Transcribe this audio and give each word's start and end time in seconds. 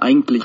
Eigentlich. 0.00 0.44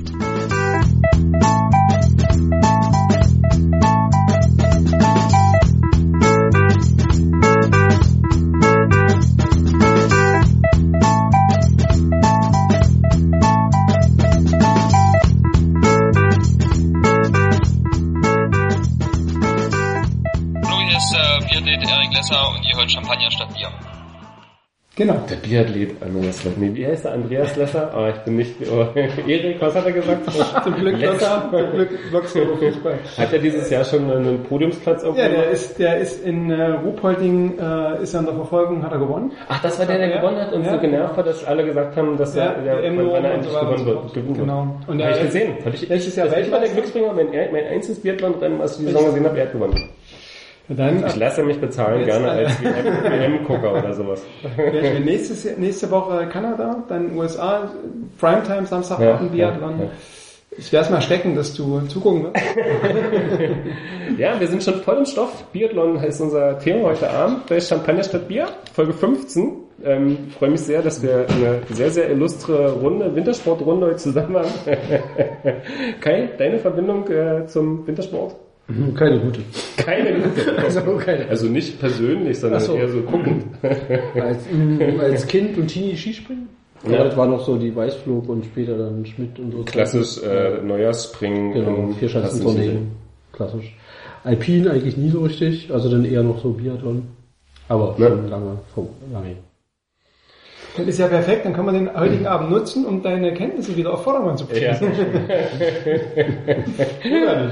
Genau. 25.01 25.15
Der 25.27 25.35
Biathlet 25.37 25.95
Andreas 26.03 26.43
Lesser. 26.43 26.59
Nee, 26.59 26.71
wie 26.75 26.85
heißt 26.85 27.05
er? 27.05 27.13
Andreas 27.13 27.55
Lesser? 27.55 27.91
Ah, 27.91 28.09
ich 28.09 28.17
bin 28.17 28.35
nicht... 28.35 28.53
Oh, 28.71 28.85
Erik, 29.27 29.59
was 29.59 29.73
hat 29.73 29.85
er 29.87 29.91
gesagt? 29.93 30.31
Zum 30.63 30.75
Glück, 30.75 30.99
Lesser. 30.99 31.49
Zum 31.51 31.71
Glück 31.71 31.89
Fußball. 32.59 32.99
Hat 33.17 33.33
er 33.33 33.39
dieses 33.39 33.67
Jahr 33.71 33.83
schon 33.83 34.11
einen 34.11 34.43
Podiumsplatz 34.43 35.01
irgendwo? 35.01 35.19
Ja, 35.23 35.29
der 35.29 35.49
ist, 35.49 35.79
der 35.79 35.97
ist 35.97 36.23
in 36.23 36.51
äh, 36.51 36.65
Ruhpolding, 36.83 37.57
äh, 37.57 38.03
ist 38.03 38.13
in 38.13 38.25
der 38.25 38.35
Verfolgung, 38.35 38.83
hat 38.83 38.91
er 38.91 38.99
gewonnen. 38.99 39.31
Ach, 39.49 39.59
das 39.63 39.79
war 39.79 39.87
der, 39.87 39.97
der 39.97 40.09
Ja. 40.09 40.17
gewonnen 40.21 40.37
hat 40.39 40.53
und 40.53 40.65
Ja. 40.65 40.73
so 40.73 40.79
genervt 40.79 41.17
hat, 41.17 41.25
dass 41.25 41.43
alle 41.45 41.65
gesagt 41.65 41.95
haben, 41.97 42.15
dass 42.17 42.35
Ja, 42.35 42.43
er, 42.51 42.61
der, 42.61 42.81
der 42.83 42.97
wann, 42.97 43.25
er 43.25 43.33
endlich 43.33 43.53
gewonnen 43.59 43.85
wird. 43.87 44.15
wird. 44.15 44.37
Genau. 44.37 44.67
Und 44.85 45.01
Habe 45.01 45.13
ich 45.13 45.21
gesehen. 45.21 45.53
Fand 45.63 45.75
ich, 45.75 45.89
letztes 45.89 46.15
Jahr 46.15 46.27
das 46.27 46.51
war 46.51 46.59
der. 46.59 46.69
Glücksbringer, 46.69 47.11
mein, 47.13 47.27
mein 47.51 47.65
einziges 47.65 47.99
Biathlon-Rennen, 48.01 48.59
was 48.59 48.73
ich 48.73 48.85
die 48.85 48.91
Saison 48.91 49.05
gesehen 49.05 49.25
habe, 49.25 49.37
er 49.39 49.45
hat 49.45 49.51
gewonnen. 49.53 49.89
Dann, 50.67 51.05
Ich 51.05 51.15
lasse 51.15 51.43
mich 51.43 51.59
bezahlen, 51.59 52.05
gerne 52.05 52.29
als 52.31 52.61
WM-Gucker 52.63 53.73
oder 53.73 53.93
sowas. 53.93 54.23
äh, 54.57 54.99
nächstes, 54.99 55.57
nächste 55.57 55.91
Woche 55.91 56.27
Kanada, 56.27 56.83
dann 56.87 57.15
USA, 57.17 57.69
Primetime, 58.19 58.65
Samstagabend 58.65 59.33
Ja, 59.35 59.49
Biathlon. 59.51 59.79
ja, 59.79 59.85
ja. 59.85 59.91
Ich 60.57 60.71
werde 60.73 60.85
es 60.85 60.91
mal 60.91 61.01
stecken, 61.01 61.33
dass 61.35 61.53
du 61.53 61.79
zugucken 61.87 62.25
wirst. 62.25 62.35
Ja, 64.17 64.37
wir 64.37 64.47
sind 64.47 64.61
schon 64.61 64.81
voll 64.81 64.97
im 64.97 65.05
Stoff. 65.05 65.45
Biathlon 65.53 65.99
heißt 65.99 66.19
unser 66.21 66.59
Thema 66.59 66.89
heute 66.89 67.09
Abend 67.09 67.45
bei 67.47 67.59
Champagner 67.61 68.03
statt 68.03 68.27
Bier, 68.27 68.49
Folge 68.73 68.91
15. 68.91 69.53
Ähm, 69.83 70.17
freue 70.37 70.49
mich 70.51 70.61
sehr, 70.61 70.81
dass 70.81 71.01
wir 71.01 71.25
eine 71.29 71.61
sehr, 71.69 71.89
sehr 71.89 72.09
illustre 72.11 72.73
Runde, 72.73 73.15
Wintersportrunde 73.15 73.87
heute 73.87 73.95
zusammen 73.97 74.35
haben. 74.37 74.49
Kai, 76.01 76.29
deine 76.37 76.59
Verbindung 76.59 77.07
äh, 77.09 77.45
zum 77.47 77.87
Wintersport? 77.87 78.35
Keine 78.95 79.19
gute. 79.19 79.41
Keine 79.77 80.13
gute. 80.21 80.57
Also 80.63 80.81
keine. 80.97 81.27
Also 81.27 81.47
nicht 81.47 81.79
persönlich, 81.79 82.39
sondern 82.39 82.61
so. 82.61 82.75
eher 82.75 82.87
so 82.89 83.01
guckend. 83.01 83.43
Als, 84.15 84.45
mm, 84.51 84.99
als 84.99 85.27
Kind 85.27 85.57
und 85.57 85.67
Teenie 85.67 85.95
Skispringen? 85.97 86.47
Ja. 86.85 86.93
Ja. 86.93 87.03
das 87.05 87.17
war 87.17 87.27
noch 87.27 87.45
so 87.45 87.57
die 87.57 87.75
Weißflug 87.75 88.27
und 88.29 88.45
später 88.45 88.77
dann 88.77 89.05
Schmidt 89.05 89.37
und 89.39 89.51
so. 89.51 89.63
Klassisch 89.63 90.23
äh, 90.23 90.61
Neujahrsspringen. 90.63 91.53
Genau, 91.53 91.75
im 91.75 91.95
Vierschanzentourneen. 91.95 92.91
Klassisch. 93.33 93.75
Alpin 94.23 94.67
eigentlich 94.67 94.97
nie 94.97 95.09
so 95.09 95.21
richtig, 95.21 95.71
also 95.71 95.89
dann 95.89 96.05
eher 96.05 96.23
noch 96.23 96.41
so 96.41 96.51
Biathlon. 96.51 97.03
Aber 97.67 97.95
Ja. 97.97 98.09
schon 98.09 98.29
lange, 98.29 98.57
lange. 99.11 99.35
Das 100.77 100.87
ist 100.87 100.99
ja 100.99 101.07
perfekt, 101.07 101.45
dann 101.45 101.53
können 101.53 101.67
wir 101.67 101.73
den 101.73 101.93
heutigen 101.99 102.27
Abend 102.27 102.49
nutzen, 102.49 102.85
um 102.85 103.01
deine 103.01 103.33
Kenntnisse 103.33 103.75
wieder 103.75 103.93
auf 103.93 104.03
Vordermann 104.03 104.37
zu 104.37 104.45
bringen. 104.45 104.77
Ja. 107.03 107.51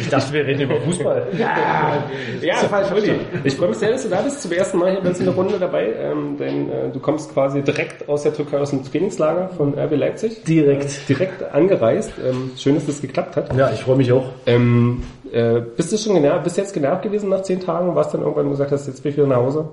Ich 0.00 0.08
dachte, 0.08 0.32
wir 0.32 0.46
reden 0.46 0.62
über 0.62 0.80
Fußball. 0.80 1.26
Ja, 1.38 2.56
falsch 2.68 2.92
Uli, 2.92 3.14
ich 3.42 3.54
freue 3.54 3.68
mich 3.68 3.78
sehr, 3.78 3.90
dass 3.90 4.04
du 4.04 4.08
da 4.08 4.20
bist. 4.20 4.42
Zum 4.42 4.52
ersten 4.52 4.78
Mal 4.78 4.92
hier 4.92 5.00
bei 5.00 5.08
uns 5.08 5.18
in 5.18 5.24
der 5.24 5.34
Runde 5.34 5.58
dabei. 5.58 5.92
Ähm, 5.98 6.36
denn 6.38 6.70
äh, 6.70 6.90
du 6.92 7.00
kommst 7.00 7.32
quasi 7.32 7.62
direkt 7.62 8.08
aus 8.08 8.22
der 8.22 8.34
Türkei, 8.34 8.58
aus 8.58 8.70
dem 8.70 8.84
Trainingslager 8.84 9.48
von 9.56 9.78
RB 9.78 9.96
Leipzig. 9.96 10.44
Direkt. 10.44 11.08
Direkt 11.08 11.42
angereist. 11.42 12.12
Ähm, 12.24 12.52
schön, 12.56 12.74
dass 12.76 12.86
das 12.86 13.00
geklappt 13.00 13.36
hat. 13.36 13.54
Ja, 13.56 13.70
ich 13.72 13.80
freue 13.80 13.96
mich 13.96 14.12
auch. 14.12 14.26
Ähm, 14.46 15.02
äh, 15.32 15.60
bist 15.60 15.92
du 15.92 15.96
schon 15.96 16.14
genervt, 16.14 16.44
bist 16.44 16.56
du 16.56 16.60
jetzt 16.60 16.72
genervt 16.72 17.02
gewesen 17.02 17.28
nach 17.28 17.42
zehn 17.42 17.60
Tagen? 17.60 17.94
Warst 17.94 18.14
dann 18.14 18.22
irgendwann 18.22 18.50
gesagt 18.50 18.70
hast, 18.70 18.86
jetzt 18.86 19.02
bin 19.02 19.10
ich 19.10 19.18
wieder 19.18 19.26
nach 19.26 19.36
Hause? 19.36 19.68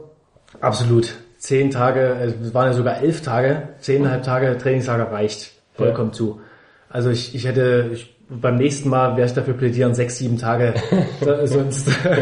Absolut. 0.59 1.15
Zehn 1.41 1.71
Tage, 1.71 2.17
es 2.43 2.53
waren 2.53 2.67
ja 2.67 2.73
sogar 2.73 3.01
elf 3.01 3.23
Tage, 3.23 3.69
zehneinhalb 3.79 4.21
Tage 4.21 4.59
Trainingslager 4.59 5.11
reicht 5.11 5.53
vollkommen 5.73 6.13
zu. 6.13 6.39
Also 6.87 7.09
ich, 7.09 7.33
ich 7.33 7.47
hätte, 7.47 7.89
ich, 7.91 8.15
beim 8.29 8.57
nächsten 8.57 8.89
Mal 8.89 9.17
werde 9.17 9.25
ich 9.25 9.33
dafür 9.33 9.55
plädieren, 9.55 9.95
sechs, 9.95 10.19
sieben 10.19 10.37
Tage, 10.37 10.75
sonst 11.45 11.87
äh, 12.05 12.21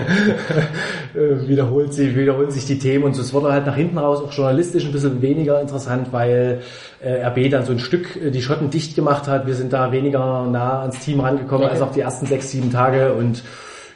wiederholt 1.50 1.94
sich, 1.94 2.16
wiederholen 2.16 2.50
sich 2.50 2.66
die 2.66 2.80
Themen 2.80 3.04
und 3.04 3.14
so. 3.14 3.22
Es 3.22 3.34
wurde 3.34 3.52
halt 3.52 3.66
nach 3.66 3.76
hinten 3.76 3.98
raus 3.98 4.24
auch 4.24 4.32
journalistisch 4.32 4.86
ein 4.86 4.94
bisschen 4.94 5.22
weniger 5.22 5.60
interessant, 5.60 6.14
weil 6.14 6.62
äh, 7.02 7.22
RB 7.26 7.50
dann 7.52 7.66
so 7.66 7.74
ein 7.74 7.80
Stück 7.80 8.16
äh, 8.16 8.32
die 8.32 8.42
Schotten 8.42 8.70
dicht 8.70 8.96
gemacht 8.96 9.28
hat. 9.28 9.48
Wir 9.48 9.56
sind 9.56 9.74
da 9.74 9.92
weniger 9.92 10.48
nah 10.48 10.84
ans 10.84 11.00
Team 11.00 11.20
rangekommen 11.20 11.66
Okay. 11.66 11.74
als 11.74 11.82
auf 11.82 11.92
die 11.92 12.00
ersten 12.00 12.26
sechs, 12.26 12.52
sieben 12.52 12.72
Tage 12.72 13.14
und 13.16 13.44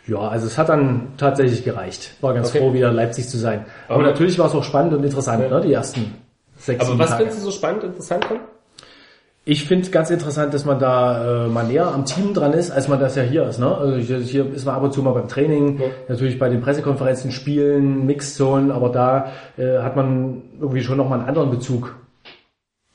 ja, 0.07 0.17
also 0.19 0.47
es 0.47 0.57
hat 0.57 0.69
dann 0.69 1.13
tatsächlich 1.17 1.63
gereicht. 1.63 2.11
War 2.21 2.33
ganz 2.33 2.49
Okay. 2.49 2.59
froh, 2.59 2.73
wieder 2.73 2.89
in 2.89 2.95
Leipzig 2.95 3.29
zu 3.29 3.37
sein. 3.37 3.65
Aber, 3.87 3.95
Aber- 3.99 4.03
natürlich 4.03 4.37
war 4.39 4.47
es 4.47 4.53
auch 4.53 4.63
spannend 4.63 4.93
und 4.93 5.03
interessant, 5.03 5.49
ne, 5.49 5.61
die 5.61 5.73
ersten 5.73 6.13
sechs, 6.57 6.85
Aber 6.87 6.99
was 6.99 7.09
Tage. 7.09 7.23
findest 7.23 7.39
du 7.41 7.45
so 7.45 7.51
spannend, 7.51 7.83
interessant 7.83 8.25
dran? 8.29 8.39
Ich 9.45 9.65
finde 9.65 9.89
ganz 9.89 10.09
interessant, 10.09 10.53
dass 10.53 10.63
man 10.63 10.79
da 10.79 11.45
äh, 11.45 11.47
mal 11.49 11.65
näher 11.65 11.87
am 11.87 12.05
Team 12.05 12.33
dran 12.33 12.53
ist, 12.53 12.71
als 12.71 12.87
man 12.87 13.01
das 13.01 13.17
ja 13.17 13.23
hier 13.23 13.43
ist. 13.43 13.59
Ne? 13.59 13.77
Also 13.77 13.97
hier, 13.97 14.19
hier 14.19 14.53
ist 14.53 14.65
man 14.65 14.75
ab 14.75 14.83
und 14.83 14.93
zu 14.93 15.03
mal 15.03 15.11
beim 15.11 15.27
Training, 15.27 15.79
Ja. 15.81 15.85
natürlich 16.07 16.39
bei 16.39 16.47
den 16.47 16.61
Pressekonferenzen, 16.61 17.29
Spielen, 17.31 18.05
Mixzonen, 18.05 18.71
aber 18.71 18.87
da 18.87 19.31
äh, 19.57 19.79
hat 19.79 19.97
man 19.97 20.43
irgendwie 20.61 20.81
schon 20.81 20.95
nochmal 20.95 21.19
einen 21.19 21.27
anderen 21.27 21.49
Bezug 21.51 21.93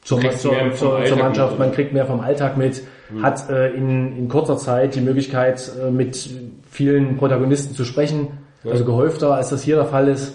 zur, 0.09 0.31
zur, 0.31 0.73
zur, 0.75 1.05
zur 1.05 1.19
Mannschaft. 1.19 1.59
Man 1.59 1.73
kriegt 1.73 1.93
mehr 1.93 2.07
vom 2.07 2.21
Alltag 2.21 2.57
mit, 2.57 2.83
hat 3.23 3.51
äh, 3.51 3.71
in, 3.75 4.17
in 4.17 4.29
kurzer 4.29 4.57
Zeit 4.57 4.95
die 4.95 5.01
Möglichkeit, 5.01 5.71
äh, 5.81 5.91
mit 5.91 6.31
vielen 6.71 7.17
Protagonisten 7.17 7.75
zu 7.75 7.85
sprechen. 7.85 8.29
Also 8.65 8.85
gehäufter, 8.85 9.35
als 9.35 9.51
das 9.51 9.63
hier 9.63 9.77
der 9.77 9.87
Fall 9.87 10.09
ist 10.09 10.35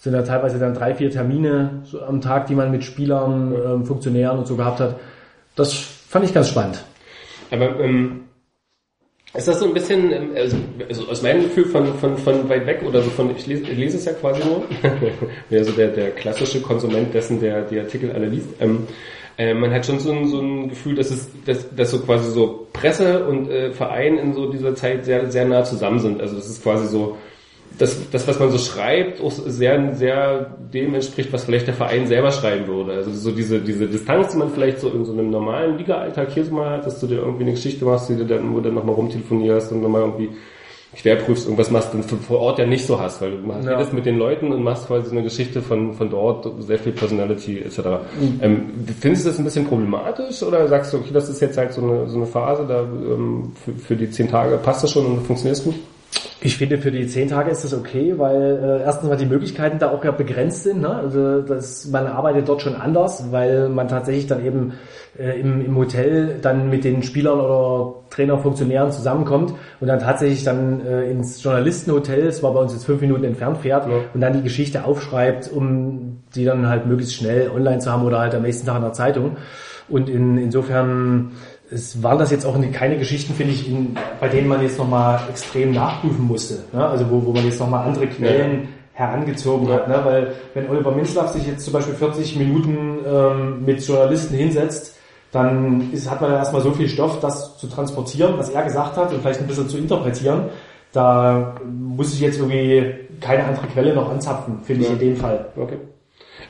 sind 0.00 0.14
ja 0.14 0.22
teilweise 0.22 0.58
dann 0.58 0.72
drei, 0.72 0.94
vier 0.94 1.10
Termine 1.10 1.82
am 2.08 2.22
Tag, 2.22 2.46
die 2.46 2.54
man 2.54 2.70
mit 2.70 2.84
Spielern, 2.84 3.54
ähm, 3.54 3.84
Funktionären 3.84 4.38
und 4.38 4.46
so 4.46 4.56
gehabt 4.56 4.80
hat. 4.80 4.96
Das 5.56 5.74
fand 5.74 6.24
ich 6.24 6.32
ganz 6.32 6.48
spannend. 6.48 6.82
Aber 7.50 7.78
ähm, 7.80 8.22
ist 9.34 9.46
das 9.46 9.60
so 9.60 9.66
ein 9.66 9.74
bisschen, 9.74 10.12
ähm, 10.12 10.30
also, 10.34 10.56
also 10.88 11.08
aus 11.08 11.22
meinem 11.22 11.42
Gefühl 11.44 11.66
von, 11.66 11.94
von, 11.98 12.16
von 12.18 12.48
weit 12.48 12.66
weg 12.66 12.82
oder 12.86 13.02
so 13.02 13.10
von, 13.10 13.30
ich 13.36 13.46
lese, 13.46 13.62
ich 13.62 13.78
lese 13.78 13.96
es 13.98 14.04
ja 14.04 14.12
quasi 14.12 14.42
nur, 14.44 14.64
also 15.50 15.72
der, 15.72 15.88
der 15.88 16.10
klassische 16.10 16.60
Konsument 16.60 17.14
dessen, 17.14 17.40
der 17.40 17.62
die 17.62 17.78
Artikel 17.78 18.10
alle 18.12 18.26
liest, 18.26 18.48
ähm, 18.60 18.86
äh, 19.38 19.54
man 19.54 19.72
hat 19.72 19.86
schon 19.86 19.98
so 20.00 20.12
ein, 20.12 20.26
so 20.26 20.40
ein 20.40 20.68
Gefühl, 20.68 20.96
dass 20.96 21.10
es, 21.10 21.30
dass, 21.46 21.74
dass 21.74 21.90
so 21.92 22.00
quasi 22.00 22.30
so 22.30 22.66
Presse 22.72 23.24
und 23.24 23.48
äh, 23.48 23.70
Verein 23.72 24.18
in 24.18 24.34
so 24.34 24.50
dieser 24.50 24.74
Zeit 24.74 25.04
sehr, 25.04 25.30
sehr 25.30 25.46
nah 25.46 25.64
zusammen 25.64 25.98
sind. 25.98 26.20
Also 26.20 26.36
das 26.36 26.50
ist 26.50 26.62
quasi 26.62 26.86
so, 26.88 27.16
das, 27.80 28.10
das, 28.10 28.28
was 28.28 28.38
man 28.38 28.50
so 28.50 28.58
schreibt, 28.58 29.22
auch 29.22 29.30
sehr, 29.32 29.94
sehr 29.94 30.54
dem 30.72 30.94
entspricht, 30.94 31.32
was 31.32 31.44
vielleicht 31.44 31.66
der 31.66 31.74
Verein 31.74 32.06
selber 32.06 32.30
schreiben 32.30 32.66
würde. 32.66 32.92
Also 32.92 33.10
so 33.12 33.30
diese, 33.30 33.58
diese 33.60 33.86
Distanz, 33.86 34.32
die 34.32 34.38
man 34.38 34.50
vielleicht 34.50 34.80
so 34.80 34.90
in 34.90 35.04
so 35.06 35.12
einem 35.12 35.30
normalen 35.30 35.78
Liga-Alltag 35.78 36.30
hier 36.32 36.44
so 36.44 36.52
mal 36.54 36.70
hat, 36.76 36.86
dass 36.86 37.00
du 37.00 37.06
dir 37.06 37.16
irgendwie 37.20 37.44
eine 37.44 37.52
Geschichte 37.52 37.84
machst, 37.86 38.10
die 38.10 38.16
du 38.16 38.26
dann, 38.26 38.52
wo 38.52 38.56
du 38.58 38.64
dann 38.64 38.74
nochmal 38.74 38.94
rumtelefonierst 38.96 39.72
und 39.72 39.80
nochmal 39.82 40.02
irgendwie 40.02 40.28
querprüfst, 40.94 41.44
irgendwas 41.46 41.70
machst, 41.70 41.94
dann 41.94 42.02
vor 42.02 42.40
Ort 42.40 42.58
ja 42.58 42.66
nicht 42.66 42.84
so 42.84 43.00
hast, 43.00 43.22
weil 43.22 43.30
du 43.30 43.36
machst 43.46 43.64
Ja. 43.64 43.76
redest 43.76 43.92
mit 43.92 44.04
den 44.06 44.18
Leuten 44.18 44.52
und 44.52 44.62
machst 44.62 44.88
quasi 44.88 45.10
eine 45.12 45.22
Geschichte 45.22 45.62
von, 45.62 45.94
von 45.94 46.10
dort, 46.10 46.46
sehr 46.62 46.78
viel 46.80 46.92
Personality 46.92 47.60
etc. 47.60 47.78
Ähm, 48.42 48.70
findest 49.00 49.24
du 49.24 49.30
das 49.30 49.38
ein 49.38 49.44
bisschen 49.44 49.66
problematisch 49.66 50.42
oder 50.42 50.66
sagst 50.68 50.92
du, 50.92 50.98
okay, 50.98 51.10
das 51.12 51.28
ist 51.28 51.40
jetzt 51.40 51.56
halt 51.56 51.72
so 51.72 51.80
eine, 51.82 52.08
so 52.08 52.16
eine 52.16 52.26
Phase, 52.26 52.66
da 52.68 52.80
ähm, 52.82 53.52
für, 53.64 53.72
für 53.72 53.96
die 53.96 54.10
zehn 54.10 54.28
Tage 54.28 54.56
passt 54.58 54.82
das 54.82 54.90
schon 54.90 55.06
und 55.06 55.22
funktioniert 55.26 55.56
es 55.58 55.64
gut? 55.64 55.76
Ich 56.42 56.56
finde, 56.56 56.78
für 56.78 56.90
die 56.90 57.06
zehn 57.06 57.28
Tage 57.28 57.50
ist 57.50 57.64
das 57.64 57.74
okay, 57.74 58.14
weil 58.16 58.58
äh, 58.62 58.82
erstens 58.82 59.08
mal 59.08 59.16
die 59.16 59.26
Möglichkeiten 59.26 59.78
da 59.78 59.90
auch 59.90 60.02
ja 60.04 60.10
begrenzt 60.10 60.62
sind. 60.62 60.80
Ne? 60.80 60.88
Also 60.88 61.42
das, 61.42 61.86
man 61.88 62.06
arbeitet 62.06 62.48
dort 62.48 62.62
schon 62.62 62.74
anders, 62.74 63.30
weil 63.30 63.68
man 63.68 63.88
tatsächlich 63.88 64.26
dann 64.26 64.44
eben 64.44 64.72
äh, 65.18 65.38
im, 65.38 65.64
im 65.64 65.76
Hotel 65.76 66.38
dann 66.40 66.70
mit 66.70 66.84
den 66.84 67.02
Spielern 67.02 67.38
oder 67.38 67.94
Trainer, 68.08 68.38
Funktionären 68.38 68.90
zusammenkommt 68.90 69.54
und 69.80 69.86
dann 69.86 69.98
tatsächlich 69.98 70.42
dann 70.42 70.84
äh, 70.84 71.10
ins 71.10 71.42
Journalistenhotel, 71.42 72.24
das 72.24 72.42
war 72.42 72.54
bei 72.54 72.60
uns 72.60 72.72
jetzt 72.72 72.86
fünf 72.86 73.02
Minuten 73.02 73.24
entfernt, 73.24 73.58
fährt 73.58 73.86
und 74.14 74.20
dann 74.20 74.32
die 74.32 74.42
Geschichte 74.42 74.84
aufschreibt, 74.84 75.50
um 75.52 76.22
die 76.34 76.44
dann 76.44 76.68
halt 76.68 76.86
möglichst 76.86 77.16
schnell 77.16 77.50
online 77.50 77.80
zu 77.80 77.92
haben 77.92 78.04
oder 78.04 78.18
halt 78.18 78.34
am 78.34 78.42
nächsten 78.42 78.66
Tag 78.66 78.76
in 78.76 78.82
der 78.82 78.92
Zeitung. 78.92 79.36
Und 79.88 80.08
in, 80.08 80.38
insofern 80.38 81.32
es 81.70 82.02
waren 82.02 82.18
das 82.18 82.30
jetzt 82.30 82.44
auch 82.44 82.56
keine 82.72 82.98
Geschichten, 82.98 83.34
finde 83.34 83.52
ich, 83.52 83.68
in, 83.68 83.96
bei 84.18 84.28
denen 84.28 84.48
man 84.48 84.62
jetzt 84.62 84.78
nochmal 84.78 85.20
extrem 85.28 85.72
nachprüfen 85.72 86.26
musste. 86.26 86.64
Ne? 86.72 86.84
Also 86.84 87.08
wo, 87.10 87.24
wo 87.24 87.32
man 87.32 87.44
jetzt 87.44 87.60
nochmal 87.60 87.86
andere 87.86 88.08
Quellen 88.08 88.68
herangezogen 88.92 89.68
hat. 89.68 89.88
Ne? 89.88 90.00
Weil 90.04 90.32
wenn 90.54 90.68
Oliver 90.68 90.92
Minzlaff 90.92 91.30
sich 91.30 91.46
jetzt 91.46 91.64
zum 91.64 91.72
Beispiel 91.72 91.94
40 91.94 92.36
Minuten 92.36 92.98
ähm, 93.06 93.64
mit 93.64 93.86
Journalisten 93.86 94.34
hinsetzt, 94.34 94.96
dann 95.32 95.92
ist, 95.92 96.10
hat 96.10 96.20
man 96.20 96.32
ja 96.32 96.38
erstmal 96.38 96.62
so 96.62 96.72
viel 96.72 96.88
Stoff, 96.88 97.20
das 97.20 97.56
zu 97.56 97.68
transportieren, 97.68 98.36
was 98.36 98.50
er 98.50 98.64
gesagt 98.64 98.96
hat 98.96 99.12
und 99.12 99.20
vielleicht 99.20 99.40
ein 99.40 99.46
bisschen 99.46 99.68
zu 99.68 99.78
interpretieren. 99.78 100.46
Da 100.92 101.54
muss 101.64 102.12
ich 102.12 102.20
jetzt 102.20 102.38
irgendwie 102.38 102.94
keine 103.20 103.44
andere 103.44 103.68
Quelle 103.68 103.94
noch 103.94 104.10
anzapfen, 104.10 104.58
finde 104.64 104.86
ich 104.86 104.90
in 104.90 104.98
dem 104.98 105.16
Fall. 105.16 105.46
Okay. 105.56 105.78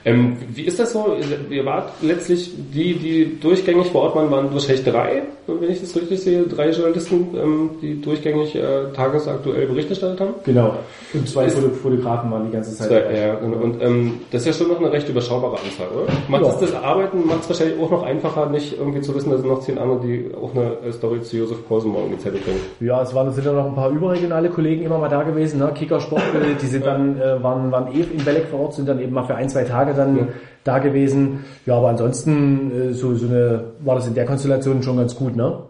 Ähm, 0.05 0.37
wie 0.55 0.63
ist 0.63 0.79
das 0.79 0.93
so? 0.93 1.17
Ihr 1.51 1.65
wart 1.65 1.93
letztlich, 2.03 2.53
die, 2.73 2.95
die 2.95 3.39
durchgängig 3.41 3.89
vor 3.89 4.03
Ort 4.03 4.17
waren, 4.17 4.31
waren 4.31 4.53
wahrscheinlich 4.53 4.85
drei, 4.85 5.23
wenn 5.47 5.71
ich 5.71 5.81
das 5.81 5.95
richtig 5.97 6.21
sehe, 6.21 6.43
drei 6.45 6.71
Journalisten, 6.71 7.29
ähm, 7.37 7.71
die 7.83 8.01
durchgängig 8.01 8.55
äh, 8.55 8.91
tagesaktuell 8.95 9.67
Bericht 9.67 9.91
erstattet 9.91 10.21
haben? 10.21 10.35
Genau. 10.45 10.75
Und 11.13 11.29
zwei 11.29 11.49
Foto 11.49 11.69
Fotografen 11.75 12.31
waren 12.31 12.47
die 12.47 12.53
ganze 12.53 12.75
Zeit. 12.75 12.89
Zwei, 12.89 13.15
ja, 13.15 13.35
genau. 13.35 13.57
und 13.59 13.83
ähm, 13.83 14.21
das 14.31 14.43
ist 14.43 14.47
ja 14.47 14.53
schon 14.65 14.69
noch 14.69 14.79
eine 14.81 14.93
recht 14.93 15.09
überschaubare 15.09 15.57
Anzahl, 15.57 15.89
oder? 15.95 16.13
Macht 16.29 16.43
Ja. 16.45 16.49
es 16.49 16.59
das 16.59 16.75
Arbeiten, 16.83 17.27
macht 17.27 17.41
es 17.43 17.49
wahrscheinlich 17.51 17.79
auch 17.81 17.91
noch 17.91 18.03
einfacher, 18.03 18.49
nicht 18.49 18.79
irgendwie 18.79 19.01
zu 19.01 19.15
wissen, 19.15 19.31
dass 19.31 19.41
es 19.41 19.47
noch 19.47 19.61
zehn 19.61 19.79
andere, 19.79 20.01
die 20.01 20.31
auch 20.41 20.55
eine 20.55 20.77
äh, 20.87 20.93
Story 20.93 21.21
zu 21.23 21.37
Josef 21.37 21.67
Pausen 21.69 21.91
morgen 21.91 22.13
gezählt 22.13 22.43
bringen. 22.45 22.61
Ja, 22.81 23.03
es 23.03 23.15
waren, 23.15 23.31
sind 23.33 23.45
ja 23.45 23.53
noch 23.53 23.67
ein 23.67 23.75
paar 23.75 23.91
überregionale 23.91 24.49
Kollegen 24.49 24.83
immer 24.85 24.99
mal 24.99 25.09
da 25.09 25.23
gewesen, 25.25 25.59
ne? 25.59 25.71
Kickersport, 25.75 26.23
äh, 26.35 26.55
die 26.61 26.67
sind 26.67 26.87
dann, 26.87 27.21
äh, 27.21 27.43
waren, 27.43 27.71
waren 27.71 27.89
eh 27.95 28.01
in 28.01 28.25
Belek 28.25 28.47
vor 28.51 28.61
Ort, 28.61 28.75
sind 28.75 28.89
dann 28.89 29.01
eben 29.01 29.13
mal 29.13 29.25
für 29.25 29.35
ein, 29.35 29.49
zwei 29.49 29.65
Tage 29.65 29.90
dann 29.95 30.29
da 30.65 30.79
gewesen. 30.79 31.45
Ja, 31.67 31.77
aber 31.77 31.89
ansonsten, 31.89 32.91
äh, 32.91 32.93
so, 32.93 33.15
so 33.15 33.27
eine, 33.27 33.65
war 33.81 33.95
das 33.95 34.07
in 34.07 34.15
der 34.15 34.27
Konstellation 34.27 34.83
schon 34.83 34.97
ganz 34.97 35.15
gut, 35.15 35.37
ne? 35.37 35.63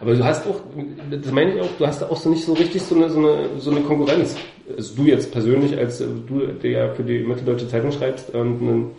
Aber 0.00 0.14
du 0.14 0.24
hast 0.24 0.46
auch, 0.46 0.60
das 1.10 1.32
meine 1.32 1.54
ich 1.54 1.60
auch, 1.60 1.68
du 1.78 1.86
hast 1.86 2.02
auch 2.02 2.16
so 2.16 2.28
nicht 2.28 2.44
so 2.44 2.52
richtig 2.54 2.82
so 2.82 2.96
eine, 2.96 3.10
so 3.10 3.18
eine, 3.18 3.36
so 3.58 3.70
eine 3.70 3.80
Konkurrenz. 3.80 4.36
Also 4.76 4.96
du 4.96 5.02
jetzt 5.04 5.30
persönlich, 5.30 5.76
als 5.76 6.00
äh, 6.00 6.06
du, 6.26 6.46
der 6.46 6.70
ja 6.70 6.88
für 6.94 7.04
die 7.04 7.20
Mitteldeutsche 7.20 7.68
Zeitung 7.68 7.92
schreibst, 7.92 8.34
und 8.34 8.60
einen, 8.60 8.90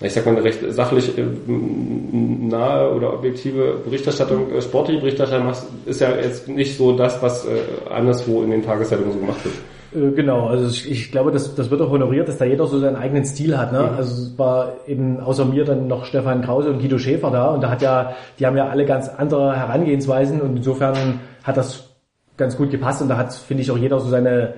ich 0.00 0.12
sag 0.12 0.26
mal, 0.26 0.32
eine 0.36 0.44
recht 0.44 0.60
sachlich 0.68 1.16
äh, 1.18 1.24
nahe 1.48 2.94
oder 2.94 3.14
objektive 3.14 3.80
Berichterstattung, 3.84 4.60
sportliche 4.60 5.00
Berichterstattung 5.00 5.46
machst, 5.46 5.66
ist 5.86 6.00
ja 6.00 6.14
jetzt 6.14 6.46
nicht 6.46 6.76
so 6.76 6.92
das, 6.92 7.20
was 7.22 7.46
anderswo 7.90 8.42
in 8.42 8.50
den 8.50 8.62
Tageszeitungen 8.62 9.12
so 9.12 9.18
gemacht 9.18 9.44
wird. 9.44 9.54
Äh, 9.94 10.10
Genau, 10.12 10.46
also 10.48 10.66
ich, 10.68 10.90
ich 10.90 11.10
glaube, 11.10 11.30
das, 11.30 11.54
das 11.54 11.70
wird 11.70 11.80
auch 11.82 11.90
honoriert, 11.90 12.28
dass 12.28 12.38
da 12.38 12.44
jeder 12.44 12.66
so 12.66 12.78
seinen 12.78 12.96
eigenen 12.96 13.24
Stil 13.24 13.56
hat. 13.56 13.72
Ne? 13.72 13.90
Also 13.96 14.22
es 14.22 14.38
war 14.38 14.72
eben 14.86 15.20
außer 15.20 15.44
mir 15.44 15.64
dann 15.64 15.88
noch 15.88 16.04
Stefan 16.04 16.42
Krause 16.42 16.70
und 16.70 16.80
Guido 16.80 16.98
Schäfer 16.98 17.30
da 17.30 17.48
und 17.48 17.62
da 17.62 17.70
hat 17.70 17.82
ja, 17.82 18.14
die 18.38 18.46
haben 18.46 18.56
ja 18.56 18.68
alle 18.68 18.84
ganz 18.84 19.08
andere 19.08 19.56
Herangehensweisen 19.56 20.40
und 20.40 20.56
insofern 20.56 21.20
hat 21.42 21.56
das 21.56 21.90
ganz 22.36 22.56
gut 22.56 22.70
gepasst 22.70 23.02
und 23.02 23.08
da 23.08 23.16
hat, 23.16 23.32
finde 23.32 23.62
ich, 23.62 23.70
auch 23.70 23.78
jeder 23.78 23.98
so 24.00 24.08
seine 24.08 24.54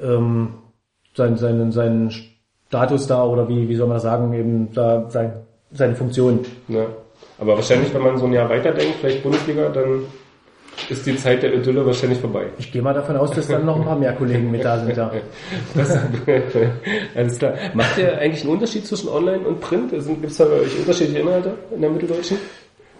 ähm, 0.00 0.54
seinen, 1.18 1.36
seinen, 1.36 1.72
seinen 1.72 2.10
Status 2.68 3.06
da 3.06 3.24
oder 3.24 3.48
wie, 3.48 3.68
wie 3.68 3.76
soll 3.76 3.88
man 3.88 4.00
sagen, 4.00 4.32
eben 4.32 4.72
da 4.72 5.08
sein, 5.10 5.32
seine 5.72 5.94
Funktion. 5.94 6.40
Ne? 6.68 6.86
Aber 7.38 7.56
wahrscheinlich, 7.56 7.92
wenn 7.92 8.02
man 8.02 8.16
so 8.16 8.26
ein 8.26 8.32
Jahr 8.32 8.48
weiterdenkt, 8.48 8.96
vielleicht 9.00 9.22
Bundesliga, 9.22 9.68
dann 9.68 10.02
ist 10.90 11.06
die 11.06 11.16
Zeit 11.16 11.42
der 11.42 11.54
Idylle 11.54 11.84
wahrscheinlich 11.84 12.18
vorbei. 12.20 12.46
Ich 12.58 12.70
gehe 12.72 12.82
mal 12.82 12.94
davon 12.94 13.16
aus, 13.16 13.30
dass 13.32 13.48
dann 13.48 13.64
noch 13.66 13.76
ein 13.76 13.84
paar 13.84 13.98
mehr 13.98 14.12
Kollegen 14.12 14.50
mit 14.50 14.64
da 14.64 14.78
sind. 14.78 14.96
Ja. 14.96 15.10
Das, 15.74 15.96
alles 17.14 17.38
klar. 17.38 17.54
Macht 17.74 17.98
ihr 17.98 18.18
eigentlich 18.18 18.42
einen 18.44 18.52
Unterschied 18.52 18.86
zwischen 18.86 19.08
Online 19.08 19.40
und 19.46 19.60
Print? 19.60 19.90
Gibt 19.90 20.24
es 20.24 20.36
da 20.36 20.44
bei 20.44 20.60
euch 20.60 20.78
unterschiedliche 20.78 21.20
Inhalte 21.20 21.54
in 21.74 21.80
der 21.80 21.90
Mitteldeutschen? 21.90 22.38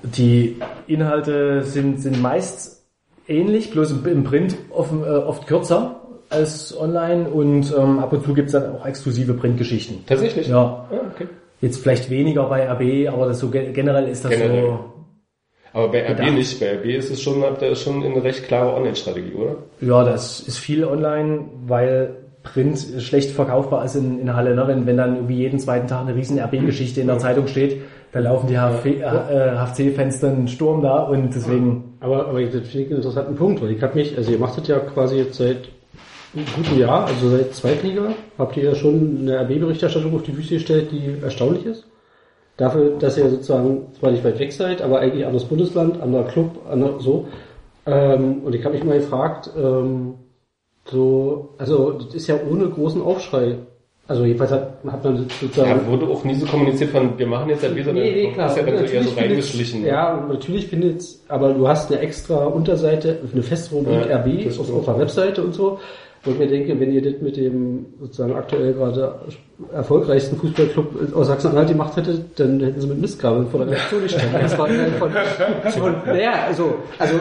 Die 0.03 0.57
Inhalte 0.87 1.63
sind, 1.65 2.01
sind 2.01 2.21
meist 2.23 2.85
ähnlich, 3.27 3.71
bloß 3.71 3.91
im, 3.93 4.07
im 4.07 4.25
Print 4.25 4.57
oft, 4.71 4.93
äh, 4.93 5.09
oft 5.11 5.47
kürzer 5.47 6.01
als 6.31 6.79
online 6.79 7.29
und 7.29 7.75
ähm, 7.77 7.99
ab 7.99 8.13
und 8.13 8.25
zu 8.25 8.35
gibt's 8.35 8.53
dann 8.53 8.77
auch 8.77 8.85
exklusive 8.87 9.35
Printgeschichten. 9.35 10.05
Tatsächlich? 10.07 10.47
Ja, 10.49 10.87
Ah, 10.91 10.97
okay. 11.15 11.27
jetzt 11.61 11.79
vielleicht 11.83 12.11
weniger 12.11 12.45
bei 12.49 12.69
RB, 12.71 13.09
aber 13.13 13.27
das 13.27 13.39
so 13.41 13.49
ge- 13.49 13.73
generell 13.73 14.09
ist 14.09 14.25
das 14.25 14.33
Generell. 14.33 14.63
so. 14.63 14.85
Aber 15.73 15.89
bei 15.89 16.11
RB 16.11 16.33
nicht. 16.33 16.61
Bei 16.61 16.77
RB 16.77 16.87
ist 16.87 17.11
es 17.11 17.21
schon, 17.21 17.43
habt 17.43 17.63
ihr 17.63 17.75
schon 17.75 18.03
eine 18.03 18.23
recht 18.23 18.45
klare 18.45 18.75
Online-Strategie, 18.75 19.35
oder? 19.35 19.57
Ja, 19.81 20.05
das 20.05 20.41
ist 20.41 20.59
viel 20.59 20.85
online, 20.85 21.45
weil 21.67 22.17
Print 22.43 22.79
schlecht 23.01 23.31
verkaufbar 23.31 23.85
ist 23.85 23.97
in, 23.97 24.21
in 24.21 24.35
Halle. 24.35 24.55
Ne? 24.55 24.65
Wenn, 24.67 24.87
wenn 24.87 24.97
dann 24.97 25.17
irgendwie 25.17 25.37
jeden 25.37 25.59
zweiten 25.59 25.87
Tag 25.87 26.03
eine 26.03 26.15
riesen 26.15 26.39
RB-Geschichte 26.39 27.01
in 27.01 27.07
der 27.07 27.19
Zeitung 27.19 27.47
steht, 27.47 27.83
dann 28.13 28.25
laufen 28.25 28.47
die 28.47 28.57
HFC 28.57 29.01
äh, 29.01 29.57
HFC-Fans 29.57 30.21
dann 30.21 30.49
Sturm 30.49 30.83
da 30.83 31.03
und 31.03 31.35
deswegen 31.35 31.97
Aber, 32.01 32.29
aber 32.29 32.41
das 32.43 32.53
finde 32.53 32.69
ich 32.69 32.87
einen 32.87 32.97
interessanten 32.97 33.37
Punkt, 33.37 33.63
weil 33.63 33.73
ich 33.73 33.83
habe 33.83 33.95
mich, 33.95 34.17
also 34.17 34.31
ihr 34.33 34.39
macht 34.39 34.59
das 34.59 34.69
ja 34.69 34.79
quasi 34.79 35.19
jetzt 35.19 35.37
seit 35.37 35.69
einem 36.35 36.47
guten 36.55 36.79
Jahr, 36.79 37.07
also 37.07 37.31
seit 37.31 37.55
Zweitliga, 37.55 38.15
habt 38.39 38.57
ihr 38.57 38.65
ja 38.65 38.75
schon 38.75 39.19
eine 39.21 39.41
RB-Berichterstattung 39.43 40.15
auf 40.15 40.23
die 40.23 40.33
Füße 40.33 40.55
gestellt, 40.55 40.89
die 40.93 41.23
erstaunlich 41.23 41.67
ist. 41.67 41.87
Dafür, 42.59 42.99
dass 42.99 43.17
ihr 43.17 43.31
sozusagen 43.31 43.87
zwar 43.99 44.11
nicht 44.11 44.25
weit 44.25 44.39
weg 44.41 44.53
seid, 44.53 44.83
aber 44.83 44.99
eigentlich 44.99 45.25
anderes 45.25 45.45
Bundesland, 45.45 46.03
anderer 46.03 46.25
Club, 46.25 46.51
ander, 46.69 46.95
so. 46.99 47.29
Ähm, 47.87 48.43
und 48.45 48.53
ich 48.53 48.65
habe 48.65 48.75
mich 48.75 48.85
mal 48.85 48.99
gefragt, 48.99 49.49
ähm, 49.57 50.15
so, 50.85 51.55
also 51.57 51.93
das 51.93 52.15
ist 52.15 52.27
ja 52.27 52.35
ohne 52.51 52.69
großen 52.69 53.01
Aufschrei. 53.01 53.59
Also 54.09 54.25
jedenfalls 54.25 54.51
hat, 54.51 54.79
hat 54.91 55.05
man 55.05 55.29
sozusagen 55.41 55.69
Ja, 55.71 55.87
wurde 55.87 56.07
auch 56.09 56.25
nie 56.25 56.35
so 56.35 56.47
kommuniziert 56.47 56.91
von, 56.91 57.17
wir 57.17 57.27
machen 57.27 57.51
jetzt 57.51 57.63
RB, 57.63 57.85
sondern 57.85 58.05
Nee, 58.05 58.27
nee, 58.27 58.33
klar. 58.33 58.49
ist 58.51 58.57
ja 58.57 58.63
dann 58.65 58.85
eher 58.85 59.03
so 59.05 59.11
reingeschlichen. 59.15 59.85
Ja, 59.85 60.27
natürlich 60.29 60.67
findet 60.67 61.05
aber 61.29 61.53
du 61.53 61.69
hast 61.69 61.93
eine 61.93 62.01
extra 62.01 62.47
Unterseite, 62.47 63.19
eine 63.33 63.43
feste 63.43 63.75
Rubrik 63.75 64.09
Ja, 64.09 64.17
RB 64.17 64.49
auf 64.59 64.85
der 64.87 64.99
Webseite 64.99 65.43
und 65.45 65.55
so. 65.55 65.79
Wo 66.25 66.33
ich 66.33 66.39
mir 66.39 66.49
denke, 66.49 66.79
wenn 66.81 66.93
ihr 66.93 67.01
das 67.01 67.21
mit 67.21 67.37
dem 67.37 67.87
sozusagen 68.01 68.35
aktuell 68.35 68.73
gerade 68.73 69.15
erfolgreichsten 69.73 70.37
Fußballclub 70.37 71.15
aus 71.15 71.29
Sachsen-Anhalt 71.29 71.69
gemacht 71.69 71.97
hättet, 71.97 72.39
dann 72.39 72.61
hätten 72.61 72.81
sie 72.81 72.87
mit 72.89 73.01
Mistkabeln 73.01 73.47
vor 73.49 73.61
der 73.61 73.69
Redaktion 73.75 74.03
gestanden. 74.03 74.41
Das 74.41 74.59
war 74.59 74.69
von, 74.69 75.11
von 75.73 75.95
naja, 76.07 76.33
also, 76.47 76.75
also 76.99 77.15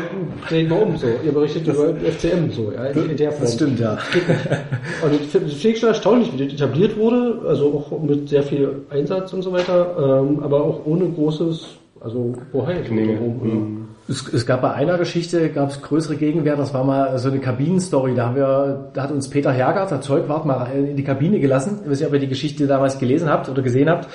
drehen 0.48 0.70
wir 0.70 0.82
um 0.82 0.98
so. 0.98 1.08
Ihr 1.24 1.32
berichtet 1.32 1.68
über 1.68 1.94
FCM 1.94 2.52
so, 2.52 2.72
ja, 2.72 2.86
in, 2.86 3.12
in 3.12 3.18
der 3.18 3.32
Form. 3.32 3.42
das 3.42 3.54
stimmt, 3.54 3.80
ja. 3.80 3.92
Und 5.04 5.14
ich 5.14 5.28
finde 5.28 5.50
find 5.50 5.74
ich 5.76 5.80
schon 5.80 5.90
erstaunlich, 5.90 6.34
wie 6.34 6.44
das 6.44 6.54
etabliert 6.54 6.98
wurde, 6.98 7.42
also 7.48 7.86
auch 7.92 8.02
mit 8.02 8.30
sehr 8.30 8.44
viel 8.44 8.82
Einsatz 8.90 9.32
und 9.34 9.44
so 9.44 9.52
weiter, 9.52 10.22
ähm, 10.22 10.42
aber 10.42 10.64
auch 10.64 10.86
ohne 10.86 11.08
großes, 11.10 11.68
also 12.00 12.34
Bohai. 12.52 12.82
Knigge. 12.82 13.16
drumherum, 13.16 13.77
Es, 14.10 14.26
es 14.34 14.46
gab 14.46 14.62
bei 14.62 14.72
einer 14.72 14.98
Geschichte, 14.98 15.50
gab 15.50 15.70
es 15.70 15.82
größere 15.82 16.16
Gegenwehr, 16.16 16.56
das 16.56 16.74
war 16.74 16.86
mal 16.86 17.18
so 17.18 17.30
eine 17.30 17.40
Kabinenstory, 17.40 18.16
da 18.16 18.28
haben 18.28 18.38
wir, 18.38 18.90
da 18.94 19.04
hat 19.04 19.12
uns 19.12 19.30
Peter 19.30 19.52
Hergert, 19.52 19.92
der 19.92 20.00
Zeugwart, 20.00 20.46
mal 20.46 20.66
in 20.72 20.96
die 20.96 21.04
Kabine 21.04 21.42
gelassen. 21.42 21.82
Ich 21.84 21.92
weiß 21.92 22.00
nicht, 22.00 22.08
ob 22.08 22.14
ihr 22.14 22.22
die 22.22 22.30
Geschichte 22.30 22.68
damals 22.68 23.00
gelesen 23.00 23.30
habt 23.30 23.50
oder 23.50 23.62
gesehen 23.62 23.90
habt. 23.90 24.08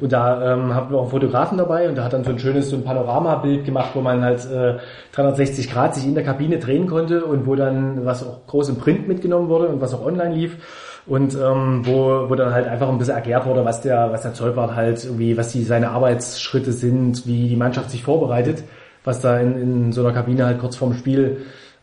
Und 0.00 0.12
da 0.12 0.54
ähm, 0.54 0.72
hatten 0.72 0.92
wir 0.92 0.98
auch 0.98 1.02
einen 1.02 1.10
Fotografen 1.10 1.58
dabei 1.58 1.88
und 1.88 1.96
der 1.96 2.04
hat 2.04 2.12
dann 2.12 2.22
so 2.22 2.30
ein 2.30 2.38
schönes 2.38 2.70
so 2.70 2.76
ein 2.76 2.84
Panoramabild 2.84 3.64
gemacht, 3.64 3.90
wo 3.94 4.00
man 4.02 4.22
halt 4.22 4.46
äh, 4.46 4.78
360 5.12 5.68
Grad 5.68 5.96
sich 5.96 6.06
in 6.06 6.14
der 6.14 6.22
Kabine 6.22 6.58
drehen 6.58 6.86
konnte 6.86 7.24
und 7.24 7.44
wo 7.46 7.56
dann 7.56 8.04
was 8.04 8.24
auch 8.24 8.46
groß 8.46 8.68
im 8.68 8.76
Print 8.76 9.08
mitgenommen 9.08 9.48
wurde 9.48 9.66
und 9.66 9.80
was 9.80 9.92
auch 9.94 10.06
online 10.06 10.32
lief. 10.32 10.58
Und 11.06 11.34
ähm, 11.34 11.84
wo, 11.86 12.28
wo 12.28 12.34
dann 12.36 12.54
halt 12.54 12.68
einfach 12.68 12.88
ein 12.88 12.98
bisschen 12.98 13.16
erklärt 13.16 13.46
wurde, 13.46 13.64
was 13.64 13.80
der, 13.80 14.12
was 14.12 14.22
der 14.22 14.32
Zeugwart 14.32 14.76
halt 14.76 15.04
irgendwie, 15.04 15.36
was 15.36 15.50
die 15.50 15.64
seine 15.64 15.90
Arbeitsschritte 15.90 16.70
sind, 16.70 17.26
wie 17.26 17.48
die 17.48 17.56
Mannschaft 17.56 17.90
sich 17.90 18.04
vorbereitet, 18.04 18.62
was 19.04 19.20
da 19.20 19.38
in, 19.38 19.56
in 19.60 19.92
so 19.92 20.02
einer 20.02 20.12
Kabine 20.12 20.46
halt 20.46 20.58
kurz 20.58 20.76
vorm 20.76 20.94
Spiel 20.94 21.38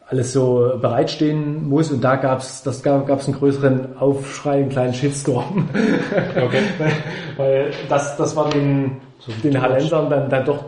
alles 0.09 0.31
so 0.31 0.77
bereitstehen 0.81 1.67
muss. 1.67 1.91
Und 1.91 2.03
da 2.03 2.15
gab's, 2.15 2.63
das 2.63 2.81
gab 2.81 3.07
gab's 3.07 3.27
einen 3.27 3.37
größeren 3.37 3.97
Aufschrei, 3.99 4.57
einen 4.57 4.69
kleinen 4.69 4.93
Shitstorm. 4.93 5.69
Okay. 6.37 6.61
weil, 6.77 6.91
weil 7.37 7.71
das, 7.89 8.15
das 8.15 8.35
war 8.35 8.49
den, 8.49 8.97
den 9.43 9.59
Hallensern 9.59 10.09
dann, 10.09 10.29
dann 10.29 10.45
doch 10.45 10.65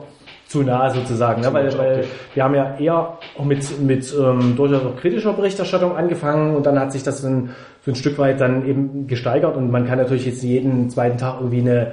zu 0.48 0.64
nah 0.64 0.90
sozusagen. 0.90 1.42
Ne? 1.42 1.54
Weil, 1.54 1.78
weil 1.78 2.06
wir 2.34 2.44
haben 2.44 2.56
ja 2.56 2.76
eher 2.78 3.18
auch 3.38 3.46
mit, 3.46 3.80
mit 3.80 4.14
ähm, 4.20 4.56
durchaus 4.56 4.84
auch 4.84 5.00
kritischer 5.00 5.34
Berichterstattung 5.34 5.96
angefangen 5.96 6.56
und 6.56 6.66
dann 6.66 6.80
hat 6.80 6.92
sich 6.92 7.04
das 7.04 7.22
dann 7.22 7.52
so 7.86 7.92
ein 7.92 7.96
Stück 7.96 8.18
weit 8.18 8.42
dann 8.42 8.68
eben 8.68 9.06
gesteigert 9.06 9.56
und 9.56 9.70
man 9.70 9.86
kann 9.86 10.00
natürlich 10.00 10.26
jetzt 10.26 10.42
jeden 10.42 10.90
zweiten 10.90 11.18
Tag 11.20 11.36
irgendwie 11.40 11.62
eine 11.62 11.92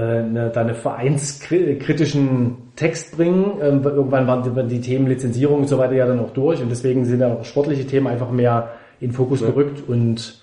eine, 0.00 0.50
da 0.50 0.60
eine 0.60 0.74
vereinskritischen 0.74 2.56
Text 2.76 3.16
bringen. 3.16 3.58
Ähm, 3.62 3.82
irgendwann 3.82 4.26
waren 4.26 4.68
die, 4.68 4.80
Themen 4.80 5.06
Lizenzierung 5.06 5.60
und 5.60 5.68
so 5.68 5.78
weiter 5.78 5.94
ja 5.94 6.06
dann 6.06 6.20
auch 6.20 6.30
durch 6.30 6.60
und 6.62 6.68
deswegen 6.68 7.04
sind 7.04 7.20
da 7.20 7.34
auch 7.34 7.44
sportliche 7.44 7.86
Themen 7.86 8.06
einfach 8.06 8.30
mehr 8.30 8.72
in 9.00 9.12
Fokus 9.12 9.40
gerückt 9.40 9.88
und 9.88 10.42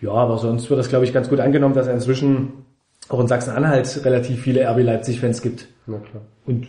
ja, 0.00 0.12
aber 0.12 0.38
sonst 0.38 0.68
wird 0.68 0.78
das, 0.78 0.88
glaube 0.88 1.04
ich, 1.04 1.12
ganz 1.12 1.28
gut 1.28 1.40
angenommen, 1.40 1.74
dass 1.74 1.88
inzwischen 1.88 2.64
auch 3.08 3.20
in 3.20 3.28
Sachsen-Anhalt 3.28 4.04
relativ 4.04 4.42
viele 4.42 4.68
RB 4.68 4.82
Leipzig-Fans 4.82 5.42
gibt. 5.42 5.68
Na 5.86 5.98
klar. 5.98 6.22
Und 6.44 6.68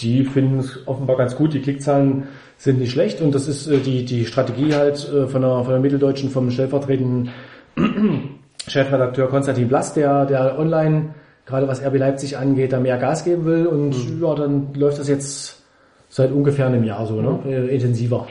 die 0.00 0.24
finden 0.24 0.60
es 0.60 0.86
offenbar 0.86 1.16
ganz 1.16 1.36
gut. 1.36 1.52
Die 1.52 1.60
Klickzahlen 1.60 2.28
sind 2.56 2.78
nicht 2.78 2.92
schlecht 2.92 3.20
und 3.20 3.34
das 3.34 3.48
ist 3.48 3.66
äh, 3.66 3.78
die, 3.78 4.04
die 4.04 4.26
Strategie 4.26 4.74
halt 4.74 5.10
äh, 5.12 5.26
von 5.26 5.42
der, 5.42 5.64
von 5.64 5.70
der 5.70 5.80
Mitteldeutschen 5.80 6.30
vom 6.30 6.50
stellvertretenden 6.50 7.30
Chefredakteur 8.66 9.28
Konstantin 9.28 9.68
Blass, 9.68 9.94
der, 9.94 10.26
der 10.26 10.58
online, 10.58 11.14
gerade 11.46 11.68
was 11.68 11.84
RB 11.84 11.98
Leipzig 11.98 12.36
angeht, 12.36 12.72
da 12.72 12.80
mehr 12.80 12.98
Gas 12.98 13.24
geben 13.24 13.44
will 13.44 13.66
und 13.66 13.94
ja, 14.20 14.34
dann 14.34 14.68
läuft 14.74 14.98
das 14.98 15.08
jetzt 15.08 15.60
seit 16.08 16.32
ungefähr 16.32 16.66
einem 16.66 16.84
Jahr 16.84 17.06
so, 17.06 17.20
ne? 17.20 17.38
Äh, 17.46 17.74
intensiver. 17.74 18.26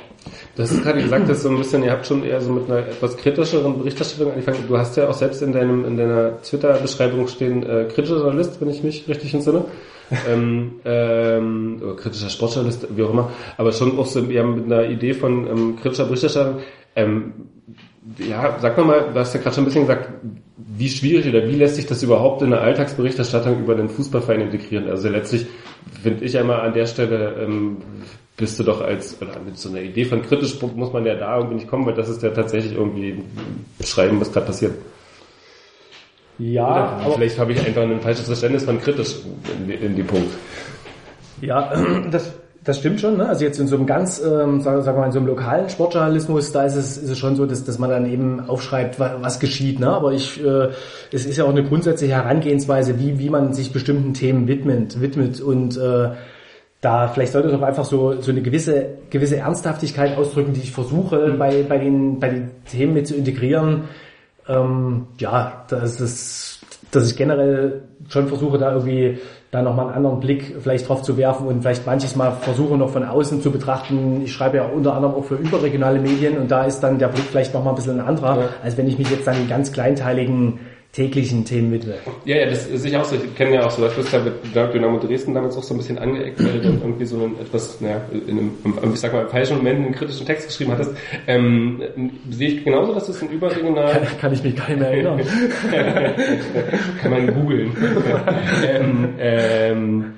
Hast 0.58 0.72
es 0.72 0.84
gerade 0.84 1.02
gesagt, 1.02 1.30
dass 1.30 1.44
so 1.44 1.50
ein 1.50 1.58
bisschen, 1.58 1.84
ihr 1.84 1.92
habt 1.92 2.06
schon 2.06 2.24
eher 2.24 2.42
so 2.42 2.52
mit 2.52 2.70
einer 2.70 2.80
etwas 2.80 3.16
kritischeren 3.16 3.78
Berichterstattung 3.78 4.32
angefangen. 4.32 4.66
Du 4.68 4.78
hast 4.78 4.98
ja 4.98 5.08
auch 5.08 5.14
selbst 5.14 5.42
in 5.42 5.54
deinem 5.54 5.86
in 5.86 5.96
deiner 5.96 6.42
Twitter-Beschreibung 6.42 7.28
stehen 7.30 7.64
äh, 7.64 7.86
kritischer 7.86 8.18
Journalist, 8.18 8.60
wenn 8.60 8.70
ich 8.70 8.84
mich 8.84 9.08
richtig 9.08 9.34
entsinne. 9.34 9.64
ähm, 10.28 10.82
ähm, 10.86 11.82
oder 11.82 11.96
kritischer 11.96 12.30
Sportjournalist, 12.30 12.88
wie 12.96 13.04
auch 13.04 13.12
immer, 13.12 13.32
aber 13.58 13.72
schon 13.72 13.98
auch 13.98 14.08
so 14.08 14.26
eher 14.26 14.44
mit 14.44 14.66
einer 14.66 14.90
Idee 14.90 15.14
von 15.14 15.48
ähm, 15.48 15.76
kritischer 15.82 16.06
Berichterstattung. 16.06 16.58
Ähm, 16.96 17.34
ja, 18.18 18.58
sag 18.60 18.78
mal 18.78 18.86
mal, 18.86 19.10
du 19.14 19.20
hast 19.20 19.34
ja 19.34 19.42
gerade 19.42 19.56
schon 19.56 19.64
ein 19.64 19.66
bisschen 19.66 19.88
gesagt, 19.88 20.10
wie 20.58 20.90
schwierig 20.90 21.28
oder 21.28 21.48
wie 21.48 21.56
lässt 21.56 21.76
sich 21.76 21.86
das 21.86 22.04
überhaupt 22.04 22.42
in 22.42 22.54
eine 22.54 22.62
Alltagsberichterstattung 22.62 23.60
über 23.60 23.76
den 23.76 23.90
Fußballverein 23.90 24.42
integrieren? 24.42 24.90
Also 24.90 25.10
letztlich 25.10 25.48
finde 26.02 26.26
ich 26.26 26.38
einmal 26.38 26.62
an 26.62 26.74
der 26.74 26.86
Stelle, 26.86 27.36
ähm, 27.42 27.78
bist 28.38 28.58
du 28.58 28.64
doch 28.64 28.82
als, 28.82 29.22
oder 29.22 29.40
mit 29.46 29.58
so 29.58 29.70
einer 29.70 29.82
Idee 29.82 30.06
von 30.06 30.22
kritisch 30.22 30.62
muss 30.62 30.94
man 30.94 31.06
ja 31.06 31.16
da 31.16 31.38
irgendwie 31.38 31.56
nicht 31.56 31.68
kommen, 31.68 31.86
weil 31.86 31.94
das 31.94 32.08
ist 32.08 32.24
ja 32.24 32.30
tatsächlich 32.30 32.74
irgendwie 32.74 33.22
beschreiben, 33.78 34.20
was 34.20 34.32
gerade 34.32 34.46
passiert. 34.46 34.74
Ja, 36.38 37.02
Oder 37.06 37.16
vielleicht 37.16 37.38
habe 37.38 37.52
ich 37.52 37.60
einfach 37.60 37.82
ein 37.82 38.00
falsches 38.00 38.28
Verständnis 38.28 38.64
von 38.64 38.80
kritisch 38.80 39.16
in, 39.58 39.70
in 39.70 39.96
die 39.96 40.04
Punkt. 40.04 40.34
Ja, 41.42 41.74
das, 42.12 42.34
das 42.64 42.80
stimmt 42.80 43.00
schon. 43.00 43.18
Ne? 43.18 43.28
Also 43.28 43.46
jetzt 43.46 43.60
in 43.60 43.68
so 43.68 43.76
einem 43.76 43.86
ganz, 43.86 44.20
ähm, 44.20 44.62
sagen, 44.62 44.82
sagen 44.82 44.98
wir 44.98 45.02
mal, 45.02 45.06
in 45.08 45.12
so 45.12 45.20
einem 45.20 45.28
lokalen 45.28 45.70
Sportjournalismus, 45.70 46.52
da 46.52 46.64
ist 46.64 46.76
es, 46.76 46.98
ist 46.98 47.10
es 47.10 47.18
schon 47.18 47.36
so, 47.36 47.46
dass, 47.46 47.64
dass 47.64 47.80
man 47.80 47.90
dann 47.90 48.06
eben 48.12 48.48
aufschreibt, 48.48 49.00
was, 49.00 49.12
was 49.22 49.40
geschieht. 49.40 49.80
Ne? 49.80 49.88
Aber 49.88 50.12
ich, 50.12 50.44
äh, 50.44 50.70
es 51.12 51.26
ist 51.26 51.38
ja 51.38 51.46
auch 51.46 51.50
eine 51.50 51.64
grundsätzliche 51.64 52.14
Herangehensweise, 52.14 53.00
wie, 53.00 53.20
wie 53.20 53.30
man 53.30 53.54
sich 53.54 53.72
bestimmten 53.72 54.14
Themen 54.14 54.48
widmet, 54.48 55.02
widmet 55.02 55.42
und 55.42 55.78
äh, 55.78 56.10
da 56.82 57.10
vielleicht 57.10 57.34
sollte 57.34 57.50
es 57.50 57.54
auch 57.54 57.62
einfach 57.62 57.86
so, 57.86 58.22
so 58.22 58.32
eine 58.32 58.42
gewisse, 58.42 58.86
gewisse 59.10 59.38
Ernsthaftigkeit 59.38 60.18
ausdrücken, 60.18 60.54
die 60.54 60.62
ich 60.62 60.72
versuche 60.72 61.36
bei, 61.38 61.64
bei, 61.64 61.78
den, 61.78 62.20
bei 62.20 62.30
den 62.30 62.52
Themen 62.66 62.94
mit 62.94 63.08
zu 63.08 63.16
integrieren. 63.16 63.84
Ähm, 64.48 65.08
ja, 65.18 65.66
das 65.68 66.00
ist, 66.00 66.62
dass 66.92 67.10
ich 67.10 67.18
generell 67.18 67.82
schon 68.08 68.28
versuche, 68.28 68.58
da 68.58 68.72
irgendwie 68.72 69.20
da 69.52 69.64
nochmal 69.64 69.88
einen 69.88 69.96
anderen 69.96 70.20
Blick 70.20 70.58
vielleicht 70.62 70.88
drauf 70.88 71.02
zu 71.02 71.18
werfen 71.18 71.48
und 71.48 71.62
vielleicht 71.62 71.86
manches 71.88 72.16
Mal 72.16 72.32
versuche 72.34 72.78
noch 72.78 72.90
von 72.90 73.04
außen 73.04 73.42
zu 73.42 73.50
betrachten. 73.52 74.22
Ich 74.24 74.32
schreibe 74.32 74.58
ja 74.58 74.66
unter 74.66 74.94
anderem 74.94 75.16
auch 75.16 75.24
für 75.26 75.36
überregionale 75.36 76.00
Medien 76.00 76.38
und 76.38 76.52
da 76.52 76.66
ist 76.66 76.82
dann 76.82 77.00
der 77.00 77.08
Blick 77.08 77.26
vielleicht 77.26 77.54
nochmal 77.56 77.74
ein 77.74 77.76
bisschen 77.76 78.00
ein 78.00 78.06
anderer, 78.06 78.38
Ja. 78.38 78.50
als 78.64 78.78
wenn 78.78 78.88
ich 78.88 79.00
mich 79.00 79.10
jetzt 79.10 79.26
dann 79.26 79.38
in 79.38 79.48
ganz 79.50 79.72
kleinteiligen 79.72 80.60
täglichen 80.92 81.46
Themen 81.46 81.72
widme. 81.72 81.96
Ja, 82.26 82.38
ja, 82.38 82.46
das 82.48 82.66
ist 82.66 82.82
sicher 82.82 83.02
auch 83.02 83.06
so. 83.06 83.16
Ich 83.16 83.36
kenne 83.36 83.56
ja 83.56 83.66
auch 83.66 83.70
so, 83.70 83.86
ja 83.86 84.20
mit 84.20 84.56
Dynamo 84.74 84.98
Dresden 84.98 85.36
damals 85.36 85.56
auch 85.56 85.64
so 85.64 85.76
ein 85.76 85.78
bisschen 85.78 86.00
angeeckt, 86.00 86.44
weil 86.44 86.54
du 86.54 86.62
dann 86.62 86.82
irgendwie 86.82 87.06
so 87.06 87.18
einen 87.18 87.40
etwas, 87.40 87.80
naja, 87.80 88.02
in 88.12 88.40
einem, 88.40 88.94
ich 88.94 89.00
sag 89.00 89.14
mal, 89.14 89.28
falschen 89.28 89.58
Moment 89.58 89.86
einen 89.86 89.94
kritischen 89.94 90.26
Text 90.26 90.48
geschrieben 90.48 90.72
hattest. 90.72 90.92
Ähm, 91.28 91.84
sehe 92.32 92.50
ich 92.50 92.64
genauso, 92.64 92.94
dass 92.94 93.06
das 93.06 93.22
ein 93.22 93.30
überregional 93.30 94.08
Kann 94.20 94.34
ich 94.34 94.44
mich 94.44 94.56
gar 94.56 94.68
nicht 94.70 94.80
mehr 94.80 94.90
erinnern. 94.90 95.22
kann 97.02 97.12
man 97.12 97.34
googeln. 97.36 97.72
ähm, 98.68 99.10
ähm, 99.20 100.14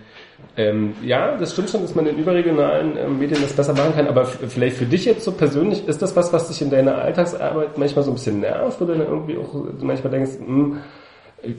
ähm, 0.58 0.96
ja, 1.04 1.38
das 1.38 1.54
stimmt 1.54 1.70
schon, 1.70 1.82
dass 1.82 1.96
man 1.96 2.06
in 2.08 2.18
überregionalen 2.18 2.98
ähm, 2.98 3.20
Medien 3.20 3.42
das 3.42 3.54
besser 3.54 3.74
machen 3.74 3.94
kann, 3.96 4.08
aber 4.08 4.26
vielleicht 4.26 4.78
für 4.78 4.86
dich 4.86 5.06
jetzt 5.06 5.24
so 5.24 5.32
persönlich, 5.32 5.88
ist 5.88 6.02
das 6.02 6.16
was, 6.16 6.34
was 6.34 6.50
dich 6.50 6.62
in 6.62 6.70
deiner 6.70 6.98
Alltagsarbeit 6.98 7.78
manchmal 7.78 8.04
so 8.04 8.12
ein 8.12 8.16
bisschen 8.16 8.42
nervt, 8.42 8.82
wo 8.82 8.86
du 8.86 8.94
dann 8.94 9.08
irgendwie 9.08 9.38
auch 9.38 9.54
manchmal 9.82 10.12
denkst, 10.12 10.32
hm, 10.46 10.78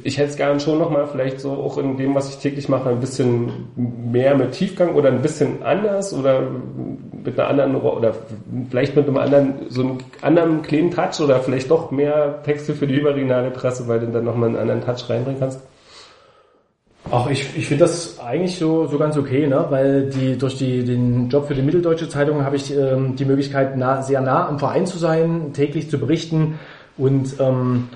ich 0.05 0.19
hätte 0.19 0.31
es 0.31 0.37
gerne 0.37 0.61
schon 0.61 0.79
nochmal 0.79 1.07
vielleicht 1.07 1.41
so 1.41 1.53
auch 1.53 1.77
in 1.79 1.97
dem, 1.97 2.15
was 2.15 2.29
ich 2.29 2.37
täglich 2.37 2.69
mache, 2.69 2.91
ein 2.91 3.01
bisschen 3.01 3.51
mehr 3.77 4.37
mit 4.37 4.53
Tiefgang 4.53 4.95
oder 4.95 5.09
ein 5.09 5.23
bisschen 5.23 5.63
anders 5.63 6.15
oder 6.15 6.43
mit 7.25 7.39
einer 7.39 7.49
anderen 7.49 7.77
oder 7.77 8.15
vielleicht 8.71 8.95
mit 8.95 9.09
einem 9.09 9.17
anderen, 9.17 9.55
so 9.71 9.83
einem 9.83 9.99
anderen 10.21 10.63
kleinen 10.63 10.91
Touch 10.91 11.21
oder 11.21 11.41
vielleicht 11.41 11.71
doch 11.71 11.91
mehr 11.91 12.43
Texte 12.45 12.75
für 12.75 12.87
die 12.87 12.95
überregionale 12.95 13.51
Presse, 13.51 13.89
weil 13.89 14.01
du 14.01 14.07
dann 14.07 14.25
nochmal 14.25 14.51
einen 14.51 14.59
anderen 14.59 14.83
Touch 14.83 15.09
reinbringen 15.09 15.41
kannst. 15.41 15.61
Ach, 17.11 17.29
ich, 17.29 17.57
ich 17.57 17.67
finde 17.67 17.85
das 17.85 18.19
eigentlich 18.21 18.57
so, 18.57 18.87
so 18.87 18.97
ganz 18.97 19.17
okay, 19.17 19.47
ne? 19.47 19.67
weil 19.69 20.09
die, 20.09 20.39
durch 20.39 20.57
die, 20.57 20.85
den 20.85 21.29
Job 21.29 21.47
für 21.47 21.55
die 21.55 21.63
Mitteldeutsche 21.63 22.09
Zeitung 22.09 22.45
habe 22.45 22.57
ich 22.57 22.75
ähm, 22.75 23.17
die 23.17 23.25
Möglichkeit, 23.25 23.77
nah, 23.77 24.03
sehr 24.03 24.21
nah 24.21 24.49
am 24.49 24.59
Verein 24.59 24.87
zu 24.87 24.99
sein, 24.99 25.53
täglich 25.53 25.91
zu 25.91 25.99
berichten 25.99 26.59
und 26.97 27.35
ähm, 27.41 27.89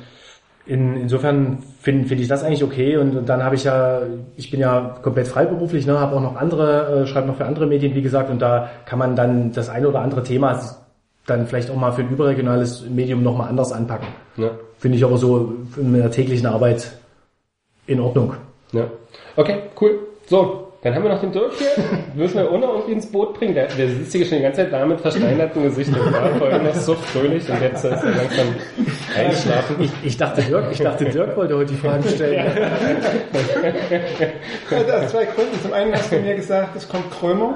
in, 0.66 0.96
insofern 0.96 1.58
finde 1.80 2.08
find 2.08 2.20
ich 2.20 2.28
das 2.28 2.42
eigentlich 2.42 2.64
okay 2.64 2.96
und, 2.96 3.16
und 3.16 3.28
dann 3.28 3.42
habe 3.42 3.54
ich 3.54 3.64
ja, 3.64 4.00
ich 4.36 4.50
bin 4.50 4.60
ja 4.60 4.98
komplett 5.02 5.28
freiberuflich, 5.28 5.86
ne, 5.86 5.98
habe 6.00 6.16
auch 6.16 6.20
noch 6.20 6.36
andere, 6.36 7.02
äh, 7.02 7.06
schreibe 7.06 7.28
noch 7.28 7.36
für 7.36 7.46
andere 7.46 7.66
Medien, 7.66 7.94
wie 7.94 8.02
gesagt, 8.02 8.28
und 8.28 8.42
da 8.42 8.68
kann 8.84 8.98
man 8.98 9.14
dann 9.14 9.52
das 9.52 9.68
eine 9.68 9.88
oder 9.88 10.00
andere 10.00 10.24
Thema 10.24 10.60
dann 11.26 11.46
vielleicht 11.46 11.70
auch 11.70 11.76
mal 11.76 11.92
für 11.92 12.02
ein 12.02 12.10
überregionales 12.10 12.88
Medium 12.88 13.22
nochmal 13.22 13.48
anders 13.48 13.72
anpacken. 13.72 14.08
Ja. 14.36 14.50
Finde 14.78 14.98
ich 14.98 15.04
aber 15.04 15.16
so 15.16 15.54
in 15.76 15.92
meiner 15.92 16.10
täglichen 16.10 16.46
Arbeit 16.46 16.98
in 17.86 18.00
Ordnung. 18.00 18.34
Ja. 18.76 18.90
Okay, 19.36 19.56
cool. 19.80 19.98
So, 20.28 20.62
dann 20.82 20.94
haben 20.94 21.02
wir 21.04 21.10
noch 21.10 21.20
den 21.20 21.32
Dirk 21.32 21.52
hier. 21.58 21.68
Müssen 22.14 22.36
wir 22.38 22.50
Unna 22.50 22.66
irgendwie 22.68 22.92
ins 22.92 23.06
Boot 23.10 23.34
bringen. 23.34 23.54
Der, 23.54 23.66
der 23.66 23.88
sitzt 23.88 24.12
hier 24.12 24.24
schon 24.26 24.38
die 24.38 24.42
ganze 24.42 24.62
Zeit 24.62 24.72
da 24.72 24.84
mit 24.84 25.00
versteinertem 25.00 25.62
Gesicht 25.64 25.90
und 25.90 26.12
war 26.12 26.28
vorhin 26.38 26.62
noch 26.64 26.74
so 26.74 26.94
fröhlich 26.94 27.48
und 27.48 27.60
jetzt 27.60 27.84
ist 27.84 27.90
er 27.92 28.10
langsam 28.10 28.46
eingeschlafen. 29.16 29.76
Ich, 29.80 29.90
ich 30.02 30.16
dachte 30.16 30.42
Dirk, 30.42 30.66
ich 30.70 30.78
dachte 30.78 31.04
Dirk 31.06 31.36
wollte 31.36 31.56
heute 31.56 31.72
die 31.72 31.78
Fragen 31.78 32.04
stellen. 32.08 32.52
Also 34.70 34.92
aus 34.92 35.10
zwei 35.10 35.24
Gründen. 35.24 35.60
Zum 35.62 35.72
einen 35.72 35.92
hast 35.94 36.12
du 36.12 36.16
mir 36.18 36.34
gesagt, 36.34 36.76
es 36.76 36.88
kommt 36.88 37.10
Krömer. 37.10 37.54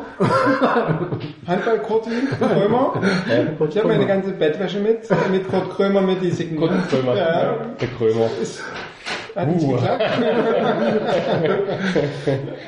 Handball-Kurti, 1.47 2.11
Krömer. 2.39 2.95
Ich 3.69 3.77
habe 3.79 3.89
meine 3.89 4.07
ganze 4.07 4.31
Bettwäsche 4.33 4.79
mit, 4.81 5.09
mit 5.31 5.49
Kurt 5.49 5.71
Krömer 5.71 6.01
mit 6.01 6.23
die 6.23 6.31
signiert. 6.31 6.61
Guten 6.71 6.83
Krömer. 6.89 7.17
Ja, 7.17 7.43
Ja, 7.43 7.57
der 7.81 7.89
Krömer. 7.89 8.29
Hat 9.37 9.49
nicht 9.49 9.67
Uh. 9.67 9.73
geklappt. 9.73 10.03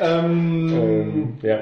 ähm, 0.00 0.72
Ähm, 0.72 1.32
ja. 1.42 1.58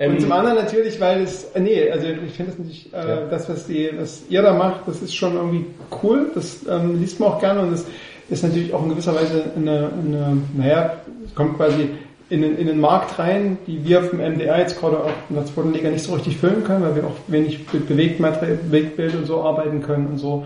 Ähm, 0.00 0.12
und 0.12 0.20
zum 0.20 0.32
anderen 0.32 0.56
natürlich, 0.56 1.00
weil 1.00 1.22
es, 1.22 1.44
äh, 1.54 1.60
nee, 1.60 1.88
also 1.90 2.06
ich 2.08 2.32
finde 2.32 2.52
das 2.52 2.58
nicht, 2.58 2.92
äh, 2.92 2.96
Ja. 2.96 3.16
das, 3.30 3.48
was, 3.48 3.66
die, 3.66 3.90
was 3.96 4.22
ihr 4.28 4.42
da 4.42 4.52
macht, 4.52 4.80
das 4.86 5.02
ist 5.02 5.14
schon 5.14 5.34
irgendwie 5.36 5.66
cool, 6.02 6.30
das 6.34 6.60
ähm, 6.68 7.00
liest 7.00 7.20
man 7.20 7.30
auch 7.30 7.40
gerne 7.40 7.60
und 7.60 7.72
das 7.72 7.86
ist 8.28 8.42
natürlich 8.42 8.72
auch 8.74 8.82
in 8.82 8.88
gewisser 8.90 9.14
Weise 9.14 9.44
eine, 9.56 9.90
eine 10.04 10.38
naja, 10.56 10.94
es 11.24 11.34
kommt 11.34 11.56
quasi 11.56 11.90
in 12.30 12.42
den, 12.42 12.56
in 12.56 12.66
den 12.66 12.80
Markt 12.80 13.18
rein, 13.18 13.58
die 13.66 13.84
wir 13.84 14.02
vom 14.02 14.18
MDR 14.18 14.58
jetzt 14.58 14.80
gerade 14.80 14.98
auch 14.98 15.10
in 15.28 15.36
der 15.36 15.44
zweiten 15.44 15.72
Liga 15.72 15.90
nicht 15.90 16.02
so 16.02 16.14
richtig 16.14 16.38
füllen 16.38 16.64
können, 16.64 16.82
weil 16.82 16.96
wir 16.96 17.04
auch 17.04 17.16
wenig 17.28 17.60
mit 17.72 17.86
Bewegtbild 17.86 19.14
und 19.14 19.26
so 19.26 19.42
arbeiten 19.42 19.82
können 19.82 20.06
und 20.06 20.18
so. 20.18 20.44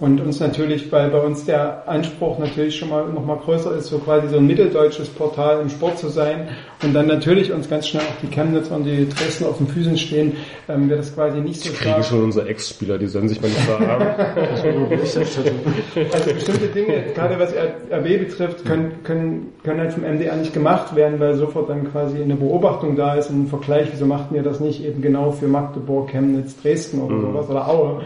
Und 0.00 0.20
uns 0.20 0.38
natürlich, 0.38 0.92
weil 0.92 1.10
bei 1.10 1.18
uns 1.18 1.44
der 1.44 1.88
Anspruch 1.88 2.38
natürlich 2.38 2.76
schon 2.76 2.88
mal 2.88 3.08
noch 3.08 3.24
mal 3.24 3.36
größer 3.36 3.74
ist, 3.74 3.88
so 3.88 3.98
quasi 3.98 4.28
so 4.28 4.36
ein 4.36 4.46
mitteldeutsches 4.46 5.08
Portal 5.08 5.60
im 5.60 5.68
Sport 5.68 5.98
zu 5.98 6.08
sein 6.08 6.50
und 6.84 6.94
dann 6.94 7.08
natürlich 7.08 7.52
uns 7.52 7.68
ganz 7.68 7.88
schnell 7.88 8.04
auch 8.04 8.20
die 8.22 8.28
Chemnitz 8.28 8.70
und 8.70 8.84
die 8.84 9.08
Dresden 9.08 9.46
auf 9.46 9.58
den 9.58 9.66
Füßen 9.66 9.98
stehen, 9.98 10.36
ähm, 10.68 10.88
wir 10.88 10.98
das 10.98 11.12
quasi 11.12 11.40
nicht 11.40 11.62
so 11.62 11.72
kriegen 11.72 12.00
schon 12.04 12.22
unsere 12.22 12.48
Ex-Spieler, 12.48 12.96
die 12.96 13.08
sollen 13.08 13.28
sich 13.28 13.40
mal 13.40 13.48
nicht 13.48 13.60
verarmen. 13.60 14.08
Also 16.12 16.32
bestimmte 16.32 16.68
Dinge, 16.68 17.02
gerade 17.14 17.38
was 17.40 17.52
RB 17.52 18.20
betrifft, 18.20 18.64
können, 18.64 19.02
können, 19.02 19.52
können 19.64 19.80
halt 19.80 19.92
vom 19.92 20.04
MDR 20.04 20.36
nicht 20.36 20.52
gemacht 20.52 20.94
werden, 20.94 21.18
weil 21.18 21.34
sofort 21.34 21.70
dann 21.70 21.90
quasi 21.90 22.22
eine 22.22 22.36
Beobachtung 22.36 22.94
da 22.94 23.14
ist, 23.14 23.30
ein 23.30 23.48
Vergleich, 23.48 23.88
wieso 23.90 24.06
machten 24.06 24.34
wir 24.34 24.42
das 24.42 24.60
nicht 24.60 24.84
eben 24.84 25.02
genau 25.02 25.32
für 25.32 25.48
Magdeburg, 25.48 26.10
Chemnitz, 26.10 26.60
Dresden 26.60 27.00
oder 27.00 27.20
sowas 27.20 27.50
oder 27.50 27.68
Aue. 27.68 28.02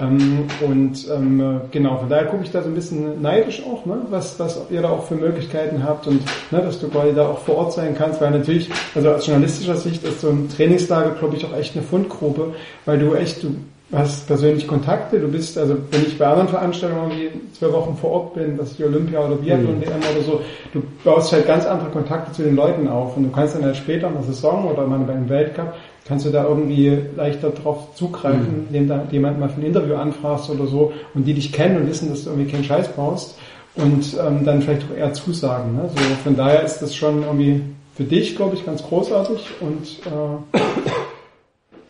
Ähm, 0.00 0.46
und 0.60 1.08
ähm, 1.10 1.40
äh, 1.40 1.60
genau, 1.70 1.96
von 1.98 2.08
daher 2.08 2.26
gucke 2.26 2.44
ich 2.44 2.50
da 2.50 2.62
so 2.62 2.68
ein 2.68 2.74
bisschen 2.74 3.22
neidisch 3.22 3.62
auch, 3.64 3.86
ne, 3.86 3.98
was, 4.10 4.38
was 4.38 4.60
ihr 4.70 4.82
da 4.82 4.90
auch 4.90 5.04
für 5.04 5.14
Möglichkeiten 5.14 5.82
habt 5.84 6.06
und 6.06 6.22
ne, 6.50 6.60
dass 6.60 6.80
du 6.80 6.88
quasi 6.88 7.14
da 7.14 7.28
auch 7.28 7.38
vor 7.38 7.56
Ort 7.56 7.72
sein 7.72 7.94
kannst, 7.96 8.20
weil 8.20 8.30
natürlich, 8.30 8.68
also 8.94 9.10
aus 9.10 9.26
journalistischer 9.26 9.76
Sicht 9.76 10.04
ist 10.04 10.20
so 10.20 10.28
ein 10.28 10.48
Trainingslager, 10.48 11.10
glaube 11.18 11.36
ich, 11.36 11.44
auch 11.46 11.56
echt 11.56 11.76
eine 11.76 11.84
Fundgrube, 11.84 12.54
weil 12.84 12.98
du 12.98 13.14
echt, 13.14 13.42
du 13.42 13.56
hast 13.92 14.26
persönlich 14.26 14.66
Kontakte, 14.66 15.20
du 15.20 15.28
bist, 15.28 15.56
also 15.56 15.76
wenn 15.92 16.02
ich 16.02 16.18
bei 16.18 16.26
anderen 16.26 16.48
Veranstaltungen 16.48 17.12
irgendwie 17.12 17.40
zwei 17.52 17.72
Wochen 17.72 17.96
vor 17.96 18.10
Ort 18.10 18.34
bin, 18.34 18.58
was 18.58 18.76
die 18.76 18.84
Olympia 18.84 19.20
oder 19.20 19.36
Biathlon 19.36 19.80
WM 19.80 20.00
oder 20.12 20.22
so, 20.24 20.40
du 20.72 20.82
baust 21.04 21.32
halt 21.32 21.46
ganz 21.46 21.64
andere 21.66 21.90
Kontakte 21.90 22.32
zu 22.32 22.42
den 22.42 22.56
Leuten 22.56 22.88
auf 22.88 23.16
und 23.16 23.24
du 23.24 23.30
kannst 23.30 23.54
dann 23.54 23.64
halt 23.64 23.76
später 23.76 24.08
in 24.08 24.14
der 24.14 24.24
Saison 24.24 24.68
oder 24.70 24.86
mal 24.86 24.98
beim 24.98 25.28
Weltcup 25.28 25.74
kannst 26.06 26.24
du 26.26 26.30
da 26.30 26.44
irgendwie 26.44 26.96
leichter 27.16 27.50
drauf 27.50 27.94
zugreifen, 27.94 28.66
indem 28.68 28.88
da 28.88 29.02
jemand 29.10 29.40
mal 29.40 29.48
für 29.48 29.60
ein 29.60 29.66
Interview 29.66 29.94
anfragst 29.96 30.48
oder 30.50 30.66
so 30.66 30.92
und 31.14 31.24
die 31.24 31.34
dich 31.34 31.52
kennen 31.52 31.76
und 31.78 31.88
wissen, 31.88 32.08
dass 32.10 32.24
du 32.24 32.30
irgendwie 32.30 32.50
keinen 32.50 32.64
Scheiß 32.64 32.88
brauchst 32.88 33.36
und 33.74 34.16
ähm, 34.24 34.44
dann 34.44 34.62
vielleicht 34.62 34.82
auch 34.90 34.96
eher 34.96 35.12
zusagen. 35.12 35.74
Ne? 35.76 35.90
So, 35.94 36.02
von 36.24 36.36
daher 36.36 36.62
ist 36.62 36.78
das 36.80 36.94
schon 36.94 37.22
irgendwie 37.24 37.60
für 37.94 38.04
dich, 38.04 38.36
glaube 38.36 38.54
ich, 38.56 38.64
ganz 38.64 38.82
großartig 38.82 39.40
und 39.60 39.82
äh, 40.06 40.58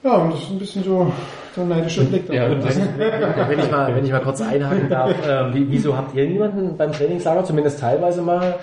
ja, 0.04 0.14
und 0.18 0.32
das 0.32 0.42
ist 0.42 0.50
ein 0.50 0.58
bisschen 0.58 0.84
so 0.84 1.12
der 1.56 1.64
neidische 1.64 2.04
Blick. 2.04 2.28
Ja, 2.32 2.48
das- 2.54 2.76
Wenn 2.78 3.58
ich 3.58 3.70
mal, 3.70 3.94
wenn 3.94 4.04
ich 4.04 4.12
mal 4.12 4.20
kurz 4.20 4.40
einhaken 4.40 4.88
darf, 4.88 5.10
äh, 5.26 5.54
wie, 5.54 5.66
wieso 5.70 5.96
habt 5.96 6.14
ihr 6.14 6.26
niemanden 6.28 6.76
beim 6.76 6.92
Trainingslager 6.92 7.44
zumindest 7.44 7.80
teilweise 7.80 8.22
mal 8.22 8.54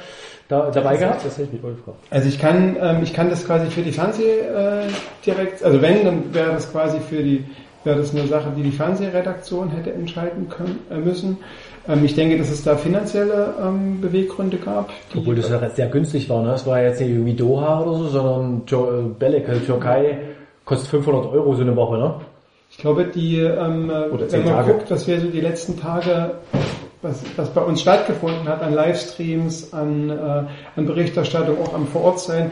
da, 0.48 0.70
dabei 0.72 0.98
gehabt? 0.98 1.26
Das 1.26 1.38
hätte 1.38 1.44
ich 1.44 1.52
mich 1.54 1.62
gefragt. 1.62 1.98
Also 2.10 2.28
ich 2.28 2.40
kann, 2.40 2.76
ähm, 2.82 2.98
ich 3.04 3.14
kann 3.14 3.30
das 3.30 3.46
quasi 3.46 3.68
für 3.68 3.82
die 3.82 3.92
Fernseh 3.92 4.24
äh, 4.40 4.84
direkt, 5.26 5.64
also 5.64 5.82
wenn, 5.82 6.04
dann 6.06 6.34
wäre 6.34 6.52
das 6.52 6.72
quasi 6.72 7.00
für 7.00 7.22
die, 7.24 7.44
wäre 7.84 7.98
das 7.98 8.14
eine 8.16 8.28
Sache, 8.28 8.52
die 8.56 8.64
die 8.64 8.72
Fernsehredaktion 8.72 9.70
hätte 9.72 9.92
entscheiden 9.94 10.50
können, 10.50 10.80
äh, 10.92 10.96
müssen. 10.98 11.38
Ähm, 11.88 12.06
ich 12.06 12.16
denke, 12.16 12.38
dass 12.38 12.50
es 12.50 12.64
da 12.64 12.76
finanzielle 12.78 13.54
ähm, 13.62 14.00
Beweggründe 14.02 14.58
gab. 14.58 14.90
Die, 15.14 15.18
Obwohl 15.18 15.36
das 15.36 15.50
ja 15.50 15.70
sehr 15.70 15.88
günstig 15.88 16.30
war, 16.30 16.42
ne? 16.44 16.54
Es 16.54 16.66
war 16.66 16.82
jetzt 16.82 17.02
nicht 17.02 17.26
wie 17.26 17.34
Doha 17.34 17.82
oder 17.82 17.98
so, 17.98 18.08
sondern 18.08 18.62
Jo- 18.68 18.90
äh, 18.90 19.04
Belek, 19.20 19.50
äh, 19.50 19.60
Türkei, 19.60 20.18
kostet 20.66 20.90
500 20.90 21.26
Euro 21.34 21.54
so 21.56 21.62
eine 21.62 21.76
Woche, 21.76 21.98
ne? 21.98 22.14
ich 22.72 22.78
glaube, 22.80 23.04
die, 23.06 23.38
ähm, 23.40 23.90
äh, 23.90 24.06
wenn 24.32 24.44
man 24.46 24.54
Tage. 24.54 24.72
guckt, 24.74 24.90
was 24.90 25.06
wir 25.08 25.20
so 25.20 25.28
die 25.28 25.42
letzten 25.42 25.80
Tage, 25.80 26.32
was, 27.04 27.22
was 27.36 27.50
bei 27.50 27.62
uns 27.62 27.82
stattgefunden 27.82 28.48
hat, 28.48 28.62
an 28.62 28.74
Livestreams, 28.74 29.74
an, 29.74 30.10
äh, 30.10 30.14
an 30.14 30.86
Berichterstattung, 30.86 31.58
auch 31.62 31.74
am 31.74 31.86
Vorortsein, 31.88 32.52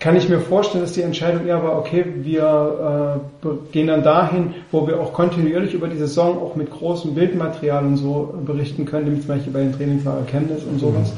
kann 0.00 0.16
ich 0.16 0.28
mir 0.28 0.40
vorstellen, 0.40 0.82
dass 0.82 0.94
die 0.94 1.02
Entscheidung 1.02 1.46
eher 1.46 1.62
war, 1.62 1.78
okay, 1.78 2.04
wir 2.22 3.20
äh, 3.44 3.48
gehen 3.70 3.86
dann 3.86 4.02
dahin, 4.02 4.54
wo 4.72 4.86
wir 4.86 5.00
auch 5.00 5.12
kontinuierlich 5.12 5.74
über 5.74 5.86
die 5.86 5.96
Saison 5.96 6.42
auch 6.42 6.56
mit 6.56 6.70
großem 6.70 7.14
Bildmaterial 7.14 7.84
und 7.84 7.96
so 7.96 8.34
berichten 8.44 8.84
können, 8.84 9.14
wie 9.14 9.20
zum 9.20 9.28
Beispiel 9.28 9.52
bei 9.52 9.60
den 9.60 9.72
Trainingslager 9.72 10.24
Chemnitz 10.26 10.64
und 10.64 10.80
sowas. 10.80 11.12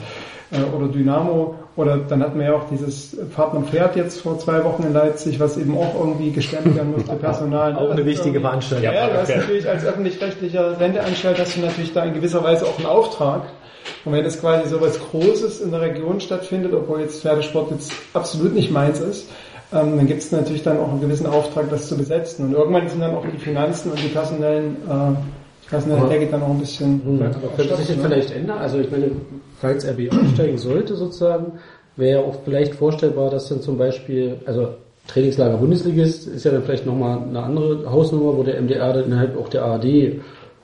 Äh, 0.54 0.76
oder 0.76 0.88
Dynamo. 0.88 1.56
Oder 1.76 1.98
dann 1.98 2.22
hatten 2.22 2.38
wir 2.38 2.46
ja 2.46 2.54
auch 2.54 2.68
dieses 2.70 3.16
Fahrt 3.34 3.54
und 3.54 3.68
Pferd 3.68 3.96
jetzt 3.96 4.20
vor 4.20 4.38
zwei 4.38 4.62
Wochen 4.62 4.84
in 4.84 4.92
Leipzig, 4.92 5.40
was 5.40 5.56
eben 5.56 5.76
auch 5.76 5.94
irgendwie 5.98 6.30
gestemmt 6.30 6.76
werden 6.76 6.92
musste, 6.92 7.12
Personal. 7.20 7.74
Auch 7.76 7.90
eine 7.90 8.04
wichtige 8.04 8.40
Veranstaltung. 8.40 8.92
Ja, 8.92 9.08
du 9.08 9.20
hast 9.20 9.28
natürlich 9.34 9.68
als 9.68 9.84
öffentlich-rechtlicher 9.84 10.76
Sendeanstalt 10.76 11.40
hast 11.40 11.56
du 11.56 11.60
natürlich 11.62 11.92
da 11.92 12.04
in 12.04 12.14
gewisser 12.14 12.44
Weise 12.44 12.64
auch 12.66 12.78
einen 12.78 12.86
Auftrag. 12.86 13.42
Und 14.04 14.12
wenn 14.12 14.22
das 14.22 14.40
quasi 14.40 14.68
so 14.68 14.80
was 14.80 14.98
Großes 14.98 15.60
in 15.60 15.72
der 15.72 15.80
Region 15.80 16.20
stattfindet, 16.20 16.72
obwohl 16.72 17.00
jetzt 17.00 17.22
Pferdesport 17.22 17.70
jetzt 17.72 17.92
absolut 18.12 18.54
nicht 18.54 18.70
meins 18.70 19.00
ist, 19.00 19.28
ähm, 19.72 19.96
dann 19.96 20.06
gibt 20.06 20.22
es 20.22 20.30
natürlich 20.30 20.62
dann 20.62 20.78
auch 20.78 20.90
einen 20.90 21.00
gewissen 21.00 21.26
Auftrag, 21.26 21.68
das 21.70 21.88
zu 21.88 21.96
besetzen. 21.96 22.46
Und 22.46 22.52
irgendwann 22.52 22.88
sind 22.88 23.00
dann 23.00 23.14
auch 23.14 23.24
die 23.26 23.38
Finanzen 23.38 23.90
und 23.90 24.00
die 24.00 24.08
personellen, 24.08 24.76
äh, 24.88 25.43
personelle 25.68 26.08
Decke 26.08 26.26
dann 26.30 26.42
auch 26.42 26.50
ein 26.50 26.60
bisschen. 26.60 27.00
Aber 27.22 27.48
könnte 27.56 27.76
sich 27.76 27.88
das 27.88 28.04
vielleicht 28.04 28.30
ändern? 28.30 28.58
Also 28.58 28.78
ich 28.78 28.90
meine, 28.90 29.10
falls 29.60 29.86
RB 29.86 30.12
aufsteigen 30.12 30.58
sollte 30.58 30.94
sozusagen, 30.94 31.52
wäre 31.96 32.20
ja 32.20 32.26
auch 32.26 32.36
vielleicht 32.44 32.74
vorstellbar, 32.74 33.30
dass 33.30 33.48
dann 33.48 33.60
zum 33.60 33.78
Beispiel, 33.78 34.36
also 34.46 34.68
Trainingslager 35.06 35.58
Bundesligist 35.58 36.26
ist 36.28 36.44
ja 36.44 36.50
dann 36.50 36.62
vielleicht 36.62 36.86
nochmal 36.86 37.18
eine 37.18 37.42
andere 37.42 37.90
Hausnummer, 37.90 38.36
wo 38.36 38.42
der 38.42 38.60
MDR 38.60 38.92
dann 38.92 39.04
innerhalb 39.04 39.38
auch 39.38 39.48
der 39.48 39.64
ARD 39.64 40.16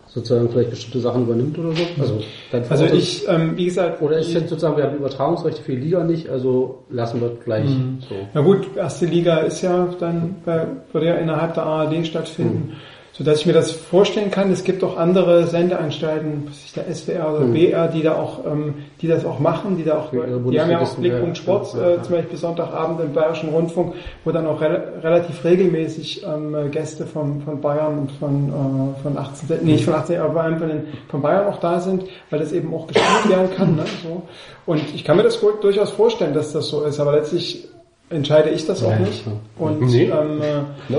sozusagen 0.06 0.48
vielleicht 0.48 0.70
bestimmte 0.70 1.00
Sachen 1.00 1.22
übernimmt 1.22 1.56
oder 1.58 1.72
so. 1.72 1.82
Also, 2.00 2.20
dann 2.50 2.64
Also 2.68 2.84
ich, 2.86 3.28
ähm, 3.28 3.56
wie 3.56 3.66
gesagt, 3.66 4.02
oder 4.02 4.18
ist 4.18 4.32
jetzt 4.32 4.48
sozusagen, 4.48 4.76
wir 4.76 4.84
haben 4.84 4.96
Übertragungsrechte 4.96 5.62
für 5.62 5.72
die 5.72 5.82
Liga 5.82 6.02
nicht, 6.02 6.28
also 6.28 6.80
lassen 6.90 7.20
wir 7.20 7.36
gleich 7.44 7.68
so. 8.08 8.16
Na 8.34 8.40
gut, 8.40 8.66
erste 8.76 9.06
Liga 9.06 9.38
ist 9.40 9.62
ja 9.62 9.88
dann, 10.00 10.36
bei, 10.44 10.66
würde 10.92 11.06
ja 11.06 11.14
innerhalb 11.14 11.54
der 11.54 11.62
ARD 11.64 12.06
stattfinden. 12.06 12.70
So 12.70 12.76
dass 13.24 13.40
ich 13.40 13.46
mir 13.46 13.52
das 13.52 13.70
vorstellen 13.70 14.30
kann, 14.30 14.50
es 14.50 14.64
gibt 14.64 14.82
auch 14.82 14.96
andere 14.96 15.46
Sendeanstalten, 15.46 16.48
ist 16.48 16.74
der 16.74 16.94
SWR 16.94 17.34
oder 17.34 17.46
BR, 17.46 17.88
die 17.88 18.02
da 18.02 18.14
auch, 18.14 18.46
ähm, 18.46 18.74
die 19.02 19.08
das 19.08 19.26
auch 19.26 19.38
machen, 19.38 19.76
die 19.76 19.84
da 19.84 19.98
auch, 19.98 20.10
die 20.10 20.58
haben 20.60 20.70
ja 20.70 20.80
auch 20.80 20.94
Blickpunkt 20.94 21.36
Sport, 21.36 21.74
ja, 21.74 21.80
ja. 21.80 21.94
äh, 21.96 22.02
zum 22.02 22.14
Beispiel 22.14 22.38
Sonntagabend 22.38 23.00
im 23.00 23.12
Bayerischen 23.12 23.50
Rundfunk, 23.50 23.94
wo 24.24 24.30
dann 24.30 24.46
auch 24.46 24.60
re 24.60 25.00
relativ 25.02 25.44
regelmäßig 25.44 26.24
ähm, 26.24 26.54
äh, 26.54 26.68
Gäste 26.70 27.04
von, 27.04 27.42
von 27.42 27.60
Bayern 27.60 27.98
und 27.98 28.12
von, 28.12 28.48
äh, 28.48 29.02
von 29.02 29.18
18, 29.18 29.58
nee, 29.62 29.72
nicht 29.72 29.84
von 29.84 29.94
18, 29.94 30.18
aber 30.18 30.32
vor 30.32 30.42
allem 30.42 30.58
von, 30.58 30.68
den, 30.68 30.82
von 31.08 31.20
Bayern 31.20 31.46
auch 31.46 31.60
da 31.60 31.80
sind, 31.80 32.04
weil 32.30 32.38
das 32.40 32.52
eben 32.52 32.72
auch 32.72 32.86
gespielt 32.86 33.28
werden 33.28 33.50
kann, 33.54 33.76
ne, 33.76 33.84
so. 34.02 34.22
Und 34.64 34.82
ich 34.94 35.04
kann 35.04 35.16
mir 35.16 35.24
das 35.24 35.38
durchaus 35.60 35.90
vorstellen, 35.90 36.32
dass 36.32 36.52
das 36.52 36.68
so 36.68 36.84
ist, 36.84 37.00
aber 37.00 37.12
letztlich 37.12 37.68
entscheide 38.08 38.50
ich 38.50 38.66
das 38.66 38.82
auch 38.82 38.98
nicht. 38.98 39.24
Und 39.58 39.80
Nee. 39.80 40.04
ähm, 40.04 40.40
äh. 40.42 40.92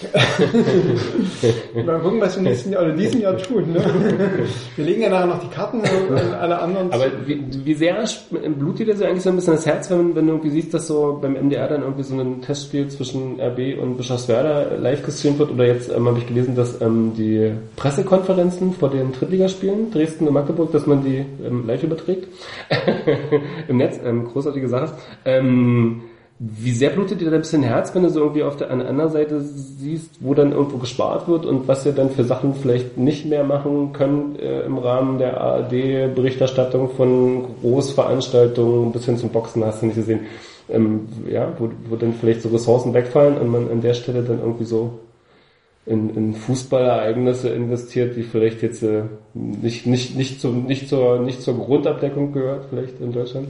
mal 1.84 1.98
gucken, 2.00 2.20
was 2.20 2.36
wir 2.36 2.42
nächsten 2.42 2.72
Jahr 2.72 2.82
oder 2.82 2.92
diesem 2.92 3.20
Jahr 3.20 3.36
tun. 3.36 3.72
Ne? 3.72 3.84
Wir 4.76 4.84
legen 4.84 5.02
ja 5.02 5.10
nachher 5.10 5.26
noch 5.26 5.40
die 5.40 5.48
Karten 5.48 5.80
und 5.80 6.34
alle 6.34 6.58
anderen. 6.58 6.92
Aber 6.92 7.06
wie, 7.26 7.44
wie 7.64 7.74
sehr 7.74 8.02
blutet 8.58 8.88
dir 8.88 8.94
das 8.94 9.02
eigentlich 9.02 9.22
so 9.22 9.30
ein 9.30 9.36
bisschen 9.36 9.54
das 9.54 9.66
Herz, 9.66 9.90
wenn, 9.90 10.14
wenn 10.14 10.26
du 10.26 10.32
irgendwie 10.32 10.50
siehst, 10.50 10.72
dass 10.74 10.86
so 10.86 11.18
beim 11.20 11.34
MDR 11.34 11.68
dann 11.68 11.82
irgendwie 11.82 12.02
so 12.02 12.18
ein 12.18 12.40
Testspiel 12.42 12.88
zwischen 12.88 13.40
RB 13.40 13.78
und 13.80 13.96
Bischofswerda 13.96 14.76
live 14.76 15.02
gestreamt 15.04 15.38
wird? 15.38 15.50
Oder 15.50 15.66
jetzt 15.66 15.90
ähm, 15.90 16.06
habe 16.06 16.18
ich 16.18 16.26
gelesen, 16.26 16.54
dass 16.54 16.80
ähm, 16.80 17.12
die 17.16 17.52
Pressekonferenzen 17.76 18.72
vor 18.72 18.90
den 18.90 19.12
Drittligaspielen, 19.12 19.90
Dresden 19.90 20.26
und 20.26 20.34
Magdeburg, 20.34 20.72
dass 20.72 20.86
man 20.86 21.04
die 21.04 21.24
ähm, 21.44 21.66
live 21.66 21.82
überträgt 21.82 22.28
im 23.68 23.76
Netz. 23.76 24.00
Ähm, 24.04 24.26
großartige 24.26 24.68
Sache. 24.68 24.92
Ähm, 25.24 26.02
wie 26.42 26.72
sehr 26.72 26.88
blutet 26.88 27.20
dir 27.20 27.30
ein 27.30 27.38
bisschen 27.38 27.62
Herz, 27.62 27.94
wenn 27.94 28.02
du 28.02 28.08
so 28.08 28.20
irgendwie 28.20 28.44
auf 28.44 28.56
der 28.56 28.70
an 28.70 28.78
der 28.78 28.88
anderen 28.88 29.10
Seite 29.10 29.42
siehst, 29.42 30.16
wo 30.20 30.32
dann 30.32 30.52
irgendwo 30.52 30.78
gespart 30.78 31.28
wird 31.28 31.44
und 31.44 31.68
was 31.68 31.84
ihr 31.84 31.92
dann 31.92 32.08
für 32.08 32.24
Sachen 32.24 32.54
vielleicht 32.54 32.96
nicht 32.96 33.26
mehr 33.26 33.44
machen 33.44 33.92
könnt 33.92 34.40
äh, 34.40 34.62
im 34.62 34.78
Rahmen 34.78 35.18
der 35.18 35.38
ARD-Berichterstattung 35.38 36.88
von 36.96 37.44
Großveranstaltungen 37.60 38.90
bis 38.90 39.04
hin 39.04 39.18
zum 39.18 39.28
Boxen, 39.28 39.62
hast 39.66 39.82
du 39.82 39.86
nicht 39.86 39.96
gesehen, 39.96 40.20
ähm, 40.70 41.08
ja, 41.30 41.52
wo, 41.58 41.68
wo 41.90 41.96
dann 41.96 42.14
vielleicht 42.14 42.40
so 42.40 42.48
Ressourcen 42.48 42.94
wegfallen 42.94 43.36
und 43.36 43.48
man 43.48 43.70
an 43.70 43.82
der 43.82 43.92
Stelle 43.92 44.22
dann 44.22 44.40
irgendwie 44.40 44.64
so 44.64 44.98
in, 45.84 46.08
in 46.16 46.34
Fußballereignisse 46.34 47.50
investiert, 47.50 48.16
die 48.16 48.22
vielleicht 48.22 48.62
jetzt 48.62 48.82
äh, 48.82 49.02
nicht, 49.34 49.84
nicht, 49.86 50.16
nicht, 50.16 50.40
zum, 50.40 50.64
nicht, 50.64 50.88
zur, 50.88 51.18
nicht 51.18 51.42
zur 51.42 51.58
Grundabdeckung 51.58 52.32
gehört, 52.32 52.64
vielleicht 52.70 52.98
in 52.98 53.12
Deutschland. 53.12 53.48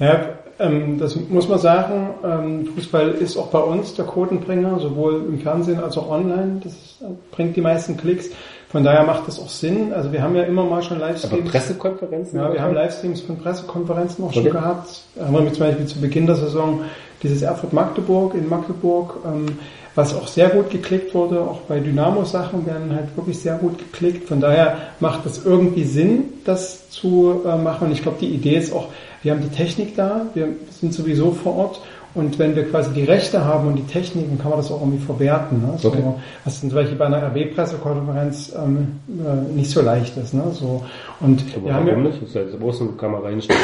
Ja, 0.00 0.38
ähm, 0.58 0.98
das 0.98 1.16
muss 1.28 1.48
man 1.48 1.58
sagen. 1.58 2.10
Ähm, 2.24 2.66
Fußball 2.74 3.10
ist 3.10 3.36
auch 3.36 3.48
bei 3.48 3.60
uns 3.60 3.94
der 3.94 4.04
Quotenbringer, 4.06 4.78
sowohl 4.80 5.24
im 5.28 5.38
Fernsehen 5.38 5.80
als 5.80 5.96
auch 5.96 6.10
online. 6.10 6.60
Das 6.64 6.72
äh, 7.00 7.12
bringt 7.30 7.56
die 7.56 7.60
meisten 7.60 7.96
Klicks. 7.96 8.30
Von 8.70 8.84
daher 8.84 9.04
macht 9.04 9.26
das 9.26 9.40
auch 9.40 9.48
Sinn. 9.48 9.92
Also 9.94 10.12
wir 10.12 10.22
haben 10.22 10.36
ja 10.36 10.42
immer 10.42 10.64
mal 10.64 10.82
schon 10.82 10.98
Aber 10.98 11.06
Livestreams. 11.08 11.50
Pressekonferenzen? 11.50 12.38
Ja, 12.38 12.52
wir 12.52 12.60
haben 12.60 12.74
Livestreams 12.74 13.22
von 13.22 13.38
Pressekonferenzen 13.38 14.22
auch 14.24 14.28
Okay. 14.28 14.42
schon 14.42 14.52
gehabt. 14.52 15.00
Haben 15.18 15.32
wir 15.44 15.52
zum 15.52 15.66
Beispiel 15.66 15.86
zu 15.86 16.00
Beginn 16.00 16.26
der 16.26 16.34
Saison 16.36 16.80
dieses 17.22 17.40
Erfurt-Magdeburg 17.42 18.34
in 18.34 18.48
Magdeburg, 18.48 19.16
ähm, 19.26 19.58
was 19.98 20.14
auch 20.14 20.28
sehr 20.28 20.48
gut 20.50 20.70
geklickt 20.70 21.12
wurde. 21.12 21.40
Auch 21.40 21.62
bei 21.62 21.80
Dynamo-Sachen 21.80 22.64
werden 22.66 22.94
halt 22.94 23.16
wirklich 23.16 23.40
sehr 23.40 23.56
gut 23.56 23.78
geklickt. 23.78 24.28
Von 24.28 24.40
daher 24.40 24.76
macht 25.00 25.26
es 25.26 25.44
irgendwie 25.44 25.82
Sinn, 25.82 26.34
das 26.44 26.88
zu 26.88 27.40
äh, 27.44 27.56
machen. 27.56 27.88
Und 27.88 27.92
ich 27.92 28.02
glaube, 28.02 28.18
die 28.20 28.28
Idee 28.28 28.58
ist 28.58 28.72
auch, 28.72 28.86
wir 29.24 29.32
haben 29.32 29.42
die 29.42 29.48
Technik 29.48 29.96
da, 29.96 30.26
wir 30.34 30.50
sind 30.70 30.94
sowieso 30.94 31.32
vor 31.32 31.56
Ort. 31.56 31.80
Und 32.14 32.38
wenn 32.38 32.54
wir 32.54 32.70
quasi 32.70 32.92
die 32.92 33.02
Rechte 33.02 33.44
haben 33.44 33.66
und 33.66 33.74
die 33.74 33.86
Technik, 33.86 34.28
dann 34.28 34.38
kann 34.38 34.50
man 34.50 34.60
das 34.60 34.70
auch 34.70 34.80
irgendwie 34.80 35.04
verwerten. 35.04 35.62
Ne? 35.62 35.74
So, 35.78 35.88
Okay. 35.88 36.02
Was 36.44 36.60
zum 36.60 36.70
Beispiel 36.70 36.96
bei 36.96 37.06
einer 37.06 37.20
RB-Pressekonferenz 37.26 38.52
ähm, 38.56 39.00
äh, 39.08 39.52
nicht 39.52 39.70
so 39.70 39.82
leicht 39.82 40.16
ist. 40.16 40.32
Ne? 40.32 40.44
So, 40.52 40.84
und 41.18 41.42
Aber 41.56 41.66
wir 41.66 41.74
haben 41.74 41.88
ja, 41.88 41.96
nicht? 41.96 42.22
Das 42.22 42.34
jetzt 42.34 42.56
bloß 42.56 42.82
eine 42.82 42.90
Kamera 42.92 43.22
reinstellen 43.22 43.60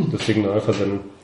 und 0.00 0.12
das 0.12 0.26
Signal 0.26 0.60
versenden. 0.60 1.15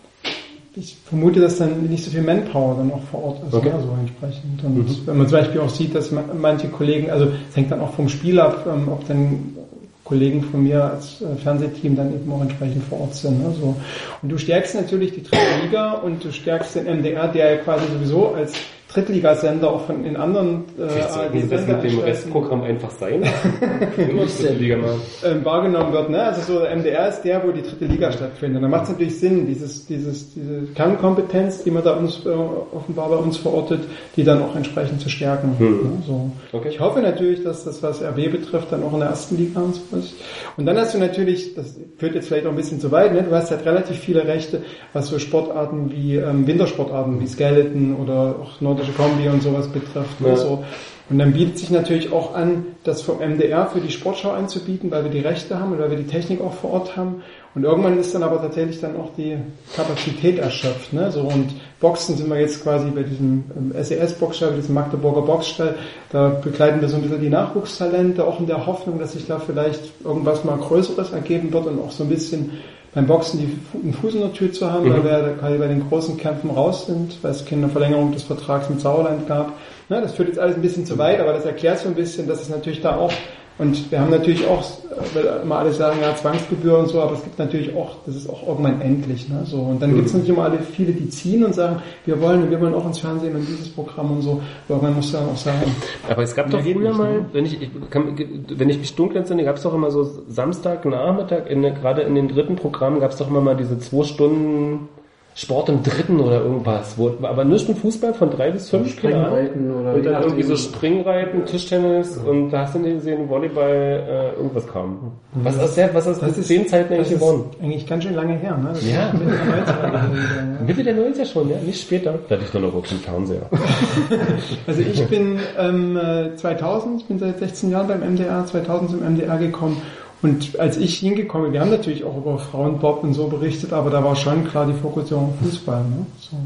Ich 0.75 0.97
vermute, 1.05 1.41
dass 1.41 1.59
dann 1.59 1.83
nicht 1.89 2.05
so 2.05 2.11
viel 2.11 2.23
Manpower 2.23 2.77
dann 2.79 2.91
auch 2.93 3.03
vor 3.11 3.25
Ort 3.25 3.43
ist, 3.47 3.55
Okay. 3.55 3.69
ne, 3.71 3.75
so 3.83 3.95
entsprechend. 4.01 4.65
Und 4.65 5.07
wenn 5.07 5.19
man 5.19 5.29
zum 5.29 5.39
Beispiel 5.39 5.61
auch 5.61 5.69
sieht, 5.69 5.95
dass 5.95 6.11
ma- 6.11 6.25
manche 6.41 6.69
Kollegen, 6.69 7.11
also 7.11 7.27
es 7.51 7.57
hängt 7.57 7.71
dann 7.71 7.81
auch 7.81 7.93
vom 7.95 8.09
Spiel 8.09 8.41
ab, 8.41 8.67
ähm, 8.67 8.89
ob 8.89 9.07
dann 9.07 9.57
Kollegen 10.05 10.43
von 10.43 10.63
mir 10.65 10.83
als 10.85 11.21
äh, 11.23 11.37
Fernsehteam 11.43 11.95
dann 11.97 12.13
eben 12.13 12.31
auch 12.33 12.43
entsprechend 12.43 12.83
vor 12.85 13.01
Ort 13.03 13.15
sind. 13.15 13.39
Ne, 13.41 13.55
so. 13.61 13.75
Und 14.23 14.29
du 14.29 14.39
stärkst 14.39 14.75
natürlich 14.75 15.13
die 15.15 15.23
dritte 15.23 15.43
Liga 15.65 15.93
und 15.93 16.25
du 16.25 16.33
stärkst 16.33 16.75
den 16.75 16.87
MDR, 16.87 17.29
der 17.29 17.51
ja 17.53 17.57
quasi 17.59 17.85
sowieso 17.93 18.29
als 18.35 18.53
Drittligasender 18.92 19.70
auch 19.70 19.87
von 19.87 20.02
den 20.02 20.16
anderen 20.16 20.64
äh, 20.78 20.88
Vielleicht 20.88 21.52
das 21.52 21.66
mit 21.66 21.85
dem 21.85 21.98
Restprogramm 22.00 22.62
einfach 22.62 22.90
sein. 22.90 23.22
Liga 24.59 24.76
mal. 24.76 24.94
ähm, 25.24 25.44
wahrgenommen 25.44 25.92
wird. 25.92 26.11
Ne? 26.11 26.22
Also 26.22 26.55
so 26.55 26.61
der 26.61 26.76
MDR 26.76 27.09
ist 27.09 27.22
der, 27.22 27.42
wo 27.46 27.52
die 27.52 27.62
dritte 27.62 27.87
Liga 27.87 28.12
stattfindet. 28.12 28.57
Und 28.57 28.62
da 28.62 28.68
macht 28.68 28.85
es 28.85 28.90
natürlich 28.90 29.18
Sinn, 29.18 29.46
dieses, 29.46 29.87
dieses, 29.87 30.35
diese 30.35 30.62
Kernkompetenz, 30.74 31.64
die 31.64 31.70
man 31.70 31.83
da 31.83 31.94
uns 31.94 32.24
äh, 32.26 32.28
offenbar 32.28 33.09
bei 33.09 33.16
uns 33.16 33.38
verortet, 33.38 33.81
die 34.16 34.24
dann 34.24 34.42
auch 34.42 34.55
entsprechend 34.55 35.00
zu 35.00 35.09
stärken. 35.09 35.57
Ne? 35.59 36.02
So. 36.07 36.31
Okay. 36.52 36.68
Ich 36.70 36.81
hoffe 36.81 37.00
natürlich, 37.00 37.42
dass 37.42 37.64
das, 37.64 37.83
was 37.83 38.02
RB 38.02 38.31
betrifft, 38.31 38.72
dann 38.72 38.83
auch 38.83 38.92
in 38.92 39.00
der 39.00 39.09
ersten 39.09 39.37
Liga 39.37 39.61
und 39.61 39.74
so 39.74 39.96
ist. 39.96 40.14
Und 40.57 40.66
dann 40.66 40.76
hast 40.76 40.94
du 40.94 40.98
natürlich, 40.98 41.55
das 41.55 41.78
führt 41.96 42.14
jetzt 42.14 42.28
vielleicht 42.28 42.46
auch 42.46 42.50
ein 42.50 42.57
bisschen 42.57 42.81
zu 42.81 42.90
weit, 42.90 43.14
ne? 43.14 43.22
du 43.22 43.35
hast 43.35 43.50
halt 43.50 43.64
relativ 43.64 43.98
viele 43.98 44.26
Rechte, 44.26 44.62
was 44.92 45.09
so 45.09 45.18
Sportarten 45.18 45.90
wie 45.90 46.16
ähm, 46.16 46.46
Wintersportarten 46.46 47.20
wie 47.20 47.26
Skeleton 47.26 47.96
oder 47.96 48.37
auch 48.42 48.61
Nord 48.61 48.82
musikalische 48.83 48.92
Kombi 48.92 49.29
und 49.29 49.42
sowas 49.42 49.68
betrifft. 49.68 50.21
Ja. 50.21 50.31
Und, 50.31 50.37
so. 50.37 50.64
und 51.11 51.18
dann 51.18 51.33
bietet 51.33 51.59
sich 51.59 51.71
natürlich 51.71 52.12
auch 52.12 52.35
an, 52.35 52.66
das 52.85 53.03
vom 53.03 53.18
MDR 53.18 53.66
für 53.66 53.81
die 53.81 53.90
Sportschau 53.90 54.31
anzubieten, 54.31 54.90
weil 54.90 55.05
wir 55.05 55.11
die 55.11 55.21
Rechte 55.21 55.59
haben 55.59 55.73
und 55.73 55.79
weil 55.79 55.90
wir 55.90 55.99
die 55.99 56.07
Technik 56.07 56.40
auch 56.40 56.55
vor 56.55 56.73
Ort 56.73 56.97
haben. 56.97 57.23
Und 57.55 57.64
irgendwann 57.64 57.99
ist 57.99 58.14
dann 58.14 58.23
aber 58.23 58.40
tatsächlich 58.40 58.81
dann 58.81 58.97
auch 58.97 59.11
die 59.14 59.37
Kapazität 59.77 60.38
erschöpft. 60.38 60.95
Ne? 60.95 61.12
So, 61.12 61.21
und 61.21 61.51
Boxen 61.81 62.16
sind 62.16 62.31
wir 62.31 62.40
jetzt 62.40 62.62
quasi 62.62 62.88
bei 62.90 63.03
diesem 63.03 63.45
ähm, 63.55 63.75
SES-Boxstall, 63.79 64.51
bei 64.51 64.57
diesem 64.57 64.75
Magdeburger 64.75 65.21
Boxstall. 65.21 65.75
Da 66.11 66.29
begleiten 66.31 66.81
wir 66.81 66.88
so 66.88 66.97
ein 66.97 67.03
bisschen 67.03 67.21
die 67.21 67.29
Nachwuchstalente, 67.29 68.25
auch 68.25 68.40
in 68.40 68.47
der 68.47 68.66
Hoffnung, 68.66 68.99
dass 68.99 69.12
sich 69.12 69.27
da 69.27 69.38
vielleicht 69.38 69.83
irgendwas 70.03 70.45
mal 70.45 70.57
Größeres 70.57 71.12
ergeben 71.12 71.53
wird 71.53 71.66
und 71.66 71.79
auch 71.79 71.90
so 71.90 72.05
ein 72.05 72.09
bisschen 72.09 72.53
beim 72.94 73.07
Boxen 73.07 73.40
die 73.40 73.78
einen 73.78 73.94
Fuß 73.94 74.14
in 74.14 74.20
der 74.20 74.33
Tür 74.33 74.52
zu 74.52 74.70
haben, 74.70 74.92
weil 74.92 75.02
wir 75.02 75.37
quasi 75.38 75.59
bei 75.59 75.66
den 75.66 75.88
großen 75.88 76.16
Kämpfen 76.18 76.50
raus 76.50 76.87
sind, 76.87 77.18
weil 77.22 77.31
es 77.31 77.44
keine 77.44 77.68
Verlängerung 77.68 78.12
des 78.12 78.22
Vertrags 78.22 78.68
mit 78.68 78.81
Sauerland 78.81 79.26
gab. 79.26 79.55
Ne, 79.88 80.00
das 80.02 80.12
führt 80.12 80.28
jetzt 80.28 80.38
alles 80.38 80.57
ein 80.57 80.62
bisschen 80.62 80.85
zu 80.85 80.98
weit, 80.98 81.20
aber 81.20 81.33
das 81.33 81.44
erklärt 81.44 81.78
so 81.78 81.88
ein 81.88 81.94
bisschen, 81.94 82.28
dass 82.28 82.42
es 82.42 82.50
natürlich 82.50 82.83
da 82.83 82.96
auch 82.96 83.12
und 83.59 83.91
wir 83.91 84.01
haben 84.01 84.11
natürlich 84.11 84.47
auch, 84.47 84.65
weil 85.12 85.43
immer 85.43 85.59
alle 85.59 85.73
sagen, 85.73 85.99
ja, 86.01 86.17
Zwangsgebühr 86.17 86.79
und 86.79 86.88
so, 86.88 87.03
aber 87.03 87.12
es 87.12 87.23
gibt 87.23 87.38
natürlich 87.38 87.75
auch, 87.77 87.97
das 88.07 88.17
ist 88.17 88.29
auch 88.29 88.49
irgendwann 88.49 88.81
endlich. 88.81 89.29
Ne? 89.29 89.43
So, 89.45 89.59
und 89.59 89.81
dann 89.83 89.95
gibt 89.95 90.07
es 90.07 90.12
natürlich 90.15 90.31
immer 90.31 90.45
alle 90.45 90.59
viele, 90.61 90.93
die 90.93 91.09
ziehen 91.11 91.45
und 91.45 91.55
sagen, 91.55 91.83
wir 92.07 92.21
wollen, 92.21 92.51
wir 92.51 92.61
wollen 92.61 92.75
auch 92.75 92.87
ins 92.87 92.99
Fernsehen 92.99 93.37
und 93.37 93.47
dieses 93.47 93.69
Programm 93.69 94.11
und 94.11 94.23
so. 94.23 94.41
Aber 94.69 94.77
irgendwann 94.77 94.97
muss 94.97 95.12
dann 95.12 95.29
auch 95.29 95.37
sagen, 95.37 95.75
Aber 96.09 96.23
es 96.23 96.35
gab 96.35 96.51
doch 96.51 96.62
früher 96.62 96.75
nicht, 96.75 96.99
mal, 96.99 97.12
ne? 97.12 97.27
wenn 97.33 97.45
ich, 97.45 97.61
ich 97.61 97.71
kann, 97.91 98.19
wenn 98.49 98.71
ich 98.71 98.79
mich 98.79 98.95
dunkel 98.95 99.19
entsinne, 99.19 99.45
gab 99.45 99.57
es 99.57 99.62
doch 99.62 99.75
immer 99.75 99.91
so 99.91 100.03
Samstagnachmittag, 100.29 101.47
in, 101.49 101.62
gerade 101.62 102.03
in 102.03 102.15
den 102.15 102.29
dritten 102.29 102.57
Programmen 102.57 103.01
gab 103.01 103.11
es 103.11 103.19
doch 103.19 103.29
immer 103.29 103.43
mal 103.43 103.57
diese 103.57 103.79
zwei 103.79 104.05
Stunden 104.05 104.88
Sport 105.35 105.71
im 105.71 105.83
dritten 105.83 106.21
oder 106.21 106.42
irgendwas. 106.42 106.99
Wo, 106.99 107.14
aber 107.23 107.45
nur 107.45 107.59
schon 107.59 107.75
Fußball 107.75 108.12
von 108.12 108.31
drei 108.31 108.51
bis 108.51 108.68
fünf. 108.68 108.90
Springreiten 108.90 109.71
oder 109.71 109.95
Und 109.95 110.05
dann 110.05 110.23
irgendwie 110.23 110.42
so 110.42 110.57
Springreiten, 110.57 111.47
Tischtennis 111.47 112.18
und 112.18 112.51
da 112.51 112.61
hast 112.61 112.75
du 112.75 112.81
nie 112.81 112.92
gesehen, 112.95 113.29
Volleyball, 113.29 114.35
äh, 114.35 114.37
irgendwas 114.37 114.66
kam. 114.66 115.12
Was 115.33 115.57
ist 115.57 115.77
der, 115.77 115.95
was 115.95 116.07
ist 116.07 116.21
das 116.21 116.37
ist, 116.37 116.49
zehn 116.49 116.68
Zeiten 116.68 116.92
eigentlich 116.92 117.11
geworden? 117.11 117.45
eigentlich 117.62 117.87
ganz 117.87 118.05
schön 118.05 118.14
lange 118.14 118.35
her. 118.35 118.59
Ne? 118.59 118.71
Das 118.75 118.87
Ja. 118.87 119.11
Mitte 119.12 119.25
der 119.25 119.35
90er 119.35 120.11
gewesen, 120.11 120.57
ja. 120.59 120.66
Mitte 120.66 120.85
der 120.85 120.97
90er 120.97 121.27
schon, 121.33 121.49
ja, 121.51 121.57
nicht 121.64 121.81
später. 121.81 122.18
Da 122.29 122.35
hatte 122.35 122.45
ich 122.45 122.51
doch 122.51 122.61
noch 122.61 122.75
wirklich 122.75 122.92
einen 122.92 123.01
Fernseher. 123.01 123.47
Also 124.66 124.81
ich 124.81 125.07
bin 125.09 125.38
ähm, 125.59 125.97
äh, 125.97 126.37
2000, 126.37 127.01
ich 127.01 127.07
bin 127.07 127.18
seit 127.18 127.38
16 127.38 127.71
Jahren 127.71 127.88
beim 127.88 128.01
MDR, 128.01 128.45
2000 128.45 128.90
zum 128.90 129.01
MDR 129.01 129.38
gekommen 129.38 129.81
und 130.23 130.59
als 130.61 130.77
ich 130.77 130.99
hingekommen 130.99 131.47
bin, 131.47 131.53
wir 131.55 131.61
haben 131.61 131.71
natürlich 131.71 132.05
auch 132.05 132.17
über 132.17 132.39
Frauenbob 132.39 133.03
und 133.03 133.15
so 133.15 133.27
berichtet, 133.27 133.73
aber 133.73 133.91
da 133.91 134.03
war 134.05 134.15
schon 134.17 134.45
klar 134.47 134.67
die 134.67 134.73
Fokussierung 134.75 135.31
auf 135.31 135.39
Fußball. 135.47 135.83
Ne? 135.83 136.07
So. 136.21 136.37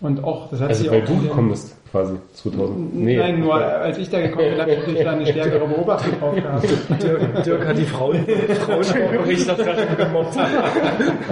Und 0.00 0.22
auch, 0.22 0.48
das 0.50 0.60
hat 0.60 0.68
Also 0.68 0.82
sich 0.82 0.90
weil 0.92 1.02
auch 1.02 1.06
du 1.06 1.12
in 1.14 1.18
den- 1.20 1.28
gekommen 1.28 1.50
bist, 1.50 1.74
quasi, 1.90 2.14
2000. 2.34 2.94
Nein, 3.04 3.40
nur 3.40 3.54
als 3.54 3.98
ich 3.98 4.10
da 4.10 4.20
gekommen 4.20 4.50
bin, 4.50 4.60
habe 4.60 4.70
ich 4.72 4.78
natürlich 4.78 5.04
da 5.04 5.10
eine 5.12 5.26
stärkere 5.26 5.66
Beobachtung 5.66 6.18
drauf 6.20 6.34
gehabt. 6.34 6.68
Dirk, 7.02 7.44
Dirk 7.44 7.66
hat 7.66 7.78
die 7.78 7.84
Frauen, 7.84 8.26
Frauensportberichterstattung 8.66 9.96
gemobbt. 9.96 10.36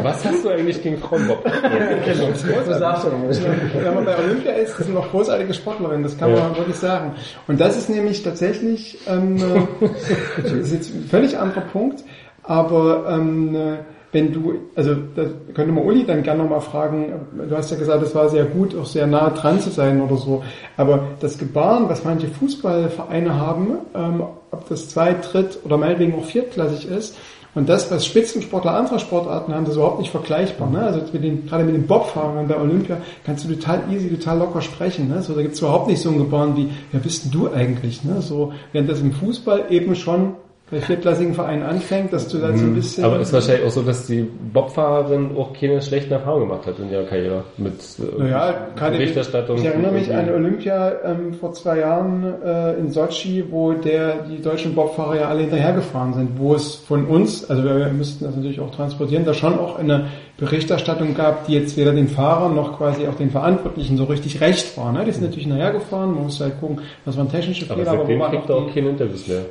Was 0.02 0.24
hast 0.24 0.44
du 0.44 0.48
eigentlich 0.50 0.82
gegen 0.82 0.98
Frauenbob? 0.98 1.44
Du 1.44 2.74
sagst. 2.74 3.06
Wenn 3.06 3.94
man 3.94 4.04
bei 4.04 4.18
Olympia 4.18 4.52
ist, 4.52 4.78
das 4.78 4.86
sind 4.86 4.94
noch 4.94 5.10
großartige 5.10 5.52
Sportlerinnen, 5.54 6.02
das 6.02 6.16
kann 6.18 6.32
man 6.32 6.38
Ja. 6.40 6.56
wirklich 6.56 6.76
sagen. 6.76 7.12
Und 7.46 7.60
das 7.60 7.76
ist 7.76 7.88
nämlich 7.90 8.22
tatsächlich, 8.22 8.98
ähm, 9.08 9.36
äh, 9.36 9.86
das 10.42 10.52
ist 10.52 10.72
jetzt 10.72 10.94
ein 10.94 11.04
völlig 11.08 11.36
anderer 11.38 11.62
Punkt, 11.62 12.02
aber 12.42 13.06
ähm, 13.10 13.54
äh, 13.54 13.76
wenn 14.12 14.32
du, 14.32 14.54
also 14.74 14.94
das 15.14 15.28
könnte 15.54 15.72
man 15.72 15.84
Uli 15.84 16.04
dann 16.04 16.22
gerne 16.22 16.42
nochmal 16.42 16.60
fragen, 16.60 17.12
du 17.48 17.56
hast 17.56 17.70
ja 17.70 17.76
gesagt, 17.76 18.02
es 18.02 18.14
war 18.14 18.28
sehr 18.28 18.44
gut, 18.44 18.76
auch 18.76 18.86
sehr 18.86 19.06
nah 19.06 19.30
dran 19.30 19.60
zu 19.60 19.70
sein 19.70 20.00
oder 20.00 20.16
so, 20.16 20.42
aber 20.76 21.08
das 21.20 21.38
Gebaren, 21.38 21.88
was 21.88 22.04
manche 22.04 22.28
Fußballvereine 22.28 23.34
haben, 23.34 23.78
ähm, 23.94 24.22
ob 24.50 24.68
das 24.68 24.88
zweit-, 24.88 25.32
dritt- 25.32 25.58
oder 25.64 25.76
meinetwegen 25.76 26.14
auch 26.14 26.24
viertklassig 26.24 26.88
ist, 26.88 27.16
und 27.56 27.70
das, 27.70 27.90
was 27.90 28.04
Spitzensportler 28.04 28.74
anderer 28.74 28.98
Sportarten 28.98 29.54
haben, 29.54 29.64
das 29.64 29.70
ist 29.70 29.76
überhaupt 29.78 30.00
nicht 30.00 30.10
vergleichbar. 30.10 30.68
Ne? 30.68 30.78
Also 30.80 31.00
mit 31.10 31.24
den, 31.24 31.46
gerade 31.46 31.64
mit 31.64 31.74
den 31.74 31.86
Bobfahrern 31.86 32.46
bei 32.46 32.60
Olympia 32.60 32.98
kannst 33.24 33.46
du 33.48 33.54
total 33.54 33.84
easy, 33.90 34.10
total 34.10 34.40
locker 34.40 34.60
sprechen. 34.60 35.08
Ne? 35.08 35.22
So, 35.22 35.32
da 35.32 35.40
gibt's 35.40 35.60
überhaupt 35.60 35.88
nicht 35.88 36.02
so 36.02 36.10
ein 36.10 36.18
Gebaren 36.18 36.54
wie, 36.54 36.68
wer 36.92 37.00
bist 37.00 37.24
denn 37.24 37.30
du 37.30 37.50
eigentlich? 37.50 38.04
Ne? 38.04 38.20
So, 38.20 38.52
während 38.72 38.90
das 38.90 39.00
im 39.00 39.10
Fußball 39.10 39.64
eben 39.70 39.96
schon 39.96 40.34
bei 40.68 40.81
viertklassigen 40.81 41.33
Vereinen 41.33 41.62
anfängt, 41.62 42.12
dass 42.12 42.26
du 42.26 42.38
da 42.38 42.48
so 42.57 42.64
ein 42.64 42.74
bisschen... 42.74 43.05
Aber 43.05 43.20
ist 43.20 43.33
wahrscheinlich 43.33 43.64
auch 43.66 43.70
so, 43.70 43.83
dass 43.83 44.09
die 44.09 44.22
Bobfahrerin 44.22 45.37
auch 45.37 45.52
keine 45.52 45.81
schlechten 45.81 46.12
Erfahrungen 46.12 46.48
gemacht 46.48 46.66
hat 46.66 46.76
in 46.81 46.90
ihrer 46.90 47.05
Karriere 47.05 47.44
mit 47.57 47.74
äh, 48.00 48.22
Naja, 48.22 48.66
gerade 48.74 48.96
Berichterstattung. 48.96 49.59
ich 49.59 49.64
erinnere 49.64 49.92
mich 49.92 50.12
an. 50.12 50.29
Olympia 50.29 50.92
ähm, 51.05 51.35
vor 51.35 51.52
zwei 51.52 51.79
Jahren 51.79 52.42
äh, 52.44 52.72
in 52.81 52.90
Sochi, 52.90 53.44
wo 53.48 53.74
der 53.74 54.24
die 54.24 54.42
deutschen 54.42 54.74
Bobfahrer 54.74 55.16
ja 55.16 55.29
alle 55.29 55.42
hinterhergefahren 55.42 56.14
sind, 56.14 56.31
wo 56.37 56.55
es 56.57 56.74
von 56.74 57.07
uns, 57.07 57.48
also 57.48 57.62
wir, 57.62 57.87
müssten 57.92 58.24
das 58.24 58.35
natürlich 58.35 58.59
auch 58.59 58.74
transportieren, 58.74 59.24
da 59.24 59.35
schon 59.35 59.57
auch 59.61 59.79
eine 59.79 60.09
Berichterstattung 60.37 61.14
gab, 61.14 61.46
die 61.46 61.52
jetzt 61.52 61.76
weder 61.76 61.92
den 61.92 62.09
Fahrern 62.09 62.57
noch 62.57 62.76
quasi 62.76 63.07
auch 63.07 63.14
den 63.14 63.31
Verantwortlichen 63.31 63.96
so 63.96 64.05
richtig 64.05 64.40
recht 64.40 64.76
war. 64.76 64.90
Ne? 64.90 65.05
Die 65.05 65.12
sind 65.12 65.22
natürlich 65.22 65.46
hinterhergefahren, 65.46 66.12
man 66.12 66.24
muss 66.24 66.40
halt 66.40 66.59
gucken, 66.59 66.81
was 67.05 67.16
waren 67.16 67.31
technische 67.31 67.66
Aber 67.70 67.76
Fehler, 67.76 67.92
aber 67.92 68.00
wo 68.00 68.02
seitdem 68.02 68.20
waren 68.20 68.31
kriegt 68.33 68.48
er 68.48 68.57
auch 68.57 68.62
auch 68.62 68.66
die, 68.66 68.72
keine 68.72 68.88
Interviews 68.90 69.29
mehr. 69.29 69.42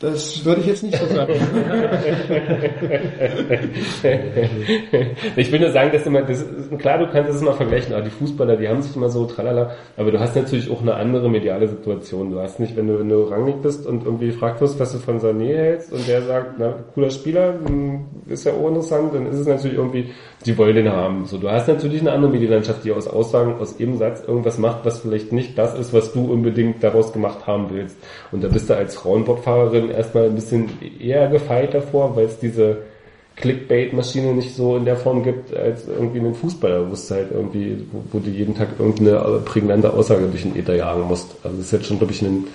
Das 0.00 0.44
würde 0.44 0.60
ich 0.60 0.68
jetzt 0.68 0.84
nicht 0.84 0.96
so 0.96 1.06
sagen. 1.06 1.32
ich 5.36 5.50
will 5.50 5.58
nur 5.58 5.72
sagen, 5.72 5.90
dass 5.90 6.06
immer, 6.06 6.22
das 6.22 6.42
ist, 6.42 6.78
klar, 6.78 6.98
du 6.98 7.10
kannst 7.10 7.30
es 7.34 7.42
immer 7.42 7.54
vergleichen, 7.54 7.92
aber 7.92 8.04
die 8.04 8.10
Fußballer, 8.10 8.56
die 8.56 8.68
haben 8.68 8.80
sich 8.80 8.94
immer 8.94 9.08
so 9.10 9.26
tralala, 9.26 9.72
aber 9.96 10.12
du 10.12 10.20
hast 10.20 10.36
natürlich 10.36 10.70
auch 10.70 10.82
eine 10.82 10.94
andere 10.94 11.28
mediale 11.28 11.66
Situation. 11.66 12.30
Du 12.30 12.38
hast 12.38 12.60
nicht, 12.60 12.76
wenn 12.76 12.86
du, 12.86 13.00
wenn 13.00 13.08
du 13.08 13.24
rangig 13.24 13.60
bist 13.60 13.88
und 13.88 14.04
irgendwie 14.04 14.26
gefragt 14.28 14.60
wirst, 14.60 14.78
was 14.78 14.92
du 14.92 14.98
von 14.98 15.18
Sané 15.18 15.56
hältst 15.56 15.92
und 15.92 16.06
der 16.06 16.22
sagt, 16.22 16.54
na, 16.58 16.74
cooler 16.94 17.10
Spieler, 17.10 17.54
hm, 17.54 18.04
ist 18.28 18.44
ja 18.44 18.52
auch 18.52 18.68
interessant, 18.68 19.12
dann 19.14 19.26
ist 19.26 19.38
es 19.38 19.48
natürlich 19.48 19.78
irgendwie, 19.78 20.10
die 20.46 20.56
wollen 20.56 20.76
den 20.76 20.90
haben. 20.90 21.26
So, 21.26 21.38
du 21.38 21.50
hast 21.50 21.68
natürlich 21.68 22.00
eine 22.00 22.12
andere 22.12 22.30
Medienlandschaft, 22.30 22.84
die 22.84 22.92
aus 22.92 23.08
Aussagen, 23.08 23.56
aus 23.60 23.80
eben 23.80 23.98
Satz 23.98 24.22
irgendwas 24.26 24.58
macht, 24.58 24.84
was 24.84 25.00
vielleicht 25.00 25.32
nicht 25.32 25.58
das 25.58 25.78
ist, 25.78 25.92
was 25.92 26.12
du 26.12 26.32
unbedingt 26.32 26.82
daraus 26.82 27.12
gemacht 27.12 27.46
haben 27.46 27.66
willst. 27.70 27.96
Und 28.30 28.44
da 28.44 28.48
bist 28.48 28.70
du 28.70 28.76
als 28.76 28.94
Frauenbordfahrerin 28.94 29.90
erstmal 29.90 30.26
ein 30.26 30.34
bisschen 30.34 30.68
eher 31.00 31.28
gefeit 31.28 31.74
davor, 31.74 32.14
weil 32.14 32.26
es 32.26 32.38
diese 32.38 32.78
Clickbait-Maschine 33.36 34.34
nicht 34.34 34.54
so 34.54 34.76
in 34.76 34.84
der 34.84 34.96
Form 34.96 35.22
gibt, 35.22 35.56
als 35.56 35.86
irgendwie 35.86 36.18
einen 36.18 36.34
Fußballer, 36.34 36.90
wo 36.90 36.94
halt 36.94 37.28
irgendwie, 37.32 37.86
wo, 37.92 38.02
wo 38.12 38.18
du 38.18 38.30
jeden 38.30 38.56
Tag 38.56 38.68
irgendeine 38.78 39.18
äh, 39.18 39.40
prägnante 39.44 39.92
Aussage 39.92 40.26
durch 40.26 40.42
den 40.42 40.56
Äther 40.56 40.76
jagen 40.76 41.02
musst. 41.02 41.36
Also 41.42 41.56
das 41.56 41.66
ist 41.66 41.72
jetzt 41.72 41.86
schon, 41.86 41.98
glaube 41.98 42.12
ich, 42.12 42.22
ein, 42.22 42.46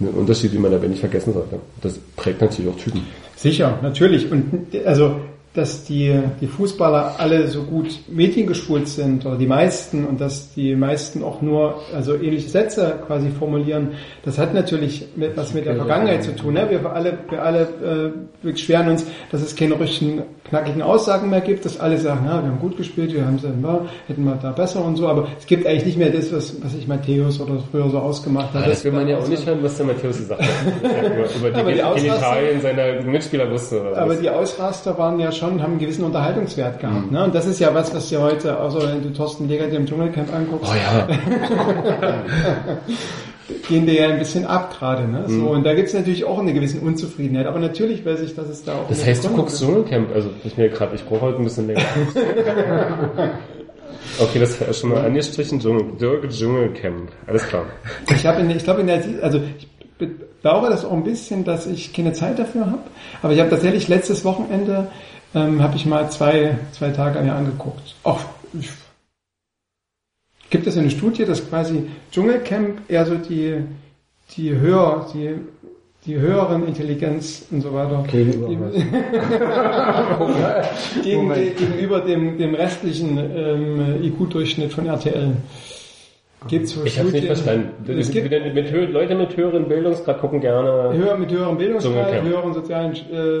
ein 0.00 0.08
Unterschied, 0.08 0.52
den 0.52 0.62
man 0.62 0.70
dabei 0.70 0.86
nicht 0.86 1.00
vergessen 1.00 1.32
sollte. 1.32 1.58
Das 1.82 1.98
prägt 2.16 2.40
natürlich 2.40 2.70
auch 2.70 2.76
Typen. 2.76 3.02
Sicher, 3.36 3.78
natürlich. 3.82 4.30
Und 4.30 4.66
also, 4.84 5.16
dass 5.52 5.84
die, 5.84 6.16
die 6.40 6.46
Fußballer 6.46 7.16
alle 7.18 7.48
so 7.48 7.64
gut 7.64 7.98
mediengeschult 8.08 8.86
sind, 8.86 9.26
oder 9.26 9.36
die 9.36 9.46
meisten, 9.46 10.04
und 10.04 10.20
dass 10.20 10.54
die 10.54 10.76
meisten 10.76 11.24
auch 11.24 11.42
nur 11.42 11.80
also 11.92 12.14
ähnliche 12.14 12.48
Sätze 12.48 13.00
quasi 13.04 13.30
formulieren, 13.30 13.92
das 14.24 14.38
hat 14.38 14.54
natürlich 14.54 15.08
mit, 15.16 15.36
was 15.36 15.52
mit 15.52 15.66
der 15.66 15.74
Vergangenheit 15.74 16.22
zu 16.22 16.36
tun. 16.36 16.54
Ne? 16.54 16.68
Wir 16.70 16.92
alle, 16.92 17.18
wir 17.28 17.42
alle 17.42 17.62
äh, 17.62 18.44
wir 18.44 18.52
beschweren 18.52 18.90
uns, 18.90 19.06
dass 19.32 19.42
es 19.42 19.56
keine 19.56 19.78
richtigen, 19.80 20.22
knackigen 20.50 20.82
Aussagen 20.82 21.30
mehr 21.30 21.40
gibt, 21.40 21.64
dass 21.64 21.80
alle 21.80 21.96
sagen, 21.98 22.26
ja, 22.26 22.42
wir 22.42 22.50
haben 22.50 22.58
gut 22.60 22.76
gespielt, 22.76 23.12
wir 23.14 23.24
haben 23.24 23.38
ja, 23.42 23.80
hätten 24.08 24.24
wir 24.24 24.34
da 24.42 24.50
besser 24.50 24.84
und 24.84 24.96
so, 24.96 25.08
aber 25.08 25.28
es 25.38 25.46
gibt 25.46 25.66
eigentlich 25.66 25.86
nicht 25.86 25.98
mehr 25.98 26.10
das, 26.10 26.32
was, 26.32 26.62
was 26.62 26.74
ich 26.74 26.86
Matthäus 26.86 27.40
oder 27.40 27.54
früher 27.70 27.88
so 27.88 27.98
ausgemacht 27.98 28.52
habe. 28.52 28.66
Das 28.66 28.84
will 28.84 28.92
man 28.92 29.08
ja 29.08 29.18
auch 29.18 29.28
nicht 29.28 29.46
hören, 29.46 29.60
was 29.62 29.76
der 29.76 29.86
Matthäus 29.86 30.18
gesagt 30.18 30.42
hat. 30.42 30.48
über 31.40 31.50
die, 31.70 31.74
die 31.74 31.82
Ausraster- 31.82 32.00
Genitalien 32.00 32.60
seiner 32.60 33.02
Mitspieler 33.02 33.50
wusste. 33.50 33.80
Oder 33.80 33.96
Aber 34.02 34.10
was. 34.12 34.20
die 34.20 34.28
Ausraster 34.30 34.98
waren 34.98 35.18
ja 35.20 35.30
schon, 35.32 35.62
haben 35.62 35.72
einen 35.72 35.78
gewissen 35.78 36.04
Unterhaltungswert 36.04 36.80
gehabt. 36.80 37.10
Ne? 37.10 37.24
Und 37.24 37.34
das 37.34 37.46
ist 37.46 37.60
ja 37.60 37.72
was, 37.74 37.94
was 37.94 38.08
dir 38.08 38.20
heute, 38.20 38.58
außer 38.58 38.82
wenn 38.92 39.02
du 39.02 39.12
Thorsten 39.12 39.48
Leger 39.48 39.68
dir 39.68 39.76
im 39.76 39.86
Dschungelcamp 39.86 40.34
anguckst, 40.34 40.70
Oh 40.70 40.74
ja. 40.74 41.08
gehen 43.68 43.86
dir 43.86 43.94
ja 43.94 44.08
ein 44.08 44.18
bisschen 44.18 44.44
ab 44.46 44.74
gerade. 44.78 45.06
Ne? 45.08 45.24
So, 45.26 45.34
Mhm. 45.34 45.46
Und 45.48 45.64
da 45.64 45.74
gibt 45.74 45.88
es 45.88 45.94
natürlich 45.94 46.24
auch 46.24 46.38
eine 46.38 46.52
gewisse 46.52 46.80
Unzufriedenheit. 46.80 47.46
Aber 47.46 47.58
natürlich 47.58 48.04
weiß 48.04 48.20
ich, 48.20 48.34
dass 48.34 48.48
es 48.48 48.64
da 48.64 48.74
auch... 48.74 48.88
Das 48.88 49.04
heißt, 49.04 49.24
du 49.24 49.28
guckst. 49.30 49.60
Dschungelcamp, 49.60 50.14
also 50.14 50.30
ich 50.44 50.56
mir 50.56 50.68
gerade, 50.68 50.94
ich 50.96 51.04
brauche 51.04 51.20
heute 51.22 51.38
ein 51.38 51.44
bisschen 51.44 51.66
länger. 51.66 51.80
Okay, 54.18 54.38
das 54.38 54.60
ist 54.60 54.80
schon 54.80 54.90
mal 54.90 55.04
angestrichen, 55.04 55.60
Dschungel, 55.60 55.96
Dirk 55.98 56.28
Dschungelcamp. 56.30 57.10
Alles 57.26 57.46
klar. 57.46 57.64
Ich 58.14 58.26
habe, 58.26 58.40
in- 58.40 58.50
ich 58.50 58.64
glaube 58.64 58.80
in 58.80 58.86
der, 58.86 59.02
also 59.22 59.40
ich 59.58 59.68
bedauere 59.98 60.70
das 60.70 60.84
auch 60.84 60.92
ein 60.92 61.04
bisschen, 61.04 61.44
dass 61.44 61.66
ich 61.66 61.92
keine 61.92 62.12
Zeit 62.12 62.38
dafür 62.38 62.66
habe. 62.66 62.78
Aber 63.22 63.32
ich 63.32 63.38
habe 63.40 63.50
tatsächlich 63.50 63.88
letztes 63.88 64.24
Wochenende 64.24 64.88
ähm, 65.34 65.62
habe 65.62 65.76
ich 65.76 65.86
mal 65.86 66.10
zwei 66.10 66.56
zwei 66.72 66.90
Tage 66.90 67.20
mir 67.20 67.34
angeguckt. 67.34 67.94
Auch 68.02 68.20
ich, 68.58 68.68
gibt 70.50 70.66
es 70.66 70.76
eine 70.76 70.90
Studie, 70.90 71.24
dass 71.24 71.48
quasi 71.48 71.84
Dschungelcamp 72.12 72.80
eher 72.88 73.06
so 73.06 73.14
die 73.14 73.56
die 74.36 74.54
höher 74.54 75.06
die 75.14 75.36
die 76.06 76.18
höheren 76.18 76.66
Intelligenz 76.66 77.46
und 77.50 77.60
so 77.60 77.74
weiter 77.74 78.02
Gegenüber 78.10 78.70
gegen, 81.04 81.34
gegenüber 81.34 82.00
dem, 82.00 82.38
dem 82.38 82.54
restlichen 82.54 83.18
ähm, 83.18 84.02
IQ-Durchschnitt 84.02 84.72
von 84.72 84.86
RTL. 84.86 85.36
Gibt's 86.48 86.74
Ich 86.84 86.98
habe 86.98 87.10
nicht 87.10 87.26
verstanden. 87.26 87.68
Es 87.98 88.10
gibt 88.10 88.30
mit, 88.30 88.54
mit, 88.54 88.92
Leute 88.92 89.14
mit 89.14 89.36
höheren 89.36 89.68
Bildungsgrad 89.68 90.20
gucken 90.20 90.40
gerne. 90.40 90.94
höher, 90.94 91.18
mit 91.18 91.30
höherem 91.30 91.58
Bildungsgrad, 91.58 91.94
Dschungelcamp. 91.94 92.28
höheren 92.28 92.54
sozialen 92.54 92.92
äh, 92.92 92.96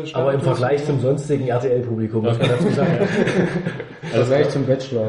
Status. 0.06 0.14
Aber 0.14 0.34
im 0.34 0.40
Vergleich 0.40 0.84
zum 0.84 1.00
sonstigen 1.00 1.48
RTL-Publikum, 1.48 2.24
muss 2.24 2.38
man 2.38 2.48
dazu 2.48 2.68
sagen. 2.70 2.98
Also 4.12 4.26
gleich 4.26 4.48
zum 4.48 4.66
Bachelor. 4.66 5.06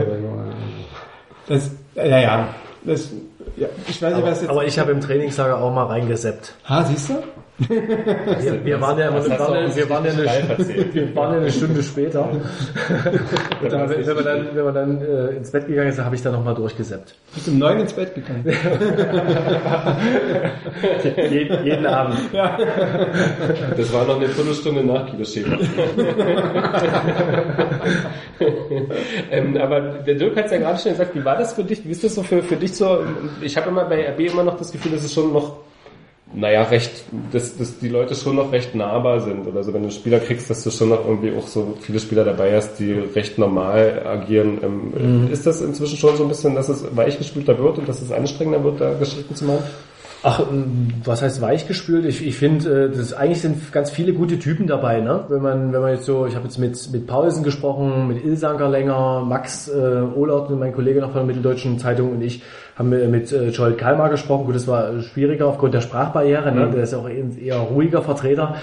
Das, 1.48 1.72
ja, 1.96 2.20
ja. 2.20 2.48
Das, 2.84 3.12
ja. 3.58 3.68
Ich 3.88 4.02
weiß 4.02 4.16
nicht, 4.16 4.26
was 4.26 4.42
jetzt... 4.42 4.50
Aber 4.50 4.66
ich 4.66 4.80
habe 4.80 4.92
im 4.92 5.02
Trainingslager 5.02 5.58
auch 5.58 5.74
mal 5.74 5.86
reingeseppt. 5.86 6.56
ha, 6.66 6.84
siehst 6.84 7.10
du? 7.10 7.24
Wir, 7.68 8.66
wir 8.66 8.82
waren 8.82 8.98
ja 8.98 9.14
wir 9.14 9.30
waren, 9.40 9.54
ja- 9.70 9.76
wir 9.76 9.90
waren 9.90 10.06
ja 10.06 10.12
offensichtlich 10.12 10.86
eine, 10.86 10.94
wir 10.94 11.16
waren 11.16 11.34
ja 11.34 11.40
eine 11.42 11.52
Stunde 11.52 11.84
später. 11.84 12.30
Da, 13.70 13.88
wenn 13.88 14.16
man 14.16 14.24
dann, 14.26 14.48
wenn 14.56 14.66
man 14.66 14.74
dann 14.74 15.02
äh, 15.02 15.28
ins 15.38 15.52
Bett 15.52 15.68
gegangen 15.68 15.90
ist, 15.90 16.00
habe 16.00 16.16
ich 16.16 16.22
da 16.24 16.32
nochmal 16.32 16.56
durchgeseppt. 16.56 17.14
Bist 17.34 17.48
um 17.48 17.60
neun 17.60 17.80
ins 17.82 17.94
Bett 17.94 18.14
gegangen. 18.16 18.44
jeden, 21.32 21.64
jeden 21.66 21.86
Abend. 21.86 22.18
Das 23.78 23.94
war 23.94 24.06
noch 24.06 24.16
eine 24.18 24.28
Viertelstunde 24.30 24.84
nach 24.84 25.06
Kinoschema. 25.06 25.58
ähm, 29.32 29.58
aber 29.58 29.80
der 29.82 30.16
Dirk 30.16 30.36
hat 30.38 30.46
es 30.46 30.52
ja 30.52 30.58
gerade 30.58 30.80
schon 30.80 30.92
gesagt, 30.94 31.14
wie 31.16 31.24
war 31.24 31.38
das 31.38 31.54
für 31.54 31.64
dich? 31.64 31.86
Wie 31.86 31.92
ist 31.92 32.04
das 32.04 32.16
so 32.16 32.24
für, 32.24 32.42
für 32.42 32.56
dich 32.56 32.76
so? 32.76 33.06
Ich 33.42 33.56
habe 33.58 33.70
immer 33.70 33.86
bei 33.86 34.10
RB 34.10 34.20
immer 34.32 34.44
noch 34.44 34.58
das 34.58 34.72
Gefühl, 34.72 34.92
dass 34.94 35.04
es 35.04 35.14
schon 35.14 35.32
noch, 35.34 35.58
naja, 36.34 36.64
recht, 36.64 36.92
dass, 37.32 37.58
dass 37.58 37.80
die 37.80 37.90
Leute 37.90 38.16
schon 38.16 38.38
noch 38.38 38.52
recht 38.52 38.74
nahbar 38.76 39.20
sind. 39.20 39.48
Oder 39.48 39.64
so, 39.64 39.74
wenn 39.74 39.82
du 39.82 39.90
einen 39.90 39.92
Spieler 39.92 40.20
kriegst, 40.20 40.50
dass 40.50 40.64
du 40.64 40.72
schon 40.72 40.90
noch 40.90 41.06
irgendwie 41.06 41.34
auch 41.38 41.48
so 41.48 41.76
viele 41.82 42.00
Spieler 42.00 42.24
dabei 42.24 42.56
hast, 42.56 42.80
die 42.80 42.94
recht 42.94 43.38
normal 43.38 44.06
agieren. 44.06 44.60
Ähm, 44.64 45.30
Ist 45.32 45.46
das 45.46 45.62
inzwischen 45.62 45.98
schon 45.98 46.16
so 46.16 46.24
ein 46.24 46.30
bisschen, 46.30 46.56
dass 46.56 46.70
es 46.70 46.96
weichgespülter 46.96 47.58
wird 47.58 47.80
und 47.80 47.90
dass 47.90 48.02
es 48.02 48.12
anstrengender 48.12 48.64
wird, 48.64 48.80
da 48.80 48.94
Geschichten 48.94 49.36
zu 49.36 49.46
machen? 49.46 49.64
Ach, 50.24 50.40
ähm, 50.52 50.90
was 51.04 51.24
heißt 51.24 51.42
weichgespült? 51.42 52.06
Ich, 52.06 52.26
ich 52.26 52.36
finde, 52.36 52.86
äh, 52.86 52.96
das 52.96 53.14
eigentlich 53.14 53.42
sind 53.42 53.72
ganz 53.72 53.90
viele 53.90 54.14
gute 54.14 54.38
Typen 54.38 54.68
dabei, 54.68 55.02
ne? 55.02 55.26
Wenn 55.30 55.42
man, 55.42 55.74
wenn 55.74 55.82
man 55.82 55.96
jetzt 55.96 56.06
so, 56.06 56.28
ich 56.28 56.36
habe 56.36 56.46
jetzt 56.46 56.60
mit 56.60 56.92
mit 56.92 57.08
Paulsen 57.08 57.44
gesprochen, 57.44 58.08
mit 58.08 58.24
Ilsanker 58.24 58.70
länger, 58.70 59.26
Max 59.28 59.68
äh, 59.68 60.04
Ohlert, 60.16 60.52
mein 60.52 60.74
Kollege 60.74 61.02
noch 61.02 61.10
von 61.12 61.22
der 61.22 61.26
Mitteldeutschen 61.26 61.80
Zeitung 61.80 62.12
und 62.12 62.22
ich 62.22 62.44
haben 62.82 62.92
wir 62.92 63.08
mit 63.08 63.32
äh, 63.32 63.50
Joel 63.50 63.74
Kalmar 63.74 64.10
gesprochen. 64.10 64.46
Gut, 64.46 64.56
das 64.56 64.68
war 64.68 65.02
schwieriger 65.02 65.46
aufgrund 65.46 65.74
der 65.76 65.82
Sprachbarriere, 65.82 66.52
ne? 66.52 66.72
Der 66.72 66.84
ist 66.84 66.94
ja 66.94 66.98
auch 66.98 67.08
eher, 67.08 67.58
ruhiger 67.58 68.02
Vertreter. 68.02 68.56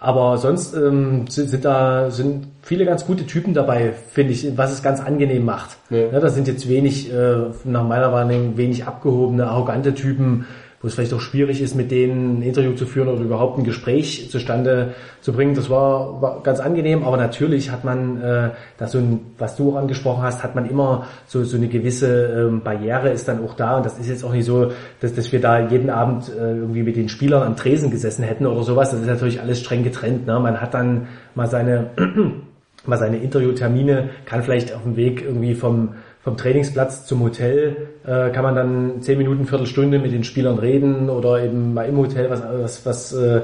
Aber 0.00 0.38
sonst 0.38 0.74
ähm, 0.74 1.26
sind, 1.28 1.50
sind 1.50 1.64
da 1.64 2.10
sind 2.10 2.48
viele 2.62 2.84
ganz 2.84 3.06
gute 3.06 3.26
Typen 3.26 3.54
dabei, 3.54 3.92
finde 3.92 4.32
ich, 4.32 4.56
was 4.56 4.72
es 4.72 4.82
ganz 4.82 5.00
angenehm 5.00 5.44
macht. 5.44 5.76
Ja. 5.90 5.98
Ja, 6.12 6.20
das 6.20 6.34
sind 6.34 6.48
jetzt 6.48 6.68
wenig, 6.68 7.12
äh, 7.12 7.36
nach 7.64 7.84
meiner 7.84 8.12
Wahrnehmung, 8.12 8.56
wenig 8.56 8.86
abgehobene, 8.86 9.46
arrogante 9.46 9.94
Typen, 9.94 10.46
wo 10.80 10.88
es 10.88 10.94
vielleicht 10.94 11.14
auch 11.14 11.20
schwierig 11.20 11.60
ist, 11.62 11.74
mit 11.74 11.90
denen 11.90 12.38
ein 12.38 12.42
Interview 12.42 12.72
zu 12.72 12.86
führen 12.86 13.08
oder 13.08 13.22
überhaupt 13.22 13.58
ein 13.58 13.64
Gespräch 13.64 14.28
zustande 14.30 14.94
zu 15.20 15.32
bringen. 15.32 15.54
Das 15.54 15.70
war, 15.70 16.20
war 16.20 16.42
ganz 16.42 16.60
angenehm, 16.60 17.04
aber 17.04 17.16
natürlich 17.16 17.70
hat 17.70 17.84
man, 17.84 18.20
äh, 18.20 18.50
da 18.78 18.86
so 18.86 18.98
ein, 18.98 19.20
was 19.38 19.56
du 19.56 19.72
auch 19.72 19.76
angesprochen 19.76 20.22
hast, 20.22 20.42
hat 20.42 20.54
man 20.54 20.68
immer 20.68 21.06
so, 21.26 21.44
so 21.44 21.56
eine 21.56 21.68
gewisse 21.68 22.26
ähm, 22.26 22.62
Barriere 22.62 23.10
ist 23.10 23.26
dann 23.28 23.42
auch 23.44 23.54
da 23.54 23.78
und 23.78 23.86
das 23.86 23.98
ist 23.98 24.08
jetzt 24.08 24.24
auch 24.24 24.32
nicht 24.32 24.44
so, 24.44 24.72
dass, 25.00 25.14
dass 25.14 25.32
wir 25.32 25.40
da 25.40 25.66
jeden 25.68 25.90
Abend 25.90 26.28
äh, 26.28 26.56
irgendwie 26.56 26.82
mit 26.82 26.96
den 26.96 27.08
Spielern 27.08 27.42
am 27.42 27.56
Tresen 27.56 27.90
gesessen 27.90 28.24
hätten 28.24 28.46
oder 28.46 28.62
sowas. 28.62 28.90
Das 28.90 29.00
ist 29.00 29.06
natürlich 29.06 29.40
alles 29.40 29.60
streng 29.60 29.82
getrennt. 29.82 30.26
Ne? 30.26 30.38
Man 30.38 30.60
hat 30.60 30.74
dann 30.74 31.08
mal 31.34 31.48
seine 31.48 31.90
mal 32.86 32.98
seine 32.98 33.18
Interviewtermine, 33.18 34.10
kann 34.24 34.42
vielleicht 34.42 34.74
auf 34.74 34.82
dem 34.82 34.96
Weg 34.96 35.22
irgendwie 35.22 35.54
vom, 35.54 35.94
vom 36.26 36.36
Trainingsplatz 36.36 37.06
zum 37.06 37.22
Hotel, 37.22 37.76
äh, 38.04 38.30
kann 38.30 38.42
man 38.42 38.56
dann 38.56 39.00
zehn 39.00 39.16
Minuten, 39.16 39.46
Viertelstunde 39.46 40.00
mit 40.00 40.10
den 40.12 40.24
Spielern 40.24 40.58
reden 40.58 41.08
oder 41.08 41.40
eben 41.40 41.72
mal 41.72 41.84
im 41.88 41.96
Hotel 41.98 42.28
was, 42.28 42.42
was, 42.60 42.84
was 42.84 43.12
äh, 43.12 43.42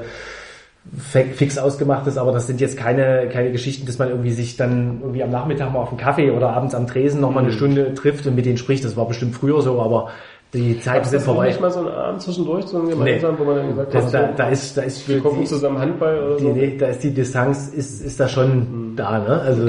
fi- 0.97 1.31
fix 1.33 1.57
ausgemacht 1.57 2.05
ist, 2.07 2.17
aber 2.17 2.33
das 2.33 2.45
sind 2.47 2.59
jetzt 2.59 2.75
keine, 2.77 3.29
keine 3.31 3.53
Geschichten, 3.53 3.85
dass 3.85 3.99
man 3.99 4.09
irgendwie 4.09 4.31
sich 4.31 4.57
dann 4.57 4.97
irgendwie 5.01 5.23
am 5.23 5.29
Nachmittag 5.31 5.71
mal 5.71 5.79
auf 5.79 5.89
einen 5.91 5.97
Kaffee 5.97 6.31
oder 6.31 6.49
abends 6.49 6.75
am 6.75 6.85
Tresen 6.85 7.21
noch 7.21 7.31
mal 7.31 7.43
eine 7.43 7.53
Stunde 7.53 7.93
trifft 7.93 8.27
und 8.27 8.35
mit 8.35 8.45
denen 8.45 8.57
spricht. 8.57 8.83
Das 8.83 8.97
war 8.97 9.07
bestimmt 9.07 9.33
früher 9.33 9.61
so, 9.61 9.81
aber 9.81 10.09
die 10.53 10.77
Zeiten 10.81 11.05
sind 11.07 11.21
vorbei. 11.21 11.47
nicht 11.47 11.61
mal 11.61 11.71
so 11.71 11.79
ein 11.79 11.87
Abend 11.87 12.21
zwischendurch, 12.21 12.65
so 12.65 12.79
ein 12.79 12.89
gemeinsam, 12.89 13.39
wo 13.39 13.45
man 13.45 13.55
dann 13.55 13.69
gesagt 13.69 13.95
hat, 13.95 14.13
da, 14.13 14.29
da 14.35 14.49
ist, 14.49 14.75
da 14.77 14.81
ist 14.81 15.07
wir 15.07 15.19
gucken 15.21 15.39
die- 15.39 15.47
zusammen 15.47 15.79
Handball 15.79 16.19
oder 16.21 16.35
die, 16.35 16.43
so. 16.43 16.49
nee, 16.53 16.75
da 16.77 16.87
ist 16.87 17.01
die 17.01 17.11
Distanz 17.11 17.69
ist, 17.69 18.05
ist 18.05 18.19
da 18.19 18.27
schon 18.27 18.93
da, 18.97 19.19
ne? 19.19 19.39
Also 19.39 19.63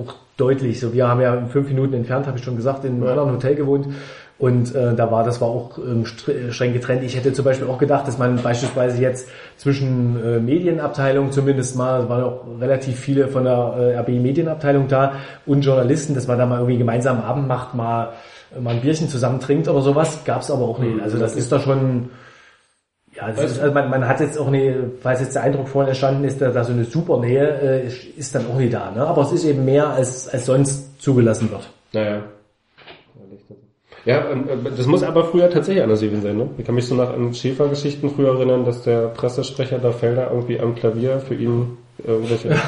auch 0.00 0.14
deutlich. 0.40 0.80
So, 0.80 0.92
wir 0.92 1.06
haben 1.08 1.20
ja 1.20 1.44
fünf 1.48 1.68
Minuten 1.68 1.94
entfernt, 1.94 2.26
habe 2.26 2.38
ich 2.38 2.44
schon 2.44 2.56
gesagt, 2.56 2.84
in 2.84 2.94
einem 2.94 3.06
anderen 3.08 3.32
Hotel 3.32 3.54
gewohnt. 3.54 3.86
Und 4.38 4.74
äh, 4.74 4.94
da 4.94 5.10
war, 5.10 5.22
das 5.22 5.42
war 5.42 5.48
auch 5.48 5.76
ähm, 5.76 6.04
str- 6.04 6.50
streng 6.50 6.72
getrennt. 6.72 7.02
Ich 7.04 7.14
hätte 7.14 7.34
zum 7.34 7.44
Beispiel 7.44 7.68
auch 7.68 7.76
gedacht, 7.76 8.08
dass 8.08 8.16
man 8.16 8.36
beispielsweise 8.42 8.98
jetzt 9.02 9.28
zwischen 9.58 10.16
äh, 10.24 10.38
Medienabteilung 10.40 11.30
zumindest 11.30 11.76
mal, 11.76 12.04
es 12.04 12.08
waren 12.08 12.24
auch 12.24 12.40
relativ 12.58 12.98
viele 12.98 13.28
von 13.28 13.44
der 13.44 13.74
äh, 13.78 13.98
RB 13.98 14.08
Medienabteilung 14.08 14.88
da 14.88 15.12
und 15.44 15.60
Journalisten, 15.60 16.14
dass 16.14 16.26
man 16.26 16.38
da 16.38 16.46
mal 16.46 16.56
irgendwie 16.60 16.78
gemeinsam 16.78 17.20
Abend 17.20 17.48
macht, 17.48 17.74
mal, 17.74 18.14
äh, 18.56 18.60
mal 18.62 18.70
ein 18.76 18.80
Bierchen 18.80 19.10
zusammen 19.10 19.40
trinkt 19.40 19.68
oder 19.68 19.82
sowas, 19.82 20.20
gab's 20.24 20.50
aber 20.50 20.64
auch 20.64 20.78
nicht. 20.78 21.02
Also 21.02 21.18
das 21.18 21.36
ist 21.36 21.52
da 21.52 21.60
schon, 21.60 22.08
ja, 23.20 23.32
das 23.32 23.52
ist, 23.52 23.60
also 23.60 23.74
man, 23.74 23.90
man 23.90 24.08
hat 24.08 24.20
jetzt 24.20 24.38
auch 24.38 24.50
nicht, 24.50 24.74
falls 25.00 25.20
jetzt 25.20 25.34
der 25.34 25.42
Eindruck 25.42 25.68
vorhin 25.68 25.88
entstanden 25.88 26.24
ist, 26.24 26.40
da, 26.40 26.50
da 26.50 26.64
so 26.64 26.72
eine 26.72 26.84
super 26.84 27.18
Nähe 27.18 27.82
äh, 27.84 27.86
ist, 28.16 28.34
dann 28.34 28.46
auch 28.46 28.56
nicht 28.56 28.72
da. 28.72 28.90
Ne? 28.90 29.06
Aber 29.06 29.22
es 29.22 29.32
ist 29.32 29.44
eben 29.44 29.64
mehr, 29.64 29.88
als, 29.88 30.28
als 30.28 30.46
sonst 30.46 31.02
zugelassen 31.02 31.50
wird. 31.50 31.68
Naja. 31.92 32.22
Ja, 34.06 34.30
ähm, 34.30 34.48
äh, 34.48 34.70
das 34.74 34.86
muss 34.86 35.02
aber 35.02 35.24
früher 35.24 35.50
tatsächlich 35.50 35.82
anders 35.82 36.00
gewesen 36.00 36.22
sein, 36.22 36.36
ne? 36.38 36.48
Ich 36.56 36.64
kann 36.64 36.74
mich 36.74 36.86
so 36.86 36.94
nach 36.94 37.12
Schäfer-Geschichten 37.34 38.08
früher 38.10 38.34
erinnern, 38.34 38.64
dass 38.64 38.82
der 38.82 39.08
Pressesprecher 39.08 39.78
der 39.78 39.92
Felder 39.92 40.30
irgendwie 40.30 40.58
am 40.58 40.74
Klavier 40.74 41.20
für 41.20 41.34
ihn 41.34 41.76
irgendwelche 42.06 42.48
Liedchen. 42.48 42.60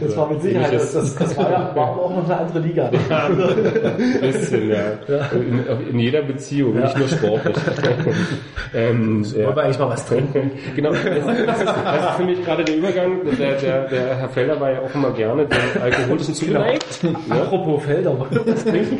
Das 0.00 0.16
war 0.16 0.30
mit 0.30 0.42
Sicherheit, 0.42 0.74
das, 0.74 0.92
das, 0.92 1.14
das 1.14 1.36
war, 1.36 1.50
ja, 1.50 1.72
war 1.74 1.88
auch 1.88 2.16
noch 2.16 2.24
eine 2.24 2.38
andere 2.38 2.58
Liga. 2.60 2.90
Ne? 2.90 2.98
Ein 3.10 4.20
bisschen, 4.20 4.70
ja. 4.70 4.76
In, 5.32 5.90
in 5.90 5.98
jeder 5.98 6.22
Beziehung, 6.22 6.80
nicht 6.80 6.98
nur 6.98 7.08
sportlich. 7.08 7.56
ähm, 8.74 9.24
ja. 9.24 9.46
Wollen 9.46 9.56
wir 9.56 9.62
eigentlich 9.62 9.78
mal 9.78 9.88
was 9.88 10.06
trinken? 10.06 10.50
Genau, 10.74 10.90
das, 10.90 11.02
das, 11.04 11.60
ist, 11.60 11.66
das 11.66 12.04
ist 12.04 12.16
für 12.16 12.24
mich 12.24 12.44
gerade 12.44 12.64
der 12.64 12.76
Übergang. 12.76 13.20
Der, 13.38 13.54
der, 13.54 13.88
der 13.88 14.16
Herr 14.16 14.28
Felder 14.28 14.60
war 14.60 14.70
ja 14.70 14.80
auch 14.80 14.94
immer 14.94 15.10
gerne 15.12 15.46
dem 15.46 15.82
alkoholischen 15.82 16.34
zugeneigt. 16.34 17.02
Ne? 17.02 17.14
Apropos 17.30 17.84
Felder, 17.84 18.16
was 18.18 18.64
trinken? 18.64 18.98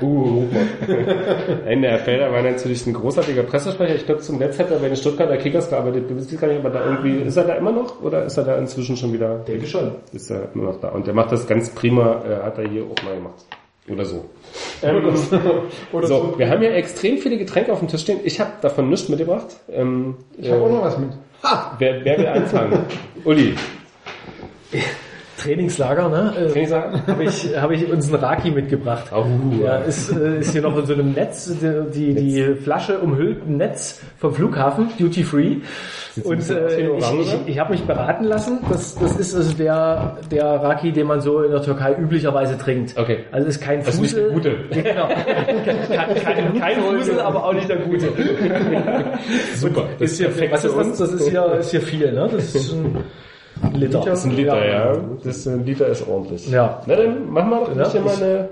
Uh, 0.00 0.44
Nein, 1.64 1.82
der 1.82 1.90
Herr 1.92 1.98
Felder 1.98 2.32
war 2.32 2.42
natürlich 2.42 2.86
ein 2.86 2.92
großartiger 2.92 3.42
Pressesprecher. 3.42 3.94
Ich 3.94 4.06
glaube, 4.06 4.20
zum 4.20 4.38
Netz 4.38 4.58
hat 4.58 4.70
er 4.70 4.78
bei 4.78 4.88
den 4.88 4.96
Stuttgarter 4.96 5.36
Kickers 5.36 5.68
gearbeitet. 5.70 6.10
Du 6.10 6.16
wisst 6.16 6.40
gar 6.40 6.48
nicht, 6.48 6.58
aber 6.58 6.70
da 6.70 6.89
irgendwie, 6.90 7.16
ist 7.26 7.36
er 7.36 7.44
da 7.44 7.54
immer 7.54 7.72
noch? 7.72 8.00
Oder 8.02 8.24
ist 8.24 8.36
er 8.36 8.44
da 8.44 8.56
inzwischen 8.56 8.96
schon 8.96 9.12
wieder? 9.12 9.38
Denke 9.38 9.66
schon. 9.66 9.92
Ist 10.12 10.30
er 10.30 10.48
immer 10.54 10.64
noch 10.64 10.80
da. 10.80 10.88
Und 10.90 11.06
der 11.06 11.14
macht 11.14 11.32
das 11.32 11.46
ganz 11.46 11.70
prima, 11.70 12.22
äh, 12.24 12.42
hat 12.44 12.58
er 12.58 12.68
hier 12.68 12.82
auch 12.84 13.02
mal 13.04 13.14
gemacht. 13.14 13.44
Oder 13.88 14.04
so. 14.04 14.24
Ähm, 14.82 15.04
Oder 15.92 16.06
so, 16.06 16.14
so. 16.32 16.38
wir 16.38 16.48
haben 16.48 16.60
hier 16.60 16.74
extrem 16.74 17.18
viele 17.18 17.38
Getränke 17.38 17.72
auf 17.72 17.80
dem 17.80 17.88
Tisch 17.88 18.02
stehen. 18.02 18.20
Ich 18.24 18.38
habe 18.40 18.52
davon 18.60 18.88
nichts 18.88 19.08
mitgebracht. 19.08 19.46
Ähm, 19.70 20.16
Ich 20.38 20.50
habe 20.50 20.62
auch 20.62 20.70
noch 20.70 20.82
was 20.82 20.98
mit. 20.98 21.10
wer, 21.78 22.04
wer 22.04 22.18
will 22.18 22.26
anfangen? 22.26 22.84
Uli, 23.24 23.54
Trainingslager, 25.40 26.08
ne? 26.08 26.34
Äh, 26.54 26.62
ich 26.62 26.68
sagen? 26.68 27.02
habe 27.06 27.24
ich, 27.24 27.56
habe 27.56 27.74
ich 27.74 27.90
uns 27.90 28.12
einen 28.12 28.22
Raki 28.22 28.50
mitgebracht. 28.50 29.10
Oh, 29.14 29.24
Ja, 29.62 29.78
ist, 29.78 30.10
äh, 30.10 30.40
ist 30.40 30.52
hier 30.52 30.62
noch 30.62 30.76
in 30.76 30.86
so 30.86 30.92
einem 30.92 31.12
Netz, 31.12 31.50
die, 31.60 31.90
die, 31.92 32.14
die 32.14 32.54
Flasche 32.56 32.98
umhüllt 32.98 33.46
ein 33.46 33.56
Netz 33.56 34.00
vom 34.18 34.34
Flughafen, 34.34 34.88
Duty 34.98 35.24
Free. 35.24 35.56
Und 36.24 36.50
äh, 36.50 36.96
ich, 36.96 37.04
ich, 37.20 37.36
ich 37.46 37.58
habe 37.58 37.72
mich 37.72 37.82
beraten 37.84 38.24
lassen. 38.24 38.58
Das, 38.68 38.96
das 38.96 39.16
ist 39.16 39.34
also 39.34 39.54
der, 39.54 40.18
der 40.30 40.44
Raki, 40.44 40.92
den 40.92 41.06
man 41.06 41.20
so 41.20 41.42
in 41.42 41.50
der 41.52 41.62
Türkei 41.62 41.94
üblicherweise 41.94 42.58
trinkt. 42.58 42.96
Okay. 42.98 43.20
Also 43.32 43.48
ist 43.48 43.60
kein 43.60 43.78
Das 43.84 43.94
ist 43.94 44.00
nicht 44.00 44.16
der 44.16 44.30
Fusel. 44.30 44.34
gute. 44.34 44.50
Genau. 44.90 45.08
kein, 45.08 46.14
kein, 46.24 46.58
kein 46.60 46.80
Fusel, 46.80 47.20
aber 47.20 47.44
auch 47.44 47.52
nicht 47.52 47.68
der 47.68 47.78
gute. 47.78 48.08
Super. 49.56 49.84
Das 49.98 50.12
Ist 50.12 50.18
hier, 50.18 50.50
was 50.50 50.64
ist 50.64 50.76
das? 50.76 50.98
Das 50.98 51.12
ist 51.12 51.28
hier, 51.28 51.44
ist 51.54 51.70
hier 51.70 51.80
viel, 51.80 52.12
ne? 52.12 52.28
Das 52.32 52.54
ist 52.54 52.72
ein 52.72 52.98
Liter. 53.72 54.02
Das 54.04 54.20
ist 54.20 54.24
ein 54.26 54.36
Liter, 54.36 54.66
ja. 54.68 54.96
Das 55.24 55.36
ist 55.38 55.46
ein 55.46 55.64
Liter 55.64 55.86
ist 55.88 56.06
ordentlich. 56.08 56.48
Ja. 56.50 56.82
Na 56.86 56.96
dann 56.96 57.32
wir 57.32 57.42
doch 57.42 57.76
Ja, 57.76 57.90
hier 57.90 58.00
mal 58.00 58.14
ich- 58.14 58.22
eine. 58.22 58.48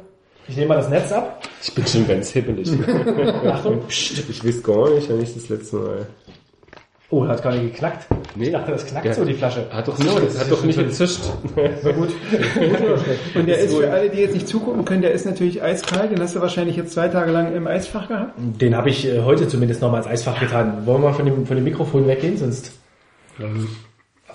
Ich 0.51 0.57
nehme 0.57 0.69
mal 0.69 0.77
das 0.77 0.89
Netz 0.89 1.13
ab. 1.13 1.43
Ich 1.63 1.75
bin 1.75 1.87
schon 1.87 2.09
ganz 2.09 2.31
hippelig. 2.31 2.71
Achtung. 3.47 3.81
Ich 3.89 4.43
weiß 4.45 4.63
gar 4.63 4.89
nicht, 4.95 5.07
wenn 5.11 5.21
ich 5.21 5.35
das 5.35 5.49
letzte 5.51 5.77
Mal. 5.77 6.07
Oh, 7.11 7.27
hat 7.27 7.43
gar 7.43 7.53
nicht 7.53 7.73
geknackt. 7.75 8.07
Nee. 8.35 8.47
Ich 8.47 8.53
dachte, 8.53 8.73
das 8.73 8.87
knackt 8.87 9.05
Ja. 9.07 9.13
so, 9.15 9.25
die 9.25 9.35
Flasche. 9.35 9.67
Hat 9.71 9.87
doch 9.89 9.99
nicht, 9.99 10.11
hat 10.11 10.51
doch 10.51 10.63
nicht 10.65 10.79
gezischt. 10.79 11.21
gut. 11.55 12.09
Und 13.35 13.47
der 13.47 13.59
ist 13.59 13.75
für 13.75 13.91
alle, 13.91 14.09
die 14.11 14.19
jetzt 14.21 14.35
nicht 14.35 14.49
zugucken 14.49 14.85
können, 14.85 15.03
der 15.03 15.13
ist 15.13 15.27
natürlich 15.27 15.63
eiskalt. 15.63 16.11
Den 16.13 16.21
hast 16.21 16.35
du 16.35 16.41
wahrscheinlich 16.41 16.77
jetzt 16.77 16.93
zwei 16.93 17.09
Tage 17.09 17.31
lang 17.31 17.55
im 17.55 17.67
Eisfach 17.67 18.09
gehabt. 18.09 18.33
Den 18.39 18.75
habe 18.77 18.89
ich 18.91 19.07
äh, 19.07 19.21
heute 19.23 19.49
zumindest 19.49 19.81
noch 19.83 19.91
mal 19.91 19.99
ins 19.99 20.07
Eisfach 20.07 20.39
getan. 20.41 20.87
Wollen 20.87 21.03
wir 21.03 21.09
mal 21.11 21.15
von 21.15 21.25
dem, 21.27 21.47
von 21.47 21.57
dem 21.57 21.65
Mikrofon 21.65 22.07
weggehen, 22.07 22.37
sonst... 22.39 22.73
Ach 23.39 23.45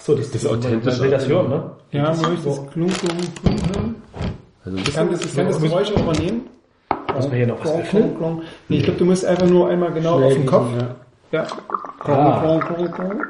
so, 0.05 0.15
das, 0.15 0.31
das 0.31 0.43
ist 0.43 0.49
authentisch. 0.49 0.93
Man 0.97 1.01
will 1.03 1.11
das 1.11 1.27
hören, 1.27 1.49
ne? 1.49 1.71
Ja, 1.91 2.13
wo 2.17 2.31
ich 2.33 2.43
das 2.43 2.67
Klunk, 2.71 2.93
Klunk, 2.99 3.35
Klunk 3.41 3.75
hören. 3.75 3.95
Also 4.65 4.77
Ich 4.77 4.93
kann 4.93 5.11
das, 5.11 5.25
ich 5.25 5.35
kann 5.35 5.47
das 5.47 5.61
Geräusch 5.61 5.91
auch 5.93 6.01
übernehmen. 6.01 6.41
Muss 7.15 7.27
man 7.27 7.35
hier 7.37 7.47
noch 7.47 7.59
was 7.63 7.71
öffnen? 7.71 8.41
Nee, 8.67 8.77
ich 8.77 8.83
glaube, 8.83 8.99
du 8.99 9.05
musst 9.05 9.25
einfach 9.25 9.47
nur 9.47 9.69
einmal 9.69 9.91
genau 9.93 10.21
auf 10.21 10.33
den 10.33 10.45
Kopf. 10.45 10.67
Ja. 10.77 10.95
Ja. 11.39 11.47
Klong, 11.99 12.17
Ah. 12.17 12.39
klong, 12.41 12.59
klong, 12.59 12.91
klong. 12.91 13.21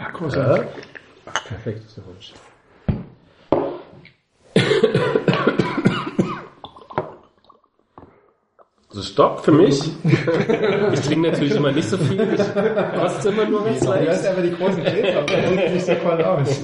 Ja, 0.00 0.08
großartig. 0.10 0.66
Perfekt, 1.48 1.84
ist 1.86 1.96
ja 1.98 2.02
Also 8.94 9.04
Stopp 9.04 9.42
für 9.42 9.52
mich. 9.52 9.80
ich 10.92 11.00
trinke 11.00 11.30
natürlich 11.30 11.54
immer 11.54 11.72
nicht 11.72 11.88
so 11.88 11.96
viel. 11.96 12.20
Ich 12.34 13.00
koste 13.00 13.30
immer 13.30 13.46
nur 13.46 13.64
ganz 13.64 13.80
Du 13.80 13.88
hast 13.88 14.06
leicht. 14.06 14.26
einfach 14.26 14.42
die 14.42 14.52
großen 14.52 14.84
Gläser, 14.84 15.22
das 15.22 15.48
sieht 15.48 15.72
nicht 15.72 15.86
so 15.86 15.94
voll 15.94 16.22
aus. 16.22 16.60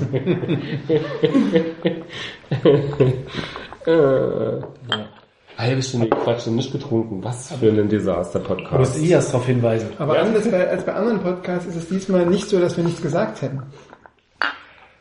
Äh, 3.87 4.61
halbe 5.57 5.83
Stunde 5.83 6.11
Quatsch 6.11 6.47
und 6.49 6.57
nicht 6.57 6.71
getrunken. 6.71 7.25
Was 7.25 7.49
für 7.49 7.67
ein 7.69 7.77
Du 7.77 7.83
musst 7.83 7.93
Desaster-Podcast. 7.93 8.99
Elias 8.99 9.27
darauf 9.31 9.47
hinweisen. 9.47 9.89
Aber 9.99 10.19
anders 10.19 10.51
bei, 10.51 10.69
als 10.69 10.85
bei 10.85 10.93
anderen 10.93 11.21
Podcasts 11.21 11.67
ist 11.67 11.77
es 11.77 11.89
diesmal 11.89 12.27
nicht 12.27 12.47
so, 12.51 12.61
dass 12.61 12.77
wir 12.77 12.85
nichts 12.85 13.01
gesagt 13.01 13.41
hätten. 13.41 13.63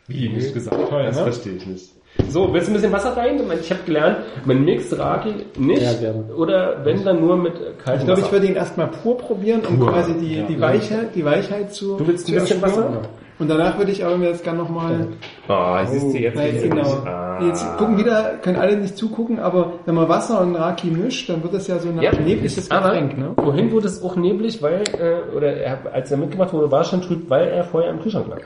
Wie 0.07 0.29
nicht 0.29 0.53
gesagt? 0.53 0.77
Toll, 0.89 1.03
das 1.03 1.17
ne? 1.17 1.23
verstehe 1.23 1.53
ich 1.55 1.65
nicht. 1.65 1.96
So, 2.29 2.53
willst 2.53 2.67
du 2.67 2.71
ein 2.71 2.75
bisschen 2.75 2.91
Wasser 2.91 3.15
rein? 3.15 3.39
Ich 3.61 3.71
habe 3.71 3.81
gelernt, 3.85 4.17
man 4.45 4.63
mixt 4.65 4.97
Raki 4.97 5.33
nicht 5.57 5.81
Ja, 5.81 5.93
gerne. 5.93 6.25
oder 6.35 6.83
wenn 6.83 7.03
dann 7.03 7.21
nur 7.21 7.37
mit 7.37 7.53
kaltem 7.83 7.99
Ich 7.99 8.05
glaube, 8.05 8.19
ich 8.19 8.25
Wasser. 8.25 8.31
würde 8.33 8.47
ihn 8.47 8.55
erstmal 8.55 8.87
pur 8.87 9.17
probieren, 9.17 9.61
um 9.67 9.79
Pur. 9.79 9.91
quasi 9.91 10.13
die, 10.15 10.43
die, 10.43 10.59
Weichheit, 10.59 11.15
die 11.15 11.23
Weichheit 11.25 11.73
zu 11.73 11.97
Du 11.97 12.07
willst 12.07 12.27
ein 12.27 12.35
bisschen. 12.35 12.61
Wasser? 12.61 13.01
Und 13.39 13.49
danach 13.51 13.77
würde 13.77 13.91
ich 13.91 14.03
aber 14.03 14.17
mir 14.17 14.29
das 14.31 14.41
gerne 14.41 14.57
nochmal... 14.57 15.09
Ah, 15.47 15.85
siehst 15.85 16.11
du, 16.11 16.17
jetzt 16.17 16.39
jetzt 16.39 16.63
genau. 16.63 16.75
nicht. 16.77 17.05
Ah. 17.05 17.39
Jetzt 17.45 17.77
gucken 17.77 17.95
wieder, 17.99 18.33
können 18.41 18.57
alle 18.57 18.75
nicht 18.77 18.97
zugucken, 18.97 19.39
aber 19.39 19.73
wenn 19.85 19.93
man 19.93 20.09
Wasser 20.09 20.41
und 20.41 20.55
Raki 20.55 20.87
mischt, 20.87 21.29
dann 21.29 21.43
wird 21.43 21.53
das 21.53 21.67
ja 21.67 21.77
so 21.77 21.87
ein 21.89 22.01
Ja, 22.01 22.11
nebliges 22.13 22.67
Getränk, 22.67 23.15
ne? 23.15 23.33
Vorhin 23.39 23.71
wurde 23.71 23.85
es 23.87 24.01
auch 24.03 24.15
neblig, 24.15 24.63
weil, 24.63 24.81
äh, 24.99 25.35
oder 25.35 25.53
er, 25.55 25.77
als 25.93 26.09
er 26.09 26.17
mitgemacht 26.17 26.51
wurde, 26.51 26.71
war 26.71 26.81
es 26.81 26.87
schon 26.89 27.03
trüb, 27.03 27.29
weil 27.29 27.47
er 27.49 27.63
vorher 27.63 27.91
im 27.91 28.01
Kühlschrank 28.01 28.27
lag. 28.27 28.39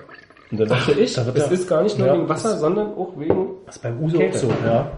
Und 0.52 0.60
dann 0.60 0.68
dachte 0.68 0.92
ich, 0.92 1.14
da 1.14 1.22
es 1.34 1.46
er- 1.46 1.52
ist 1.54 1.70
gar 1.70 1.84
nicht 1.84 1.98
nur 1.98 2.08
Ja, 2.08 2.14
wegen 2.16 2.28
Wasser, 2.28 2.58
sondern 2.58 2.88
auch 2.88 3.14
wegen... 3.18 3.48
Das 3.72 3.78
ist 3.78 3.84
beim 3.84 4.04
Uso 4.04 4.18
Kälte. 4.18 4.38
auch 4.38 4.42
so, 4.42 4.48
ja. 4.66 4.92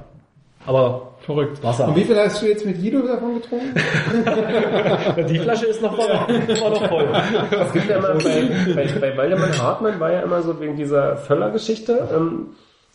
Aber 0.65 1.13
Verrückt. 1.23 1.63
Wasser. 1.63 1.87
Und 1.87 1.95
wie 1.95 2.03
viel 2.03 2.19
hast 2.19 2.41
du 2.41 2.47
jetzt 2.47 2.65
mit 2.65 2.81
Guido 2.81 2.99
davon 3.07 3.35
getrunken? 3.35 3.73
die 5.29 5.39
Flasche 5.39 5.67
ist 5.67 5.81
noch 5.81 5.95
voll. 5.95 6.09
War 6.09 6.69
noch 6.69 6.89
voll. 6.89 7.07
Es 7.51 7.71
gibt 7.71 7.89
ja 7.89 7.97
immer 7.97 8.15
bei, 8.15 8.49
bei, 8.75 8.99
bei 8.99 9.17
Waldemar 9.17 9.57
Hartmann 9.57 9.99
war 10.01 10.11
ja 10.11 10.21
immer 10.21 10.41
so 10.41 10.59
wegen 10.59 10.75
dieser 10.75 11.15
Völler-Geschichte, 11.15 12.09
ähm, 12.13 12.47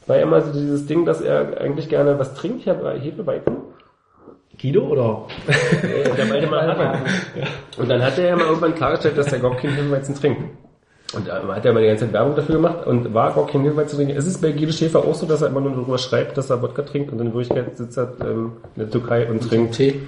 war 0.07 0.17
ja 0.17 0.25
immer 0.25 0.43
so 0.43 0.53
dieses 0.53 0.87
Ding, 0.87 1.07
dass 1.07 1.23
er 1.23 1.59
eigentlich 1.59 1.89
gerne 1.89 2.19
was 2.19 2.35
trinkt. 2.35 2.61
Ich 2.61 2.69
habe 2.69 2.99
Hefeweizen. 3.01 3.57
Guido 4.61 4.83
oder? 4.89 5.27
Äh, 5.47 6.15
der 6.15 6.29
Waldemar 6.29 6.67
Hartmann. 6.67 7.03
Und 7.79 7.89
dann 7.89 8.03
hat 8.03 8.19
er 8.19 8.29
ja 8.29 8.37
mal 8.37 8.47
irgendwann 8.47 8.75
klargestellt, 8.75 9.17
dass 9.17 9.27
der 9.27 9.39
überhaupt 9.39 9.61
keinen 9.63 9.77
Hefeweizen 9.77 10.15
trinkt. 10.15 10.43
Und 11.15 11.27
da 11.27 11.43
hat 11.55 11.65
er 11.65 11.73
mal 11.73 11.81
die 11.81 11.87
ganze 11.89 12.05
Zeit 12.05 12.13
Werbung 12.13 12.37
dafür 12.37 12.57
gemacht 12.57 12.87
und 12.87 13.15
war 13.15 13.31
überhaupt 13.31 13.53
kein 13.53 13.63
Hefeweizen 13.63 13.91
zu 13.91 13.97
trinken. 13.97 14.17
Ist 14.17 14.27
es 14.27 14.39
bei 14.39 14.53
Guido 14.53 14.73
Schäfer 14.73 14.99
auch 15.01 15.15
so, 15.15 15.27
dass 15.27 15.41
er 15.41 15.49
immer 15.49 15.61
nur 15.61 15.73
darüber 15.73 15.97
schreibt, 15.97 16.37
dass 16.37 16.51
er 16.51 16.61
Wodka 16.61 16.83
trinkt 16.83 17.13
und 17.13 17.21
in 17.21 17.33
Wirklichkeit 17.33 17.77
sitzt 17.79 17.97
er 17.97 18.13
ähm, 18.21 18.53
in 18.77 18.83
der 18.83 18.91
Türkei 18.91 19.29
und 19.31 19.41
trinkt 19.41 19.75
Tee. 19.75 20.03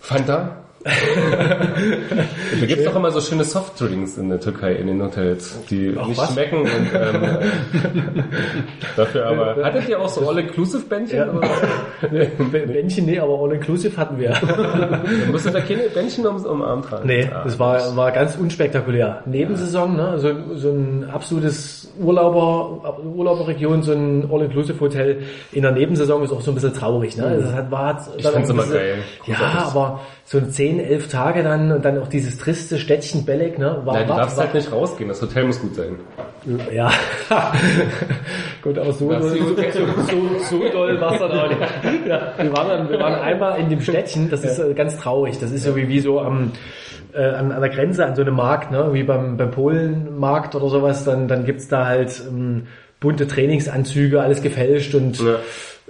Fanta? 0.00 0.61
da 2.60 2.66
gibt's 2.66 2.84
doch 2.84 2.96
immer 2.96 3.10
so 3.10 3.20
schöne 3.20 3.44
Softdrinks 3.44 4.18
in 4.18 4.28
der 4.28 4.40
Türkei 4.40 4.72
in 4.74 4.86
den 4.88 5.02
Hotels, 5.02 5.58
die 5.70 5.88
nicht 5.90 6.18
was? 6.18 6.32
schmecken 6.32 6.60
und 6.62 6.68
ähm, 6.94 7.38
dafür 8.96 9.26
aber. 9.26 9.64
Hattet 9.64 9.88
ihr 9.88 10.00
auch 10.00 10.08
so 10.08 10.28
All-Inclusive-Bändchen? 10.28 11.18
Ja. 11.18 12.24
Bändchen, 12.66 13.06
nee, 13.06 13.18
aber 13.18 13.38
All-Inclusive 13.40 13.96
hatten 13.96 14.18
wir. 14.18 14.30
Dann 14.30 15.30
musstet 15.30 15.54
ihr 15.54 15.60
keine 15.60 15.82
Bändchen 15.88 16.26
ums 16.26 16.44
Umarm 16.44 16.82
tragen. 16.82 17.06
Nee, 17.06 17.28
Ah. 17.32 17.42
das 17.44 17.58
war, 17.58 17.96
war 17.96 18.10
ganz 18.12 18.36
unspektakulär. 18.36 19.22
Nebensaison, 19.26 19.96
ne? 19.96 20.18
so, 20.18 20.32
so 20.54 20.70
ein 20.70 21.08
absolutes 21.10 21.92
Urlauber, 22.00 22.98
Urlauberregion, 23.04 23.82
so 23.82 23.92
ein 23.92 24.28
All-Inclusive-Hotel 24.30 25.22
in 25.52 25.62
der 25.62 25.72
Nebensaison 25.72 26.22
ist 26.24 26.32
auch 26.32 26.40
so 26.40 26.50
ein 26.50 26.54
bisschen 26.54 26.74
traurig. 26.74 27.16
Ne? 27.16 27.38
Das 27.42 27.52
hat, 27.52 27.70
war, 27.70 27.92
Mhm. 27.92 27.98
Ich 28.18 28.26
ein 28.26 28.44
immer 28.50 28.66
geil. 28.66 28.98
Ja, 29.26 29.66
aber 29.70 30.00
so 30.24 30.40
10, 30.40 30.71
11 30.80 31.08
Tage 31.08 31.42
dann 31.42 31.72
und 31.72 31.84
dann 31.84 31.98
auch 31.98 32.08
dieses 32.08 32.38
triste 32.38 32.78
Städtchen 32.78 33.24
Belek, 33.24 33.58
ne? 33.58 33.80
War, 33.84 33.94
Ja, 33.96 34.02
du 34.04 34.08
war, 34.10 34.16
darfst 34.18 34.36
war, 34.36 34.44
halt 34.44 34.54
nicht 34.54 34.70
rausgehen, 34.72 35.08
das 35.08 35.20
Hotel 35.22 35.44
muss 35.44 35.60
gut 35.60 35.74
sein. 35.74 35.96
Ja. 36.72 36.90
Gut, 38.62 38.78
aber 38.78 38.92
so, 38.92 39.10
Das 39.10 39.22
so, 39.22 39.34
so, 39.34 39.44
so, 39.46 40.58
so 40.58 40.68
doll 40.72 41.00
war 41.00 41.12
es 41.12 41.18
dann 41.18 41.30
auch 41.32 41.48
nicht. 41.48 41.60
Ja, 42.08 42.32
wir, 42.38 42.52
waren 42.52 42.68
dann, 42.68 42.90
wir 42.90 42.98
waren 43.00 43.14
einmal 43.14 43.58
in 43.60 43.68
dem 43.68 43.80
Städtchen, 43.80 44.30
das 44.30 44.44
ist 44.44 44.58
äh, 44.58 44.72
ganz 44.74 44.96
traurig. 44.98 45.38
Das 45.38 45.50
ist 45.50 45.64
so 45.64 45.76
wie, 45.76 45.88
wie 45.88 46.00
so 46.00 46.20
am, 46.20 46.52
äh, 47.12 47.22
an, 47.24 47.52
an 47.52 47.60
der 47.60 47.70
Grenze, 47.70 48.06
an 48.06 48.14
so 48.16 48.22
einem 48.22 48.34
Markt, 48.34 48.70
ne? 48.70 48.90
wie 48.92 49.02
beim, 49.02 49.36
beim 49.36 49.50
Polenmarkt 49.50 50.54
oder 50.54 50.68
sowas. 50.68 51.04
Dann, 51.04 51.28
dann 51.28 51.44
gibt's 51.44 51.68
da 51.68 51.86
halt 51.86 52.22
ähm, 52.28 52.66
bunte 53.00 53.26
Trainingsanzüge, 53.26 54.20
alles 54.20 54.42
gefälscht 54.42 54.94
und 54.94 55.20
Ja. 55.20 55.36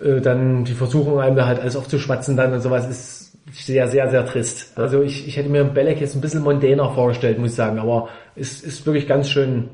äh, 0.05 0.21
dann 0.21 0.65
die 0.65 0.73
Versuchung, 0.75 1.21
einem 1.21 1.37
da 1.37 1.47
halt 1.47 1.61
alles 1.61 1.77
aufzuschwatzen 1.77 2.37
dann 2.37 2.53
und 2.55 2.61
sowas 2.61 2.89
ist 2.89 3.22
sehr, 3.51 3.89
sehr, 3.89 4.09
sehr 4.11 4.25
trist. 4.27 4.79
Also 4.79 5.03
ich, 5.03 5.27
ich 5.27 5.37
hätte 5.37 5.49
mir 5.49 5.65
Belek 5.65 6.01
jetzt 6.01 6.15
ein 6.15 6.21
bisschen 6.21 6.43
mondäner 6.43 6.91
vorgestellt, 6.91 7.39
muss 7.39 7.51
ich 7.51 7.57
sagen, 7.57 7.79
aber 7.79 8.09
es 8.37 8.63
ist 8.63 8.87
wirklich 8.87 9.09
ganz 9.09 9.29
schön, 9.29 9.71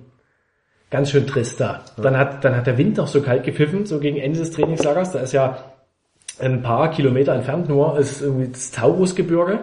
ganz 0.90 1.10
schön 1.10 1.26
trist 1.26 1.60
da. 1.60 1.84
Dann 1.96 2.16
hat, 2.16 2.44
dann 2.44 2.56
hat 2.56 2.66
der 2.66 2.78
Wind 2.78 2.96
noch 2.96 3.08
so 3.08 3.20
kalt 3.20 3.44
gepfiffen, 3.44 3.84
so 3.86 3.98
gegen 4.00 4.16
Ende 4.16 4.38
des 4.38 4.52
Trainingslagers. 4.52 5.12
Da 5.12 5.20
ist 5.20 5.32
ja 5.32 5.58
ein 6.40 6.62
paar 6.62 6.90
Kilometer 6.90 7.34
entfernt 7.34 7.68
nur, 7.68 7.98
ist 7.98 8.22
irgendwie 8.22 8.48
das 8.48 8.70
Taurusgebirge. 8.70 9.60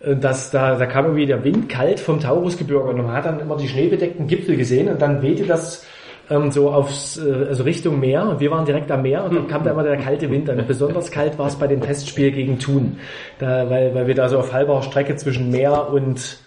Äh, 0.00 0.16
Das, 0.16 0.50
da, 0.50 0.76
da 0.76 0.86
kam 0.86 1.06
irgendwie 1.06 1.26
der 1.26 1.44
Wind 1.44 1.68
kalt 1.68 2.00
vom 2.00 2.20
Taurusgebirge 2.20 2.90
und 2.90 2.96
man 2.98 3.12
hat 3.12 3.24
dann 3.26 3.40
immer 3.40 3.56
die 3.56 3.68
schneebedeckten 3.68 4.26
Gipfel 4.26 4.56
gesehen 4.56 4.88
und 4.88 5.00
dann 5.00 5.22
wehte 5.22 5.44
das 5.46 5.86
ähm, 6.30 6.50
so 6.50 6.70
aufs, 6.70 7.18
äh, 7.18 7.46
also 7.48 7.64
Richtung 7.64 8.00
Meer 8.00 8.28
und 8.28 8.40
wir 8.40 8.50
waren 8.50 8.64
direkt 8.64 8.90
am 8.90 9.02
Meer 9.02 9.24
und 9.24 9.34
dann 9.34 9.48
kam 9.48 9.64
da 9.64 9.72
immer 9.72 9.82
der 9.82 9.96
kalte 9.96 10.30
Wind 10.30 10.48
an. 10.48 10.64
Besonders 10.66 11.10
kalt 11.10 11.38
war 11.38 11.48
es 11.48 11.56
bei 11.56 11.66
dem 11.66 11.80
Testspiel 11.80 12.30
gegen 12.30 12.58
Thun, 12.58 12.98
da, 13.38 13.68
weil, 13.68 13.94
weil 13.94 14.06
wir 14.06 14.14
da 14.14 14.28
so 14.28 14.38
auf 14.38 14.52
halber 14.52 14.80
Strecke 14.82 15.16
zwischen 15.16 15.50
Meer 15.50 15.90
und 15.90 16.38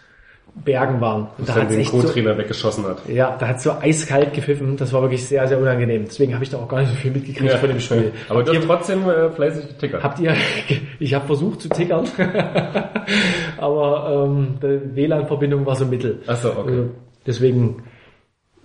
Bergen 0.56 1.02
waren. 1.02 1.28
Und 1.38 1.50
da 1.50 1.56
hat's 1.56 1.72
den 1.72 1.80
echt 1.80 1.92
so, 1.92 2.00
Co-Trainer 2.00 2.38
weggeschossen 2.38 2.86
hat. 2.86 3.10
ja, 3.10 3.36
da 3.40 3.48
hat 3.48 3.62
so 3.62 3.72
eiskalt 3.72 4.34
gepfiffen. 4.34 4.78
Das 4.78 4.94
war 4.94 5.02
wirklich 5.02 5.26
sehr, 5.28 5.48
sehr 5.48 5.60
unangenehm. 5.60 6.06
Deswegen 6.06 6.36
habe 6.36 6.44
ich 6.44 6.52
da 6.52 6.58
auch 6.58 6.68
gar 6.68 6.82
nicht 6.82 6.92
so 6.92 6.96
viel 6.96 7.12
mitgekriegt 7.12 7.54
von 7.54 7.70
dem 7.70 7.80
Spiel. 7.80 8.12
Aber 8.30 8.44
du 8.44 8.54
hast 8.54 8.66
trotzdem 8.66 9.10
äh, 9.10 9.32
fleißig 9.32 9.70
getickert. 9.70 10.04
Habt 10.04 10.20
ihr, 10.20 10.36
ich 11.00 11.14
habe 11.14 11.26
versucht 11.26 11.62
zu 11.62 11.70
tickern, 11.70 12.08
aber 13.58 14.28
ähm, 14.28 14.60
die 14.62 14.96
WLAN-Verbindung 14.96 15.66
war 15.66 15.76
so 15.76 15.86
mittel. 15.86 16.20
Ach 16.28 16.38
so, 16.38 16.52
okay. 16.52 16.60
Also, 16.70 16.90
deswegen, 17.26 17.84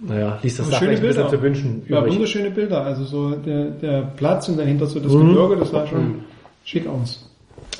naja, 0.01 0.39
ließ 0.43 0.57
das 0.57 0.67
Aber 0.67 0.73
da 0.73 0.79
schöne 0.79 0.97
vielleicht 0.97 1.19
ein 1.19 1.25
bisschen 1.25 1.39
zu 1.39 1.43
wünschen 1.43 1.83
Ja, 1.89 2.07
wunderschöne 2.07 2.51
Bilder. 2.51 2.85
Also 2.85 3.05
so 3.05 3.31
der, 3.31 3.71
der 3.71 4.03
Platz 4.17 4.49
und 4.49 4.59
dahinter 4.59 4.87
so 4.87 5.01
das 5.01 5.13
Mhm. 5.13 5.29
Gebirge, 5.29 5.57
das 5.57 5.71
sah 5.71 5.87
schon 5.87 6.21
schick 6.65 6.87
aus. 6.87 7.25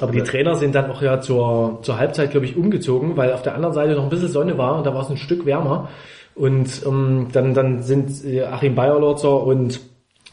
Aber 0.01 0.13
die 0.13 0.23
Trainer 0.23 0.55
sind 0.55 0.75
dann 0.75 0.91
auch 0.91 1.03
ja 1.03 1.21
zur, 1.21 1.79
zur 1.83 1.99
Halbzeit, 1.99 2.31
glaube 2.31 2.47
ich, 2.47 2.57
umgezogen, 2.57 3.17
weil 3.17 3.33
auf 3.33 3.43
der 3.43 3.55
anderen 3.55 3.75
Seite 3.75 3.95
noch 3.95 4.05
ein 4.05 4.11
bisschen 4.11 4.29
Sonne 4.29 4.59
war 4.59 4.79
und 4.79 4.87
da 4.87 4.95
war 4.95 5.03
es 5.03 5.11
ein 5.11 5.17
Stück 5.17 5.45
wärmer. 5.47 5.89
Und 6.35 6.83
ähm, 6.87 7.29
dann, 7.33 7.55
dann 7.55 7.83
sind 7.83 8.25
äh, 8.25 8.43
Achim 8.43 8.75
Bayerlotzer 8.75 9.43
und 9.43 9.81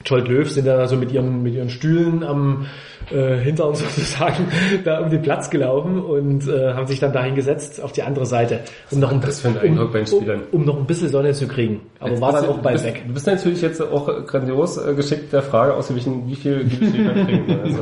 Scholt 0.04 0.28
Löw 0.28 0.50
sind 0.50 0.68
dann 0.68 0.80
also 0.80 0.96
mit 0.98 1.12
ihren, 1.12 1.42
mit 1.42 1.56
ihren 1.56 1.70
Stühlen 1.70 2.24
am 2.24 2.68
äh, 3.12 3.38
Hintern 3.38 3.76
sozusagen 3.76 4.48
da 4.84 5.00
um 5.00 5.10
den 5.10 5.22
Platz 5.22 5.50
gelaufen 5.50 6.02
und 6.02 6.48
äh, 6.48 6.74
haben 6.74 6.88
sich 6.88 7.00
dann 7.00 7.14
dahin 7.14 7.36
gesetzt 7.36 7.82
auf 7.82 7.92
die 7.92 8.04
andere 8.04 8.26
Seite, 8.26 8.60
um 8.92 9.00
noch 9.00 9.12
ein, 9.12 9.22
das 9.22 9.42
für 9.42 9.50
ein 9.50 9.58
Eindruck 9.58 9.94
um, 9.94 10.06
Spielern? 10.06 10.42
um 10.52 10.66
noch 10.66 10.78
ein 10.78 10.86
bisschen 10.86 11.10
Sonne 11.10 11.34
zu 11.34 11.48
kriegen. 11.48 11.82
Aber 12.00 12.20
war 12.22 12.34
dann 12.34 12.46
auch 12.46 12.58
du 12.58 12.62
bald 12.62 12.76
bist, 12.76 12.86
weg. 12.86 13.04
Du 13.08 13.14
bist 13.14 13.28
natürlich 13.28 13.62
jetzt 13.62 13.82
auch 13.82 14.08
grandios 14.26 14.78
äh, 14.78 14.94
geschickt 14.94 15.34
der 15.34 15.42
Frage 15.42 15.74
ausgewichen, 15.74 16.24
wie 16.28 16.36
viel 16.36 16.66
wie 16.66 16.86
viel 16.86 17.04
man 17.04 17.26
trinkt. 17.26 17.48
ne? 17.48 17.60
Also, 17.64 17.80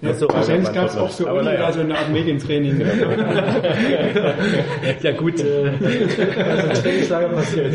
Ja, 0.00 0.14
so, 0.14 0.28
wahrscheinlich 0.28 0.72
gab 0.72 0.88
es 0.88 0.96
auch 0.96 1.10
für 1.10 1.28
Aber 1.28 1.40
Uli 1.40 1.46
naja. 1.46 1.64
also 1.64 1.80
eine 1.80 1.96
Art 1.96 2.10
Medientraining. 2.10 2.80
Ja 5.02 5.12
gut, 5.12 5.40
äh, 5.44 5.70
also 6.50 6.82
Trainingslager 6.82 7.28
passiert. 7.28 7.74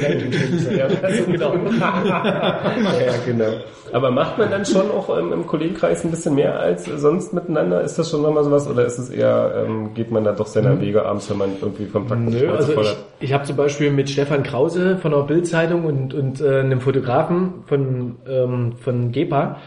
ja, 0.76 0.88
genau. 1.26 1.54
ja, 1.80 3.14
genau. 3.26 3.54
Aber 3.92 4.12
macht 4.12 4.38
man 4.38 4.50
dann 4.50 4.66
schon 4.66 4.90
auch 4.90 5.16
ähm, 5.18 5.32
im 5.34 5.46
Kollegenkreis 5.46 6.04
ein 6.04 6.12
bisschen 6.12 6.36
mehr 6.36 6.60
als 6.64 6.86
sonst 6.86 7.34
miteinander? 7.34 7.82
Ist 7.82 8.00
das 8.00 8.10
schon 8.10 8.22
nochmal 8.22 8.44
sowas 8.44 8.68
oder 8.68 8.86
ist 8.86 8.98
es 8.98 9.10
eher, 9.10 9.66
ähm, 9.66 9.94
geht 9.94 10.12
man 10.12 10.24
da 10.24 10.32
doch 10.32 10.48
seiner 10.48 10.80
Wege 10.82 11.06
abends, 11.06 11.30
wenn 11.30 11.38
man 11.38 11.50
irgendwie 11.62 11.86
vom 11.86 12.08
Tag 12.08 12.20
Nö, 12.20 12.52
also 12.52 12.82
ich, 12.82 12.96
ich 13.20 13.34
habe 13.34 13.44
zum 13.44 13.56
Beispiel 13.56 13.92
mit 13.92 14.10
Stefan 14.10 14.44
Krause 14.44 14.98
von 14.98 15.12
der 15.12 15.20
Bildzeitung 15.20 15.86
und, 15.86 16.14
und 16.14 16.42
äh, 16.42 16.62
einem 16.62 16.82
Fotografen 16.82 17.64
von, 17.66 18.16
ähm, 18.28 18.74
von 18.80 19.12
GEPA, 19.12 19.58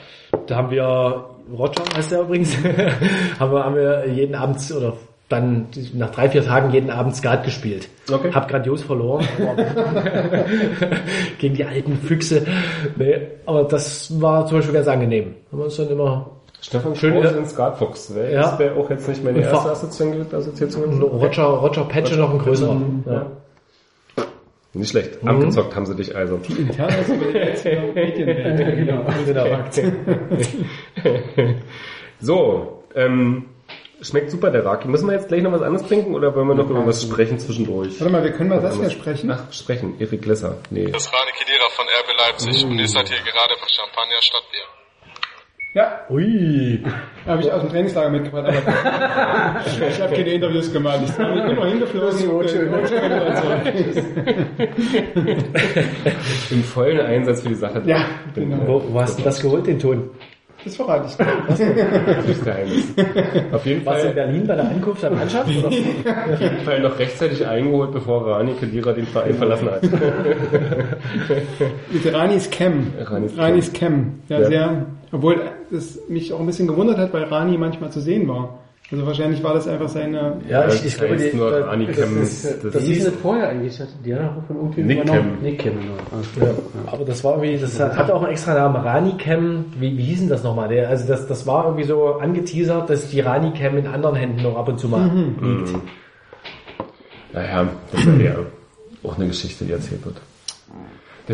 da 0.46 0.56
haben 0.56 0.70
wir, 0.70 1.24
Roger 1.56 1.82
heißt 1.96 2.12
der 2.12 2.22
übrigens, 2.22 2.56
haben, 3.38 3.52
wir, 3.52 3.64
haben 3.64 3.76
wir 3.76 4.08
jeden 4.08 4.34
Abend 4.34 4.58
oder 4.76 4.94
dann 5.28 5.66
nach 5.94 6.10
drei, 6.10 6.28
vier 6.28 6.44
Tagen 6.44 6.72
jeden 6.72 6.90
Abend 6.90 7.16
Skat 7.16 7.44
gespielt. 7.44 7.88
Okay. 8.10 8.30
Hab 8.32 8.48
grandios 8.48 8.82
verloren. 8.82 9.26
gegen 11.38 11.56
die 11.56 11.64
alten 11.64 11.96
Füchse. 11.96 12.46
Nee, 12.96 13.22
aber 13.44 13.64
das 13.64 14.20
war 14.20 14.46
zum 14.46 14.58
Beispiel 14.58 14.74
ganz 14.74 14.86
angenehm. 14.86 15.34
Haben 15.50 15.58
wir 15.58 15.64
uns 15.64 15.76
dann 15.76 15.90
immer 15.90 16.30
Stefan 16.60 16.96
Schön, 16.96 17.22
ja. 17.22 17.30
in 17.30 17.46
Skatfox. 17.46 18.14
Wäre 18.14 18.32
Ja. 18.32 18.42
das 18.42 18.58
wäre 18.58 18.74
auch 18.76 18.90
jetzt 18.90 19.08
nicht 19.08 19.22
meine 19.22 19.40
erste 19.40 19.70
Assoziation. 19.70 20.26
Assoziation. 20.32 21.02
Roger, 21.02 21.44
Roger 21.44 21.84
Patche 21.84 22.16
noch 22.16 22.32
ein 22.32 22.38
größerer. 22.38 22.80
Ja. 23.06 23.26
Nicht 24.72 24.90
schlecht. 24.90 25.18
Abgezockt 25.24 25.74
haben 25.74 25.86
sie 25.86 25.94
dich 25.96 26.14
also. 26.14 26.36
Die 26.36 26.52
jetzige 27.32 27.80
Medienwelt. 27.94 29.26
genau. 29.26 29.58
So, 32.18 32.82
ähm, 32.94 33.44
schmeckt 34.00 34.30
super 34.30 34.50
der 34.50 34.64
Raki. 34.64 34.88
Müssen 34.88 35.06
wir 35.06 35.14
jetzt 35.14 35.28
gleich 35.28 35.42
noch 35.42 35.52
was 35.52 35.60
anderes 35.60 35.86
trinken 35.86 36.14
oder 36.14 36.34
wollen 36.34 36.48
wir 36.48 36.54
noch 36.54 36.70
über 36.70 36.86
was 36.86 37.02
sprechen 37.02 37.38
zwischendurch? 37.38 38.00
Warte 38.00 38.10
mal, 38.12 38.24
wir 38.24 38.32
können 38.32 38.48
mal 38.50 38.60
das 38.60 38.76
hier 38.78 38.88
sprechen. 38.90 39.30
Ach, 39.30 39.52
sprechen. 39.52 40.00
Erik 40.00 40.24
Lesser. 40.24 40.56
Nee. 40.70 40.90
Das 40.90 41.04
ist 41.04 41.12
Rani 41.12 41.30
Kedira 41.32 41.68
von 41.70 41.84
RB 41.84 42.16
Leipzig 42.18 42.64
und 42.64 42.78
ihr 42.78 42.88
seid 42.88 43.08
hier 43.08 43.18
gerade 43.18 43.54
von 43.58 43.68
Champagner 43.68 44.20
Stadtbier. 44.22 44.62
Ja, 45.76 46.00
Ui. 46.08 46.82
habe 47.26 47.42
ich 47.42 47.52
aus 47.52 47.60
dem 47.60 47.68
Trainingslager 47.68 48.08
mitgebracht. 48.08 48.46
Aber 48.46 49.60
ich 49.90 50.00
habe 50.00 50.14
keine 50.14 50.30
Interviews 50.30 50.72
gemacht. 50.72 51.00
Ich 51.04 51.12
bin 51.12 51.54
nur 51.54 51.66
hingeflogen. 51.66 52.30
Im 56.50 56.62
vollen 56.64 57.00
Einsatz 57.00 57.42
für 57.42 57.50
die 57.50 57.54
Sache. 57.56 57.82
Ja, 57.84 58.06
genau. 58.34 58.56
Wo, 58.66 58.82
wo 58.90 59.00
hast 59.02 59.18
du 59.18 59.22
das 59.22 59.38
geholt, 59.42 59.66
den 59.66 59.78
Ton? 59.78 60.04
Das 60.64 60.76
verrate 60.76 61.06
ich 61.08 61.16
dir. 61.16 61.26
Das 62.26 62.42
Geheimnis. 62.42 62.86
Auf 63.52 63.66
jeden 63.66 63.84
Warst 63.86 64.02
du 64.04 64.08
in 64.08 64.14
Fall, 64.14 64.24
Berlin 64.24 64.46
bei 64.46 64.54
der 64.56 64.64
Ankunft 64.68 65.02
der 65.02 65.10
Mannschaft? 65.10 65.50
Oder? 65.58 65.68
auf 65.68 66.40
jeden 66.40 66.58
Fall 66.64 66.80
noch 66.80 66.98
rechtzeitig 66.98 67.46
eingeholt, 67.46 67.92
bevor 67.92 68.26
Rani 68.26 68.54
Kedira 68.54 68.92
den 68.92 69.06
Verein 69.06 69.34
verlassen 69.34 69.70
hat. 69.70 69.82
Mit 69.82 69.92
Ranis 72.14 72.50
Cam. 72.50 72.86
Ranis 72.98 73.34
Cam. 73.36 73.44
Ranis 73.44 73.72
Cam. 73.74 74.14
Ja, 74.28 74.40
Ja. 74.40 74.46
sehr, 74.48 74.86
obwohl 75.12 75.40
das 75.70 75.98
mich 76.08 76.32
auch 76.32 76.40
ein 76.40 76.46
bisschen 76.46 76.66
gewundert 76.68 76.98
hat, 76.98 77.12
weil 77.12 77.24
Rani 77.24 77.56
manchmal 77.58 77.90
zu 77.90 78.00
sehen 78.00 78.26
war. 78.28 78.58
Also 78.92 79.04
wahrscheinlich 79.04 79.42
war 79.42 79.52
das 79.52 79.66
einfach 79.66 79.88
seine, 79.88 80.40
Ja, 80.48 80.62
Das 80.62 80.76
ich, 80.76 80.86
ich 80.86 80.96
glaube, 80.96 81.16
die, 81.16 81.36
nur 81.36 81.50
da- 81.50 81.64
Rani 81.66 81.86
das 81.86 81.96
Cam. 81.96 82.22
ist, 82.22 82.44
Das 82.44 82.60
Das 82.60 82.74
ist- 82.76 82.88
hieß 82.88 83.04
nicht 83.06 83.16
vorher 83.20 83.48
eigentlich, 83.48 83.80
hat 83.80 83.88
die 84.04 84.14
hat 84.14 84.22
auch 84.30 84.46
von 84.46 84.56
irgendwie 84.56 84.82
Nick 84.82 85.02
übernommen. 85.02 85.30
Cam. 85.34 85.42
Nick 85.42 85.58
Cam, 85.58 85.72
genau. 85.72 86.46
Ja, 86.46 86.54
aber 86.92 87.04
das 87.04 87.24
war 87.24 87.42
irgendwie, 87.42 87.60
das 87.60 87.80
hat 87.80 88.10
auch 88.12 88.22
einen 88.22 88.30
extra 88.30 88.54
Namen, 88.54 88.76
Ranicam, 88.76 89.64
wie, 89.80 89.98
wie 89.98 90.02
hieß 90.04 90.20
denn 90.20 90.28
das 90.28 90.44
nochmal? 90.44 90.68
Der, 90.68 90.88
also 90.88 91.04
das, 91.08 91.26
das 91.26 91.44
war 91.48 91.64
irgendwie 91.64 91.82
so 91.82 92.14
angeteasert, 92.14 92.88
dass 92.88 93.10
die 93.10 93.18
Ranicam 93.18 93.76
in 93.76 93.88
anderen 93.88 94.14
Händen 94.14 94.42
noch 94.44 94.56
ab 94.56 94.68
und 94.68 94.78
zu 94.78 94.88
mal 94.88 95.10
liegt. 95.42 95.74
Naja, 97.32 97.66
das 97.92 98.06
wäre 98.06 98.22
ja 98.24 98.36
auch 99.02 99.16
eine 99.16 99.26
Geschichte, 99.26 99.64
die 99.64 99.72
erzählt 99.72 100.04
wird. 100.04 100.16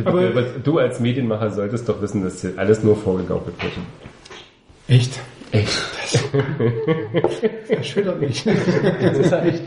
Aber- 0.05 0.31
du 0.63 0.79
als 0.79 1.01
Medienmacher 1.01 1.51
solltest 1.51 1.89
doch 1.89 2.01
wissen, 2.01 2.23
dass 2.23 2.41
hier 2.41 2.53
alles 2.57 2.83
nur 2.83 2.97
vorgegaukelt 2.97 3.57
wird. 3.63 3.73
echt, 4.89 5.21
Echt? 5.53 5.79
erschüttert 7.69 8.21
mich. 8.21 8.43
Das 8.45 9.19
ist 9.19 9.31
ja 9.31 9.45
echt. 9.45 9.63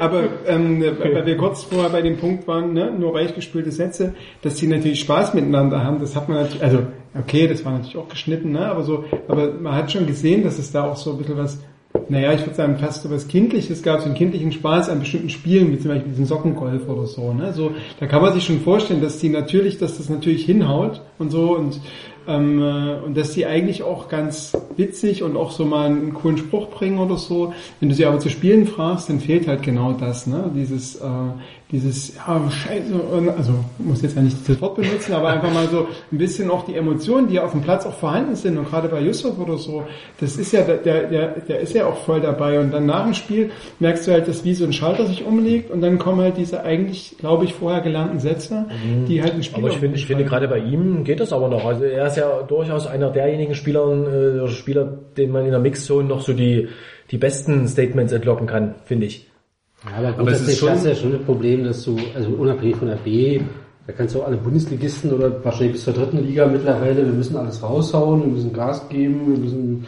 Aber 0.00 0.24
ähm, 0.46 0.82
weil 0.98 1.24
wir 1.26 1.36
kurz 1.36 1.62
vorher 1.62 1.90
bei 1.90 2.02
dem 2.02 2.16
Punkt 2.16 2.46
waren, 2.48 2.72
ne, 2.72 2.90
nur 2.90 3.14
weichgespülte 3.14 3.70
Sätze, 3.70 4.14
dass 4.42 4.56
die 4.56 4.66
natürlich 4.66 5.00
Spaß 5.00 5.34
miteinander 5.34 5.82
haben, 5.84 6.00
das 6.00 6.16
hat 6.16 6.28
man 6.28 6.38
natürlich, 6.38 6.62
also 6.64 6.78
okay, 7.18 7.46
das 7.46 7.64
war 7.64 7.72
natürlich 7.72 7.96
auch 7.96 8.08
geschnitten, 8.08 8.52
ne, 8.52 8.66
aber 8.66 8.82
so, 8.82 9.04
aber 9.28 9.52
man 9.52 9.74
hat 9.74 9.92
schon 9.92 10.06
gesehen, 10.06 10.42
dass 10.42 10.58
es 10.58 10.72
da 10.72 10.84
auch 10.84 10.96
so 10.96 11.12
ein 11.12 11.18
bisschen 11.18 11.36
was, 11.38 11.60
naja, 12.08 12.32
ich 12.32 12.40
würde 12.40 12.54
sagen, 12.54 12.76
fast 12.78 13.02
so 13.02 13.10
was 13.10 13.28
Kindliches 13.28 13.82
gab, 13.82 14.00
so 14.00 14.06
einen 14.06 14.14
kindlichen 14.14 14.52
Spaß 14.52 14.88
an 14.88 15.00
bestimmten 15.00 15.30
Spielen, 15.30 15.72
wie 15.72 15.78
zum 15.78 15.90
Beispiel 15.90 16.10
diesen 16.10 16.26
Sockengolf 16.26 16.88
oder 16.88 17.06
so, 17.06 17.32
ne, 17.32 17.52
so, 17.52 17.72
da 18.00 18.06
kann 18.06 18.22
man 18.22 18.32
sich 18.32 18.44
schon 18.44 18.60
vorstellen, 18.60 19.00
dass 19.00 19.18
die 19.18 19.28
natürlich, 19.28 19.78
dass 19.78 19.98
das 19.98 20.08
natürlich 20.08 20.44
hinhaut 20.44 21.00
und 21.18 21.30
so 21.30 21.56
und 21.56 21.80
ähm, 22.28 22.60
äh, 22.60 22.94
und 23.04 23.16
dass 23.16 23.32
die 23.32 23.46
eigentlich 23.46 23.82
auch 23.82 24.08
ganz 24.08 24.56
witzig 24.76 25.22
und 25.22 25.36
auch 25.36 25.52
so 25.52 25.64
mal 25.64 25.86
einen 25.86 26.14
coolen 26.14 26.38
Spruch 26.38 26.68
bringen 26.70 26.98
oder 26.98 27.16
so. 27.16 27.52
Wenn 27.80 27.88
du 27.88 27.94
sie 27.94 28.04
aber 28.04 28.18
zu 28.18 28.30
spielen 28.30 28.66
fragst, 28.66 29.08
dann 29.08 29.20
fehlt 29.20 29.46
halt 29.46 29.62
genau 29.62 29.92
das, 29.92 30.26
ne? 30.26 30.50
Dieses, 30.54 30.96
äh, 30.96 31.08
dieses, 31.72 32.14
ja, 32.14 32.48
scheiße, 32.48 32.94
und- 32.94 33.28
also 33.28 33.52
muss 33.78 34.00
jetzt 34.02 34.14
ja 34.14 34.22
nicht 34.22 34.36
dieses 34.38 34.60
Wort 34.60 34.76
benutzen, 34.76 35.12
aber 35.14 35.30
einfach 35.30 35.52
mal 35.52 35.66
so 35.66 35.88
ein 36.12 36.18
bisschen 36.18 36.48
auch 36.48 36.64
die 36.64 36.76
Emotionen, 36.76 37.26
die 37.26 37.34
ja 37.34 37.44
auf 37.44 37.50
dem 37.50 37.60
Platz 37.62 37.84
auch 37.86 37.92
vorhanden 37.94 38.36
sind. 38.36 38.56
Und 38.56 38.68
gerade 38.68 38.88
bei 38.88 39.00
Yusuf 39.00 39.36
oder 39.38 39.58
so, 39.58 39.82
das 40.20 40.36
ist 40.36 40.52
ja, 40.52 40.62
der, 40.62 40.76
der, 41.08 41.28
der 41.40 41.58
ist 41.60 41.74
ja 41.74 41.86
auch 41.86 41.96
voll 41.96 42.20
dabei. 42.20 42.60
Und 42.60 42.70
dann 42.72 42.86
nach 42.86 43.02
dem 43.02 43.14
Spiel 43.14 43.50
merkst 43.80 44.06
du 44.06 44.12
halt, 44.12 44.28
dass 44.28 44.44
wie 44.44 44.54
so 44.54 44.64
ein 44.64 44.72
Schalter 44.72 45.06
sich 45.06 45.24
umlegt. 45.24 45.72
Und 45.72 45.80
dann 45.80 45.98
kommen 45.98 46.20
halt 46.20 46.36
diese 46.36 46.62
eigentlich, 46.62 47.16
glaube 47.18 47.44
ich, 47.44 47.54
vorher 47.54 47.80
gelernten 47.80 48.20
Sätze, 48.20 48.66
die 49.08 49.20
halt 49.22 49.34
ein 49.34 49.42
Spiel 49.42 49.58
Aber 49.58 49.68
ich 49.68 49.78
finde, 49.78 49.96
ich 49.96 50.06
finde 50.06 50.24
gerade 50.24 50.46
bei 50.46 50.58
ihm 50.58 51.02
geht 51.02 51.18
das 51.18 51.32
aber 51.32 51.48
noch. 51.48 51.64
Also 51.64 51.82
er 51.82 52.06
ist 52.06 52.16
ja 52.16 52.42
durchaus 52.42 52.86
einer 52.86 53.10
derjenigen 53.10 53.56
Spieler, 53.56 54.44
äh, 54.44 54.48
Spieler, 54.48 54.84
den 55.16 55.32
man 55.32 55.44
in 55.44 55.50
der 55.50 55.60
Mixzone 55.60 56.06
noch 56.06 56.20
so 56.20 56.32
die, 56.32 56.68
die 57.10 57.18
besten 57.18 57.66
Statements 57.66 58.12
entlocken 58.12 58.46
kann, 58.46 58.76
finde 58.84 59.06
ich. 59.06 59.26
Ja, 59.84 60.08
aber 60.08 60.18
Aber 60.20 60.30
es 60.32 60.40
ist 60.48 60.58
schon- 60.58 60.70
hast 60.70 60.84
du 60.84 60.88
ja 60.88 60.94
schon 60.94 61.12
das 61.12 61.22
Problem, 61.22 61.64
dass 61.64 61.84
du, 61.84 61.96
also 62.14 62.30
unabhängig 62.30 62.76
von 62.76 62.88
der 62.88 62.96
B, 62.96 63.40
da 63.86 63.92
kannst 63.92 64.14
du 64.14 64.22
auch 64.22 64.26
alle 64.26 64.36
Bundesligisten 64.36 65.12
oder 65.12 65.44
wahrscheinlich 65.44 65.72
bis 65.74 65.84
zur 65.84 65.92
dritten 65.92 66.18
Liga 66.26 66.46
mittlerweile, 66.46 67.04
wir 67.06 67.12
müssen 67.12 67.36
alles 67.36 67.62
raushauen, 67.62 68.22
wir 68.22 68.32
müssen 68.32 68.52
Gas 68.52 68.88
geben, 68.88 69.20
wir 69.32 69.38
müssen, 69.38 69.86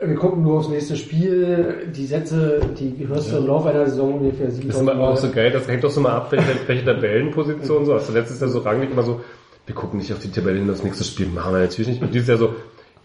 wir 0.00 0.14
gucken 0.16 0.42
nur 0.42 0.58
aufs 0.58 0.68
nächste 0.68 0.96
Spiel, 0.96 1.90
die 1.96 2.04
Sätze, 2.04 2.60
die 2.78 3.06
hörst 3.08 3.32
du 3.32 3.38
im 3.38 3.46
Laufe 3.46 3.70
einer 3.70 3.86
Saison 3.86 4.14
ungefähr 4.18 4.46
Das 4.46 4.56
ist 4.56 4.62
7000 4.62 4.90
immer 4.90 5.08
auch 5.08 5.16
so 5.16 5.30
geil, 5.30 5.50
das 5.50 5.66
hängt 5.66 5.82
doch 5.84 5.90
so 5.90 6.00
mal 6.02 6.12
ab, 6.12 6.30
welche, 6.32 6.44
welche 6.66 6.84
Tabellenposition 6.84 7.86
so. 7.86 7.94
Also 7.94 8.12
letztes 8.12 8.40
Jahr 8.40 8.50
so 8.50 8.58
rangig 8.58 8.90
immer 8.90 9.02
so, 9.02 9.20
wir 9.64 9.74
gucken 9.74 9.98
nicht 9.98 10.12
auf 10.12 10.18
die 10.18 10.30
Tabelle 10.30 10.62
das 10.66 10.82
nächste 10.84 11.04
Spiel 11.04 11.28
machen 11.28 11.54
wir 11.54 11.60
natürlich 11.60 11.88
nicht. 11.88 12.02
Und 12.02 12.12
dieses 12.12 12.28
Jahr 12.28 12.38
so, 12.38 12.50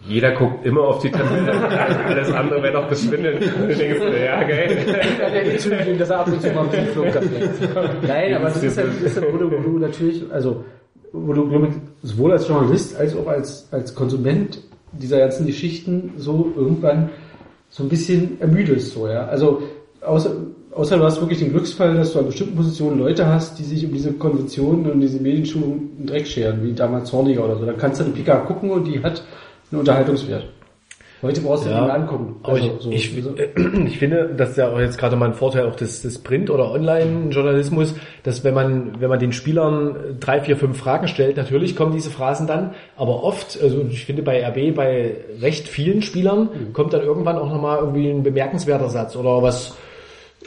jeder 0.08 0.32
guckt 0.32 0.66
immer 0.66 0.82
auf 0.82 1.00
die 1.00 1.10
Tabelle, 1.10 1.52
alles 1.52 2.32
andere 2.32 2.62
wäre 2.62 2.72
doch 2.72 2.88
geschwindelt. 2.88 3.42
Ja 4.24 4.42
geil. 4.42 4.76
Entschuldigung, 5.52 5.98
dass 5.98 6.10
er 6.10 6.20
ab 6.20 6.26
und 6.26 6.42
zu 6.42 6.50
mal 6.52 6.64
bisschen 6.64 6.86
Flug 6.88 7.06
Nein, 8.06 8.34
aber 8.34 8.46
das 8.46 8.62
ist 8.62 8.76
ja, 8.76 8.84
das 8.84 9.00
ist 9.00 9.16
ja 9.16 9.22
wo, 9.32 9.36
du, 9.36 9.50
wo 9.50 9.56
du 9.56 9.78
natürlich, 9.78 10.22
also, 10.30 10.64
wo 11.12 11.32
du, 11.32 11.48
glaub 11.48 11.68
ich, 11.68 11.74
sowohl 12.02 12.32
als 12.32 12.48
Journalist 12.48 12.98
als 12.98 13.16
auch 13.16 13.26
als, 13.26 13.68
als 13.70 13.94
Konsument 13.94 14.60
dieser 14.92 15.18
ganzen 15.18 15.46
Geschichten 15.46 16.14
so 16.16 16.52
irgendwann 16.56 17.10
so 17.68 17.84
ein 17.84 17.88
bisschen 17.88 18.40
ermüdest, 18.40 18.92
so, 18.92 19.08
ja. 19.08 19.26
Also, 19.26 19.62
außer, 20.02 20.30
außer 20.72 20.98
du 20.98 21.04
hast 21.04 21.20
wirklich 21.20 21.38
den 21.38 21.50
Glücksfall, 21.50 21.94
dass 21.94 22.12
du 22.12 22.18
an 22.18 22.26
bestimmten 22.26 22.56
Positionen 22.56 22.98
Leute 22.98 23.26
hast, 23.26 23.58
die 23.58 23.62
sich 23.62 23.86
um 23.86 23.92
diese 23.92 24.12
Konventionen 24.12 24.90
und 24.90 25.00
diese 25.00 25.20
Medienschulung 25.20 25.90
einen 25.96 26.06
Dreck 26.06 26.26
scheren, 26.26 26.62
wie 26.62 26.72
damals 26.72 27.12
Horniger 27.12 27.44
oder 27.44 27.56
so. 27.56 27.64
Dann 27.64 27.78
kannst 27.78 28.00
du 28.00 28.04
eine 28.04 28.12
Pika 28.12 28.36
gucken 28.40 28.70
und 28.70 28.86
die 28.86 29.02
hat 29.02 29.24
einen 29.72 29.80
Unterhaltungswert. 29.80 30.44
Heute 31.22 31.40
brauchst 31.40 31.64
du 31.66 31.70
Ja, 31.70 31.78
den 31.78 31.86
mal 31.86 31.94
angucken. 31.94 32.36
Aber 32.42 32.54
Also, 32.54 32.72
ich, 32.90 33.12
so- 33.12 33.16
ich, 33.20 33.22
so- 33.22 33.34
ich 33.86 33.96
finde, 33.98 34.34
das 34.36 34.50
ist 34.50 34.56
ja 34.56 34.68
auch 34.72 34.80
jetzt 34.80 34.98
gerade 34.98 35.14
mal 35.14 35.26
ein 35.26 35.34
Vorteil 35.34 35.66
auch 35.68 35.76
des, 35.76 36.02
des 36.02 36.18
Print- 36.18 36.50
oder 36.50 36.72
Online-Journalismus, 36.72 37.94
dass 38.24 38.42
wenn 38.42 38.54
man, 38.54 39.00
wenn 39.00 39.08
man 39.08 39.20
den 39.20 39.32
Spielern 39.32 40.16
drei, 40.18 40.40
vier, 40.40 40.56
fünf 40.56 40.78
Fragen 40.78 41.06
stellt, 41.06 41.36
natürlich 41.36 41.76
kommen 41.76 41.92
diese 41.92 42.10
Phrasen 42.10 42.48
dann, 42.48 42.74
aber 42.96 43.22
oft, 43.22 43.56
also 43.62 43.84
ich 43.88 44.04
finde 44.04 44.22
bei 44.22 44.44
RB, 44.44 44.74
bei 44.74 45.14
recht 45.40 45.68
vielen 45.68 46.02
Spielern, 46.02 46.48
kommt 46.72 46.92
dann 46.92 47.02
irgendwann 47.02 47.38
auch 47.38 47.48
nochmal 47.52 47.78
irgendwie 47.78 48.10
ein 48.10 48.24
bemerkenswerter 48.24 48.88
Satz 48.88 49.14
oder 49.14 49.42
was, 49.44 49.76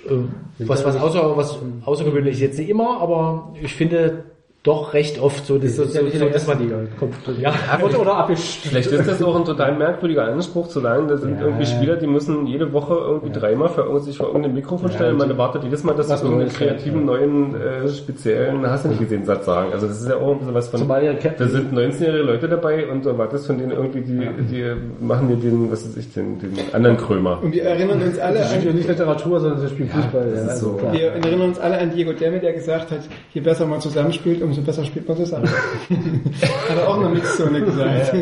äh, 0.10 0.12
was, 0.60 0.84
was, 0.84 0.98
außer, 1.00 1.38
was 1.38 1.58
außergewöhnlich 1.86 2.34
ist. 2.36 2.42
Jetzt 2.42 2.60
nicht 2.60 2.70
immer, 2.70 3.00
aber 3.00 3.54
ich 3.62 3.74
finde 3.74 4.26
doch 4.66 4.94
recht 4.94 5.20
oft 5.22 5.46
so, 5.46 5.60
dass, 5.60 5.76
so, 5.76 5.84
ist 5.84 5.96
ja 5.96 6.02
so, 6.02 6.18
so, 6.18 6.30
dass 6.30 6.48
man 6.48 6.60
Liga. 6.60 6.80
Kommt, 7.00 7.14
ja, 7.40 7.54
oder, 7.84 8.00
oder 8.02 8.18
abgesch 8.18 8.62
Vielleicht 8.64 8.92
ist 8.92 9.08
das 9.08 9.22
auch 9.22 9.36
ein 9.36 9.46
total 9.46 9.78
merkwürdiger 9.78 10.26
Anspruch 10.26 10.68
zu 10.68 10.80
sagen, 10.80 11.08
da 11.08 11.18
sind 11.18 11.40
Ja. 11.40 11.46
irgendwie 11.46 11.68
Spieler, 11.68 11.96
die 11.98 12.08
müssen 12.08 12.48
jede 12.48 12.74
Woche 12.74 12.96
irgendwie 12.96 13.32
dreimal 13.32 13.70
für 13.70 14.00
sich 14.00 14.18
vor 14.18 14.28
irgendein 14.28 14.56
Mikrofon 14.56 14.92
stellen. 14.92 15.18
Man 15.18 15.30
erwartet 15.30 15.64
jedes 15.64 15.84
Mal, 15.84 15.94
dass 15.94 16.08
sie 16.08 16.14
irgendeinen 16.14 16.40
Neues, 16.40 16.60
ja. 16.60 16.66
kreativen, 16.68 17.06
neuen, 17.06 17.56
äh, 17.56 17.88
speziellen, 17.90 18.68
hast 18.68 18.86
du 18.86 18.90
nicht 18.90 19.00
gesehen, 19.00 19.24
Satz 19.26 19.46
sagen. 19.46 19.72
Also 19.72 19.88
das 19.88 20.02
ist 20.02 20.10
ja 20.10 20.16
auch 20.18 20.32
ein 20.32 20.40
bisschen 20.40 20.54
was 20.56 20.68
von, 20.70 20.80
Zumal 20.80 21.04
ja 21.06 21.14
da 21.14 21.48
sind 21.48 21.72
19-jährige 21.72 22.24
Leute 22.24 22.50
dabei 22.50 22.88
und 22.90 23.06
du 23.06 23.10
erwartest 23.10 23.46
von 23.46 23.60
denen 23.60 23.72
irgendwie, 23.72 24.02
die, 24.02 24.28
die 24.50 24.66
machen 25.00 25.28
dir 25.28 25.36
den, 25.36 25.72
was 25.72 25.86
weiß 25.86 25.96
ich, 25.98 26.12
den, 26.14 26.40
den 26.40 26.54
anderen 26.74 26.98
Krömer. 26.98 27.40
Und 27.44 27.54
wir 27.54 27.64
erinnern 27.64 28.02
uns 28.02 28.18
alle 28.18 28.40
Das 28.40 28.54
ist 28.56 28.64
ja 28.64 28.70
an, 28.72 28.76
nicht 28.76 28.88
Literatur, 28.88 29.40
sondern 29.40 29.60
sie 29.60 29.70
spielen 29.70 29.90
Fußball. 29.90 30.26
das 30.32 30.40
ja, 30.40 30.44
ist 30.46 30.50
also 30.50 30.80
so. 30.80 30.92
wir 30.92 31.12
erinnern 31.12 31.42
uns 31.42 31.60
alle 31.60 31.78
an 31.78 31.92
Diego 31.92 32.14
Demme, 32.14 32.40
der 32.40 32.54
gesagt 32.54 32.90
hat, 32.92 33.02
je 33.34 33.42
besser 33.42 33.66
man 33.68 33.80
zusammenspielt, 33.80 34.42
umso 34.58 34.62
besser 34.66 34.86
spielt 34.86 35.08
man 35.08 35.18
zusammen. 35.18 35.48
hat 36.70 36.78
er 36.78 36.88
auch 36.88 36.96
in 36.98 37.02
der 37.04 37.12
Mixzone 37.12 37.62
gesagt. 37.62 38.14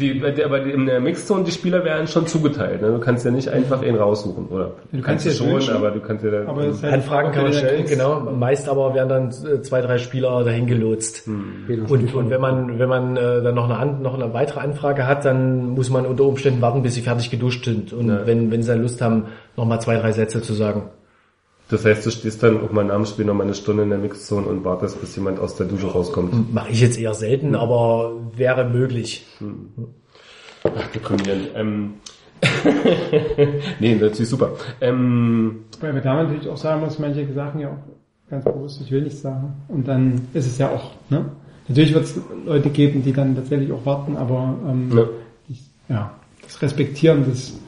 Die, 0.00 0.20
die, 0.20 0.44
aber 0.44 0.62
in 0.62 0.86
der 0.86 1.00
Mixzone, 1.00 1.44
die 1.44 1.50
Spieler 1.50 1.84
werden 1.84 2.06
schon 2.06 2.26
zugeteilt. 2.26 2.80
Ne? 2.82 2.88
Du 2.92 2.98
kannst 2.98 3.24
ja 3.24 3.30
nicht 3.30 3.48
einfach 3.48 3.82
ihn 3.82 3.96
raussuchen, 3.96 4.46
oder? 4.48 4.72
Du 4.92 5.00
kannst 5.02 5.24
du 5.26 5.30
ja 5.30 5.34
schon, 5.36 5.50
wünschen, 5.52 5.74
aber 5.76 5.90
du 5.90 6.00
kannst 6.00 6.24
ja 6.24 6.30
dann, 6.30 6.46
Aber 6.46 6.62
halt 6.62 6.84
Anfragen 6.84 7.32
kann 7.32 7.44
man 7.44 7.52
stellen, 7.52 7.76
kriegst. 7.84 7.92
genau. 7.92 8.20
Meist 8.20 8.68
aber 8.68 8.94
werden 8.94 9.08
dann 9.08 9.28
äh, 9.28 9.60
zwei, 9.62 9.80
drei 9.80 9.98
Spieler 9.98 10.44
dahin 10.44 10.66
gelotst. 10.66 11.26
Genau. 11.26 11.92
Und, 11.92 12.14
und 12.14 12.30
wenn 12.30 12.40
man, 12.40 12.78
wenn 12.78 12.88
man 12.88 13.16
äh, 13.16 13.42
dann 13.42 13.54
noch 13.54 13.64
eine, 13.64 13.76
an, 13.78 14.02
noch 14.02 14.14
eine 14.14 14.32
weitere 14.34 14.60
Anfrage 14.60 15.06
hat, 15.06 15.24
dann 15.24 15.70
muss 15.70 15.90
man 15.90 16.06
unter 16.06 16.24
Umständen 16.24 16.60
warten, 16.62 16.82
bis 16.82 16.94
sie 16.94 17.02
fertig 17.02 17.30
geduscht 17.30 17.64
sind. 17.64 17.92
Und 17.92 18.08
Ja. 18.08 18.26
wenn, 18.26 18.50
wenn 18.50 18.62
sie 18.62 18.68
dann 18.68 18.82
Lust 18.82 19.00
haben, 19.02 19.24
nochmal 19.56 19.80
zwei, 19.80 19.96
drei 19.96 20.12
Sätze 20.12 20.40
zu 20.42 20.52
sagen. 20.54 20.84
Das 21.70 21.84
heißt, 21.84 22.06
du 22.06 22.10
stehst 22.10 22.42
dann 22.42 22.60
auch 22.64 22.72
mal 22.72 22.84
nach 22.84 22.94
dem 22.96 23.04
Spiel 23.04 23.26
noch 23.26 23.34
mal 23.34 23.44
eine 23.44 23.54
Stunde 23.54 23.82
in 23.82 23.90
der 23.90 23.98
Mixzone 23.98 24.46
und 24.46 24.64
wartest, 24.64 25.00
bis 25.00 25.14
jemand 25.16 25.38
aus 25.38 25.56
der 25.56 25.66
Dusche 25.66 25.86
rauskommt. 25.88 26.52
Mache 26.54 26.70
ich 26.70 26.80
jetzt 26.80 26.98
eher 26.98 27.12
selten, 27.14 27.54
aber 27.54 28.12
wäre 28.36 28.64
möglich. 28.68 29.26
Ach, 30.64 30.88
deprimierend. 30.94 31.50
Ähm, 31.54 31.94
nee, 33.80 33.94
natürlich 33.96 34.28
super. 34.30 34.52
Ähm, 34.80 35.64
Weil 35.80 35.94
wir 35.94 36.00
da 36.00 36.22
natürlich 36.22 36.48
auch 36.48 36.56
sagen 36.56 36.80
muss, 36.82 36.98
manche 36.98 37.30
Sachen 37.34 37.60
ja 37.60 37.68
auch 37.68 38.30
ganz 38.30 38.44
bewusst, 38.44 38.80
ich 38.82 38.90
will 38.90 39.02
nicht 39.02 39.18
sagen. 39.18 39.54
Und 39.68 39.86
dann 39.88 40.28
ist 40.34 40.46
es 40.46 40.58
ja 40.58 40.70
auch, 40.70 40.92
ne? 41.10 41.26
Natürlich 41.68 41.92
wird 41.92 42.04
es 42.04 42.18
Leute 42.46 42.70
geben, 42.70 43.02
die 43.02 43.12
dann 43.12 43.34
tatsächlich 43.36 43.70
auch 43.72 43.84
warten, 43.84 44.16
aber 44.16 44.56
ähm, 44.66 44.90
Ja. 44.96 45.04
ich, 45.50 45.60
ja, 45.90 46.14
das 46.42 46.62
Respektieren 46.62 47.24
des 47.26 47.58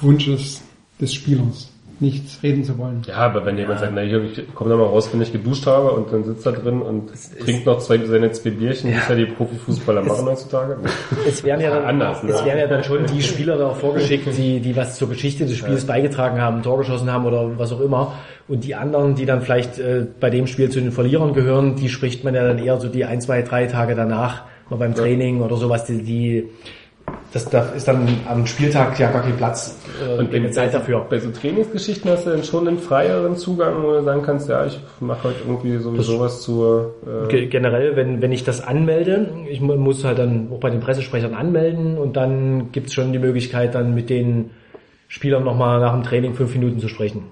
Wunsches 0.00 0.62
des 1.00 1.12
Spielers, 1.12 1.70
nichts 2.00 2.42
reden 2.42 2.64
zu 2.64 2.78
wollen. 2.78 3.02
ja, 3.06 3.16
aber 3.16 3.44
wenn 3.44 3.56
jemand 3.58 3.80
sagt, 3.80 3.92
na 3.94 4.00
hier, 4.02 4.22
ich 4.22 4.54
komme 4.54 4.70
da 4.70 4.76
mal 4.76 4.86
raus, 4.86 5.08
wenn 5.12 5.20
ich 5.20 5.32
geduscht 5.32 5.66
habe 5.66 5.90
und 5.92 6.12
dann 6.12 6.24
sitzt 6.24 6.46
er 6.46 6.52
drin 6.52 6.82
und 6.82 7.10
trinkt 7.42 7.66
noch 7.66 7.78
zwei, 7.78 7.98
seine 7.98 8.32
zwei 8.32 8.50
Bierchen, 8.50 8.90
wie 8.90 8.94
es 8.94 9.08
ja 9.08 9.14
die 9.14 9.26
Profifußballer 9.26 10.02
machen 10.02 10.26
heutzutage. 10.26 10.76
Es 11.26 11.42
werden 11.44 11.60
ja 11.60 11.70
dann, 11.70 11.84
Anders, 11.84 12.22
ne? 12.22 12.30
es 12.30 12.44
werden 12.44 12.58
ja 12.58 12.66
dann 12.66 12.84
schon 12.84 13.06
die 13.06 13.22
Spieler 13.22 13.56
da 13.56 13.68
auch 13.68 13.76
vorgeschickt, 13.76 14.26
die, 14.36 14.60
die 14.60 14.76
was 14.76 14.96
zur 14.96 15.08
Geschichte 15.08 15.46
des 15.46 15.56
Spiels 15.56 15.84
beigetragen 15.86 16.40
haben, 16.40 16.58
ein 16.58 16.62
Tor 16.62 16.78
geschossen 16.78 17.12
haben 17.12 17.26
oder 17.26 17.58
was 17.58 17.72
auch 17.72 17.80
immer. 17.80 18.14
Und 18.46 18.64
die 18.64 18.74
anderen, 18.74 19.14
die 19.14 19.24
dann 19.24 19.40
vielleicht 19.40 19.78
äh, 19.78 20.06
bei 20.20 20.28
dem 20.30 20.46
Spiel 20.46 20.68
zu 20.70 20.80
den 20.80 20.92
Verlierern 20.92 21.32
gehören, 21.32 21.76
die 21.76 21.88
spricht 21.88 22.24
man 22.24 22.34
ja 22.34 22.46
dann 22.46 22.58
eher 22.58 22.78
so 22.78 22.88
die 22.88 23.04
ein, 23.04 23.20
zwei, 23.20 23.42
drei 23.42 23.66
Tage 23.66 23.94
danach, 23.94 24.42
mal 24.68 24.76
beim 24.76 24.94
Training 24.94 25.40
oder 25.40 25.56
sowas, 25.56 25.84
die, 25.84 26.02
die 26.02 26.50
das, 27.34 27.44
da 27.50 27.62
ist 27.70 27.86
dann 27.88 28.08
am 28.26 28.46
Spieltag 28.46 28.98
ja 28.98 29.10
gar 29.10 29.20
kein 29.22 29.36
Platz 29.36 29.76
äh, 30.02 30.18
Und 30.20 30.30
keine 30.32 30.50
Zeit 30.52 30.72
dafür. 30.72 31.04
Bei 31.10 31.18
so 31.18 31.30
Trainingsgeschichten 31.30 32.10
hast 32.10 32.24
du 32.26 32.30
dann 32.30 32.44
schon 32.44 32.66
einen 32.66 32.78
freieren 32.78 33.36
Zugang, 33.36 33.82
wo 33.82 33.92
du 33.92 34.02
sagen 34.04 34.22
kannst, 34.22 34.48
ja, 34.48 34.64
ich 34.64 34.78
mache 35.00 35.24
heute 35.24 35.40
irgendwie 35.46 35.76
sowieso 35.78 36.20
was 36.20 36.40
zur... 36.42 36.94
Äh, 37.04 37.28
Ge- 37.28 37.46
Generell, 37.48 37.96
wenn, 37.96 38.22
wenn 38.22 38.32
ich 38.32 38.44
das 38.44 38.62
anmelde, 38.62 39.28
ich 39.50 39.60
mu- 39.60 39.76
muss 39.76 40.04
halt 40.04 40.18
dann 40.18 40.48
auch 40.52 40.60
bei 40.60 40.70
den 40.70 40.80
Pressesprechern 40.80 41.34
anmelden 41.34 41.98
und 41.98 42.16
dann 42.16 42.72
gibt's 42.72 42.94
schon 42.94 43.12
die 43.12 43.18
Möglichkeit, 43.18 43.74
dann 43.74 43.94
mit 43.94 44.08
den 44.08 44.50
Spielern 45.08 45.44
nochmal 45.44 45.80
nach 45.80 45.92
dem 45.92 46.02
Training 46.04 46.34
fünf 46.34 46.54
Minuten 46.54 46.78
zu 46.78 46.88
sprechen. 46.88 47.24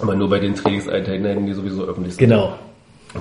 aber 0.00 0.14
nur 0.14 0.28
bei 0.28 0.38
den 0.40 0.54
Trainingseinheiten, 0.54 1.46
die 1.46 1.52
sowieso 1.52 1.84
öffentlich 1.84 2.14
sind. 2.16 2.28
Genau. 2.28 2.54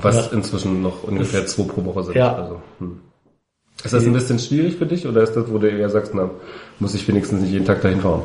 Was 0.01 0.27
Ja. 0.31 0.37
inzwischen 0.37 0.81
noch 0.81 1.03
ungefähr 1.03 1.45
zwei 1.45 1.63
pro 1.63 1.85
Woche 1.85 2.03
sind. 2.03 2.15
Ja. 2.15 2.33
Also, 2.35 2.61
hm. 2.79 2.99
Ist 3.83 3.93
das 3.93 4.05
ein 4.05 4.13
bisschen 4.13 4.39
schwierig 4.39 4.75
für 4.75 4.85
dich 4.85 5.07
oder 5.07 5.23
ist 5.23 5.33
das, 5.33 5.51
wo 5.51 5.57
du 5.57 5.67
eher 5.67 5.89
sagst, 5.89 6.13
na, 6.15 6.29
muss 6.79 6.95
ich 6.95 7.07
wenigstens 7.07 7.41
nicht 7.41 7.51
jeden 7.51 7.65
Tag 7.65 7.81
dahin 7.81 8.01
fahren? 8.01 8.23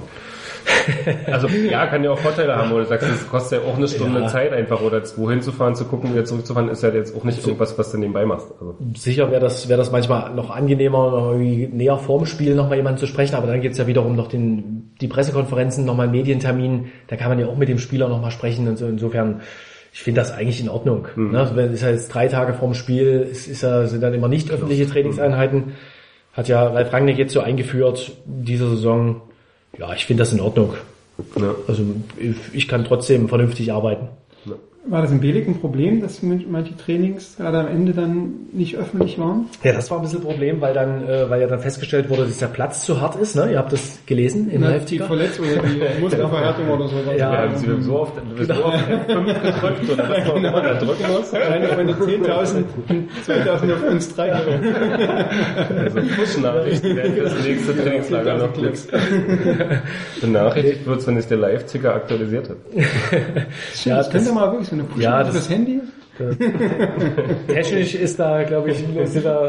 also 1.26 1.48
ja, 1.48 1.86
kann 1.86 2.04
ja 2.04 2.10
auch 2.10 2.18
Vorteile 2.18 2.54
haben, 2.56 2.70
wo 2.70 2.78
du 2.78 2.84
sagst, 2.84 3.08
es 3.08 3.28
kostet 3.28 3.62
ja 3.62 3.68
auch 3.68 3.76
eine 3.76 3.88
Stunde 3.88 4.20
Ja. 4.20 4.26
Zeit 4.28 4.52
einfach 4.52 4.80
oder 4.80 5.02
zwei 5.04 5.32
hinzufahren, 5.32 5.74
zu 5.74 5.84
gucken, 5.84 6.12
wieder 6.12 6.24
zurückzufahren, 6.24 6.68
ist 6.68 6.82
ja 6.82 6.90
jetzt 6.90 7.16
auch 7.16 7.24
nicht 7.24 7.44
irgendwas, 7.44 7.78
was 7.78 7.90
du 7.90 7.98
nebenbei 7.98 8.24
machst. 8.24 8.48
Also, 8.60 8.76
Sicher 8.96 9.30
wäre 9.30 9.40
das, 9.40 9.68
wäre 9.68 9.78
das 9.78 9.90
manchmal 9.90 10.34
noch 10.34 10.50
angenehmer, 10.50 11.10
noch 11.10 11.32
irgendwie 11.32 11.68
näher 11.68 11.98
vorm 11.98 12.26
Spiel 12.26 12.54
nochmal 12.54 12.76
jemanden 12.76 12.98
zu 12.98 13.06
sprechen, 13.06 13.34
aber 13.34 13.46
dann 13.46 13.60
gibt's 13.60 13.78
ja 13.78 13.86
wiederum 13.86 14.16
noch 14.16 14.28
den, 14.28 14.92
die 15.00 15.08
Pressekonferenzen, 15.08 15.84
nochmal 15.84 16.04
einen 16.04 16.12
Medientermin, 16.16 16.86
da 17.08 17.16
kann 17.16 17.28
man 17.28 17.38
ja 17.38 17.46
auch 17.46 17.56
mit 17.56 17.68
dem 17.68 17.78
Spieler 17.78 18.08
nochmal 18.08 18.30
sprechen 18.30 18.68
und 18.68 18.78
so. 18.78 18.86
Insofern, 18.86 19.40
ich 19.92 20.02
finde 20.02 20.20
das 20.20 20.32
eigentlich 20.32 20.60
in 20.60 20.68
Ordnung. 20.68 21.06
Ne? 21.16 21.38
Also 21.38 21.56
Wenn 21.56 21.72
es 21.72 21.82
jetzt 21.82 22.08
drei 22.08 22.28
Tage 22.28 22.54
vorm 22.54 22.74
Spiel, 22.74 23.26
es 23.30 23.46
ist 23.46 23.62
ja, 23.62 23.86
sind 23.86 24.02
dann 24.02 24.14
immer 24.14 24.28
nicht 24.28 24.50
öffentliche 24.50 24.86
Trainingseinheiten. 24.86 25.74
Hat 26.32 26.48
ja 26.48 26.66
Ralf 26.66 26.92
Rangnick 26.92 27.18
jetzt 27.18 27.32
so 27.32 27.40
eingeführt, 27.40 28.12
diese 28.24 28.68
Saison. 28.70 29.22
Ja, 29.78 29.92
ich 29.94 30.06
finde 30.06 30.22
das 30.22 30.32
in 30.32 30.40
Ordnung. 30.40 30.74
ja. 31.36 31.54
Also 31.66 31.82
ich, 32.18 32.36
ich 32.52 32.68
kann 32.68 32.84
trotzdem 32.84 33.28
vernünftig 33.28 33.72
arbeiten. 33.72 34.08
War 34.90 35.02
das 35.02 35.10
in 35.10 35.20
Belek 35.20 35.46
ein 35.46 35.60
Problem, 35.60 36.00
dass 36.00 36.22
manche 36.22 36.74
Trainings 36.76 37.36
gerade 37.36 37.58
am 37.58 37.66
Ende 37.68 37.92
dann 37.92 38.46
nicht 38.52 38.74
öffentlich 38.76 39.18
waren? 39.18 39.46
Ja, 39.62 39.72
das 39.72 39.90
war 39.90 39.98
ein 39.98 40.02
bisschen 40.02 40.20
ein 40.20 40.24
Problem, 40.24 40.62
weil 40.62 40.72
dann, 40.72 41.06
äh, 41.06 41.28
weil 41.28 41.42
ja 41.42 41.46
dann 41.46 41.60
festgestellt 41.60 42.08
wurde, 42.08 42.24
dass 42.24 42.38
der 42.38 42.46
Platz 42.46 42.84
zu 42.86 42.98
hart 42.98 43.16
ist. 43.16 43.36
Ne? 43.36 43.52
Ihr 43.52 43.58
habt 43.58 43.70
das 43.70 43.98
gelesen 44.06 44.50
im 44.50 44.62
Na, 44.62 44.78
die. 44.78 44.98
Verletzung 44.98 45.44
oder 45.46 45.62
die 45.62 45.80
Muskelverhärtung 46.00 46.70
oder 46.70 46.88
so. 46.88 46.96
Ja, 47.16 47.44
Ja, 47.44 47.54
sie 47.54 47.66
wird 47.66 47.82
so 47.82 47.98
oft, 48.00 48.14
du 48.16 48.34
bist 48.34 48.50
so 48.50 48.64
oft 48.64 48.78
F5 48.78 49.24
gedrückt 49.42 49.90
oder 49.92 50.08
was 50.08 50.26
man 50.26 50.36
immer 50.44 50.62
da 50.62 50.74
drücken 50.74 51.12
muss. 51.12 51.34
Eine 51.34 51.68
von 51.68 51.86
den 51.86 51.96
10.000, 51.96 52.64
2.000 53.26 53.74
auf 53.74 53.90
uns 53.90 54.14
drei. 54.14 54.32
Also 54.32 56.00
Push-Nachrichten, 56.16 56.96
wer 56.96 57.04
für 57.12 57.20
das 57.22 57.44
nächste 57.44 57.76
Trainingslager 57.76 58.38
noch 58.38 58.52
Klicks. 58.54 58.88
Benachrichtigt 60.20 60.86
wird's, 60.86 61.06
wenn 61.06 61.16
sich 61.16 61.26
der 61.26 61.38
Live-Ticker 61.38 61.94
aktualisiert 61.94 62.48
hat. 62.48 62.56
ja, 63.84 63.96
Das 63.98 64.10
könnte 64.10 64.26
das, 64.26 64.34
mal 64.34 64.50
wirklich 64.50 64.68
so 64.68 64.77
eine 64.80 64.84
Push 64.88 65.02
Ja, 65.02 65.22
das- 65.22 65.34
das 65.34 65.50
Handy. 65.50 65.80
technisch 67.46 67.94
ist 67.94 68.18
da, 68.18 68.42
glaube 68.42 68.70
ich, 68.72 68.78
sind 69.04 69.24
da 69.24 69.48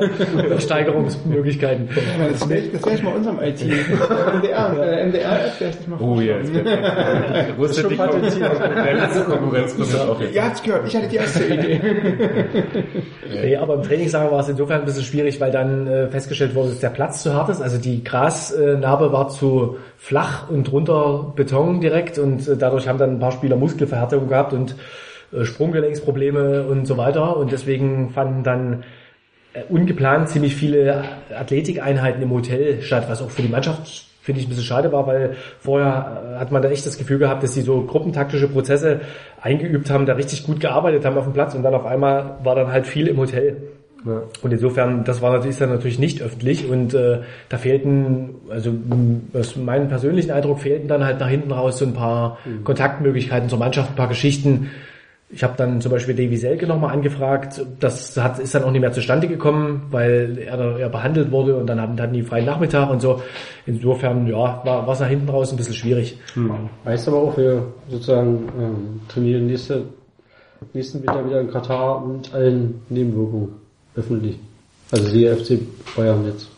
Steigerungsmöglichkeiten. 0.59 1.89
Ja, 2.19 2.27
Das 2.31 2.47
wär 2.47 2.59
ich 2.93 3.03
mal 3.03 3.15
unserem 3.15 3.39
IT. 3.41 3.61
MDR, 3.63 4.77
äh, 4.79 5.05
MDR-App 5.07 5.59
werde 5.59 5.77
ich 5.81 5.87
mal 5.87 5.97
Oh, 5.99 6.19
jetzt. 6.21 6.51
Wo 7.57 7.65
ist 7.65 7.75
denn 7.81 7.89
die 7.89 7.95
Konkurrenz? 7.95 8.37
Der 8.37 8.93
letzte 8.93 9.21
Konkurrenz 9.23 9.77
muss 9.79 9.91
das 9.91 10.01
auch 10.07 10.21
jetzt. 10.21 10.35
Ihr 10.35 10.45
habt's 10.45 10.61
gehört, 10.63 10.87
ich 10.87 10.95
hatte 10.95 11.07
die 11.07 11.15
erste 11.15 11.43
Idee. 11.45 11.81
Nee, 13.41 13.55
aber 13.57 13.75
im 13.75 13.83
Trainingslager 13.83 14.31
war 14.31 14.39
es 14.41 14.49
insofern 14.49 14.79
ein 14.81 14.85
bisschen 14.85 15.03
schwierig, 15.03 15.39
weil 15.39 15.51
dann 15.51 15.85
äh, 15.87 16.07
festgestellt 16.07 16.55
wurde, 16.55 16.69
dass 16.69 16.79
der 16.79 16.89
Platz 16.89 17.21
zu 17.23 17.33
hart 17.33 17.49
ist. 17.49 17.61
Also 17.61 17.77
die 17.77 18.03
Grasnarbe 18.03 19.11
war 19.13 19.29
zu 19.29 19.77
flach 19.97 20.49
und 20.49 20.69
drunter 20.69 21.31
Beton 21.35 21.79
direkt 21.79 22.17
und 22.17 22.47
äh, 22.47 22.57
dadurch 22.57 22.87
haben 22.87 22.97
dann 22.97 23.11
ein 23.11 23.19
paar 23.19 23.31
Spieler 23.31 23.55
Muskelverhärtung 23.55 24.27
gehabt 24.27 24.53
und 24.53 24.71
äh, 24.71 24.75
Sprunggelenksprobleme 25.43 26.63
und 26.63 26.85
so 26.85 26.97
weiter. 26.97 27.37
Und 27.37 27.51
deswegen 27.51 28.11
fanden 28.11 28.43
dann 28.43 28.83
äh, 29.53 29.63
ungeplant 29.69 30.29
ziemlich 30.29 30.55
viele 30.55 31.03
Athletikeinheiten 31.35 32.21
im 32.21 32.31
Hotel 32.31 32.81
statt, 32.81 33.05
was 33.07 33.21
auch 33.21 33.29
für 33.29 33.41
die 33.41 33.49
Mannschaft 33.49 34.09
finde 34.21 34.41
ich 34.41 34.47
ein 34.47 34.49
bisschen 34.49 34.65
schade 34.65 34.91
war, 34.91 35.07
weil 35.07 35.35
vorher 35.59 36.35
äh, 36.35 36.39
hat 36.39 36.51
man 36.51 36.61
da 36.61 36.69
echt 36.69 36.85
das 36.85 36.99
Gefühl 36.99 37.17
gehabt, 37.17 37.41
dass 37.41 37.55
sie 37.55 37.61
so 37.61 37.81
gruppentaktische 37.81 38.47
Prozesse 38.47 39.01
eingeübt 39.41 39.89
haben, 39.89 40.05
da 40.05 40.13
richtig 40.13 40.45
gut 40.45 40.59
gearbeitet 40.59 41.03
haben 41.03 41.17
auf 41.17 41.23
dem 41.23 41.33
Platz 41.33 41.55
und 41.55 41.63
dann 41.63 41.73
auf 41.73 41.85
einmal 41.85 42.37
war 42.43 42.53
dann 42.53 42.71
halt 42.71 42.85
viel 42.85 43.07
im 43.07 43.17
Hotel. 43.17 43.57
Und 44.05 44.53
insofern, 44.53 45.03
das 45.03 45.21
war 45.21 45.31
natürlich, 45.31 45.55
ist 45.55 45.61
dann 45.61 45.71
natürlich 45.71 45.99
nicht 45.99 46.21
öffentlich 46.21 46.69
und 46.69 46.93
äh, 46.93 47.19
da 47.49 47.57
fehlten, 47.57 48.35
also 48.49 48.71
aus 49.33 49.55
meinem 49.57 49.89
persönlichen 49.89 50.31
Eindruck 50.31 50.59
fehlten 50.59 50.87
dann 50.87 51.03
halt 51.03 51.19
nach 51.19 51.27
hinten 51.27 51.51
raus 51.51 51.79
so 51.79 51.85
ein 51.85 51.93
paar 51.93 52.37
Kontaktmöglichkeiten 52.63 53.49
zur 53.49 53.59
Mannschaft, 53.59 53.89
ein 53.89 53.95
paar 53.95 54.07
Geschichten. 54.07 54.69
Ich 55.31 55.43
habe 55.43 55.53
dann 55.57 55.79
zum 55.79 55.91
Beispiel 55.91 56.15
Davy 56.15 56.37
Selke 56.37 56.65
nochmal 56.65 56.91
angefragt. 56.91 57.63
Das 57.79 58.17
hat, 58.17 58.39
ist 58.39 58.55
dann 58.55 58.63
auch 58.63 58.71
nicht 58.71 58.81
mehr 58.81 58.91
zustande 58.91 59.27
gekommen, 59.27 59.83
weil 59.91 60.39
er, 60.39 60.79
er 60.79 60.89
behandelt 60.89 61.29
wurde 61.31 61.55
und 61.55 61.67
dann 61.67 61.79
hatten, 61.79 62.01
hatten 62.01 62.13
die 62.13 62.23
freien 62.23 62.45
Nachmittag 62.45 62.89
und 62.89 62.99
so. 62.99 63.21
Insofern, 63.67 64.25
ja, 64.25 64.61
war 64.65 64.89
es 64.89 64.99
nach 64.99 65.07
hinten 65.07 65.29
raus 65.29 65.51
ein 65.51 65.57
bisschen 65.57 65.75
schwierig. 65.75 66.17
Heißt 66.83 67.07
aber 67.07 67.17
auch, 67.17 67.37
wir 67.37 67.63
sozusagen 67.89 68.49
ähm, 68.59 69.01
trainieren 69.07 69.45
nächste, 69.45 69.83
nächsten 70.73 70.99
Winter 71.03 71.23
wieder 71.23 71.41
in 71.41 71.51
Katar 71.51 72.03
mit 72.07 72.33
allen 72.33 72.81
Nebenwirkungen 72.89 73.49
öffentlich. 73.95 74.39
Also 74.91 75.11
die 75.11 75.27
FC 75.27 75.59
Bayern 75.95 76.25
jetzt. 76.25 76.49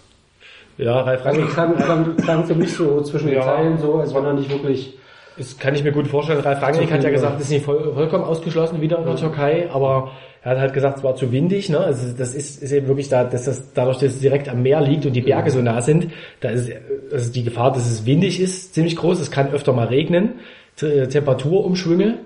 Ja, 0.77 1.01
Ralf 1.01 1.25
Also 1.25 1.39
Rangnick 1.41 1.53
klang, 1.53 1.75
klang, 1.75 2.15
klang 2.15 2.45
für 2.45 2.55
mich 2.55 2.73
so 2.73 3.01
zwischen 3.01 3.27
den 3.27 3.35
Ja. 3.35 3.43
Zeilen 3.43 3.77
so, 3.79 3.95
als 3.95 4.13
wenn 4.15 4.23
er 4.23 4.33
nicht 4.33 4.49
wirklich 4.49 4.97
Das 5.37 5.57
kann 5.57 5.75
ich 5.75 5.83
mir 5.83 5.91
gut 5.91 6.07
vorstellen. 6.07 6.41
Ralf 6.41 6.61
Rangnick 6.61 6.91
hat 6.91 7.03
ja 7.03 7.09
gesagt, 7.09 7.37
es 7.37 7.45
ist 7.45 7.51
nicht 7.51 7.65
voll, 7.65 7.93
vollkommen 7.93 8.23
ausgeschlossen 8.23 8.81
wieder 8.81 8.99
in 8.99 9.05
der 9.05 9.15
Türkei, 9.15 9.69
aber 9.71 10.11
er 10.43 10.51
hat 10.51 10.59
halt 10.59 10.73
gesagt, 10.73 10.97
es 10.97 11.03
war 11.03 11.15
zu 11.15 11.31
windig. 11.31 11.69
Ne? 11.69 11.79
Also 11.79 12.13
das 12.15 12.35
ist, 12.35 12.61
ist 12.61 12.71
eben 12.71 12.87
wirklich 12.87 13.09
da, 13.09 13.23
dass 13.23 13.45
das 13.45 13.73
dadurch, 13.73 13.97
dass 13.97 14.13
es 14.13 14.19
direkt 14.19 14.49
am 14.49 14.61
Meer 14.61 14.81
liegt 14.81 15.05
und 15.05 15.13
die 15.13 15.21
Berge 15.21 15.51
so 15.51 15.61
nah 15.61 15.81
sind, 15.81 16.09
da 16.41 16.49
ist 16.49 16.71
also 17.11 17.31
die 17.31 17.43
Gefahr, 17.43 17.71
dass 17.71 17.89
es 17.89 18.05
windig 18.05 18.41
ist, 18.41 18.73
ziemlich 18.73 18.95
groß. 18.95 19.19
Es 19.21 19.31
kann 19.31 19.51
öfter 19.51 19.71
mal 19.71 19.87
regnen, 19.87 20.39
T 20.75 21.07
Temperaturumschwünge. 21.07 22.19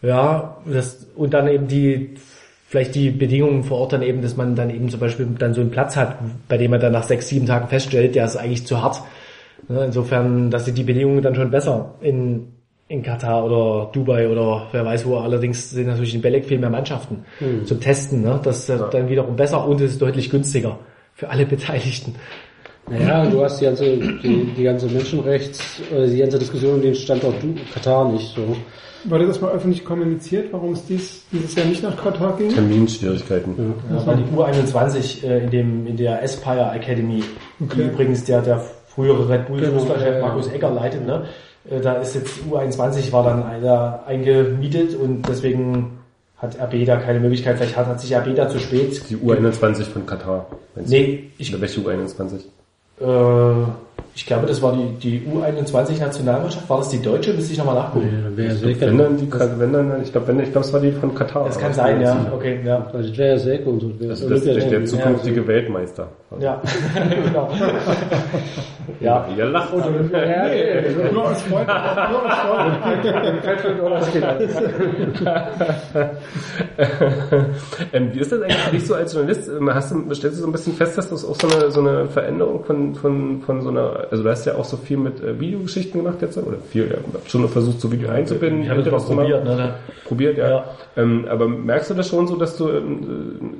Ja, 0.00 0.56
das, 0.66 1.06
und 1.14 1.34
dann 1.34 1.48
eben 1.48 1.68
die, 1.68 2.14
vielleicht 2.68 2.94
die 2.94 3.10
Bedingungen 3.10 3.62
vor 3.62 3.78
Ort 3.78 3.92
dann 3.92 4.02
eben, 4.02 4.22
dass 4.22 4.36
man 4.36 4.56
dann 4.56 4.70
eben 4.70 4.88
zum 4.88 5.00
Beispiel 5.00 5.26
dann 5.38 5.54
so 5.54 5.60
einen 5.60 5.70
Platz 5.70 5.96
hat, 5.96 6.18
bei 6.48 6.56
dem 6.56 6.70
man 6.70 6.80
dann 6.80 6.92
nach 6.92 7.04
sechs, 7.04 7.28
sieben 7.28 7.46
Tagen 7.46 7.68
feststellt, 7.68 8.14
der 8.14 8.24
ist 8.24 8.36
eigentlich 8.36 8.66
zu 8.66 8.82
hart. 8.82 9.02
Ne, 9.68 9.84
Insofern, 9.86 10.50
dass 10.50 10.64
sind 10.64 10.76
die 10.76 10.82
Bedingungen 10.84 11.22
dann 11.22 11.34
schon 11.34 11.50
besser 11.50 11.94
in, 12.00 12.48
in 12.88 13.02
Katar 13.02 13.44
oder 13.44 13.90
Dubai 13.92 14.28
oder 14.28 14.66
wer 14.72 14.84
weiß 14.84 15.06
wo. 15.06 15.16
Allerdings 15.18 15.70
sind 15.70 15.86
natürlich 15.86 16.14
in 16.14 16.20
Belek 16.20 16.46
viel 16.46 16.58
mehr 16.58 16.70
Mannschaften 16.70 17.24
zum 17.64 17.80
Testen. 17.80 18.22
Ne? 18.22 18.40
Das 18.42 18.68
ist 18.68 18.80
dann 18.92 19.08
wiederum 19.08 19.36
besser 19.36 19.66
und 19.66 19.80
es 19.80 19.92
ist 19.92 20.02
deutlich 20.02 20.30
günstiger 20.30 20.78
für 21.14 21.30
alle 21.30 21.46
Beteiligten. 21.46 22.14
Naja, 22.90 23.24
du 23.30 23.42
hast 23.44 23.60
die 23.60 23.64
ganze, 23.66 23.96
die, 23.96 24.52
die 24.56 24.62
ganze 24.64 24.86
Menschenrechts, 24.86 25.80
äh, 25.94 26.08
die 26.08 26.18
ganze 26.18 26.38
Diskussion 26.40 26.74
um 26.74 26.82
den 26.82 26.94
Standort 26.96 27.40
Du- 27.40 27.54
Katar 27.72 28.10
nicht 28.10 28.34
so. 28.34 28.56
Wurde 29.04 29.26
das 29.26 29.40
mal 29.40 29.52
öffentlich 29.52 29.84
kommuniziert, 29.84 30.48
warum 30.52 30.72
es 30.72 30.84
dies, 30.86 31.24
dieses 31.32 31.54
Jahr 31.54 31.66
nicht 31.66 31.82
nach 31.82 31.96
Katar 31.96 32.36
ging? 32.36 32.48
Terminschwierigkeiten. 32.50 33.74
Das 33.92 34.06
war 34.06 34.16
die 34.16 34.24
U21 34.24 35.24
äh, 35.24 35.44
in 35.44 35.50
dem 35.50 35.86
in 35.86 35.96
der 35.96 36.22
Aspire 36.22 36.72
Academy, 36.72 37.22
die 37.60 37.64
Okay. 37.64 37.86
übrigens 37.92 38.24
der 38.24 38.42
der 38.42 38.64
frühere 38.94 39.28
Red 39.28 39.46
Bull 39.48 39.60
Genau. 39.60 40.20
Markus 40.20 40.48
Egger 40.52 40.70
leitet. 40.70 41.06
Ne? 41.06 41.24
Äh, 41.70 41.80
Da 41.80 41.94
ist 41.94 42.14
jetzt 42.14 42.40
U21 42.50 43.12
war 43.12 43.24
dann 43.24 43.42
einer 43.44 44.00
eingemietet 44.06 44.94
und 44.94 45.22
deswegen 45.28 45.98
hat 46.36 46.58
RB 46.60 46.84
da 46.84 46.96
keine 46.96 47.20
Möglichkeit. 47.20 47.56
Vielleicht 47.56 47.76
hat, 47.76 47.86
hat 47.86 48.00
sich 48.00 48.14
RB 48.14 48.34
da 48.34 48.48
zu 48.48 48.58
spät. 48.58 49.02
Die 49.08 49.16
U21 49.16 49.84
von 49.84 50.04
Katar. 50.06 50.46
Nee, 50.74 51.30
ich, 51.38 51.52
Oder 51.52 51.60
welche 51.62 51.80
U21? 51.80 52.40
äh, 53.00 53.66
ich 54.14 54.26
glaube, 54.26 54.46
das 54.46 54.60
war 54.60 54.74
die, 54.74 54.88
die 54.98 55.26
U21-Nationalmannschaft. 55.26 56.68
War 56.68 56.78
das 56.78 56.90
die 56.90 57.00
deutsche? 57.00 57.32
Müsste 57.32 57.52
ich 57.52 57.58
nochmal 57.58 57.76
nachgucken. 57.76 58.10
Dann 58.24 58.36
wäre 58.36 58.50
Wenn 58.50 58.56
Selke. 58.58 58.86
dann 58.86 59.16
die, 59.16 59.32
wenn 59.32 59.72
dann, 59.72 60.02
ich 60.02 60.12
glaube, 60.12 60.28
wenn, 60.28 60.40
ich 60.40 60.52
glaube, 60.52 60.66
es 60.66 60.72
war 60.72 60.80
die 60.80 60.92
von 60.92 61.14
Katar. 61.14 61.46
Das 61.46 61.58
kann 61.58 61.72
sein, 61.72 62.00
ja. 62.02 62.14
nicht 62.14 62.30
Okay, 62.30 62.60
ja. 62.62 62.86
Also 62.92 63.08
das 63.08 63.16
wäre 63.16 63.30
ja 63.30 63.38
Selke 63.38 63.70
und 63.70 63.80
so. 63.80 63.90
Also 64.08 64.28
das 64.28 64.44
ist 64.44 64.70
der 64.70 64.84
zukünftige 64.84 65.46
Weltmeister. 65.46 66.08
Ja, 66.40 66.60
genau. 67.24 67.48
ja. 69.00 69.26
Ihr 69.36 69.44
lacht. 69.46 69.72
Ja, 69.74 70.48
nee, 70.48 71.12
Nur 71.12 71.30
aus 71.30 71.42
Freude. 71.42 71.66
Nur 73.78 73.92
aus 73.96 74.08
Freude. 74.08 74.48
ähm, 77.92 78.10
wie 78.12 78.20
ist 78.20 78.32
das 78.32 78.42
eigentlich 78.42 78.56
für 78.56 78.70
dich 78.70 78.86
so 78.86 78.94
als 78.94 79.12
Journalist? 79.12 79.48
Ähm, 79.48 79.72
Hast 79.74 79.92
du, 79.92 80.14
stellst 80.14 80.38
du 80.38 80.42
so 80.42 80.48
ein 80.48 80.52
bisschen 80.52 80.74
fest, 80.74 80.98
dass 80.98 81.10
das 81.10 81.24
auch 81.24 81.34
so 81.34 81.48
eine, 81.48 81.70
so 81.70 81.80
eine 81.80 82.06
Veränderung 82.06 82.64
von, 82.64 82.94
von, 82.94 83.40
von 83.42 83.62
so 83.62 83.70
einer, 83.70 83.91
also 83.92 84.22
du 84.22 84.30
hast 84.30 84.44
ja 84.44 84.54
auch 84.56 84.64
so 84.64 84.76
viel 84.76 84.96
mit 84.96 85.22
äh, 85.22 85.38
Videogeschichten 85.38 86.02
gemacht 86.02 86.22
jetzt, 86.22 86.36
oder 86.38 86.58
viel, 86.58 86.88
ja, 86.90 86.96
schon 87.26 87.48
versucht, 87.48 87.80
so 87.80 87.90
Video 87.90 88.10
einzubinden. 88.10 88.62
Ich 88.62 88.70
habe 88.70 88.82
das 88.82 89.06
probiert, 89.06 89.44
ne? 89.44 89.74
Probiert, 90.04 90.38
ja. 90.38 90.48
Ja. 90.48 90.64
Ähm, 90.96 91.26
aber 91.28 91.48
merkst 91.48 91.90
du 91.90 91.94
das 91.94 92.08
schon 92.08 92.26
so, 92.26 92.36
dass 92.36 92.56
du 92.56 92.68
äh, 92.68 92.80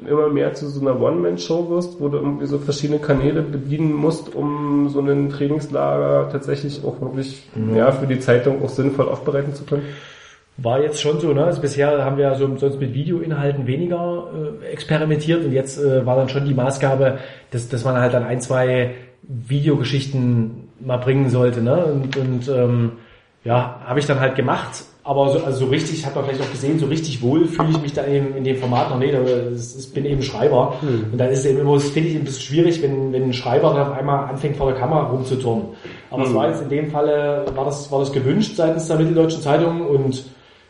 immer 0.09 0.29
mehr 0.29 0.55
zu 0.55 0.69
so 0.69 0.81
einer 0.81 1.01
One-Man-Show 1.01 1.71
wirst, 1.71 2.01
wo 2.01 2.09
du 2.09 2.19
irgendwie 2.19 2.47
so 2.47 2.59
verschiedene 2.59 2.99
Kanäle 2.99 3.43
bedienen 3.43 3.93
musst, 3.93 4.35
um 4.35 4.89
so 4.89 5.01
einen 5.01 5.31
Trainingslager 5.31 6.29
tatsächlich 6.31 6.83
auch 6.85 7.01
wirklich, 7.01 7.49
ja, 7.75 7.93
für 7.93 8.07
die 8.07 8.21
Zeitung 8.21 8.63
auch 8.63 8.69
sinnvoll 8.69 9.09
aufbereiten 9.09 9.55
zu 9.55 9.65
können? 9.65 9.85
War 10.59 10.83
jetzt 10.83 11.01
schon 11.01 11.19
so, 11.19 11.33
ne? 11.33 11.45
Also 11.45 11.63
bisher 11.63 12.05
haben 12.05 12.19
wir 12.19 12.25
ja 12.25 12.35
so, 12.35 12.47
sonst 12.57 12.79
mit 12.79 12.93
Videoinhalten 12.93 13.67
weniger 13.67 14.29
äh, 14.63 14.67
experimentiert 14.67 15.45
und 15.45 15.53
jetzt 15.53 15.83
äh, 15.83 16.05
war 16.05 16.17
dann 16.17 16.29
schon 16.29 16.45
die 16.45 16.53
Maßgabe, 16.53 17.19
dass, 17.51 17.71
dass 17.71 17.85
man 17.85 17.97
halt 17.97 18.13
dann 18.13 18.23
ein, 18.23 18.41
zwei 18.43 18.91
Videogeschichten 19.23 20.69
mal 20.81 20.99
bringen 20.99 21.31
sollte, 21.31 21.63
ne? 21.63 21.85
Und, 21.85 22.17
und 22.17 22.49
ähm, 22.49 22.93
ja, 23.45 23.81
habe 23.85 23.99
ich 23.99 24.07
dann 24.07 24.21
halt 24.21 24.37
gemacht, 24.37 24.85
aber 25.05 25.31
so, 25.31 25.45
also 25.45 25.65
so 25.65 25.67
richtig, 25.67 26.07
hat 26.07 26.15
man 26.15 26.25
vielleicht 26.25 26.43
auch 26.43 26.51
gesehen, 26.51 26.79
so 26.79 26.87
richtig 26.87 27.23
wohl 27.23 27.47
fühle 27.47 27.71
ich 27.71 27.83
mich 27.83 27.93
da 27.93 28.03
in, 28.03 28.37
in 28.37 28.45
dem 28.45 28.57
Format 28.57 28.91
noch 28.91 28.99
nicht, 28.99 29.13
ich 29.13 29.93
bin 29.93 30.05
eben 30.05 30.23
Schreiber. 30.23 30.77
Und 31.11 31.19
dann 31.19 31.29
ist 31.31 31.41
es 31.41 31.47
eben 31.47 31.59
immer, 31.59 31.75
das 31.75 31.91
finde 31.91 32.11
ich 32.11 32.17
ein 32.17 32.25
bisschen 32.25 32.43
schwierig, 32.43 32.83
wenn, 32.83 33.13
wenn 33.13 33.25
ein 33.25 33.33
Schreiber 33.33 33.75
dann 33.75 33.89
auf 33.89 33.99
einmal 33.99 34.29
anfängt 34.29 34.57
vor 34.57 34.71
der 34.71 34.79
Kamera 34.79 35.09
rumzuturnen. 35.09 35.65
Aber 36.11 36.23
es 36.23 36.33
war 36.33 36.49
jetzt 36.49 36.63
in 36.63 36.69
dem 36.69 36.91
Falle, 36.93 37.47
war 37.55 37.65
das, 37.65 37.91
war 37.91 37.99
das 37.99 38.13
gewünscht 38.13 38.55
seitens 38.55 38.87
der 38.87 38.97
Mitteldeutschen 38.97 39.43
Zeitung. 39.43 39.89
Und 39.89 40.25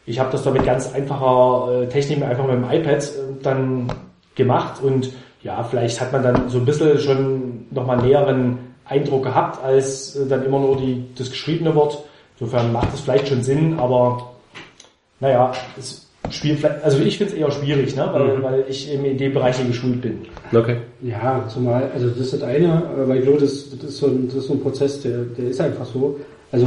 ich 0.06 0.18
habe 0.18 0.32
das 0.32 0.42
da 0.42 0.50
mit 0.50 0.64
ganz 0.64 0.90
einfacher 0.94 1.82
äh, 1.82 1.88
Technik, 1.88 2.22
einfach 2.22 2.46
mit 2.46 2.54
dem 2.54 2.64
iPad 2.64 3.02
äh, 3.02 3.42
dann 3.42 3.92
gemacht. 4.34 4.82
Und 4.82 5.10
ja, 5.42 5.62
vielleicht 5.62 6.00
hat 6.00 6.10
man 6.10 6.22
dann 6.22 6.48
so 6.48 6.56
ein 6.56 6.64
bisschen 6.64 6.98
schon 6.98 7.51
nochmal 7.74 7.98
näheren 7.98 8.58
Eindruck 8.84 9.24
gehabt, 9.24 9.62
als 9.64 10.16
äh, 10.16 10.26
dann 10.26 10.44
immer 10.44 10.60
nur 10.60 10.76
die, 10.76 11.04
das 11.16 11.30
geschriebene 11.30 11.74
Wort. 11.74 12.04
Insofern 12.38 12.72
macht 12.72 12.92
es 12.94 13.00
vielleicht 13.00 13.28
schon 13.28 13.42
Sinn, 13.42 13.78
aber 13.78 14.32
naja, 15.20 15.52
es 15.78 16.08
spielt 16.30 16.58
vielleicht, 16.58 16.82
also 16.82 16.98
ich 17.00 17.18
finde 17.18 17.32
es 17.32 17.38
eher 17.38 17.50
schwierig, 17.50 17.94
ne? 17.94 18.08
weil, 18.12 18.42
weil 18.42 18.64
ich 18.68 18.90
eben 18.90 19.04
in 19.04 19.18
dem 19.18 19.32
Bereich 19.32 19.64
geschult 19.66 20.00
bin. 20.00 20.26
Okay. 20.52 20.78
Ja, 21.02 21.44
zumal, 21.48 21.90
also 21.94 22.08
das 22.08 22.18
ist 22.18 22.32
das 22.34 22.42
eine, 22.42 22.82
aber 23.00 23.16
ich 23.16 23.22
glaube, 23.22 23.40
das, 23.40 23.70
das, 23.78 23.90
ist 23.90 23.98
so 23.98 24.06
ein, 24.06 24.26
das 24.26 24.36
ist 24.36 24.46
so 24.46 24.54
ein 24.54 24.60
Prozess, 24.60 25.02
der, 25.02 25.18
der 25.24 25.48
ist 25.48 25.60
einfach 25.60 25.84
so. 25.84 26.18
Also, 26.50 26.66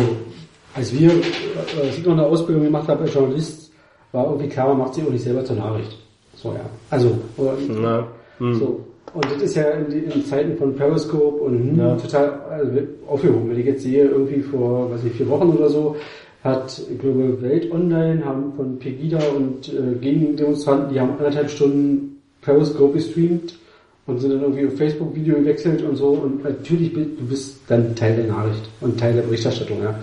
als 0.74 0.94
wir, 0.94 1.12
äh, 1.12 1.86
als 1.86 1.98
ich 1.98 2.06
noch 2.06 2.14
eine 2.14 2.26
Ausbildung 2.26 2.64
gemacht 2.64 2.88
habe 2.88 3.04
als 3.04 3.14
Journalist, 3.14 3.72
war 4.12 4.26
irgendwie 4.26 4.48
klar, 4.48 4.70
man 4.70 4.80
macht 4.80 4.94
sich 4.94 5.06
auch 5.06 5.12
nicht 5.12 5.24
selber 5.24 5.44
zur 5.44 5.58
Nachricht. 5.58 5.98
So, 6.36 6.54
ja. 6.54 6.66
Also, 6.90 7.18
oder, 7.38 7.54
Na, 7.68 8.08
hm. 8.38 8.56
so. 8.56 8.85
Und 9.16 9.26
das 9.32 9.42
ist 9.42 9.56
ja 9.56 9.64
in, 9.72 9.90
die- 9.90 10.14
in 10.14 10.26
Zeiten 10.26 10.58
von 10.58 10.76
Periscope 10.76 11.42
und 11.44 11.72
hm, 11.72 11.80
Ja. 11.80 11.96
total 11.96 12.34
also, 12.52 12.72
aufgehoben. 13.08 13.50
Wenn 13.50 13.60
ich 13.60 13.66
jetzt 13.66 13.84
sehe, 13.84 14.06
irgendwie 14.06 14.42
vor, 14.42 14.92
weiß 14.92 15.04
nicht, 15.04 15.16
vier 15.16 15.30
Wochen 15.30 15.50
oder 15.58 15.70
so, 15.70 15.96
hat, 16.44 16.80
ich 16.92 17.00
glaube, 17.00 17.42
Welt 17.42 17.72
Online 17.72 18.24
haben 18.24 18.54
von 18.56 18.78
Pegida 18.78 19.18
und 19.36 19.70
äh, 19.74 19.96
Gegendemonstranten, 20.00 20.94
die 20.94 21.00
haben 21.00 21.12
anderthalb 21.18 21.50
Stunden 21.50 22.22
Periscope 22.42 22.94
gestreamt 22.94 23.58
und 24.06 24.20
sind 24.20 24.32
dann 24.34 24.42
irgendwie 24.42 24.68
auf 24.68 24.76
Facebook 24.78 25.16
Video 25.16 25.36
gewechselt 25.38 25.82
und 25.82 25.96
so 25.96 26.10
und 26.10 26.44
natürlich 26.44 26.94
du 26.94 27.08
bist 27.28 27.62
dann 27.68 27.96
Teil 27.96 28.16
der 28.18 28.26
Nachricht 28.28 28.62
und 28.82 29.00
Teil 29.00 29.14
der 29.14 29.24
Berichterstattung, 29.24 29.80
ja. 29.82 29.96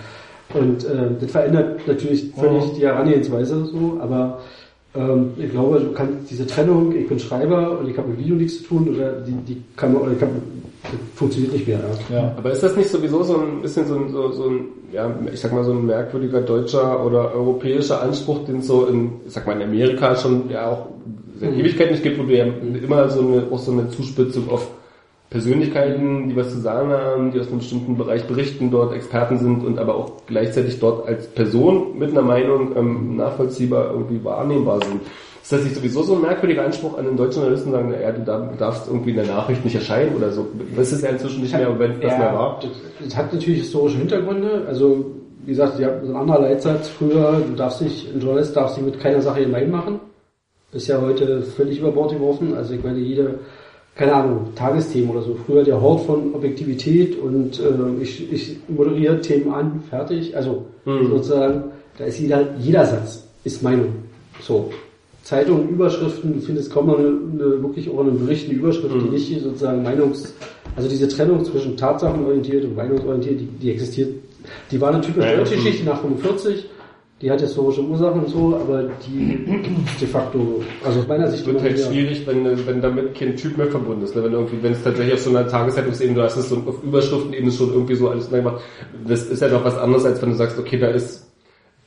Und 0.54 0.84
äh, 0.84 1.10
das 1.20 1.30
verändert 1.30 1.86
natürlich 1.86 2.32
völlig 2.36 2.64
die 2.76 2.82
Herangehensweise 2.82 3.64
so, 3.66 3.98
aber 4.00 4.40
ähm, 4.94 5.30
ich 5.36 5.50
glaube, 5.50 5.80
du 5.80 5.92
kannst 5.92 6.30
diese 6.30 6.46
Trennung, 6.46 6.94
ich 6.94 7.08
bin 7.08 7.18
Schreiber 7.18 7.78
und 7.78 7.88
ich 7.88 7.96
habe 7.96 8.08
mit 8.08 8.18
Video 8.18 8.36
nichts 8.36 8.58
zu 8.58 8.64
tun 8.64 8.94
oder 8.94 9.12
die, 9.12 9.32
die 9.32 9.62
kann 9.76 9.92
man 9.92 10.02
oder 10.02 10.12
ich 10.12 10.20
hab, 10.20 10.28
funktioniert 11.14 11.52
nicht 11.52 11.66
mehr. 11.66 11.80
Ja. 12.10 12.16
Ja. 12.16 12.34
Aber 12.36 12.52
ist 12.52 12.62
das 12.62 12.76
nicht 12.76 12.90
sowieso 12.90 13.22
so 13.22 13.38
ein 13.38 13.62
bisschen 13.62 13.86
so 13.86 13.94
ein, 13.94 14.10
so, 14.10 14.32
so 14.32 14.50
ein 14.50 14.64
ja, 14.92 15.10
ich 15.32 15.40
sag 15.40 15.52
mal, 15.52 15.64
so 15.64 15.72
ein 15.72 15.86
merkwürdiger 15.86 16.42
deutscher 16.42 17.04
oder 17.04 17.34
europäischer 17.34 18.02
Anspruch, 18.02 18.44
den 18.44 18.58
es 18.58 18.66
so 18.66 18.86
in, 18.86 19.12
ich 19.26 19.32
sag 19.32 19.46
mal, 19.46 19.56
in 19.56 19.62
Amerika 19.62 20.14
schon 20.14 20.50
ja 20.50 20.70
auch 20.70 20.88
seit 21.40 21.54
Ewigkeit 21.54 21.90
nicht 21.90 22.02
gibt, 22.02 22.18
wo 22.18 22.24
du 22.24 22.36
ja 22.36 22.44
immer 22.44 23.08
so 23.08 23.20
eine, 23.20 23.46
auch 23.50 23.58
so 23.58 23.72
eine 23.72 23.88
Zuspitzung 23.88 24.50
auf 24.50 24.68
Persönlichkeiten, 25.32 26.28
die 26.28 26.36
was 26.36 26.50
zu 26.50 26.58
sagen 26.60 26.90
haben, 26.90 27.32
die 27.32 27.40
aus 27.40 27.48
einem 27.48 27.58
bestimmten 27.58 27.96
Bereich 27.96 28.24
berichten, 28.26 28.70
dort 28.70 28.92
Experten 28.94 29.38
sind 29.38 29.64
und 29.64 29.78
aber 29.78 29.94
auch 29.96 30.12
gleichzeitig 30.26 30.78
dort 30.78 31.08
als 31.08 31.26
Person 31.28 31.98
mit 31.98 32.10
einer 32.10 32.22
Meinung 32.22 32.76
ähm, 32.76 33.16
nachvollziehbar 33.16 33.90
irgendwie 33.92 34.22
wahrnehmbar 34.22 34.78
sind. 34.84 35.00
Ist 35.42 35.50
das 35.50 35.64
nicht 35.64 35.74
sowieso 35.74 36.02
so 36.02 36.14
ein 36.14 36.20
merkwürdiger 36.22 36.64
Anspruch 36.64 36.96
an 36.98 37.06
den 37.06 37.16
deutschen 37.16 37.40
Journalisten, 37.40 37.72
sagen, 37.72 37.92
ja, 38.00 38.12
du 38.12 38.20
darf- 38.22 38.50
du 38.52 38.56
darfst 38.58 38.86
irgendwie 38.86 39.10
in 39.10 39.16
der 39.16 39.26
Nachricht 39.26 39.64
nicht 39.64 39.74
erscheinen 39.74 40.14
oder 40.14 40.30
so? 40.30 40.46
Das 40.76 40.92
ist 40.92 41.02
ja 41.02 41.10
inzwischen 41.10 41.40
nicht 41.42 41.56
mehr, 41.56 41.76
wenn 41.78 41.92
es 41.92 42.00
das 42.00 42.18
mehr 42.18 42.32
war. 42.34 42.60
Das 43.02 43.16
hat 43.16 43.32
natürlich 43.32 43.60
historische 43.62 43.98
Hintergründe. 43.98 44.64
Also, 44.68 45.06
wie 45.44 45.50
gesagt, 45.50 45.80
ja, 45.80 45.90
so 46.04 46.12
ein 46.12 46.16
anderer 46.16 46.42
Leitsatz 46.42 46.88
früher, 46.90 47.40
du 47.48 47.56
darfst 47.56 47.82
nicht, 47.82 48.14
ein 48.14 48.20
Journalist 48.20 48.54
darf 48.54 48.70
sich 48.74 48.84
mit 48.84 49.00
keiner 49.00 49.20
Sache 49.20 49.40
gemein 49.40 49.70
machen. 49.70 49.98
Ist 50.72 50.86
ja 50.86 51.00
heute 51.00 51.42
völlig 51.42 51.80
über 51.80 51.90
Bord 51.90 52.12
geworfen. 52.12 52.54
Also 52.54 52.74
ich 52.74 52.84
meine, 52.84 52.98
jede, 53.00 53.40
keine 53.94 54.14
Ahnung, 54.14 54.54
Tagesthemen 54.54 55.10
oder 55.10 55.22
so. 55.22 55.36
Früher 55.46 55.64
der 55.64 55.80
Hort 55.80 56.06
von 56.06 56.34
Objektivität 56.34 57.18
und 57.18 57.60
äh, 57.60 58.02
ich, 58.02 58.32
ich 58.32 58.56
moderiere 58.68 59.20
Themen 59.20 59.52
an, 59.52 59.82
fertig. 59.88 60.36
Also 60.36 60.66
sozusagen, 60.84 61.64
da 61.98 62.04
ist 62.04 62.18
jeder, 62.18 62.56
jeder 62.58 62.86
Satz 62.86 63.28
ist 63.44 63.62
Meinung. 63.62 63.88
So. 64.40 64.70
Zeitungen, 65.22 65.68
Überschriften, 65.68 66.34
du 66.34 66.40
findest 66.40 66.72
kaum 66.72 66.88
noch 66.88 66.98
eine, 66.98 67.08
eine 67.08 67.62
wirklich 67.62 67.88
auch 67.88 68.00
in 68.00 68.08
einem 68.08 68.18
Bericht 68.18 68.48
eine 68.48 68.58
Überschrift, 68.58 68.94
die 68.94 69.08
nicht 69.08 69.40
sozusagen 69.40 69.82
Meinungs, 69.82 70.34
also 70.74 70.88
diese 70.88 71.06
Trennung 71.06 71.44
zwischen 71.44 71.76
tatsachenorientiert 71.76 72.64
und 72.64 72.74
meinungsorientiert, 72.74 73.40
die, 73.40 73.46
die 73.46 73.70
existiert, 73.70 74.10
die 74.72 74.80
war 74.80 74.92
eine 74.92 75.00
typisch 75.00 75.24
Ja, 75.24 75.36
deutsche. 75.36 75.54
Geschichte 75.54 75.84
nach 75.84 76.00
45, 76.00 76.64
die 77.22 77.30
hat 77.30 77.40
historische 77.40 77.82
Ursachen 77.82 78.20
und 78.24 78.28
so, 78.28 78.56
aber 78.60 78.90
die 79.06 79.38
de 80.00 80.08
facto, 80.08 80.60
also 80.84 80.98
aus 81.00 81.06
meiner 81.06 81.28
Sicht 81.28 81.42
Es 81.42 81.46
wird 81.46 81.62
halt 81.62 81.78
wieder- 81.78 81.86
schwierig, 81.86 82.26
wenn, 82.26 82.66
wenn 82.66 82.82
damit 82.82 83.14
kein 83.14 83.36
Typ 83.36 83.56
mehr 83.56 83.68
verbunden 83.68 84.02
ist. 84.02 84.16
Ne? 84.16 84.24
Wenn 84.24 84.32
irgendwie, 84.32 84.60
wenn 84.60 84.72
es 84.72 84.82
tatsächlich 84.82 85.14
auf 85.14 85.20
so 85.20 85.30
einer 85.30 85.46
Tageszeitungsebene, 85.46 86.16
du 86.16 86.22
hast 86.24 86.36
es 86.36 86.48
so 86.48 86.56
auf 86.66 86.82
Überschriftenebene 86.82 87.52
schon 87.52 87.72
irgendwie 87.72 87.94
so 87.94 88.08
alles 88.10 88.28
gemacht. 88.28 88.60
Das 89.06 89.24
ist 89.24 89.40
ja 89.40 89.48
doch 89.48 89.64
was 89.64 89.78
anderes, 89.78 90.04
als 90.04 90.20
wenn 90.20 90.30
du 90.30 90.34
sagst, 90.36 90.58
okay, 90.58 90.78
da 90.78 90.88
ist 90.88 91.28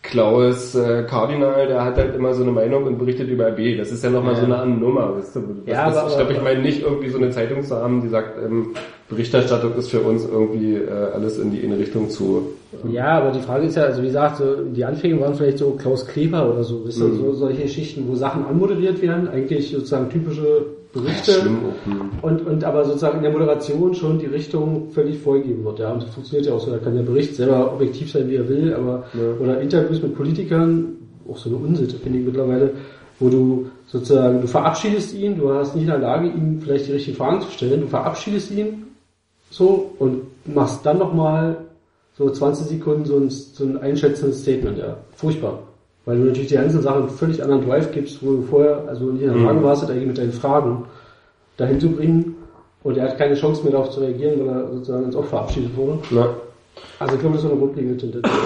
Klaus 0.01 0.75
äh, 0.75 1.03
Kardinal, 1.09 1.67
der 1.67 1.83
hat 1.83 1.97
halt 1.97 2.13
immer 2.15 2.33
so 2.33 2.43
eine 2.43 2.51
Meinung 2.51 2.83
und 2.86 2.97
berichtet 2.99 3.27
über 3.27 3.47
RB. 3.47 3.77
Das 3.77 3.91
ist 3.91 4.03
ja 4.03 4.09
nochmal 4.11 4.36
Ja. 4.36 4.39
so 4.39 4.45
eine 4.45 4.57
andere 4.59 4.79
Nummer, 4.79 5.17
weißt 5.17 5.36
du? 5.36 5.39
Das 5.65 5.75
Ja, 5.75 5.89
ist, 5.89 5.97
aber- 5.97 6.09
ich 6.11 6.15
glaube, 6.15 6.33
ich 6.33 6.41
meine 6.43 6.61
nicht 6.61 6.81
irgendwie 6.83 7.09
so 7.09 7.17
eine 7.17 7.31
Zeitung 7.31 7.63
zu 7.63 7.75
haben, 7.75 8.01
die 8.01 8.07
sagt, 8.09 8.38
ähm, 8.41 8.67
Berichterstattung 9.10 9.76
ist 9.76 9.89
für 9.89 9.99
uns 10.01 10.26
irgendwie 10.26 10.76
äh, 10.76 10.89
alles 11.14 11.38
in 11.38 11.51
die 11.51 11.64
eine 11.64 11.78
Richtung 11.78 12.10
zu. 12.10 12.41
Ja, 12.89 13.20
aber 13.20 13.32
die 13.32 13.39
Frage 13.39 13.68
ist 13.68 13.76
ja, 13.76 13.84
also 13.84 14.01
wie 14.01 14.08
gesagt, 14.08 14.38
so, 14.38 14.56
die 14.76 14.84
Anfänge 14.84 15.22
waren 15.22 15.36
vielleicht 15.36 15.60
so 15.60 15.72
Klaus 15.72 16.08
Kleber 16.08 16.49
oder 16.51 16.64
so, 16.64 16.84
wisst 16.86 16.99
ihr, 16.99 17.06
Mhm. 17.06 17.18
so 17.18 17.34
solche 17.34 17.62
Geschichten, 17.64 18.06
wo 18.08 18.16
Sachen 18.16 18.45
anmoderiert 18.45 19.01
werden, 19.03 19.28
eigentlich 19.28 19.70
sozusagen 19.70 20.10
typische 20.10 20.66
Berichte. 20.91 21.34
Schlimm 21.34 21.58
auch. 21.58 21.86
Hm. 21.86 22.10
Und, 22.22 22.47
und 22.47 22.64
aber 22.64 22.84
sozusagen 22.86 23.18
in 23.18 23.24
der 23.24 23.32
Moderation 23.32 23.93
schon 23.93 24.18
die 24.18 24.26
Richtung 24.28 24.89
völlig 24.91 25.20
vorgegeben 25.20 25.64
wird. 25.66 25.80
Ja, 25.80 25.91
und 25.91 26.01
das 26.01 26.10
funktioniert 26.10 26.47
ja 26.47 26.53
auch 26.53 26.60
so. 26.62 26.72
Da 26.72 26.78
kann 26.78 26.95
der 26.95 27.03
Bericht 27.03 27.36
selber 27.36 27.74
objektiv 27.74 28.12
sein, 28.12 28.30
wie 28.30 28.38
er 28.38 28.47
will, 28.49 28.74
aber 28.74 29.03
oder 29.39 29.60
Interviews 29.62 30.01
mit 30.01 30.16
Politikern, 30.16 30.93
auch 31.30 31.38
so 31.38 31.49
eine 31.49 31.58
Unsitte, 31.60 31.97
finde 31.97 32.20
ich 32.20 32.26
mittlerweile, 32.26 32.72
wo 33.20 33.30
du 33.30 33.68
sozusagen, 33.88 34.41
du 34.41 34.47
verabschiedest 34.47 35.14
ihn, 35.16 35.38
du 35.38 35.49
hast 35.51 35.76
nicht 35.76 35.84
in 35.84 35.89
der 35.89 35.99
Lage, 35.99 36.28
ihm 36.28 36.60
vielleicht 36.62 36.88
die 36.88 36.93
richtigen 36.93 37.18
Fragen 37.18 37.41
zu 37.41 37.51
stellen, 37.51 37.82
du 37.82 37.88
verabschiedest 37.88 38.51
ihn 38.51 38.84
so 39.56 39.91
und 39.99 40.22
machst 40.53 40.86
dann 40.86 40.97
nochmal 40.99 41.58
so 42.18 42.30
20 42.30 42.68
Sekunden 42.68 43.06
so 43.06 43.18
ein, 43.18 43.30
so 43.30 43.64
ein 43.66 43.78
einschätzendes 43.78 44.41
Statement, 44.41 44.78
ja. 44.78 44.97
Furchtbar. 45.16 45.60
Weil 46.06 46.18
du 46.20 46.26
natürlich 46.26 46.49
die 46.49 46.56
ganzen 46.56 46.82
Sachen 46.82 47.01
einen 47.03 47.10
völlig 47.10 47.41
anderen 47.41 47.66
Drive 47.68 47.91
gibst, 47.91 48.24
wo 48.26 48.34
du 48.34 48.41
vorher, 48.43 48.84
also 48.88 49.06
nicht 49.06 49.24
in 49.24 49.34
der 49.34 49.41
Lage 49.41 49.64
warst, 49.64 49.89
eigentlich 49.89 50.08
mit 50.08 50.18
deinen 50.18 50.32
Fragen 50.32 50.86
dahin 51.58 51.80
zu 51.80 51.89
bringen. 51.89 52.36
Und 52.84 52.97
er 52.97 53.06
hat 53.10 53.18
keine 53.18 53.34
Chance 53.36 53.64
mehr 53.64 53.72
darauf 53.72 53.89
zu 53.89 54.01
reagieren, 54.01 54.39
weil 54.45 54.56
er 54.56 54.68
sozusagen 54.74 55.06
ins 55.06 55.16
Opfer 55.16 55.30
verabschiedet 55.30 55.76
wurde. 55.76 55.97
Na, 56.12 56.30
Also 56.99 57.16
ich 57.16 57.20
glaube, 57.22 57.36
das 57.36 57.43
ist 57.43 57.49
so 57.49 57.53
eine 57.56 57.60
grundlegende 57.62 57.97
Tendenz. 57.97 58.28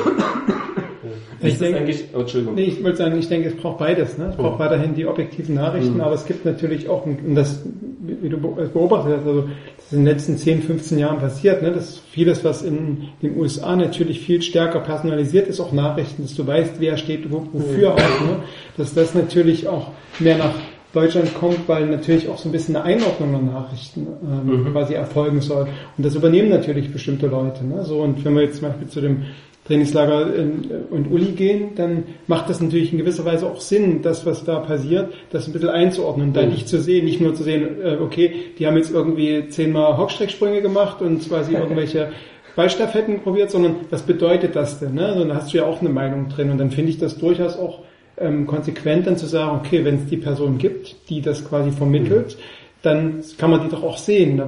Ich 1.41 1.57
denke- 1.57 1.93
oh, 2.13 2.19
Entschuldigung. 2.19 2.55
Nee, 2.55 2.63
ich 2.65 2.83
wollte 2.83 2.97
sagen, 2.97 3.17
ich 3.17 3.29
denke, 3.29 3.47
es 3.49 3.55
braucht 3.55 3.77
beides. 3.79 4.17
Ne? 4.17 4.27
Es 4.31 4.35
braucht 4.35 4.59
weiterhin 4.59 4.93
die 4.93 5.05
objektiven 5.05 5.55
Nachrichten, 5.55 6.01
aber 6.01 6.13
es 6.15 6.25
gibt 6.25 6.43
natürlich 6.43 6.89
auch, 6.89 7.05
und 7.05 7.33
das, 7.35 7.61
wie 8.01 8.27
du 8.27 8.37
be- 8.37 8.69
beobachtet 8.73 9.13
hast, 9.19 9.25
also 9.27 9.43
in 9.91 9.99
den 9.99 10.05
letzten 10.05 10.37
10, 10.37 10.61
15 10.63 10.99
Jahren 10.99 11.19
passiert, 11.19 11.61
ne? 11.61 11.71
dass 11.71 11.99
vieles, 12.11 12.43
was 12.43 12.61
in 12.61 13.09
den 13.21 13.37
USA 13.37 13.75
natürlich 13.75 14.19
viel 14.19 14.41
stärker 14.41 14.79
personalisiert 14.79 15.47
ist, 15.47 15.59
auch 15.59 15.71
Nachrichten, 15.71 16.23
dass 16.23 16.35
du 16.35 16.45
weißt, 16.45 16.75
wer 16.79 16.97
steht 16.97 17.31
wo, 17.31 17.47
wofür 17.51 17.95
auch, 17.95 17.97
ne? 17.97 18.43
dass 18.77 18.93
das 18.93 19.15
natürlich 19.15 19.67
auch 19.67 19.91
mehr 20.19 20.37
nach 20.37 20.53
Deutschland 20.93 21.33
kommt, 21.35 21.67
weil 21.67 21.85
natürlich 21.85 22.29
auch 22.29 22.37
so 22.37 22.49
ein 22.49 22.51
bisschen 22.51 22.75
eine 22.75 22.85
Einordnung 22.85 23.31
der 23.31 23.41
Nachrichten 23.41 24.07
ähm, 24.23 24.71
quasi 24.71 24.95
erfolgen 24.95 25.39
soll. 25.41 25.67
Und 25.97 26.05
das 26.05 26.15
übernehmen 26.15 26.49
natürlich 26.49 26.91
bestimmte 26.91 27.27
Leute. 27.27 27.63
Ne? 27.63 27.85
So, 27.85 28.01
und 28.01 28.23
wenn 28.25 28.33
wir 28.33 28.41
jetzt 28.41 28.59
zum 28.59 28.69
Beispiel 28.69 28.87
zu 28.87 29.01
dem 29.01 29.25
Trainingslager 29.69 30.33
in, 30.33 30.71
und 30.89 31.11
Uli 31.11 31.33
gehen, 31.33 31.75
dann 31.75 32.05
macht 32.25 32.49
das 32.49 32.59
natürlich 32.59 32.91
in 32.91 32.97
gewisser 32.97 33.23
Weise 33.23 33.45
auch 33.45 33.61
Sinn, 33.61 34.01
das, 34.01 34.25
was 34.25 34.43
da 34.43 34.57
passiert, 34.59 35.13
das 35.29 35.47
ein 35.47 35.53
bisschen 35.53 35.69
einzuordnen 35.69 36.29
und 36.29 36.35
da 36.35 36.43
nicht 36.43 36.67
zu 36.67 36.81
sehen, 36.81 37.05
nicht 37.05 37.21
nur 37.21 37.35
zu 37.35 37.43
sehen, 37.43 37.79
äh, 37.83 37.97
okay, 38.01 38.33
die 38.57 38.65
haben 38.65 38.77
jetzt 38.77 38.91
irgendwie 38.91 39.47
zehnmal 39.49 39.95
Hockstrecksprünge 39.97 40.63
gemacht 40.63 41.03
und 41.03 41.27
quasi 41.29 41.53
irgendwelche 41.55 42.11
Ballstaffetten 42.55 43.19
probiert, 43.21 43.51
sondern 43.51 43.75
was 43.91 44.01
bedeutet 44.01 44.55
das 44.55 44.79
denn? 44.79 44.95
Ne? 44.95 45.05
Also, 45.05 45.23
da 45.23 45.35
hast 45.35 45.53
du 45.53 45.57
ja 45.59 45.65
auch 45.65 45.81
eine 45.81 45.89
Meinung 45.89 46.29
drin 46.29 46.49
und 46.49 46.57
dann 46.57 46.71
finde 46.71 46.89
ich 46.89 46.97
das 46.97 47.19
durchaus 47.19 47.55
auch 47.55 47.83
ähm, 48.17 48.47
konsequent 48.47 49.05
dann 49.05 49.17
zu 49.17 49.27
sagen, 49.27 49.59
okay, 49.63 49.85
wenn 49.85 49.95
es 49.95 50.07
die 50.07 50.17
Person 50.17 50.57
gibt, 50.57 51.09
die 51.09 51.21
das 51.21 51.47
quasi 51.47 51.69
vermittelt, 51.69 52.37
dann 52.81 53.21
kann 53.37 53.51
man 53.51 53.61
die 53.61 53.69
doch 53.69 53.83
auch 53.83 53.97
sehen. 53.97 54.41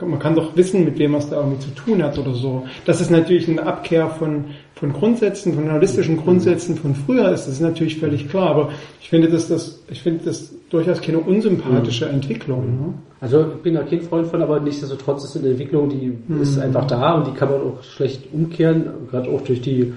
Man 0.00 0.18
kann 0.18 0.34
doch 0.34 0.56
wissen, 0.56 0.84
mit 0.84 0.98
wem 0.98 1.12
man 1.12 1.20
es 1.20 1.30
da 1.30 1.36
irgendwie 1.36 1.60
zu 1.60 1.70
tun 1.70 2.02
hat 2.02 2.18
oder 2.18 2.34
so. 2.34 2.66
Das 2.84 3.00
ist 3.00 3.10
natürlich 3.10 3.48
eine 3.48 3.62
Abkehr 3.62 4.10
von, 4.10 4.46
von 4.76 4.92
Grundsätzen, 4.92 5.54
von 5.54 5.64
journalistischen 5.64 6.18
Grundsätzen 6.18 6.76
von 6.76 6.94
früher 6.94 7.30
ist. 7.30 7.46
Das 7.46 7.54
ist 7.54 7.60
natürlich 7.60 7.98
völlig 7.98 8.28
klar. 8.28 8.50
Aber 8.50 8.70
ich 9.00 9.08
finde, 9.08 9.28
dass 9.30 9.48
das, 9.48 9.82
ich 9.90 10.02
finde 10.02 10.26
das 10.26 10.52
durchaus 10.68 11.00
keine 11.00 11.18
unsympathische 11.18 12.06
Entwicklung. 12.06 12.66
Ne? 12.66 12.94
Also 13.20 13.46
ich 13.56 13.62
bin 13.62 13.74
da 13.74 13.82
kein 13.82 14.02
Freund 14.02 14.26
von, 14.26 14.42
aber 14.42 14.60
nichtsdestotrotz 14.60 15.24
ist 15.24 15.36
eine 15.36 15.48
Entwicklung, 15.48 15.88
die 15.88 16.12
ist 16.42 16.58
einfach 16.58 16.86
da 16.86 17.14
und 17.14 17.26
die 17.26 17.32
kann 17.32 17.50
man 17.50 17.62
auch 17.62 17.82
schlecht 17.82 18.32
umkehren, 18.34 18.84
gerade 19.10 19.30
auch 19.30 19.40
durch 19.40 19.62
die 19.62 19.94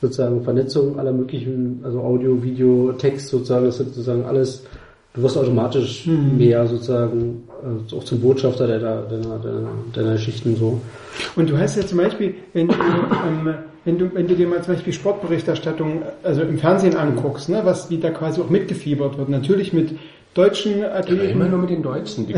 sozusagen 0.00 0.42
Vernetzung 0.42 0.98
aller 0.98 1.12
möglichen, 1.12 1.80
also 1.84 2.00
Audio, 2.00 2.42
Video, 2.42 2.92
Text 2.92 3.28
sozusagen, 3.28 3.66
das 3.66 3.76
sind 3.76 3.88
sozusagen 3.88 4.24
alles, 4.24 4.64
du 5.14 5.22
wirst 5.22 5.36
automatisch 5.36 6.06
mehr 6.06 6.66
sozusagen 6.66 7.42
äh, 7.62 7.94
auch 7.94 8.04
zum 8.04 8.20
Botschafter 8.20 8.66
deiner, 8.66 9.02
deiner, 9.02 9.38
deiner, 9.38 9.68
deiner 9.92 10.12
Geschichten 10.12 10.56
so. 10.56 10.80
Und 11.36 11.50
du 11.50 11.58
hast 11.58 11.76
ja 11.76 11.86
zum 11.86 11.98
Beispiel, 11.98 12.34
wenn 12.54 12.68
du, 12.68 12.74
ähm, 12.74 13.54
wenn 13.84 13.98
du, 13.98 14.14
wenn 14.14 14.26
du 14.26 14.34
dir 14.34 14.46
mal 14.46 14.62
zum 14.62 14.74
Beispiel 14.74 14.92
Sportberichterstattung, 14.92 16.02
also 16.22 16.42
im 16.42 16.58
Fernsehen 16.58 16.96
anguckst, 16.96 17.48
ne, 17.48 17.60
was 17.64 17.90
wie 17.90 17.98
da 17.98 18.10
quasi 18.10 18.40
auch 18.40 18.48
mitgefiebert 18.48 19.18
wird. 19.18 19.28
Natürlich 19.28 19.72
mit 19.72 19.98
deutschen 20.34 20.78
Immer 20.78 20.94
Athleten. 20.94 21.50
nur 21.50 21.58
mit 21.60 21.70
den 21.70 21.82
Deutschen. 21.82 22.26
Die- 22.26 22.34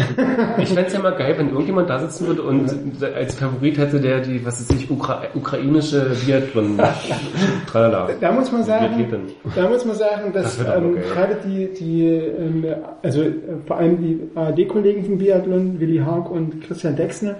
Ich 0.58 0.70
fänd's 0.70 0.92
ja 0.92 0.98
mal 1.00 1.14
geil, 1.14 1.34
wenn 1.38 1.50
irgendjemand 1.50 1.88
da 1.88 1.98
sitzen 2.00 2.26
würde 2.26 2.42
und 2.42 2.68
als 3.14 3.34
Favorit 3.36 3.78
hätte 3.78 4.00
der 4.00 4.20
die, 4.20 4.44
was 4.44 4.60
ist 4.60 4.72
ich, 4.72 4.90
Ukra 4.90 5.22
ukrainische 5.34 6.10
Biathlon. 6.26 6.78
Tralala. 7.70 8.08
Da 8.20 8.32
muss 8.32 8.50
man 8.50 8.64
sagen, 8.64 9.06
da 9.54 9.68
muss 9.68 9.84
man 9.84 9.94
sagen, 9.96 10.32
dass 10.32 10.58
Das 10.58 10.76
ähm, 10.76 10.96
gerade 11.12 11.36
die, 11.46 11.68
die 11.74 12.06
ähm, 12.06 12.64
also 13.02 13.22
äh, 13.22 13.32
vor 13.66 13.76
allem 13.78 13.98
die 14.00 14.20
ARD-Kollegen 14.34 15.04
vom 15.04 15.18
Biathlon, 15.18 15.78
Willi 15.80 15.98
Haag 15.98 16.30
und 16.30 16.62
Christian 16.62 16.96
Dexner, 16.96 17.36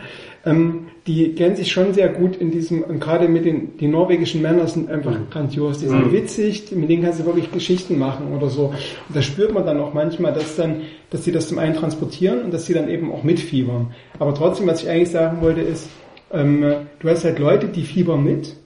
ähm, 0.47 0.86
die 1.07 1.34
kennen 1.34 1.55
sich 1.57 1.70
schon 1.72 1.92
sehr 1.95 2.09
gut 2.09 2.36
in 2.36 2.51
diesem, 2.51 2.82
und 2.82 2.99
gerade 3.01 3.28
mit 3.28 3.45
den, 3.45 3.76
die 3.78 3.86
norwegischen 3.88 4.40
Männer 4.42 4.66
sind 4.66 4.90
einfach 4.90 5.12
Mhm. 5.12 5.30
grandios, 5.30 5.78
die 5.78 5.86
sind 5.88 6.12
witzig, 6.12 6.72
mit 6.72 6.88
denen 6.88 7.03
kannst 7.03 7.20
du 7.20 7.26
wirklich 7.26 7.51
Geschichten 7.53 7.99
machen 7.99 8.32
oder 8.36 8.49
so. 8.49 8.66
Und 9.09 9.14
da 9.16 9.20
spürt 9.22 9.53
man 9.53 9.66
dann 9.66 9.78
auch 9.80 9.92
manchmal, 9.95 10.32
dass 10.32 10.57
dann, 10.57 10.82
dass 11.11 11.24
sie 11.24 11.32
das 11.32 11.49
zum 11.49 11.59
einen 11.59 11.74
transportieren 11.74 12.42
und 12.42 12.55
dass 12.55 12.66
sie 12.66 12.74
dann 12.74 12.88
eben 12.88 13.12
auch 13.12 13.22
mitfiebern. 13.22 13.88
Aber 14.18 14.34
trotzdem, 14.34 14.66
was 14.66 14.82
ich 14.82 14.88
eigentlich 14.88 15.11
sagen 15.11 15.38
wollte, 15.42 15.61
ist, 15.61 15.88
ähm, 16.32 16.64
du 17.01 17.09
hast 17.09 17.24
halt 17.24 17.38
Leute, 17.38 17.68
die 17.68 17.82
fiebern 17.82 18.24
mit 18.24 18.57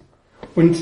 und 0.55 0.77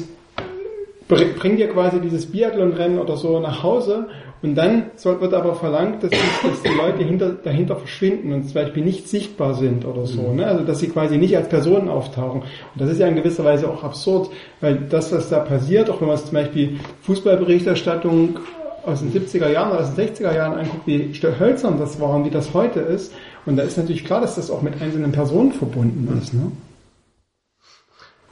br- 1.08 1.24
bring 1.38 1.56
dir 1.56 1.68
quasi 1.68 2.00
dieses 2.00 2.26
Biathlonrennen 2.26 2.98
oder 2.98 3.16
so 3.16 3.40
nach 3.40 3.62
Hause 3.62 4.06
und 4.42 4.54
dann 4.54 4.90
soll, 4.96 5.20
wird 5.20 5.34
aber 5.34 5.54
verlangt, 5.54 6.02
dass 6.02 6.10
die, 6.10 6.48
dass 6.48 6.62
die 6.62 6.76
Leute 6.76 7.02
hinter, 7.02 7.30
dahinter 7.30 7.76
verschwinden 7.76 8.32
und 8.32 8.44
zum 8.44 8.54
Beispiel 8.54 8.84
nicht 8.84 9.08
sichtbar 9.08 9.54
sind 9.54 9.84
oder 9.84 10.06
so. 10.06 10.32
Ne? 10.32 10.46
Also 10.46 10.64
dass 10.64 10.80
sie 10.80 10.88
quasi 10.88 11.16
nicht 11.16 11.36
als 11.36 11.48
Personen 11.48 11.88
auftauchen. 11.88 12.42
Und 12.42 12.80
das 12.80 12.90
ist 12.90 13.00
ja 13.00 13.08
in 13.08 13.16
gewisser 13.16 13.44
Weise 13.44 13.68
auch 13.68 13.82
absurd, 13.82 14.30
weil 14.60 14.76
das, 14.90 15.12
was 15.12 15.30
da 15.30 15.40
passiert, 15.40 15.88
auch 15.88 16.00
wenn 16.00 16.08
man 16.08 16.16
es 16.16 16.26
zum 16.26 16.34
Beispiel 16.34 16.78
Fußballberichterstattung 17.02 18.38
aus 18.84 19.00
den 19.00 19.12
70er 19.12 19.48
Jahren 19.50 19.72
oder 19.72 19.80
aus 19.80 19.94
den 19.94 20.06
60er 20.06 20.34
Jahren 20.34 20.58
anguckt, 20.58 20.86
wie 20.86 21.12
hölzern 21.40 21.78
das 21.78 21.98
war 21.98 22.10
und 22.10 22.24
wie 22.24 22.30
das 22.30 22.54
heute 22.54 22.80
ist. 22.80 23.12
Und 23.46 23.56
da 23.56 23.62
ist 23.62 23.76
natürlich 23.76 24.04
klar, 24.04 24.20
dass 24.20 24.36
das 24.36 24.50
auch 24.50 24.62
mit 24.62 24.80
einzelnen 24.80 25.12
Personen 25.12 25.52
verbunden 25.52 26.08
ist. 26.20 26.34
Ne? 26.34 26.52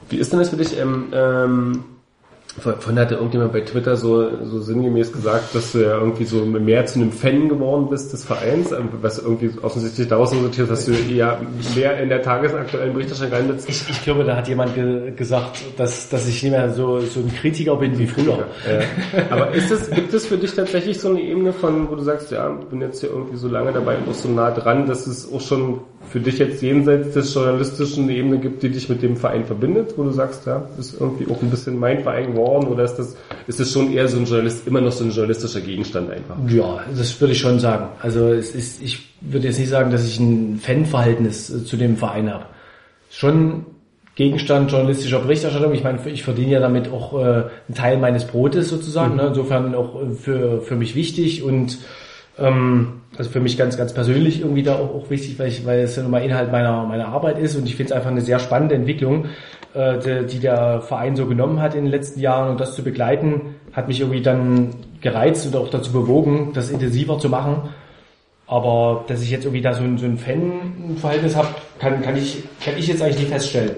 Wie 0.09 0.17
ist 0.17 0.31
denn 0.31 0.39
das 0.39 0.49
für 0.49 0.57
dich? 0.57 0.79
Ähm, 0.79 1.07
ähm, 1.13 1.83
vorhin 2.57 2.99
hatte 2.99 3.15
irgendjemand 3.15 3.51
bei 3.51 3.61
Twitter 3.61 3.97
so, 3.97 4.29
so 4.45 4.61
sinngemäß 4.61 5.11
gesagt, 5.11 5.53
dass 5.53 5.73
du 5.73 5.79
ja 5.79 5.97
irgendwie 5.97 6.23
so 6.23 6.45
mehr 6.45 6.85
zu 6.85 6.99
einem 6.99 7.11
Fan 7.11 7.49
geworden 7.49 7.89
bist 7.89 8.13
des 8.13 8.23
Vereins, 8.23 8.71
ähm, 8.71 8.89
was 9.01 9.19
irgendwie 9.19 9.51
offensichtlich 9.61 10.07
daraus 10.07 10.31
resultiert, 10.31 10.69
dass 10.69 10.85
du 10.85 10.93
eher 10.93 11.39
mehr 11.75 11.99
in 11.99 12.09
der 12.09 12.21
tagesaktuellen 12.21 12.93
Berichterstattung 12.93 13.33
reinbist. 13.33 13.67
Ich, 13.67 13.89
ich 13.89 14.03
glaube, 14.03 14.23
da 14.23 14.37
hat 14.37 14.47
jemand 14.47 14.73
ge 14.73 15.11
gesagt, 15.15 15.61
dass, 15.77 16.07
dass 16.09 16.27
ich 16.27 16.41
nicht 16.43 16.53
mehr 16.53 16.69
so, 16.73 16.99
so 17.01 17.19
ein 17.19 17.33
Kritiker 17.35 17.75
bin 17.75 17.97
wie 17.99 18.07
früher. 18.07 18.47
Äh, 18.65 19.21
aber 19.29 19.51
ist 19.51 19.71
es, 19.71 19.89
gibt 19.89 20.13
es 20.13 20.25
für 20.25 20.37
dich 20.37 20.53
tatsächlich 20.53 20.99
so 20.99 21.09
eine 21.09 21.21
Ebene 21.21 21.51
von, 21.51 21.89
wo 21.89 21.95
du 21.95 22.03
sagst, 22.03 22.31
ja, 22.31 22.47
bin 22.49 22.79
jetzt 22.81 23.01
hier 23.01 23.09
irgendwie 23.09 23.35
so 23.35 23.49
lange 23.49 23.73
dabei 23.73 23.97
und 23.97 24.09
auch 24.09 24.13
so 24.13 24.29
nah 24.29 24.51
dran, 24.51 24.87
dass 24.87 25.07
es 25.07 25.31
auch 25.31 25.41
schon 25.41 25.81
für 26.09 26.19
dich 26.19 26.39
jetzt 26.39 26.61
jenseits 26.61 27.13
des 27.13 27.33
journalistischen 27.33 28.09
Ebene 28.09 28.37
gibt, 28.37 28.63
die 28.63 28.69
dich 28.69 28.89
mit 28.89 29.01
dem 29.01 29.17
Verein 29.17 29.45
verbindet, 29.45 29.93
wo 29.97 30.03
du 30.03 30.11
sagst, 30.11 30.45
ja, 30.45 30.67
ist 30.79 30.99
irgendwie 30.99 31.31
auch 31.31 31.41
ein 31.41 31.49
bisschen 31.49 31.77
mein 31.79 32.03
Verein 32.03 32.33
geworden 32.33 32.67
oder 32.67 32.83
ist 32.83 32.95
das, 32.95 33.15
ist 33.47 33.59
das 33.59 33.71
schon 33.71 33.91
eher 33.91 34.07
so 34.07 34.17
ein 34.17 34.25
Journalist, 34.25 34.67
immer 34.67 34.81
noch 34.81 34.91
so 34.91 35.03
ein 35.03 35.11
journalistischer 35.11 35.61
Gegenstand 35.61 36.11
einfach? 36.11 36.35
Ja, 36.47 36.81
das 36.95 37.19
würde 37.19 37.33
ich 37.33 37.39
schon 37.39 37.59
sagen. 37.59 37.87
Also 38.01 38.29
es 38.29 38.53
ist, 38.53 38.81
ich 38.81 39.13
würde 39.21 39.47
jetzt 39.47 39.59
nicht 39.59 39.69
sagen, 39.69 39.91
dass 39.91 40.05
ich 40.05 40.19
ein 40.19 40.59
Fanverhältnis 40.61 41.49
äh, 41.49 41.65
zu 41.65 41.77
dem 41.77 41.97
Verein 41.97 42.31
habe. 42.33 42.45
Schon 43.09 43.65
Gegenstand 44.15 44.71
journalistischer 44.71 45.19
Berichterstattung. 45.19 45.73
Ich 45.73 45.83
meine, 45.83 45.99
ich 46.05 46.23
verdiene 46.23 46.53
ja 46.53 46.59
damit 46.61 46.89
auch 46.89 47.13
äh, 47.13 47.23
einen 47.23 47.75
Teil 47.75 47.97
meines 47.97 48.25
Brotes 48.25 48.69
sozusagen. 48.69 49.17
Ne? 49.17 49.27
Insofern 49.27 49.75
auch 49.75 50.01
äh, 50.01 50.11
für, 50.11 50.61
für 50.61 50.75
mich 50.75 50.95
wichtig 50.95 51.43
und 51.43 51.77
ähm, 52.37 53.01
also 53.17 53.29
für 53.29 53.39
mich 53.39 53.57
ganz, 53.57 53.77
ganz 53.77 53.93
persönlich 53.93 54.41
irgendwie 54.41 54.63
da 54.63 54.75
auch, 54.75 54.93
auch 54.93 55.09
wichtig, 55.09 55.39
weil, 55.39 55.47
ich, 55.47 55.65
weil 55.65 55.79
es 55.79 55.95
ja 55.95 56.01
nun 56.01 56.11
mal 56.11 56.23
Inhalt 56.23 56.51
meiner, 56.51 56.83
meiner 56.85 57.07
Arbeit 57.07 57.39
ist 57.39 57.55
und 57.55 57.65
ich 57.65 57.75
finde 57.75 57.91
es 57.91 57.95
einfach 57.95 58.11
eine 58.11 58.21
sehr 58.21 58.39
spannende 58.39 58.75
Entwicklung, 58.75 59.27
äh, 59.73 59.99
die, 59.99 60.25
die 60.27 60.39
der 60.39 60.81
Verein 60.81 61.15
so 61.15 61.25
genommen 61.25 61.61
hat 61.61 61.75
in 61.75 61.85
den 61.85 61.91
letzten 61.91 62.19
Jahren 62.19 62.49
und 62.51 62.59
das 62.59 62.75
zu 62.75 62.83
begleiten, 62.83 63.55
hat 63.73 63.87
mich 63.87 64.01
irgendwie 64.01 64.21
dann 64.21 64.71
gereizt 65.01 65.45
und 65.45 65.55
auch 65.55 65.69
dazu 65.69 65.91
bewogen, 65.91 66.51
das 66.53 66.69
intensiver 66.69 67.19
zu 67.19 67.29
machen. 67.29 67.69
Aber 68.47 69.05
dass 69.07 69.21
ich 69.21 69.31
jetzt 69.31 69.45
irgendwie 69.45 69.61
da 69.61 69.73
so 69.73 69.81
ein, 69.81 69.97
so 69.97 70.05
ein 70.05 70.17
Fan-Verhältnis 70.17 71.35
habe, 71.35 71.47
kann, 71.79 72.01
kann, 72.01 72.15
ich, 72.15 72.43
kann 72.63 72.77
ich 72.77 72.87
jetzt 72.87 73.01
eigentlich 73.01 73.19
nicht 73.19 73.31
feststellen. 73.31 73.71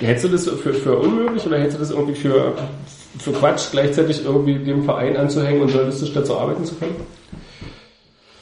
Hältst 0.00 0.24
du 0.24 0.28
das 0.28 0.48
für, 0.48 0.72
für 0.72 0.98
unmöglich 0.98 1.46
oder 1.46 1.58
hältst 1.58 1.76
du 1.76 1.80
das 1.80 1.90
irgendwie 1.90 2.14
für, 2.14 2.54
für 3.18 3.32
Quatsch, 3.32 3.70
gleichzeitig 3.70 4.24
irgendwie 4.24 4.58
dem 4.58 4.84
Verein 4.84 5.16
anzuhängen 5.16 5.62
und 5.62 5.68
journalistisch 5.68 6.12
dazu 6.12 6.36
arbeiten 6.36 6.64
zu 6.64 6.74
können? 6.76 6.96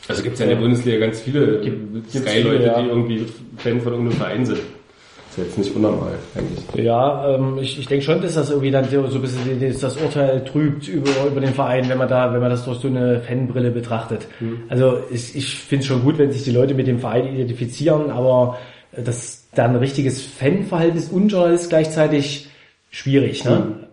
Also 0.09 0.23
gibt 0.23 0.35
es 0.35 0.41
ja 0.41 0.47
in 0.47 0.51
der 0.51 0.57
Bundesliga 0.57 0.99
ganz 0.99 1.21
viele 1.21 1.63
Sky-Leute, 1.63 2.31
viele, 2.31 2.67
ja. 2.67 2.83
die 2.83 2.89
irgendwie 2.89 3.27
Fan 3.59 3.81
von 3.81 3.93
irgendeinem 3.93 4.19
Verein 4.19 4.45
sind. 4.45 4.59
Ist 4.59 5.39
ja 5.39 5.45
jetzt 5.45 5.59
nicht 5.59 5.75
unnormal, 5.75 6.13
eigentlich. 6.35 6.85
Ja, 6.85 7.35
ähm, 7.35 7.57
ich, 7.59 7.79
ich 7.79 7.87
denke 7.87 8.05
schon, 8.05 8.21
dass 8.21 8.35
das 8.35 8.51
irgendwie 8.51 8.71
dann 8.71 8.87
so 8.91 9.07
so 9.07 9.17
ein 9.17 9.23
bisschen 9.23 9.61
das 9.61 9.81
das 9.81 9.97
Urteil 9.97 10.45
trübt 10.45 10.89
über, 10.89 11.11
über 11.27 11.41
den 11.41 11.55
Verein, 11.55 11.89
wenn 11.89 11.97
man 11.97 12.09
da, 12.09 12.35
wenn 12.35 12.41
man 12.41 12.51
das 12.51 12.67
durch 12.67 12.81
so 12.81 12.89
eine 12.89 13.21
Fanbrille 13.21 13.71
betrachtet. 13.71 14.27
Also 14.69 14.99
ich, 15.11 15.35
ich 15.35 15.57
finde 15.57 15.83
es 15.83 15.87
schon 15.87 16.03
gut, 16.03 16.19
wenn 16.19 16.31
sich 16.31 16.45
die 16.45 16.51
Leute 16.51 16.75
mit 16.75 16.87
dem 16.87 16.99
Verein 16.99 17.35
identifizieren, 17.35 18.11
aber 18.11 18.59
das 18.95 19.49
dann 19.55 19.71
ein 19.71 19.77
richtiges 19.77 20.21
Fanverhältnis 20.21 21.09
und 21.09 21.29
Journalist 21.29 21.71
gleichzeitig 21.71 22.49
schwierig, 22.91 23.45
ne? 23.45 23.89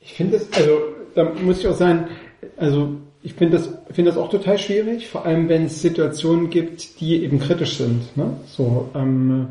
Ich 0.00 0.14
finde 0.14 0.38
das, 0.38 0.48
also 0.58 0.78
da 1.14 1.24
muss 1.24 1.60
ich 1.60 1.68
auch 1.68 1.74
sagen, 1.74 2.08
also 2.56 2.96
ich 3.28 3.34
finde 3.34 3.58
das, 3.58 3.68
finde 3.90 4.10
das 4.10 4.18
auch 4.18 4.30
total 4.30 4.58
schwierig, 4.58 5.06
vor 5.06 5.26
allem 5.26 5.50
wenn 5.50 5.66
es 5.66 5.82
Situationen 5.82 6.48
gibt, 6.48 6.98
die 6.98 7.22
eben 7.22 7.38
kritisch 7.38 7.76
sind. 7.76 8.16
Ne? 8.16 8.30
So, 8.46 8.88
ähm, 8.94 9.48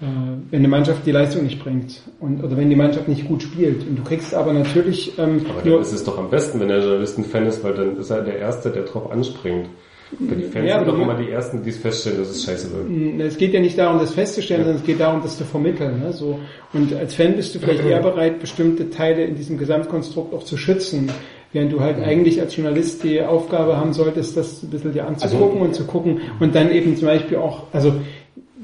äh, 0.00 0.04
wenn 0.50 0.58
eine 0.58 0.66
Mannschaft 0.66 1.06
die 1.06 1.12
Leistung 1.12 1.44
nicht 1.44 1.62
bringt 1.62 2.02
und 2.18 2.42
oder 2.42 2.56
wenn 2.56 2.68
die 2.68 2.74
Mannschaft 2.74 3.06
nicht 3.06 3.28
gut 3.28 3.44
spielt. 3.44 3.86
Und 3.86 3.96
du 3.96 4.02
kriegst 4.02 4.34
aber 4.34 4.52
natürlich 4.52 5.16
ähm, 5.20 5.40
Aber 5.48 5.60
dann 5.60 5.68
nur, 5.68 5.80
ist 5.80 5.92
es 5.92 6.02
doch 6.02 6.18
am 6.18 6.30
besten, 6.30 6.58
wenn 6.58 6.66
der 6.66 6.80
Journalist 6.80 7.18
ein 7.18 7.24
Fan 7.24 7.46
ist, 7.46 7.62
weil 7.62 7.74
dann 7.74 7.96
ist 7.96 8.10
er 8.10 8.22
der 8.22 8.38
Erste, 8.38 8.70
der 8.70 8.82
drauf 8.82 9.08
anspringt. 9.08 9.68
Die 10.10 10.42
Fans 10.44 10.68
Ja, 10.68 10.78
sind 10.78 10.88
doch 10.88 10.98
immer 10.98 11.14
die 11.14 11.30
Ersten, 11.30 11.62
die 11.62 11.70
es 11.70 11.76
feststellen, 11.76 12.18
dass 12.18 12.30
es 12.30 12.42
scheiße 12.42 12.70
wird. 12.72 13.20
Es 13.20 13.36
geht 13.36 13.52
ja 13.52 13.60
nicht 13.60 13.78
darum, 13.78 14.00
das 14.00 14.14
festzustellen, 14.14 14.62
sondern 14.62 14.80
es 14.80 14.86
geht 14.86 14.98
darum, 14.98 15.20
das 15.22 15.36
zu 15.36 15.44
vermitteln. 15.44 16.00
Ne? 16.00 16.12
So. 16.12 16.40
Und 16.72 16.94
als 16.94 17.14
Fan 17.14 17.36
bist 17.36 17.54
du 17.54 17.58
vielleicht 17.58 17.84
eher 17.84 18.00
bereit, 18.00 18.40
bestimmte 18.40 18.88
Teile 18.88 19.24
in 19.24 19.36
diesem 19.36 19.58
Gesamtkonstrukt 19.58 20.34
auch 20.34 20.44
zu 20.44 20.56
schützen. 20.56 21.10
Während 21.52 21.72
du 21.72 21.80
halt 21.80 21.98
eigentlich 21.98 22.40
als 22.40 22.54
Journalist 22.56 23.02
die 23.04 23.22
Aufgabe 23.22 23.76
haben 23.76 23.94
solltest, 23.94 24.36
das 24.36 24.62
ein 24.62 24.70
bisschen 24.70 24.92
dir 24.92 25.06
anzugucken 25.06 25.62
und 25.62 25.74
zu 25.74 25.84
gucken 25.84 26.20
und 26.40 26.54
dann 26.54 26.70
eben 26.70 26.96
zum 26.96 27.08
Beispiel 27.08 27.38
auch, 27.38 27.64
also 27.72 27.94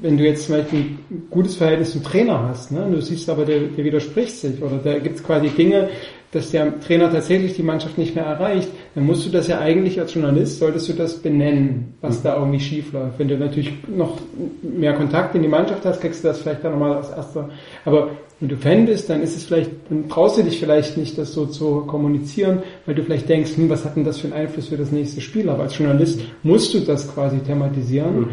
wenn 0.01 0.17
du 0.17 0.23
jetzt 0.23 0.45
zum 0.45 0.57
Beispiel 0.57 0.79
ein 0.79 1.27
gutes 1.31 1.55
Verhältnis 1.55 1.91
zum 1.93 2.03
Trainer 2.03 2.47
hast, 2.47 2.71
ne, 2.71 2.87
du 2.91 3.01
siehst 3.01 3.29
aber, 3.29 3.45
der, 3.45 3.59
der 3.61 3.83
widerspricht 3.83 4.37
sich 4.37 4.61
oder 4.61 4.77
da 4.83 4.99
gibt 4.99 5.15
es 5.15 5.23
quasi 5.23 5.49
Dinge, 5.49 5.89
dass 6.31 6.51
der 6.51 6.79
Trainer 6.81 7.09
tatsächlich 7.11 7.55
die 7.55 7.63
Mannschaft 7.63 7.97
nicht 7.97 8.13
mehr 8.13 8.25
erreicht, 8.25 8.67
dann 8.93 9.05
musst 9.05 9.25
du 9.25 9.29
das 9.29 9.47
ja 9.47 9.59
eigentlich 9.59 9.99
als 10.01 10.13
Journalist, 10.13 10.59
solltest 10.59 10.89
du 10.89 10.93
das 10.93 11.21
benennen, 11.21 11.93
was 12.01 12.21
da 12.21 12.35
irgendwie 12.35 12.59
schief 12.59 12.91
läuft. 12.91 13.17
Wenn 13.19 13.29
du 13.29 13.37
natürlich 13.37 13.71
noch 13.87 14.17
mehr 14.61 14.93
Kontakt 14.93 15.33
in 15.35 15.43
die 15.43 15.47
Mannschaft 15.47 15.85
hast, 15.85 16.01
kriegst 16.01 16.23
du 16.23 16.27
das 16.27 16.41
vielleicht 16.41 16.63
dann 16.63 16.73
nochmal 16.73 16.97
als 16.97 17.09
erster. 17.09 17.49
Aber 17.85 18.09
wenn 18.39 18.49
du 18.49 18.57
Fan 18.57 18.85
bist, 18.85 19.09
dann 19.09 19.21
ist 19.21 19.35
es 19.35 19.45
vielleicht, 19.45 19.71
dann 19.89 20.09
traust 20.09 20.37
du 20.37 20.43
dich 20.43 20.59
vielleicht 20.59 20.97
nicht, 20.97 21.17
das 21.17 21.33
so 21.33 21.45
zu 21.45 21.81
kommunizieren, 21.81 22.63
weil 22.85 22.95
du 22.95 23.03
vielleicht 23.03 23.29
denkst, 23.29 23.55
hm, 23.55 23.69
was 23.69 23.85
hat 23.85 23.95
denn 23.95 24.03
das 24.03 24.19
für 24.19 24.27
einen 24.27 24.33
Einfluss 24.33 24.67
für 24.67 24.77
das 24.77 24.91
nächste 24.91 25.21
Spiel? 25.21 25.49
Aber 25.49 25.63
als 25.63 25.77
Journalist 25.77 26.19
musst 26.43 26.73
du 26.73 26.79
das 26.79 27.13
quasi 27.13 27.39
thematisieren. 27.39 28.27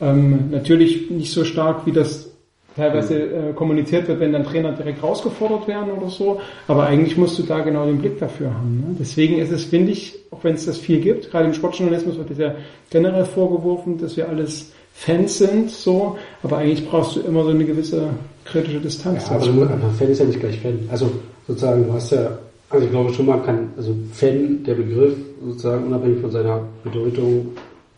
Ähm, 0.00 0.50
natürlich 0.50 1.10
nicht 1.10 1.32
so 1.32 1.44
stark, 1.44 1.84
wie 1.86 1.92
das 1.92 2.30
teilweise 2.76 3.20
äh, 3.20 3.52
kommuniziert 3.54 4.06
wird, 4.06 4.20
wenn 4.20 4.32
dann 4.32 4.44
Trainer 4.44 4.72
direkt 4.72 5.02
rausgefordert 5.02 5.66
werden 5.66 5.90
oder 5.90 6.08
so. 6.08 6.40
Aber 6.68 6.86
eigentlich 6.86 7.16
musst 7.16 7.36
du 7.38 7.42
da 7.42 7.58
genau 7.58 7.84
den 7.84 7.98
Blick 7.98 8.20
dafür 8.20 8.54
haben. 8.54 8.76
Ne? 8.76 8.96
Deswegen 9.00 9.38
ist 9.38 9.50
es, 9.50 9.64
finde 9.64 9.92
ich, 9.92 10.16
auch 10.30 10.44
wenn 10.44 10.54
es 10.54 10.66
das 10.66 10.78
viel 10.78 11.00
gibt, 11.00 11.30
gerade 11.30 11.46
im 11.46 11.54
Sportjournalismus 11.54 12.16
wird 12.16 12.30
es 12.30 12.38
ja 12.38 12.54
generell 12.88 13.24
vorgeworfen, 13.24 13.98
dass 13.98 14.16
wir 14.16 14.28
alles 14.28 14.72
Fans 14.92 15.38
sind, 15.38 15.70
so. 15.70 16.16
Aber 16.42 16.58
eigentlich 16.58 16.88
brauchst 16.88 17.16
du 17.16 17.20
immer 17.20 17.44
so 17.44 17.50
eine 17.50 17.64
gewisse 17.64 18.10
kritische 18.50 18.80
Distanz. 18.80 19.28
Ja, 19.28 19.36
aber, 19.36 19.46
aber 19.46 19.90
Fan 19.98 20.08
ist 20.08 20.18
ja 20.18 20.26
nicht 20.26 20.40
gleich 20.40 20.58
Fan. 20.60 20.78
Also 20.90 21.10
sozusagen, 21.46 21.84
du 21.84 21.92
hast 21.92 22.12
ja, 22.12 22.38
also 22.70 22.84
ich 22.84 22.90
glaube 22.90 23.12
schon, 23.12 23.26
man 23.26 23.44
kann, 23.44 23.70
also 23.76 23.94
Fan, 24.12 24.62
der 24.64 24.74
Begriff 24.74 25.14
sozusagen 25.44 25.86
unabhängig 25.86 26.20
von 26.20 26.30
seiner 26.30 26.60
Bedeutung, 26.84 27.52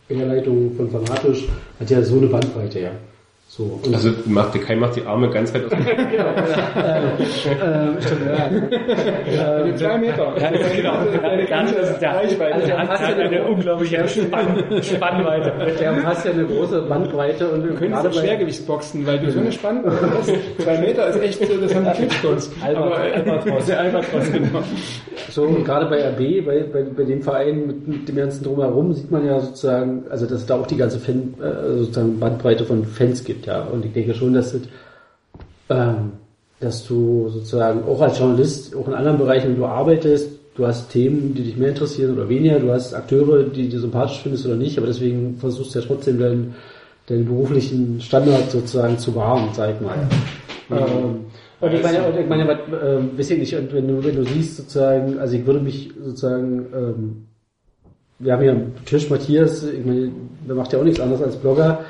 Herleitung 0.07 0.71
von 0.75 0.89
fanatisch, 0.89 1.47
hat 1.79 1.89
ja 1.89 2.01
so 2.03 2.17
eine 2.17 2.27
Bandbreite, 2.27 2.79
ja. 2.79 2.91
So, 3.53 3.63
und 3.83 3.93
Also 3.93 4.11
macht, 4.27 4.53
der 4.53 4.61
Kai 4.61 4.77
macht 4.77 4.95
die 4.95 5.05
Arme 5.05 5.29
ganz 5.29 5.53
weit 5.53 5.65
aus. 5.65 5.73
Also 5.73 5.83
zwei 9.77 9.97
Meter. 9.97 10.33
Ja, 10.39 10.51
das 10.51 10.61
ist 10.67 10.75
genau. 10.77 10.93
Das 11.49 11.71
ist 11.89 11.99
der, 12.01 12.15
Reichweite. 12.15 12.53
also 12.55 12.67
der 12.67 12.77
hat 12.79 13.01
eine 13.19 13.43
unglaubliche 13.43 14.07
Spann, 14.07 14.63
Spannweite. 14.81 15.51
der 15.79 15.91
umfasst 15.91 16.25
ja 16.25 16.31
eine 16.31 16.45
große 16.45 16.81
Bandbreite 16.83 17.49
und 17.49 17.63
Du 17.63 17.67
könntest 17.73 17.91
gerade 18.03 18.07
auch 18.09 18.13
bei- 18.15 18.21
Schwergewichtsboxen, 18.21 19.05
weil 19.05 19.19
du 19.19 19.31
so 19.31 19.39
eine 19.41 19.51
Spannweite 19.51 19.97
hast. 20.17 20.31
Zwei 20.63 20.77
Meter 20.77 21.07
ist 21.07 21.21
echt, 21.21 21.45
so, 21.45 21.57
das 21.57 21.75
haben 21.75 21.83
die 21.85 21.91
Klitschkos. 21.91 22.51
Albatros. 22.63 22.97
Albatros. 23.15 23.65
Der 23.65 23.79
Albatros, 23.81 24.31
genau. 24.31 24.63
So, 25.29 25.43
und 25.43 25.65
gerade 25.65 25.87
bei 25.87 25.97
RB, 26.09 26.45
bei, 26.45 26.63
bei, 26.71 26.83
bei 26.83 27.03
dem 27.03 27.21
Verein 27.21 27.67
mit, 27.67 27.85
mit 27.87 28.07
dem 28.07 28.15
ganzen 28.15 28.43
Drumherum, 28.45 28.93
sieht 28.93 29.11
man 29.11 29.25
ja 29.25 29.39
sozusagen, 29.41 30.03
also 30.09 30.25
dass 30.25 30.39
es 30.39 30.45
da 30.45 30.55
auch 30.55 30.67
die 30.67 30.77
ganze 30.77 30.99
Fan, 30.99 31.33
äh, 31.41 31.77
sozusagen 31.79 32.17
Bandbreite 32.19 32.63
von 32.65 32.85
Fans 32.85 33.23
gibt, 33.25 33.40
ja. 33.45 33.61
Und 33.63 33.85
ich 33.85 33.93
denke 33.93 34.13
schon, 34.13 34.33
dass, 34.33 34.53
das, 34.53 34.61
ähm, 35.69 36.13
dass 36.59 36.85
du 36.87 37.29
sozusagen 37.29 37.83
auch 37.83 38.01
als 38.01 38.19
Journalist, 38.19 38.75
auch 38.75 38.87
in 38.87 38.93
anderen 38.93 39.17
Bereichen, 39.17 39.49
wenn 39.49 39.57
du 39.57 39.65
arbeitest, 39.65 40.29
du 40.55 40.67
hast 40.67 40.89
Themen, 40.89 41.33
die 41.33 41.43
dich 41.43 41.57
mehr 41.57 41.69
interessieren 41.69 42.13
oder 42.13 42.27
weniger, 42.27 42.59
du 42.59 42.71
hast 42.71 42.93
Akteure, 42.93 43.43
die 43.43 43.69
dir 43.69 43.79
sympathisch 43.79 44.21
findest 44.21 44.45
oder 44.45 44.55
nicht, 44.55 44.77
aber 44.77 44.87
deswegen 44.87 45.37
versuchst 45.37 45.75
du 45.75 45.79
ja 45.79 45.85
trotzdem 45.85 46.19
deinen, 46.19 46.55
deinen 47.07 47.25
beruflichen 47.25 48.01
Standard 48.01 48.51
sozusagen 48.51 48.97
zu 48.97 49.15
wahren, 49.15 49.49
sag 49.53 49.75
ich 49.75 49.81
mal. 49.81 50.07
Ähm, 50.69 51.25
und 51.59 51.73
ich 51.73 51.83
meine, 51.83 52.07
und 52.07 52.19
ich 52.19 52.27
meine, 52.27 52.59
ähm, 52.83 53.17
weiß 53.17 53.29
ich 53.31 53.39
nicht, 53.39 53.55
und 53.55 53.73
wenn 53.73 53.87
du, 53.87 54.03
wenn 54.03 54.15
du 54.15 54.23
siehst 54.23 54.57
sozusagen, 54.57 55.19
also 55.19 55.35
ich 55.35 55.45
würde 55.45 55.59
mich 55.59 55.91
sozusagen, 56.03 56.65
ähm, 56.73 57.27
wir 58.19 58.33
haben 58.33 58.41
hier 58.41 58.51
am 58.51 58.85
Tisch 58.85 59.09
Matthias, 59.09 59.63
ich 59.63 59.85
meine, 59.85 60.11
der 60.47 60.55
macht 60.55 60.73
ja 60.73 60.79
auch 60.79 60.83
nichts 60.83 60.99
anderes 60.99 61.21
als 61.21 61.35
Blogger, 61.35 61.81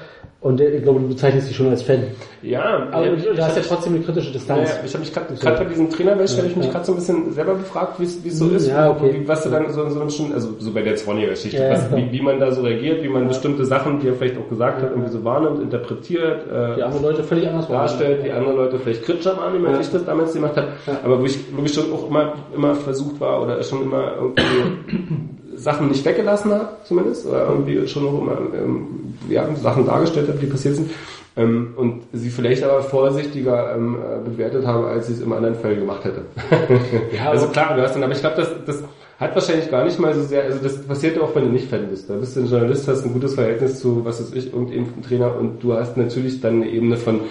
und 0.41 0.59
ich 0.59 0.81
glaube, 0.81 0.99
du 1.01 1.07
bezeichnest 1.09 1.49
dich 1.49 1.55
schon 1.55 1.69
als 1.69 1.83
Fan. 1.83 2.03
Ja, 2.41 2.87
Aber 2.91 3.05
ja, 3.05 3.11
du 3.15 3.43
hast 3.43 3.55
ja 3.57 3.61
trotzdem 3.61 3.93
eine 3.93 4.03
kritische 4.03 4.27
Ja, 4.27 4.33
Distanz. 4.33 4.69
ja, 4.69 4.75
ich 4.83 4.91
habe 4.93 5.01
mich 5.03 5.13
gerade 5.13 5.57
bei 5.59 5.65
diesem 5.65 5.89
Trainerwäsche, 5.91 6.37
habe 6.37 6.47
ich 6.47 6.55
mich 6.55 6.65
Ja. 6.65 6.71
gerade 6.71 6.85
so 6.85 6.93
ein 6.93 6.95
bisschen 6.95 7.31
selber 7.33 7.53
gefragt, 7.53 7.99
wie 7.99 8.05
es 8.05 8.23
wie 8.23 8.29
so 8.31 8.49
ist, 8.49 8.67
Ja, 8.67 8.89
okay. 8.89 9.13
wie, 9.21 9.27
was 9.27 9.43
du 9.43 9.51
dann 9.51 9.69
so, 9.71 9.87
so 9.89 10.09
schon, 10.09 10.33
also 10.33 10.55
so 10.57 10.71
bei 10.73 10.81
der 10.81 10.95
Zwanniger-Geschichte, 10.95 11.57
Ja, 11.61 11.73
ja. 11.73 11.79
wie, 11.95 12.11
wie 12.11 12.21
man 12.21 12.39
da 12.39 12.51
so 12.51 12.63
reagiert, 12.63 13.03
wie 13.03 13.09
man 13.09 13.27
bestimmte 13.27 13.65
Sachen, 13.65 13.99
die 13.99 14.07
er 14.07 14.15
vielleicht 14.15 14.37
auch 14.39 14.49
gesagt 14.49 14.81
hat, 14.81 14.89
irgendwie 14.89 15.11
so 15.11 15.23
wahrnimmt, 15.23 15.61
interpretiert, 15.61 16.41
äh, 16.51 16.75
Die 16.77 16.81
andere 16.83 17.03
Leute 17.03 17.23
völlig 17.23 17.47
anders 17.47 17.67
darstellt, 17.67 18.25
die 18.25 18.31
andere 18.31 18.55
Leute 18.55 18.79
vielleicht 18.79 19.03
kritischer 19.03 19.37
wahrnehmen, 19.37 19.67
als 19.67 19.75
Ja. 19.75 19.81
ich 19.81 19.89
das 19.91 20.05
damals 20.05 20.33
gemacht 20.33 20.57
habe. 20.57 20.69
Aber 21.03 21.19
wo 21.21 21.25
ich, 21.25 21.37
wo 21.55 21.63
ich 21.63 21.71
schon 21.71 21.93
auch 21.93 22.07
immer, 22.09 22.33
immer 22.55 22.73
versucht 22.73 23.19
war 23.21 23.43
oder 23.43 23.61
schon 23.61 23.83
immer 23.83 24.13
irgendwie 24.19 24.41
Sachen 25.61 25.89
nicht 25.89 26.03
weggelassen 26.03 26.51
habe, 26.51 26.69
zumindest, 26.83 27.27
oder 27.27 27.47
irgendwie 27.47 27.87
schon 27.87 28.07
auch 28.07 28.21
immer 28.21 28.37
ähm, 28.53 29.15
ja, 29.29 29.47
Sachen 29.55 29.85
dargestellt 29.85 30.27
habe, 30.27 30.39
die 30.39 30.47
passiert 30.47 30.75
sind. 30.75 30.89
Ähm, 31.37 31.73
und 31.77 32.01
sie 32.11 32.29
vielleicht 32.29 32.63
aber 32.63 32.81
vorsichtiger 32.81 33.75
ähm, 33.75 33.95
äh, 33.95 34.29
bewertet 34.29 34.65
habe, 34.65 34.87
als 34.87 35.07
ich 35.07 35.15
es 35.15 35.21
im 35.21 35.31
anderen 35.31 35.55
Fall 35.55 35.75
gemacht 35.75 36.03
hätte. 36.03 36.25
also 37.25 37.47
klar, 37.47 37.75
du 37.75 37.81
hast 37.81 37.95
dann, 37.95 38.03
aber 38.03 38.13
ich 38.13 38.19
glaube, 38.19 38.35
das, 38.35 38.49
das 38.65 38.83
hat 39.17 39.35
wahrscheinlich 39.35 39.69
gar 39.69 39.85
nicht 39.85 39.99
mal 39.99 40.13
so 40.13 40.23
sehr, 40.23 40.43
also 40.43 40.59
das 40.61 40.81
passiert 40.81 41.15
ja 41.15 41.21
auch, 41.21 41.33
wenn 41.35 41.45
du 41.45 41.51
nicht 41.51 41.69
Fan 41.69 41.87
bist. 41.89 42.09
Da 42.09 42.15
bist 42.15 42.35
du 42.35 42.41
ein 42.41 42.47
Journalist, 42.47 42.87
hast 42.87 43.05
ein 43.05 43.13
gutes 43.13 43.35
Verhältnis 43.35 43.79
zu, 43.79 44.03
was 44.03 44.19
weiß 44.19 44.33
ich, 44.33 44.51
irgendeinem 44.51 45.01
Trainer 45.03 45.35
und 45.37 45.63
du 45.63 45.73
hast 45.73 45.95
natürlich 45.95 46.41
dann 46.41 46.55
eine 46.55 46.69
Ebene 46.69 46.97
von, 46.97 47.21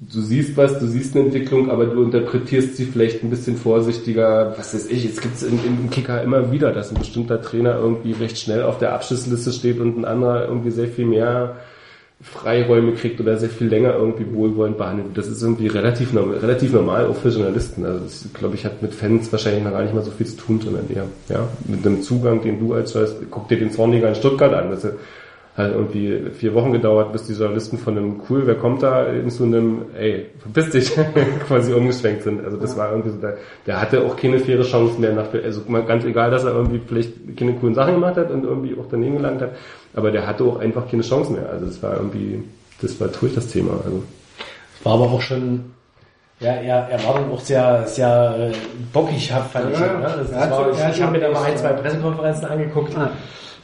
du 0.00 0.20
siehst 0.20 0.56
was, 0.56 0.78
du 0.78 0.86
siehst 0.86 1.16
eine 1.16 1.26
Entwicklung, 1.26 1.70
aber 1.70 1.86
du 1.86 2.02
interpretierst 2.02 2.76
sie 2.76 2.84
vielleicht 2.84 3.22
ein 3.22 3.30
bisschen 3.30 3.56
vorsichtiger. 3.56 4.54
Was 4.56 4.74
weiß 4.74 4.86
ich, 4.90 5.04
jetzt 5.04 5.22
gibt's 5.22 5.42
im, 5.42 5.58
im 5.64 5.90
Kicker 5.90 6.22
immer 6.22 6.52
wieder, 6.52 6.72
dass 6.72 6.90
ein 6.90 6.98
bestimmter 6.98 7.42
Trainer 7.42 7.76
irgendwie 7.76 8.12
recht 8.12 8.38
schnell 8.38 8.62
auf 8.62 8.78
der 8.78 8.94
Abschlussliste 8.94 9.52
steht 9.52 9.80
und 9.80 9.98
ein 9.98 10.04
anderer 10.04 10.46
irgendwie 10.46 10.70
sehr 10.70 10.88
viel 10.88 11.06
mehr 11.06 11.56
Freiräume 12.20 12.94
kriegt 12.94 13.20
oder 13.20 13.36
sehr 13.36 13.48
viel 13.48 13.68
länger 13.68 13.94
irgendwie 13.94 14.26
wohlwollend 14.34 14.76
behandelt. 14.76 15.16
Das 15.16 15.28
ist 15.28 15.40
irgendwie 15.40 15.68
relativ, 15.68 16.12
norm- 16.12 16.32
relativ 16.32 16.72
normal 16.72 17.06
auch 17.06 17.14
für 17.16 17.28
Journalisten. 17.28 17.84
Also 17.84 18.00
das, 18.00 18.26
glaube 18.34 18.56
ich, 18.56 18.64
hat 18.64 18.82
mit 18.82 18.92
Fans 18.92 19.30
wahrscheinlich 19.30 19.62
noch 19.62 19.70
gar 19.70 19.82
nicht 19.82 19.94
mal 19.94 20.02
so 20.02 20.10
viel 20.10 20.26
zu 20.26 20.36
tun, 20.36 20.60
sondern 20.60 20.90
eher, 20.92 21.04
ja, 21.28 21.48
mit 21.68 21.84
dem 21.84 22.02
Zugang, 22.02 22.42
den 22.42 22.58
du 22.58 22.74
als 22.74 22.92
Journalist, 22.92 23.22
guck 23.30 23.48
dir 23.48 23.58
den 23.58 23.70
Zorniger 23.70 24.08
in 24.08 24.16
Stuttgart 24.16 24.52
an. 24.52 24.70
Das 24.70 24.84
hat 25.58 25.72
irgendwie 25.72 26.30
vier 26.30 26.54
Wochen 26.54 26.70
gedauert, 26.70 27.12
bis 27.12 27.24
die 27.24 27.32
Journalisten 27.32 27.78
von 27.78 27.98
einem 27.98 28.20
cool, 28.30 28.46
wer 28.46 28.54
kommt 28.54 28.82
da, 28.82 29.06
in 29.06 29.28
zu 29.28 29.42
einem, 29.42 29.86
ey, 29.98 30.26
verpiss 30.38 30.70
dich, 30.70 30.92
quasi 31.48 31.72
umgeschwenkt 31.72 32.22
sind. 32.22 32.44
Also 32.44 32.56
das 32.56 32.76
war 32.76 32.92
irgendwie 32.92 33.10
so, 33.10 33.16
der, 33.16 33.38
der 33.66 33.80
hatte 33.80 34.06
auch 34.06 34.16
keine 34.16 34.38
faire 34.38 34.62
Chance 34.62 35.00
mehr 35.00 35.12
nach, 35.12 35.26
also 35.34 35.62
mal 35.66 35.82
ganz 35.82 36.04
egal, 36.04 36.30
dass 36.30 36.44
er 36.44 36.52
irgendwie 36.52 36.80
vielleicht 36.86 37.36
keine 37.36 37.54
coolen 37.54 37.74
Sachen 37.74 37.94
gemacht 37.94 38.16
hat 38.16 38.30
und 38.30 38.44
irgendwie 38.44 38.76
auch 38.78 38.86
daneben 38.88 39.16
gelangt 39.16 39.42
hat, 39.42 39.50
aber 39.94 40.12
der 40.12 40.28
hatte 40.28 40.44
auch 40.44 40.60
einfach 40.60 40.88
keine 40.88 41.02
Chance 41.02 41.32
mehr. 41.32 41.50
Also 41.50 41.66
das 41.66 41.82
war 41.82 41.96
irgendwie, 41.96 42.44
das 42.80 43.00
war 43.00 43.08
durch 43.08 43.34
das 43.34 43.48
Thema. 43.48 43.72
Also 43.84 44.04
War 44.84 44.94
aber 44.94 45.06
auch 45.06 45.20
schon, 45.20 45.72
ja, 46.38 46.52
er, 46.52 46.88
er 46.88 47.04
war 47.04 47.14
dann 47.14 47.32
auch 47.32 47.40
sehr, 47.40 47.84
sehr 47.88 48.52
äh, 48.52 48.56
bockig, 48.92 49.32
fand 49.32 49.72
ich. 49.72 49.80
Ja, 49.80 49.98
Ne? 49.98 50.14
Das, 50.18 50.30
er 50.30 50.40
hat 50.40 50.50
war, 50.52 50.70
ich 50.70 51.02
habe 51.02 51.10
mir 51.10 51.20
da 51.20 51.32
mal 51.32 51.42
ein, 51.42 51.56
zwei 51.56 51.72
Pressekonferenzen 51.72 52.44
angeguckt. 52.44 52.96
Ah. 52.96 53.10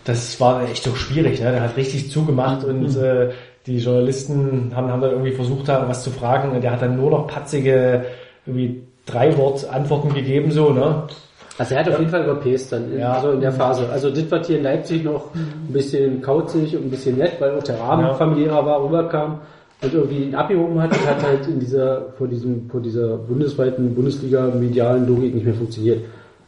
Das 0.05 0.39
war 0.41 0.69
echt 0.69 0.83
so 0.83 0.95
schwierig. 0.95 1.41
Ne? 1.41 1.51
Der 1.53 1.63
hat 1.63 1.77
richtig 1.77 2.11
zugemacht 2.11 2.65
und 2.65 2.95
äh, 2.97 3.31
die 3.67 3.79
Journalisten 3.79 4.73
haben, 4.75 4.91
haben 4.91 5.01
dann 5.01 5.13
irgendwie 5.13 5.33
versucht, 5.33 5.69
da 5.69 5.89
was 5.89 6.03
zu 6.05 6.11
fragen 6.11 6.53
und 6.53 6.63
der 6.63 6.73
hat 6.73 6.83
dann 6.83 6.97
nur 6.97 7.11
noch 7.11 7.27
patzige 7.27 8.05
irgendwie 8.45 8.83
drei 9.07 9.37
Wort 9.39 9.67
Antworten 9.71 10.13
gegeben, 10.15 10.51
so, 10.51 10.71
ne? 10.71 11.05
Also 11.57 11.75
er 11.75 11.81
hat 11.85 11.89
auf 11.93 11.99
jeden 11.99 12.11
Fall 12.11 12.25
überpäst 12.25 12.73
dann, 12.73 12.93
in, 12.93 12.99
Ja. 12.99 13.13
also 13.15 13.31
in 13.31 13.41
der 13.41 13.53
Phase. 13.53 13.89
Also 13.91 14.11
das 14.11 14.29
war 14.31 14.43
hier 14.45 14.59
in 14.59 14.65
Leipzig 14.65 15.05
noch 15.05 15.33
ein 15.35 15.73
bisschen 15.73 16.21
kauzig 16.21 16.77
und 16.77 16.87
ein 16.87 16.91
bisschen 16.91 17.17
nett, 17.17 17.35
weil 17.39 17.57
auch 17.57 17.63
der 17.63 17.79
Rahmen 17.79 18.07
Ja. 18.07 18.15
familiärer 18.15 18.67
war, 18.67 18.85
rüberkam 18.85 19.39
und 19.81 19.95
irgendwie 19.95 20.25
ihn 20.25 20.35
abgehoben 20.35 20.83
hat 20.83 20.91
und 20.91 21.07
hat 21.07 21.23
halt 21.23 21.47
in 21.47 21.61
dieser, 21.61 22.07
vor 22.19 22.27
diesem, 22.27 22.69
vor 22.69 22.81
dieser 22.81 23.17
bundesweiten 23.19 23.95
Bundesliga-medialen 23.95 25.07
Logik 25.07 25.33
nicht 25.35 25.45
mehr 25.45 25.55
funktioniert. 25.55 26.01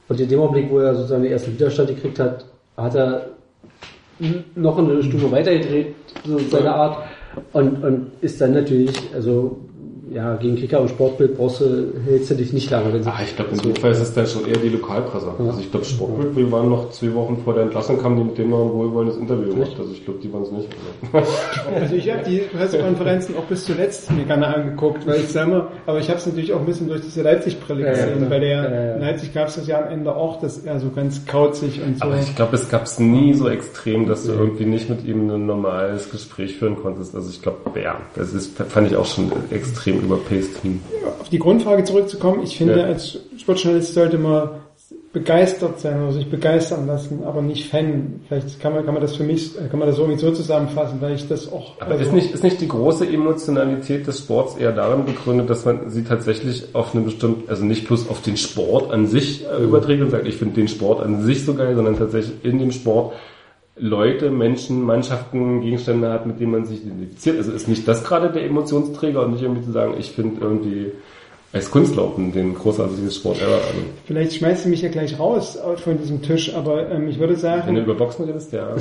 Und 0.08 0.20
in 0.20 0.28
dem 0.28 0.40
Augenblick, 0.40 0.70
wo 0.70 0.80
er 0.80 0.94
sozusagen 0.94 1.22
den 1.22 1.32
ersten 1.32 1.52
Widerstand 1.52 1.88
gekriegt 1.88 2.18
hat, 2.18 2.44
hat 2.76 2.94
er 2.96 3.26
noch 4.54 4.78
eine 4.78 5.02
Stufe 5.02 5.30
weitergedreht, 5.30 5.94
so 6.24 6.38
seine 6.38 6.74
Art, 6.74 7.04
und, 7.52 7.84
und 7.84 8.10
ist 8.22 8.40
dann 8.40 8.54
natürlich, 8.54 8.96
also 9.14 9.58
ja, 10.16 10.34
gegen 10.36 10.56
Kicker 10.56 10.80
und 10.80 10.88
Sportbild 10.88 11.36
brauchst 11.36 11.60
du, 11.60 11.92
hältst 12.04 12.30
du 12.30 12.34
dich 12.34 12.52
nicht 12.52 12.70
lange. 12.70 12.92
Wenn 12.92 13.02
sie, 13.02 13.10
Ah, 13.10 13.20
ich 13.22 13.36
glaube, 13.36 13.52
in 13.52 13.58
dem 13.60 13.76
Fall 13.76 13.92
ist 13.92 14.00
es 14.00 14.14
dann 14.14 14.26
schon 14.26 14.46
eher 14.48 14.56
die 14.56 14.70
Lokalpresse. 14.70 15.32
Also 15.38 15.60
ich 15.60 15.70
glaube, 15.70 15.84
Sportbild, 15.86 16.36
wir 16.36 16.50
waren 16.52 16.68
noch 16.70 16.90
zwei 16.90 17.12
Wochen 17.14 17.36
vor 17.44 17.54
der 17.54 17.64
Entlassung, 17.64 17.98
kamen 18.00 18.16
die 18.16 18.24
mit 18.24 18.38
denen 18.38 18.50
noch 18.50 18.64
ein 18.64 18.72
wohlwollendes 18.72 19.18
Interview 19.18 19.50
gemacht. 19.52 19.72
Also 19.78 19.92
ich 19.92 20.04
glaube, 20.04 20.20
die 20.22 20.32
waren 20.32 20.42
es 20.42 20.50
nicht. 20.52 20.68
Also 21.74 21.94
ich 21.94 22.10
habe 22.10 22.22
die 22.28 22.38
Pressekonferenzen 22.38 23.36
auch 23.36 23.44
bis 23.44 23.64
zuletzt 23.64 24.10
mir 24.10 24.24
gerne 24.24 24.46
angeguckt, 24.54 25.06
weil 25.06 25.20
ich 25.20 25.28
selber, 25.28 25.70
aber 25.86 25.98
ich 25.98 26.08
habe 26.08 26.18
es 26.18 26.26
natürlich 26.26 26.52
auch 26.52 26.60
ein 26.60 26.66
bisschen 26.66 26.88
durch 26.88 27.00
diese 27.02 27.22
Leipzig-Brille 27.22 27.80
Ja, 27.82 27.86
ja, 27.88 27.92
gesehen. 27.92 28.16
klar. 28.18 28.30
Bei 28.30 28.38
der 28.38 28.48
Ja, 28.62 28.84
ja. 28.86 28.96
Leipzig 28.96 29.34
gab 29.34 29.48
es 29.48 29.56
das 29.56 29.66
ja 29.66 29.82
am 29.84 29.92
Ende 29.92 30.14
auch, 30.14 30.40
dass 30.40 30.58
er 30.58 30.80
so 30.80 30.90
ganz 30.90 31.24
kauzig 31.26 31.80
und 31.84 31.98
so. 31.98 32.04
Aber 32.04 32.18
ich 32.18 32.34
glaube, 32.34 32.56
es 32.56 32.68
gab 32.68 32.84
es 32.84 32.98
nie 32.98 33.34
so 33.34 33.48
extrem, 33.48 34.06
dass 34.08 34.24
du 34.24 34.32
irgendwie 34.32 34.64
nicht 34.64 34.88
mit 34.88 35.04
ihm 35.04 35.28
ein 35.30 35.46
normales 35.46 36.10
Gespräch 36.10 36.56
führen 36.56 36.76
konntest. 36.76 37.14
Also 37.14 37.28
ich 37.30 37.42
glaube, 37.42 37.58
ja, 37.80 37.96
das 38.14 38.32
ist, 38.32 38.56
fand 38.56 38.88
ich 38.90 38.96
auch 38.96 39.06
schon 39.06 39.30
extrem 39.50 40.05
überpaced. 40.06 40.62
Hm. 40.62 40.80
auf 41.20 41.28
die 41.28 41.38
Grundfrage 41.38 41.84
zurückzukommen, 41.84 42.42
ich 42.42 42.56
finde, 42.56 42.78
Ja. 42.78 42.84
als 42.84 43.18
Sportjournalist 43.38 43.94
sollte 43.94 44.18
man 44.18 44.50
begeistert 45.12 45.80
sein 45.80 46.02
oder 46.02 46.12
sich 46.12 46.28
begeistern 46.28 46.86
lassen, 46.86 47.24
aber 47.24 47.40
nicht 47.40 47.70
Fan. 47.70 48.20
Vielleicht 48.28 48.60
kann 48.60 48.74
man, 48.74 48.84
kann 48.84 48.92
man 48.92 49.02
das 49.02 49.16
für 49.16 49.24
mich, 49.24 49.54
kann 49.70 49.78
man 49.78 49.88
das 49.88 49.98
irgendwie 49.98 50.18
so 50.18 50.30
zusammenfassen, 50.30 51.00
weil 51.00 51.14
ich 51.14 51.26
das 51.26 51.50
auch. 51.50 51.80
Aber 51.80 51.94
ist 51.96 52.12
nicht, 52.12 52.34
ist 52.34 52.44
nicht 52.44 52.60
die 52.60 52.68
große 52.68 53.06
Emotionalität 53.06 54.06
des 54.06 54.18
Sports 54.18 54.56
eher 54.58 54.72
darin 54.72 55.06
begründet, 55.06 55.48
dass 55.48 55.64
man 55.64 55.88
sie 55.88 56.04
tatsächlich 56.04 56.74
auf 56.74 56.94
eine 56.94 57.02
bestimmte, 57.04 57.48
also 57.50 57.64
nicht 57.64 57.86
bloß 57.88 58.10
auf 58.10 58.20
den 58.20 58.36
Sport 58.36 58.92
an 58.92 59.06
sich 59.06 59.46
äh, 59.46 59.64
überträgt 59.64 60.02
und 60.02 60.10
sagt, 60.10 60.26
ich 60.26 60.36
finde 60.36 60.54
den 60.56 60.68
Sport 60.68 61.00
an 61.02 61.22
sich 61.22 61.46
so 61.46 61.54
geil, 61.54 61.74
sondern 61.74 61.96
tatsächlich 61.96 62.44
in 62.44 62.58
dem 62.58 62.72
Sport 62.72 63.14
Leute, 63.78 64.30
Menschen, 64.30 64.82
Mannschaften, 64.82 65.60
Gegenstände 65.60 66.10
hat, 66.10 66.26
mit 66.26 66.40
denen 66.40 66.52
man 66.52 66.64
sich 66.64 66.82
identifiziert. 66.84 67.36
Also 67.36 67.52
ist 67.52 67.68
nicht 67.68 67.86
das 67.86 68.04
gerade 68.04 68.30
der 68.30 68.44
Emotionsträger 68.44 69.24
und 69.24 69.32
nicht 69.32 69.42
irgendwie 69.42 69.64
zu 69.64 69.72
sagen, 69.72 69.94
ich 69.98 70.10
finde 70.12 70.40
irgendwie 70.40 70.92
als 71.52 71.70
Kunstlaufen 71.70 72.32
den 72.32 72.54
großartigsten 72.54 73.10
Sport 73.10 73.40
ever. 73.40 73.54
Also, 73.54 73.80
Vielleicht 74.04 74.34
schmeißt 74.34 74.64
du 74.64 74.68
mich 74.68 74.82
ja 74.82 74.88
gleich 74.88 75.18
raus 75.18 75.58
von 75.76 75.98
diesem 75.98 76.20
Tisch, 76.20 76.54
aber 76.54 76.90
ähm, 76.90 77.08
ich 77.08 77.18
würde 77.18 77.34
wenn 77.34 77.40
du 77.40 77.40
sagen, 77.40 77.76
über 77.76 77.94
Boxen 77.94 78.26
redest, 78.26 78.52
ja. 78.52 78.68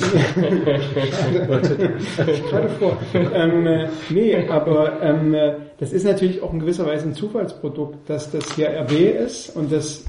gerade 2.49 2.69
vor. 2.79 2.97
ähm, 3.13 3.67
äh, 3.67 3.87
nee, 4.09 4.47
aber 4.49 5.01
ähm, 5.01 5.33
äh, 5.33 5.53
das 5.79 5.93
ist 5.93 6.03
natürlich 6.05 6.41
auch 6.41 6.51
in 6.53 6.59
gewisser 6.59 6.85
Weise 6.85 7.05
ein 7.05 7.13
Zufallsprodukt, 7.13 8.09
dass 8.09 8.31
das 8.31 8.55
hier 8.55 8.69
RB 8.81 8.91
ist 9.25 9.55
und 9.55 9.71
dass 9.71 10.03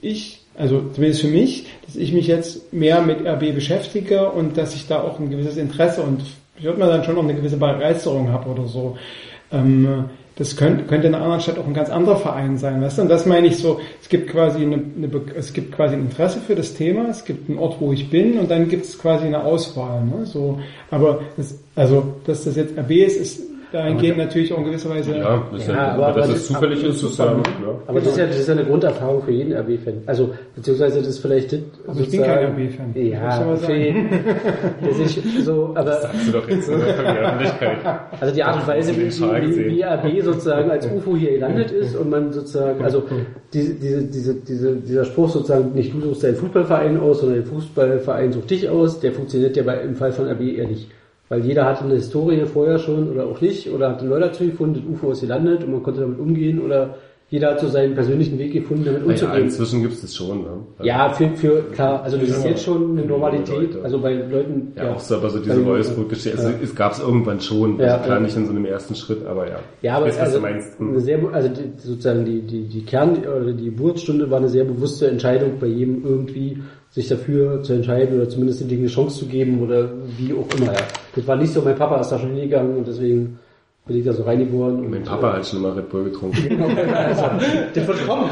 ich, 0.00 0.46
also 0.60 0.82
zumindest 0.92 1.22
für 1.22 1.28
mich, 1.28 1.66
dass 1.86 1.96
ich 1.96 2.12
mich 2.12 2.26
jetzt 2.26 2.72
mehr 2.72 3.00
mit 3.00 3.26
RB 3.26 3.54
beschäftige 3.54 4.30
und 4.30 4.56
dass 4.56 4.74
ich 4.74 4.86
da 4.86 5.00
auch 5.00 5.18
ein 5.18 5.30
gewisses 5.30 5.56
Interesse 5.56 6.02
und 6.02 6.22
ich 6.58 6.64
würde 6.64 6.78
mal 6.78 6.88
dann 6.88 7.04
schon 7.04 7.16
auch 7.16 7.22
eine 7.22 7.34
gewisse 7.34 7.56
Begeisterung 7.56 8.30
habe 8.30 8.50
oder 8.50 8.66
so. 8.66 8.98
Ähm, 9.50 10.04
das 10.36 10.56
könnte, 10.56 10.84
könnte 10.84 11.06
in 11.06 11.14
einer 11.14 11.22
anderen 11.22 11.42
Stadt 11.42 11.58
auch 11.58 11.66
ein 11.66 11.74
ganz 11.74 11.90
anderer 11.90 12.16
Verein 12.16 12.56
sein, 12.56 12.80
weißt 12.80 12.98
du? 12.98 13.02
Und 13.02 13.08
das 13.08 13.26
meine 13.26 13.46
ich 13.46 13.58
so, 13.58 13.80
es 14.00 14.08
gibt 14.08 14.30
quasi 14.30 14.62
eine, 14.62 14.76
eine 14.76 15.10
es 15.36 15.52
gibt 15.52 15.72
quasi 15.72 15.96
ein 15.96 16.02
Interesse 16.02 16.40
für 16.40 16.54
das 16.54 16.74
Thema, 16.74 17.08
es 17.10 17.24
gibt 17.24 17.50
einen 17.50 17.58
Ort, 17.58 17.76
wo 17.78 17.92
ich 17.92 18.08
bin 18.08 18.38
und 18.38 18.50
dann 18.50 18.68
gibt 18.68 18.86
es 18.86 18.98
quasi 18.98 19.26
eine 19.26 19.42
Auswahl, 19.42 20.02
ne? 20.04 20.24
So, 20.24 20.58
aber 20.90 21.20
das, 21.36 21.58
also, 21.74 22.14
dass 22.26 22.44
das 22.44 22.56
jetzt 22.56 22.78
RB 22.78 22.90
ist, 22.90 23.16
ist 23.16 23.42
dahingehend 23.72 24.18
natürlich 24.18 24.52
auch 24.52 24.58
in 24.58 24.64
gewisser 24.64 24.90
Weise 24.90 25.16
Ja, 25.16 25.42
das 25.52 25.60
ist 25.62 25.68
ja, 25.68 25.74
Ja, 25.74 25.88
aber, 25.92 26.06
aber- 26.08 26.16
dass 26.20 26.28
aber 26.28 26.36
es 26.36 26.46
zufällig 26.46 26.84
ist, 26.84 27.02
ist 27.02 27.18
ja, 27.18 27.24
ja. 27.26 27.42
aber 27.86 28.00
das 28.00 28.08
ist 28.10 28.18
ja, 28.18 28.26
das 28.26 28.38
ist 28.38 28.48
ja 28.48 28.54
eine 28.54 28.64
Grunderfahrung 28.64 29.22
für 29.22 29.30
jeden 29.30 29.52
RB-Fan. 29.52 30.02
Also, 30.06 30.30
beziehungsweise 30.54 30.98
das 30.98 31.08
ist 31.08 31.18
vielleicht 31.20 31.52
das, 31.52 31.60
Aber 31.86 32.00
ich 32.00 32.10
bin 32.10 32.22
kein 32.22 32.44
RB-Fan. 32.46 32.94
Ja, 32.94 33.54
jeden, 33.68 34.08
das 34.82 34.98
ist 34.98 35.44
so, 35.44 35.72
aber, 35.74 35.92
Sagst 36.00 36.28
du 36.28 36.32
doch 36.32 36.48
jetzt 36.48 36.68
in 36.68 36.78
der 36.78 36.88
Öffentlichkeit. 36.88 37.78
also 38.20 38.34
die 38.34 38.42
Art 38.42 38.56
und 38.56 38.66
Weise, 38.68 38.96
wie, 38.96 39.10
wie, 39.10 39.70
wie 39.76 39.82
RB 39.82 40.22
sozusagen 40.22 40.70
als 40.70 40.86
UFO 40.86 41.16
hier 41.16 41.32
gelandet 41.32 41.70
ist 41.70 41.96
und 41.96 42.10
man 42.10 42.32
sozusagen, 42.32 42.82
also, 42.82 43.02
diese, 43.52 43.74
diese, 43.74 44.02
diese, 44.04 44.34
diese, 44.34 44.76
dieser 44.76 45.04
Spruch 45.04 45.28
sozusagen, 45.30 45.72
nicht 45.74 45.92
du 45.94 46.00
suchst 46.00 46.24
deinen 46.24 46.36
Fußballverein 46.36 46.98
aus, 47.00 47.20
sondern 47.20 47.38
der 47.42 47.46
Fußballverein 47.46 48.32
sucht 48.32 48.50
dich 48.50 48.68
aus, 48.68 49.00
der 49.00 49.12
funktioniert 49.12 49.56
ja 49.56 49.62
bei, 49.62 49.80
im 49.80 49.94
Fall 49.96 50.12
von 50.12 50.26
RB 50.28 50.40
eher 50.40 50.66
nicht. 50.68 50.88
Weil 51.30 51.44
jeder 51.46 51.64
hatte 51.64 51.84
eine 51.84 51.94
Historie 51.94 52.44
vorher 52.44 52.78
schon 52.78 53.08
oder 53.10 53.24
auch 53.24 53.40
nicht 53.40 53.70
oder 53.70 53.90
hat 53.90 54.00
einen 54.00 54.10
Leute 54.10 54.26
dazu 54.26 54.44
gefunden, 54.44 54.74
das 54.74 54.84
UFO 54.94 55.12
ist 55.12 55.20
gelandet 55.22 55.62
und 55.64 55.70
man 55.72 55.82
konnte 55.82 56.00
damit 56.00 56.18
umgehen 56.18 56.60
oder 56.60 56.96
jeder 57.28 57.52
hat 57.52 57.60
so 57.60 57.68
seinen 57.68 57.94
persönlichen 57.94 58.36
Weg 58.40 58.52
gefunden, 58.52 58.84
damit 58.86 59.02
Ja, 59.02 59.06
umzugehen. 59.06 59.44
inzwischen 59.44 59.82
gibt 59.82 59.94
es 59.94 60.00
das 60.00 60.16
schon, 60.16 60.42
ne? 60.42 60.48
Also, 60.78 60.88
Ja, 60.88 61.10
für, 61.10 61.28
für 61.36 61.62
klar, 61.72 62.02
also 62.02 62.16
das 62.16 62.28
ist 62.30 62.44
jetzt 62.44 62.64
schon 62.64 62.98
eine 62.98 63.06
Normalität, 63.06 63.74
Leute. 63.74 63.84
also 63.84 64.00
bei 64.00 64.14
Leuten, 64.14 64.72
Ja, 64.74 64.92
auch 64.92 64.98
so, 64.98 65.14
aber 65.14 65.30
so 65.30 65.38
diese 65.38 65.64
Wolfsburg-Geschichte, 65.64 66.36
also 66.36 66.50
es 66.60 66.74
gab 66.74 66.94
es 66.94 66.98
irgendwann 66.98 67.38
schon, 67.40 67.78
Ja, 67.78 67.92
also 67.92 68.04
klar 68.06 68.16
ja. 68.16 68.22
nicht 68.24 68.36
in 68.36 68.46
so 68.46 68.50
einem 68.50 68.64
ersten 68.64 68.96
Schritt, 68.96 69.24
aber 69.24 69.48
ja. 69.48 69.60
Ja, 69.82 69.96
aber 69.98 70.08
was 70.08 70.18
also, 70.18 70.38
du 70.38 70.42
meinst. 70.42 70.80
eine 70.80 71.00
sehr, 71.00 71.20
also 71.32 71.48
die, 71.48 71.62
sozusagen 71.80 72.24
die, 72.24 72.40
die, 72.42 72.64
die 72.64 72.82
Kern, 72.84 73.18
oder 73.18 73.52
die 73.52 73.66
Geburtsstunde 73.66 74.28
war 74.28 74.38
eine 74.38 74.48
sehr 74.48 74.64
bewusste 74.64 75.06
Entscheidung 75.06 75.52
bei 75.60 75.68
jedem 75.68 76.04
irgendwie, 76.04 76.58
sich 76.90 77.08
dafür 77.08 77.62
zu 77.62 77.72
entscheiden 77.72 78.16
oder 78.16 78.28
zumindest 78.28 78.60
den 78.60 78.68
Dingen 78.68 78.82
eine 78.82 78.90
Chance 78.90 79.20
zu 79.20 79.26
geben 79.26 79.62
oder 79.62 79.90
wie 80.18 80.32
auch 80.32 80.46
immer, 80.56 80.72
ja. 80.72 80.80
Das 81.14 81.26
war 81.26 81.36
nicht 81.36 81.52
so, 81.52 81.62
mein 81.62 81.76
Papa 81.76 82.00
ist 82.00 82.08
da 82.08 82.18
schon 82.18 82.30
hingegangen 82.30 82.76
und 82.76 82.86
deswegen 82.86 83.38
bin 83.86 83.98
ich 83.98 84.04
da 84.04 84.12
so 84.12 84.22
reingeboren. 84.22 84.80
Und, 84.80 84.90
Mein 84.90 85.02
Papa 85.02 85.32
hat 85.34 85.46
schon 85.46 85.60
immer 85.60 85.76
Red 85.76 85.88
Bull 85.88 86.04
getrunken. 86.04 86.36
Genau, 86.48 86.66
also, 86.66 87.24
das 87.74 87.86
wird 87.88 88.06
kommen. 88.06 88.30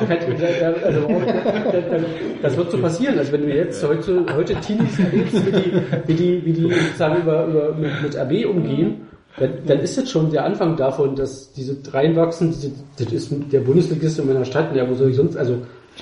Also, 0.83 2.07
das 2.43 2.57
wird 2.57 2.71
so 2.71 2.79
passieren. 2.79 3.19
Also 3.19 3.33
wenn 3.33 3.43
du 3.43 3.55
jetzt 3.55 3.87
heute, 3.87 4.25
heute 4.37 4.55
Teenies 4.57 4.99
erlebst, 4.99 5.47
wie 5.47 5.53
die, 5.53 5.83
wie 6.07 6.15
die, 6.15 6.45
wie 6.45 6.53
die 6.53 6.63
sozusagen 6.63 7.23
über, 7.23 7.47
über, 7.47 7.75
mit, 7.75 7.91
mit 8.03 8.17
RB 8.17 8.49
umgehen, 8.49 9.07
dann, 9.39 9.51
dann 9.67 9.81
ist 9.81 9.97
jetzt 9.97 10.11
schon 10.11 10.31
der 10.31 10.45
Anfang 10.45 10.77
davon, 10.77 11.15
dass 11.15 11.53
diese 11.53 11.77
reinwachsen, 11.93 12.55
das 12.99 13.13
ist 13.13 13.33
der 13.53 13.61
Bundesligist 13.61 14.19
in 14.19 14.27
meiner 14.27 14.45
Stadt, 14.45 14.75
ja, 14.75 14.89
wo 14.89 14.95
soll 14.95 15.11
ich 15.11 15.17
sonst, 15.17 15.37
also 15.37 15.59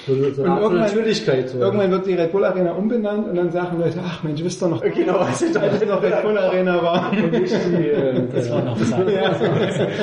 so 0.07 0.15
so 0.15 0.23
von 0.43 0.45
irgendwann- 0.47 0.75
Natürlichkeit. 0.81 1.49
So. 1.49 1.59
Irgendwann 1.59 1.91
wird 1.91 2.07
die 2.07 2.15
Red 2.15 2.33
Bull 2.33 2.45
Arena 2.45 2.73
umbenannt 2.73 3.29
und 3.29 3.37
dann 3.37 3.51
sagen 3.51 3.79
Leute, 3.81 3.99
ach 4.05 4.23
Mensch, 4.23 4.43
wisst 4.45 4.63
ihr 4.63 4.69
noch, 4.69 4.83
Genau, 4.83 5.17
als 5.19 5.43
ich 5.43 5.49
es 5.51 5.55
noch 5.87 6.03
Red 6.03 6.23
Bull 6.23 6.37
Arena 6.39 6.83
war. 6.83 7.13
das 8.35 8.51
war 8.51 8.63
noch 8.63 8.77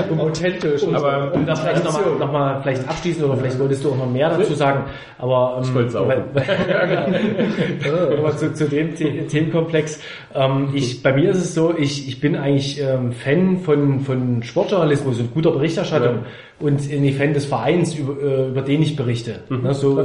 um 0.10 0.20
authentisch. 0.20 0.84
und 0.84 0.96
Aber 0.96 1.32
um 1.34 1.46
das 1.46 1.60
vielleicht 1.60 1.84
nochmal 1.86 2.16
noch 2.20 2.32
mal 2.32 2.62
vielleicht 2.62 2.88
abschließen 2.90 3.24
oder 3.24 3.38
vielleicht 3.38 3.60
wolltest 3.60 3.84
du 3.84 3.92
auch 3.92 3.98
noch 3.98 4.10
mehr 4.12 4.30
dazu 4.30 4.54
sagen, 4.54 4.86
aber 5.18 5.62
ähm, 5.66 5.74
wollte 5.76 5.90
saufen. 5.92 6.10
weil- 6.10 6.24
weil- 6.34 8.18
aber 8.18 8.36
zu, 8.38 8.54
zu 8.54 8.66
dem 8.68 8.96
The 8.96 9.26
Themenkomplex. 9.28 10.00
Ähm, 10.36 10.70
ich, 10.74 11.02
bei 11.04 11.14
mir 11.14 11.32
ist 11.32 11.38
es 11.38 11.54
so, 11.54 11.74
ich, 11.78 12.08
ich 12.08 12.20
bin 12.20 12.36
eigentlich 12.36 12.82
ähm, 12.82 13.12
Fan 13.12 13.58
von, 13.60 14.00
von 14.02 14.44
Sportjournalismus 14.44 15.20
und 15.20 15.34
guter 15.34 15.52
Berichterstattung 15.52 16.20
und 16.64 16.90
in 16.90 17.04
die 17.04 17.12
Fan 17.12 17.34
des 17.34 17.46
Vereins, 17.46 17.94
über, 17.94 18.22
äh, 18.22 18.48
über 18.48 18.62
den 18.62 18.82
ich 18.82 18.96
berichte. 18.96 19.42
Ne, 19.50 19.74
so, 19.74 20.02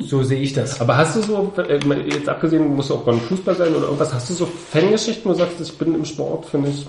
so 0.00 0.22
sehe 0.22 0.40
ich 0.40 0.52
das. 0.52 0.78
Aber 0.80 0.98
hast 0.98 1.16
du 1.16 1.22
so, 1.22 1.52
äh, 1.56 1.78
jetzt 2.12 2.28
abgesehen, 2.28 2.76
muss 2.76 2.90
auch 2.90 3.00
beim 3.00 3.18
Fußball 3.18 3.54
sein 3.54 3.74
oder 3.74 3.86
irgendwas, 3.86 4.12
hast 4.12 4.28
du 4.28 4.34
so 4.34 4.46
Fangeschichten, 4.46 5.24
wo 5.24 5.32
du 5.32 5.38
sagst, 5.38 5.58
ich 5.58 5.78
bin 5.78 5.94
im 5.94 6.04
Sport, 6.04 6.44
finde 6.44 6.68
ich, 6.68 6.86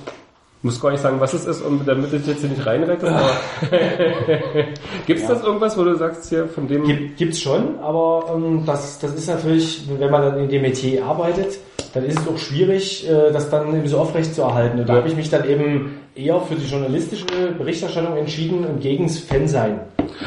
muss 0.61 0.81
gar 0.81 0.91
nicht 0.91 0.99
sagen, 0.99 1.21
was 1.21 1.33
es 1.33 1.45
ist, 1.45 1.61
und 1.61 1.87
damit 1.87 2.11
ich 2.11 2.27
jetzt 2.27 2.41
hier 2.41 2.49
nicht 2.49 2.65
reinrette, 2.65 3.09
aber 3.09 3.31
gibt's 5.07 5.25
das 5.25 5.41
irgendwas, 5.41 5.77
wo 5.77 5.85
du 5.85 5.95
sagst, 5.95 6.27
hier, 6.27 6.49
von 6.49 6.67
dem, 6.67 6.83
Gibt, 6.83 7.17
gibt's 7.17 7.39
schon, 7.39 7.79
aber 7.79 8.33
ähm, 8.35 8.63
das, 8.65 8.99
das 8.99 9.15
ist 9.15 9.27
natürlich, 9.27 9.87
wenn 9.97 10.11
man 10.11 10.21
dann 10.21 10.39
in 10.39 10.49
dem 10.49 10.63
Metier 10.63 11.05
arbeitet, 11.05 11.59
dann 11.93 12.05
ist 12.05 12.19
es 12.19 12.27
auch 12.27 12.37
schwierig, 12.37 13.09
äh, 13.09 13.31
das 13.31 13.49
dann 13.49 13.75
eben 13.75 13.87
so 13.87 13.97
aufrecht 13.97 14.33
zu 14.33 14.41
erhalten. 14.41 14.79
Und 14.79 14.87
da 14.87 14.95
habe 14.95 15.07
ich 15.07 15.15
mich 15.15 15.29
dann 15.29 15.47
eben 15.47 15.99
eher 16.15 16.39
für 16.41 16.55
die 16.55 16.65
journalistische 16.65 17.25
Berichterstattung 17.57 18.17
entschieden 18.17 18.65
und 18.65 18.81
gegens 18.81 19.19
Fan 19.19 19.47
sein. 19.47 19.79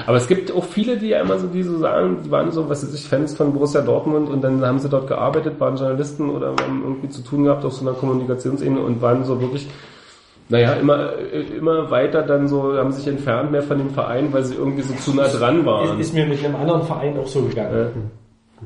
aber 0.06 0.16
es 0.16 0.26
gibt 0.26 0.52
auch 0.52 0.64
viele, 0.64 0.96
die 0.96 1.08
ja 1.08 1.20
immer 1.20 1.38
so, 1.38 1.46
die 1.46 1.62
so 1.62 1.78
sagen, 1.78 2.18
die 2.24 2.30
waren 2.30 2.50
so, 2.52 2.68
was 2.68 2.86
weiß 2.86 2.94
ich, 2.94 3.08
Fans 3.08 3.34
von 3.34 3.52
Borussia 3.52 3.80
Dortmund 3.80 4.28
und 4.28 4.42
dann 4.42 4.64
haben 4.64 4.78
sie 4.78 4.88
dort 4.88 5.08
gearbeitet, 5.08 5.58
waren 5.60 5.76
Journalisten 5.76 6.30
oder 6.30 6.48
haben 6.48 6.82
irgendwie 6.84 7.08
zu 7.08 7.22
tun 7.22 7.44
gehabt 7.44 7.64
auf 7.64 7.72
so 7.72 7.86
einer 7.86 7.96
Kommunikationsebene 7.96 8.80
und 8.80 9.02
waren 9.02 9.24
so 9.24 9.40
wirklich, 9.40 9.68
naja, 10.48 10.74
immer, 10.74 11.12
äh, 11.18 11.42
immer 11.58 11.90
weiter 11.90 12.22
dann 12.22 12.48
so, 12.48 12.76
haben 12.76 12.92
sich 12.92 13.06
entfernt 13.06 13.50
mehr 13.52 13.62
von 13.62 13.78
dem 13.78 13.90
Verein, 13.90 14.32
weil 14.32 14.44
sie 14.44 14.54
irgendwie 14.54 14.82
so 14.82 14.94
zu 14.94 15.14
nah 15.14 15.28
dran 15.28 15.64
waren. 15.64 15.98
Ist, 16.00 16.08
ist 16.08 16.14
mir 16.14 16.26
mit 16.26 16.44
einem 16.44 16.56
anderen 16.56 16.82
Verein 16.82 17.18
auch 17.18 17.26
so 17.26 17.42
gegangen. 17.42 17.90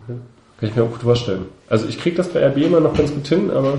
Ja. 0.09 0.14
Kann 0.59 0.68
ich 0.68 0.76
mir 0.76 0.82
auch 0.82 0.90
gut 0.90 1.02
vorstellen. 1.02 1.46
Also 1.68 1.86
ich 1.88 1.98
krieg 2.00 2.16
das 2.16 2.28
bei 2.28 2.44
RB 2.46 2.56
immer 2.59 2.80
noch 2.80 2.94
ganz 2.94 3.12
gut 3.12 3.26
hin, 3.26 3.50
aber 3.50 3.78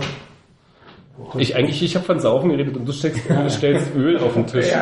ich 1.38 1.56
eigentlich, 1.56 1.84
ich 1.84 1.96
habe 1.96 2.06
von 2.06 2.20
Saufen 2.20 2.50
geredet 2.50 2.78
und 2.78 2.88
du 2.88 2.94
steckst, 2.94 3.30
du 3.30 3.50
stellst 3.50 3.94
Öl 3.96 4.18
auf 4.20 4.34
den 4.34 4.48
Tisch. 4.48 4.68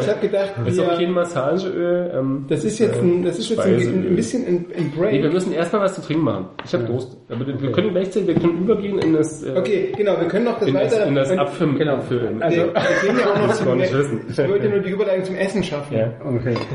Ich 0.00 0.08
habe 0.08 0.20
gedacht, 0.20 0.50
Das 0.64 0.74
ist 0.74 0.80
auch 0.80 0.96
kein 0.98 1.10
Massageöl. 1.12 2.10
Ähm, 2.14 2.44
das 2.48 2.64
ist 2.64 2.78
jetzt 2.78 3.00
ein, 3.00 3.24
das 3.24 3.38
ist 3.38 3.48
jetzt 3.50 3.60
ein, 3.60 3.74
ein 3.78 4.16
bisschen 4.16 4.46
ein, 4.46 4.66
ein 4.76 4.92
Nee, 4.96 5.12
wir 5.12 5.20
Break. 5.22 5.32
müssen 5.32 5.52
erstmal 5.52 5.82
was 5.82 5.94
zu 5.94 6.02
trinken 6.02 6.24
machen. 6.24 6.46
Ich 6.64 6.72
habe 6.74 6.84
Durst. 6.84 7.16
Aber 7.28 7.46
wir 7.46 7.72
können 7.72 7.90
gleichzeitig, 7.90 8.28
wir 8.28 8.34
können 8.34 8.58
übergehen 8.58 8.98
in 8.98 9.14
das, 9.14 9.42
äh, 9.42 9.54
Okay, 9.56 9.92
genau, 9.96 10.20
wir 10.20 10.28
können 10.28 10.44
noch 10.44 10.58
das 10.58 10.68
in 10.68 10.74
das, 10.74 10.92
weiter. 10.92 11.06
in 11.06 11.14
das 11.14 11.30
Abfüllen. 11.30 11.78
Genau. 11.78 11.94
Abfüllen. 11.94 12.40
wir, 12.40 12.50
wir 12.50 12.56
gehen 12.66 13.18
ja 13.18 13.32
auch 13.32 13.38
noch 13.38 13.48
Das 13.48 13.58
zum. 13.58 13.80
Ich 13.80 14.38
wollte 14.38 14.68
nur 14.68 14.80
die 14.80 14.90
Überleitung 14.90 15.24
zum 15.24 15.36
Essen 15.36 15.62
schaffen. 15.64 15.96
Ja. 15.96 16.12
Okay. 16.24 16.54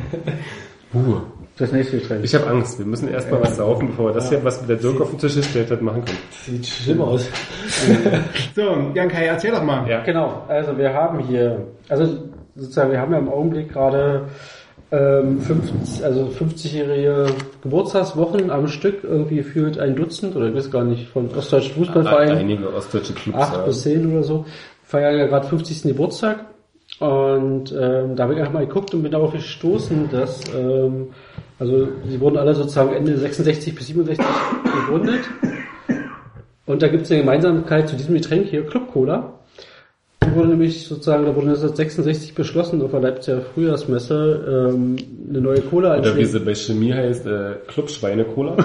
Uh. 0.93 1.19
Das 1.57 1.71
nächste 1.71 1.99
Getränk. 1.99 2.25
Ich 2.25 2.35
habe 2.35 2.47
Angst. 2.47 2.79
Wir 2.79 2.85
müssen 2.85 3.07
erstmal 3.07 3.41
was 3.41 3.55
saufen, 3.55 3.87
bevor 3.87 4.09
wir 4.09 4.13
das 4.13 4.27
hier, 4.27 4.43
was 4.43 4.65
der 4.65 4.75
Dirk 4.75 4.99
auf 4.99 5.11
den 5.11 5.19
Tisch 5.19 5.35
gestellt 5.35 5.71
hat, 5.71 5.81
machen 5.81 6.03
können. 6.03 6.17
Sieht 6.29 6.65
schlimm 6.65 7.01
aus. 7.01 7.29
So, 8.55 8.91
Jan 8.93 9.09
Kai, 9.09 9.25
erzähl 9.25 9.51
doch 9.51 9.63
mal. 9.63 9.89
Ja. 9.89 10.03
Genau, 10.03 10.43
also 10.47 10.77
wir 10.77 10.93
haben 10.93 11.19
hier, 11.19 11.67
also 11.89 12.05
sozusagen, 12.55 12.91
wir 12.91 12.99
haben 12.99 13.11
ja 13.11 13.19
im 13.19 13.29
Augenblick 13.29 13.71
gerade 13.71 14.27
ähm, 14.91 15.39
50, 15.41 16.03
also 16.03 16.25
50-jährige 16.27 17.27
Geburtstagswochen 17.61 18.51
am 18.51 18.67
Stück, 18.67 19.03
irgendwie 19.03 19.37
gefühlt 19.37 19.79
ein 19.79 19.95
Dutzend, 19.95 20.35
oder 20.35 20.47
ich 20.47 20.55
weiß 20.55 20.71
gar 20.71 20.83
nicht, 20.83 21.07
von 21.09 21.29
ostdeutschen 21.35 21.75
Fußballvereinen. 21.75 22.37
Einige 22.37 22.73
ostdeutsche 22.73 23.13
Clubs. 23.13 23.37
acht 23.37 23.57
ja. 23.57 23.61
bis 23.63 23.81
zehn 23.81 24.11
oder 24.11 24.23
so, 24.23 24.45
feiern 24.83 25.17
ja 25.17 25.27
gerade 25.27 25.47
50. 25.47 25.83
Geburtstag. 25.83 26.45
Und 26.99 27.73
ähm, 27.73 28.15
da 28.15 28.23
habe 28.23 28.33
ich 28.33 28.39
einfach 28.39 28.53
mal 28.53 28.65
geguckt 28.65 28.93
und 28.93 29.03
bin 29.03 29.11
darauf 29.11 29.33
gestoßen, 29.33 30.09
dass 30.11 30.41
ähm, 30.55 31.09
also 31.59 31.87
sie 32.07 32.19
wurden 32.19 32.37
alle 32.37 32.53
sozusagen 32.53 32.93
Ende 32.93 33.17
66 33.17 33.75
bis 33.75 33.87
67 33.87 34.25
gegründet. 34.63 35.21
Und 36.65 36.81
da 36.81 36.87
gibt 36.87 37.03
es 37.03 37.11
eine 37.11 37.21
Gemeinsamkeit 37.21 37.87
zu 37.87 37.95
diesem 37.95 38.15
Getränk 38.15 38.47
hier, 38.47 38.65
Club 38.65 38.91
Cola. 38.91 39.33
Da 40.19 40.33
wurde 40.33 40.49
nämlich 40.49 40.87
sozusagen, 40.87 41.25
da 41.25 41.35
wurde 41.35 41.47
1966 41.49 42.33
beschlossen 42.33 42.81
auf 42.81 42.91
der 42.91 42.99
Leipziger 42.99 43.41
Frühjahrsmesse 43.41 44.71
ähm, 44.73 44.95
eine 45.29 45.41
neue 45.41 45.61
Cola 45.61 45.99
Oder 45.99 46.15
wie 46.15 46.21
ins, 46.21 46.31
sie 46.31 46.39
bei 46.39 46.55
Chemie 46.55 46.93
heißt, 46.93 47.27
äh, 47.27 47.51
Club 47.67 47.89
Schweine-Cola. 47.89 48.57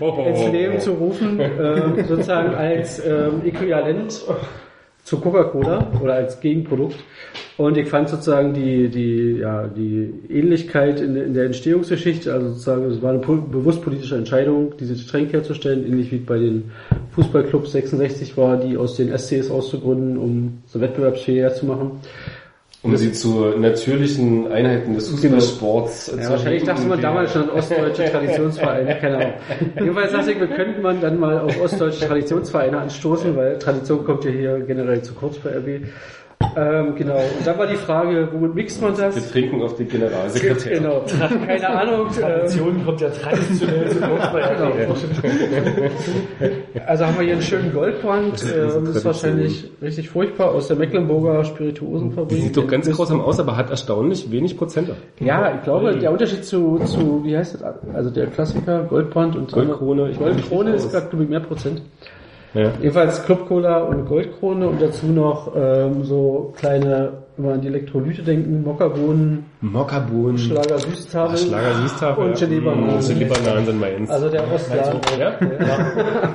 oh, 0.00 0.24
ins 0.26 0.52
Leben 0.52 0.80
zu 0.80 0.92
rufen, 0.92 1.38
äh, 1.40 2.04
sozusagen 2.04 2.54
als 2.54 3.04
ähm, 3.04 3.42
Äquivalent 3.44 4.22
zu 5.04 5.20
Coca-Cola 5.20 5.92
oder 6.02 6.14
als 6.14 6.40
Gegenprodukt. 6.40 6.96
Und 7.56 7.76
ich 7.76 7.88
fand 7.88 8.08
sozusagen 8.08 8.52
die, 8.52 8.88
die, 8.88 9.38
ja, 9.38 9.68
die 9.68 10.12
Ähnlichkeit 10.28 11.00
in, 11.00 11.14
in 11.14 11.34
der 11.34 11.44
Entstehungsgeschichte, 11.44 12.32
also 12.32 12.48
sozusagen, 12.48 12.90
es 12.90 13.00
war 13.00 13.10
eine 13.10 13.20
bewusst 13.20 13.82
politische 13.82 14.16
Entscheidung, 14.16 14.76
dieses 14.78 15.04
Getränk 15.04 15.32
herzustellen, 15.32 15.86
ähnlich 15.86 16.10
wie 16.10 16.16
bei 16.16 16.38
den 16.38 16.72
Fußballclubs 17.14 17.70
66 17.72 18.36
war, 18.36 18.56
die 18.56 18.76
aus 18.76 18.96
den 18.96 19.16
SCs 19.16 19.50
auszugründen, 19.50 20.16
um 20.18 20.62
so 20.66 20.80
wettbewerbsfähiger 20.80 21.54
zu 21.54 21.66
machen. 21.66 22.00
Um 22.84 22.94
sie 22.98 23.12
zu 23.12 23.46
natürlichen 23.58 24.52
Einheiten 24.52 24.94
des 24.94 25.08
Fußballsports 25.08 26.14
Ja, 26.20 26.28
wahrscheinlich 26.28 26.64
dachte 26.64 26.86
man 26.86 27.00
damals 27.00 27.32
schon 27.32 27.44
an 27.44 27.50
ostdeutsche 27.50 28.04
Traditionsvereine, 28.12 28.98
keine 29.00 29.16
Ahnung. 29.16 29.32
Jedenfalls 29.80 30.12
dachte 30.12 30.32
ich, 30.32 30.40
wir 30.40 30.48
könnten 30.48 30.82
man 30.82 31.00
dann 31.00 31.18
mal 31.18 31.40
auf 31.40 31.58
ostdeutsche 31.62 32.06
Traditionsvereine 32.06 32.76
anstoßen, 32.76 33.34
weil 33.36 33.58
Tradition 33.58 34.04
kommt 34.04 34.26
ja 34.26 34.30
hier 34.32 34.60
generell 34.60 35.00
zu 35.00 35.14
kurz 35.14 35.38
bei 35.38 35.56
RB. 35.56 35.86
Ähm, 36.56 36.94
genau. 36.94 37.16
Und 37.16 37.46
dann 37.46 37.58
war 37.58 37.66
die 37.66 37.76
Frage, 37.76 38.28
womit 38.32 38.54
mixt 38.54 38.80
man 38.80 38.96
Wir 38.96 39.04
das? 39.04 39.30
trinken 39.30 39.62
auf 39.62 39.76
die 39.76 39.84
Generalsekretärin. 39.84 40.82
Genau. 40.82 41.04
Keine 41.46 41.68
Ahnung. 41.68 42.08
Tradition 42.12 42.84
kommt 42.84 43.00
ja 43.00 43.10
traditionell 43.10 43.90
zu 43.90 43.98
Genau. 44.00 44.72
Also 46.86 47.06
haben 47.06 47.16
wir 47.16 47.24
hier 47.24 47.32
einen 47.34 47.42
schönen 47.42 47.72
Goldbrand. 47.72 48.34
ist 48.34 48.54
Ähm, 48.54 48.86
ist 48.86 49.04
wahrscheinlich 49.04 49.70
richtig 49.82 50.10
furchtbar 50.10 50.52
aus 50.52 50.68
der 50.68 50.76
Mecklenburger 50.76 51.44
Spirituosenfabrik. 51.44 52.38
Sieht 52.40 52.56
doch 52.56 52.66
ganz 52.66 52.90
grausam 52.90 53.20
aus, 53.20 53.38
aber 53.40 53.56
hat 53.56 53.70
erstaunlich 53.70 54.30
wenig 54.30 54.56
Prozente. 54.56 54.96
Ja, 55.20 55.54
ich 55.54 55.62
glaube, 55.62 55.96
der 55.96 56.12
Unterschied 56.12 56.44
zu, 56.44 56.78
zu 56.84 57.24
wie 57.24 57.36
heißt 57.36 57.54
das? 57.54 57.62
Also 57.94 58.10
der 58.10 58.26
Klassiker, 58.26 58.84
Goldbrand 58.84 59.36
und 59.36 59.52
Goldkrone, 59.52 60.10
ich 60.10 60.18
Goldkrone 60.18 60.74
ist 60.74 60.90
gerade, 60.90 61.08
glaube 61.08 61.24
ich, 61.24 61.30
mehr 61.30 61.40
Prozent. 61.40 61.82
Ja. 62.54 62.70
Jedenfalls 62.80 63.24
Club 63.24 63.48
Cola 63.48 63.78
und 63.78 64.06
Goldkrone 64.06 64.68
und 64.68 64.80
dazu 64.80 65.06
noch 65.06 65.52
ähm, 65.56 66.04
so 66.04 66.52
kleine, 66.56 67.24
wenn 67.36 67.44
man 67.46 67.54
an 67.54 67.60
die 67.62 67.66
Elektrolyte 67.68 68.22
denken, 68.22 68.62
Mokkabohnen, 68.62 69.44
Mokkabohnen, 69.60 70.38
Schlager 70.38 70.78
Süßtafel. 70.78 71.36
Schlager 71.38 71.74
Süßtafel. 71.82 72.24
Und 72.26 72.38
Gelee-Bananen. 72.38 72.96
Mm, 72.98 73.08
Gelee-Bananen 73.08 73.66
sind 73.66 73.80
meins. 73.80 74.10
Also 74.10 74.28
der 74.28 74.52
Ostladen. 74.52 75.00
ja? 75.18 75.30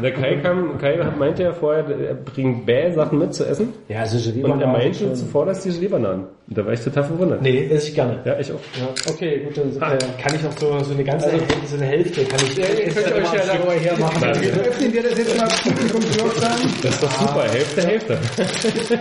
Der 0.01 0.11
Kai 0.13 0.35
kam, 0.41 0.77
Kai 0.77 0.97
meinte 1.17 1.43
ja 1.43 1.53
vorher, 1.53 1.85
er 1.87 2.15
bringt 2.15 2.65
Bäh-Sachen 2.65 3.17
mit 3.17 3.33
zu 3.33 3.45
essen. 3.45 3.73
Ja, 3.87 3.99
also 3.99 4.17
Und 4.17 4.25
er 4.25 4.31
Gelee-Bananen. 4.33 4.71
meinte 4.73 4.99
schon- 4.99 5.15
zuvor, 5.15 5.45
dass 5.45 5.61
die 5.63 5.69
Gelee-Bananen. 5.69 6.25
Da 6.51 6.65
war 6.65 6.73
ich 6.73 6.81
total 6.81 7.03
verwundert. 7.03 7.43
Nee, 7.43 7.67
esse 7.69 7.89
ich 7.89 7.95
gerne. 7.95 8.19
Ja, 8.25 8.39
ich 8.39 8.51
auch. 8.51 8.57
Okay, 9.07 9.41
gut, 9.45 9.55
dann 9.55 9.71
Ah, 9.79 9.91
wir 9.91 9.99
Kann 10.21 10.33
ich 10.35 10.45
auch 10.47 10.57
so, 10.57 10.79
so 10.83 10.93
eine 10.95 11.03
ganze, 11.03 11.29
so 11.67 11.75
eine 11.75 11.85
Hälfte, 11.85 12.23
kann 12.25 12.39
ich, 12.43 12.57
ihr 12.57 12.65
könnt 12.65 13.13
euch 13.15 13.33
ja 13.33 13.41
darüber 13.53 13.73
hermachen. 13.73 14.23
Öffnen 14.23 14.91
wir 14.93 15.03
das 15.03 15.17
jetzt 15.17 15.37
mal 15.37 15.47
publikumswirksam? 15.47 16.51
Das 16.81 16.91
ist 16.95 17.03
doch 17.03 17.11
super, 17.11 17.43
Hälfte, 17.43 17.81
Hälfte. 17.87 18.13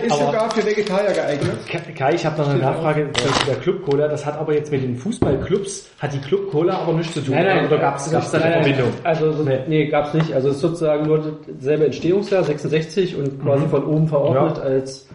Ist 0.05 0.13
sogar 0.19 0.51
für 0.51 0.63
Vegetarier 0.65 1.11
geeignet. 1.11 1.57
Kai, 1.93 2.13
ich 2.15 2.25
habe 2.25 2.41
noch 2.41 2.49
eine 2.49 2.59
Nachfrage 2.59 3.09
zu 3.13 3.45
der 3.45 3.55
Club 3.55 3.83
Cola. 3.85 4.07
Das 4.07 4.25
hat 4.25 4.37
aber 4.37 4.53
jetzt 4.53 4.71
mit 4.71 4.83
den 4.83 4.95
Fußballclubs, 4.95 5.89
hat 5.99 6.13
die 6.13 6.19
Club 6.19 6.51
Cola 6.51 6.79
aber 6.79 6.93
nichts 6.93 7.13
zu 7.13 7.21
tun. 7.21 7.35
Nein, 7.35 7.45
nein, 7.45 7.65
oder 7.67 7.77
gab's 7.77 8.09
gab's 8.11 8.31
da 8.31 8.39
eine 8.39 8.49
nein, 8.55 8.63
Verbindung? 8.63 8.89
Also, 9.03 9.31
so, 9.31 9.43
Nee. 9.43 9.59
nee, 9.67 9.87
gab's 9.87 10.13
nicht. 10.13 10.33
Also, 10.33 10.49
es 10.49 10.55
ist 10.55 10.61
sozusagen 10.61 11.05
nur 11.07 11.37
dasselbe 11.47 11.85
Entstehungsjahr, 11.85 12.43
66 12.43 13.15
und 13.17 13.41
quasi 13.41 13.65
von 13.67 13.83
oben 13.85 14.07
verordnet 14.07 14.57
Ja. 14.57 14.63
als 14.63 15.07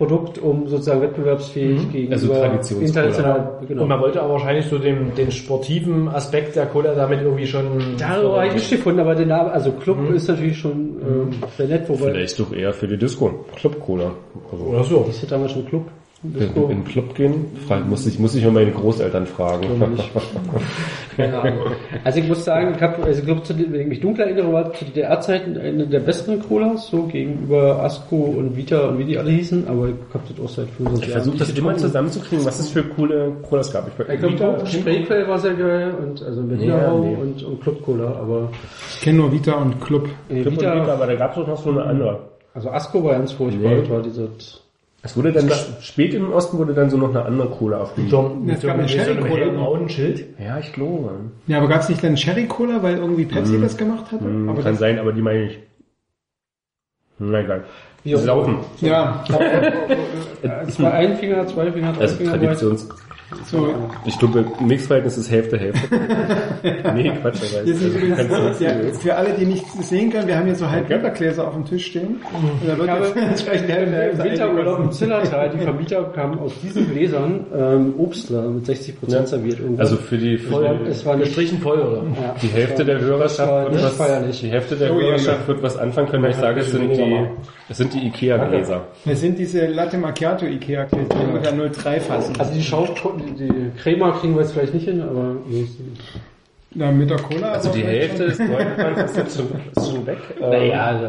Produkt, 0.00 0.38
um 0.38 0.66
sozusagen 0.66 1.02
wettbewerbsfähig 1.02 1.92
gegenüber 1.92 2.42
Also 2.42 2.80
international, 2.80 3.58
genau. 3.68 3.82
Und 3.82 3.88
man 3.90 4.00
wollte 4.00 4.22
aber 4.22 4.32
wahrscheinlich 4.32 4.64
so 4.64 4.78
den, 4.78 5.14
den 5.14 5.30
sportiven 5.30 6.08
Aspekt 6.08 6.56
der 6.56 6.64
Cola 6.64 6.94
damit 6.94 7.20
irgendwie 7.20 7.46
schon... 7.46 7.96
Darüber 7.98 8.36
habe 8.36 8.46
ich 8.46 8.54
nicht 8.54 8.70
gefunden, 8.70 9.00
aber 9.00 9.14
der 9.14 9.26
Name, 9.26 9.52
also 9.52 9.72
Club 9.72 9.98
ist 10.14 10.26
natürlich 10.26 10.56
schon 10.56 10.96
ähm, 11.06 11.30
sehr 11.58 11.66
nett, 11.66 11.86
wobei 11.86 12.12
Vielleicht 12.12 12.40
doch 12.40 12.50
eher 12.50 12.72
für 12.72 12.88
die 12.88 12.96
Disco. 12.96 13.44
Club-Cola. 13.56 14.12
Also, 14.50 14.64
Oder 14.64 14.84
so. 14.84 15.06
ist 15.10 15.22
ja 15.22 15.28
damals 15.28 15.52
schon 15.52 15.66
Club. 15.66 15.82
In, 16.22 16.32
Disco. 16.34 16.62
in 16.64 16.68
den 16.68 16.84
Club 16.84 17.14
gehen? 17.14 17.46
Frag, 17.66 17.88
muss, 17.88 18.06
ich, 18.06 18.18
muss 18.18 18.34
ich 18.34 18.44
mal 18.44 18.52
meine 18.52 18.70
Großeltern 18.72 19.26
fragen. 19.26 19.66
Keine 21.16 21.40
Ahnung. 21.40 21.58
Also 22.04 22.20
ich 22.20 22.28
muss 22.28 22.44
sagen, 22.44 22.74
ich 22.76 22.82
habe, 22.82 23.02
also 23.02 23.20
ich 23.20 23.26
glaube, 23.26 23.42
wenn 23.48 23.80
ich 23.80 23.86
mich 23.86 24.00
dunkel 24.00 24.26
erinnere, 24.26 24.52
war 24.52 24.72
zu 24.74 24.84
DDR-Zeiten 24.84 25.56
eine 25.58 25.86
der 25.86 26.00
besseren 26.00 26.40
Colas, 26.46 26.88
so 26.88 27.04
gegenüber 27.04 27.82
Asco 27.82 28.16
und 28.16 28.56
Vita 28.56 28.88
und 28.88 28.98
wie 28.98 29.04
die 29.04 29.18
alle 29.18 29.30
hießen, 29.30 29.66
aber 29.68 29.88
ich 29.88 29.94
habe 30.14 30.24
das 30.28 30.44
auch 30.44 30.48
seit 30.48 30.68
25 30.68 31.06
Ich 31.08 31.12
versuche 31.12 31.38
das 31.38 31.50
immer 31.50 31.76
zusammenzukriegen, 31.76 32.44
was 32.44 32.60
es 32.60 32.68
für 32.70 32.84
coole 32.84 33.32
Colas 33.48 33.72
gab. 33.72 33.88
Ich, 33.88 34.08
Ich 34.14 34.36
glaube, 34.36 34.66
Spreequell 34.66 35.26
war 35.28 35.38
sehr 35.38 35.54
geil 35.54 35.94
und 36.02 36.22
also 36.22 36.42
Ja, 36.58 36.86
Hau 36.88 36.98
nee. 37.00 37.16
und, 37.16 37.42
und 37.42 37.60
Club 37.62 37.82
Cola, 37.82 38.12
aber 38.20 38.50
Ich 38.94 39.00
kenne 39.00 39.18
nur 39.18 39.32
Vita 39.32 39.54
und 39.54 39.80
Club. 39.80 40.08
äh, 40.28 40.42
Club 40.42 40.54
und 40.54 40.60
Vita, 40.60 40.74
Vita, 40.82 40.92
aber 40.94 41.06
da 41.06 41.14
gab 41.14 41.32
es 41.32 41.38
auch 41.42 41.46
noch 41.48 41.62
so 41.62 41.70
eine 41.70 41.82
andere. 41.82 42.18
also 42.54 42.70
Asco 42.70 43.02
war 43.04 43.12
ganz 43.14 43.32
furchtbar, 43.32 43.70
Nee. 43.72 43.80
das 43.80 43.90
war 43.90 44.02
dieser, 44.02 44.28
Es 45.02 45.16
wurde 45.16 45.32
dann 45.32 45.50
spät 45.80 46.12
im 46.12 46.30
Osten 46.32 46.58
wurde 46.58 46.74
dann 46.74 46.90
so 46.90 46.98
noch 46.98 47.08
eine 47.10 47.24
andere 47.24 47.48
Cola 47.48 47.78
auf 47.78 47.94
die. 47.94 48.08
So, 48.08 48.22
mit 48.28 48.56
Es 48.56 48.60
so, 48.60 48.66
gab 48.66 48.76
mit 48.76 48.86
eine 48.86 49.04
Sherry-Cola 49.04 49.28
noch. 49.28 49.38
hellbraunen 49.38 49.88
Schild. 49.88 50.24
Ja, 50.38 50.58
ich 50.58 50.72
glaube. 50.74 51.12
Ja, 51.46 51.58
aber 51.58 51.68
gab 51.68 51.80
es 51.80 51.88
nicht 51.88 52.04
dann 52.04 52.16
Cherry 52.16 52.46
Cola, 52.46 52.82
weil 52.82 52.96
irgendwie 52.98 53.24
Pepsi 53.24 53.58
das 53.60 53.76
gemacht 53.78 54.12
hatte? 54.12 54.24
Hm, 54.24 54.48
aber 54.48 54.62
kann 54.62 54.72
das, 54.72 54.80
sein, 54.80 54.98
aber 54.98 55.12
die 55.12 55.22
meine 55.22 55.44
ich. 55.44 55.58
Na 57.18 57.40
egal. 57.40 57.64
Saufen. 58.04 58.58
ja, 58.80 59.24
es 60.66 60.80
war 60.82 60.94
ein 60.94 61.16
Finger, 61.16 61.46
zwei 61.46 61.70
Finger, 61.70 61.92
drei 61.92 62.00
Also 62.00 62.16
Finger. 62.16 62.30
Traditions. 62.32 62.88
So. 63.46 63.74
Ich 64.04 64.18
glaube, 64.18 64.44
Mixverhältnis 64.60 65.16
ist 65.18 65.30
Hälfte, 65.30 65.58
Hälfte. 65.58 65.88
nee, 66.94 67.10
Quatsch, 67.20 67.36
aber 67.54 67.64
Hier 67.64 67.74
sind 67.74 67.94
übrigens, 67.94 68.58
du 68.58 68.64
ja, 68.64 68.70
für 69.00 69.14
alle, 69.14 69.34
die 69.34 69.46
nicht 69.46 69.64
sehen 69.82 70.10
können, 70.10 70.26
wir 70.28 70.36
haben 70.36 70.46
hier 70.46 70.54
so 70.56 70.68
Halbgläser 70.70 71.46
auf 71.46 71.54
dem 71.54 71.64
Tisch 71.64 71.86
stehen. 71.86 72.20
Und 72.32 72.68
da 72.68 72.76
wird 72.76 72.84
Ich 72.86 72.90
habe 72.90 73.04
jetzt 73.06 73.16
entsprechend 73.16 73.68
die 73.68 73.72
Hälfte, 73.72 73.90
Im 73.90 73.94
Hälfte 74.00 74.24
Winterurlaub 74.24 74.78
im. 74.80 74.92
Zillertal, 74.92 75.50
die 75.50 75.58
Vermieter 75.58 76.04
kamen 76.14 76.38
aus 76.38 76.52
diesen 76.62 76.90
Gläsern 76.90 77.46
ähm, 77.56 77.94
Obstler 77.98 78.42
mit 78.50 78.64
60% 78.66 78.92
Ja. 79.08 79.26
serviert. 79.26 79.58
Irgendwann. 79.60 79.80
Also 79.80 79.96
für 79.96 80.18
die, 80.18 80.38
für 80.38 80.50
Voll, 80.50 80.78
die, 80.84 80.90
es 80.90 81.06
war 81.06 81.16
Gestrichen 81.16 81.58
voll, 81.60 81.78
oder? 81.80 82.02
ja, 82.20 82.34
die 82.42 82.48
Hälfte 82.48 82.84
der 82.84 83.00
Hörerschaft 83.00 83.72
wird 83.72 83.82
was, 83.84 83.92
feierlich. 83.96 84.40
die 84.40 84.48
Hälfte 84.50 84.76
der 84.76 84.92
Oh, 84.94 84.98
ja, 85.00 85.06
Hörerschaft 85.08 85.48
wird 85.48 85.62
was 85.62 85.76
anfangen 85.76 86.08
können, 86.08 86.22
wenn 86.24 86.30
ich 86.30 86.36
sage, 86.36 86.60
es 86.60 86.70
sind 86.70 86.90
die, 86.90 87.26
es 87.68 87.76
sind 87.76 87.94
die 87.94 88.06
Ikea-Gläser. 88.08 88.82
Das 89.04 89.20
sind 89.20 89.38
diese 89.38 89.66
Latte 89.66 89.98
Macchiato 89.98 90.46
Ikea 90.46 90.84
Gläser, 90.84 91.06
die 91.14 91.26
ungefähr 91.26 91.52
0,3 91.54 92.00
fassen. 92.00 92.34
Also 92.38 92.52
die 92.54 92.62
Schau 92.62 92.86
die, 93.38 93.70
Crema 93.82 94.12
kriegen 94.12 94.34
wir 94.34 94.42
jetzt 94.42 94.52
vielleicht 94.52 94.74
nicht 94.74 94.84
hin, 94.86 95.02
aber 95.02 95.36
Na, 96.74 96.90
mit 96.92 97.10
der 97.10 97.18
Cola. 97.18 97.52
Also 97.52 97.70
die 97.70 97.82
Hälfte 97.82 98.24
ist 98.24 98.36
schon, 98.38 99.46
ist 99.76 99.90
schon 99.90 100.06
weg. 100.06 100.18
Ähm, 100.40 100.50
naja, 100.50 100.84
also, 100.86 101.06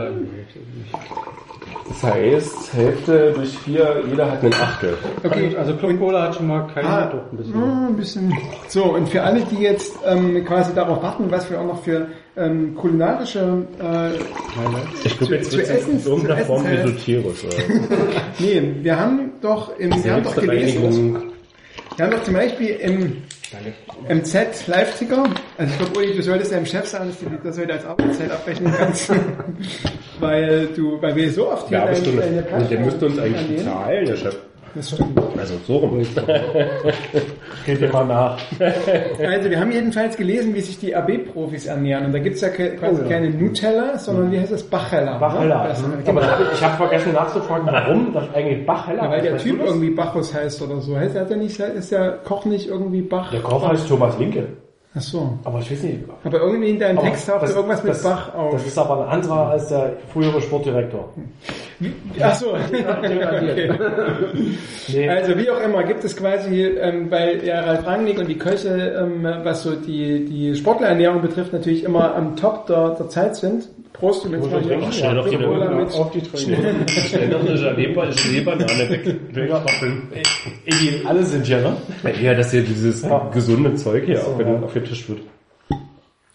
Das 1.87 2.03
heißt, 2.03 2.73
Hälfte 2.73 3.31
durch 3.35 3.57
vier, 3.59 4.01
jeder 4.09 4.31
hat 4.31 4.41
einen 4.43 4.53
Achtel. 4.53 4.93
Okay, 5.23 5.55
also 5.57 5.75
Club 5.75 5.99
Cola 5.99 6.23
hat 6.23 6.35
schon 6.35 6.47
mal 6.47 6.61
keinen 6.73 6.85
Ah, 6.87 7.05
doch 7.07 7.31
ein 7.31 7.37
bisschen. 7.37 7.55
Ah, 7.61 7.87
ein 7.89 7.95
bisschen. 7.97 8.33
So, 8.69 8.83
und 8.85 9.09
für 9.09 9.21
alle, 9.23 9.41
die 9.41 9.61
jetzt 9.61 9.97
ähm, 10.05 10.43
quasi 10.45 10.73
darauf 10.73 11.03
warten, 11.03 11.25
was 11.29 11.49
wir 11.51 11.59
auch 11.59 11.65
noch 11.67 11.83
für 11.83 12.07
ähm, 12.37 12.75
kulinarische 12.75 13.65
äh, 13.79 14.15
Ich 15.03 15.17
glaube, 15.17 15.35
jetzt 15.35 15.51
zu 15.51 15.57
wird 15.57 15.69
es 15.69 15.75
essen- 15.75 15.99
in 15.99 16.05
irgendeiner 16.05 16.39
zu 16.39 16.45
Form 16.45 16.65
esoterisch. 16.65 17.43
Oder? 17.43 17.57
Nee, 18.39 18.73
wir 18.81 18.97
haben 18.99 19.31
doch 19.41 19.77
im, 19.77 20.03
wir 20.03 20.13
haben 20.13 20.23
doch 20.23 20.35
gelesen. 20.35 21.30
Wir 21.95 22.05
haben 22.05 22.11
doch 22.11 22.23
zum 22.23 22.33
Beispiel 22.33 22.69
im 22.69 23.23
MZ 24.09 24.67
Live-Ticker, 24.67 25.23
also 25.57 25.71
ich 25.73 25.77
glaube, 25.79 25.99
Uli, 25.99 26.15
du 26.15 26.21
solltest 26.23 26.51
deinem 26.51 26.65
Chef 26.65 26.85
sagen, 26.87 27.09
dass 27.09 27.19
du 27.19 27.25
das 27.43 27.57
heute 27.59 27.73
als 27.73 27.85
Arbeitszeit 27.85 28.31
abrechnen 28.31 28.73
kannst, 28.77 29.11
weil 30.19 30.67
du, 30.67 31.01
weil 31.01 31.15
wir 31.15 31.31
so 31.31 31.49
oft 31.51 31.67
hier 31.67 31.79
Ja, 31.79 31.85
deine, 31.85 32.43
deine 32.43 32.65
Der 32.65 32.79
müsste 32.79 33.05
uns 33.07 33.19
eigentlich 33.19 33.37
annehmen. 33.41 33.63
zahlen, 33.65 34.05
der 34.05 34.15
Chef. 34.15 34.37
Das 34.73 34.89
stimmt. 34.91 35.19
Also 35.37 35.55
so 35.67 35.77
rum. 35.77 35.99
Geht 37.65 37.81
dir 37.81 37.89
mal 37.91 38.05
nach. 38.05 38.37
Also 38.59 39.49
wir 39.49 39.59
haben 39.59 39.71
jedenfalls 39.71 40.15
gelesen, 40.17 40.53
wie 40.55 40.61
sich 40.61 40.79
die 40.79 40.95
AB-Profis 40.95 41.65
ernähren. 41.65 42.05
Und 42.05 42.13
da 42.13 42.19
gibt's 42.19 42.41
ja 42.41 42.49
ke- 42.49 42.75
quasi 42.77 43.03
keine 43.03 43.29
Nutella, 43.29 43.97
sondern 43.97 44.31
wie 44.31 44.39
heißt 44.39 44.51
das? 44.53 44.63
Bachella. 44.63 45.17
Bachella. 45.17 45.63
Ne? 45.63 45.69
Das, 45.69 45.81
Mhm. 45.81 46.07
Aber 46.17 46.21
ich 46.53 46.63
habe 46.63 46.77
vergessen 46.77 47.13
nachzufragen, 47.13 47.67
warum 47.67 48.13
das 48.13 48.33
eigentlich 48.33 48.65
Bachella 48.65 49.03
Ja, 49.05 49.09
weil 49.09 49.21
der 49.21 49.37
Typ 49.37 49.59
irgendwie 49.63 49.89
Bacchus 49.89 50.33
heißt 50.33 50.61
oder 50.61 50.79
so. 50.79 50.95
Heißt, 50.95 51.15
hat 51.19 51.29
er 51.31 51.37
nicht, 51.37 51.59
ist 51.59 51.91
der 51.91 52.19
Koch 52.23 52.45
nicht 52.45 52.67
irgendwie 52.69 53.01
Bach? 53.01 53.31
Der 53.31 53.41
Koch 53.41 53.67
heißt 53.67 53.87
Thomas 53.89 54.17
Linke. 54.19 54.47
Ach 54.93 54.99
so. 55.01 55.37
Aber 55.45 55.59
ich 55.59 55.71
weiß 55.71 55.83
nicht. 55.83 55.99
Aber 56.25 56.39
irgendwie 56.41 56.69
in 56.71 56.79
deinem 56.79 56.97
Aber 56.97 57.07
Text 57.07 57.25
taucht 57.27 57.43
das- 57.43 57.55
irgendwas 57.55 57.81
mit 57.81 57.93
das- 57.93 58.03
Bach 58.03 58.35
auf. 58.35 58.51
Das 58.51 58.67
ist 58.67 58.77
aber 58.77 59.03
ein 59.05 59.07
anderer 59.09 59.47
als 59.51 59.67
der 59.69 59.93
frühere 60.11 60.41
Sportdirektor. 60.41 61.09
Ach 62.21 62.35
so. 62.35 62.53
okay. 62.53 63.71
Nee. 64.89 65.09
Also 65.09 65.37
wie 65.37 65.49
auch 65.49 65.61
immer, 65.61 65.83
gibt 65.83 66.03
es 66.03 66.15
quasi 66.17 66.63
ähm, 66.65 67.09
bei 67.09 67.35
ja, 67.35 67.61
Ralf 67.61 67.87
Rangnick 67.87 68.19
und 68.19 68.27
die 68.27 68.37
Köche, 68.37 68.69
ähm, 68.99 69.23
was 69.43 69.63
so 69.63 69.75
die, 69.75 70.25
die 70.25 70.55
Sportlerernährung 70.55 71.21
betrifft, 71.21 71.53
natürlich 71.53 71.83
immer 71.85 72.13
am 72.13 72.35
Top 72.35 72.67
der, 72.67 72.89
der 72.91 73.07
Zeit 73.07 73.35
sind. 73.37 73.69
Prost, 74.01 74.25
du 74.25 74.31
willst 74.31 74.49
mal 74.49 74.63
hier 74.63 74.79
Ach, 74.81 74.91
schnell 74.91 75.13
doch 75.13 75.29
die 75.29 75.37
mit. 75.37 75.93
Auf 75.93 76.11
die 76.11 76.21
Träne. 76.21 76.87
Schnell 76.87 77.27
noch 77.27 78.01
eine 78.01 78.15
Gelee-Banane 78.15 78.89
weg. 78.89 79.15
wegstopfeln. 79.31 80.01
Egi, 80.65 81.01
alle 81.05 81.23
sind 81.23 81.45
hier, 81.45 81.59
ne? 81.59 81.77
Ja, 82.19 82.33
dass 82.33 82.49
hier 82.49 82.63
dieses 82.63 83.03
Ja. 83.03 83.29
gesunde 83.31 83.75
Zeug 83.75 84.05
hier 84.05 84.19
auf, 84.25 84.39
ja. 84.39 84.45
den, 84.45 84.63
auf 84.63 84.73
den 84.73 84.85
Tisch 84.85 85.07
wird. 85.07 85.19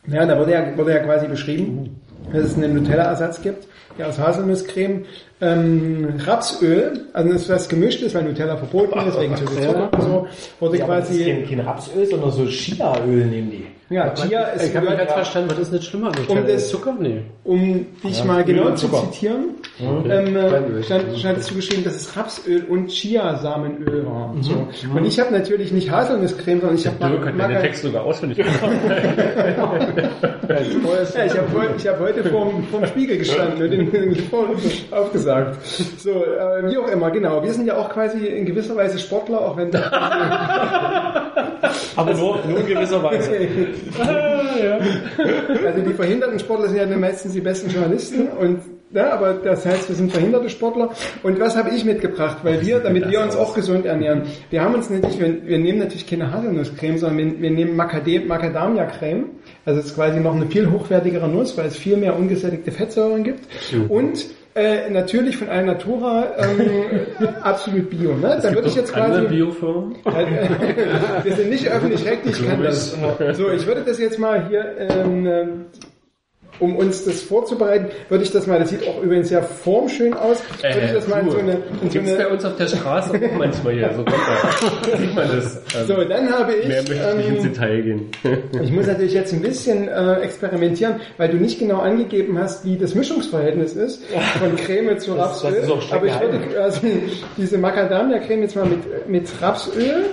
Ja, 0.06 0.24
da 0.24 0.38
wurde 0.38 0.52
ja, 0.52 0.78
wurde 0.78 0.92
ja 0.92 1.00
quasi 1.00 1.26
beschrieben, 1.26 2.00
dass 2.32 2.44
es 2.44 2.54
einen 2.56 2.72
Nutella-Ersatz 2.72 3.42
gibt, 3.42 3.66
der 3.98 4.10
aus 4.10 4.18
Haselnusscreme, 4.20 5.04
ähm, 5.40 6.14
Rapsöl, 6.24 7.00
also 7.12 7.32
das 7.32 7.42
ist 7.42 7.48
was 7.50 7.68
gemischtes, 7.68 8.14
weil 8.14 8.22
Nutella 8.24 8.56
verboten 8.56 8.98
ist, 9.06 9.20
wegen 9.20 9.36
zu 9.36 9.46
viel 9.46 9.66
Zucker 9.66 9.90
und 9.92 10.02
so, 10.02 10.26
wurde 10.60 10.78
Ja, 10.78 10.84
aber 10.84 10.96
das 10.96 11.10
ist 11.10 11.16
quasi, 11.18 11.30
kein, 11.30 11.48
kein 11.48 11.60
Rapsöl, 11.60 12.06
sondern 12.06 12.30
so 12.30 12.46
Chia-Öl 12.46 13.26
nehmen 13.26 13.50
die. 13.50 13.66
ja, 13.94 14.14
Chia 14.14 14.42
ist, 14.44 14.70
Ich 14.70 14.74
habe 14.76 14.86
nicht 14.86 14.98
ganz 14.98 15.12
verstanden, 15.12 15.50
was 15.50 15.58
ist 15.58 15.72
nicht 15.72 15.84
schlimmer? 15.84 16.10
Um 16.28 16.46
das- 16.46 16.70
Zucker? 16.70 16.94
Nee. 16.98 17.20
um 17.44 17.86
dich 18.02 18.24
mal 18.24 18.44
genau 18.44 18.70
zu 18.74 18.88
zitieren, 18.88 19.56
ähm, 19.78 20.36
äh, 20.36 20.82
stand, 20.82 21.18
stand 21.18 21.38
dazu 21.38 21.54
geschrieben, 21.54 21.84
dass 21.84 21.96
es 21.96 22.16
Rapsöl 22.16 22.64
und 22.70 22.90
Chiasamenöl 22.90 24.06
war. 24.06 24.30
Und, 24.30 24.42
so. 24.42 24.66
und 24.94 25.04
ich 25.04 25.20
habe 25.20 25.32
natürlich 25.32 25.70
nicht 25.70 25.90
Haselnusscreme, 25.90 26.60
sondern 26.60 26.78
ich 26.78 26.86
habe 26.86 26.96
Dirk 26.98 27.26
hat 27.26 27.38
deinen 27.38 27.60
Text 27.60 27.82
sogar 27.82 28.04
auswendig 28.04 28.38
gemacht. 28.44 28.58
Ja, 30.48 31.24
ich 31.24 31.36
habe 31.36 31.74
hab 31.88 32.00
heute 32.00 32.24
vorm, 32.24 32.64
vorm 32.70 32.86
Spiegel 32.86 33.18
gestanden 33.18 33.62
und 33.62 33.70
den, 33.70 33.90
den 33.92 34.16
aufgesagt. 34.90 35.25
So, 35.98 36.24
äh, 36.24 36.70
wie 36.70 36.78
auch 36.78 36.88
immer, 36.88 37.10
genau. 37.10 37.42
Wir 37.42 37.52
sind 37.52 37.66
ja 37.66 37.76
auch 37.76 37.88
quasi 37.88 38.26
in 38.26 38.44
gewisser 38.46 38.76
Weise 38.76 38.98
Sportler, 38.98 39.40
auch 39.40 39.56
wenn 39.56 39.74
Aber 41.96 42.14
nur, 42.14 42.38
nur 42.48 42.60
in 42.60 42.66
gewisser 42.66 43.02
Weise. 43.02 43.30
Also 45.66 45.80
die 45.82 45.92
verhinderten 45.92 46.38
Sportler 46.38 46.68
sind 46.68 46.78
ja 46.78 46.86
meistens 46.96 47.32
die 47.32 47.40
besten 47.40 47.68
Journalisten 47.70 48.28
und 48.28 48.60
ja, 48.92 49.10
aber 49.12 49.34
das 49.34 49.66
heißt, 49.66 49.88
wir 49.88 49.96
sind 49.96 50.12
verhinderte 50.12 50.48
Sportler. 50.48 50.90
Und 51.24 51.40
was 51.40 51.56
habe 51.56 51.70
ich 51.70 51.84
mitgebracht? 51.84 52.38
Weil 52.44 52.64
wir, 52.64 52.78
damit 52.78 53.10
wir 53.10 53.20
uns 53.20 53.34
auch 53.36 53.52
gesund 53.54 53.84
ernähren, 53.84 54.22
wir 54.50 54.62
haben 54.62 54.74
uns 54.74 54.88
natürlich, 54.88 55.18
wir, 55.18 55.44
wir 55.44 55.58
nehmen 55.58 55.80
natürlich 55.80 56.06
keine 56.06 56.32
Haselnusscreme, 56.32 56.96
sondern 56.98 57.18
wir, 57.18 57.40
wir 57.42 57.50
nehmen 57.50 57.76
Macadam- 57.78 58.26
Macadamia-Creme. 58.26 59.24
Also 59.64 59.80
es 59.80 59.86
ist 59.86 59.96
quasi 59.96 60.20
noch 60.20 60.34
eine 60.36 60.46
viel 60.46 60.70
hochwertigere 60.70 61.28
Nuss, 61.28 61.58
weil 61.58 61.66
es 61.66 61.76
viel 61.76 61.96
mehr 61.96 62.16
ungesättigte 62.16 62.70
Fettsäuren 62.70 63.24
gibt. 63.24 63.40
Und 63.90 64.24
äh, 64.56 64.88
natürlich 64.90 65.36
von 65.36 65.48
Alnatura 65.48 66.32
ähm, 66.38 67.28
absolut 67.42 67.90
bio. 67.90 68.14
Ne? 68.14 68.38
Dann 68.42 68.54
würde 68.54 68.68
ich 68.68 68.74
jetzt 68.74 68.92
quasi 68.92 69.26
Biofirmen? 69.26 69.96
wir 71.22 71.36
sind 71.36 71.50
nicht 71.50 71.68
öffentlich-rechtlich, 71.68 72.40
ich 72.40 72.48
kann 72.48 72.62
das. 72.62 72.96
So, 73.34 73.50
ich 73.50 73.66
würde 73.66 73.82
das 73.82 73.98
jetzt 73.98 74.18
mal 74.18 74.48
hier, 74.48 74.64
ähm, 74.78 75.26
ähm, 75.26 75.64
um 76.60 76.76
uns 76.76 77.04
das 77.04 77.22
vorzubereiten, 77.22 77.86
würde 78.08 78.24
ich 78.24 78.30
das 78.32 78.46
mal, 78.46 78.58
das 78.58 78.70
sieht 78.70 78.86
auch 78.86 79.02
übrigens 79.02 79.28
sehr 79.28 79.42
formschön 79.42 80.14
aus, 80.14 80.42
würde 80.62 80.80
ich 80.86 80.92
das 80.92 81.08
mal 81.08 81.20
in 81.20 81.30
so 81.30 81.38
eine, 81.38 81.52
in 81.52 81.58
so 81.82 81.88
Gibt's 81.90 82.12
bei 82.12 82.18
eine 82.24 82.28
uns 82.30 82.44
auf 82.44 82.56
der 82.56 82.66
Straße 82.68 83.10
auch 83.14 83.38
manchmal 83.38 83.72
hier, 83.74 83.90
so 83.96 84.04
Konter. 84.04 84.96
Sieht 84.98 85.14
man 85.14 85.28
das. 85.28 85.56
Ähm, 85.56 85.86
so, 85.86 86.04
dann 86.04 86.30
habe 86.32 86.54
ich, 86.54 86.68
mehr 86.68 86.82
möchte 86.82 86.94
ich 86.94 87.16
nicht 87.16 87.28
ins 87.28 87.44
ähm, 87.44 87.52
Detail 87.52 87.82
gehen. 87.82 88.10
ich 88.62 88.72
muss 88.72 88.86
natürlich 88.86 89.12
jetzt 89.14 89.32
ein 89.32 89.42
bisschen 89.42 89.88
äh, 89.88 90.14
experimentieren, 90.20 90.96
weil 91.16 91.28
du 91.28 91.36
nicht 91.36 91.58
genau 91.58 91.78
angegeben 91.80 92.38
hast, 92.38 92.64
wie 92.64 92.76
das 92.76 92.94
Mischungsverhältnis 92.94 93.74
ist 93.74 94.02
von 94.38 94.56
Creme 94.56 94.98
zu 94.98 95.14
Das- 95.14 95.42
das 95.42 95.44
Rapsöl. 95.44 95.62
ist 95.62 95.70
auch 95.70 95.82
streng 95.82 95.98
Aber 95.98 96.06
ich 96.06 96.20
würde 96.20 96.38
quasi 96.54 97.02
diese 97.36 97.58
Macadamia-Creme 97.58 98.42
jetzt 98.42 98.56
mal 98.56 98.66
mit, 98.66 99.08
mit 99.08 99.28
Rapsöl 99.42 100.04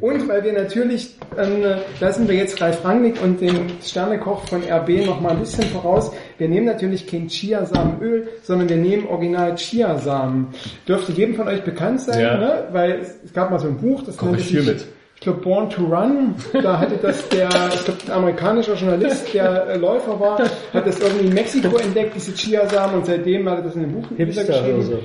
und 0.00 0.28
weil 0.28 0.44
wir 0.44 0.52
natürlich, 0.52 1.16
ähm, 1.38 1.62
lassen 2.00 2.28
wir 2.28 2.34
jetzt 2.36 2.60
Ralf 2.60 2.84
Rangnick 2.84 3.22
und 3.22 3.40
den 3.40 3.54
Sternekoch 3.82 4.46
von 4.48 4.62
RB 4.62 5.04
noch 5.06 5.20
mal 5.20 5.30
ein 5.32 5.40
bisschen 5.40 5.64
voraus. 5.64 6.12
Wir 6.38 6.48
nehmen 6.48 6.66
natürlich 6.66 7.06
kein 7.06 7.28
Chiasamenöl, 7.28 8.28
sondern 8.42 8.68
wir 8.68 8.76
nehmen 8.76 9.06
original 9.06 9.54
Chiasamen. 9.56 10.48
Dürfte 10.88 11.12
jedem 11.12 11.34
von 11.34 11.48
euch 11.48 11.62
bekannt 11.62 12.00
sein, 12.00 12.20
Ja. 12.20 12.36
ne? 12.36 12.68
weil 12.72 12.92
es, 13.00 13.16
es 13.24 13.32
gab 13.32 13.50
mal 13.50 13.58
so 13.58 13.68
ein 13.68 13.76
Buch, 13.78 14.02
das 14.04 14.16
Koche 14.16 14.32
nannte 14.32 14.42
ich 14.44 14.48
sich- 14.50 14.66
mit. 14.66 14.84
ich 15.16 15.20
glaube, 15.20 15.40
Born 15.40 15.70
to 15.70 15.82
Run, 15.84 16.34
da 16.62 16.78
hatte 16.80 16.96
das 17.00 17.28
der, 17.30 17.48
ich 17.74 17.84
glaube, 17.84 18.00
ein 18.06 18.12
amerikanischer 18.12 18.74
Journalist, 18.74 19.32
der 19.34 19.66
äh, 19.68 19.76
Läufer 19.76 20.18
war, 20.20 20.38
hat 20.38 20.86
das 20.86 21.00
irgendwie 21.00 21.26
in 21.26 21.34
Mexiko 21.34 21.76
entdeckt, 21.78 22.14
diese 22.14 22.32
Chiasamen, 22.34 22.96
und 22.96 23.06
seitdem 23.06 23.48
hat 23.48 23.58
er 23.58 23.64
das 23.64 23.74
in 23.74 23.82
dem 23.82 23.92
Buch 23.92 24.10
niedergeschrieben. 24.10 24.74
oder 24.74 24.82
so. 24.82 24.98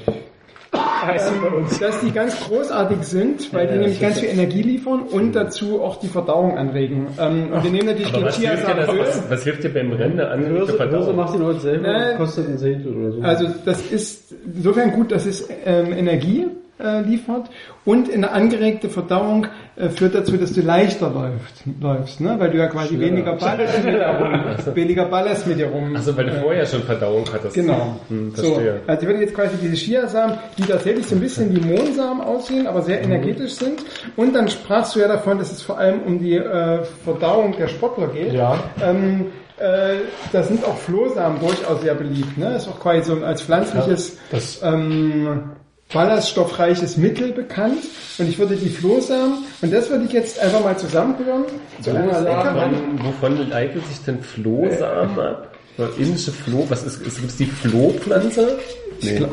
Ähm, 0.73 1.65
dass 1.79 1.99
die 1.99 2.11
ganz 2.11 2.39
großartig 2.47 3.03
sind, 3.03 3.53
weil 3.53 3.67
die 3.67 3.73
nämlich 3.77 3.99
ganz 3.99 4.19
viel 4.19 4.29
Energie 4.29 4.61
liefern 4.61 5.01
und 5.01 5.33
dazu 5.33 5.81
auch 5.81 5.99
die 5.99 6.07
Verdauung 6.07 6.57
anregen. 6.57 7.07
Ähm, 7.19 7.51
und 7.51 7.63
wir 7.63 7.71
nehmen 7.71 7.87
natürlich 7.87 8.11
dir 8.11 8.21
das, 8.21 8.37
Chiasamenöl. 8.37 8.99
was, 8.99 9.29
was 9.29 9.43
hilft 9.43 9.63
dir 9.63 9.73
beim 9.73 9.91
Rennen 9.91 10.19
an 10.19 10.39
Hörse, 10.41 10.53
Hörse 10.53 10.73
Verdauung? 10.77 11.15
macht 11.15 11.35
ihn 11.35 11.43
heute 11.43 11.59
selber, 11.59 11.91
Nee. 12.11 12.17
kostet 12.17 12.47
ein 12.49 12.57
Zehntel 12.57 12.95
oder 12.95 13.11
so. 13.11 13.21
Also 13.21 13.47
das 13.65 13.81
ist 13.91 14.33
insofern 14.55 14.91
gut, 14.91 15.11
dass 15.11 15.25
es 15.25 15.49
ähm, 15.65 15.91
Energie 15.91 16.47
äh, 16.83 17.01
liefert 17.01 17.49
und 17.85 18.11
eine 18.11 18.31
angeregte 18.31 18.89
Verdauung 18.89 19.47
äh, 19.75 19.89
führt 19.89 20.15
dazu, 20.15 20.37
dass 20.37 20.53
du 20.53 20.61
leichter 20.61 21.09
läufst, 21.09 21.63
läufst 21.79 22.21
ne? 22.21 22.35
weil 22.37 22.51
du 22.51 22.57
ja 22.57 22.67
quasi 22.67 22.99
weniger 22.99 23.33
Ballast 23.35 23.83
mit 23.83 23.93
dir 23.95 24.05
rum, 24.07 24.43
weniger 24.75 25.05
Ballast 25.05 25.47
mit 25.47 25.59
dir 25.59 25.67
rum. 25.67 25.95
Also 25.95 26.15
weil 26.17 26.25
du 26.25 26.33
vorher 26.41 26.65
schon 26.65 26.83
Verdauung 26.83 27.25
hattest. 27.33 27.53
Genau. 27.55 27.99
Hm, 28.09 28.33
so, 28.35 28.59
also 28.87 29.07
würde 29.07 29.19
jetzt 29.21 29.33
quasi 29.33 29.57
diese 29.61 29.75
Chiasamen, 29.75 30.37
die 30.57 30.63
tatsächlich 30.63 31.07
so 31.07 31.15
ein 31.15 31.21
bisschen 31.21 31.55
wie 31.55 31.59
Mohnsamen 31.65 32.21
aussehen, 32.23 32.67
aber 32.67 32.81
sehr 32.81 33.01
energetisch 33.01 33.53
sind. 33.53 33.83
Und 34.15 34.33
dann 34.35 34.47
sprachst 34.49 34.95
du 34.95 34.99
ja 34.99 35.07
davon, 35.07 35.37
dass 35.37 35.51
es 35.51 35.61
vor 35.61 35.77
allem 35.77 36.01
um 36.03 36.19
die 36.19 36.35
äh, 36.35 36.83
Verdauung 37.03 37.55
der 37.57 37.67
Sportler 37.67 38.07
geht. 38.07 38.33
Ja. 38.33 38.57
Ähm, 38.83 39.27
äh, 39.57 39.97
da 40.31 40.43
sind 40.43 40.65
auch 40.65 40.77
Flohsamen 40.77 41.39
durchaus 41.39 41.81
sehr 41.81 41.93
beliebt. 41.93 42.37
Ne? 42.37 42.55
Ist 42.55 42.67
auch 42.67 42.79
quasi 42.79 43.03
so 43.03 43.23
als 43.23 43.43
pflanzliches 43.43 44.17
das- 44.31 44.59
ähm, 44.63 45.51
ballaststoffreiches 45.93 46.97
Mittel 46.97 47.31
bekannt. 47.31 47.83
Und 48.17 48.27
ich 48.29 48.37
würde 48.39 48.55
die 48.55 48.69
Flohsamen, 48.69 49.39
und 49.61 49.73
das 49.73 49.89
würde 49.89 50.05
ich 50.05 50.11
jetzt 50.11 50.39
einfach 50.39 50.63
mal 50.63 50.77
zusammenrühren, 50.77 51.45
leckeren 51.85 52.99
Wovon, 53.03 53.49
leitet 53.49 53.85
sich 53.87 54.03
denn 54.05 54.21
Flohsamen 54.21 55.19
ab? 55.19 55.47
Oder 55.77 55.89
Indische 55.97 56.31
Floh, 56.31 56.65
was 56.69 56.83
ist, 56.83 57.01
ist 57.01 57.19
gibt's 57.19 57.37
die 57.37 57.45
Flohpflanze? 57.45 58.59
Nee. 59.01 59.25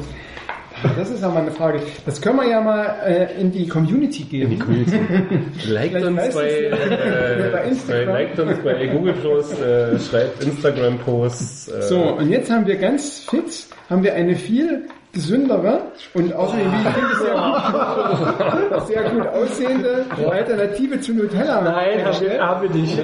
Das 0.97 1.11
ist 1.11 1.23
ja 1.23 1.29
mal 1.29 1.43
eine 1.43 1.51
Frage. 1.51 1.81
Das 2.07 2.21
können 2.21 2.37
wir 2.37 2.47
ja 2.49 2.61
mal 2.61 2.95
äh, 3.05 3.41
in 3.41 3.51
die 3.51 3.67
Community 3.67 4.23
geben. 4.23 4.57
Liked 5.67 5.93
Vielleicht 5.93 5.95
uns 5.97 6.17
weißt 6.17 6.35
bei, 6.37 6.69
du's 6.71 6.79
ja. 6.79 6.95
äh, 6.95 7.37
Bei 7.43 7.51
bei, 7.51 7.65
Instagram. 7.65 8.15
liked 8.15 8.39
uns 8.39 8.59
bei 8.63 8.87
Google 8.87 9.15
Plus, 9.15 9.53
äh, 9.61 9.99
schreibt 9.99 10.45
Instagram 10.45 10.99
Posts. 10.99 11.69
Äh, 11.69 11.83
So, 11.83 12.01
und 12.01 12.31
jetzt 12.31 12.49
haben 12.51 12.65
wir 12.67 12.77
ganz 12.77 13.19
fit, 13.29 13.67
haben 13.91 14.05
wir 14.05 14.15
eine 14.15 14.37
viel 14.37 14.85
gesündere 15.19 15.81
und 16.15 16.33
außerdem, 16.33 16.67
wie 16.73 16.89
ich 16.89 16.95
finde, 16.95 17.17
sehr 17.17 18.71
gut, 18.71 18.87
sehr 18.87 19.03
gut 19.11 19.27
aussehende 19.27 20.07
Alternative 20.31 21.01
zu 21.01 21.13
Nutella. 21.13 21.61
Nein, 21.61 21.99
hergestellt. 21.99 22.41
haben 22.41 22.63
wir 22.63 22.71
nicht. 22.71 22.99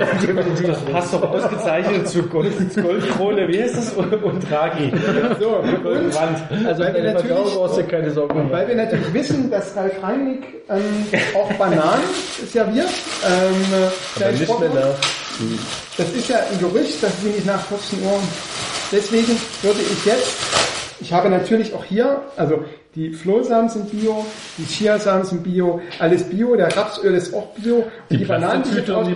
Das 0.68 0.78
passt 0.92 1.12
doch 1.14 1.22
ausgezeichnet 1.28 2.08
zu 2.08 2.22
Gold, 2.22 2.52
Goldkrone, 2.80 3.48
wie 3.48 3.60
heißt 3.62 3.76
das? 3.76 3.92
Und, 3.94 4.12
und 4.22 4.48
Draghi. 4.48 4.92
So, 5.40 5.48
und 5.56 5.82
Goldbrand. 5.82 6.38
also 6.66 6.84
weil 6.84 6.94
wir 6.94 7.12
natürlich- 7.14 7.54
brauchst 7.54 7.78
du 7.78 7.84
keine 7.84 8.10
Sorgen 8.12 8.36
machen. 8.38 8.52
weil 8.52 8.68
wir 8.68 8.76
natürlich 8.76 9.12
wissen, 9.12 9.50
dass 9.50 9.76
Ralf 9.76 10.00
Rangnick 10.00 10.44
ähm, 10.70 10.82
auch 11.36 11.52
Bananen 11.54 12.04
serviert. 12.46 12.88
Ähm, 13.26 13.90
aber 14.16 14.30
nicht 14.30 14.60
mehr 14.60 14.68
nach. 14.68 14.98
Das 15.96 16.12
ist 16.12 16.28
ja 16.28 16.36
ein 16.50 16.58
Gerücht, 16.60 17.02
dass 17.02 17.20
sie 17.22 17.28
nicht 17.30 17.44
nach 17.46 17.60
14 17.66 18.02
Uhr. 18.04 18.20
Deswegen 18.92 19.36
würde 19.62 19.80
ich 19.80 20.04
jetzt 20.04 20.36
ich 21.00 21.12
habe 21.12 21.28
natürlich 21.28 21.74
auch 21.74 21.84
hier, 21.84 22.22
also 22.36 22.64
die 22.94 23.10
Flohsamen 23.10 23.68
sind 23.68 23.90
Bio, 23.90 24.24
die 24.56 24.64
Chiasamen 24.66 25.24
sind 25.24 25.42
Bio, 25.42 25.80
alles 25.98 26.22
Bio, 26.30 26.54
der 26.54 26.74
Rapsöl 26.76 27.14
ist 27.14 27.34
auch 27.34 27.48
Bio 27.56 27.76
und 27.78 28.20
die, 28.20 28.24
Bananen, 28.24 28.62
die 28.62 28.78
ich 28.78 28.88
und 28.88 29.06
die 29.08 29.12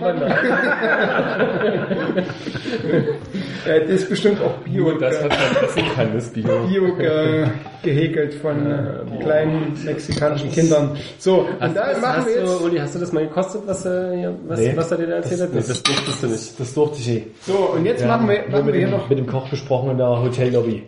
äh, 3.68 3.80
das 3.86 3.90
ist 3.90 4.08
bestimmt 4.08 4.40
auch 4.42 4.54
Bio. 4.64 4.82
Nur 4.90 4.98
das, 4.98 5.22
was 5.22 5.28
man 5.28 5.64
essen 5.64 5.94
kann, 5.94 6.16
ist 6.16 6.34
Bio. 6.34 6.66
Bio 6.68 6.94
ge 6.96 7.46
gehäkelt 7.84 8.34
von 8.34 8.66
äh, 8.66 9.22
kleinen 9.22 9.78
mexikanischen 9.84 10.50
Kindern. 10.50 10.96
So, 11.18 11.42
und 11.42 11.60
Hast, 11.60 11.76
da 11.76 11.98
machen 12.00 12.26
wir 12.26 12.34
du, 12.34 12.50
jetzt. 12.50 12.60
Uli, 12.62 12.78
hast 12.78 12.94
du 12.96 12.98
das 12.98 13.12
mal 13.12 13.24
gekostet, 13.28 13.62
was, 13.66 13.86
äh, 13.86 14.28
was, 14.48 14.58
Nee. 14.58 14.72
was 14.74 14.90
er 14.90 14.98
dir 14.98 15.06
da 15.06 15.14
erzählt 15.16 15.40
hat? 15.42 15.50
Nee, 15.54 15.60
Das- 15.66 15.82
durftest 15.84 16.22
du 16.22 16.26
nicht. 16.26 16.58
Das 16.60 16.74
durfte 16.74 16.98
ich 16.98 17.08
eh. 17.10 17.26
So, 17.46 17.52
und 17.76 17.84
jetzt 17.86 18.04
machen 18.04 18.28
wir, 18.28 18.42
machen 18.50 18.66
wir 18.66 18.74
hier 18.74 18.86
dem, 18.86 18.90
noch 18.90 19.08
mit 19.08 19.18
dem 19.18 19.26
Koch 19.28 19.48
besprochen 19.48 19.92
in 19.92 19.98
der 19.98 20.20
Hotellobby. 20.20 20.82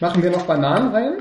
Machen 0.00 0.22
wir 0.22 0.30
noch 0.30 0.42
Bananen 0.42 0.92
rein. 0.94 1.12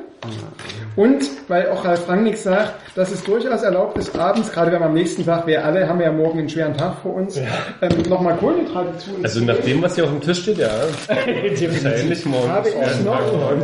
Und 0.95 1.23
weil 1.49 1.69
auch 1.69 1.83
Ralf 1.83 2.07
Rangnick 2.07 2.37
sagt, 2.37 2.73
dass 2.95 3.11
es 3.11 3.23
durchaus 3.23 3.61
erlaubt 3.63 3.97
ist, 3.97 4.17
abends, 4.17 4.51
gerade 4.51 4.71
wenn 4.71 4.79
wir 4.79 4.85
am 4.85 4.93
nächsten 4.93 5.25
Tag, 5.25 5.47
wir 5.47 5.65
alle 5.65 5.87
haben 5.89 5.99
ja 5.99 6.11
morgen 6.11 6.39
einen 6.39 6.49
schweren 6.49 6.77
Tag 6.77 6.95
vor 7.01 7.15
uns, 7.15 7.35
ähm, 7.37 8.03
nochmal 8.07 8.37
Kohlenhydrate 8.37 8.97
zu 8.99 9.15
uns 9.15 9.23
Also 9.25 9.41
nach 9.43 9.57
dem, 9.57 9.81
was 9.81 9.95
hier 9.95 10.05
auf 10.05 10.11
dem 10.11 10.21
Tisch 10.21 10.43
steht, 10.43 10.59
ja. 10.59 10.69
Wahrscheinlich 11.07 12.25
morgen. 12.25 12.49
habe 12.49 12.69
ich 12.69 12.75
Ja, 12.75 12.87
noch 13.03 13.33
morgen. 13.33 13.63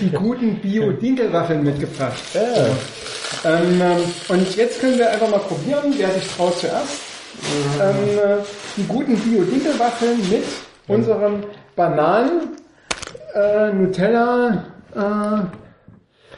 die 0.00 0.10
guten 0.10 0.56
Bio-Dinkelwaffeln 0.56 1.64
mitgebracht. 1.64 2.12
Ähm, 2.34 3.80
ähm, 3.82 3.96
und 4.28 4.56
jetzt 4.56 4.80
können 4.80 4.98
wir 4.98 5.10
einfach 5.10 5.28
mal 5.30 5.40
probieren, 5.40 5.92
wer 5.96 6.10
sich 6.10 6.28
traut 6.36 6.56
zuerst. 6.58 7.00
Ähm, 7.80 8.18
äh, 8.18 8.42
die 8.76 8.84
guten 8.86 9.16
Bio-Dinkelwaffeln 9.16 10.18
mit 10.30 10.44
unserem 10.88 11.42
Bananen, 11.74 12.56
äh, 13.34 13.72
Nutella, 13.72 14.64
äh, 14.94 15.40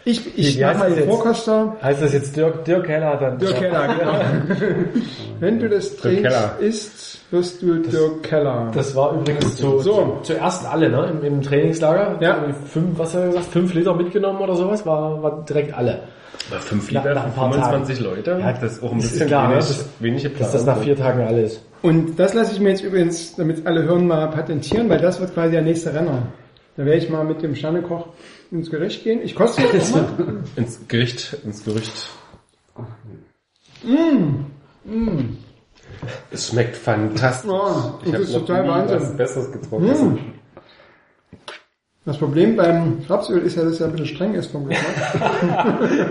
ich, 0.07 0.39
ich 0.39 0.59
Wie 0.59 0.61
mach 0.61 0.69
heißt 0.71 0.79
mal 0.81 0.89
das 0.91 0.99
den 0.99 1.05
jetzt? 1.09 1.15
Vorkoster. 1.16 1.77
Heißt 1.83 2.03
das 2.03 2.12
jetzt 2.12 2.37
Dirk, 2.37 2.65
Dirk 2.66 2.85
Keller 2.85 3.16
dann? 3.16 3.39
Dirk 3.39 3.55
Keller, 3.57 3.89
genau. 3.89 4.12
Wenn 5.41 5.59
du 5.59 5.69
das 5.69 5.97
trinkst, 5.97 6.37
isst, 6.61 7.21
wirst 7.33 7.62
du 7.62 7.77
Dirk 7.81 8.23
Keller. 8.23 8.71
Das 8.75 8.95
war 8.95 9.15
übrigens 9.15 9.57
zu, 9.57 9.79
So. 9.81 9.93
zu, 10.23 10.35
zuerst 10.35 10.66
alle, 10.71 10.91
ne? 10.91 11.11
Im, 11.11 11.25
im 11.25 11.41
Trainingslager. 11.43 12.19
Ja. 12.21 12.37
Fünf, 12.66 12.99
was 12.99 13.15
hat 13.15 13.23
er 13.23 13.27
gesagt? 13.29 13.47
Fünf 13.47 13.73
Liter 13.73 13.95
mitgenommen 13.95 14.41
oder 14.41 14.55
sowas, 14.57 14.85
war, 14.85 15.23
war 15.23 15.43
direkt 15.49 15.73
alle. 15.75 16.01
Aber 16.51 16.61
fünf 16.61 16.93
Nach- 16.93 17.03
Liter 17.03 17.15
nach 17.15 17.35
paar 17.35 17.51
25 17.53 18.01
Leute? 18.01 18.37
Ja, 18.39 18.53
das 18.53 18.73
ist 18.75 18.83
auch 18.83 18.93
ein 18.93 18.99
ist 18.99 19.12
bisschen 19.12 19.29
klar, 19.29 19.49
ne? 19.49 19.55
wenig, 19.55 19.66
Das- 19.69 19.89
wenig 20.01 20.23
Dass 20.25 20.33
geplant. 20.33 20.55
das 20.55 20.66
nach 20.66 20.79
vier 20.79 20.97
Tagen 20.97 21.27
alle 21.27 21.43
ist. 21.45 21.62
Und 21.81 22.19
das 22.19 22.35
lasse 22.35 22.53
ich 22.53 22.61
mir 22.61 22.71
jetzt 22.71 22.83
übrigens, 22.85 23.37
damit 23.37 23.66
alle 23.66 23.85
hören, 23.85 24.07
mal 24.07 24.27
patentieren, 24.29 24.91
weil 24.91 24.99
das 25.01 25.19
wird 25.21 25.33
quasi 25.33 25.53
der 25.53 25.62
nächste 25.62 25.95
Renner. 25.95 26.25
Da 26.76 26.84
werde 26.84 26.98
ich 26.98 27.09
mal 27.09 27.24
mit 27.24 27.42
dem 27.42 27.55
Sternekoch 27.55 28.09
ins 28.51 28.70
Gericht 28.70 29.05
gehen. 29.05 29.20
Ich 29.22 29.34
koste 29.36 29.62
jetzt 29.62 29.94
mal. 29.94 30.06
Ins 30.56 30.80
Gericht, 30.88 31.36
ins 31.44 31.64
Gerücht. 31.64 31.92
Es 36.30 36.48
schmeckt 36.48 36.76
fantastisch. 36.76 37.51
Ja, 37.51 37.98
ich 38.05 38.12
das 38.12 38.34
habe 38.34 38.44
total 38.46 38.68
Wahnsinn. 38.68 39.01
was 39.01 39.16
Besseres 39.16 39.52
getrunken. 39.52 40.34
Das 42.06 42.18
Problem 42.18 42.55
beim 42.56 42.98
Rapsöl 43.09 43.38
ist 43.42 43.56
ja, 43.56 43.62
dass 43.62 43.74
es 43.74 43.78
ja 43.78 43.86
ein 43.86 43.92
bisschen 43.92 44.09
streng 44.09 44.34
ist 44.34 44.51
vom 44.51 44.68
Geschmack. 44.68 45.22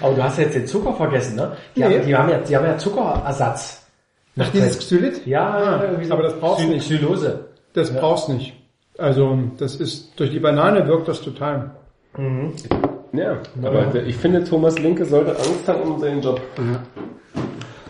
Aber 0.00 0.14
du 0.14 0.22
hast 0.22 0.38
jetzt 0.38 0.54
den 0.54 0.66
Zucker 0.66 0.94
vergessen, 0.94 1.34
ne? 1.34 1.56
Die, 1.74 1.80
Nee. 1.80 1.86
haben, 1.98 2.06
die, 2.06 2.16
haben, 2.16 2.28
ja, 2.30 2.38
die 2.38 2.56
haben 2.56 2.66
ja 2.66 2.78
Zuckerersatz. 2.78 3.82
Ach, 4.38 4.48
dieses 4.52 4.78
Xylit? 4.78 5.26
Ja, 5.26 5.82
so 6.04 6.12
aber 6.12 6.22
das 6.22 6.38
brauchst 6.38 6.64
du 6.64 6.68
nicht. 6.68 6.84
Xylose. 6.88 7.46
Das 7.72 7.92
brauchst 7.92 8.28
nicht. 8.28 8.54
Also, 8.98 9.38
das 9.58 9.76
ist, 9.76 10.18
durch 10.18 10.30
die 10.30 10.40
Banane 10.40 10.86
wirkt 10.86 11.06
das 11.08 11.20
total. 11.22 11.70
Ja, 13.12 13.38
aber 13.62 13.94
ich 14.06 14.16
finde, 14.16 14.42
Thomas 14.44 14.78
Linke 14.78 15.04
sollte 15.04 15.30
Angst 15.36 15.66
haben 15.68 15.82
um 15.82 16.00
seinen 16.00 16.20
Job. 16.20 16.40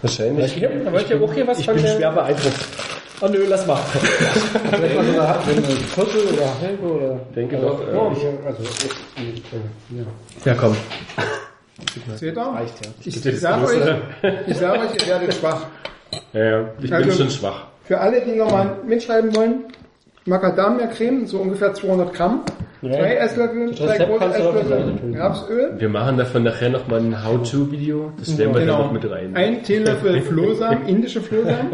Wahrscheinlich. 0.03 0.57
Ich, 0.57 0.63
ich, 0.63 0.93
wollt 0.93 1.11
ihr 1.11 1.21
auch 1.23 1.33
hier 1.33 1.47
was 1.47 1.59
ich 1.61 1.65
von 1.65 1.75
bin 1.75 1.85
der- 1.85 1.97
schwer 1.97 2.13
beeindruckt. 2.13 2.67
Oh 3.21 3.27
nö, 3.27 3.39
lass 3.49 3.67
mal. 3.67 3.77
Vielleicht 3.77 4.95
mal 4.95 5.05
so 5.05 5.21
eine, 5.21 5.63
Viertel 5.63 6.21
oder 6.35 6.61
halbe 6.61 6.87
oder. 6.87 7.21
denke 7.35 7.57
doch, 7.57 7.81
äh, 7.81 7.93
Ja, 7.97 8.13
ich- 8.13 8.47
also, 8.47 8.63
ja. 9.91 10.05
Ja, 10.45 10.55
komm. 10.55 10.77
Seht 12.17 12.37
ihr? 12.37 12.43
Reicht 12.43 12.85
ja. 12.85 12.91
Ich 13.05 13.21
Das 13.21 13.41
sage 13.41 13.65
euch, 13.67 13.79
ich 14.47 14.57
sage 14.57 14.81
euch, 14.81 14.95
ihr 15.03 15.09
werdet 15.09 15.35
schwach. 15.35 15.67
Ja, 16.33 16.45
ja, 16.45 16.61
ich 16.79 16.83
bin 16.91 16.93
Also- 16.93 17.11
schon 17.13 17.31
schwach. 17.31 17.63
Für 17.85 17.99
alle, 17.99 18.21
die 18.21 18.33
nochmal 18.33 18.77
mitschreiben 18.87 19.35
wollen, 19.35 19.65
Macadamia-Creme, 20.29 21.27
so 21.27 21.39
ungefähr 21.39 21.75
200 21.75 22.13
Gramm, 22.15 22.43
drei 22.83 23.17
Esslöffel, 23.17 23.71
Das 23.71 23.79
drei 23.79 23.87
Rezept 23.93 24.11
große 24.11 24.25
Esslöffel. 24.25 25.17
Rapsöl, 25.17 25.75
Wir 25.79 25.89
machen 25.89 26.17
davon 26.17 26.43
nachher 26.45 26.71
nochmal 26.71 27.01
ein 27.01 27.25
How-To-Video. 27.25 28.13
Das 28.19 28.33
stellen 28.33 28.51
wir 28.51 28.61
dann 28.61 28.67
genau, 28.67 28.83
noch 28.85 28.93
mit 28.93 29.11
rein. 29.11 29.35
ein 29.35 29.63
Teelöffel 29.63 30.21
Flohsamen, 30.23 30.87
indische 30.87 31.21
Flohsamen 31.21 31.71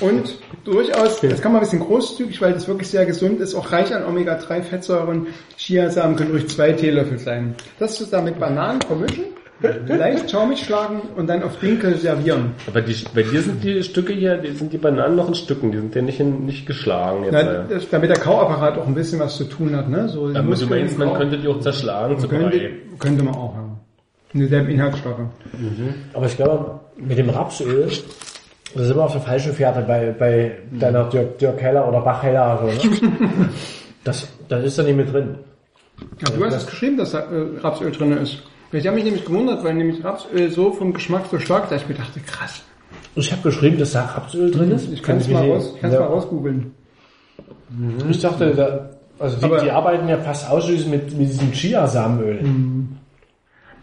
und 0.00 0.34
durchaus, 0.64 1.20
das 1.20 1.40
kann 1.40 1.52
man 1.52 1.60
ein 1.60 1.64
bisschen 1.64 1.80
großzügig, 1.80 2.40
weil 2.40 2.52
das 2.52 2.68
wirklich 2.68 2.88
sehr 2.88 3.06
gesund 3.06 3.40
ist, 3.40 3.54
auch 3.54 3.72
reich 3.72 3.94
an 3.94 4.04
Omega-3-Fettsäuren. 4.04 5.26
Chiasamen 5.56 6.16
können 6.16 6.30
ruhig 6.32 6.48
zwei 6.48 6.72
Teelöffel 6.72 7.18
sein. 7.18 7.54
Das 7.78 7.96
zusammen 7.96 8.26
mit 8.26 8.38
Bananen 8.38 8.80
vermischen, 8.82 9.24
leicht 9.60 10.30
schaumig 10.30 10.64
schlagen 10.64 11.00
und 11.16 11.28
dann 11.28 11.42
auf 11.42 11.58
Dinkel 11.58 11.96
servieren. 11.96 12.52
Aber 12.66 12.82
die, 12.82 12.94
bei 13.14 13.22
dir 13.22 13.40
sind 13.40 13.64
die 13.64 13.82
Stücke 13.82 14.12
hier, 14.12 14.36
die 14.36 14.52
sind 14.52 14.72
die 14.72 14.78
Bananen 14.78 15.16
noch 15.16 15.28
in 15.28 15.34
Stücken, 15.34 15.72
die 15.72 15.78
sind 15.78 15.94
ja 15.94 16.02
nicht, 16.02 16.20
in, 16.20 16.44
nicht 16.44 16.66
geschlagen. 16.66 17.24
Jetzt, 17.24 17.32
Na, 17.32 17.64
das, 17.68 17.88
damit 17.88 18.10
der 18.10 18.18
Kauapparat 18.18 18.78
auch 18.78 18.86
ein 18.86 18.94
bisschen 18.94 19.18
was 19.18 19.36
zu 19.36 19.44
tun 19.44 19.74
hat. 19.74 19.88
Ne? 19.88 20.08
So, 20.08 20.26
Aber 20.34 20.54
du 20.54 20.66
meinst, 20.66 20.98
man 20.98 21.14
könnte 21.14 21.38
die 21.38 21.48
auch 21.48 21.60
zerschlagen 21.60 22.18
zu 22.18 22.28
könnte, 22.28 22.50
Brei. 22.50 22.70
könnte 22.98 23.22
man 23.24 23.34
auch, 23.34 23.54
ja. 23.54 23.62
Dieselben 24.32 24.68
Inhaltsstoffe. 24.68 25.20
Aber 26.12 26.26
ich 26.26 26.36
glaube, 26.36 26.80
mit 26.96 27.16
dem 27.16 27.30
Rapsöl, 27.30 27.88
da 28.74 28.82
sind 28.82 28.96
wir 28.96 29.04
auf 29.04 29.12
der 29.12 29.22
falschen 29.22 29.54
Fährte 29.54 29.80
bei, 29.80 30.14
bei 30.18 30.58
deiner 30.72 31.04
Dirk, 31.04 31.38
Dirk 31.38 31.62
Heller 31.62 31.88
oder 31.88 32.00
Bachheller. 32.00 32.58
So, 32.60 32.66
ne? 32.66 32.98
das, 34.04 34.28
das 34.48 34.64
ist 34.64 34.78
da 34.78 34.82
nicht 34.82 34.96
mit 34.96 35.10
drin. 35.10 35.36
Ja, 36.20 36.36
du 36.36 36.44
hast 36.44 36.54
es 36.54 36.66
geschrieben, 36.66 36.98
dass 36.98 37.12
da 37.12 37.20
äh, 37.20 37.58
Rapsöl 37.60 37.90
drin 37.92 38.18
ist. 38.18 38.42
Ich 38.72 38.86
habe 38.86 38.96
mich 38.96 39.04
nämlich 39.04 39.24
gewundert, 39.24 39.64
weil 39.64 39.74
nämlich 39.74 40.04
Rapsöl 40.04 40.50
so 40.50 40.72
vom 40.72 40.92
Geschmack 40.92 41.26
so 41.30 41.38
stark 41.38 41.64
ist, 41.64 41.72
dass 41.72 41.82
ich 41.82 41.88
mir 41.88 41.94
dachte, 41.94 42.20
krass. 42.20 42.62
Ich 43.14 43.32
habe 43.32 43.42
geschrieben, 43.42 43.78
dass 43.78 43.92
da 43.92 44.04
Rapsöl 44.04 44.50
drin 44.50 44.70
ist. 44.72 44.92
Ich 44.92 45.02
kann 45.02 45.18
es 45.18 45.28
mal, 45.28 45.48
raus, 45.48 45.72
ich 45.76 45.82
ja. 45.82 45.88
mal 45.88 46.06
rausgoogeln. 46.06 46.74
Ich 48.08 48.20
dachte, 48.20 48.54
da, 48.54 48.90
also 49.18 49.36
die, 49.36 49.64
die 49.64 49.70
arbeiten 49.70 50.08
ja 50.08 50.18
fast 50.18 50.50
ausschließlich 50.50 50.88
mit, 50.88 51.18
mit 51.18 51.28
diesem 51.28 51.52
Chiasamenöl. 51.52 52.40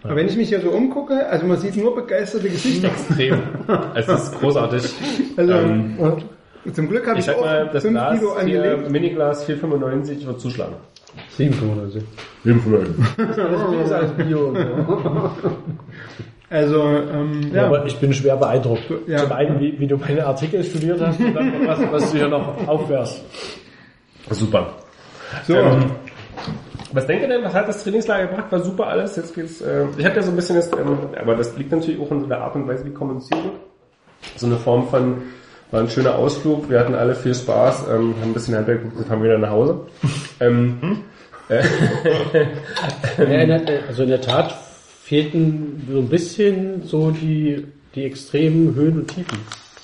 Aber 0.03 0.15
wenn 0.15 0.27
ich 0.27 0.35
mich 0.35 0.49
hier 0.49 0.61
so 0.61 0.69
umgucke, 0.69 1.27
also 1.27 1.45
man 1.45 1.57
sieht 1.57 1.77
nur 1.77 1.95
begeisterte 1.95 2.49
Gesichter. 2.49 2.89
Extrem. 2.89 3.39
Es 3.95 4.07
ist 4.07 4.39
großartig. 4.39 4.93
Also 5.38 5.53
Ähm, 5.53 5.97
zum 6.72 6.88
Glück 6.88 7.07
habe 7.07 7.19
ich 7.19 7.27
ich, 7.27 7.35
auch 7.35 7.41
mal, 7.41 7.69
das 7.73 7.84
5 7.84 7.93
Glas 7.93 8.19
Kilo 8.19 8.34
angelegt. 8.34 8.89
Miniglas 8.89 9.49
4,95 9.49 10.26
wird 10.26 10.39
zuschlagen. 10.39 10.76
7,95. 11.38 12.02
4,95. 12.45 12.88
Das 13.18 13.38
ist 13.88 13.91
alles 13.91 14.11
Bio 14.14 14.48
und 14.49 14.57
so. 14.57 15.31
Also, 16.49 16.84
ähm, 16.84 17.49
Ja. 17.52 17.61
ja. 17.64 17.65
Aber 17.68 17.85
ich 17.88 17.98
bin 17.98 18.14
schwer 18.14 18.38
beeindruckt. 18.38 18.84
Ja. 19.07 19.18
Zum 19.18 19.31
einen, 19.31 19.60
wie, 19.60 19.80
wie 19.80 19.88
du 19.88 19.98
meine 19.98 20.23
Artikel 20.23 20.64
studiert 20.64 21.02
hast 21.02 21.19
und 21.19 21.34
dann, 21.34 21.68
was, 21.68 21.80
was 21.91 22.11
du 22.11 22.18
hier 22.19 22.27
noch 22.27 22.68
aufwärst. 22.68 23.23
Super. 24.30 24.68
So, 25.48 25.56
Ähm, 25.56 25.85
was 26.91 27.07
denkt 27.07 27.23
ihr 27.23 27.30
denn, 27.30 27.44
was 27.44 27.56
hat 27.56 27.68
das 27.68 27.84
Trainingslager 27.84 28.27
gebracht? 28.27 28.52
War 28.52 28.60
super 28.60 28.85
alles. 28.85 29.15
Jetzt 29.15 29.34
geht's, 29.34 29.61
äh, 29.61 29.85
ich 29.98 30.06
habe 30.06 30.15
ja 30.18 30.22
so 30.22 30.30
ein 30.30 30.35
bisschen, 30.35 30.56
jetzt, 30.57 30.72
ähm, 30.76 30.95
aber 31.19 31.35
das 31.35 31.57
liegt 31.57 31.72
natürlich 31.72 31.99
auch 31.99 32.11
in 32.11 32.19
so 32.19 32.27
der 32.27 32.41
Art 32.41 32.53
und 32.56 32.68
Weise, 32.68 32.85
wie 32.85 32.91
kommuniziert 32.94 33.44
wird. 33.44 33.56
So 34.35 34.45
eine 34.45 34.57
Form 34.57 34.88
von, 34.90 35.23
war 35.74 35.80
ein 35.80 35.90
schöner 35.90 36.16
Ausflug, 36.16 36.70
wir 36.70 36.80
hatten 36.80 36.94
alle 36.94 37.16
viel 37.16 37.34
Spaß, 37.34 37.88
ähm, 37.88 38.14
haben 38.22 38.30
ein 38.30 38.34
bisschen 38.34 38.56
Handwerk 38.56 38.84
geguckt, 38.84 39.00
jetzt 39.00 39.08
fahren 39.08 39.24
wieder 39.24 39.40
nach 39.40 39.50
Hause. 39.50 39.88
Ähm, 40.40 41.00
in 43.18 43.48
der, 43.48 43.88
also 43.88 44.04
in 44.04 44.10
der 44.10 44.22
Tat 44.22 44.54
fehlten 45.02 45.88
so 45.91 45.98
ein 45.98 46.10
bisschen 46.10 46.84
so 46.84 47.10
die, 47.10 47.66
die 47.95 48.04
extremen 48.04 48.76
Höhen 48.76 49.00
und 49.00 49.08
Tiefen. 49.08 49.40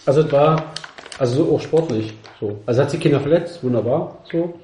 Also 0.06 0.22
es 0.22 0.32
war, 0.32 0.74
also 1.18 1.44
so 1.44 1.56
auch 1.56 1.60
sportlich, 1.60 2.14
so. 2.40 2.60
Also 2.68 2.84
hat 2.84 2.91
sich 2.91 2.99
Kinder 2.99 3.20
verletzt, 3.20 3.64
wunderbar, 3.64 4.20
so. 4.32 4.60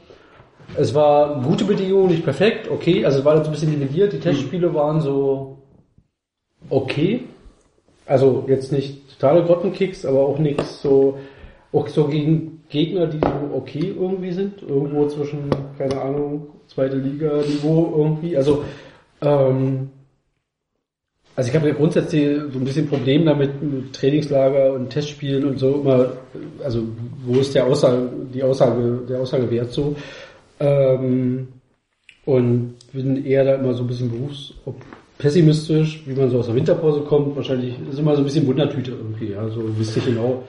Es 0.77 0.93
war 0.93 1.41
gute 1.41 1.65
Bedingungen, 1.65 2.09
nicht 2.09 2.23
perfekt, 2.23 2.69
okay. 2.69 3.03
Also 3.03 3.19
es 3.19 3.25
war 3.25 3.37
so 3.37 3.45
ein 3.45 3.51
bisschen 3.51 3.71
nivelliert, 3.71 4.13
die 4.13 4.19
Testspiele 4.19 4.75
waren 4.75 5.01
so 5.01 5.57
okay. 6.69 7.23
Also 8.05 8.45
jetzt 8.47 8.71
nicht 8.71 9.04
totale 9.17 9.43
Grottenkicks, 9.43 10.05
aber 10.05 10.19
auch 10.19 10.37
nichts 10.39 10.81
so, 10.81 11.17
auch 11.71 11.87
so 11.87 12.05
gegen 12.07 12.63
Gegner, 12.69 13.07
die 13.07 13.19
so 13.19 13.55
okay 13.55 13.93
irgendwie 13.97 14.31
sind. 14.31 14.61
Irgendwo 14.61 15.07
zwischen, 15.07 15.49
keine 15.77 16.01
Ahnung, 16.01 16.47
zweite 16.67 16.97
Liga-Niveau 16.97 17.93
irgendwie. 17.97 18.37
Also, 18.37 18.63
ähm, 19.21 19.89
also 21.35 21.49
ich 21.49 21.55
habe 21.55 21.67
ja 21.67 21.73
grundsätzlich 21.73 22.39
so 22.51 22.59
ein 22.59 22.65
bisschen 22.65 22.87
Problem 22.87 23.25
damit 23.25 23.61
mit 23.61 23.93
Trainingslager 23.93 24.73
und 24.73 24.89
Testspielen 24.89 25.45
und 25.45 25.59
so 25.59 25.75
immer, 25.81 26.13
also 26.63 26.83
wo 27.25 27.39
ist 27.39 27.53
der 27.53 27.65
Aussage, 27.65 28.09
die 28.33 28.41
Aussage, 28.41 29.01
der 29.07 29.19
Aussage 29.19 29.49
wert 29.51 29.71
so. 29.71 29.95
Ähm, 30.59 31.49
Und 32.25 32.75
bin 32.91 33.23
eher 33.23 33.43
da 33.43 33.55
immer 33.55 33.73
so 33.73 33.83
ein 33.83 33.87
bisschen 33.87 34.09
berufs 34.09 34.53
pessimistisch, 35.17 36.03
wie 36.05 36.13
man 36.13 36.29
so 36.29 36.39
aus 36.39 36.47
der 36.47 36.55
Winterpause 36.55 37.01
kommt. 37.01 37.35
Wahrscheinlich 37.35 37.75
ist 37.89 37.99
immer 37.99 38.15
so 38.15 38.21
ein 38.21 38.25
bisschen 38.25 38.47
Wundertüte 38.47 38.91
irgendwie, 38.91 39.31
ja, 39.31 39.47
so 39.49 39.63
wisst 39.77 39.97
ihr 39.97 40.03
genau. 40.03 40.43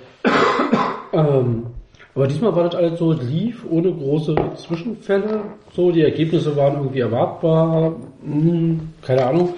ähm, 1.13 1.67
aber 2.15 2.27
diesmal 2.27 2.57
war 2.57 2.65
das 2.65 2.75
alles 2.75 2.99
so, 2.99 3.13
lief 3.13 3.65
ohne 3.69 3.93
große 3.93 4.35
Zwischenfälle. 4.57 5.43
So, 5.75 5.93
die 5.93 6.01
Ergebnisse 6.01 6.57
waren 6.57 6.77
irgendwie 6.77 7.01
erwartbar. 7.01 7.95
Hm, 8.25 8.81
keine 9.03 9.27
Ahnung. 9.27 9.55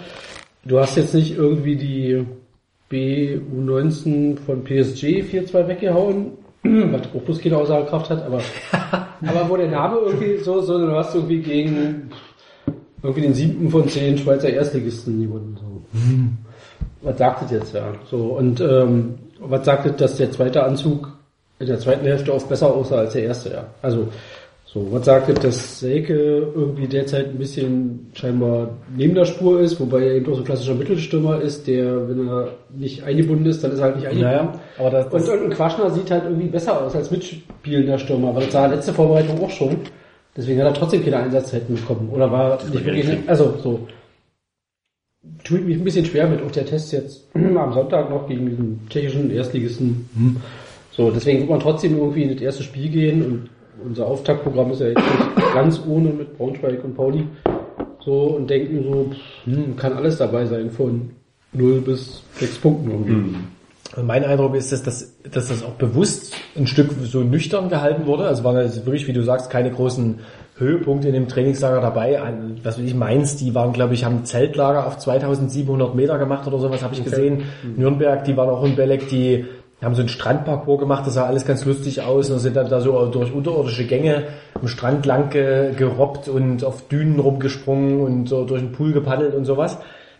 Du 0.64 0.80
hast 0.80 0.96
jetzt 0.96 1.14
nicht 1.14 1.36
irgendwie 1.36 1.76
die 1.76 2.26
BU19 2.90 4.38
von 4.38 4.64
PSG 4.64 5.22
4-2 5.22 5.68
weggehauen, 5.68 6.32
was 6.64 7.02
auch 7.14 7.22
bloß 7.22 7.40
keine 7.40 7.58
Aussagekraft 7.58 8.10
hat, 8.10 8.26
aber, 8.26 8.40
aber 9.26 9.48
wo 9.48 9.56
der 9.56 9.70
Name 9.70 9.98
irgendwie 10.04 10.38
so, 10.38 10.60
so, 10.60 10.78
du 10.78 10.92
hast 10.92 11.14
irgendwie 11.14 11.40
gegen 11.40 12.10
irgendwie 13.02 13.22
den 13.22 13.34
siebten 13.34 13.70
von 13.70 13.88
zehn 13.88 14.18
Schweizer 14.18 14.50
Erstligisten 14.50 15.22
gewonnen. 15.22 15.56
So. 15.60 15.82
Was 17.02 17.18
sagt 17.18 17.42
das 17.42 17.50
jetzt, 17.50 17.74
ja? 17.74 17.92
So, 18.10 18.18
und 18.18 18.60
ähm, 18.60 19.14
was 19.40 19.64
sagt 19.64 19.86
das, 19.86 19.96
dass 19.96 20.16
der 20.16 20.32
zweite 20.32 20.64
Anzug 20.64 21.16
in 21.60 21.66
der 21.66 21.78
zweiten 21.78 22.06
Hälfte 22.06 22.32
oft 22.32 22.48
besser 22.48 22.74
aussah 22.74 22.98
als 22.98 23.12
der 23.12 23.24
erste, 23.24 23.50
ja? 23.50 23.66
Also, 23.82 24.08
so, 24.70 24.86
was 24.90 25.06
sagt 25.06 25.30
das, 25.30 25.38
dass 25.38 25.80
Selke 25.80 26.12
irgendwie 26.54 26.86
derzeit 26.86 27.28
ein 27.28 27.38
bisschen 27.38 28.10
scheinbar 28.12 28.68
neben 28.94 29.14
der 29.14 29.24
Spur 29.24 29.60
ist, 29.60 29.80
wobei 29.80 30.02
er 30.02 30.14
eben 30.16 30.26
auch 30.26 30.34
so 30.34 30.42
ein 30.42 30.44
klassischer 30.44 30.74
Mittelstürmer 30.74 31.40
ist, 31.40 31.66
der, 31.66 32.06
wenn 32.06 32.28
er 32.28 32.48
nicht 32.76 33.02
eingebunden 33.02 33.46
ist, 33.46 33.64
dann 33.64 33.72
ist 33.72 33.78
er 33.78 33.84
halt 33.86 33.96
nicht 33.96 34.06
eingebunden. 34.06 34.36
Naja, 34.36 34.60
aber 34.78 34.90
das, 34.90 35.08
das 35.08 35.26
Und, 35.26 35.38
und 35.38 35.44
ein 35.44 35.50
Quaschner 35.50 35.90
sieht 35.90 36.10
halt 36.10 36.24
irgendwie 36.24 36.48
besser 36.48 36.82
aus 36.82 36.94
als 36.94 37.10
mitspielender 37.10 37.98
Stürmer, 37.98 38.34
weil 38.34 38.44
das 38.44 38.52
sah 38.52 38.66
letzte 38.66 38.92
Vorbereitung 38.92 39.42
auch 39.42 39.50
schon. 39.50 39.78
Deswegen 40.38 40.60
hat 40.60 40.68
er 40.68 40.74
trotzdem 40.74 41.02
keine 41.02 41.16
Einsatzzeiten 41.16 41.74
bekommen. 41.74 42.10
Oder 42.10 42.30
war 42.30 42.64
nicht 42.64 42.84
wirklich, 42.86 43.28
also 43.28 43.58
so. 43.60 43.88
Tut 45.42 45.66
mich 45.66 45.76
ein 45.76 45.82
bisschen 45.82 46.04
schwer 46.04 46.28
mit 46.28 46.40
auch 46.42 46.50
der 46.52 46.64
Test 46.64 46.92
jetzt 46.92 47.26
am 47.34 47.72
Sonntag 47.72 48.08
noch 48.08 48.28
gegen 48.28 48.48
diesen 48.48 48.80
tschechischen 48.88 49.32
Erstligisten. 49.32 50.08
So, 50.92 51.10
deswegen 51.10 51.40
wird 51.40 51.50
man 51.50 51.58
trotzdem 51.58 51.98
irgendwie 51.98 52.22
in 52.22 52.32
das 52.32 52.40
erste 52.40 52.62
Spiel 52.62 52.88
gehen 52.88 53.24
und 53.24 53.50
unser 53.84 54.06
Auftaktprogramm 54.06 54.70
ist 54.70 54.80
ja 54.80 54.88
jetzt 54.88 54.98
nicht 54.98 55.52
ganz 55.54 55.82
ohne 55.88 56.10
mit 56.10 56.38
Braunschweig 56.38 56.84
und 56.84 56.94
Pauli. 56.94 57.24
So 58.04 58.36
und 58.36 58.48
denken 58.48 58.84
so, 58.84 59.10
hm, 59.44 59.74
kann 59.74 59.94
alles 59.94 60.18
dabei 60.18 60.46
sein 60.46 60.70
von 60.70 61.10
0 61.52 61.80
bis 61.80 62.22
6 62.34 62.58
Punkten 62.58 62.90
irgendwie. 62.92 63.12
Und 63.12 63.36
mein 63.96 64.24
Eindruck 64.24 64.54
ist, 64.54 64.70
dass 64.72 64.82
das, 64.82 65.16
dass 65.30 65.48
das 65.48 65.62
auch 65.62 65.72
bewusst 65.72 66.34
ein 66.56 66.66
Stück 66.66 66.90
so 67.04 67.20
nüchtern 67.20 67.68
gehalten 67.68 68.06
wurde. 68.06 68.24
Also 68.24 68.44
waren 68.44 68.56
jetzt 68.56 68.84
wirklich, 68.84 69.06
wie 69.06 69.12
du 69.12 69.22
sagst, 69.22 69.50
keine 69.50 69.70
großen 69.70 70.20
Höhepunkte 70.56 71.08
in 71.08 71.14
dem 71.14 71.28
Trainingslager 71.28 71.80
dabei. 71.80 72.20
Ein, 72.20 72.60
was 72.62 72.78
will 72.78 72.86
ich 72.86 72.94
Mainz, 72.94 73.36
die 73.36 73.54
waren, 73.54 73.72
glaube 73.72 73.94
ich, 73.94 74.04
haben 74.04 74.16
ein 74.16 74.24
Zeltlager 74.24 74.86
auf 74.86 74.98
2700 74.98 75.94
Meter 75.94 76.18
gemacht 76.18 76.46
oder 76.46 76.58
sowas, 76.58 76.82
habe 76.82 76.94
ich 76.94 77.04
gesehen. 77.04 77.44
Nürnberg, 77.76 78.24
die 78.24 78.36
waren 78.36 78.50
auch 78.50 78.64
in 78.64 78.76
Belek, 78.76 79.08
die 79.08 79.46
haben 79.80 79.94
so 79.94 80.00
einen 80.00 80.08
Strandparcours 80.08 80.80
gemacht, 80.80 81.06
das 81.06 81.14
sah 81.14 81.26
alles 81.26 81.46
ganz 81.46 81.64
lustig 81.64 82.02
aus 82.02 82.30
und 82.30 82.40
sind 82.40 82.56
dann 82.56 82.68
da 82.68 82.80
so 82.80 83.06
durch 83.06 83.32
unterirdische 83.32 83.86
Gänge 83.86 84.24
am 84.54 84.66
Strand 84.66 85.06
lang 85.06 85.30
ge, 85.30 85.72
gerobbt 85.76 86.28
und 86.28 86.64
auf 86.64 86.88
Dünen 86.88 87.20
rumgesprungen 87.20 88.00
und 88.00 88.28
so 88.28 88.44
durch 88.44 88.60
den 88.60 88.72
Pool 88.72 88.92
gepaddelt 88.92 89.34
und 89.34 89.44
sowas. 89.44 89.78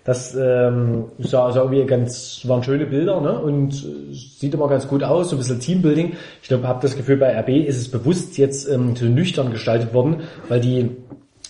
Das 0.09 0.35
ähm, 0.35 1.05
sah, 1.19 1.53
sah 1.53 1.61
irgendwie 1.65 1.85
ganz, 1.85 2.41
waren 2.45 2.63
schöne 2.63 2.87
Bilder 2.87 3.21
ne? 3.21 3.39
und 3.39 3.75
äh, 3.75 4.15
sieht 4.15 4.55
immer 4.55 4.67
ganz 4.67 4.89
gut 4.89 5.05
aus, 5.05 5.29
so 5.29 5.37
ein 5.37 5.39
bisschen 5.39 5.61
Teambuilding. 5.61 6.15
Ich 6.41 6.49
glaube, 6.49 6.67
habe 6.67 6.81
das 6.81 6.97
Gefühl, 6.97 7.19
bei 7.19 7.39
RB 7.39 7.51
ist 7.67 7.77
es 7.77 7.91
bewusst 7.91 8.39
jetzt 8.39 8.67
ähm, 8.71 8.97
so 8.97 9.05
nüchtern 9.05 9.51
gestaltet 9.53 9.93
worden, 9.93 10.23
weil 10.49 10.61
die 10.61 10.91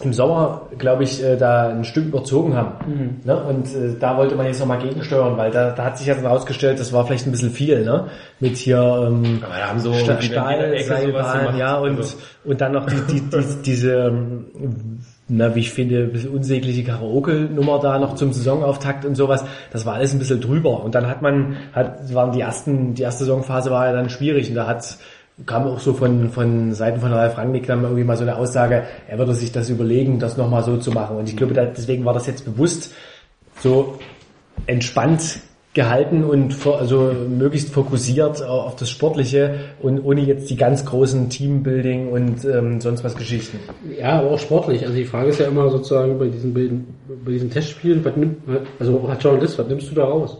im 0.02 0.12
Sommer, 0.12 0.62
glaube 0.76 1.04
ich, 1.04 1.22
äh, 1.22 1.36
da 1.36 1.68
ein 1.68 1.84
Stück 1.84 2.06
überzogen 2.06 2.56
haben. 2.56 3.20
Ne? 3.24 3.36
Und 3.44 3.66
äh, 3.66 3.96
da 4.00 4.16
wollte 4.16 4.34
man 4.34 4.46
jetzt 4.46 4.58
nochmal 4.58 4.78
gegensteuern, 4.78 5.36
weil 5.36 5.52
da, 5.52 5.70
da 5.70 5.84
hat 5.84 5.98
sich 5.98 6.08
ja 6.08 6.14
dann 6.16 6.26
rausgestellt, 6.26 6.80
das 6.80 6.92
war 6.92 7.06
vielleicht 7.06 7.26
ein 7.26 7.32
bisschen 7.32 7.50
viel, 7.50 7.84
ne? 7.84 8.06
Mit 8.40 8.56
hier 8.56 8.78
ähm, 8.78 9.38
Aber 9.44 9.54
da 9.56 9.68
haben 9.68 9.78
so 9.80 9.92
Sta- 9.92 10.14
in 10.16 10.22
jeder 10.22 10.72
Ecke 10.72 10.78
sowas 10.78 10.84
Stahlseilbahn, 10.84 11.38
gemacht. 11.40 11.58
ja, 11.58 11.78
und, 11.78 11.96
Also- 11.96 12.16
und 12.44 12.60
dann 12.60 12.72
noch 12.72 12.86
die, 12.86 13.00
die, 13.12 13.20
die, 13.22 13.62
diese, 13.64 13.92
ähm, 14.08 14.44
na, 15.28 15.54
wie 15.54 15.60
ich 15.60 15.72
finde, 15.72 16.04
ein 16.04 16.12
bisschen 16.12 16.30
unsägliche 16.30 16.82
Karaoke-Nummer 16.84 17.78
da 17.80 17.98
noch 17.98 18.14
zum 18.14 18.32
Saisonauftakt 18.32 19.04
und 19.04 19.14
sowas. 19.14 19.44
Das 19.70 19.84
war 19.84 19.94
alles 19.94 20.14
ein 20.14 20.18
bisschen 20.18 20.40
drüber. 20.40 20.82
Und 20.82 20.94
dann 20.94 21.06
hat 21.06 21.20
man, 21.20 21.56
hat, 21.72 22.14
waren 22.14 22.32
die 22.32 22.40
ersten, 22.40 22.94
die 22.94 23.02
erste 23.02 23.24
Saisonphase 23.24 23.70
war 23.70 23.86
ja 23.86 23.92
dann 23.92 24.08
schwierig 24.08 24.48
und 24.48 24.54
da 24.54 24.66
hat, 24.66 24.96
kam 25.44 25.66
auch 25.66 25.80
so 25.80 25.92
von, 25.92 26.30
von 26.30 26.72
Seiten 26.72 27.00
von 27.00 27.12
Ralf 27.12 27.36
Rangnick 27.36 27.66
dann 27.66 27.82
irgendwie 27.82 28.04
mal 28.04 28.16
so 28.16 28.22
eine 28.22 28.36
Aussage, 28.36 28.84
er 29.06 29.18
würde 29.18 29.34
sich 29.34 29.52
das 29.52 29.68
überlegen, 29.68 30.18
das 30.18 30.38
nochmal 30.38 30.64
so 30.64 30.78
zu 30.78 30.92
machen. 30.92 31.16
Und 31.16 31.28
ich 31.28 31.36
glaube, 31.36 31.54
deswegen 31.54 32.06
war 32.06 32.14
das 32.14 32.26
jetzt 32.26 32.46
bewusst 32.46 32.94
so 33.60 33.98
entspannt 34.66 35.40
gehalten 35.78 36.24
und 36.24 36.52
fo- 36.52 36.72
also 36.76 37.12
möglichst 37.28 37.70
fokussiert 37.72 38.42
auf 38.42 38.74
das 38.74 38.90
Sportliche 38.90 39.54
und 39.80 40.00
ohne 40.04 40.22
jetzt 40.22 40.50
die 40.50 40.56
ganz 40.56 40.84
großen 40.84 41.30
Teambuilding 41.30 42.08
und 42.08 42.44
ähm, 42.44 42.80
sonst 42.80 43.04
was 43.04 43.14
Geschichten. 43.14 43.58
Ja, 43.96 44.18
aber 44.18 44.32
auch 44.32 44.38
sportlich. 44.40 44.82
Also 44.82 44.96
die 44.96 45.04
Frage 45.04 45.28
ist 45.30 45.38
ja 45.38 45.46
immer 45.46 45.70
sozusagen 45.70 46.18
bei 46.18 46.26
diesen, 46.26 46.52
Bilden- 46.52 46.84
bei 47.24 47.30
diesen 47.30 47.48
Testspielen, 47.50 48.04
was 48.04 48.16
nimmt, 48.16 48.38
also 48.80 49.06
als 49.08 49.22
Journalist, 49.22 49.56
was 49.56 49.68
nimmst 49.68 49.88
du 49.90 49.94
da 49.94 50.04
raus? 50.04 50.36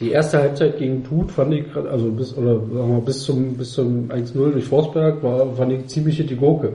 Die 0.00 0.10
erste 0.10 0.38
Halbzeit 0.38 0.78
gegen 0.78 1.04
Tut 1.04 1.30
fand 1.30 1.54
ich, 1.54 1.64
also 1.74 2.10
bis, 2.10 2.36
oder 2.36 2.54
sagen 2.54 2.96
wir 2.96 3.00
bis 3.00 3.22
zum, 3.22 3.54
bis 3.54 3.72
zum 3.72 4.08
1-0 4.10 4.52
durch 4.52 4.64
Forsberg 4.64 5.22
war, 5.22 5.54
fand 5.54 5.72
ich 5.72 5.86
ziemlich 5.86 6.24
die 6.26 6.36
Gurke. 6.36 6.72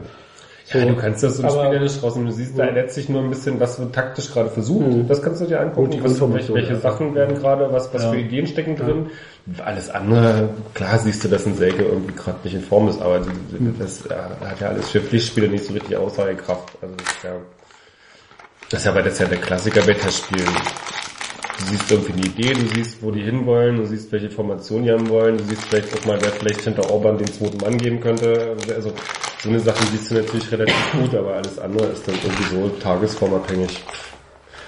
So. 0.65 0.77
Ja, 0.79 0.85
du 0.85 0.95
kannst 0.95 1.21
das 1.23 1.39
im 1.39 1.45
Aber- 1.45 1.65
Spiel 1.65 1.73
ja 1.73 1.79
nicht 1.83 2.01
rausnehmen. 2.01 2.29
Du 2.29 2.35
siehst 2.35 2.57
da 2.57 2.63
letztlich 2.65 3.09
nur 3.09 3.21
ein 3.21 3.29
bisschen, 3.29 3.59
was 3.59 3.79
wird 3.79 3.93
taktisch 3.93 4.31
gerade 4.31 4.49
versucht. 4.49 4.87
Mhm. 4.87 5.07
Das 5.09 5.21
kannst 5.21 5.41
du 5.41 5.45
dir 5.45 5.59
angucken. 5.59 5.91
Die 5.91 6.03
Was, 6.03 6.21
welche, 6.21 6.53
welche 6.53 6.73
ja. 6.73 6.79
Sachen 6.79 7.13
werden 7.15 7.35
gerade, 7.35 7.71
was, 7.71 7.93
was 7.93 8.05
für 8.05 8.15
Ideen 8.17 8.47
stecken 8.47 8.75
drin. 8.77 9.07
Alles 9.63 9.89
andere, 9.89 10.49
klar 10.73 10.97
siehst 10.99 11.21
du, 11.23 11.27
dass 11.27 11.45
ein 11.45 11.55
Selke 11.55 11.83
irgendwie 11.83 12.13
gerade 12.15 12.37
nicht 12.45 12.53
in 12.53 12.61
Form 12.61 12.87
ist, 12.87 13.01
aber 13.01 13.19
Mhm. 13.19 13.75
das 13.77 14.05
äh, 14.05 14.13
hat 14.45 14.61
ja 14.61 14.69
alles 14.69 14.89
für 14.89 15.01
Pflichtspiele 15.01 15.49
nicht 15.49 15.65
so 15.65 15.73
richtig 15.73 15.97
Aussagekraft. 15.97 16.71
Also 16.81 16.95
das 16.95 17.07
ist 17.13 17.23
ja, 17.23 17.31
das 18.69 18.79
ist 18.79 18.85
ja, 18.85 19.01
das 19.01 19.13
ist 19.13 19.19
ja 19.19 19.25
der 19.27 19.37
Klassiker 19.39 19.81
bei 19.81 19.93
Testspielen. 19.95 20.47
Du 21.59 21.65
siehst 21.65 21.91
irgendwie 21.91 22.13
eine 22.13 22.21
Idee, 22.25 22.53
du 22.53 22.67
siehst, 22.73 23.03
wo 23.03 23.11
die 23.11 23.21
hinwollen, 23.21 23.75
du 23.77 23.85
siehst, 23.85 24.11
welche 24.13 24.29
Formation 24.29 24.83
die 24.83 24.91
haben 24.91 25.07
wollen, 25.09 25.37
du 25.37 25.43
siehst 25.43 25.65
vielleicht 25.65 25.93
auch 25.93 26.05
mal, 26.05 26.17
wer 26.21 26.31
vielleicht 26.31 26.61
hinter 26.61 26.89
Orban 26.89 27.17
den 27.17 27.27
zweiten 27.27 27.57
Mann 27.57 27.77
geben 27.77 27.99
könnte. 27.99 28.55
Also 28.73 28.91
so 29.43 29.49
eine 29.49 29.59
Sachen 29.59 29.85
siehst 29.91 30.09
du 30.09 30.15
natürlich 30.15 30.51
relativ 30.51 30.91
gut, 30.93 31.15
aber 31.15 31.33
alles 31.35 31.59
andere 31.59 31.87
ist 31.87 32.07
dann 32.07 32.15
irgendwie 32.23 32.55
so 32.55 32.69
tagesformabhängig. 32.81 33.83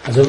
Also 0.06 0.22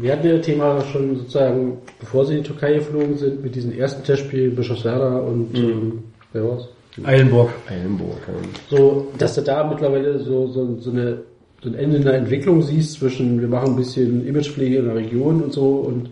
wir 0.00 0.12
hatten 0.12 0.26
ja 0.26 0.36
das 0.36 0.46
Thema 0.46 0.80
schon 0.90 1.16
sozusagen, 1.18 1.78
bevor 2.00 2.24
sie 2.24 2.38
in 2.38 2.42
die 2.42 2.48
Türkei 2.48 2.74
geflogen 2.74 3.18
sind, 3.18 3.42
mit 3.42 3.54
diesen 3.54 3.76
ersten 3.76 4.02
Testspielen 4.02 4.56
Bischofswerda 4.56 5.18
und 5.18 5.54
ähm, 5.54 6.04
wer 6.32 6.48
war's? 6.48 6.68
Eilenburg. 7.04 7.50
Eilenburg. 7.68 8.18
ja. 8.26 8.76
So, 8.76 9.12
dass 9.18 9.34
du 9.34 9.42
da 9.42 9.64
mittlerweile 9.68 10.18
so, 10.20 10.48
so, 10.48 10.78
so 10.80 10.90
eine 10.90 11.18
so 11.62 11.68
ein 11.68 11.74
Ende 11.76 11.98
in 11.98 12.02
der 12.02 12.14
Entwicklung 12.14 12.60
siehst 12.62 12.94
zwischen 12.94 13.40
wir 13.40 13.46
machen 13.46 13.70
ein 13.70 13.76
bisschen 13.76 14.26
Imagepflege 14.26 14.78
in 14.78 14.86
der 14.86 14.96
Region 14.96 15.42
und 15.42 15.52
so 15.52 15.76
und 15.76 16.10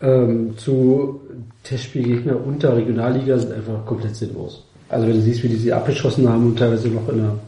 ähm, 0.00 0.56
zu 0.56 1.20
Testspielgegner 1.64 2.36
unter 2.46 2.76
Regionalliga 2.76 3.36
sind 3.36 3.52
einfach 3.52 3.84
komplett 3.84 4.16
sinnlos. 4.16 4.64
Also 4.88 5.06
wenn 5.06 5.14
du 5.14 5.20
siehst, 5.20 5.42
wie 5.42 5.48
die 5.48 5.56
sie 5.56 5.72
abgeschossen 5.72 6.28
haben 6.28 6.46
und 6.46 6.58
teilweise 6.58 6.88
noch 6.88 7.08
in, 7.08 7.18
der, 7.18 7.38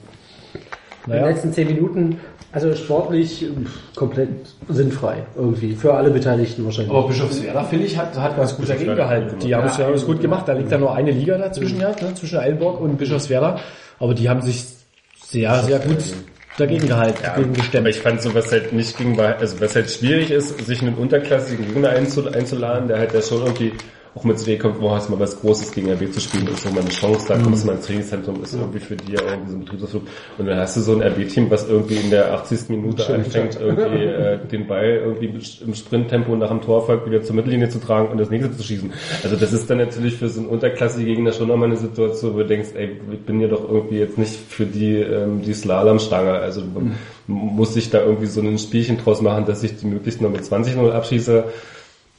in 1.07 1.13
den 1.13 1.25
letzten 1.25 1.53
zehn 1.53 1.69
Minuten, 1.69 2.21
also 2.53 2.75
sportlich 2.75 3.47
pff, 3.47 3.95
komplett 3.95 4.29
sinnfrei 4.69 5.23
irgendwie 5.37 5.75
für 5.75 5.95
alle 5.95 6.11
Beteiligten 6.11 6.65
wahrscheinlich. 6.65 6.93
Aber 6.93 7.07
Bischofswerda, 7.07 7.65
finde 7.65 7.87
ich, 7.87 7.97
hat, 7.97 8.19
hat 8.19 8.37
ganz 8.37 8.57
gut 8.57 8.69
dagegen 8.69 8.97
gehalten. 8.97 9.39
Die 9.39 9.55
haben 9.55 9.69
es 9.69 9.77
ja 9.79 9.87
alles 9.87 10.05
gut 10.05 10.21
gemacht. 10.21 10.49
Da 10.49 10.53
liegt 10.53 10.71
ja 10.71 10.79
nur 10.79 10.95
eine 10.95 11.13
Liga 11.13 11.39
dazwischen, 11.39 11.81
ja, 11.81 11.91
ne, 11.91 12.15
zwischen 12.15 12.39
Eilenburg 12.39 12.81
und 12.81 12.97
Bischofswerda. 12.99 13.61
Aber 13.99 14.15
die 14.15 14.29
haben 14.29 14.43
sich 14.43 14.65
sehr, 15.25 15.63
sehr 15.63 15.79
gut 15.79 15.99
dagegen 16.59 16.89
gehalten, 16.89 17.23
dagegen 17.23 17.51
Aber 17.51 17.57
gestemmt. 17.57 17.89
ich 17.89 18.01
fand 18.01 18.21
so, 18.21 18.35
was 18.35 18.51
halt 18.51 18.73
nicht 18.73 18.99
ging, 18.99 19.17
war, 19.17 19.37
also 19.39 19.61
was 19.61 19.75
halt 19.75 19.91
schwierig 19.91 20.31
ist, 20.31 20.59
sich 20.67 20.83
einen 20.83 20.95
unterklassigen 20.97 21.67
Gegner 21.67 21.91
einzu, 21.91 22.27
einzuladen, 22.29 22.89
der 22.89 22.99
halt 22.99 23.15
ja 23.15 23.23
schon 23.23 23.43
irgendwie 23.43 23.73
auch 24.15 24.25
mit 24.25 24.39
zu 24.39 24.45
dir 24.45 24.59
kommt, 24.59 24.81
wo 24.81 24.91
hast 24.91 25.09
du 25.09 25.13
mal 25.13 25.21
was 25.21 25.41
Großes 25.41 25.71
gegen 25.71 25.91
RB 25.91 26.13
zu 26.13 26.21
spielen, 26.21 26.49
ist 26.49 26.63
so 26.63 26.71
mal 26.71 26.81
eine 26.81 26.89
Chance, 26.89 27.27
da 27.29 27.39
kommst 27.39 27.63
du 27.63 27.69
mal 27.69 27.77
ins 27.77 27.87
Trainingszentrum, 27.87 28.43
ist 28.43 28.55
irgendwie 28.55 28.81
für 28.81 28.97
die 28.97 29.13
ja 29.13 29.21
irgendwie 29.23 29.51
so 29.51 29.57
ein 29.57 29.61
Betriebsausflug. 29.61 30.03
Und 30.39 30.47
dann 30.47 30.59
hast 30.59 30.77
du 30.77 30.81
so 30.81 30.93
ein 30.93 31.03
RB-Team, 31.03 31.49
was 31.51 31.69
irgendwie 31.69 31.97
in 31.97 32.11
der 32.11 32.33
80. 32.35 32.71
Minute 32.71 33.07
anfängt, 33.15 33.59
irgendwie 33.61 34.05
äh, 34.05 34.39
den 34.47 34.67
Ball 34.67 35.01
irgendwie 35.05 35.33
im 35.65 35.75
Sprinttempo 35.75 36.35
nach 36.35 36.49
dem 36.49 36.61
Torfolg 36.61 37.07
wieder 37.07 37.23
zur 37.23 37.37
Mittellinie 37.37 37.69
zu 37.69 37.79
tragen 37.79 38.09
und 38.09 38.19
das 38.19 38.31
nächste 38.31 38.57
zu 38.57 38.65
schießen. 38.65 38.93
Also 39.23 39.37
das 39.37 39.53
ist 39.53 39.71
dann 39.71 39.79
natürlich 39.79 40.17
für 40.17 40.29
so 40.29 40.41
einen 40.41 40.49
unterklassigen 40.49 41.07
Gegner 41.07 41.33
schon 41.33 41.47
nochmal 41.47 41.69
eine 41.69 41.77
Situation, 41.77 42.35
wo 42.35 42.39
du 42.39 42.47
denkst, 42.47 42.71
ey, 42.75 42.97
ich 43.13 43.21
bin 43.21 43.41
ja 43.41 43.47
doch 43.47 43.69
irgendwie 43.69 43.99
jetzt 43.99 44.19
nicht 44.19 44.35
für 44.49 44.67
die, 44.67 44.97
ähm, 44.97 45.43
die 45.43 45.55
Slalomstange. 45.55 46.33
Also 46.33 46.63
muss 47.29 47.77
ich 47.77 47.91
da 47.91 48.01
irgendwie 48.01 48.27
so 48.27 48.41
ein 48.41 48.59
Spielchen 48.59 48.99
draus 48.99 49.23
machen, 49.23 49.47
dass 49.47 49.63
ich 49.63 49.77
die 49.77 49.87
möglichst 49.87 50.21
nur 50.21 50.31
mit 50.31 50.43
20-0 50.43 50.91
abschieße. 50.91 51.45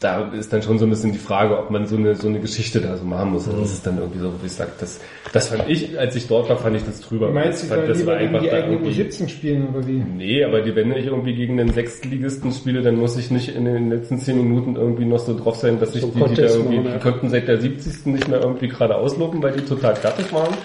Da 0.01 0.31
ist 0.33 0.51
dann 0.51 0.63
schon 0.63 0.79
so 0.79 0.85
ein 0.85 0.89
bisschen 0.89 1.11
die 1.11 1.19
Frage, 1.19 1.55
ob 1.59 1.69
man 1.69 1.85
so 1.85 1.95
eine, 1.95 2.15
so 2.15 2.27
eine 2.27 2.39
Geschichte 2.39 2.81
da 2.81 2.97
so 2.97 3.05
machen 3.05 3.33
muss. 3.33 3.47
Und 3.47 3.61
das 3.61 3.71
ist 3.71 3.85
dann 3.85 3.99
irgendwie 3.99 4.17
so, 4.17 4.33
wie 4.41 4.47
ich 4.47 4.51
sag, 4.51 4.79
das, 4.79 4.99
das 5.31 5.49
fand 5.49 5.69
ich, 5.69 5.97
als 5.97 6.15
ich 6.15 6.27
dort 6.27 6.49
war, 6.49 6.57
fand 6.57 6.75
ich 6.75 6.83
das 6.83 7.01
drüber. 7.01 7.27
Du 7.27 7.33
meinst, 7.33 7.63
ich 7.63 7.69
sie 7.69 7.75
fand, 7.75 7.87
das 7.87 8.03
war 8.07 8.17
gegen 8.17 8.39
die 8.39 8.51
eigenen 8.51 8.83
U17 8.83 9.29
spielen 9.29 9.67
oder 9.69 9.85
wie? 9.87 10.03
Nee, 10.03 10.43
aber 10.43 10.61
die, 10.61 10.75
wenn 10.75 10.91
ich 10.93 11.05
irgendwie 11.05 11.35
gegen 11.35 11.57
den 11.57 11.71
Sechstligisten 11.71 12.51
spiele, 12.51 12.81
dann 12.81 12.95
muss 12.95 13.15
ich 13.15 13.29
nicht 13.29 13.55
in 13.55 13.65
den 13.65 13.91
letzten 13.91 14.17
zehn 14.17 14.37
Minuten 14.37 14.75
irgendwie 14.75 15.05
noch 15.05 15.19
so 15.19 15.37
drauf 15.37 15.57
sein, 15.57 15.79
dass 15.79 15.95
ich 15.95 16.01
So 16.01 16.07
die, 16.07 16.23
die 16.23 16.33
da 16.35 16.47
irgendwie, 16.47 16.79
die 16.79 16.99
konnten 16.99 17.29
seit 17.29 17.47
der 17.47 17.61
70. 17.61 18.07
nicht 18.07 18.27
mehr 18.27 18.41
irgendwie 18.41 18.69
gerade 18.69 18.95
ausloben, 18.95 19.43
weil 19.43 19.51
die 19.51 19.63
total 19.65 19.95
fertig 19.95 20.33
waren. 20.33 20.55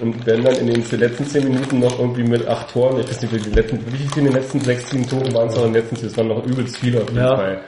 Und 0.00 0.24
werden 0.26 0.44
dann 0.44 0.54
in 0.54 0.68
den 0.68 1.00
letzten 1.00 1.26
zehn 1.26 1.44
Minuten 1.44 1.80
noch 1.80 1.98
irgendwie 1.98 2.22
mit 2.22 2.46
acht 2.46 2.72
Toren, 2.72 3.00
ich 3.00 3.08
weiß 3.10 3.20
nicht, 3.20 3.34
wie 3.34 3.50
die 3.50 3.54
letzten, 3.54 3.80
wie 3.92 3.96
viel 3.96 4.18
in 4.18 4.24
den 4.26 4.34
letzten 4.34 4.60
sechs, 4.60 4.88
sieben 4.88 5.06
Toren 5.06 5.34
waren 5.34 5.48
es 5.48 5.56
noch 5.56 5.66
in 5.66 5.72
den 5.72 5.82
letzten, 5.82 6.06
es 6.06 6.16
waren 6.16 6.28
noch 6.28 6.46
übelst 6.46 6.78
viele 6.78 7.02
auf 7.02 7.08
jeden 7.08 7.18
Ja. 7.20 7.36
Fall. 7.36 7.60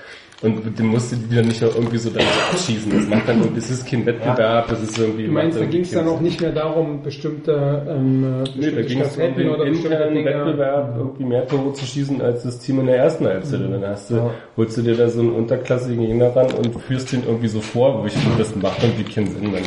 Und 0.42 0.78
den 0.78 0.86
musste 0.86 1.16
die 1.16 1.36
dann 1.36 1.48
nicht 1.48 1.60
irgendwie 1.60 1.98
so 1.98 2.08
dann 2.08 2.24
abschießen. 2.50 2.90
Das 2.90 3.06
macht 3.08 3.28
dann 3.28 3.54
das 3.54 3.70
ist 3.70 3.86
kein 3.86 4.06
Wettbewerb, 4.06 4.68
das 4.68 4.82
ist 4.82 4.98
irgendwie. 4.98 5.26
Du 5.26 5.32
meinst, 5.32 5.60
da 5.60 5.66
ging 5.66 5.82
es 5.82 5.90
dann 5.90 6.08
auch 6.08 6.20
nicht 6.20 6.40
mehr 6.40 6.52
darum, 6.52 7.02
bestimmte, 7.02 7.86
ähm, 7.88 8.20
Nee, 8.20 8.70
da 8.70 8.76
bestimmte 8.76 8.84
ging 8.84 9.00
es 9.00 9.16
um 9.16 9.22
den 9.22 9.34
bestimmte 9.34 9.96
internen. 9.96 10.24
Wettbewerb, 10.24 10.94
irgendwie 10.96 11.24
mehr 11.24 11.46
Tore 11.46 11.74
zu 11.74 11.84
schießen 11.84 12.22
als 12.22 12.44
das 12.44 12.58
Team 12.58 12.80
in 12.80 12.86
der 12.86 12.96
ersten 12.96 13.26
Halbzeit. 13.26 13.60
Und 13.60 13.72
dann 13.72 13.84
hast 13.86 14.10
du, 14.10 14.30
holst 14.56 14.78
du 14.78 14.82
dir 14.82 14.96
da 14.96 15.08
so 15.08 15.20
einen 15.20 15.32
unterklassigen 15.32 16.06
Gegner 16.06 16.34
ran 16.34 16.46
und 16.52 16.74
führst 16.80 17.12
den 17.12 17.22
irgendwie 17.26 17.48
so 17.48 17.60
vor, 17.60 18.02
wo 18.02 18.06
ich 18.06 18.14
finde, 18.14 18.38
das 18.38 18.56
macht 18.56 18.82
irgendwie 18.82 19.04
keinen 19.04 19.26
Sinn. 19.26 19.52
Dann 19.52 19.62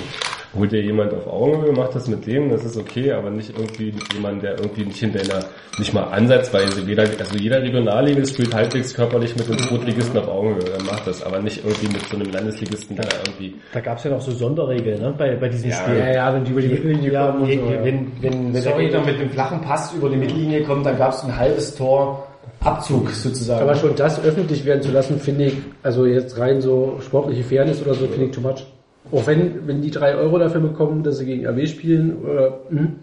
holt 0.56 0.72
dir 0.72 0.82
jemand 0.82 1.14
auf 1.14 1.28
Augenhöhe, 1.28 1.72
macht 1.72 1.96
das 1.96 2.08
mit 2.08 2.26
dem, 2.28 2.50
das 2.50 2.64
ist 2.64 2.78
okay, 2.78 3.12
aber 3.12 3.30
nicht 3.30 3.58
irgendwie 3.58 3.92
mit 3.92 4.14
jemandem, 4.14 4.42
der 4.42 4.60
irgendwie 4.60 4.86
nicht 4.86 5.00
hinter 5.00 5.20
einer, 5.20 5.46
nicht 5.80 5.94
mal 5.94 6.04
ansatzweise, 6.04 6.82
jeder, 6.82 7.04
also 7.04 7.36
jeder 7.38 7.62
Regionalliga 7.62 8.26
spielt 8.26 8.54
halbwegs 8.54 8.94
körperlich 8.94 9.36
mit 9.36 9.48
dem 9.48 9.58
Zweitligisten 9.58 10.20
auf 10.20 10.28
Augenhöhe, 10.28 10.70
dann 10.78 10.86
macht 10.86 11.08
das, 11.08 11.24
aber 11.24 11.42
nicht 11.42 11.64
irgendwie 11.66 11.88
mit 11.88 12.08
so 12.08 12.16
einem 12.16 12.32
Landesligisten, 12.32 12.96
der 12.96 13.06
irgendwie, 13.26 13.56
Da 13.74 13.80
gab 13.80 13.98
es 13.98 14.04
ja 14.04 14.12
noch 14.12 14.22
so 14.22 14.32
Sonderregeln 14.32 15.02
ne, 15.02 15.14
bei, 15.18 15.36
bei 15.36 15.50
diesem 15.50 15.72
Spiel. 15.72 15.98
Ja, 15.98 16.14
ja, 16.14 16.34
wenn 16.34 16.44
die 16.44 16.52
über 16.52 16.62
die 16.62 16.68
Mittellinie 16.70 17.12
Ja, 17.12 17.28
kommen 17.28 17.44
und 17.44 17.52
so, 17.52 17.72
ja. 17.72 17.84
wenn, 17.84 18.12
wenn, 18.22 18.54
wenn 18.54 18.64
der 18.64 18.74
Gegner 18.74 19.02
mit 19.02 19.20
einem 19.20 19.30
flachen 19.30 19.62
Pass 19.62 19.94
über 19.94 20.10
die 20.10 20.18
Mittellinie 20.18 20.64
kommt, 20.64 20.86
dann 20.86 20.98
gab 20.98 21.14
es 21.14 21.24
ein 21.24 21.36
halbes 21.36 21.76
Tor 21.76 22.28
Abzug 22.60 23.10
sozusagen. 23.10 23.62
Aber 23.62 23.76
schon 23.76 23.96
das 23.96 24.24
öffentlich 24.24 24.64
werden 24.66 24.82
zu 24.82 24.92
lassen, 24.92 25.20
finde 25.20 25.46
ich, 25.46 25.58
also 25.82 26.06
jetzt 26.06 26.38
rein 26.38 26.62
so 26.62 26.98
sportliche 27.02 27.44
Fairness 27.44 27.82
oder 27.82 27.94
so, 27.94 28.08
finde 28.08 28.26
ich 28.26 28.32
too 28.32 28.42
much. 28.42 28.66
Auch 29.12 29.28
wenn, 29.28 29.68
wenn 29.68 29.82
die 29.82 29.92
drei 29.92 30.16
Euro 30.16 30.40
dafür 30.40 30.62
bekommen, 30.62 31.04
dass 31.04 31.18
sie 31.18 31.26
gegen 31.26 31.46
RW 31.46 31.68
spielen 31.68 32.18
oder 32.24 32.60
hm, 32.70 32.96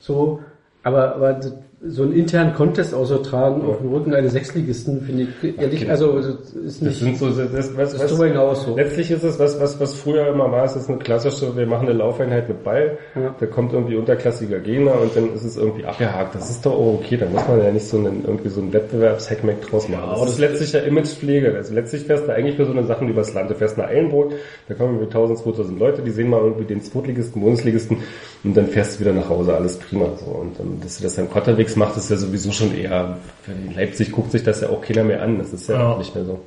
so, 0.00 0.40
aber, 0.82 1.14
aber 1.14 1.32
das- 1.34 1.54
so 1.86 2.02
einen 2.02 2.12
internen 2.12 2.54
Contest 2.54 2.94
auszutragen 2.94 3.62
auf 3.62 3.78
dem 3.78 3.92
Rücken 3.92 4.14
eines 4.14 4.32
Sechsligisten, 4.32 5.02
finde 5.02 5.26
ich 5.42 5.58
ehrlich, 5.58 5.90
also 5.90 6.16
das 6.16 6.26
ist 6.54 6.54
das 6.54 6.80
nicht, 6.80 6.98
sind 6.98 7.18
so, 7.18 7.28
das, 7.28 7.76
was, 7.76 7.92
das 7.92 8.00
was, 8.00 8.10
darüber 8.10 8.26
hinaus 8.26 8.64
so. 8.64 8.74
Letztlich 8.76 9.10
ist 9.10 9.22
es 9.22 9.38
was, 9.38 9.60
was, 9.60 9.78
was 9.80 9.94
früher 9.94 10.26
immer 10.28 10.50
war, 10.50 10.64
es 10.64 10.76
ist 10.76 10.88
eine 10.88 10.98
klassische, 10.98 11.54
wir 11.56 11.66
machen 11.66 11.86
eine 11.88 11.98
Laufeinheit 11.98 12.48
mit 12.48 12.64
Ball, 12.64 12.96
Ja. 13.14 13.34
da 13.38 13.46
kommt 13.46 13.72
irgendwie 13.74 13.96
unterklassiger 13.96 14.60
Gegner 14.60 14.98
und 15.00 15.14
dann 15.14 15.34
ist 15.34 15.44
es 15.44 15.56
irgendwie 15.58 15.84
abgehakt. 15.84 16.34
Das 16.34 16.48
ist 16.48 16.64
doch 16.64 16.72
auch 16.72 17.00
okay, 17.00 17.18
da 17.18 17.26
muss 17.26 17.46
man 17.46 17.62
ja 17.62 17.70
nicht 17.70 17.86
so 17.86 17.98
einen, 17.98 18.24
irgendwie 18.24 18.48
so 18.48 18.60
einen 18.62 18.72
Wettbewerbshackmack 18.72 19.60
draus 19.62 19.88
machen. 19.88 20.08
das 20.20 20.30
ist 20.30 20.38
letztlich 20.38 20.72
ja 20.72 20.80
Imagepflege. 20.80 21.54
Also 21.54 21.74
letztlich 21.74 22.04
fährst 22.04 22.26
du 22.26 22.32
eigentlich 22.32 22.56
für 22.56 22.64
so 22.64 22.72
eine 22.72 22.84
Sachen 22.84 23.08
übers 23.08 23.34
Land. 23.34 23.50
Du 23.50 23.54
fährst 23.54 23.76
nach 23.76 23.88
Eilenburg, 23.88 24.32
da 24.68 24.74
kommen 24.74 24.94
irgendwie 24.94 25.12
1000, 25.12 25.38
2000 25.40 25.78
Leute, 25.78 26.02
die 26.02 26.10
sehen 26.10 26.30
mal 26.30 26.40
irgendwie 26.40 26.64
den 26.64 26.80
Zweitligisten, 26.80 27.42
Bundesligisten 27.42 27.98
und 28.42 28.56
dann 28.56 28.68
fährst 28.68 28.96
du 28.96 29.00
wieder 29.00 29.12
nach 29.12 29.28
Hause, 29.28 29.54
alles 29.54 29.76
prima. 29.76 30.06
So. 30.16 30.30
Und 30.30 30.58
ähm, 30.60 30.78
dass 30.82 30.96
du 30.96 31.02
das 31.02 31.16
dann 31.16 31.28
Kotterwegs 31.28 31.73
macht, 31.76 31.96
ist 31.96 32.10
ja 32.10 32.16
sowieso 32.16 32.52
schon 32.52 32.74
eher, 32.74 33.18
für 33.42 33.52
Leipzig 33.74 34.12
guckt 34.12 34.32
sich 34.32 34.42
das 34.42 34.60
ja 34.60 34.68
auch 34.70 34.80
keiner 34.80 35.04
mehr 35.04 35.22
an. 35.22 35.38
Das 35.38 35.52
ist 35.52 35.68
ja, 35.68 35.76
Ja. 35.76 35.88
auch 35.92 35.98
nicht 35.98 36.14
mehr 36.14 36.24
so. 36.24 36.40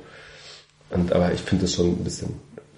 Und, 0.90 1.12
aber 1.12 1.32
ich 1.32 1.40
finde 1.40 1.64
das 1.64 1.74
schon 1.74 1.86
ein 1.88 2.04
bisschen, 2.04 2.34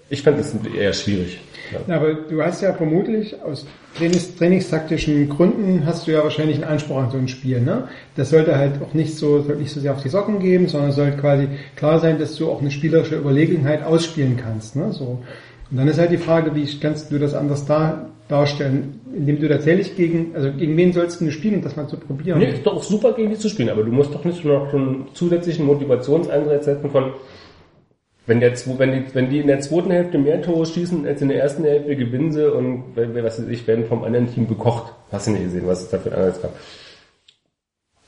ich 0.09 0.21
fand 0.23 0.37
das 0.39 0.53
eher 0.77 0.91
schwierig. 0.93 1.39
Ja. 1.87 1.95
Aber 1.95 2.13
du 2.13 2.41
hast 2.43 2.61
ja 2.61 2.73
vermutlich 2.73 3.41
aus 3.41 3.65
Trainings, 3.97 4.35
trainingstaktischen 4.35 5.29
Gründen 5.29 5.85
hast 5.85 6.05
du 6.05 6.11
ja 6.11 6.21
wahrscheinlich 6.23 6.57
einen 6.57 6.65
Anspruch 6.65 6.97
an 6.97 7.11
so 7.11 7.17
ein 7.17 7.29
Spiel, 7.29 7.61
ne? 7.61 7.87
Das 8.17 8.29
sollte 8.31 8.57
halt 8.57 8.81
auch 8.81 8.93
nicht 8.93 9.15
so, 9.15 9.41
sollte 9.41 9.61
nicht 9.61 9.71
so 9.71 9.79
sehr 9.79 9.93
auf 9.93 10.01
die 10.03 10.09
Socken 10.09 10.39
geben, 10.39 10.67
sondern 10.67 10.89
es 10.89 10.97
sollte 10.97 11.15
quasi 11.17 11.47
klar 11.77 11.99
sein, 12.01 12.19
dass 12.19 12.35
du 12.35 12.51
auch 12.51 12.59
eine 12.59 12.71
spielerische 12.71 13.15
Überlegenheit 13.15 13.83
ausspielen 13.83 14.35
kannst, 14.35 14.75
ne? 14.75 14.91
So. 14.91 15.23
Und 15.69 15.77
dann 15.77 15.87
ist 15.87 15.97
halt 15.99 16.11
die 16.11 16.17
Frage, 16.17 16.53
wie 16.55 16.79
kannst 16.79 17.09
du 17.11 17.17
das 17.17 17.33
anders 17.33 17.65
da, 17.65 18.09
darstellen, 18.31 19.01
indem 19.13 19.39
du 19.39 19.49
tatsächlich 19.49 19.95
gegen, 19.95 20.33
also 20.33 20.51
gegen 20.51 20.77
wen 20.77 20.93
sollst 20.93 21.19
du 21.19 21.29
spielen, 21.31 21.55
um 21.55 21.61
das 21.61 21.75
mal 21.75 21.87
zu 21.87 21.97
probieren? 21.97 22.39
Nee, 22.39 22.51
ist 22.53 22.65
doch 22.65 22.77
auch 22.77 22.83
super 22.83 23.13
gegen 23.13 23.29
die 23.29 23.37
zu 23.37 23.49
spielen, 23.49 23.69
aber 23.69 23.83
du 23.83 23.91
musst 23.91 24.13
doch 24.13 24.23
nicht 24.23 24.43
noch 24.45 24.73
einen 24.73 25.07
zusätzlichen 25.13 25.65
Motivationsanreiz 25.65 26.65
setzen 26.65 26.89
von, 26.89 27.13
wenn, 28.25 28.39
der, 28.39 28.53
wenn, 28.77 28.91
die, 28.91 29.03
wenn 29.13 29.29
die 29.29 29.39
in 29.39 29.47
der 29.47 29.59
zweiten 29.59 29.91
Hälfte 29.91 30.17
mehr 30.17 30.41
Tore 30.41 30.65
schießen 30.65 31.05
als 31.05 31.21
in 31.21 31.27
der 31.27 31.41
ersten 31.41 31.63
Hälfte, 31.63 31.95
gewinnen 31.95 32.31
sie 32.31 32.51
und 32.51 32.83
was 32.95 33.39
weiß 33.39 33.47
ich, 33.49 33.67
werden 33.67 33.85
vom 33.85 34.03
anderen 34.03 34.33
Team 34.33 34.47
bekocht. 34.47 34.93
Hast 35.11 35.27
du 35.27 35.31
nicht 35.31 35.43
gesehen, 35.43 35.67
was 35.67 35.81
es 35.81 35.89
da 35.89 35.97
für 35.97 36.11
einen 36.11 36.21
Anreiz 36.21 36.41
gab. 36.41 36.55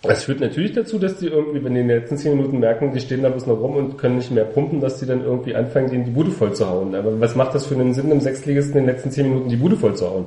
Das 0.03 0.25
führt 0.25 0.41
natürlich 0.41 0.73
dazu, 0.73 0.99
dass 0.99 1.17
die 1.17 1.27
irgendwie, 1.27 1.63
wenn 1.63 1.75
die 1.75 1.79
in 1.79 1.87
den 1.87 1.99
letzten 1.99 2.17
zehn 2.17 2.35
Minuten 2.35 2.59
merken, 2.59 2.91
die 2.91 2.99
stehen 2.99 3.23
da 3.23 3.29
bloß 3.29 3.47
noch 3.47 3.59
rum 3.59 3.77
und 3.77 3.97
können 3.97 4.17
nicht 4.17 4.31
mehr 4.31 4.43
pumpen, 4.43 4.81
dass 4.81 4.99
die 4.99 5.05
dann 5.05 5.23
irgendwie 5.23 5.55
anfangen, 5.55 5.89
denen 5.89 6.03
die 6.03 6.11
Bude 6.11 6.29
voll 6.29 6.53
zu 6.53 6.69
hauen. 6.69 6.93
Aber 6.93 7.19
was 7.21 7.35
macht 7.35 7.55
das 7.55 7.65
für 7.65 7.75
einen 7.75 7.93
Sinn, 7.93 8.11
im 8.11 8.19
Sechstligisten 8.19 8.77
in 8.77 8.85
den 8.85 8.93
letzten 8.93 9.11
zehn 9.11 9.29
Minuten 9.29 9.47
die 9.47 9.55
Bude 9.55 9.77
voll 9.77 9.95
zu 9.95 10.09
hauen? 10.09 10.25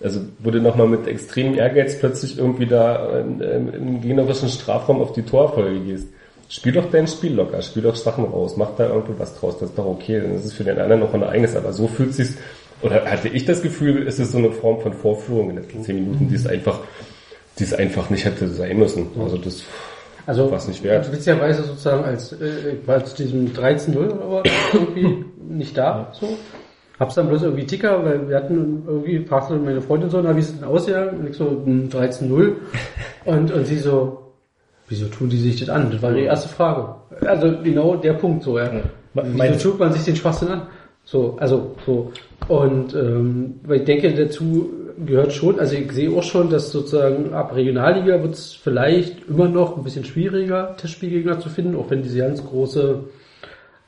Also 0.00 0.20
wurde 0.38 0.60
nochmal 0.60 0.86
mit 0.86 1.08
extremem 1.08 1.54
Ehrgeiz 1.54 1.98
plötzlich 1.98 2.38
irgendwie 2.38 2.66
da 2.66 3.18
äh, 3.18 3.56
im 3.56 4.00
gegnerischen 4.00 4.48
Strafraum 4.48 5.00
auf 5.00 5.12
die 5.12 5.22
Torfolge 5.22 5.80
gehst. 5.80 6.08
Spiel 6.48 6.72
doch 6.72 6.88
dein 6.92 7.08
Spiel 7.08 7.34
locker, 7.34 7.60
spiel 7.62 7.82
doch 7.82 7.96
Sachen 7.96 8.26
raus, 8.26 8.56
mach 8.56 8.76
da 8.76 8.86
irgendwie 8.86 9.18
was 9.18 9.36
draus, 9.40 9.58
das 9.58 9.70
ist 9.70 9.78
doch 9.78 9.86
okay, 9.86 10.20
dann 10.20 10.36
ist 10.36 10.44
es 10.44 10.52
für 10.52 10.62
den 10.62 10.78
anderen 10.78 11.00
noch 11.00 11.12
ein 11.12 11.24
eigenes, 11.24 11.56
aber 11.56 11.72
so 11.72 11.88
fühlt 11.88 12.14
sich's, 12.14 12.36
oder 12.82 13.04
hatte 13.04 13.28
ich 13.28 13.44
das 13.46 13.62
Gefühl, 13.62 14.06
ist 14.06 14.20
es 14.20 14.30
so 14.30 14.38
eine 14.38 14.52
Form 14.52 14.80
von 14.80 14.92
Vorführung 14.92 15.50
in 15.50 15.56
den 15.56 15.64
letzten 15.64 15.82
zehn 15.82 15.96
Minuten, 15.96 16.28
die 16.28 16.36
es 16.36 16.46
einfach, 16.46 16.80
die 17.58 17.64
es 17.64 17.72
einfach 17.74 18.10
nicht 18.10 18.24
hätte 18.24 18.48
sein 18.48 18.78
müssen. 18.78 19.06
Also 19.18 19.38
das 19.38 19.62
Also 20.26 20.50
war's 20.50 20.68
nicht 20.68 20.82
wert. 20.82 21.10
witzigerweise 21.12 21.62
sozusagen 21.62 22.04
als 22.04 22.32
äh, 22.32 22.76
war 22.86 23.04
zu 23.04 23.16
diesem 23.16 23.52
13-0 23.54 23.96
oder 23.96 24.42
was 24.44 24.44
irgendwie 24.72 25.24
nicht 25.48 25.76
da. 25.78 26.12
So. 26.12 26.28
Hab's 26.98 27.14
dann 27.14 27.28
bloß 27.28 27.42
irgendwie 27.42 27.66
Ticker, 27.66 28.02
weil 28.04 28.28
wir 28.28 28.36
hatten 28.36 28.82
irgendwie, 28.86 29.20
fragte 29.26 29.54
meine 29.56 29.82
Freundin 29.82 30.08
so, 30.08 30.20
na 30.22 30.34
wie 30.34 30.40
ist 30.40 30.50
es 30.50 30.54
denn 30.58 30.64
ausgegangen? 30.68 31.18
Und 31.20 31.28
ich 31.30 31.36
so, 31.36 31.62
hm, 31.64 31.88
13-0. 31.90 32.52
Und, 33.26 33.50
und 33.52 33.66
sie 33.66 33.78
so, 33.78 34.32
wieso 34.88 35.06
tun 35.06 35.28
die 35.28 35.36
sich 35.36 35.58
das 35.58 35.68
an? 35.68 35.90
Das 35.90 36.00
war 36.00 36.12
die 36.12 36.22
erste 36.22 36.48
Frage. 36.48 36.94
Also 37.26 37.52
genau 37.62 37.96
der 37.96 38.12
Punkt 38.12 38.44
so, 38.44 38.56
ja. 38.56 38.70
Wieso 39.14 39.70
tut 39.70 39.80
man 39.80 39.92
sich 39.92 40.04
den 40.04 40.14
Schwachsinn 40.14 40.48
an? 40.48 40.62
So, 41.04 41.36
also 41.40 41.74
so. 41.84 42.12
Und 42.46 42.94
ähm, 42.94 43.54
weil 43.64 43.78
ich 43.78 43.84
denke, 43.84 44.14
dazu 44.14 44.70
gehört 45.04 45.32
schon, 45.32 45.58
also 45.60 45.74
ich 45.74 45.90
sehe 45.92 46.10
auch 46.10 46.22
schon, 46.22 46.50
dass 46.50 46.70
sozusagen 46.70 47.34
ab 47.34 47.54
Regionalliga 47.54 48.22
wird 48.22 48.34
es 48.34 48.54
vielleicht 48.54 49.28
immer 49.28 49.48
noch 49.48 49.76
ein 49.76 49.84
bisschen 49.84 50.04
schwieriger, 50.04 50.76
Testspielgegner 50.76 51.38
zu 51.40 51.48
finden, 51.48 51.76
auch 51.76 51.90
wenn 51.90 52.02
diese 52.02 52.18
ganz 52.18 52.44
große 52.44 53.00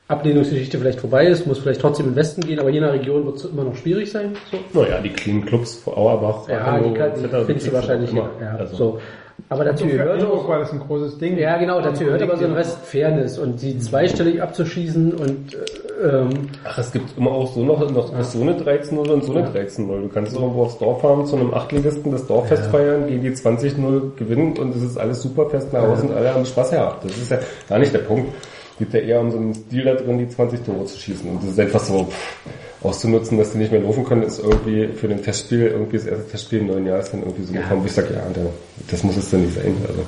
Ablehnungsgeschichte 0.07 0.77
vielleicht 0.79 0.99
vorbei 0.99 1.27
ist, 1.27 1.45
muss 1.45 1.59
vielleicht 1.59 1.81
trotzdem 1.81 2.07
in 2.07 2.11
den 2.13 2.17
Westen 2.17 2.41
gehen, 2.41 2.59
aber 2.59 2.69
je 2.69 2.79
nach 2.79 2.93
Region 2.93 3.25
wird 3.25 3.37
es 3.37 3.45
immer 3.45 3.63
noch 3.63 3.75
schwierig 3.75 4.11
sein. 4.11 4.35
So. 4.51 4.81
Naja, 4.81 4.99
die 5.01 5.09
clean 5.09 5.45
Clubs 5.45 5.75
vor 5.75 5.97
Auerbach, 5.97 6.49
Ja, 6.49 6.65
Hannover, 6.65 7.09
die, 7.09 7.19
die 7.19 7.25
etc., 7.25 7.45
findest 7.45 7.67
du 7.67 7.73
wahrscheinlich 7.73 8.11
immer. 8.11 8.29
Ja, 8.41 8.55
Also, 8.57 8.75
so. 8.75 8.99
Aber 9.47 9.63
dazu 9.63 9.85
gehört 9.85 10.23
auch, 10.23 10.47
war 10.49 10.59
das 10.59 10.73
ein 10.73 10.79
großes 10.79 11.17
Ding. 11.17 11.37
ja 11.37 11.57
genau, 11.57 11.79
dazu 11.79 12.03
gehört 12.03 12.21
aber 12.21 12.37
so 12.37 12.45
ein 12.45 12.53
Rest 12.53 12.79
Fairness 12.85 13.37
und 13.37 13.61
die 13.61 13.79
zweistellig 13.79 14.41
abzuschießen 14.41 15.13
und 15.13 15.53
äh, 15.53 15.57
ähm, 16.03 16.29
Ach, 16.63 16.77
es 16.77 16.91
gibt 16.91 17.17
immer 17.17 17.31
auch 17.31 17.53
so 17.53 17.63
noch, 17.63 17.79
noch 17.91 18.23
so 18.23 18.41
eine 18.41 18.53
13-0 18.53 18.95
und 19.09 19.23
so 19.23 19.33
eine 19.33 19.47
13-0. 19.49 20.01
Du 20.01 20.09
kannst 20.09 20.33
irgendwo 20.33 20.63
aufs 20.63 20.77
Dorf 20.77 21.01
fahren 21.01 21.25
zu 21.25 21.35
einem 21.35 21.53
Achtligisten 21.53 22.11
das 22.11 22.25
Dorffest 22.27 22.65
feiern, 22.67 23.07
gegen 23.07 23.21
die 23.23 23.31
20-0 23.31 24.15
gewinnen 24.15 24.57
und 24.57 24.75
es 24.75 24.83
ist 24.83 24.97
alles 24.97 25.21
super 25.21 25.49
fest 25.49 25.71
nach 25.73 25.81
Hause 25.81 26.03
und 26.07 26.13
alle 26.15 26.33
haben 26.33 26.45
Spaß 26.45 26.71
gehabt. 26.71 27.05
Das 27.05 27.17
ist 27.17 27.31
ja 27.31 27.39
gar 27.67 27.79
nicht 27.79 27.93
der 27.93 27.99
Punkt. 27.99 28.29
Es 28.73 28.77
geht 28.79 28.93
ja 28.93 28.99
eher 29.09 29.19
um 29.21 29.31
so 29.31 29.37
einen 29.37 29.53
Stil 29.53 29.83
da 29.83 29.93
drin, 29.95 30.17
die 30.19 30.29
20 30.29 30.61
Tore 30.63 30.85
zu 30.85 30.97
schießen. 30.97 31.29
Und 31.29 31.43
das 31.43 31.49
ist 31.51 31.59
einfach 31.59 31.81
so 31.81 32.05
pff, 32.05 32.45
auszunutzen, 32.85 33.37
dass 33.37 33.51
die 33.51 33.57
nicht 33.57 33.71
mehr 33.73 33.81
laufen 33.81 34.05
können, 34.05 34.23
ist 34.23 34.39
irgendwie 34.41 34.87
für 34.87 35.09
den 35.09 35.21
Testspiel, 35.21 35.67
irgendwie 35.67 35.97
das 35.97 36.05
erste 36.05 36.29
Testspiel 36.29 36.59
im 36.59 36.67
neuen 36.67 36.85
Jahr 36.85 36.99
ist 36.99 37.11
dann 37.11 37.21
irgendwie 37.23 37.43
so 37.43 37.53
Form, 37.67 37.81
wo 37.81 37.85
ich 37.85 37.91
sage, 37.91 38.13
ja, 38.13 38.21
da- 38.33 38.41
das 38.89 39.03
muss 39.03 39.17
es 39.17 39.29
dann 39.31 39.41
nicht 39.41 39.55
sein. 39.55 39.75
Also, 39.85 39.99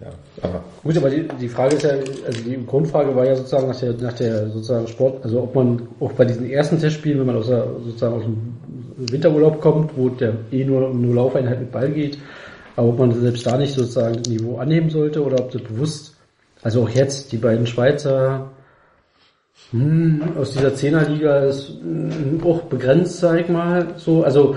ja, 0.00 0.08
aber 0.42 0.64
Gut, 0.82 0.96
aber 0.96 1.10
die, 1.10 1.28
die 1.40 1.48
Frage 1.48 1.76
ist 1.76 1.82
ja, 1.82 1.90
also 1.90 2.42
die 2.42 2.66
Grundfrage 2.66 3.14
war 3.14 3.26
ja 3.26 3.36
sozusagen 3.36 3.68
nach 3.68 3.78
der, 3.78 3.92
nach 3.94 4.14
der 4.14 4.48
sozusagen 4.48 4.88
Sport, 4.88 5.22
also 5.24 5.42
ob 5.42 5.54
man 5.54 5.88
auch 6.00 6.12
bei 6.12 6.24
diesen 6.24 6.48
ersten 6.48 6.78
Testspielen, 6.78 7.18
wenn 7.20 7.26
man 7.26 7.36
aus 7.36 7.48
der, 7.48 7.66
sozusagen 7.84 8.14
aus 8.14 8.22
dem 8.22 8.56
Winterurlaub 8.96 9.60
kommt, 9.60 9.96
wo 9.96 10.08
der 10.08 10.34
eh 10.52 10.64
nur, 10.64 10.88
nur 10.94 11.14
Laufeinheit 11.14 11.60
mit 11.60 11.70
Ball 11.70 11.90
geht, 11.90 12.18
aber 12.76 12.88
ob 12.88 12.98
man 12.98 13.12
selbst 13.20 13.46
da 13.46 13.58
nicht 13.58 13.74
sozusagen 13.74 14.16
das 14.16 14.28
Niveau 14.28 14.56
anheben 14.56 14.88
sollte 14.88 15.22
oder 15.22 15.38
ob 15.38 15.50
das 15.50 15.62
bewusst, 15.62 16.16
also 16.62 16.82
auch 16.84 16.88
jetzt, 16.88 17.30
die 17.32 17.38
beiden 17.38 17.66
Schweizer 17.66 18.50
hm, 19.70 20.22
aus 20.38 20.52
dieser 20.52 20.74
Zehnerliga 20.74 21.40
ist 21.40 21.68
hm, 21.68 22.40
auch 22.42 22.62
begrenzt, 22.62 23.20
sag 23.20 23.40
ich 23.40 23.48
mal, 23.50 23.94
so, 23.98 24.24
also 24.24 24.56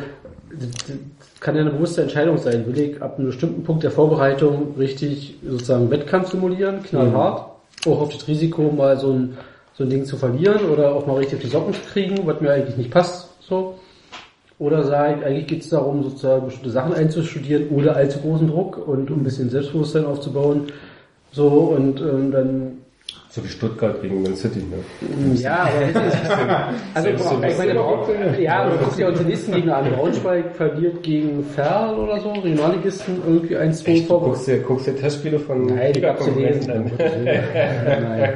kann 1.43 1.55
ja 1.55 1.61
eine 1.61 1.71
bewusste 1.71 2.01
Entscheidung 2.01 2.37
sein. 2.39 2.65
Will 2.65 2.79
ich 2.79 3.01
ab 3.01 3.17
einem 3.17 3.27
bestimmten 3.27 3.63
Punkt 3.63 3.83
der 3.83 3.91
Vorbereitung 3.91 4.73
richtig 4.79 5.35
sozusagen 5.45 5.91
Wettkampf 5.91 6.31
simulieren, 6.31 6.81
knallhart, 6.81 7.51
auch 7.85 8.01
auf 8.01 8.09
das 8.09 8.27
Risiko 8.27 8.71
mal 8.71 8.97
so 8.97 9.11
ein 9.11 9.37
so 9.75 9.83
ein 9.83 9.89
Ding 9.89 10.05
zu 10.05 10.17
verlieren 10.17 10.69
oder 10.71 10.93
auch 10.93 11.07
mal 11.07 11.17
richtig 11.17 11.37
auf 11.37 11.41
die 11.41 11.49
Socken 11.49 11.73
zu 11.73 11.81
kriegen, 11.91 12.25
was 12.25 12.39
mir 12.41 12.51
eigentlich 12.51 12.77
nicht 12.77 12.91
passt, 12.91 13.29
so. 13.41 13.75
Oder 14.59 14.83
sage 14.83 15.17
ich, 15.19 15.25
eigentlich 15.25 15.47
geht 15.47 15.61
es 15.63 15.69
darum, 15.69 16.03
sozusagen 16.03 16.45
bestimmte 16.45 16.69
Sachen 16.69 16.93
einzustudieren 16.93 17.69
ohne 17.71 17.93
allzu 17.93 18.19
großen 18.19 18.47
Druck 18.47 18.87
und 18.87 19.09
um 19.09 19.19
ein 19.19 19.23
bisschen 19.23 19.49
Selbstbewusstsein 19.49 20.05
aufzubauen. 20.05 20.67
So, 21.31 21.47
und 21.47 21.99
ähm, 21.99 22.31
dann 22.31 22.77
So 23.35 23.43
wie 23.43 23.47
Stuttgart 23.47 23.99
gegen 23.99 24.21
Man 24.21 24.35
City, 24.35 24.59
ne? 24.59 24.77
ja, 25.41 25.63
aber 25.63 25.91
das 25.91 26.13
ist, 26.23 26.31
also 26.93 27.09
ich 27.47 27.57
meine, 27.57 27.73
Braun- 27.73 28.39
ja, 28.39 28.61
aber 28.63 28.77
guck 28.77 28.95
dir 28.95 29.07
unsere 29.07 29.27
nächsten 29.27 29.53
Gegner 29.53 29.77
an. 29.77 29.91
Braunschweig 29.91 30.55
verliert 30.55 31.01
gegen 31.01 31.43
Ferl 31.43 31.95
oder 31.97 32.19
so, 32.19 32.29
Regionalligisten, 32.33 33.15
irgendwie 33.25 33.57
1-2 33.57 33.87
Echt, 33.87 34.03
du 34.03 34.07
vor. 34.07 34.21
guckst 34.25 34.45
dir, 34.47 34.59
guckst 34.59 34.85
dir 34.85 34.95
Testspiele 34.95 35.39
von 35.39 35.65
Nein, 35.65 35.93
die 35.93 36.01
gab's 36.01 36.23
zu 36.23 36.29
lesen. 36.39 36.91
Nein. 36.99 38.33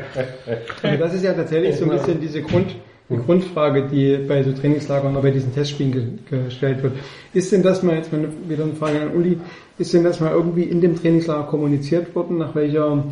Aber 0.81 0.97
das 0.97 1.13
ist 1.13 1.23
ja 1.23 1.33
tatsächlich 1.33 1.75
so 1.75 1.85
ein 1.85 1.91
bisschen 1.91 2.19
diese 2.19 2.41
Grund, 2.41 2.75
die 3.09 3.17
Grundfrage, 3.17 3.83
die 3.87 4.17
bei 4.27 4.41
so 4.41 4.51
Trainingslagern 4.51 5.11
oder 5.13 5.21
bei 5.21 5.29
diesen 5.31 5.53
Testspielen 5.53 5.91
ge 6.27 6.39
gestellt 6.45 6.81
wird. 6.81 6.93
Ist 7.33 7.51
denn 7.51 7.61
das 7.61 7.83
mal, 7.83 7.97
jetzt 7.97 8.11
mal 8.11 8.27
wieder 8.47 8.63
eine 8.63 8.73
Frage 8.73 8.99
an 9.01 9.15
Uli, 9.15 9.37
ist 9.77 9.93
denn 9.93 10.03
das 10.03 10.19
mal 10.19 10.31
irgendwie 10.31 10.63
in 10.63 10.81
dem 10.81 10.95
Trainingslager 10.99 11.43
kommuniziert 11.43 12.15
worden, 12.15 12.39
nach 12.39 12.55
welcher, 12.55 13.03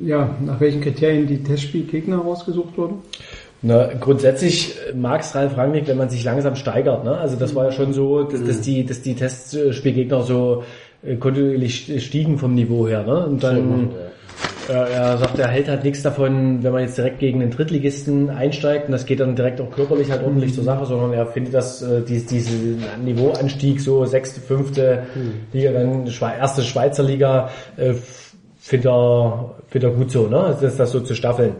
ja, 0.00 0.36
nach 0.44 0.60
welchen 0.60 0.80
Kriterien 0.80 1.26
die 1.26 1.42
Testspielgegner 1.42 2.18
rausgesucht 2.18 2.76
wurden? 2.76 2.98
Na, 3.62 3.88
grundsätzlich 3.98 4.76
mag's 4.94 5.34
Ralf 5.34 5.56
Rangnick, 5.56 5.88
wenn 5.88 5.96
man 5.96 6.10
sich 6.10 6.22
langsam 6.22 6.54
steigert. 6.54 7.04
Ne? 7.04 7.16
Also 7.16 7.36
das 7.36 7.54
war 7.54 7.64
ja 7.64 7.72
schon 7.72 7.92
so, 7.94 8.24
dass, 8.24 8.44
dass 8.44 8.60
die, 8.60 8.84
dass 8.84 9.00
die 9.00 9.14
Testspielgegner 9.14 10.22
so 10.22 10.64
äh, 11.02 11.16
kontinuierlich 11.16 12.04
stiegen 12.04 12.38
vom 12.38 12.54
Niveau 12.54 12.86
her. 12.86 13.04
Ne? 13.04 13.26
Und 13.26 13.42
dann 13.42 13.90
äh, 14.68 14.72
er 14.72 15.18
sagt, 15.18 15.38
er 15.38 15.48
hält 15.48 15.68
halt 15.68 15.84
nichts 15.84 16.02
davon, 16.02 16.62
wenn 16.62 16.72
man 16.72 16.82
jetzt 16.82 16.96
direkt 16.96 17.18
gegen 17.18 17.40
den 17.40 17.50
Drittligisten 17.50 18.30
einsteigt 18.30 18.86
und 18.86 18.92
das 18.92 19.04
geht 19.06 19.20
dann 19.20 19.36
direkt 19.36 19.60
auch 19.60 19.70
körperlich 19.70 20.10
halt 20.10 20.22
ordentlich 20.22 20.54
zur 20.54 20.64
Sache, 20.64 20.86
sondern 20.86 21.12
er 21.12 21.26
findet, 21.26 21.54
dass 21.54 21.82
äh, 21.82 22.02
die, 22.02 22.24
diesen 22.24 22.82
Niveauanstieg 23.04 23.80
so 23.80 24.04
sechste, 24.04 24.40
fünfte 24.40 25.04
Liga, 25.52 25.72
dann 25.72 26.06
Schwe 26.10 26.32
erste 26.38 26.62
Schweizer 26.62 27.02
Liga, 27.02 27.50
äh, 27.76 27.94
findet 28.64 28.86
er, 28.86 29.56
findet 29.68 29.90
er 29.90 29.96
gut 29.96 30.10
so, 30.10 30.26
ne? 30.26 30.56
Das, 30.58 30.76
das 30.78 30.90
so 30.90 31.00
zu 31.00 31.14
staffeln. 31.14 31.56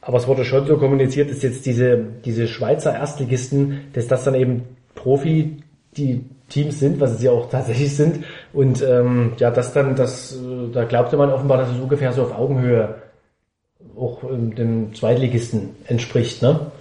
Aber 0.00 0.18
es 0.18 0.26
wurde 0.26 0.44
schon 0.44 0.66
so 0.66 0.76
kommuniziert, 0.76 1.30
dass 1.30 1.42
jetzt 1.42 1.66
diese, 1.66 1.98
diese 2.24 2.48
Schweizer 2.48 2.94
Erstligisten, 2.94 3.82
dass 3.92 4.08
das 4.08 4.24
dann 4.24 4.34
eben 4.34 4.64
Profi, 4.96 5.62
die 5.96 6.24
Teams 6.48 6.80
sind, 6.80 6.98
was 6.98 7.18
sie 7.18 7.28
auch 7.28 7.48
tatsächlich 7.48 7.94
sind. 7.94 8.24
Und 8.52 8.82
ähm, 8.82 9.34
ja, 9.38 9.52
das 9.52 9.72
dann, 9.72 9.94
das, 9.94 10.34
äh, 10.34 10.72
da 10.72 10.84
glaubte 10.84 11.16
man 11.16 11.30
offenbar, 11.30 11.58
dass 11.58 11.70
es 11.70 11.78
ungefähr 11.78 12.12
so 12.12 12.22
auf 12.22 12.36
Augenhöhe 12.36 12.96
auch 13.96 14.24
ähm, 14.24 14.54
dem 14.56 14.94
Zweitligisten 14.94 15.70
entspricht, 15.86 16.42
ne? 16.42 16.72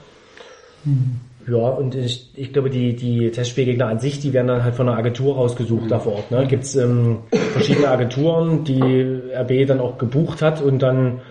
Ja, 1.48 1.70
und 1.70 1.96
ich, 1.96 2.30
ich 2.36 2.52
glaube, 2.52 2.70
die, 2.70 2.96
die 2.96 3.32
Testspielgegner 3.32 3.88
an 3.88 4.00
sich, 4.00 4.20
die 4.20 4.34
werden 4.34 4.48
dann 4.48 4.64
halt 4.66 4.76
von 4.76 4.90
einer 4.90 4.98
Agentur 4.98 5.36
rausgesucht 5.36 5.90
da 5.90 6.00
vor 6.00 6.16
Ort. 6.16 6.30
Ne? 6.30 6.46
Gibt 6.46 6.66
es 6.66 6.76
ähm, 6.76 7.20
verschiedene 7.54 7.88
Agenturen, 7.88 8.66
die 8.66 8.82
RB 9.34 9.66
dann 9.66 9.80
auch 9.80 9.98
gebucht 9.98 10.42
hat 10.42 10.62
und 10.62 10.80
dann 10.80 11.22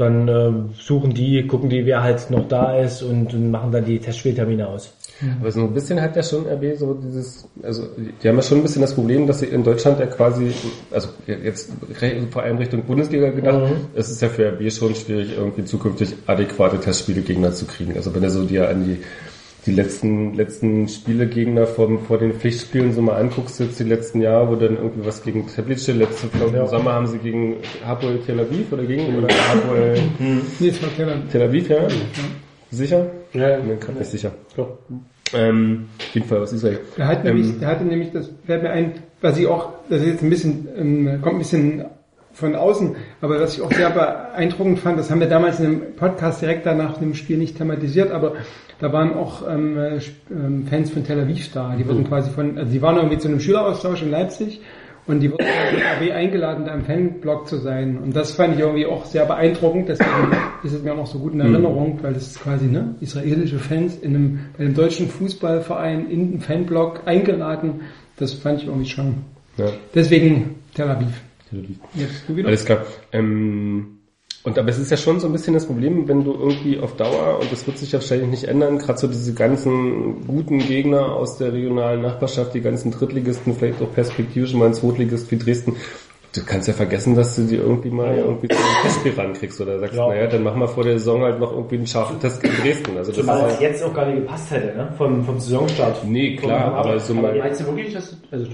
dann 0.00 0.28
ähm, 0.28 0.70
suchen 0.78 1.12
die, 1.14 1.46
gucken 1.46 1.68
die, 1.70 1.84
wer 1.86 2.02
halt 2.02 2.30
noch 2.30 2.48
da 2.48 2.76
ist 2.78 3.02
und, 3.02 3.32
machen 3.50 3.70
dann 3.72 3.84
die 3.84 3.98
Testspieltermine 3.98 4.66
aus. 4.68 4.92
Aber 5.40 5.52
so 5.52 5.60
ein 5.60 5.74
bisschen 5.74 6.00
hat 6.00 6.16
ja 6.16 6.22
schon 6.22 6.46
RB 6.46 6.78
so 6.78 6.94
dieses, 6.94 7.46
also 7.62 7.82
die 8.22 8.28
haben 8.28 8.36
ja 8.36 8.42
schon 8.42 8.58
ein 8.58 8.62
bisschen 8.62 8.80
das 8.80 8.94
Problem, 8.94 9.26
dass 9.26 9.40
sie 9.40 9.46
in 9.46 9.62
Deutschland 9.62 10.00
ja 10.00 10.06
quasi, 10.06 10.50
also 10.90 11.08
jetzt 11.26 11.70
vor 12.30 12.42
allem 12.42 12.56
Richtung 12.56 12.82
Bundesliga 12.84 13.28
gedacht, 13.30 13.60
Mhm. 13.60 13.86
es 13.94 14.10
ist 14.10 14.22
ja 14.22 14.28
für 14.28 14.52
RB 14.52 14.72
schon 14.72 14.94
schwierig, 14.94 15.36
irgendwie 15.36 15.64
zukünftig 15.64 16.14
adäquate 16.26 16.80
Testspiele 16.80 17.20
Gegner 17.20 17.52
zu 17.52 17.66
kriegen. 17.66 17.96
Also 17.96 18.14
wenn 18.14 18.22
du 18.22 18.30
so 18.30 18.44
dir 18.44 18.70
an 18.70 18.84
die 18.84 18.98
die 19.66 19.72
letzten 19.72 20.34
letzten 20.34 20.88
Spiele 20.88 21.26
Gegner 21.26 21.66
vom, 21.66 21.98
vor 22.00 22.18
den 22.18 22.32
Pflichtspielen 22.32 22.92
so 22.92 23.02
mal 23.02 23.16
anguckst, 23.16 23.60
jetzt 23.60 23.78
die 23.78 23.84
letzten 23.84 24.20
Jahre, 24.20 24.48
wo 24.48 24.54
dann 24.56 24.76
irgendwie 24.76 25.06
was 25.06 25.22
gegen 25.22 25.46
Teplice, 25.46 25.92
letzte 25.92 26.28
glaub, 26.28 26.54
im 26.54 26.66
Sommer 26.66 26.92
haben 26.92 27.06
sie 27.06 27.18
gegen 27.18 27.56
Hapoel 27.84 28.20
Tel 28.24 28.40
Aviv 28.40 28.72
oder 28.72 28.84
gegen 28.84 29.16
oder 29.16 29.28
Hapoel 29.28 29.98
Nee, 30.58 30.68
es 30.68 30.82
war 30.82 30.88
Keller. 30.90 31.16
Tel 31.30 31.42
Aviv, 31.42 31.68
ja? 31.68 31.88
Sicher? 32.70 33.06
Ja, 33.32 33.58
Nee, 33.58 33.76
gerade 33.78 33.98
nicht 33.98 34.10
sicher. 34.10 34.32
Ähm, 35.32 35.88
auf 35.98 36.14
jeden 36.14 36.26
Fall 36.26 36.38
aus 36.38 36.52
Israel. 36.52 36.80
Der 36.96 37.06
hat 37.06 37.24
Ähm, 37.24 37.36
nämlich, 37.36 37.58
der 37.58 37.68
hatte 37.68 37.84
nämlich, 37.84 38.10
das 38.12 38.30
fällt 38.46 38.62
mir 38.62 38.70
ein, 38.70 38.94
was 39.20 39.38
ich 39.38 39.46
auch, 39.46 39.70
das 39.88 40.00
ist 40.00 40.06
jetzt 40.06 40.22
ein 40.22 40.30
bisschen, 40.30 40.68
ähm, 40.76 41.20
kommt 41.22 41.36
ein 41.36 41.38
bisschen 41.38 41.84
von 42.32 42.54
außen, 42.54 42.96
aber 43.20 43.40
was 43.40 43.56
ich 43.56 43.62
auch 43.62 43.72
sehr 43.72 43.90
beeindruckend 43.90 44.78
fand, 44.78 44.98
das 44.98 45.10
haben 45.10 45.20
wir 45.20 45.28
damals 45.28 45.60
in 45.60 45.66
einem 45.66 45.82
Podcast 45.96 46.40
direkt 46.42 46.64
danach 46.66 46.98
dem 46.98 47.14
Spiel 47.14 47.36
nicht 47.38 47.56
thematisiert, 47.58 48.10
aber 48.10 48.34
da 48.80 48.92
waren 48.92 49.14
auch 49.14 49.46
ähm, 49.46 49.76
äh, 49.78 49.98
ähm, 50.30 50.66
Fans 50.66 50.90
von 50.90 51.04
Tel 51.04 51.20
Aviv 51.20 51.52
da. 51.52 51.74
Die 51.76 51.86
wurden 51.86 52.08
quasi 52.08 52.30
von, 52.30 52.56
also 52.56 52.72
die 52.72 52.80
waren 52.80 52.96
irgendwie 52.96 53.18
zu 53.18 53.28
einem 53.28 53.40
Schüleraustausch 53.40 54.02
in 54.02 54.10
Leipzig 54.10 54.60
und 55.06 55.20
die 55.20 55.30
wurden 55.30 55.44
von 55.44 55.78
RB 55.78 56.14
eingeladen, 56.14 56.64
da 56.64 56.74
im 56.74 56.84
Fanblog 56.84 57.46
zu 57.46 57.58
sein. 57.58 57.98
Und 57.98 58.16
das 58.16 58.32
fand 58.32 58.54
ich 58.54 58.60
irgendwie 58.60 58.86
auch 58.86 59.04
sehr 59.04 59.26
beeindruckend, 59.26 59.88
deswegen 59.88 60.32
ist 60.62 60.72
es 60.72 60.82
mir 60.82 60.92
auch 60.92 60.96
noch 60.96 61.06
so 61.06 61.18
gut 61.18 61.34
in 61.34 61.40
Erinnerung, 61.40 61.98
weil 62.02 62.14
das 62.14 62.28
ist 62.28 62.40
quasi 62.40 62.66
ne, 62.66 62.94
israelische 63.00 63.58
Fans 63.58 63.98
in 63.98 64.14
einem, 64.14 64.38
bei 64.56 64.64
einem 64.64 64.74
deutschen 64.74 65.08
Fußballverein 65.08 66.10
in 66.10 66.32
den 66.32 66.40
Fanblog 66.40 67.02
eingeladen. 67.06 67.82
Das 68.16 68.32
fand 68.32 68.62
ich 68.62 68.66
irgendwie 68.66 68.88
schon. 68.88 69.14
ja. 69.58 69.66
Deswegen 69.94 70.56
Tel 70.74 70.88
Aviv. 70.88 71.20
Jetzt 71.94 72.28
du 72.28 72.36
wieder. 72.36 72.48
Alles 72.48 72.64
klar. 72.64 72.84
Ähm, 73.12 73.99
und 74.42 74.58
aber 74.58 74.70
es 74.70 74.78
ist 74.78 74.90
ja 74.90 74.96
schon 74.96 75.20
so 75.20 75.26
ein 75.26 75.32
bisschen 75.32 75.54
das 75.54 75.66
Problem, 75.66 76.08
wenn 76.08 76.24
du 76.24 76.32
irgendwie 76.32 76.78
auf 76.78 76.96
Dauer, 76.96 77.40
und 77.40 77.52
das 77.52 77.66
wird 77.66 77.76
sich 77.76 77.92
ja 77.92 77.98
wahrscheinlich 77.98 78.28
nicht 78.28 78.44
ändern, 78.44 78.78
gerade 78.78 78.98
so 78.98 79.06
diese 79.06 79.34
ganzen 79.34 80.26
guten 80.26 80.60
Gegner 80.60 81.12
aus 81.12 81.36
der 81.36 81.52
regionalen 81.52 82.00
Nachbarschaft, 82.00 82.54
die 82.54 82.62
ganzen 82.62 82.90
Drittligisten, 82.90 83.54
vielleicht 83.54 83.82
auch 83.82 83.92
perspektivisch 83.92 84.54
mal 84.54 84.66
ein 84.66 84.74
Zweitligist 84.74 85.30
wie 85.30 85.38
Dresden, 85.38 85.76
du 86.34 86.40
kannst 86.44 86.68
ja 86.68 86.74
vergessen, 86.74 87.14
dass 87.16 87.36
du 87.36 87.42
die 87.42 87.56
irgendwie 87.56 87.90
mal 87.90 88.16
irgendwie 88.16 88.48
zu 88.48 88.56
einem 88.56 88.82
Testspiel 88.82 89.12
rankriegst 89.16 89.60
oder 89.60 89.78
sagst, 89.80 89.94
Ja. 89.96 90.08
naja, 90.08 90.26
dann 90.28 90.42
mach 90.44 90.54
mal 90.54 90.68
vor 90.68 90.84
der 90.84 90.98
Saison 90.98 91.22
halt 91.22 91.40
noch 91.40 91.52
irgendwie 91.52 91.76
einen 91.76 91.86
scharfen 91.86 92.20
Test 92.20 92.42
gegen 92.42 92.54
Dresden. 92.62 92.96
Also 92.96 93.10
das 93.12 93.20
Zumal 93.20 93.46
ist 93.48 93.54
es 93.54 93.60
jetzt 93.60 93.82
auch 93.84 93.92
gar 93.94 94.06
nicht 94.06 94.18
gepasst 94.18 94.50
hätte, 94.50 94.76
ne? 94.76 94.88
Vom, 94.96 95.24
vom 95.24 95.40
Saisonstart. 95.40 96.04
Nee, 96.04 96.36
klar, 96.36 96.74
aber 96.74 96.98
so 97.00 97.14
mal. 97.14 97.34
Meinst 97.36 97.60
du 97.60 97.66
wirklich, 97.66 97.92
dass, 97.94 98.16
also. 98.30 98.46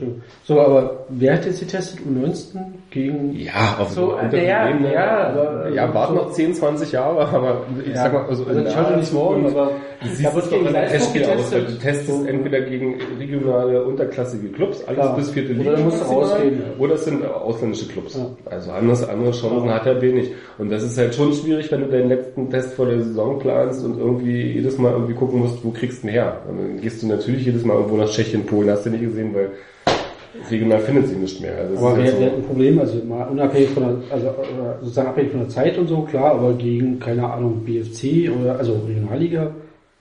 So, 0.44 0.60
aber 0.60 1.04
wer 1.10 1.34
hat 1.34 1.44
jetzt 1.44 1.60
getestet? 1.60 2.00
U19 2.06 2.58
gegen, 2.90 3.34
Ja, 3.36 3.76
auf 3.78 3.90
So, 3.90 4.16
äh, 4.16 4.46
ja, 4.46 4.70
Ebene. 4.70 4.92
ja, 4.94 5.28
aber- 5.28 5.68
ja, 5.70 5.92
warten 5.92 6.14
noch 6.14 6.30
10, 6.32 6.54
20 6.54 6.92
Jahre, 6.92 7.26
aber 7.28 7.62
ich 7.84 7.94
sag 7.94 8.12
mal, 8.12 8.24
also, 8.26 8.44
also 8.46 8.60
ich 8.60 8.76
halte 8.76 8.98
nicht 8.98 9.12
morgen, 9.12 9.46
aber 9.46 9.70
Du 10.00 10.08
da 10.08 10.14
siehst 10.14 10.34
wird 10.34 10.50
gegen 10.50 10.66
Testspiel 10.72 11.24
aus, 11.24 11.52
weil 11.52 11.60
du 11.60 11.66
getestet. 11.66 11.80
testest 11.82 12.26
entweder 12.28 12.60
gegen 12.60 12.94
regionale, 13.18 13.82
unterklassige 13.84 14.48
Clubs, 14.48 14.84
alles 14.86 15.00
Klar. 15.00 15.16
bis 15.16 15.30
vierte 15.30 15.52
Oder 15.52 15.58
Liga. 15.58 15.76
du 15.76 15.82
musst 15.82 15.98
maximal, 15.98 16.22
rausgehen. 16.24 16.62
Oder 16.78 16.94
es 16.94 17.04
sind 17.04 17.24
ausländische 17.66 17.86
Clubs. 17.88 18.18
Also 18.46 18.72
anders, 18.72 19.08
andere 19.08 19.32
Chancen 19.32 19.70
hat 19.70 19.86
er 19.86 20.00
wenig. 20.00 20.30
Und 20.58 20.70
das 20.70 20.82
ist 20.82 20.98
halt 20.98 21.14
schon 21.14 21.32
schwierig, 21.32 21.70
wenn 21.70 21.82
du 21.82 21.88
deinen 21.88 22.08
letzten 22.08 22.50
Test 22.50 22.74
vor 22.74 22.86
der 22.86 23.02
Saison 23.02 23.38
planst 23.38 23.84
und 23.84 23.98
irgendwie 23.98 24.52
jedes 24.52 24.78
Mal 24.78 24.92
irgendwie 24.92 25.14
gucken 25.14 25.40
musst, 25.40 25.64
wo 25.64 25.70
kriegst 25.70 26.02
du 26.02 26.08
ihn 26.08 26.12
her. 26.12 26.40
Und 26.48 26.58
dann 26.58 26.80
gehst 26.80 27.02
du 27.02 27.06
natürlich 27.06 27.44
jedes 27.44 27.64
Mal 27.64 27.74
irgendwo 27.74 27.96
nach 27.96 28.08
Tschechien, 28.08 28.46
Polen, 28.46 28.70
hast 28.70 28.86
du 28.86 28.90
nicht 28.90 29.02
gesehen, 29.02 29.34
weil 29.34 29.50
regional 30.50 30.80
findet 30.80 31.08
sie 31.08 31.16
nicht 31.16 31.40
mehr. 31.40 31.56
Also 31.56 31.76
Aber 31.78 31.96
wir, 31.96 32.04
halt 32.04 32.20
wir 32.20 32.30
so. 32.30 32.36
ein 32.36 32.42
Problem, 32.42 32.78
also 32.78 33.04
mal 33.04 33.26
unabhängig 33.28 33.70
von 33.70 33.82
der, 33.82 34.12
also 34.12 34.26
äh, 34.26 34.32
sozusagen 34.80 35.08
abhängig 35.08 35.30
von 35.30 35.40
der 35.40 35.48
Zeit 35.48 35.78
und 35.78 35.88
so, 35.88 36.02
klar, 36.02 36.32
aber 36.32 36.52
gegen, 36.54 36.98
keine 37.00 37.26
Ahnung, 37.26 37.64
BFC 37.64 38.30
oder, 38.30 38.58
also 38.58 38.80
Regionalliga, 38.86 39.50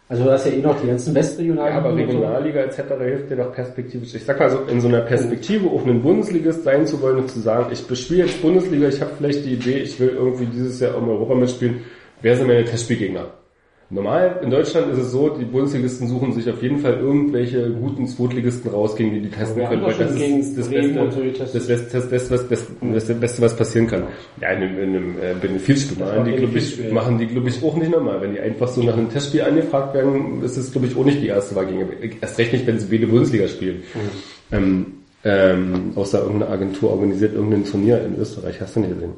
also 0.08 0.24
da 0.24 0.36
ist 0.36 0.46
ja 0.46 0.52
eh 0.52 0.62
noch 0.62 0.80
die 0.80 0.88
ganzen 0.88 1.16
Westregionalen. 1.16 1.74
Ja, 1.74 1.80
aber. 1.80 1.96
Regionalliga 1.96 2.62
etc. 2.62 2.82
hilft 3.00 3.30
dir 3.32 3.38
doch 3.38 3.52
perspektivisch. 3.54 4.14
Ich 4.14 4.24
sag 4.24 4.40
mal 4.40 4.50
so, 4.52 4.60
in 4.66 4.80
so 4.80 4.88
einer 4.88 5.02
Perspektive 5.02 5.68
auch 5.68 5.84
einen 5.84 6.02
Bundesligist 6.02 6.64
sein 6.64 6.86
zu 6.86 7.02
wollen 7.02 7.18
und 7.18 7.32
zu 7.32 7.40
sagen, 7.40 7.72
ich 7.72 7.88
bespiele 7.88 8.26
jetzt 8.26 8.42
Bundesliga, 8.42 8.88
ich 8.88 9.02
habe 9.02 9.12
vielleicht 9.18 9.46
die 9.46 9.54
Idee, 9.54 9.80
ich 9.80 10.00
will 10.00 10.10
irgendwie 10.10 10.46
dieses 10.46 10.80
Jahr 10.80 10.96
um 10.96 11.10
Europa 11.10 11.34
mitspielen, 11.34 11.82
wer 12.22 12.38
sind 12.38 12.48
meine 12.48 12.66
Testspielgegner? 12.66 13.32
Normal 13.92 14.40
in 14.42 14.50
Deutschland 14.50 14.92
ist 14.92 14.98
es 14.98 15.12
so, 15.12 15.30
die 15.30 15.46
Bundesligisten 15.46 16.08
suchen 16.08 16.34
sich 16.34 16.50
auf 16.50 16.62
jeden 16.64 16.80
Fall 16.80 16.98
irgendwelche 16.98 17.70
guten 17.70 18.08
Zweitligisten 18.08 18.72
raus, 18.72 18.96
gegen 18.96 19.14
die 19.14 19.22
die 19.22 19.30
testen 19.30 19.58
wir 19.58 19.68
können, 19.68 19.84
weil 19.84 19.94
das 19.94 20.12
ist 20.12 20.58
das 21.94 22.10
Beste, 22.10 23.42
was, 23.42 23.56
passieren 23.56 23.86
kann. 23.86 24.04
Ja, 24.42 24.50
in 24.50 24.64
einem, 24.64 24.80
in 24.80 24.96
einem 24.96 25.16
äh, 25.20 25.36
Benefizspiel 25.40 26.04
machen 26.04 26.26
die, 26.26 26.32
glaube 26.32 26.58
ich, 26.58 26.92
machen 26.92 27.18
die, 27.20 27.28
glaube 27.28 27.50
ich, 27.50 27.64
auch 27.64 27.76
nicht 27.76 27.92
normal. 27.92 28.22
Wenn 28.22 28.34
die 28.34 28.40
einfach 28.40 28.68
so 28.70 28.82
nach 28.82 28.98
einem 28.98 29.12
Testspiel 29.12 29.44
angefragt 29.44 29.94
werden, 29.94 30.42
ist 30.42 30.58
es, 30.58 30.72
glaube 30.72 30.88
ich, 30.88 30.98
auch 30.98 31.06
nicht 31.06 31.22
die 31.22 31.28
erste 31.28 31.56
Wahl 31.56 31.68
gegen, 31.68 31.88
erst 32.22 32.40
recht 32.40 32.54
nicht, 32.54 32.66
wenn 32.66 32.80
sie 32.80 32.88
beide 32.88 33.06
Bundesliga 33.06 33.48
spielen. 33.48 33.84
Ähm, 34.52 34.94
ähm, 35.24 35.92
außer 35.96 36.22
irgendeine 36.22 36.52
Agentur 36.52 36.90
organisiert 36.90 37.36
irgendein 37.36 37.66
Turnier 37.66 38.04
in 38.04 38.20
Österreich, 38.20 38.60
hast 38.62 38.76
du 38.76 38.80
nicht 38.80 38.94
gesehen. 38.94 39.14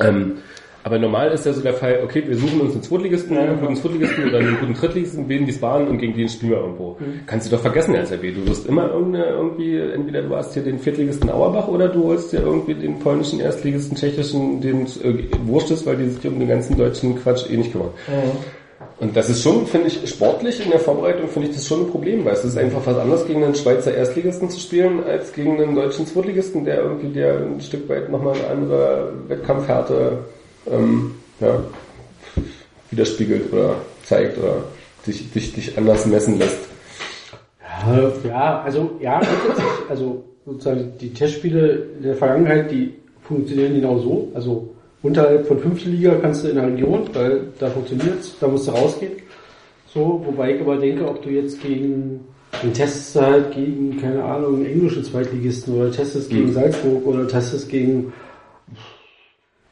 Ähm, 0.00 0.38
Aber 0.84 0.98
normal 0.98 1.30
ist 1.30 1.46
ja 1.46 1.52
so 1.52 1.60
der 1.60 1.74
Fall, 1.74 2.00
okay, 2.02 2.24
wir 2.26 2.36
suchen 2.36 2.60
uns 2.60 2.72
einen 2.72 2.82
Zweitligisten, 2.82 3.36
einen 3.36 3.60
guten 3.60 3.76
Zweitligisten 3.76 4.28
oder 4.28 4.38
einen 4.38 4.58
guten 4.58 4.74
Drittligisten, 4.74 5.28
Wien 5.28 5.46
Wiesbaden 5.46 5.88
und 5.88 5.98
gegen 5.98 6.14
den 6.16 6.28
spielen 6.28 6.52
wir 6.52 6.58
irgendwo. 6.58 6.96
Kannst 7.26 7.46
du 7.46 7.54
doch 7.54 7.62
vergessen 7.62 7.94
als 7.94 8.10
RB. 8.12 8.34
Du 8.34 8.46
wirst 8.48 8.66
immer 8.66 8.90
irgendwie, 8.90 9.78
entweder 9.78 10.22
du 10.22 10.34
hast 10.34 10.54
hier 10.54 10.62
den 10.64 10.78
Viertligisten 10.78 11.30
Auerbach 11.30 11.68
oder 11.68 11.88
du 11.88 12.04
holst 12.04 12.32
dir 12.32 12.40
irgendwie 12.40 12.74
den 12.74 12.98
polnischen 12.98 13.38
Erstligisten, 13.38 13.96
tschechischen, 13.96 14.60
den 14.60 14.86
äh, 14.86 15.24
wurscht 15.44 15.70
ist, 15.70 15.86
weil 15.86 15.96
die 15.96 16.08
sich 16.08 16.26
um 16.26 16.38
den 16.38 16.48
ganzen 16.48 16.76
deutschen 16.76 17.20
Quatsch 17.22 17.48
eh 17.48 17.56
nicht 17.56 17.70
kümmern. 17.70 17.90
Und 18.98 19.16
das 19.16 19.28
ist 19.30 19.42
schon, 19.42 19.66
finde 19.66 19.88
ich, 19.88 20.08
sportlich 20.08 20.64
in 20.64 20.70
der 20.70 20.78
Vorbereitung 20.78 21.28
finde 21.28 21.48
ich 21.48 21.54
das 21.54 21.66
schon 21.66 21.80
ein 21.80 21.90
Problem, 21.90 22.24
weil 22.24 22.34
es 22.34 22.44
ist 22.44 22.56
einfach 22.56 22.84
was 22.84 22.96
anderes 22.96 23.26
gegen 23.26 23.42
einen 23.42 23.54
Schweizer 23.54 23.94
Erstligisten 23.94 24.48
zu 24.50 24.60
spielen, 24.60 25.02
als 25.04 25.32
gegen 25.32 25.60
einen 25.60 25.74
deutschen 25.74 26.06
Zweitligisten, 26.06 26.64
der 26.64 26.82
irgendwie 26.82 27.08
der 27.08 27.38
ein 27.38 27.60
Stück 27.60 27.88
weit 27.88 28.10
nochmal 28.10 28.34
eine 28.34 28.46
andere 28.48 29.12
Wettkampfhärte 29.28 30.18
ähm, 30.70 31.12
ja, 31.40 31.62
widerspiegelt 32.90 33.52
oder 33.52 33.76
zeigt 34.04 34.38
oder 34.38 34.64
dich, 35.06 35.30
dich, 35.32 35.52
dich 35.54 35.76
anders 35.78 36.06
messen 36.06 36.38
lässt. 36.38 36.58
Ja, 37.86 38.12
ja, 38.28 38.62
also 38.62 38.90
ja, 39.00 39.20
also 39.88 40.22
sozusagen 40.44 40.92
die 41.00 41.12
Testspiele 41.12 41.86
in 41.96 42.02
der 42.02 42.14
Vergangenheit, 42.16 42.70
die 42.70 42.94
funktionieren 43.22 43.74
genau 43.74 43.98
so. 43.98 44.28
Also 44.34 44.68
unterhalb 45.02 45.46
von 45.46 45.58
fünfte 45.58 45.88
Liga 45.88 46.14
kannst 46.20 46.44
du 46.44 46.48
in 46.48 46.56
der 46.56 46.66
Region, 46.66 47.08
weil 47.12 47.40
da 47.58 47.70
funktioniert's, 47.70 48.36
da 48.40 48.46
musst 48.48 48.68
du 48.68 48.72
rausgehen. 48.72 49.12
So, 49.92 50.22
wobei 50.24 50.54
ich 50.54 50.60
aber 50.60 50.76
denke, 50.76 51.06
ob 51.08 51.22
du 51.22 51.30
jetzt 51.30 51.60
gegen 51.62 52.20
den 52.62 52.72
testest 52.72 53.20
halt 53.20 53.52
gegen, 53.52 54.00
keine 54.00 54.22
Ahnung, 54.22 54.64
englische 54.64 55.02
Zweitligisten 55.02 55.74
oder 55.74 55.90
testest 55.90 56.30
gegen 56.30 56.48
Mhm. 56.48 56.52
Salzburg 56.52 57.06
oder 57.06 57.26
testest 57.26 57.68
gegen 57.68 58.12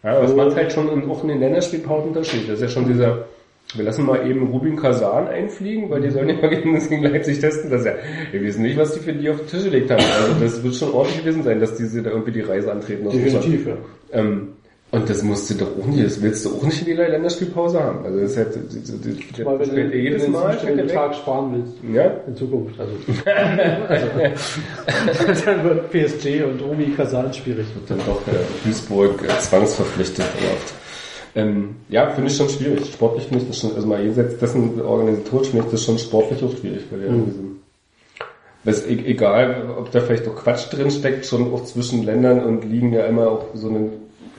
Ja, 0.02 0.12
aber 0.12 0.22
das 0.22 0.34
macht 0.34 0.56
halt 0.56 0.72
schon 0.72 0.88
in- 0.90 1.10
auch 1.10 1.22
in 1.22 1.28
den 1.28 1.40
Länderspielpausen 1.40 2.08
Unterschied. 2.08 2.48
Das 2.48 2.54
ist 2.56 2.62
ja 2.62 2.68
schon 2.68 2.86
dieser, 2.86 3.26
wir 3.74 3.84
lassen 3.84 4.06
mal 4.06 4.26
eben 4.28 4.48
Rubin 4.48 4.76
Kazan 4.76 5.28
einfliegen, 5.28 5.90
weil 5.90 6.00
die 6.00 6.10
sollen 6.10 6.28
ja 6.30 6.36
mal 6.36 6.48
gegen, 6.48 6.78
gegen 6.88 7.02
Leipzig 7.02 7.38
testen. 7.40 7.70
Das 7.70 7.80
ist 7.80 7.86
ja, 7.86 7.92
wir 8.32 8.40
wissen 8.42 8.62
nicht, 8.62 8.78
was 8.78 8.94
die 8.94 9.00
für 9.00 9.12
die 9.12 9.28
auf 9.28 9.36
den 9.38 9.46
Tisch 9.48 9.64
gelegt 9.64 9.90
haben. 9.90 10.02
Also 10.02 10.34
das 10.40 10.62
wird 10.62 10.74
schon 10.74 10.92
ordentlich 10.92 11.20
gewesen 11.20 11.42
sein, 11.42 11.60
dass 11.60 11.74
diese 11.76 12.02
da 12.02 12.10
irgendwie 12.10 12.32
die 12.32 12.40
Reise 12.40 12.72
antreten. 12.72 13.08
definitiv, 13.10 13.66
ja. 13.66 13.74
Ähm, 14.12 14.48
und 14.92 15.08
das 15.08 15.22
musst 15.22 15.48
du 15.50 15.54
doch 15.54 15.68
auch 15.78 15.86
nicht, 15.86 16.04
das 16.04 16.20
willst 16.20 16.44
du 16.44 16.56
auch 16.56 16.62
nicht 16.64 16.82
in 16.82 16.88
jeder 16.88 17.08
Länderspielpause 17.08 17.80
haben. 17.80 18.04
Also 18.04 18.20
das 18.20 18.30
ist 18.32 18.36
halt, 18.38 19.44
Mal, 19.44 19.58
das 19.58 19.74
wenn 19.74 19.90
du 19.90 19.96
jedes 19.96 20.26
Mal 20.26 20.62
weg. 20.62 20.76
Betrag 20.76 21.14
sparen 21.14 21.54
willst 21.54 21.74
Ja, 21.94 22.10
in 22.26 22.36
Zukunft. 22.36 22.74
Also, 22.80 22.92
also 23.88 24.06
dann 25.46 25.64
wird 25.64 25.90
PSG 25.90 26.42
und 26.42 26.60
Omi 26.62 26.92
Kasan 26.96 27.32
schwierig. 27.32 27.66
dann 27.86 27.98
doch 27.98 28.20
äh, 28.26 28.64
Duisburg 28.64 29.22
äh, 29.22 29.38
zwangsverpflichtet 29.38 30.26
wird. 30.40 30.74
Ähm, 31.36 31.76
ja, 31.88 32.10
finde 32.10 32.28
ich 32.30 32.36
schon 32.36 32.48
schwierig. 32.48 32.92
Sportlich 32.92 33.24
finde 33.28 33.44
ich 33.44 33.48
das 33.48 33.60
schon, 33.60 33.74
also 33.76 33.86
mal 33.86 34.02
jenseits 34.02 34.38
dessen 34.38 34.80
organisatorisch 34.80 35.50
finde 35.50 35.66
ich 35.66 35.70
das 35.70 35.84
schon 35.84 35.98
sportlich 35.98 36.42
auch 36.42 36.56
schwierig, 36.56 36.82
weil 36.90 37.02
ja 37.02 37.06
in 37.06 37.24
diesem, 37.26 37.60
was, 38.64 38.84
e 38.84 38.94
egal, 39.06 39.70
ob 39.78 39.92
da 39.92 40.00
vielleicht 40.00 40.26
auch 40.26 40.34
Quatsch 40.34 40.72
drin 40.72 40.90
steckt, 40.90 41.24
schon 41.26 41.52
auch 41.54 41.64
zwischen 41.64 42.02
Ländern 42.02 42.42
und 42.44 42.64
Ligen 42.64 42.92
ja 42.92 43.06
immer 43.06 43.28
auch 43.28 43.46
so 43.54 43.68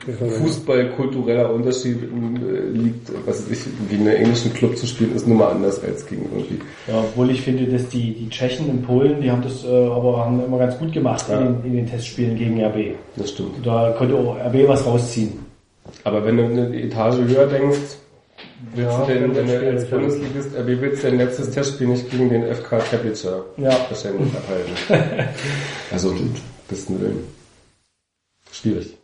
ein 0.08 0.30
Fußballkultureller 0.30 1.52
Unterschied 1.52 1.98
äh, 2.02 2.68
liegt, 2.76 3.10
was 3.26 3.48
ich, 3.50 3.60
gegen 3.88 4.06
einen 4.08 4.16
englischen 4.16 4.52
Club 4.54 4.76
zu 4.76 4.86
spielen, 4.86 5.14
ist 5.14 5.26
nun 5.28 5.38
mal 5.38 5.50
anders 5.50 5.82
als 5.82 6.06
gegen 6.06 6.22
irgendwie. 6.34 6.58
Ja, 6.88 6.98
obwohl 7.00 7.30
ich 7.30 7.42
finde, 7.42 7.66
dass 7.66 7.88
die, 7.88 8.12
die 8.14 8.28
Tschechen 8.28 8.68
in 8.68 8.82
Polen, 8.82 9.20
die 9.20 9.30
haben 9.30 9.42
das 9.42 9.64
äh, 9.64 9.68
aber 9.68 10.24
haben 10.24 10.44
immer 10.44 10.58
ganz 10.58 10.78
gut 10.78 10.92
gemacht 10.92 11.24
Ja. 11.28 11.40
in, 11.40 11.62
den, 11.62 11.64
in 11.64 11.76
den 11.76 11.86
Testspielen 11.86 12.36
gegen 12.36 12.62
RB. 12.64 12.96
Das 13.16 13.30
stimmt. 13.30 13.64
Da 13.64 13.94
konnte 13.96 14.14
auch 14.16 14.36
RB 14.36 14.66
was 14.68 14.84
rausziehen. 14.84 15.32
Aber 16.04 16.24
wenn 16.24 16.36
du 16.36 16.44
eine 16.44 16.82
Etage 16.82 17.16
höher 17.18 17.46
denkst, 17.46 17.78
willst 18.74 18.90
Ja, 18.92 19.04
du 19.04 19.12
denn, 19.12 19.28
das 19.34 19.36
wenn 19.36 19.46
du 19.46 19.52
ist 19.70 19.80
als. 19.82 19.90
Bundesligist 19.90 20.56
RB 20.56 20.66
willst 20.80 21.04
dein 21.04 21.16
letztes 21.18 21.50
Testspiel 21.50 21.88
nicht 21.88 22.10
gegen 22.10 22.28
den 22.28 22.44
FK 22.54 22.78
Teplice 22.90 23.24
Ja. 23.56 23.70
wahrscheinlich 23.88 24.32
abhalten. 24.34 25.28
also, 25.92 26.14
besten 26.68 27.00
Willen. 27.00 27.18
Schwierig. 28.50 28.96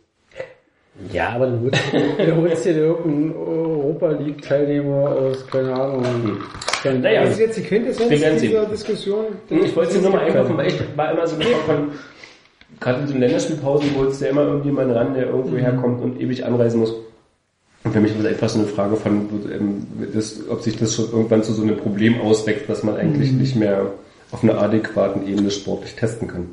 Ja, 1.13 1.29
aber 1.29 1.47
du 1.47 1.61
holst, 1.63 1.93
du 1.93 2.35
holst 2.35 2.65
dir 2.65 2.75
irgendeinen 2.75 3.35
Europa 3.35 4.09
League 4.11 4.41
Teilnehmer 4.41 5.09
aus, 5.09 5.47
keine 5.47 5.73
Ahnung. 5.73 6.03
Keine 6.83 6.99
Naja, 6.99 7.23
Das 7.23 7.31
ist 7.31 7.39
jetzt 7.39 7.57
die 7.57 7.63
Quintessenz 7.63 8.41
dieser 8.41 8.65
Diskussion. 8.65 9.25
Ich 9.49 9.75
wollte 9.75 9.95
es 9.95 10.01
nur 10.01 10.11
mal 10.11 10.21
einfach, 10.21 10.57
weil 10.57 10.67
ich 10.67 10.97
war 10.97 11.11
immer 11.11 11.27
so 11.27 11.37
gefragt 11.37 11.65
von, 11.65 11.91
gerade 12.79 13.01
in 13.01 13.07
so 13.07 13.17
Länderspielpausen 13.17 13.95
holst 13.97 14.21
du 14.21 14.25
ja 14.25 14.31
immer 14.31 14.43
irgendjemanden 14.43 14.95
ran, 14.95 15.13
der 15.13 15.27
irgendwo 15.27 15.57
herkommt 15.57 16.01
und 16.01 16.19
ewig 16.19 16.45
anreisen 16.45 16.79
muss. 16.81 16.93
Und 17.83 17.93
für 17.93 18.01
mich 18.01 18.13
war 18.15 18.23
das 18.23 18.33
einfach 18.33 18.49
so 18.49 18.59
eine 18.59 18.67
Frage 18.67 18.95
von, 18.97 19.29
ähm, 19.51 19.87
das, 20.13 20.49
ob 20.49 20.61
sich 20.61 20.77
das 20.77 20.95
schon 20.95 21.09
irgendwann 21.11 21.43
zu 21.43 21.53
so 21.53 21.61
einem 21.61 21.77
Problem 21.77 22.19
auswächst, 22.19 22.67
dass 22.67 22.83
man 22.83 22.97
eigentlich 22.97 23.31
nicht 23.31 23.55
mehr 23.55 23.93
auf 24.31 24.43
einer 24.43 24.61
adäquaten 24.61 25.25
Ebene 25.27 25.49
sportlich 25.49 25.95
testen 25.95 26.27
kann. 26.27 26.49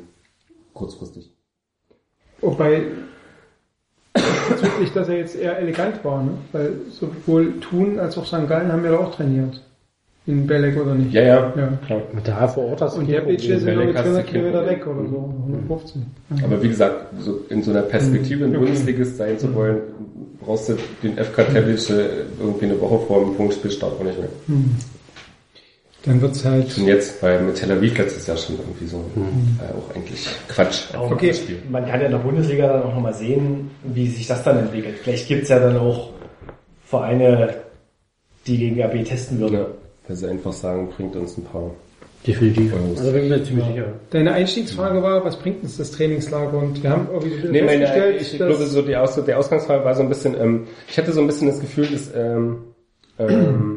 Kurzfristig. 0.73 1.31
Wobei 2.39 2.83
bezüglich, 4.49 4.91
dass 4.93 5.09
er 5.09 5.17
jetzt 5.17 5.35
eher 5.35 5.57
elegant 5.59 6.03
war, 6.03 6.23
ne? 6.23 6.31
Weil 6.51 6.73
sowohl 6.91 7.59
Thun 7.59 7.99
als 7.99 8.17
auch 8.17 8.25
St. 8.25 8.47
Gallen 8.47 8.71
haben 8.71 8.83
ja 8.83 8.91
da 8.91 8.97
auch 8.99 9.13
trainiert. 9.15 9.61
In 10.25 10.45
Belek 10.45 10.75
oder 10.81 10.93
nicht? 10.93 11.13
Ja, 11.13 11.21
ja, 11.21 11.53
Ja. 11.55 11.69
klar. 11.85 12.01
Da 12.25 12.47
vor 12.49 12.65
Ort 12.65 12.81
hast 12.81 12.95
du 12.97 12.99
Und 12.99 13.09
der 13.09 13.21
Problem. 13.21 13.37
ist 13.37 13.47
nur 13.49 13.59
Belek 13.75 13.87
mit 13.87 13.95
hast 13.97 14.05
du 14.05 14.09
200 14.11 14.25
kein 14.25 14.33
Kilometer 14.33 14.57
Problem. 14.59 14.79
weg 14.79 14.87
oder 14.87 15.09
so. 15.09 15.33
115. 15.47 16.05
Aber 16.43 16.63
wie 16.63 16.67
gesagt, 16.67 16.95
so 17.19 17.39
in 17.49 17.63
so 17.63 17.71
einer 17.71 17.81
Perspektive 17.83 18.43
ein 18.45 18.51
Bundesligist 18.53 19.15
sein 19.17 19.39
zu 19.39 19.55
wollen, 19.55 19.77
brauchst 20.41 20.67
du 20.67 20.73
den 21.01 21.17
FK 21.17 21.43
Teplice 21.45 21.89
irgendwie 22.41 22.65
eine 22.65 22.81
Woche 22.81 22.99
vor 23.07 23.21
dem 23.23 23.35
Punktspielstart 23.35 23.93
auch 23.99 24.03
nicht 24.03 24.19
mehr. 24.19 24.29
Dann 26.07 26.21
wird's 26.21 26.43
halt. 26.45 26.77
Und 26.77 26.87
jetzt, 26.87 27.21
weil 27.21 27.41
mit 27.41 27.55
Tel 27.55 27.71
Aviv 27.71 27.97
letztes 27.97 28.25
Jahr 28.27 28.37
schon 28.37 28.57
irgendwie 28.57 28.87
so 28.87 28.97
äh, 28.97 29.77
auch 29.77 29.93
eigentlich 29.95 30.25
Quatsch. 30.47 30.95
Auch 30.95 31.11
Okay. 31.11 31.33
Spiel. 31.33 31.59
Man 31.69 31.85
kann 31.85 31.99
ja 31.99 32.05
in 32.05 32.13
der 32.13 32.19
Bundesliga 32.19 32.67
dann 32.67 32.83
auch 32.83 32.93
nochmal 32.95 33.13
sehen, 33.13 33.69
wie 33.83 34.07
sich 34.07 34.25
das 34.25 34.43
dann 34.43 34.57
entwickelt. 34.59 34.95
Vielleicht 35.03 35.27
gibt's 35.27 35.49
ja 35.49 35.59
dann 35.59 35.77
auch 35.77 36.11
Vereine, 36.85 37.53
die 38.47 38.57
gegen 38.57 38.81
RB 38.81 39.03
testen 39.05 39.39
würden. 39.39 39.55
Ja, 39.55 39.65
weil 40.07 40.15
sie 40.15 40.27
einfach 40.27 40.53
sagen, 40.53 40.89
bringt 40.95 41.15
uns 41.17 41.37
ein 41.37 41.43
paar. 41.43 41.71
Definitiv. 42.25 42.73
Euros. 42.73 42.99
Also 42.99 43.11
bin 43.11 43.23
ich 43.23 43.29
mir 43.29 43.43
ziemlich 43.43 43.65
sicher. 43.67 43.85
Deine 44.09 44.31
Einstiegsfrage 44.33 45.03
war, 45.03 45.23
was 45.23 45.37
bringt 45.37 45.63
uns 45.63 45.77
das 45.77 45.91
Trainingslager? 45.91 46.57
Und 46.57 46.81
wir 46.81 46.89
haben 46.89 47.07
irgendwie 47.11 47.41
so 47.41 47.47
Nee, 47.49 47.61
meine, 47.61 47.85
festgestellt, 47.85 48.21
ich 48.21 48.37
dass 48.37 48.47
glaube, 48.47 48.65
so 48.65 48.81
die 48.81 48.95
Aus 48.95 49.15
der 49.23 49.37
Ausgangsfrage 49.37 49.85
war 49.85 49.95
so 49.95 50.01
ein 50.01 50.09
bisschen, 50.09 50.39
ähm, 50.39 50.67
ich 50.89 50.97
hatte 50.97 51.11
so 51.11 51.21
ein 51.21 51.27
bisschen 51.27 51.47
das 51.47 51.59
Gefühl, 51.59 51.87
dass, 51.87 52.09
ähm, 52.15 52.57
ähm, 53.19 53.76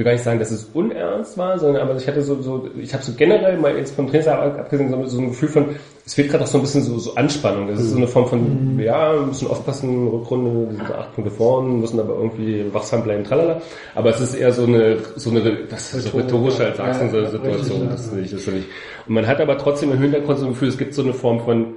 will 0.00 0.04
gar 0.06 0.12
nicht 0.12 0.24
sagen, 0.24 0.38
dass 0.38 0.50
es 0.50 0.70
unernst 0.72 1.36
war, 1.36 1.58
sondern 1.58 1.82
aber 1.82 1.94
ich 1.96 2.08
hatte 2.08 2.22
so, 2.22 2.40
so 2.40 2.68
ich 2.80 2.92
habe 2.94 3.04
so 3.04 3.12
generell 3.16 3.58
mal 3.58 3.76
jetzt 3.76 3.94
vom 3.94 4.08
Trainer 4.08 4.40
abgesehen 4.40 4.90
so, 4.90 5.04
so 5.04 5.18
ein 5.18 5.28
Gefühl 5.28 5.48
von, 5.50 5.66
es 6.06 6.14
fehlt 6.14 6.30
gerade 6.30 6.42
auch 6.42 6.48
so 6.48 6.56
ein 6.58 6.62
bisschen 6.62 6.82
so, 6.82 6.98
so 6.98 7.14
Anspannung. 7.14 7.68
Das 7.68 7.78
ist 7.78 7.90
so 7.90 7.98
eine 7.98 8.08
Form 8.08 8.26
von, 8.26 8.78
ja, 8.80 9.14
wir 9.14 9.26
müssen 9.26 9.46
aufpassen, 9.48 10.08
Rückrunde, 10.08 10.70
wir 10.70 10.76
sind 10.78 10.90
acht 10.90 11.14
Punkte 11.14 11.30
vorn, 11.30 11.80
müssen 11.80 12.00
aber 12.00 12.14
irgendwie 12.14 12.64
wachsam 12.72 13.04
bleiben, 13.04 13.24
tralala. 13.24 13.60
Aber 13.94 14.10
es 14.10 14.20
ist 14.20 14.34
eher 14.34 14.52
so 14.52 14.64
eine, 14.64 14.96
so 15.16 15.30
eine, 15.30 15.66
das 15.68 15.92
ist 15.92 16.08
so 16.08 16.16
rhetorische 16.16 16.66
als 16.66 17.00
in 17.00 17.10
so 17.10 17.18
einer 17.18 17.30
Situation. 17.30 17.88
Das 17.90 18.06
ist 18.06 18.14
nicht, 18.14 18.32
das 18.32 18.40
ist 18.40 18.52
nicht. 18.52 18.68
Und 19.06 19.14
man 19.14 19.26
hat 19.26 19.40
aber 19.40 19.58
trotzdem 19.58 19.92
im 19.92 19.98
Hintergrund 19.98 20.38
so 20.38 20.46
ein 20.46 20.52
Gefühl, 20.52 20.68
es 20.68 20.78
gibt 20.78 20.94
so 20.94 21.02
eine 21.02 21.12
Form 21.12 21.40
von, 21.40 21.74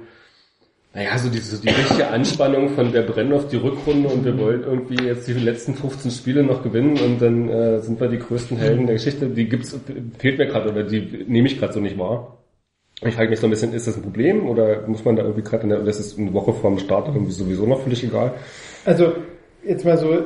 naja, 0.94 1.18
so 1.18 1.28
die, 1.28 1.38
so 1.38 1.56
die 1.60 1.68
richtige 1.70 2.08
Anspannung 2.08 2.68
von 2.70 2.92
der 2.92 3.02
Brenn 3.02 3.32
auf 3.32 3.48
die 3.48 3.56
Rückrunde 3.56 4.08
und 4.08 4.24
wir 4.24 4.38
wollen 4.38 4.62
irgendwie 4.62 5.04
jetzt 5.04 5.26
die 5.26 5.32
letzten 5.32 5.74
15 5.74 6.10
Spiele 6.12 6.42
noch 6.44 6.62
gewinnen 6.62 6.96
und 6.98 7.20
dann 7.20 7.48
äh, 7.48 7.80
sind 7.80 8.00
wir 8.00 8.08
die 8.08 8.18
größten 8.18 8.56
Helden 8.56 8.86
der 8.86 8.94
Geschichte. 8.94 9.26
Die 9.28 9.48
gibt's, 9.48 9.76
fehlt 10.18 10.38
mir 10.38 10.46
gerade 10.46 10.70
oder 10.70 10.84
die 10.84 11.24
nehme 11.26 11.48
ich 11.48 11.58
gerade 11.58 11.72
so 11.72 11.80
nicht 11.80 11.98
wahr. 11.98 12.38
Ich 13.02 13.14
frage 13.14 13.28
mich 13.30 13.40
so 13.40 13.48
ein 13.48 13.50
bisschen, 13.50 13.72
ist 13.74 13.88
das 13.88 13.96
ein 13.96 14.02
Problem 14.02 14.46
oder 14.48 14.86
muss 14.86 15.04
man 15.04 15.16
da 15.16 15.22
irgendwie 15.24 15.42
gerade, 15.42 15.64
in 15.64 15.70
der- 15.70 15.80
das 15.82 15.98
ist 15.98 16.16
eine 16.18 16.32
Woche 16.32 16.52
vor 16.52 16.70
dem 16.70 16.78
Start 16.78 17.08
irgendwie 17.08 17.32
sowieso 17.32 17.66
noch 17.66 17.82
völlig 17.82 18.04
egal? 18.04 18.32
Also 18.84 19.14
jetzt 19.66 19.84
mal 19.84 19.98
so 19.98 20.24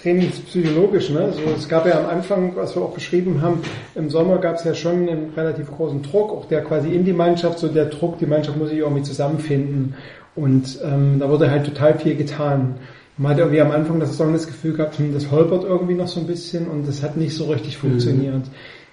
trainingspsychologisch, 0.00 1.10
ne? 1.10 1.32
So, 1.32 1.40
es 1.56 1.68
gab 1.68 1.86
ja 1.86 1.98
am 1.98 2.06
Anfang, 2.06 2.52
was 2.56 2.74
wir 2.76 2.82
auch 2.82 2.94
beschrieben 2.94 3.40
haben, 3.40 3.60
im 3.94 4.10
Sommer 4.10 4.38
gab 4.38 4.56
es 4.56 4.64
ja 4.64 4.74
schon 4.74 5.08
einen 5.08 5.32
relativ 5.36 5.70
großen 5.70 6.02
Druck, 6.02 6.30
auch 6.32 6.46
der 6.46 6.62
quasi 6.62 6.88
in 6.94 7.04
die 7.04 7.12
Mannschaft, 7.12 7.58
so 7.58 7.68
der 7.68 7.86
Druck, 7.86 8.18
die 8.18 8.26
Mannschaft 8.26 8.56
muss 8.58 8.70
sich 8.70 8.78
irgendwie 8.78 9.02
zusammenfinden. 9.02 9.94
Und 10.34 10.78
ähm, 10.84 11.18
da 11.18 11.28
wurde 11.28 11.50
halt 11.50 11.64
total 11.64 11.98
viel 11.98 12.14
getan. 12.14 12.76
Man 13.18 13.32
hat 13.32 13.38
irgendwie 13.38 13.60
am 13.60 13.70
Anfang 13.70 13.98
der 13.98 14.08
Saison 14.08 14.32
das 14.32 14.46
Gefühl 14.46 14.74
gehabt, 14.74 14.98
hm, 14.98 15.12
das 15.12 15.30
holpert 15.30 15.64
irgendwie 15.64 15.94
noch 15.94 16.08
so 16.08 16.20
ein 16.20 16.26
bisschen 16.26 16.66
und 16.68 16.88
das 16.88 17.02
hat 17.02 17.16
nicht 17.16 17.34
so 17.34 17.44
richtig 17.44 17.76
funktioniert. 17.76 18.44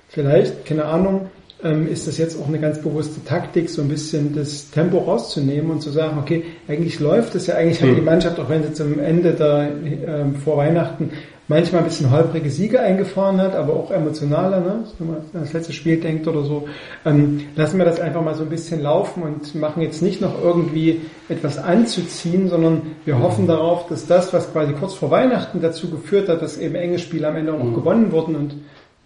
Vielleicht, 0.10 0.66
keine 0.66 0.86
Ahnung, 0.86 1.30
ist 1.62 2.08
das 2.08 2.18
jetzt 2.18 2.40
auch 2.40 2.48
eine 2.48 2.60
ganz 2.60 2.82
bewusste 2.82 3.24
Taktik, 3.26 3.70
so 3.70 3.82
ein 3.82 3.90
bisschen 3.90 4.34
das 4.34 4.72
Tempo 4.72 5.00
rauszunehmen 5.00 5.72
und 5.72 5.82
zu 5.82 5.90
sagen, 5.90 6.18
okay, 6.18 6.46
eigentlich 6.70 7.02
läuft 7.02 7.36
es 7.36 7.48
ja, 7.48 7.56
eigentlich 7.56 7.82
hat 7.82 7.98
die 7.98 8.02
Mannschaft, 8.02 8.40
auch 8.40 8.50
wenn 8.50 8.64
sie 8.64 8.72
zum 8.72 8.98
Ende 8.98 9.34
der, 9.34 9.70
ähm, 10.08 10.36
vor 10.36 10.56
Weihnachten 10.56 11.12
manchmal 11.50 11.82
ein 11.82 11.88
bisschen 11.88 12.12
holprige 12.12 12.50
Siege 12.50 12.80
eingefahren 12.80 13.42
hat, 13.42 13.56
aber 13.56 13.74
auch 13.74 13.92
emotionaler, 13.92 14.62
ne? 14.62 14.84
wenn 15.00 15.08
man 15.08 15.18
an 15.18 15.24
das 15.34 15.52
letzte 15.52 15.74
Spiel 15.74 16.00
denkt 16.00 16.28
oder 16.28 16.44
so, 16.44 16.68
ähm, 17.06 17.42
lassen 17.56 17.78
wir 17.78 17.86
das 17.86 18.00
einfach 18.00 18.22
mal 18.22 18.36
so 18.36 18.44
ein 18.44 18.50
bisschen 18.50 18.82
laufen 18.82 19.24
und 19.24 19.56
machen 19.56 19.82
jetzt 19.82 20.02
nicht 20.02 20.22
noch 20.22 20.42
irgendwie 20.42 21.02
etwas 21.28 21.58
anzuziehen, 21.58 22.48
sondern 22.50 22.84
wir 23.04 23.20
hoffen 23.20 23.48
darauf, 23.48 23.88
dass 23.88 24.06
das, 24.06 24.32
was 24.32 24.54
quasi 24.54 24.74
kurz 24.74 24.94
vor 24.94 25.12
Weihnachten 25.12 25.60
dazu 25.60 25.90
geführt 25.90 26.30
hat, 26.30 26.42
dass 26.42 26.58
eben 26.58 26.76
enge 26.76 27.00
Spiele 27.00 27.28
am 27.28 27.36
Ende 27.36 27.52
auch 27.52 27.64
noch 27.64 27.74
gewonnen 27.74 28.12
wurden 28.12 28.36
und 28.36 28.54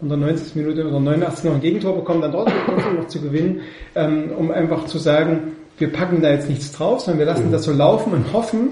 unter 0.04 0.16
90 0.16 0.54
Minute 0.54 0.86
oder 0.86 1.00
89 1.00 1.44
noch 1.44 1.54
ein 1.54 1.60
Gegentor 1.60 1.96
bekommen, 1.96 2.20
dann 2.20 2.32
dort 2.32 2.52
noch 2.96 3.08
zu 3.08 3.20
gewinnen, 3.20 3.62
ähm, 3.94 4.30
um 4.36 4.50
einfach 4.50 4.84
zu 4.86 4.98
sagen, 4.98 5.52
wir 5.78 5.92
packen 5.92 6.22
da 6.22 6.30
jetzt 6.30 6.48
nichts 6.48 6.72
drauf, 6.72 7.00
sondern 7.00 7.18
wir 7.20 7.26
lassen 7.26 7.50
das 7.50 7.64
so 7.64 7.72
laufen 7.72 8.12
und 8.12 8.32
hoffen, 8.32 8.70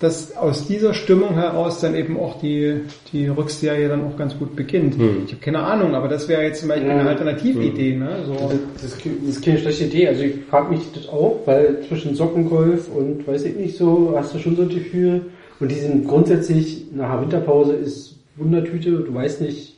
dass 0.00 0.34
aus 0.34 0.66
dieser 0.66 0.94
Stimmung 0.94 1.34
heraus 1.34 1.80
dann 1.80 1.94
eben 1.94 2.18
auch 2.18 2.40
die, 2.40 2.80
die 3.12 3.28
Rückserie 3.28 3.88
dann 3.88 4.02
auch 4.02 4.16
ganz 4.16 4.36
gut 4.38 4.56
beginnt. 4.56 4.94
Ich 5.26 5.32
habe 5.32 5.42
keine 5.42 5.58
Ahnung, 5.62 5.94
aber 5.94 6.08
das 6.08 6.26
wäre 6.26 6.42
jetzt 6.42 6.60
zum 6.60 6.70
Beispiel 6.70 6.90
eine 6.90 7.06
Alternatividee. 7.06 7.96
Ne? 7.96 8.24
So. 8.26 8.32
Das, 8.32 8.82
das, 8.82 8.96
das 8.96 9.28
ist 9.28 9.44
keine 9.44 9.58
schlechte 9.58 9.84
Idee. 9.84 10.08
Also 10.08 10.22
ich 10.22 10.36
frage 10.48 10.70
mich 10.70 10.80
das 10.94 11.06
auch, 11.10 11.40
weil 11.44 11.82
zwischen 11.86 12.14
Sockengolf 12.14 12.88
und 12.88 13.28
weiß 13.28 13.44
ich 13.44 13.56
nicht 13.56 13.76
so, 13.76 14.14
hast 14.16 14.34
du 14.34 14.38
schon 14.38 14.56
so 14.56 14.62
ein 14.62 14.70
Gefühl. 14.70 15.26
Und 15.60 15.70
die 15.70 15.78
sind 15.78 16.08
grundsätzlich, 16.08 16.86
nach 16.94 17.12
der 17.12 17.20
Winterpause 17.20 17.74
ist 17.74 18.16
Wundertüte, 18.36 18.90
du 18.90 19.12
weißt 19.12 19.42
nicht, 19.42 19.76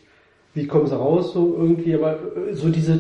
wie 0.55 0.67
kommen 0.67 0.87
sie 0.87 0.97
raus, 0.97 1.33
so 1.33 1.57
irgendwie, 1.59 1.95
aber 1.95 2.19
äh, 2.49 2.55
so 2.55 2.69
diese, 2.69 2.99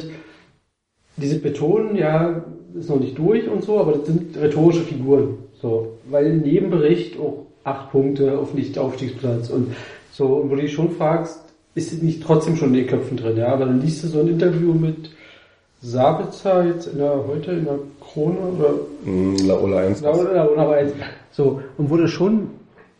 diese 1.16 1.38
Betonen, 1.38 1.96
ja, 1.96 2.42
ist 2.74 2.88
noch 2.88 3.00
nicht 3.00 3.18
durch 3.18 3.48
und 3.48 3.62
so, 3.62 3.78
aber 3.78 3.92
das 3.92 4.06
sind 4.06 4.36
rhetorische 4.36 4.82
Figuren. 4.82 5.38
So, 5.60 5.98
weil 6.10 6.26
in 6.26 6.44
jedem 6.44 6.70
Bericht 6.70 7.18
auch 7.20 7.46
acht 7.64 7.92
Punkte 7.92 8.38
auf 8.38 8.54
Nicht-Aufstiegsplatz 8.54 9.50
und 9.50 9.74
so, 10.12 10.26
und 10.26 10.50
wo 10.50 10.56
du 10.56 10.62
dich 10.62 10.72
schon 10.72 10.90
fragst, 10.90 11.40
ist 11.74 11.92
es 11.92 12.02
nicht 12.02 12.22
trotzdem 12.22 12.56
schon 12.56 12.68
in 12.68 12.74
den 12.74 12.86
Köpfen 12.86 13.16
drin, 13.16 13.36
ja, 13.36 13.48
aber 13.48 13.66
dann 13.66 13.80
liest 13.80 14.02
du 14.04 14.08
so 14.08 14.20
ein 14.20 14.28
Interview 14.28 14.72
mit 14.74 15.10
Sabitzer 15.80 16.64
jetzt 16.66 16.86
in 16.86 16.98
der, 16.98 17.24
heute 17.26 17.52
in 17.52 17.64
der 17.64 17.78
Krone 18.00 18.38
oder 18.38 18.74
Mm, 19.04 19.36
Laola 19.46 19.80
1. 19.80 20.00
ja, 20.00 20.10
oder, 20.12 20.30
oder, 20.30 20.52
oder 20.52 20.70
eins. 20.70 20.92
So, 21.32 21.60
und 21.76 21.90
wo 21.90 21.96
du 21.96 22.06
schon 22.06 22.50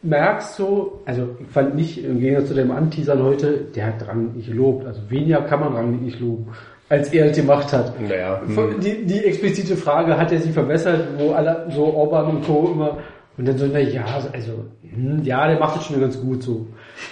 merkst 0.02 0.56
so, 0.56 1.00
also 1.04 1.28
ich 1.40 1.48
fand 1.48 1.74
nicht, 1.74 2.04
im 2.04 2.18
Gegensatz 2.20 2.48
zu 2.48 2.54
dem 2.54 2.70
Anteasern 2.70 3.22
heute, 3.22 3.66
der 3.74 3.86
hat 3.86 4.06
Rang 4.08 4.32
nicht 4.34 4.48
gelobt. 4.48 4.86
Also 4.86 5.00
weniger 5.08 5.42
kann 5.42 5.60
man 5.60 5.74
Rang 5.74 6.00
nicht 6.02 6.20
loben, 6.20 6.48
als 6.88 7.12
er 7.12 7.26
es 7.30 7.36
gemacht 7.36 7.72
hat. 7.72 7.92
Naja, 8.00 8.40
Von- 8.54 8.80
Die, 8.80 9.04
die 9.04 9.24
explizite 9.24 9.76
Frage, 9.76 10.18
hat 10.18 10.32
er 10.32 10.38
sich 10.40 10.52
verbessert, 10.52 11.06
wo 11.18 11.32
alle, 11.32 11.66
so 11.70 11.84
Orban 11.94 12.36
und 12.36 12.44
Co. 12.46 12.70
immer, 12.72 12.98
und 13.38 13.48
dann 13.48 13.56
so, 13.56 13.66
na 13.72 13.78
ja, 13.78 14.04
also, 14.32 14.52
hm, 14.82 15.22
ja, 15.22 15.46
der 15.48 15.58
macht 15.58 15.76
es 15.80 15.86
schon 15.86 15.98
ganz 16.00 16.20
gut 16.20 16.42
so. 16.42 16.66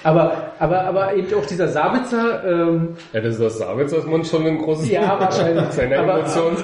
Aber, 0.04 0.52
aber, 0.58 0.82
aber 0.82 1.14
eben 1.14 1.32
auch 1.34 1.46
dieser 1.46 1.68
Sabitzer, 1.68 2.44
ähm, 2.44 2.88
ja, 3.14 3.20
das 3.22 3.36
ist 3.36 3.40
aus 3.40 3.58
Sabitzers 3.58 4.04
Mund 4.04 4.26
schon 4.26 4.46
ein 4.46 4.58
großes 4.58 4.90
ja, 4.90 5.16
wahrscheinlich. 5.20 5.64
Seine 5.70 5.98
aber, 5.98 6.18
Emotions 6.18 6.62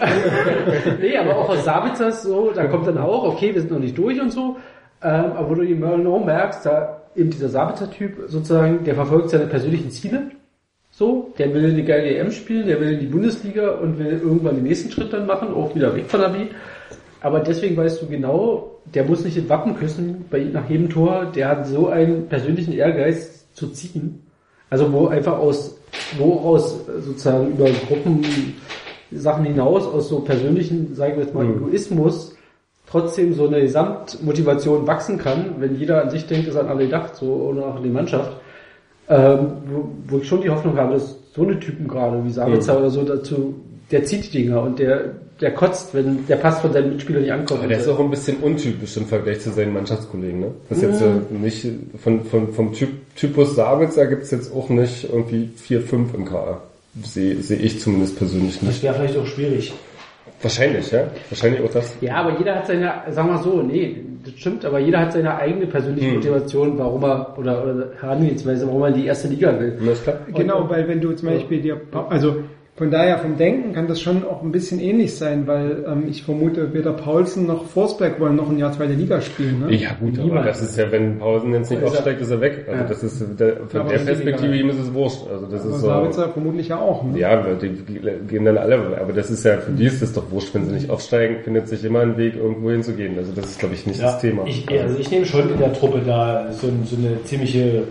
nee, 1.01 1.17
aber 1.17 1.37
auch 1.39 1.49
aus 1.49 1.65
Sabitzers 1.65 2.23
so, 2.23 2.51
da 2.55 2.67
kommt 2.67 2.87
dann 2.87 2.99
auch, 2.99 3.25
okay, 3.25 3.55
wir 3.55 3.61
sind 3.63 3.71
noch 3.73 3.79
nicht 3.79 3.97
durch 3.97 4.21
und 4.21 4.31
so, 4.31 4.57
ähm, 5.07 5.33
aber 5.37 5.51
wo 5.51 5.55
du 5.55 5.63
eben 5.63 5.83
genau 5.83 6.19
merkst, 6.19 6.67
da 6.67 7.03
eben 7.15 7.31
dieser 7.31 7.49
Sabitzer-Typ 7.49 8.25
sozusagen, 8.27 8.83
der 8.83 8.97
verfolgt 8.97 9.31
seine 9.31 9.47
persönlichen 9.47 9.93
Ziele. 9.93 10.33
So, 10.91 11.33
der 11.39 11.55
will 11.55 11.71
eine 11.71 11.85
geile 11.85 12.17
EM 12.17 12.33
spielen, 12.33 12.67
der 12.67 12.81
will 12.81 12.95
in 12.95 13.01
die 13.01 13.07
Bundesliga 13.07 13.71
und 13.71 14.01
will 14.01 14.21
irgendwann 14.21 14.57
den 14.57 14.65
nächsten 14.65 14.91
Schritt 14.91 15.13
dann 15.13 15.27
machen, 15.27 15.55
auch 15.55 15.75
wieder 15.77 15.95
weg 15.95 16.07
von 16.09 16.21
der 16.21 16.31
B. 16.31 16.47
Aber 17.21 17.39
deswegen 17.39 17.77
weißt 17.77 18.03
du 18.03 18.07
genau, 18.07 18.81
der 18.95 19.05
muss 19.05 19.25
nicht 19.25 19.37
den 19.37 19.49
Wappen 19.49 19.77
küssen 19.77 20.25
bei, 20.29 20.41
nach 20.41 20.69
jedem 20.69 20.91
Tor, 20.91 21.31
der 21.35 21.49
hat 21.49 21.69
so 21.69 21.89
einen 21.89 22.27
persönlichen 22.27 22.73
Ehrgeiz 22.73 23.47
zu 23.53 23.69
ziehen. 23.69 24.27
Also 24.71 24.93
wo 24.93 25.07
einfach 25.07 25.39
aus, 25.39 25.79
wo 26.19 26.41
aus 26.41 26.89
äh, 26.89 27.01
sozusagen 27.01 27.53
über 27.53 27.67
Gruppen 27.87 28.25
Sachen 29.13 29.45
hinaus, 29.45 29.87
aus 29.87 30.09
so 30.09 30.21
persönlichen, 30.21 30.97
sagen 30.97 31.17
wir 31.17 31.23
jetzt 31.23 31.35
mal, 31.35 31.47
Egoismus, 31.47 32.36
trotzdem 32.91 33.35
so 33.35 33.47
eine 33.47 33.61
Gesamtmotivation 33.61 34.87
wachsen 34.87 35.19
kann, 35.19 35.57
wenn 35.59 35.79
jeder 35.79 36.03
an 36.03 36.11
sich 36.11 36.27
denkt, 36.27 36.49
ist 36.49 36.57
an 36.57 36.69
alle 36.69 36.85
gedacht, 36.85 37.17
so 37.17 37.27
oder 37.27 37.67
auch 37.67 37.77
an 37.77 37.83
die 37.83 37.89
Mannschaft. 37.91 38.33
Ähm, 39.09 39.49
wo, 39.71 39.89
wo 40.09 40.19
ich 40.19 40.27
schon 40.27 40.41
die 40.41 40.51
Hoffnung 40.51 40.77
habe, 40.77 40.95
dass 40.95 41.17
so 41.35 41.43
eine 41.43 41.61
Typen 41.61 41.87
gerade 41.87 42.25
wie 42.25 42.31
Sabitzer 42.31 42.79
oder 42.79 42.91
so 42.91 43.03
dazu, 43.03 43.55
der 43.93 44.05
zieht 44.05 44.33
die 44.33 44.43
Dinger 44.43 44.63
und 44.63 44.81
der, 44.81 45.13
der 45.41 45.55
kotzt, 45.55 45.95
wenn 45.95 46.27
der 46.27 46.37
Pass 46.37 46.61
von 46.61 46.73
seinem 46.73 46.91
Mitspieler 46.91 47.21
nicht 47.21 47.31
ankommt. 47.33 47.61
Aber 47.61 47.69
der 47.69 47.79
ist 47.79 47.89
auch 47.89 48.01
ein 48.01 48.11
bisschen 48.11 48.39
untypisch 48.39 48.97
im 48.97 49.07
Vergleich 49.07 49.41
zu 49.41 49.51
seinen 49.51 49.73
Mannschaftskollegen, 49.75 50.41
ne? 50.41 50.47
Das 50.69 50.79
ist 50.79 50.85
jetzt 50.85 51.03
äh, 51.03 51.35
nicht 51.41 51.67
von, 52.03 52.25
von, 52.25 52.53
vom 52.53 52.73
typ, 52.73 52.89
Typus 53.15 53.55
Sabitzer 53.55 54.07
gibt's 54.07 54.33
jetzt 54.33 54.53
auch 54.53 54.69
nicht 54.71 55.05
irgendwie 55.09 55.51
vier, 55.57 55.83
fünf 55.83 56.13
im 56.15 56.25
Kader. 56.25 56.63
Sehe 57.05 57.37
seh 57.43 57.57
ich 57.57 57.79
zumindest 57.81 58.17
persönlich 58.17 58.55
Das 58.55 58.63
nicht. 58.63 58.83
wäre 58.83 58.95
vielleicht 58.95 59.19
auch 59.19 59.27
schwierig. 59.27 59.73
Wahrscheinlich, 60.43 60.91
ja? 60.91 61.05
Wahrscheinlich 61.31 61.63
auch 61.63 61.71
das. 61.73 61.97
Ja, 62.01 62.17
aber 62.17 62.39
jeder 62.39 62.57
hat 62.57 62.67
seine, 62.67 62.93
sagen 63.11 63.29
wir 63.29 63.39
so, 63.39 63.63
nee, 63.63 64.05
das 64.25 64.35
stimmt, 64.39 64.65
aber 64.65 64.79
jeder 64.79 65.01
hat 65.01 65.13
seine 65.13 65.35
eigene 65.37 65.67
persönliche 65.67 66.13
Motivation, 66.13 66.79
warum 66.79 67.03
er, 67.05 67.39
oder, 67.39 67.63
oder 67.63 67.89
Herangehensweise, 68.01 68.67
warum 68.67 68.83
er 68.83 68.89
in 68.89 68.95
die 68.95 69.07
erste 69.07 69.29
Liga 69.29 69.59
will. 69.59 69.79
Genau, 70.35 70.69
weil 70.69 70.87
wenn 70.89 71.01
du 71.01 71.13
zum 71.13 71.29
Beispiel 71.29 71.63
dir, 71.63 71.81
also 72.11 72.37
von 72.77 72.91
daher 72.91 73.19
vom 73.19 73.39
Denken 73.39 73.73
kann 73.73 73.89
das 73.89 74.03
schon 74.03 74.23
auch 74.23 74.43
ein 74.43 74.53
bisschen 74.53 74.79
ähnlich 74.81 75.17
sein, 75.17 75.47
weil 75.47 75.83
ähm, 75.89 76.05
ich 76.11 76.25
vermute, 76.25 76.75
weder 76.75 76.93
Paulsen 76.93 77.47
noch 77.47 77.65
Forsberg 77.65 78.21
wollen 78.21 78.37
noch 78.37 78.51
ein 78.51 78.59
Jahr 78.59 78.71
zweite 78.73 78.93
Liga 78.93 79.23
spielen. 79.23 79.61
Ne? 79.61 79.75
Ja 79.75 79.91
gut, 79.99 80.19
aber 80.19 80.43
das 80.43 80.61
ist 80.61 80.77
ja, 80.77 80.93
wenn 80.93 81.19
Pausen 81.19 81.55
jetzt 81.55 81.71
nicht 81.71 81.81
Ist 81.83 81.89
aufsteigt, 81.89 82.21
ist 82.21 82.31
er 82.31 82.41
weg. 82.43 82.67
Also 82.69 82.83
Ja. 82.83 82.87
das 82.87 83.03
ist 83.03 83.41
der, 83.41 83.57
von 83.67 83.81
Aber 83.81 83.89
der 83.89 83.99
Perspektive 84.01 84.55
ihm 84.57 84.69
ist 84.69 84.79
es 84.79 84.93
wurscht. 84.93 85.27
Also 85.27 85.47
das 85.47 85.63
Aber 85.65 85.71
ist 85.75 85.81
so. 85.81 85.87
Sabitzer 85.87 86.29
vermutlich 86.29 86.69
ja 86.69 86.79
auch. 86.79 87.03
Ne? 87.03 87.19
Ja, 87.19 87.43
die 87.55 87.71
gehen 88.29 88.45
dann 88.45 88.59
alle, 88.59 88.77
aber 89.01 89.13
das 89.15 89.31
ist 89.31 89.43
ja, 89.45 89.57
für 89.57 89.73
die 89.73 89.87
ist 89.87 90.03
das 90.03 90.13
doch 90.13 90.31
wurscht, 90.31 90.55
wenn 90.55 90.67
sie 90.67 90.73
nicht 90.73 90.91
aufsteigen, 90.91 91.37
findet 91.45 91.69
sich 91.69 91.83
immer 91.83 92.01
ein 92.01 92.19
Weg, 92.19 92.37
irgendwo 92.37 92.71
hinzugehen. 92.71 93.17
Also 93.17 93.33
das 93.35 93.47
ist, 93.47 93.59
glaube 93.59 93.75
ich, 93.75 93.87
nicht 93.87 94.03
das 94.03 94.21
Thema. 94.21 94.45
Ich, 94.47 94.69
also 94.71 94.99
ich 94.99 95.11
nehme 95.11 95.25
schon 95.25 95.49
in 95.51 95.59
der 95.59 95.73
Truppe 95.73 96.03
da 96.05 96.53
so, 96.53 96.69
so 96.85 96.97
eine 96.97 97.23
ziemliche 97.25 97.85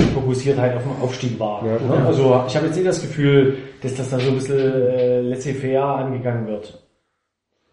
Fokussiertheit 0.00 0.76
auf 0.76 0.82
den 0.82 1.02
Aufstieg 1.02 1.38
wahr. 1.38 1.62
Ja. 1.64 1.72
ne? 1.74 2.06
Also 2.06 2.44
ich 2.46 2.56
habe 2.56 2.66
jetzt 2.66 2.76
nicht 2.76 2.88
das 2.88 3.00
Gefühl, 3.00 3.56
dass 3.82 3.94
das 3.94 4.10
da 4.10 4.18
so 4.18 4.30
ein 4.30 4.34
bisschen 4.36 4.58
äh, 4.58 5.20
laissez-faire 5.20 5.84
angegangen 5.84 6.46
wird. 6.46 6.82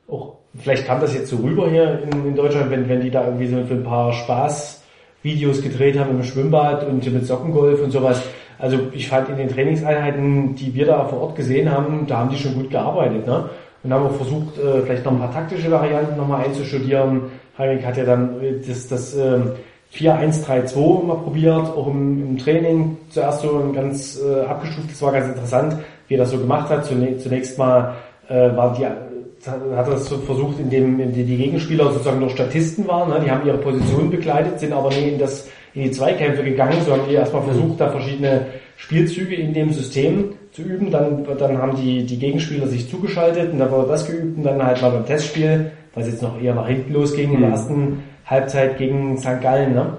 Auch 0.08 0.36
vielleicht 0.58 0.86
kam 0.86 1.02
das 1.02 1.14
jetzt 1.14 1.30
so 1.30 1.38
rüber 1.38 1.70
hier 1.70 2.04
in, 2.04 2.28
in 2.28 2.36
Deutschland, 2.36 2.72
wenn, 2.72 2.88
wenn 2.88 3.02
die 3.02 3.12
da 3.12 3.26
irgendwie 3.26 3.48
so 3.48 3.64
für 3.66 3.74
ein 3.74 3.84
paar 3.84 4.14
Spaßvideos 4.14 5.62
gedreht 5.62 5.98
haben 6.00 6.12
im 6.12 6.24
Schwimmbad 6.24 6.88
und 6.88 7.12
mit 7.12 7.26
Sockengolf 7.26 7.82
und 7.84 7.92
sowas. 7.92 8.22
Also 8.58 8.80
ich 8.94 9.08
fand 9.08 9.30
in 9.30 9.38
den 9.38 9.50
Trainingseinheiten, 9.50 10.56
die 10.56 10.74
wir 10.74 10.86
da 10.86 11.06
vor 11.06 11.22
Ort 11.22 11.36
gesehen 11.36 11.70
haben, 11.70 12.08
da 12.08 12.20
haben 12.20 12.30
die 12.30 12.38
schon 12.38 12.54
gut 12.54 12.70
gearbeitet. 12.70 13.28
Ne? 13.28 13.50
Und 13.84 13.94
haben 13.94 14.06
auch 14.06 14.16
versucht, 14.16 14.58
äh, 14.58 14.82
vielleicht 14.82 15.06
noch 15.06 15.12
ein 15.12 15.20
paar 15.20 15.34
taktische 15.34 15.70
Varianten 15.70 16.18
nochmal 16.18 16.46
einzustudieren. 16.46 17.24
Heinrich 17.58 17.86
hat 17.86 17.98
ja 17.98 18.06
dann 18.06 18.42
äh, 18.42 18.60
das, 18.66 18.88
das 18.88 19.16
ähm, 19.16 19.52
4-1-3-2 19.98 21.06
mal 21.06 21.16
probiert, 21.16 21.68
auch 21.76 21.88
im, 21.88 22.30
im 22.30 22.38
Training. 22.38 22.98
Zuerst 23.10 23.42
so 23.42 23.58
ein 23.58 23.74
ganz 23.74 24.20
äh, 24.22 24.42
abgestuft, 24.42 24.92
das 24.92 25.02
war 25.02 25.12
ganz 25.14 25.28
interessant, 25.28 25.78
wie 26.08 26.16
er 26.16 26.20
das 26.20 26.32
so 26.32 26.38
gemacht 26.38 26.70
hat. 26.70 26.86
Zunächst, 26.86 27.22
zunächst 27.24 27.58
mal 27.58 27.96
äh, 28.28 28.56
war 28.56 28.74
die, 28.74 28.86
hat 28.86 29.88
er 29.88 29.94
das 29.94 30.08
so 30.08 30.18
versucht, 30.18 30.60
indem 30.60 31.00
in 31.00 31.14
die, 31.14 31.24
Gegenspieler 31.24 31.92
sozusagen 31.92 32.20
nur 32.20 32.30
Statisten 32.30 32.88
waren. 32.88 33.10
Ne? 33.10 33.22
Die 33.24 33.32
haben 33.32 33.46
ihre 33.46 33.58
Position 33.58 34.10
bekleidet, 34.10 34.60
sind 34.60 34.74
aber 34.74 34.90
nie 34.90 35.10
in, 35.10 35.20
das, 35.20 35.48
in 35.74 35.84
die 35.84 35.92
Zweikämpfe 35.92 36.44
gegangen, 36.44 36.82
sondern 36.86 37.08
die 37.08 37.16
erstmal 37.16 37.44
versucht, 37.44 37.80
da 37.80 37.90
verschiedene 37.90 38.48
Spielzüge 38.78 39.36
in 39.36 39.54
dem 39.54 39.72
System 39.72 40.34
zu 40.52 40.64
üben. 40.64 40.92
Dann, 40.92 41.26
dann 41.38 41.58
haben 41.58 41.78
die, 41.78 42.06
die 42.06 42.20
Gegenspieler 42.20 42.68
sich 42.68 42.90
zugeschaltet 42.90 43.54
und 43.54 43.60
dann 43.60 43.72
wurde 43.72 43.90
das 43.90 44.08
geübt 44.08 44.38
und 44.38 44.44
dann 44.44 44.62
halt 44.62 44.82
mal 44.82 44.92
beim 44.92 45.06
Testspiel, 45.06 45.72
weil 45.94 46.04
es 46.04 46.10
jetzt 46.10 46.22
noch 46.22 46.42
eher 46.42 46.56
nach 46.56 46.68
hinten 46.68 46.92
losging, 46.92 47.34
in 47.34 47.42
der 47.42 47.52
ersten 47.52 48.04
Halbzeit 48.26 48.78
gegen 48.78 49.18
St. 49.18 49.42
Gallen. 49.42 49.74
Ne? 49.74 49.98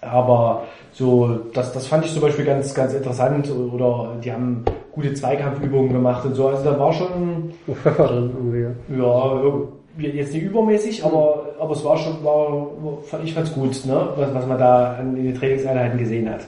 Aber 0.00 0.64
so, 0.92 1.38
das, 1.54 1.72
das 1.72 1.86
fand 1.86 2.04
ich 2.04 2.12
zum 2.12 2.22
Beispiel 2.22 2.44
ganz, 2.44 2.74
ganz 2.74 2.92
interessant 2.92 3.50
oder 3.50 4.16
die 4.22 4.32
haben 4.32 4.64
gute 4.92 5.14
Zweikampfübungen 5.14 5.92
gemacht 5.92 6.24
und 6.24 6.34
so. 6.34 6.48
Also 6.48 6.64
da 6.64 6.78
war 6.78 6.92
schon, 6.92 7.52
Pfeffer 7.82 8.06
drin 8.08 8.30
irgendwie. 8.36 9.00
ja. 9.00 10.12
jetzt 10.12 10.32
nicht 10.32 10.42
übermäßig, 10.42 11.04
aber, 11.04 11.46
aber 11.58 11.72
es 11.72 11.84
war 11.84 11.96
schon, 11.98 12.24
war, 12.24 12.68
fand- 13.04 13.24
ich 13.24 13.34
fand's 13.34 13.52
gut, 13.52 13.84
ne? 13.86 14.08
was, 14.16 14.34
was 14.34 14.46
man 14.46 14.58
da 14.58 14.94
an 14.94 15.16
in 15.16 15.24
den 15.24 15.34
Trainingseinheiten 15.34 15.98
gesehen 15.98 16.28
hat. 16.30 16.40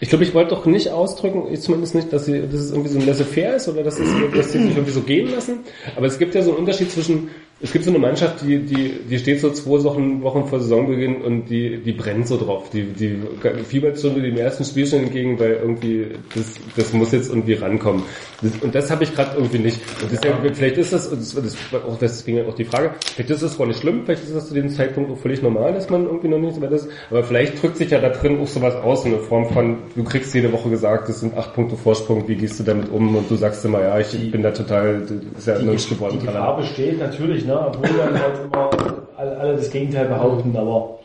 Ich 0.00 0.08
glaube, 0.08 0.24
ich 0.24 0.34
wollte 0.34 0.50
doch 0.50 0.66
nicht 0.66 0.90
ausdrücken, 0.90 1.44
ich 1.50 1.60
zumindest 1.60 1.94
nicht, 1.94 2.12
dass, 2.12 2.24
sie, 2.24 2.40
dass 2.42 2.60
es 2.60 2.70
irgendwie 2.70 2.90
so 2.90 2.98
ein 2.98 3.06
laissez-faire 3.06 3.56
ist 3.56 3.68
oder 3.68 3.82
dass, 3.82 3.98
es, 3.98 4.08
dass 4.34 4.52
sie 4.52 4.58
sich 4.58 4.70
irgendwie 4.70 4.92
so 4.92 5.00
gehen 5.02 5.30
lassen. 5.30 5.60
Aber 5.96 6.06
es 6.06 6.18
gibt 6.18 6.34
ja 6.34 6.42
so 6.42 6.50
einen 6.50 6.60
Unterschied 6.60 6.90
zwischen 6.90 7.28
es 7.62 7.72
gibt 7.72 7.84
so 7.84 7.90
eine 7.90 7.98
Mannschaft, 7.98 8.40
die, 8.40 8.60
die, 8.60 9.00
die 9.08 9.18
steht 9.18 9.40
so 9.40 9.50
zwei 9.50 9.84
Wochen, 9.84 10.22
Wochen 10.22 10.46
vor 10.46 10.60
Saisonbeginn 10.60 11.20
und 11.20 11.50
die, 11.50 11.76
die 11.82 11.92
brennt 11.92 12.26
so 12.26 12.38
drauf. 12.38 12.70
Die, 12.70 12.84
die 12.84 13.18
fiebert 13.64 14.00
schon 14.00 14.14
dem 14.14 14.36
ersten 14.36 14.64
Spiel 14.64 14.86
schon 14.86 15.00
entgegen, 15.00 15.38
weil 15.38 15.52
irgendwie 15.52 16.06
das, 16.34 16.54
das 16.74 16.92
muss 16.94 17.12
jetzt 17.12 17.28
irgendwie 17.28 17.52
rankommen. 17.54 18.02
Das, 18.40 18.52
und 18.62 18.74
das 18.74 18.90
habe 18.90 19.04
ich 19.04 19.14
gerade 19.14 19.36
irgendwie 19.36 19.58
nicht. 19.58 19.78
Und 20.02 20.10
deswegen, 20.10 20.54
vielleicht 20.54 20.78
ist 20.78 20.94
das, 20.94 21.10
das, 21.10 21.34
das 21.34 21.56
auch 21.74 21.98
deswegen 21.98 22.48
auch 22.48 22.54
die 22.54 22.64
Frage, 22.64 22.94
vielleicht 23.14 23.28
ist 23.28 23.42
das 23.42 23.58
wohl 23.58 23.66
nicht 23.66 23.80
schlimm, 23.80 24.02
vielleicht 24.06 24.22
ist 24.24 24.34
das 24.34 24.48
zu 24.48 24.54
dem 24.54 24.70
Zeitpunkt 24.70 25.10
auch 25.10 25.18
völlig 25.18 25.42
normal, 25.42 25.74
dass 25.74 25.90
man 25.90 26.06
irgendwie 26.06 26.28
noch 26.28 26.38
nicht 26.38 26.54
so 26.54 26.62
weit 26.62 26.72
ist. 26.72 26.88
Aber 27.10 27.22
vielleicht 27.24 27.62
drückt 27.62 27.76
sich 27.76 27.90
ja 27.90 28.00
da 28.00 28.08
drin 28.08 28.40
auch 28.40 28.48
sowas 28.48 28.74
aus, 28.76 29.04
in 29.04 29.10
der 29.10 29.20
Form 29.20 29.44
von, 29.52 29.76
du 29.94 30.04
kriegst 30.04 30.34
jede 30.34 30.50
Woche 30.50 30.70
gesagt, 30.70 31.10
das 31.10 31.20
sind 31.20 31.36
acht 31.36 31.52
Punkte 31.52 31.76
Vorsprung, 31.76 32.26
wie 32.26 32.36
gehst 32.36 32.58
du 32.58 32.64
damit 32.64 32.90
um? 32.90 33.14
Und 33.16 33.30
du 33.30 33.36
sagst 33.36 33.62
immer, 33.66 33.82
ja, 33.82 33.98
ich 33.98 34.30
bin 34.30 34.42
da 34.42 34.50
total, 34.50 35.02
das 35.02 35.10
ist 35.40 35.46
ja 35.46 35.58
nicht 35.58 35.90
geworden. 35.90 36.18
Die 36.18 36.26
Gefahr 36.26 36.56
besteht 36.56 36.98
natürlich, 36.98 37.49
ne? 37.50 37.66
obwohl 37.66 37.96
dann 37.98 38.14
halt 38.18 38.34
immer 38.44 38.70
alle, 39.16 39.56
das 39.56 39.70
Gegenteil 39.70 40.06
behaupten, 40.06 40.56
aber 40.56 40.98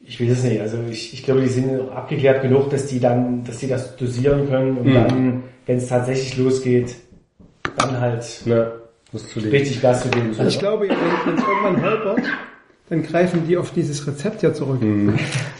ich 0.00 0.20
weiß 0.20 0.38
es 0.38 0.44
nicht. 0.44 0.60
Also 0.60 0.78
ich, 0.90 1.14
ich 1.14 1.24
glaube, 1.24 1.42
die 1.42 1.48
sind 1.48 1.80
auch 1.80 1.92
abgeklärt 1.94 2.42
genug, 2.42 2.70
dass 2.70 2.86
die 2.86 2.98
dann, 3.00 3.44
dass 3.44 3.58
die 3.58 3.68
das 3.68 3.96
dosieren 3.96 4.48
können 4.48 4.76
und 4.78 4.88
Mhm. 4.88 4.94
dann, 4.94 5.42
wenn 5.66 5.76
es 5.76 5.88
tatsächlich 5.88 6.36
losgeht, 6.36 6.96
dann 7.76 8.00
halt 8.00 8.42
Ja, 8.44 8.72
richtig 9.12 9.80
Gas 9.80 10.02
zu 10.02 10.08
geben. 10.08 10.30
Also 10.36 10.48
ich 10.48 10.58
glaube, 10.58 10.88
wenn 10.88 11.34
es 11.34 11.42
irgendwann 11.42 11.82
hapert, 11.82 12.20
dann 12.88 13.02
greifen 13.02 13.46
die 13.46 13.56
auf 13.56 13.70
dieses 13.70 14.06
Rezept 14.06 14.42
ja 14.42 14.52
zurück. 14.52 14.80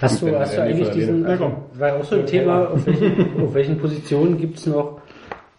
Hast 0.01 0.21
du, 0.21 0.37
hast 0.39 0.57
du 0.57 0.63
eigentlich 0.63 0.91
diesen, 0.91 1.25
also, 1.25 1.53
war 1.75 1.97
auch 1.97 2.05
so 2.05 2.17
ein 2.17 2.27
Thema, 2.27 2.71
auf 2.71 2.85
welchen, 2.85 3.43
auf 3.43 3.55
welchen 3.55 3.79
Positionen 3.79 4.37
gibt's 4.39 4.67
noch 4.67 5.02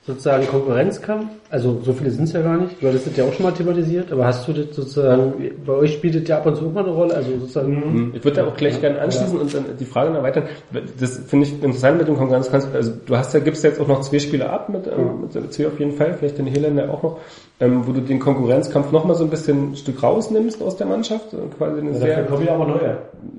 sozusagen 0.05 0.45
Konkurrenzkampf? 0.47 1.25
Also 1.49 1.79
so 1.83 1.93
viele 1.93 2.09
sind's 2.11 2.33
ja 2.33 2.41
gar 2.41 2.57
nicht, 2.57 2.81
du 2.81 2.87
hattest 2.87 3.07
das 3.07 3.15
ja 3.15 3.23
auch 3.25 3.31
schon 3.33 3.43
mal 3.45 3.51
thematisiert, 3.53 4.11
aber 4.11 4.25
hast 4.25 4.47
du 4.47 4.53
das 4.53 4.75
sozusagen, 4.75 5.33
bei 5.65 5.73
euch 5.73 5.93
spielt 5.93 6.15
das 6.21 6.27
ja 6.27 6.37
ab 6.37 6.45
und 6.45 6.55
zu 6.57 6.65
auch 6.67 6.71
mal 6.73 6.83
eine 6.83 6.91
Rolle, 6.93 7.13
also 7.15 7.29
sozusagen, 7.39 8.11
Ich 8.15 8.23
würde 8.23 8.41
da 8.41 8.47
auch 8.47 8.55
gleich 8.57 8.81
gerne 8.81 8.99
anschließen 8.99 9.39
und 9.39 9.53
dann 9.53 9.65
die 9.79 9.85
Frage 9.85 10.15
erweitern. 10.15 10.43
Das 10.99 11.17
finde 11.27 11.45
ich 11.45 11.53
interessant 11.63 11.99
mit 11.99 12.07
dem 12.07 12.17
Konkurrenzkampf. 12.17 12.67
Also 12.73 12.91
du 13.05 13.15
hast 13.15 13.33
ja, 13.33 13.39
gibst 13.39 13.63
ja 13.63 13.69
jetzt 13.69 13.79
auch 13.79 13.87
noch 13.87 14.01
zwei 14.01 14.19
Spiele 14.19 14.49
ab 14.49 14.69
mit, 14.69 14.87
ähm, 14.87 15.21
mit 15.21 15.53
zwei 15.53 15.67
auf 15.67 15.79
jeden 15.79 15.93
Fall, 15.93 16.13
vielleicht 16.13 16.37
den 16.37 16.47
Helender 16.47 16.89
auch 16.91 17.03
noch, 17.03 17.17
ähm, 17.59 17.83
wo 17.85 17.91
du 17.91 18.01
den 18.01 18.19
Konkurrenzkampf 18.19 18.91
noch 18.91 19.05
mal 19.05 19.13
so 19.13 19.23
ein 19.23 19.29
bisschen 19.29 19.71
ein 19.71 19.75
Stück 19.75 20.01
rausnimmst 20.03 20.61
aus 20.61 20.75
der 20.75 20.87
Mannschaft. 20.87 21.33
äh, 21.33 21.37
Quasi 21.57 21.79
eine 21.79 21.91
Ja, 21.91 21.99
dafür 22.07 22.23
kommen 22.25 22.45
ja 22.47 22.55
aber 22.55 22.65
neue. 22.67 22.97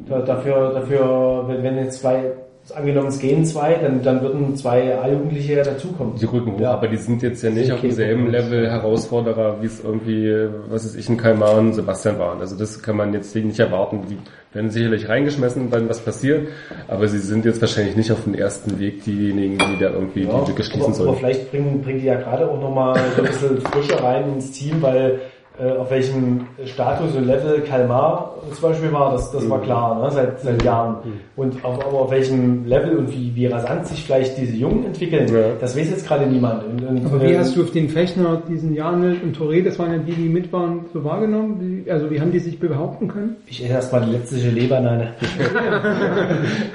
Da- 0.08 0.20
Dafür, 0.20 0.70
dafür, 0.72 1.44
wenn, 1.48 1.62
wenn 1.62 1.76
jetzt 1.78 2.00
zwei, 2.00 2.32
angenommen 2.72 3.08
es 3.08 3.18
gehen 3.18 3.44
zwei, 3.44 3.74
dann, 3.74 4.02
dann 4.02 4.22
würden 4.22 4.56
zwei 4.56 4.96
A-Jugendliche 4.98 5.54
ja 5.54 5.64
dazukommen. 5.64 6.14
die 6.16 6.24
rücken 6.24 6.52
hoch, 6.54 6.60
Ja. 6.60 6.70
aber 6.72 6.88
die 6.88 6.96
sind 6.96 7.22
jetzt 7.22 7.42
ja 7.42 7.50
nicht 7.50 7.70
auf 7.72 7.80
demselben. 7.80 8.30
Level 8.30 8.70
Herausforderer, 8.70 9.56
wie 9.60 9.66
es 9.66 9.82
irgendwie, 9.84 10.34
was 10.68 10.84
ist 10.84 10.94
ich, 10.96 11.08
ein 11.08 11.16
Kalmar 11.16 11.58
und 11.58 11.74
Sebastian 11.74 12.18
waren. 12.18 12.40
Also 12.40 12.56
das 12.56 12.82
kann 12.82 12.96
man 12.96 13.12
jetzt 13.12 13.34
nicht 13.36 13.58
erwarten. 13.58 14.02
Die 14.08 14.16
werden 14.54 14.70
sicherlich 14.70 15.08
reingeschmissen, 15.08 15.70
wenn 15.72 15.88
was 15.88 16.00
passiert, 16.00 16.46
aber 16.88 17.08
sie 17.08 17.18
sind 17.18 17.44
jetzt 17.44 17.60
wahrscheinlich 17.60 17.96
nicht 17.96 18.12
auf 18.12 18.22
dem 18.24 18.34
ersten 18.34 18.78
Weg 18.78 19.02
diejenigen, 19.04 19.58
die 19.58 19.78
da 19.82 19.90
irgendwie 19.90 20.22
Ja, 20.24 20.40
die 20.42 20.50
Lücke 20.52 20.62
schließen 20.62 20.80
aber, 20.92 20.94
aber 20.94 21.04
sollen. 21.06 21.16
vielleicht 21.18 21.50
bringen, 21.50 21.82
bringen 21.82 21.98
die 21.98 22.06
ja 22.06 22.14
gerade 22.14 22.48
auch 22.48 22.60
nochmal 22.60 22.98
so 23.16 23.22
ein 23.22 23.28
bisschen 23.28 23.60
Frische 23.62 24.02
rein 24.02 24.34
ins 24.34 24.52
Team, 24.52 24.80
weil 24.80 25.18
auf 25.62 25.88
welchem 25.90 26.46
Status 26.64 27.14
und 27.14 27.26
Level 27.26 27.60
Kalmar 27.60 28.34
zum 28.52 28.70
Beispiel 28.70 28.92
war, 28.92 29.12
das, 29.12 29.30
das 29.30 29.44
Mhm. 29.44 29.50
war 29.50 29.60
klar, 29.62 30.02
ne, 30.02 30.10
seit, 30.10 30.40
seit 30.40 30.62
Jahren. 30.64 30.96
Und 31.36 31.64
auf, 31.64 31.84
aber 31.86 32.00
auf 32.00 32.10
welchem 32.10 32.66
Level 32.66 32.96
und 32.96 33.12
wie, 33.12 33.32
wie 33.36 33.46
rasant 33.46 33.86
sich 33.86 34.04
vielleicht 34.04 34.36
diese 34.36 34.56
Jungen 34.56 34.84
entwickeln, 34.86 35.28
Ja. 35.32 35.42
das 35.60 35.76
weiß 35.78 35.90
jetzt 35.90 36.06
gerade 36.08 36.26
niemand. 36.26 36.64
Und, 36.64 36.84
und, 36.84 37.06
Aber 37.06 37.22
wie 37.22 37.32
ähm, 37.32 37.38
hast 37.38 37.56
du 37.56 37.62
auf 37.62 37.70
den 37.70 37.88
Fechner, 37.88 38.42
diesen 38.48 38.74
Janel 38.74 39.16
und 39.22 39.36
Touré, 39.36 39.62
das 39.62 39.78
waren 39.78 39.92
ja 39.92 39.98
die, 39.98 40.12
die 40.12 40.28
mit 40.28 40.52
waren, 40.52 40.86
so 40.92 41.04
wahrgenommen? 41.04 41.56
Wie, 41.84 41.90
also 41.90 42.10
wie 42.10 42.20
haben 42.20 42.32
die 42.32 42.40
sich 42.40 42.58
behaupten 42.58 43.06
können? 43.08 43.36
Ich 43.46 43.62
esse 43.64 43.72
erstmal 43.72 44.04
die 44.06 44.12
letzte 44.12 44.36
Leberneine. 44.36 45.12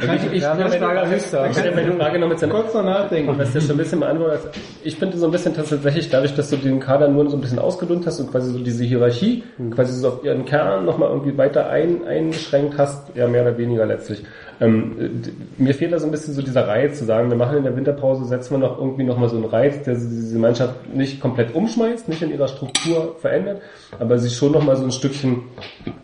Ich, 0.01 0.33
ich, 0.33 0.41
meine- 0.43 0.65
ich 0.67 1.57
stelle 1.57 1.75
meine 1.75 2.27
mit 2.27 2.39
seiner 2.39 2.53
Kurz 2.53 2.73
noch 2.73 2.83
nachdenken. 2.83 3.33
was 3.37 3.53
das 3.53 3.63
schon 3.63 3.75
ein 3.75 3.77
bisschen 3.77 3.99
beantwortet. 3.99 4.39
Ich 4.83 4.95
finde 4.95 5.17
so 5.17 5.25
ein 5.25 5.31
bisschen 5.31 5.53
tatsächlich 5.53 6.09
dadurch, 6.09 6.33
dass 6.35 6.49
du 6.49 6.57
den 6.57 6.79
Kader 6.79 7.07
nur 7.07 7.29
so 7.29 7.37
ein 7.37 7.41
bisschen 7.41 7.59
ausgedünnt 7.59 8.05
hast 8.05 8.19
und 8.19 8.31
quasi 8.31 8.51
so 8.51 8.59
diese 8.69 8.83
Hierarchie 8.83 9.43
quasi 9.71 9.93
so 9.93 10.07
auf 10.07 10.23
ihren 10.23 10.45
Kern 10.45 10.85
nochmal 10.85 11.09
irgendwie 11.09 11.37
weiter 11.37 11.69
ein, 11.69 12.05
eingeschränkt 12.05 12.77
hast, 12.77 13.15
ja 13.15 13.27
mehr 13.27 13.41
oder 13.41 13.57
weniger 13.57 13.85
letztlich. 13.85 14.23
Ähm, 14.61 15.23
mir 15.57 15.73
fehlt 15.73 15.91
da 15.91 15.99
so 15.99 16.05
ein 16.05 16.11
bisschen 16.11 16.33
so 16.33 16.41
dieser 16.41 16.67
Reiz 16.67 16.99
zu 16.99 17.05
sagen, 17.05 17.29
wir 17.29 17.37
machen 17.37 17.57
in 17.57 17.63
der 17.63 17.75
Winterpause, 17.75 18.25
setzen 18.25 18.51
wir 18.51 18.67
noch 18.67 18.77
irgendwie 18.77 19.03
nochmal 19.03 19.29
so 19.29 19.37
einen 19.37 19.45
Reiz, 19.45 19.83
der 19.83 19.95
diese 19.95 20.37
Mannschaft 20.37 20.93
nicht 20.93 21.19
komplett 21.19 21.55
umschmeißt, 21.55 22.07
nicht 22.09 22.21
in 22.21 22.31
ihrer 22.31 22.47
Struktur 22.47 23.15
verändert, 23.19 23.61
aber 23.97 24.19
sie 24.19 24.29
schon 24.29 24.51
nochmal 24.51 24.75
so 24.75 24.83
ein 24.83 24.91
Stückchen 24.91 25.43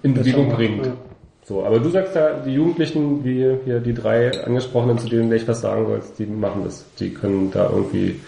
in 0.04 0.14
Bewegung 0.14 0.50
bringt. 0.50 0.90
So, 1.48 1.64
aber 1.64 1.80
du 1.80 1.90
sagst 1.90 2.16
da, 2.16 2.32
die 2.44 2.56
Jugendlichen, 2.56 3.24
wie 3.24 3.56
hier 3.66 3.80
die 3.80 3.94
drei 3.94 4.32
angesprochenen, 4.44 4.98
zu 4.98 5.08
denen 5.08 5.32
ich 5.32 5.48
was 5.48 5.62
sagen 5.62 5.86
sollst, 5.86 6.18
die 6.18 6.26
machen 6.26 6.64
das. 6.64 6.84
Die 7.00 7.14
können 7.14 7.52
da 7.52 7.70
irgendwie, 7.70 8.20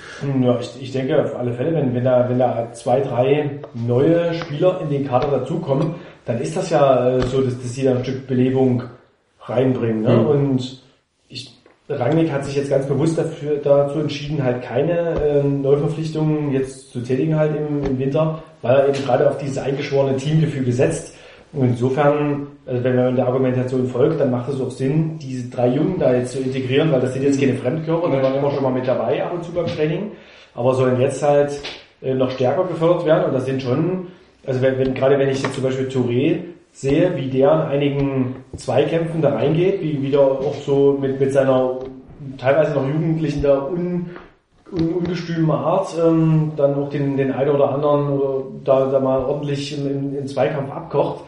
Ja, 0.43 0.59
ich, 0.59 0.79
ich 0.79 0.91
denke 0.91 1.19
auf 1.23 1.35
alle 1.35 1.53
Fälle, 1.53 1.73
wenn, 1.73 1.95
wenn, 1.95 2.03
da, 2.03 2.29
wenn 2.29 2.37
da 2.37 2.71
zwei, 2.73 3.01
drei 3.01 3.59
neue 3.73 4.35
Spieler 4.35 4.81
in 4.83 4.91
den 4.91 5.07
Kader 5.07 5.39
dazukommen, 5.39 5.95
dann 6.25 6.39
ist 6.39 6.55
das 6.55 6.69
ja 6.69 7.17
äh, 7.17 7.21
so, 7.21 7.41
dass, 7.41 7.59
dass 7.59 7.73
sie 7.73 7.85
da 7.85 7.95
ein 7.95 8.03
Stück 8.03 8.27
Belebung 8.27 8.83
reinbringen. 9.41 10.03
Ne? 10.03 10.15
Mhm. 10.15 10.27
Und 10.27 10.83
ich, 11.27 11.57
Rangnick 11.89 12.31
hat 12.31 12.45
sich 12.45 12.55
jetzt 12.55 12.69
ganz 12.69 12.85
bewusst 12.85 13.17
dafür, 13.17 13.55
dazu 13.63 13.99
entschieden, 13.99 14.43
halt 14.43 14.61
keine 14.61 15.19
äh, 15.23 15.43
Neuverpflichtungen 15.43 16.51
jetzt 16.51 16.91
zu 16.91 16.99
tätigen 16.99 17.35
halt 17.35 17.55
im, 17.55 17.83
im 17.83 17.97
Winter, 17.97 18.43
weil 18.61 18.75
er 18.75 18.89
eben 18.89 19.03
gerade 19.03 19.27
auf 19.27 19.39
dieses 19.39 19.57
eingeschworene 19.57 20.17
Teamgefüge 20.17 20.71
setzt. 20.71 21.16
Und 21.53 21.69
insofern, 21.69 22.47
also 22.65 22.83
wenn 22.83 22.95
man 22.95 23.15
der 23.15 23.27
Argumentation 23.27 23.87
folgt, 23.87 24.19
dann 24.19 24.31
macht 24.31 24.49
es 24.49 24.59
auch 24.59 24.69
Sinn, 24.69 25.17
diese 25.19 25.49
drei 25.49 25.69
Jungen 25.69 25.97
da 25.97 26.13
jetzt 26.13 26.33
zu 26.33 26.39
integrieren, 26.39 26.91
weil 26.91 26.99
das 26.99 27.13
sind 27.13 27.23
jetzt 27.23 27.39
keine 27.39 27.55
Fremdkörper, 27.55 28.09
die 28.09 28.21
waren 28.21 28.35
immer 28.35 28.51
schon 28.51 28.63
mal 28.63 28.71
mit 28.71 28.87
dabei 28.87 29.23
ab 29.23 29.33
und 29.33 29.43
zu 29.43 29.51
beim 29.53 29.65
Training, 29.65 30.11
aber 30.53 30.73
sollen 30.73 30.99
jetzt 30.99 31.23
halt 31.23 31.59
äh, 32.01 32.13
noch 32.13 32.31
stärker 32.31 32.65
gefördert 32.65 33.05
werden 33.05 33.25
und 33.25 33.33
das 33.33 33.45
sind 33.45 33.61
schon, 33.61 34.07
also 34.45 34.61
wenn, 34.61 34.77
wenn 34.77 34.93
gerade 34.93 35.17
wenn 35.17 35.29
ich 35.29 35.41
jetzt 35.41 35.55
zum 35.55 35.63
Beispiel 35.63 35.87
Touré 35.87 36.39
sehe, 36.73 37.15
wie 37.15 37.29
der 37.29 37.51
in 37.53 37.59
einigen 37.61 38.35
Zweikämpfen 38.55 39.21
da 39.21 39.33
reingeht, 39.33 39.81
wie, 39.81 40.01
wie 40.01 40.11
der 40.11 40.21
auch 40.21 40.55
so 40.55 40.97
mit, 40.99 41.19
mit 41.19 41.31
seiner 41.31 41.79
teilweise 42.37 42.73
noch 42.73 42.87
jugendlichen, 42.87 43.41
da 43.41 43.63
un, 43.63 44.07
un, 44.71 44.93
ungestümen 44.93 45.49
Art 45.51 45.95
ähm, 46.03 46.51
dann 46.55 46.75
auch 46.75 46.89
den, 46.89 47.17
den 47.17 47.31
einen 47.31 47.51
oder 47.51 47.71
anderen 47.71 48.09
oder 48.09 48.43
da, 48.63 48.85
da 48.91 48.99
mal 48.99 49.23
ordentlich 49.23 49.77
im 49.77 50.27
Zweikampf 50.27 50.71
abkocht. 50.71 51.23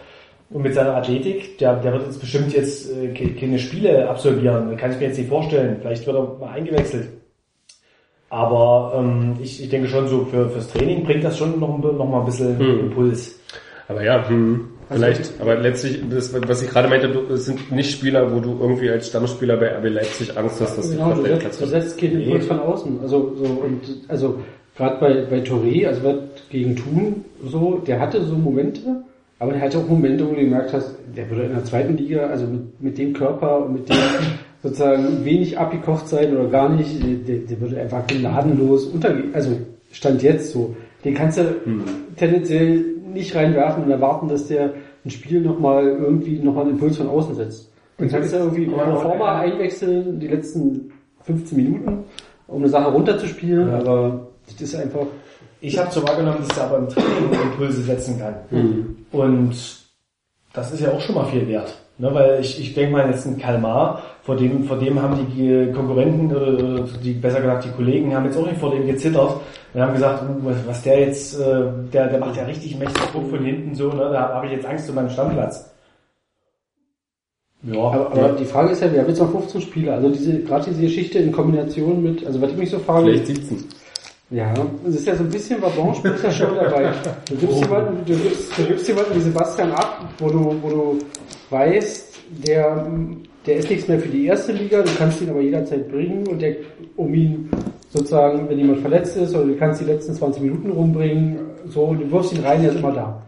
Und 0.51 0.63
mit 0.63 0.73
seiner 0.73 0.95
Athletik, 0.95 1.57
der, 1.59 1.75
der 1.75 1.93
wird 1.93 2.07
jetzt 2.07 2.19
bestimmt 2.19 2.53
jetzt 2.53 2.89
äh, 2.91 3.09
ke- 3.13 3.33
keine 3.35 3.59
Spiele 3.59 4.09
absolvieren, 4.09 4.75
kann 4.77 4.91
ich 4.91 4.97
mir 4.99 5.05
jetzt 5.07 5.17
nicht 5.19 5.29
vorstellen. 5.29 5.77
Vielleicht 5.81 6.07
wird 6.07 6.15
er 6.17 6.37
mal 6.39 6.49
eingewechselt. 6.53 7.07
Aber 8.29 8.93
ähm, 8.95 9.37
ich, 9.41 9.61
ich 9.63 9.69
denke 9.69 9.87
schon 9.87 10.07
so, 10.07 10.25
für, 10.25 10.49
fürs 10.49 10.67
Training 10.71 11.03
bringt 11.03 11.23
das 11.23 11.37
schon 11.37 11.59
noch, 11.59 11.75
ein- 11.75 11.81
noch 11.97 12.07
mal 12.07 12.19
ein 12.19 12.25
bisschen 12.25 12.59
Impuls. 12.79 13.39
aber 13.87 14.03
ja, 14.03 14.27
hm, 14.27 14.69
vielleicht, 14.89 15.31
aber 15.41 15.55
letztlich, 15.55 15.99
das, 16.11 16.31
was 16.47 16.61
ich 16.61 16.69
gerade 16.69 16.87
meinte, 16.87 17.09
du, 17.09 17.21
es 17.33 17.45
sind 17.45 17.71
nicht 17.71 17.91
Spieler, 17.91 18.31
wo 18.35 18.39
du 18.39 18.57
irgendwie 18.61 18.89
als 18.89 19.07
Stammspieler 19.07 19.57
bei 19.57 19.75
RB 19.77 19.85
Leipzig 19.89 20.37
Angst 20.37 20.61
hast, 20.61 20.77
dass 20.77 20.89
die 20.91 20.97
genau, 20.97 21.11
auf 21.11 21.15
du 21.19 21.25
setzt, 21.25 21.61
du 21.61 21.65
setzt 21.65 21.97
keinen 21.99 22.21
Impuls 22.21 22.45
von 22.45 22.59
außen, 22.59 22.99
also, 23.01 23.35
so, 23.35 23.43
und, 23.45 23.81
also, 24.07 24.39
gerade 24.77 24.99
bei, 24.99 25.25
bei 25.27 25.43
Touré, 25.43 25.87
also 25.87 26.03
wird 26.03 26.49
gegen 26.51 26.75
Thun 26.75 27.25
so, 27.43 27.79
der 27.85 27.99
hatte 27.99 28.23
so 28.23 28.35
Momente, 28.35 29.03
aber 29.39 29.53
der 29.53 29.61
hatte 29.61 29.79
auch 29.79 29.87
Momente, 29.87 30.25
wo 30.25 30.33
du 30.33 30.41
gemerkt 30.41 30.73
hast, 30.73 30.95
der 31.15 31.29
würde 31.29 31.43
in 31.43 31.53
der 31.53 31.63
zweiten 31.63 31.97
Liga, 31.97 32.27
also 32.27 32.45
mit, 32.45 32.81
mit 32.81 32.97
dem 32.97 33.13
Körper 33.13 33.65
und 33.65 33.73
mit 33.73 33.89
dem 33.89 33.95
sozusagen 34.61 35.23
wenig 35.23 35.57
abgekocht 35.57 36.07
sein 36.09 36.35
oder 36.35 36.49
gar 36.49 36.69
nicht, 36.69 37.01
der, 37.01 37.37
der 37.37 37.61
würde 37.61 37.79
einfach 37.79 38.05
gnadenlos 38.05 38.85
untergehen, 38.87 39.33
also 39.33 39.51
stand 39.91 40.21
jetzt 40.21 40.51
so. 40.51 40.75
Den 41.05 41.15
kannst 41.15 41.37
du 41.37 41.55
tendenziell 42.17 42.83
nicht 43.13 43.33
reinwerfen 43.33 43.85
und 43.85 43.91
erwarten, 43.91 44.27
dass 44.27 44.47
der 44.47 44.73
ein 45.05 45.09
Spiel 45.09 45.41
nochmal 45.41 45.87
irgendwie 45.87 46.39
nochmal 46.39 46.65
einen 46.65 46.73
Impuls 46.73 46.97
von 46.97 47.07
außen 47.07 47.35
setzt. 47.35 47.71
Den 47.99 48.09
kannst 48.09 48.33
du 48.33 48.37
irgendwie 48.37 48.65
pro 48.65 48.95
forma 48.97 49.39
einwechseln, 49.39 50.19
die 50.19 50.27
letzten 50.27 50.91
15 51.23 51.57
Minuten, 51.57 52.03
um 52.47 52.57
eine 52.57 52.69
Sache 52.69 52.91
runterzuspielen, 52.91 53.69
aber 53.69 54.27
das 54.45 54.61
ist 54.61 54.75
einfach 54.75 55.05
Ich 55.61 55.77
habe 55.77 55.91
so 55.91 56.01
wahrgenommen, 56.07 56.45
dass 56.47 56.57
er 56.57 56.65
aber 56.65 56.77
im 56.77 56.89
Training 56.89 57.31
Impulse 57.51 57.81
setzen 57.81 58.19
kann. 58.19 58.35
Und 59.11 59.55
das 60.53 60.71
ist 60.71 60.81
ja 60.81 60.91
auch 60.91 61.01
schon 61.01 61.15
mal 61.15 61.25
viel 61.25 61.47
wert. 61.47 61.75
Ne, 61.99 62.13
weil 62.13 62.39
ich, 62.39 62.57
ich 62.61 62.73
denke 62.73 62.93
mal, 62.93 63.09
jetzt 63.09 63.25
ein 63.25 63.37
Kalmar, 63.37 64.01
vor 64.23 64.37
dem, 64.37 64.63
vor 64.63 64.77
dem 64.77 65.01
haben 65.01 65.17
die 65.35 65.69
Konkurrenten, 65.73 66.33
oder 66.33 66.85
die, 67.03 67.11
besser 67.11 67.41
gesagt 67.41 67.65
die 67.65 67.71
Kollegen, 67.71 68.15
haben 68.15 68.23
jetzt 68.23 68.37
auch 68.37 68.45
nicht 68.45 68.57
vor 68.57 68.71
dem 68.71 68.87
gezittert 68.87 69.33
und 69.73 69.81
haben 69.81 69.91
gesagt, 69.91 70.23
uh, 70.23 70.45
was, 70.45 70.55
was 70.65 70.81
der 70.81 70.97
jetzt, 71.01 71.37
äh, 71.37 71.65
der, 71.91 72.07
der 72.07 72.19
macht 72.19 72.37
ja 72.37 72.45
richtig 72.45 72.79
mächtig 72.79 73.03
Druck 73.11 73.29
von 73.29 73.43
hinten 73.43 73.75
so, 73.75 73.89
ne, 73.89 74.09
da 74.13 74.29
habe 74.29 74.45
ich 74.45 74.53
jetzt 74.53 74.65
Angst 74.65 74.87
um 74.87 74.95
meinen 74.95 75.09
Stammplatz. 75.09 75.73
Ja, 77.63 77.81
Aber, 77.81 78.11
aber 78.13 78.29
die 78.29 78.45
Frage 78.45 78.71
ist 78.71 78.81
ja, 78.81 78.93
wir 78.93 79.01
haben 79.01 79.09
jetzt 79.09 79.19
noch 79.19 79.31
15 79.31 79.59
Spieler, 79.59 79.95
also 79.95 80.09
diese, 80.09 80.39
gerade 80.39 80.69
diese 80.69 80.81
Geschichte 80.83 81.19
in 81.19 81.33
Kombination 81.33 82.01
mit, 82.01 82.25
also 82.25 82.41
was 82.41 82.51
ich 82.51 82.57
mich 82.57 82.69
so 82.69 82.79
frage, 82.79 83.07
Vielleicht 83.07 83.27
sieht's 83.27 83.51
ihn. 83.51 83.65
Ja, 84.31 84.53
es 84.87 84.95
ist 84.95 85.07
ja 85.07 85.15
so 85.15 85.23
ein 85.23 85.29
bisschen 85.29 85.59
Wabon 85.59 85.95
spielt 85.95 86.23
ja 86.23 86.31
schon 86.31 86.55
dabei. 86.55 86.91
Du 87.27 87.35
gibst, 87.35 87.61
jemanden, 87.61 88.05
du, 88.05 88.15
gibst, 88.15 88.57
du 88.57 88.63
gibst 88.63 88.87
jemanden 88.87 89.15
wie 89.15 89.21
Sebastian 89.21 89.71
ab, 89.71 90.07
wo 90.19 90.29
du, 90.29 90.55
wo 90.61 90.69
du 90.69 90.99
weißt, 91.49 92.15
der, 92.45 92.87
der 93.47 93.55
ist 93.55 93.69
nichts 93.71 93.87
mehr 93.87 93.99
für 93.99 94.09
die 94.09 94.27
erste 94.27 94.51
Liga, 94.51 94.83
du 94.83 94.91
kannst 94.99 95.19
ihn 95.21 95.31
aber 95.31 95.41
jederzeit 95.41 95.89
bringen 95.89 96.27
und 96.27 96.43
der, 96.43 96.57
um 96.95 97.11
ihn 97.11 97.49
sozusagen, 97.89 98.47
wenn 98.47 98.59
jemand 98.59 98.81
verletzt 98.81 99.17
ist 99.17 99.33
oder 99.33 99.45
du 99.45 99.55
kannst 99.55 99.81
die 99.81 99.85
letzten 99.85 100.13
20 100.13 100.43
Minuten 100.43 100.69
rumbringen, 100.69 101.39
so, 101.65 101.95
du 101.95 102.11
wirfst 102.11 102.33
ihn 102.33 102.45
rein, 102.45 102.61
der 102.61 102.71
ist 102.71 102.77
immer 102.77 102.91
da. 102.91 103.23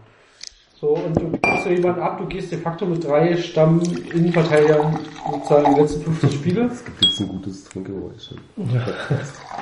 So, 0.81 0.95
und 0.95 1.15
du 1.15 1.29
gibst 1.29 1.63
so 1.63 1.69
jemanden 1.69 2.01
ab, 2.01 2.17
du 2.17 2.25
gehst 2.25 2.51
de 2.51 2.57
facto 2.57 2.87
mit 2.87 3.07
drei 3.07 3.37
Stamm-Innenverteidigern 3.37 4.97
sozusagen 5.31 5.75
die 5.75 5.79
letzten 5.81 6.01
15 6.01 6.31
Spiele. 6.31 6.61
Es 6.63 6.83
gibt 6.83 7.05
jetzt 7.05 7.19
ein 7.19 7.27
gutes 7.27 7.63
Trinkgeräusch. 7.65 8.33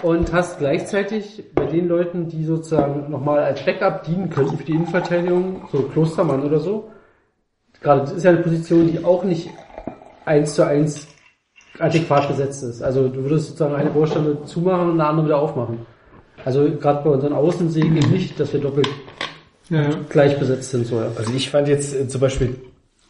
Und 0.02 0.32
hast 0.32 0.60
gleichzeitig 0.60 1.44
bei 1.54 1.66
den 1.66 1.90
Leuten, 1.90 2.30
die 2.30 2.46
sozusagen 2.46 3.12
nochmal 3.12 3.40
als 3.40 3.66
Backup 3.66 4.04
dienen 4.04 4.30
könnten 4.30 4.60
für 4.60 4.64
die 4.64 4.72
Innenverteidigung, 4.72 5.68
so 5.74 5.82
Klostermann 5.82 6.42
oder 6.42 6.62
so, 6.62 6.90
gerade 7.82 8.00
das 8.00 8.14
ist 8.14 8.24
ja 8.24 8.32
eine 8.32 8.40
Position, 8.40 8.88
die 8.88 9.04
auch 9.04 9.26
nicht 9.26 9.50
eins 10.24 10.56
zu 10.56 10.66
eins 10.66 11.06
adäquat 11.80 12.30
besetzt 12.30 12.64
ist. 12.64 12.82
Also 12.82 13.10
du 13.10 13.24
würdest 13.24 13.48
sozusagen 13.48 13.76
eine 13.76 13.90
Baustelle 13.90 14.46
zumachen 14.46 14.92
und 14.92 15.02
eine 15.02 15.10
andere 15.10 15.26
wieder 15.26 15.40
aufmachen. 15.40 15.86
Also 16.46 16.64
gerade 16.80 17.04
bei 17.04 17.10
unseren 17.10 17.34
Außen 17.34 17.70
sehe 17.70 17.84
ich 17.84 17.92
eben 17.92 18.10
nicht, 18.10 18.40
dass 18.40 18.54
wir 18.54 18.62
doppelt 18.62 18.88
Ja, 19.70 19.90
gleich 20.10 20.38
besetzt 20.40 20.72
sind. 20.72 20.88
So, 20.88 21.00
ja. 21.00 21.12
Also 21.16 21.34
ich 21.34 21.50
fand 21.50 21.68
jetzt 21.68 21.96
äh, 21.96 22.08
zum 22.08 22.22
Beispiel 22.22 22.56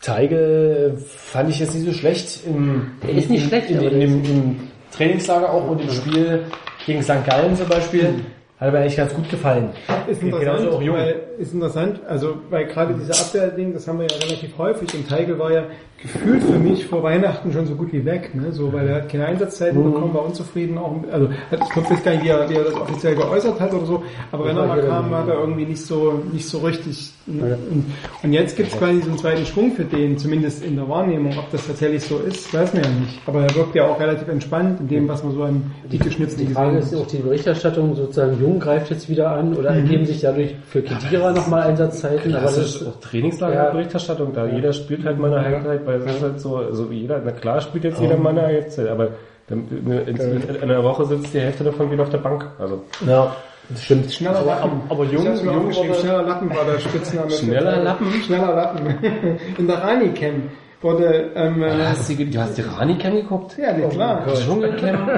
Teige 0.02 0.96
äh, 0.96 1.00
fand 1.00 1.50
ich 1.50 1.60
jetzt 1.60 1.74
nicht 1.76 1.86
so 1.86 1.94
schlecht 1.94 2.46
im, 2.46 2.92
Der 3.04 3.12
ist 3.12 3.30
nicht 3.30 3.48
schlecht, 3.48 3.70
im, 3.70 3.80
aber 3.80 3.92
im, 3.92 4.02
im, 4.02 4.26
im 4.26 4.60
Trainingslager 4.92 5.52
auch 5.52 5.70
und 5.70 5.82
im 5.82 5.92
Spiel 5.92 6.46
gegen 6.86 7.04
St. 7.04 7.26
Gallen 7.26 7.56
zum 7.56 7.68
Beispiel. 7.68 8.26
Hat 8.60 8.74
mir 8.74 8.80
eigentlich 8.80 8.98
ganz 8.98 9.14
gut 9.14 9.30
gefallen. 9.30 9.70
Ist 10.10 10.22
interessant, 10.22 10.70
auch 10.70 10.82
jung. 10.82 10.98
weil, 10.98 11.16
ist 11.38 11.54
interessant, 11.54 12.02
also, 12.08 12.36
weil 12.50 12.66
gerade 12.66 12.94
diese 12.94 13.14
Abwehrding, 13.14 13.74
das 13.74 13.88
haben 13.88 14.00
wir 14.00 14.08
ja 14.08 14.18
relativ 14.18 14.58
häufig. 14.58 14.94
Und 14.94 15.08
Teigel 15.08 15.40
war 15.40 15.52
ja 15.54 15.64
gefühlt 16.02 16.44
für 16.44 16.60
mich 16.60 16.86
vor 16.86 17.04
Weihnachten 17.04 17.52
schon 17.54 17.66
so 17.66 17.76
gut 17.76 17.92
wie 17.94 18.04
weg, 18.06 18.34
ne, 18.34 18.52
so, 18.54 18.72
weil 18.72 18.88
er 18.88 18.96
hat 18.96 19.10
keine 19.10 19.26
Einsatzzeiten 19.26 19.80
Mhm. 19.82 19.92
bekommen, 19.94 20.14
war 20.14 20.26
unzufrieden 20.26 20.78
auch, 20.78 20.96
also, 21.12 21.30
hat, 21.52 21.60
ich 21.62 21.70
glaube, 21.72 21.90
weiß 21.90 22.04
gar 22.04 22.12
nicht, 22.14 22.24
wie 22.24 22.30
er, 22.30 22.50
wie 22.50 22.54
er 22.56 22.64
das 22.64 22.74
offiziell 22.76 23.16
geäußert 23.16 23.60
hat 23.60 23.74
oder 23.74 23.86
so, 23.86 24.04
aber 24.32 24.46
wenn 24.46 24.56
er 24.56 24.66
mal 24.66 24.82
kam, 24.82 25.12
war 25.12 25.28
er 25.28 25.40
irgendwie 25.42 25.66
nicht 25.66 25.82
so, 25.86 26.22
nicht 26.32 26.48
so 26.48 26.60
richtig, 26.60 27.12
ne, 27.28 27.58
und, 27.70 27.86
und 28.24 28.32
jetzt 28.32 28.56
gibt 28.56 28.72
es 28.72 28.78
quasi 28.78 29.02
so 29.02 29.10
einen 29.10 29.18
zweiten 29.18 29.46
Schwung 29.46 29.74
für 29.74 29.84
den, 29.84 30.18
zumindest 30.18 30.64
in 30.64 30.78
der 30.78 30.88
Wahrnehmung, 30.88 31.38
ob 31.38 31.52
das 31.52 31.68
tatsächlich 31.68 32.02
so 32.06 32.18
ist, 32.20 32.54
weiß 32.54 32.74
man 32.74 32.84
ja 32.84 32.90
nicht, 32.92 33.20
aber 33.26 33.42
er 33.44 33.56
wirkt 33.56 33.76
ja 33.76 33.86
auch 33.88 34.00
relativ 34.00 34.30
entspannt 34.30 34.80
in 34.80 34.88
dem, 34.88 35.08
was 35.10 35.22
man 35.26 35.34
so 35.34 35.44
an 35.44 35.70
dicke 35.92 36.10
Schnitzel 36.12 36.46
Die 36.46 36.54
Frage 36.54 36.78
gesehen 36.78 36.94
ist 36.94 36.96
hat. 36.98 37.06
auch 37.08 37.12
die 37.12 37.18
Berichterstattung, 37.24 37.94
sozusagen 37.96 38.38
Jung 38.50 38.60
greift 38.60 38.90
jetzt 38.90 39.08
wieder 39.10 39.32
an 39.32 39.56
oder 39.56 39.70
ergeben 39.70 40.06
sich 40.06 40.22
dadurch 40.22 40.56
für 40.68 40.82
Kedira 40.82 41.32
nochmal 41.32 41.64
Einsatzzeiten, 41.64 42.34
aber 42.36 42.46
das 42.46 42.56
Das 42.56 42.76
ist 42.82 42.88
auch 42.88 43.00
Trainingslagerberichterstattung, 43.00 44.34
da 44.34 44.46
jeder 44.48 44.74
spielt 44.74 45.06
halt 45.06 45.18
mal 45.20 45.34
eine 45.34 45.46
Halbzeit, 45.46 45.86
weil 45.86 46.02
es 46.02 46.16
ist 46.16 46.22
halt 46.24 46.40
so, 46.40 46.58
also 46.58 46.88
jeder, 46.92 47.22
na 47.24 47.32
klar 47.32 47.62
spielt 47.62 47.84
jetzt 47.84 48.02
jeder 48.02 48.18
mal 48.18 48.30
eine 48.30 48.44
Halbzeit, 48.44 48.88
aber 48.88 49.10
dann, 49.48 49.64
in, 49.70 49.92
in, 50.18 50.42
in 50.56 50.64
einer 50.64 50.84
Woche 50.84 51.06
sitzt 51.06 51.34
die 51.34 51.40
Hälfte 51.40 51.64
davon 51.64 51.92
wieder 51.92 52.04
auf 52.04 52.10
der 52.10 52.20
Bank. 52.20 52.46
Also 52.60 52.84
Ja, 53.08 53.36
das 53.70 53.84
stimmt. 53.84 54.12
Schneller 54.12 54.44
Lappen. 54.46 54.82
aber 54.90 55.04
jung- 55.06 55.24
mir 55.24 55.36
jung 55.44 55.66
wurde- 55.76 55.94
schneller 55.96 56.24
Lappen 56.24 56.50
war 56.52 56.66
der 56.66 56.80
Spitzname. 56.80 57.32
Schneller 57.32 57.84
Lappen? 57.84 58.08
Schneller 58.26 58.56
Lappen. 58.56 58.86
In 59.58 59.68
der 59.68 59.78
Rani-Cam 59.84 60.44
wurde, 60.82 61.32
ähm, 61.36 61.62
äh, 61.62 61.72
hast 61.86 62.10
du, 62.10 62.26
du 62.26 62.40
hast 62.40 62.58
die 62.58 62.62
Rani-Cam 62.62 63.16
geguckt? 63.16 63.58
ja, 63.58 63.74
nee, 63.74 63.88
klar. 63.90 64.26
Dschungelcam? 64.34 65.10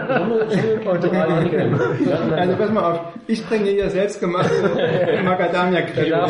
Dschungelcam? 1.00 1.80
Also 2.36 2.56
pass 2.56 2.72
mal 2.72 2.92
auf, 2.92 3.00
ich 3.28 3.46
bringe 3.46 3.70
hier 3.70 3.90
selbstgemachte 3.90 5.22
macadamia 5.24 5.82
creme 5.82 6.22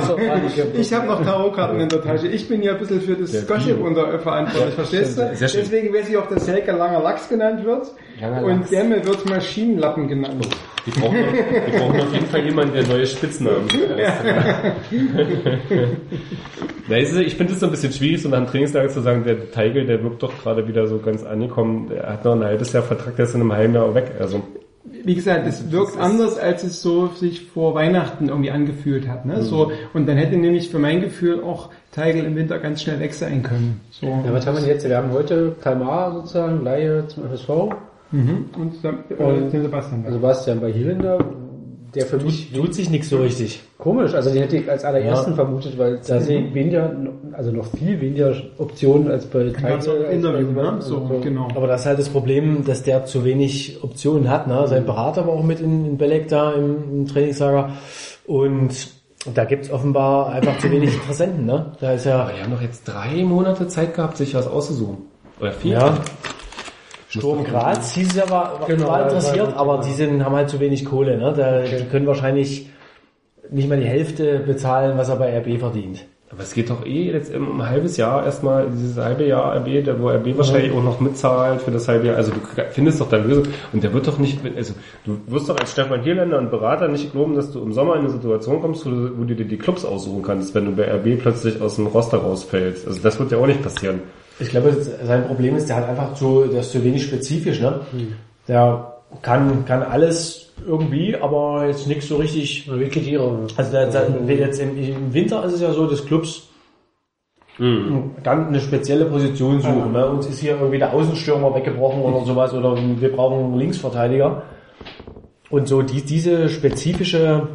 Ich 0.77 0.93
habe 0.93 1.07
noch 1.07 1.23
Tarotkarten 1.23 1.79
in 1.79 1.89
der 1.89 2.01
Tasche. 2.01 2.27
Ich 2.27 2.47
bin 2.47 2.61
hier 2.61 2.73
ein 2.73 2.79
bisschen 2.79 3.01
für 3.01 3.15
das 3.15 3.47
Gossip 3.47 3.79
unter 3.81 4.19
verantwortlich, 4.19 4.75
verstehst 4.75 5.17
du? 5.17 5.31
Deswegen 5.39 5.93
weiß 5.93 6.09
ich 6.09 6.17
auch, 6.17 6.27
dass 6.27 6.45
Selke 6.45 6.71
langer 6.71 7.01
Lachs 7.01 7.29
genannt 7.29 7.63
wird. 7.65 7.87
Langer 8.21 8.43
und 8.43 8.59
Lachs. 8.59 8.69
Demme 8.69 9.05
wird 9.05 9.29
Maschinenlappen 9.29 10.07
genannt. 10.07 10.47
Die 10.85 10.91
brauchen, 10.91 11.15
die 11.15 11.77
brauchen 11.77 12.01
auf 12.01 12.13
jeden 12.13 12.25
Fall 12.25 12.43
jemanden, 12.45 12.73
der 12.73 12.87
neue 12.87 13.05
Spitznamen 13.05 13.67
es- 16.89 17.15
ich 17.15 17.35
finde 17.35 17.53
es 17.53 17.59
so 17.59 17.65
ein 17.67 17.71
bisschen 17.71 17.93
schwierig, 17.93 18.21
so 18.21 18.29
nach 18.29 18.39
dem 18.39 18.47
Trainingslager 18.47 18.89
zu 18.89 19.01
sagen, 19.01 19.23
der 19.23 19.51
Teigel, 19.51 19.85
der 19.85 20.03
wirkt 20.03 20.23
doch 20.23 20.33
gerade 20.41 20.67
wieder 20.67 20.87
so 20.87 20.99
ganz 20.99 21.23
angekommen. 21.23 21.91
Er 21.91 22.13
hat 22.13 22.25
noch 22.25 22.33
ein 22.33 22.43
halbes 22.43 22.73
Jahr 22.73 22.83
Vertrag, 22.83 23.15
der 23.15 23.25
ist 23.25 23.35
in 23.35 23.41
einem 23.41 23.53
halben 23.53 23.75
Jahr 23.75 23.93
weg. 23.93 24.11
Also 24.19 24.41
wie 25.03 25.15
gesagt, 25.15 25.47
es 25.47 25.71
wirkt 25.71 25.97
anders, 25.99 26.37
als 26.37 26.63
es 26.63 26.81
so 26.81 27.07
sich 27.07 27.45
vor 27.45 27.75
Weihnachten 27.75 28.29
irgendwie 28.29 28.51
angefühlt 28.51 29.07
hat. 29.07 29.25
Ne? 29.25 29.41
So, 29.43 29.71
und 29.93 30.07
dann 30.07 30.17
hätte 30.17 30.35
nämlich 30.37 30.69
für 30.69 30.79
mein 30.79 31.01
Gefühl 31.01 31.43
auch 31.43 31.69
Teigel 31.91 32.25
im 32.25 32.35
Winter 32.35 32.57
ganz 32.59 32.81
schnell 32.81 32.99
weg 32.99 33.13
sein 33.13 33.43
können. 33.43 33.79
So. 33.91 34.07
ja, 34.07 34.23
was 34.33 34.45
haben 34.47 34.55
wir 34.55 34.61
denn 34.61 34.69
jetzt? 34.71 34.87
Wir 34.87 34.97
haben 34.97 35.11
heute 35.11 35.55
Kalmar 35.61 36.13
sozusagen, 36.13 36.63
Laie 36.63 37.07
zum 37.07 37.23
FSV, 37.29 37.49
Mhm. 38.11 38.45
Und, 38.59 38.73
dann- 38.83 38.99
Und- 39.17 39.51
den 39.53 39.61
Sebastian. 39.63 40.01
also 40.05 40.17
Sebastian 40.17 40.59
bei 40.59 40.71
Hierländer, 40.71 41.19
der 41.95 42.05
für 42.05 42.17
mich 42.19 42.51
Tut 42.53 42.73
sich 42.73 42.89
nichts 42.89 43.09
so 43.09 43.17
richtig. 43.17 43.61
komisch, 43.77 44.13
also 44.13 44.29
den 44.31 44.43
hätte 44.43 44.55
ich 44.57 44.69
als 44.69 44.85
allerersten 44.85 45.31
Ja. 45.31 45.35
vermutet, 45.35 45.77
weil 45.77 45.99
da 46.07 46.21
sehe 46.21 46.39
ich 46.47 46.53
weniger, 46.53 46.95
also 47.33 47.51
noch 47.51 47.65
viel 47.77 47.99
weniger 47.99 48.33
Optionen 48.59 49.09
als 49.11 49.25
bei 49.25 49.41
ein 49.41 49.47
Interview, 50.11 50.53
bei- 50.53 50.61
ne? 50.61 50.77
So, 50.79 51.01
genau. 51.21 51.49
Aber 51.53 51.67
das 51.67 51.81
ist 51.81 51.87
halt 51.87 51.99
das 51.99 52.07
Problem, 52.09 52.63
dass 52.65 52.83
der 52.83 53.03
zu 53.05 53.25
wenig 53.25 53.79
Optionen 53.83 54.29
hat. 54.29 54.47
Ne? 54.47 54.65
Sein 54.67 54.85
Berater 54.85 55.27
war 55.27 55.33
auch 55.33 55.43
mit 55.43 55.59
in, 55.59 55.85
in 55.85 55.97
Belek 55.97 56.29
da 56.29 56.53
im, 56.53 56.77
im 57.01 57.05
Trainingslager. 57.07 57.71
Und 58.25 58.69
da 59.33 59.43
gibt's 59.45 59.69
offenbar 59.69 60.29
einfach 60.31 60.57
zu 60.59 60.71
wenig 60.71 60.93
Interessenten. 60.93 61.45
Ne? 61.45 61.73
Da 61.81 61.91
ist 61.91 62.05
ja 62.05 62.21
Aber 62.23 62.31
die 62.33 62.41
haben 62.41 62.51
doch 62.51 62.61
jetzt 62.61 62.85
drei 62.87 63.23
Monate 63.23 63.67
Zeit 63.67 63.95
gehabt, 63.95 64.15
sich 64.17 64.33
was 64.33 64.47
auszusuchen. 64.47 64.97
Oder 65.41 65.51
vier. 65.51 65.73
ja, 65.73 65.97
Sturm 67.19 67.43
Graz 67.43 67.93
hieß 67.93 68.09
es 68.09 68.15
ja, 68.15 68.29
war, 68.29 68.59
Genau, 68.67 68.87
war 68.87 69.03
interessiert, 69.03 69.55
war- 69.55 69.57
aber 69.57 69.83
die 69.85 69.91
sind, 69.91 70.23
haben 70.23 70.35
halt 70.35 70.49
zu 70.49 70.59
wenig 70.59 70.85
Kohle. 70.85 71.17
Ne? 71.17 71.33
Da, 71.35 71.61
Die 71.61 71.85
können 71.85 72.07
wahrscheinlich 72.07 72.69
nicht 73.49 73.67
mal 73.67 73.79
die 73.79 73.85
Hälfte 73.87 74.39
bezahlen, 74.39 74.97
was 74.97 75.09
er 75.09 75.17
bei 75.17 75.37
RB 75.37 75.59
verdient. 75.59 76.05
Aber 76.33 76.43
es 76.43 76.53
geht 76.53 76.69
doch 76.69 76.85
eh 76.85 77.11
jetzt 77.11 77.35
um 77.35 77.59
ein 77.59 77.69
halbes 77.69 77.97
Jahr 77.97 78.23
erstmal, 78.23 78.67
dieses 78.71 78.95
halbe 78.95 79.25
Jahr 79.27 79.53
RB, 79.57 79.85
wo 79.99 80.07
RB 80.09 80.37
wahrscheinlich 80.37 80.71
auch 80.71 80.81
noch 80.81 81.01
mitzahlt 81.01 81.61
für 81.61 81.71
das 81.71 81.89
halbe 81.89 82.07
Jahr. 82.07 82.15
Also 82.15 82.31
du 82.31 82.39
findest 82.69 83.01
doch 83.01 83.09
da 83.09 83.17
Lösung. 83.17 83.47
Und 83.73 83.83
der 83.83 83.91
wird 83.91 84.07
doch 84.07 84.17
nicht, 84.17 84.39
also 84.55 84.73
du 85.03 85.17
wirst 85.27 85.49
doch 85.49 85.57
als 85.57 85.73
Stefan 85.73 86.03
Hierländer 86.03 86.37
und 86.37 86.49
Berater 86.49 86.87
nicht 86.87 87.11
glauben, 87.11 87.35
dass 87.35 87.51
du 87.51 87.61
im 87.61 87.73
Sommer 87.73 87.95
in 87.95 88.01
eine 88.03 88.11
Situation 88.11 88.61
kommst, 88.61 88.85
wo 88.85 88.91
du, 88.91 89.17
wo 89.17 89.23
du 89.25 89.35
dir 89.35 89.43
die 89.43 89.57
Clubs 89.57 89.83
aussuchen 89.83 90.21
kannst, 90.23 90.55
wenn 90.55 90.63
du 90.63 90.71
bei 90.71 90.85
RB 90.89 91.19
plötzlich 91.21 91.61
aus 91.61 91.75
dem 91.75 91.87
Roster 91.87 92.19
rausfällst. 92.19 92.87
Also 92.87 93.01
das 93.03 93.19
wird 93.19 93.33
ja 93.33 93.37
auch 93.37 93.47
nicht 93.47 93.61
passieren. 93.61 93.99
Ich 94.39 94.49
glaube, 94.49 94.71
sein 95.03 95.27
Problem 95.27 95.55
ist, 95.55 95.69
der 95.69 95.75
hat 95.77 95.89
einfach 95.89 96.13
zu, 96.15 96.45
der 96.45 96.61
ist 96.61 96.71
zu 96.71 96.83
wenig 96.83 97.03
spezifisch, 97.03 97.59
ne? 97.59 97.81
Der 98.47 98.93
kann, 99.21 99.65
kann 99.65 99.83
alles 99.83 100.51
irgendwie, 100.65 101.15
aber 101.15 101.67
jetzt 101.67 101.87
nichts 101.87 102.07
so 102.07 102.17
richtig. 102.17 102.69
Also 103.57 103.71
der, 103.71 103.87
der, 103.87 104.35
jetzt 104.35 104.59
im, 104.59 104.77
im 104.77 105.13
Winter 105.13 105.43
ist 105.45 105.53
es 105.53 105.61
ja 105.61 105.71
so, 105.73 105.85
dass 105.87 106.05
Clubs 106.05 106.47
dann 108.23 108.47
eine 108.47 108.59
spezielle 108.59 109.05
Position 109.05 109.61
suchen. 109.61 109.91
Ne? 109.91 110.07
Uns 110.07 110.25
ist 110.27 110.39
hier 110.39 110.53
irgendwie 110.53 110.79
der 110.79 110.93
Außenstürmer 110.93 111.53
weggebrochen 111.53 112.01
oder 112.01 112.25
sowas 112.25 112.53
oder 112.53 112.75
wir 112.75 113.11
brauchen 113.11 113.45
einen 113.45 113.59
Linksverteidiger. 113.59 114.43
Und 115.49 115.67
so 115.67 115.81
die, 115.81 116.01
diese 116.01 116.47
spezifische, 116.49 117.47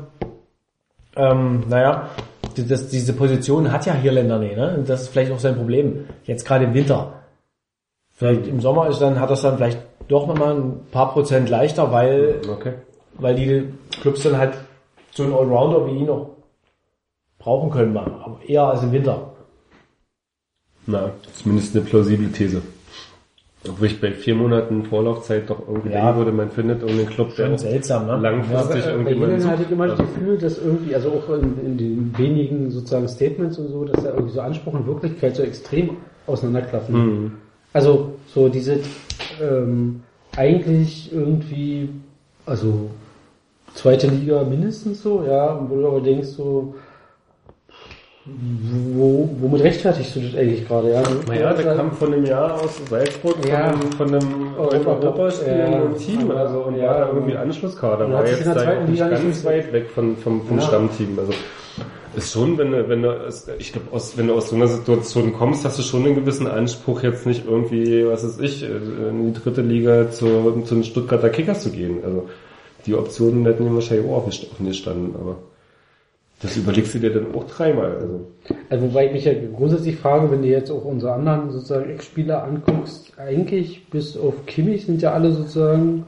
ähm, 1.16 1.64
naja, 1.68 2.10
das, 2.64 2.88
diese 2.88 3.12
Position 3.12 3.70
hat 3.72 3.86
ja 3.86 3.92
Hirländer 3.92 4.38
nicht. 4.38 4.56
Ne? 4.56 4.76
Und 4.78 4.88
das 4.88 5.02
ist 5.02 5.08
vielleicht 5.08 5.32
auch 5.32 5.38
sein 5.38 5.56
Problem. 5.56 6.06
Jetzt 6.24 6.44
gerade 6.46 6.64
im 6.64 6.74
Winter. 6.74 7.22
Vielleicht 8.12 8.46
im 8.46 8.60
Sommer 8.60 8.88
ist 8.88 9.00
dann, 9.00 9.20
hat 9.20 9.30
das 9.30 9.42
dann 9.42 9.56
vielleicht 9.56 9.78
doch 10.08 10.26
nochmal 10.26 10.54
ein 10.56 10.80
paar 10.90 11.12
Prozent 11.12 11.48
leichter, 11.50 11.92
weil 11.92 12.40
Okay. 12.50 12.74
weil 13.18 13.34
die 13.34 13.68
Clubs 14.00 14.22
dann 14.22 14.38
halt 14.38 14.54
so 15.12 15.24
einen 15.24 15.34
Allrounder 15.34 15.86
wie 15.86 15.98
ihn 15.98 16.06
noch 16.06 16.30
brauchen 17.38 17.70
können, 17.70 17.92
mal. 17.92 18.06
aber 18.24 18.38
eher 18.46 18.64
als 18.64 18.82
im 18.82 18.92
Winter. 18.92 19.32
Na, 20.86 21.10
zumindest 21.34 21.74
eine 21.76 21.84
plausible 21.84 22.30
These. 22.32 22.62
Obwohl 23.68 23.86
ich 23.88 24.00
bei 24.00 24.12
vier 24.12 24.34
Monaten 24.34 24.84
Vorlaufzeit 24.84 25.48
doch 25.50 25.60
irgendwie 25.66 25.90
Ja. 25.90 26.04
denken 26.06 26.18
würde, 26.18 26.32
man 26.32 26.50
findet 26.50 26.82
irgendeinen 26.82 27.10
Club, 27.10 27.34
der 27.36 27.46
Schon 27.46 27.54
auch 27.54 27.58
seltsam, 27.58 28.06
ne? 28.06 28.16
langfristig 28.20 28.84
Bei 28.84 28.90
irgendjemanden 28.90 29.40
Ihnen 29.40 29.48
hatte 29.50 29.62
ich 29.62 29.70
immer 29.70 29.86
das 29.88 30.00
Also, 30.00 30.12
Gefühl, 30.12 30.38
dass 30.38 30.58
irgendwie, 30.58 30.94
also 30.94 31.08
auch 31.10 31.34
in, 31.34 31.58
in 31.64 31.78
den 31.78 32.14
wenigen 32.16 32.70
sozusagen 32.70 33.08
Statements 33.08 33.58
und 33.58 33.68
so, 33.68 33.84
dass 33.84 34.02
da 34.02 34.10
irgendwie 34.10 34.32
so 34.32 34.40
Anspruch 34.40 34.74
und 34.74 34.86
Wirklichkeit 34.86 35.36
so 35.36 35.42
extrem 35.42 35.90
auseinanderklaffen. 36.26 36.94
Mhm. 36.94 37.32
Also 37.72 38.12
so 38.26 38.48
diese 38.48 38.80
ähm, 39.42 40.02
eigentlich 40.36 41.12
irgendwie, 41.12 41.88
also 42.44 42.90
zweite 43.74 44.06
Liga 44.06 44.44
mindestens 44.44 45.02
so, 45.02 45.24
ja, 45.26 45.52
und 45.52 45.70
wo 45.70 45.76
du 45.76 45.86
aber 45.86 46.00
denkst 46.00 46.28
so, 46.28 46.74
Wo, 48.28 49.28
womit 49.40 49.62
rechtfertigst 49.62 50.16
du 50.16 50.20
das 50.20 50.34
eigentlich 50.34 50.66
gerade? 50.66 50.90
Ja, 50.90 51.02
Naja, 51.28 51.52
der 51.54 51.76
kam 51.76 51.92
von 51.92 52.12
einem 52.12 52.24
Jahr 52.24 52.54
aus 52.60 52.80
Salzburg, 52.90 53.36
Ja. 53.48 53.72
von, 53.96 54.08
einem- 54.12 54.54
Europa- 54.58 54.98
Europaspiel 55.00 55.48
ja. 55.56 55.82
im 55.82 55.96
Team 55.96 56.28
oder 56.30 56.50
so 56.50 56.58
und 56.62 56.76
Ja. 56.76 56.86
war 56.86 56.94
da 56.98 57.08
irgendwie 57.12 57.36
Anschlusskader. 57.36 58.10
War 58.10 58.26
jetzt 58.26 58.44
da 58.44 58.52
auch 58.82 58.88
nicht 58.88 58.98
ganz 58.98 59.44
weit 59.44 59.72
weg 59.72 59.90
von, 59.94 60.16
vom, 60.16 60.44
vom 60.44 60.58
Ja. 60.58 60.64
Stammteam. 60.64 61.16
Also 61.20 61.32
ist 62.16 62.32
schon, 62.32 62.58
wenn 62.58 62.72
du, 62.72 62.88
wenn 62.88 63.02
du, 63.02 63.14
ich 63.58 63.72
glaube, 63.72 63.88
aus, 63.92 64.16
wenn 64.18 64.26
du 64.26 64.34
aus 64.34 64.48
so 64.50 64.56
einer 64.56 64.66
Situation 64.66 65.32
kommst, 65.32 65.64
hast 65.64 65.78
du 65.78 65.82
schon 65.82 66.04
einen 66.04 66.16
gewissen 66.16 66.48
Anspruch, 66.48 67.02
jetzt 67.04 67.26
nicht 67.26 67.44
irgendwie, 67.46 68.06
was 68.08 68.24
weiß 68.24 68.40
ich, 68.40 68.64
in 68.64 69.32
die 69.32 69.40
dritte 69.40 69.60
Liga 69.60 70.10
zu, 70.10 70.62
zu 70.64 70.74
den 70.74 70.82
Stuttgarter 70.84 71.28
Kickers 71.28 71.62
zu 71.62 71.70
gehen. 71.70 71.98
Also 72.04 72.26
die 72.86 72.94
Optionen 72.94 73.44
hätten 73.46 73.64
mir 73.64 73.74
wahrscheinlich 73.74 74.08
auch 74.10 74.16
offen 74.16 74.32
offen 74.50 74.66
gestanden, 74.66 75.14
aber 75.14 75.36
das 76.40 76.56
überlegst 76.56 76.94
du 76.94 76.98
dir 76.98 77.12
dann 77.12 77.34
auch 77.34 77.44
dreimal. 77.44 77.96
Also. 77.96 78.32
Also 78.68 78.84
wobei 78.84 79.06
ich 79.06 79.12
mich 79.12 79.24
ja 79.24 79.32
grundsätzlich 79.56 79.96
frage, 79.96 80.30
wenn 80.30 80.42
du 80.42 80.48
jetzt 80.48 80.70
auch 80.70 80.84
unsere 80.84 81.14
anderen 81.14 81.50
sozusagen 81.50 81.88
Ex-Spieler 81.90 82.42
anguckst, 82.42 83.14
eigentlich 83.18 83.88
bis 83.88 84.16
auf 84.16 84.44
Kimmich 84.44 84.84
sind 84.86 85.00
ja 85.00 85.12
alle 85.12 85.32
sozusagen 85.32 86.04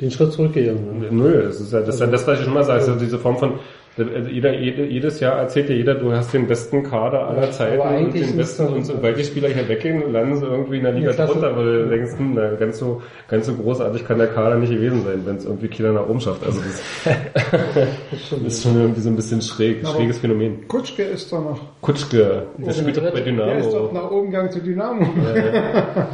den 0.00 0.10
Schritt 0.10 0.32
zurückgegangen. 0.32 1.00
Ne? 1.00 1.08
Nö, 1.10 1.42
das 1.42 1.60
ist 1.60 1.72
ja 1.72 1.80
das, 1.80 1.96
ist 1.96 2.00
ja 2.00 2.06
das 2.06 2.26
was 2.26 2.38
ich 2.38 2.44
schon 2.44 2.54
mal 2.54 2.64
sage, 2.64 2.80
also 2.80 2.94
diese 2.96 3.18
Form 3.18 3.36
von 3.38 3.52
also 4.00 4.28
jeder, 4.30 4.52
jede, 4.54 4.84
jedes 4.86 5.20
Jahr 5.20 5.38
erzählt 5.38 5.68
dir 5.68 5.76
jeder, 5.76 5.94
du 5.94 6.12
hast 6.12 6.32
den 6.32 6.46
besten 6.46 6.82
Kader 6.82 7.28
aller 7.28 7.50
Zeiten 7.50 7.80
und 8.06 8.14
den 8.14 8.36
besten 8.36 8.66
und 8.68 8.84
sobald 8.84 9.18
die 9.18 9.24
Spieler 9.24 9.48
hier 9.48 9.68
weggehen, 9.68 10.12
landen 10.12 10.36
sie 10.36 10.46
irgendwie 10.46 10.78
in 10.78 10.84
der 10.84 10.92
Liga 10.92 11.10
Ja, 11.12 11.26
drunter, 11.26 11.56
weil 11.56 11.64
du 11.84 11.88
denkst, 11.88 12.12
hm, 12.18 12.32
na, 12.34 12.50
ganz 12.54 12.78
so 12.78 13.02
ganz 13.28 13.46
so 13.46 13.54
großartig 13.54 14.06
kann 14.06 14.18
der 14.18 14.28
Kader 14.28 14.56
nicht 14.56 14.70
gewesen 14.72 15.02
sein, 15.04 15.22
wenn 15.24 15.36
es 15.36 15.44
irgendwie 15.44 15.68
keiner 15.68 15.92
nach 15.92 16.08
oben 16.08 16.20
schafft. 16.20 16.44
Also 16.44 16.60
das, 16.60 16.82
das 18.30 18.40
ist 18.46 18.62
schon 18.62 18.76
irgendwie 18.80 19.00
so 19.00 19.08
ein 19.10 19.16
bisschen 19.16 19.42
schräg, 19.42 19.84
Aber- 19.84 19.94
schräges 19.96 20.18
Phänomen. 20.18 20.66
Kutschke 20.68 21.02
ist 21.02 21.32
doch 21.32 21.42
noch. 21.42 21.60
Kutschke, 21.80 22.42
der 22.58 22.72
spielt 22.72 22.96
doch 22.96 23.02
bei 23.02 23.20
Der 23.20 23.58
ist 23.58 23.72
doch 23.72 23.88
Dynamo. 23.88 23.92
nach 23.92 24.10
oben 24.10 24.30
gegangen 24.30 24.50
zu 24.50 24.60
Dynamo. 24.60 25.06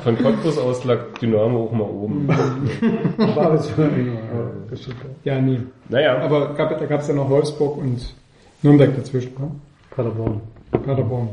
Von 0.02 0.18
Cottbus 0.18 0.58
aus 0.58 0.84
lag 0.84 0.98
Dynamo 1.20 1.64
auch 1.64 1.72
mal 1.72 1.84
oben. 1.84 2.28
War 3.18 3.52
das 3.52 3.68
für 3.70 3.88
Ja, 5.24 5.40
nie. 5.40 5.60
Naja, 5.88 6.18
Aber 6.18 6.54
gab, 6.54 6.78
da 6.78 6.86
gab 6.86 7.00
es 7.00 7.08
ja 7.08 7.14
noch 7.14 7.28
Wolfsburg 7.28 7.73
und 7.76 8.14
Nürnberg 8.62 8.96
dazwischen. 8.96 9.34
Ne? 9.38 9.50
Paderborn. 9.90 10.40
Paderborn. 10.70 11.28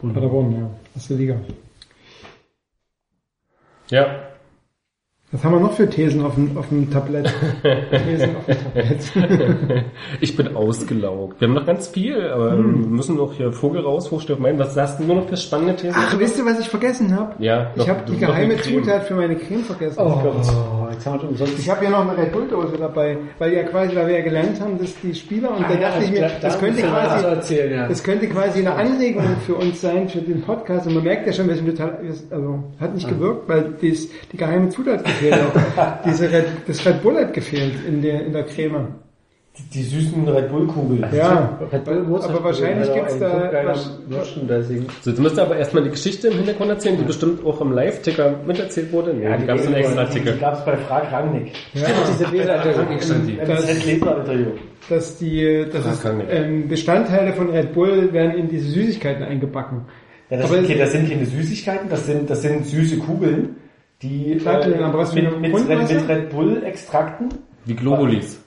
Paderborn, 0.00 0.52
ja. 0.52 0.70
Erste 0.94 1.14
Liga. 1.14 1.40
ja, 3.90 4.33
Was 5.34 5.42
haben 5.42 5.54
wir 5.54 5.60
noch 5.60 5.72
für 5.72 5.90
Thesen 5.90 6.24
auf 6.24 6.36
dem, 6.36 6.56
auf 6.56 6.68
dem 6.68 6.88
Tablett? 6.92 7.28
Thesen 7.62 8.36
auf 8.36 8.46
dem 8.46 8.56
Tablett. 8.56 9.84
Ich 10.20 10.36
bin 10.36 10.54
ausgelaugt. 10.54 11.40
Wir 11.40 11.48
haben 11.48 11.54
noch 11.54 11.66
ganz 11.66 11.88
viel, 11.88 12.20
aber 12.30 12.52
Hm. 12.52 12.84
wir 12.84 12.90
müssen 12.90 13.16
noch 13.16 13.32
hier 13.32 13.50
Vogel 13.52 13.82
raus, 13.82 14.12
Hochstift 14.12 14.38
meinen. 14.38 14.60
Was 14.60 14.74
sagst 14.74 15.00
du 15.00 15.04
nur 15.04 15.16
noch 15.16 15.28
für 15.28 15.36
spannende 15.36 15.74
Thesen? 15.74 15.96
Ach, 15.98 16.16
wisst 16.20 16.38
ihr, 16.38 16.44
was 16.46 16.60
ich 16.60 16.68
vergessen 16.68 17.12
habe? 17.18 17.32
Ja, 17.42 17.72
Ich 17.74 17.88
habe 17.88 18.02
die 18.06 18.12
noch 18.12 18.20
geheime. 18.20 18.56
Zutat 18.58 19.04
für 19.08 19.14
meine 19.14 19.34
Creme 19.34 19.64
vergessen. 19.64 19.98
Oh, 20.00 20.86
jetzt 20.92 21.04
haben 21.04 21.20
wir 21.22 21.28
umsonst. 21.30 21.58
Ich 21.58 21.68
habe 21.68 21.84
ja 21.84 21.90
noch 21.90 22.08
eine 22.08 22.16
Red 22.16 22.32
Bull 22.32 22.46
Dose 22.48 22.76
dabei, 22.78 23.16
weil 23.40 23.52
ja 23.54 23.64
quasi, 23.64 23.96
weil 23.96 24.06
wir 24.06 24.18
ja 24.18 24.24
gelernt 24.24 24.60
haben, 24.60 24.78
dass 24.78 24.94
die 25.02 25.14
Spieler 25.14 25.50
und 25.56 25.62
da 25.68 25.74
dachte 25.74 26.04
ich 26.04 26.12
mir, 26.12 26.30
das 26.40 26.60
könnte 26.60 26.82
quasi, 26.82 27.26
erzählen, 27.26 27.72
ja. 27.72 27.88
das 27.88 28.04
könnte 28.04 28.28
quasi 28.28 28.60
eine 28.60 28.74
Anregung 28.74 29.24
für 29.44 29.56
uns 29.56 29.80
sein 29.80 30.08
für 30.08 30.18
den 30.20 30.42
Podcast 30.42 30.86
und 30.86 30.94
man 30.94 31.02
merkt 31.02 31.26
ja 31.26 31.32
schon, 31.32 31.48
wir 31.48 31.56
sind 31.56 31.66
total, 31.66 31.98
also 32.30 32.62
hat 32.78 32.94
nicht 32.94 33.08
gewirkt, 33.08 33.48
weil 33.48 33.74
dies, 33.82 34.10
die 34.30 34.36
geheime 34.36 34.68
Zutat 34.68 35.02
gefehlt 35.04 35.23
hat. 35.32 36.04
Diese 36.06 36.30
Red, 36.30 36.44
das 36.66 36.84
Red 36.86 37.02
Bull 37.02 37.16
hat 37.16 37.32
gefehlt 37.34 37.74
in 37.86 38.02
der 38.02 38.24
in 38.26 38.32
der 38.32 38.44
Creme. 38.44 38.88
Die, 39.56 39.62
die 39.78 39.82
süßen 39.84 40.26
Red 40.28 40.48
Bull 40.50 40.66
Kugeln. 40.66 41.04
Ja, 41.16 41.56
Red 41.72 41.84
Bull 41.84 42.02
muss 42.02 42.24
aber 42.24 42.42
wahrscheinlich 42.42 42.92
gibt's 42.92 43.20
da 43.20 43.52
was- 43.64 44.00
Merchandising. 44.08 44.86
So, 45.00 45.10
jetzt 45.10 45.20
müsst 45.20 45.36
ihr 45.38 45.42
aber 45.42 45.56
erstmal 45.56 45.84
die 45.84 45.90
Geschichte 45.90 46.26
im 46.26 46.34
Hintergrund 46.38 46.70
erzählen, 46.70 46.96
die 46.98 47.04
bestimmt 47.04 47.46
auch 47.46 47.60
im 47.60 47.70
Live-Ticker 47.70 48.34
miterzählt 48.44 48.90
wurde. 48.92 49.14
Nee, 49.14 49.28
die 49.40 49.46
gab 49.46 49.58
es 49.60 49.66
einen 49.66 49.76
extra 49.76 50.04
Die 50.06 50.18
Ticker. 50.18 50.32
gab 50.38 50.54
es 50.54 50.64
bei 50.64 50.76
Frag 50.76 51.12
Rangnick. 51.12 51.52
Diese 51.72 52.28
Bilder, 52.32 52.64
Das 53.46 53.70
ist 53.70 53.86
Leserinterview. 53.86 54.46
dass 54.88 55.18
die, 55.18 55.64
das 55.72 55.86
ist, 55.86 56.02
kann 56.02 56.18
nicht. 56.18 56.28
ähm, 56.32 56.66
Bestandteile 56.66 57.32
von 57.34 57.50
Red 57.50 57.72
Bull 57.74 58.12
werden 58.12 58.34
in 58.36 58.48
diese 58.48 58.68
Süßigkeiten 58.70 59.22
eingebacken. 59.22 59.82
Ja, 60.30 60.38
das, 60.38 60.46
Aber 60.50 60.54
sind, 60.62 60.70
es- 60.70 60.78
das 60.80 60.92
sind 60.92 61.08
keine 61.08 61.26
Süßigkeiten, 61.26 61.88
das 61.88 62.06
sind, 62.06 62.28
das 62.28 62.42
sind 62.42 62.66
süße 62.66 62.96
Kugeln, 62.98 63.56
die 64.04 64.38
Datteln, 64.44 64.82
aber 64.82 64.98
was 64.98 65.12
für 65.12 65.22
mit, 65.22 65.40
mit, 65.52 65.68
Red, 65.68 65.90
mit 65.90 66.08
Red 66.08 66.30
Bull 66.30 66.62
Extrakten 66.64 67.28
Wie 67.64 67.74
Globulis. 67.74 68.40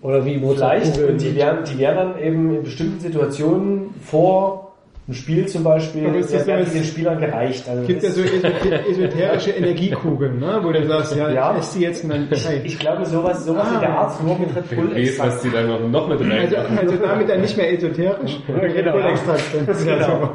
Oder 0.00 0.24
wie 0.24 0.38
vielleicht 0.40 0.98
und 0.98 1.20
die 1.20 1.34
werden, 1.36 1.64
die 1.64 1.78
werden 1.78 1.96
dann 2.14 2.18
eben 2.18 2.54
in 2.56 2.62
bestimmten 2.62 2.98
Situationen 3.00 3.94
vor 4.00 4.72
einem 5.06 5.14
Spiel 5.14 5.46
zum 5.46 5.64
Beispiel, 5.64 6.06
Aber 6.06 6.16
ist 6.16 6.32
das 6.32 6.46
werden 6.46 6.64
den 6.72 6.84
Spielern 6.84 7.18
gereicht. 7.20 7.68
Also 7.68 7.82
Es 7.82 7.86
gibt 7.88 8.02
ja 8.04 8.10
so 8.10 8.22
esoter- 8.22 8.88
esoterische 8.88 9.50
Energiekugeln, 9.58 10.38
ne? 10.38 10.60
wo 10.62 10.70
du 10.72 10.86
sagst, 10.86 11.16
ja, 11.16 11.28
Ja. 11.30 11.56
ich 11.58 11.66
die 11.70 11.80
jetzt 11.80 12.04
und 12.04 12.10
dann 12.10 12.28
hey. 12.30 12.60
ich 12.64 12.78
glaube 12.78 13.04
sowas, 13.06 13.44
sowas 13.44 13.68
in 13.74 13.80
der 13.80 13.90
Art 13.98 14.22
nur 14.24 14.38
mit 14.38 14.54
Red 14.54 14.70
Bull 14.76 14.90
Wer 14.92 15.02
weiß, 15.04 15.18
was 15.18 15.42
die 15.42 15.50
da 15.50 15.62
noch, 15.62 15.80
noch 15.88 16.08
mit 16.08 16.20
rein 16.20 16.30
Also, 16.32 16.56
also 16.56 16.96
damit 17.04 17.28
dann 17.28 17.40
nicht 17.40 17.56
mehr 17.56 17.72
esoterisch. 17.72 18.38
Red 18.48 18.92
Bull 18.92 19.02
Extrakt. 19.02 19.42
Genau. 19.84 20.30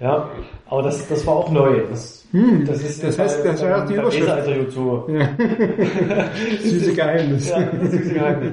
Ja, 0.00 0.28
aber 0.70 0.82
das, 0.82 1.08
das 1.08 1.26
war 1.26 1.34
auch 1.36 1.50
neu. 1.50 1.80
Das, 1.90 2.24
das 2.66 2.82
ist 2.82 3.02
das 3.02 3.18
heißt, 3.18 3.44
das 3.44 3.62
war 3.62 3.82
auch 3.82 3.86
die 3.86 3.94
Überschrift. 3.94 4.28
Leserinterview 4.28 4.70
zu. 4.70 5.04
Süße 6.68 6.94
Geheimnis. 6.94 7.48
Ja, 7.50 7.62
das 7.82 7.92
ist 7.92 8.14
geheimnis. 8.14 8.52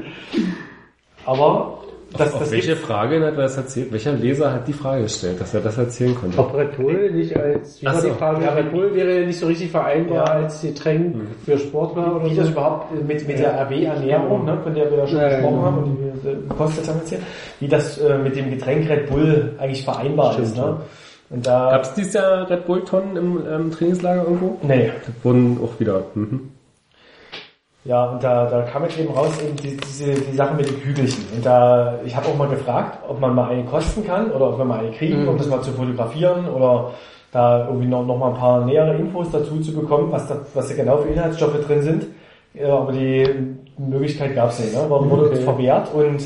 Aber 1.25 1.79
das, 2.17 2.33
Auf 2.33 2.39
das 2.39 2.51
welche 2.51 2.69
gibt, 2.75 2.81
Frage 2.85 3.15
hat 3.17 3.23
er 3.23 3.31
das 3.43 3.57
erzählt? 3.57 3.91
Welcher 3.91 4.13
Leser 4.13 4.53
hat 4.53 4.67
die 4.67 4.73
Frage 4.73 5.03
gestellt, 5.03 5.41
dass 5.41 5.53
er 5.53 5.59
das 5.61 5.77
erzählen 5.77 6.15
konnte? 6.15 6.37
Ob 6.39 6.55
Red 6.55 6.77
Bull 6.77 7.11
nicht 7.11 7.35
als, 7.35 7.81
wie 7.81 7.85
war 7.85 7.93
die 7.95 8.07
so. 8.07 8.13
Frage, 8.13 8.43
ja, 8.45 8.53
Red 8.53 8.71
Bull 8.71 8.95
wäre 8.95 9.19
ja 9.19 9.25
nicht 9.25 9.37
so 9.39 9.47
richtig 9.47 9.69
vereinbar 9.71 10.17
Ja. 10.17 10.23
als 10.23 10.61
Getränk 10.61 11.15
für 11.43 11.57
Sportler 11.57 12.15
oder 12.15 12.25
wie 12.29 12.35
das 12.35 12.45
so. 12.45 12.51
überhaupt 12.53 12.93
mit, 13.05 13.27
mit 13.27 13.37
der 13.39 13.59
RB-Ernährung, 13.63 14.45
ne, 14.45 14.57
von 14.63 14.73
der 14.73 14.89
wir 14.91 14.97
ja 14.99 15.07
schon 15.07 15.17
Ja, 15.17 15.23
ja, 15.23 15.29
gesprochen 15.35 15.55
genau. 15.55 15.65
haben 15.65 15.77
und 15.83 15.97
die 15.97 16.23
wir 16.25 16.31
äh, 16.31 16.35
gekostet 16.47 16.87
haben 16.87 16.99
jetzt 16.99 17.09
hier, 17.09 17.19
wie 17.59 17.67
das 17.67 17.97
äh, 17.97 18.17
mit 18.17 18.35
dem 18.35 18.49
Getränk 18.49 18.89
Red 18.89 19.09
Bull 19.09 19.53
eigentlich 19.57 19.83
vereinbar 19.83 20.39
ist. 20.39 20.55
Ne? 20.55 20.77
Und 21.29 21.45
da, 21.45 21.71
Gab 21.71 21.83
es 21.83 21.93
dieses 21.93 22.13
Jahr 22.13 22.49
Red 22.49 22.65
Bull-Tonnen 22.65 23.17
im 23.17 23.43
ähm, 23.49 23.71
Trainingslager 23.71 24.23
irgendwo? 24.23 24.57
nee, 24.61 24.91
Das 25.05 25.15
wurden 25.23 25.59
auch 25.63 25.79
wieder. 25.79 26.03
Mhm. 26.13 26.51
Ja, 27.83 28.05
und 28.05 28.23
da, 28.23 28.45
da 28.49 28.63
kam 28.63 28.83
jetzt 28.83 28.97
eben 28.97 29.13
raus 29.13 29.39
eben 29.41 29.55
die, 29.57 29.77
diese 29.77 30.13
die 30.13 30.35
Sache 30.35 30.55
mit 30.55 30.67
den 30.67 30.81
Kügelchen. 30.81 31.23
Und 31.35 31.45
da, 31.45 31.99
ich 32.03 32.15
habe 32.15 32.27
auch 32.27 32.35
mal 32.35 32.47
gefragt, 32.47 32.97
ob 33.07 33.19
man 33.19 33.35
mal 33.35 33.49
eine 33.49 33.63
kosten 33.63 34.05
kann 34.05 34.31
oder 34.31 34.49
ob 34.49 34.57
wir 34.57 34.65
mal 34.65 34.79
eine 34.79 34.91
kriegen, 34.91 35.27
um 35.27 35.37
das 35.37 35.47
mal 35.47 35.61
zu 35.61 35.71
fotografieren 35.71 36.49
oder 36.49 36.91
da 37.31 37.65
irgendwie 37.67 37.87
noch, 37.87 38.03
noch 38.05 38.17
mal 38.17 38.29
ein 38.29 38.37
paar 38.37 38.65
nähere 38.65 38.95
Infos 38.95 39.29
dazu 39.29 39.59
zu 39.59 39.73
bekommen, 39.73 40.11
was 40.11 40.27
da, 40.27 40.37
was 40.53 40.67
da 40.69 40.73
genau 40.75 40.97
für 40.97 41.09
Inhaltsstoffe 41.09 41.63
drin 41.65 41.81
sind. 41.83 42.05
Ja, 42.55 42.75
aber 42.75 42.91
die 42.93 43.54
Möglichkeit 43.77 44.35
gab 44.35 44.51
es 44.51 44.59
nicht, 44.59 44.73
ne? 44.73 44.89
Wurde, 44.89 45.09
wurde 45.09 45.29
uns 45.29 45.39
verwehrt 45.39 45.93
und 45.93 46.21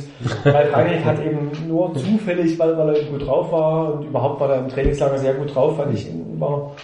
Ralf 0.45 0.73
Rangnick 0.73 1.03
hat 1.03 1.23
eben 1.25 1.51
nur 1.67 1.93
zufällig, 1.95 2.59
weil, 2.59 2.77
weil 2.77 2.95
er 2.95 3.03
gut 3.05 3.25
drauf 3.25 3.51
war 3.51 3.93
und 3.95 4.05
überhaupt 4.05 4.39
war 4.39 4.51
er 4.51 4.59
im 4.59 4.69
Trainingslager 4.69 5.17
sehr 5.17 5.33
gut 5.33 5.53
drauf, 5.55 5.77
fand 5.77 5.93
ich 5.93 6.07
war 6.37 6.75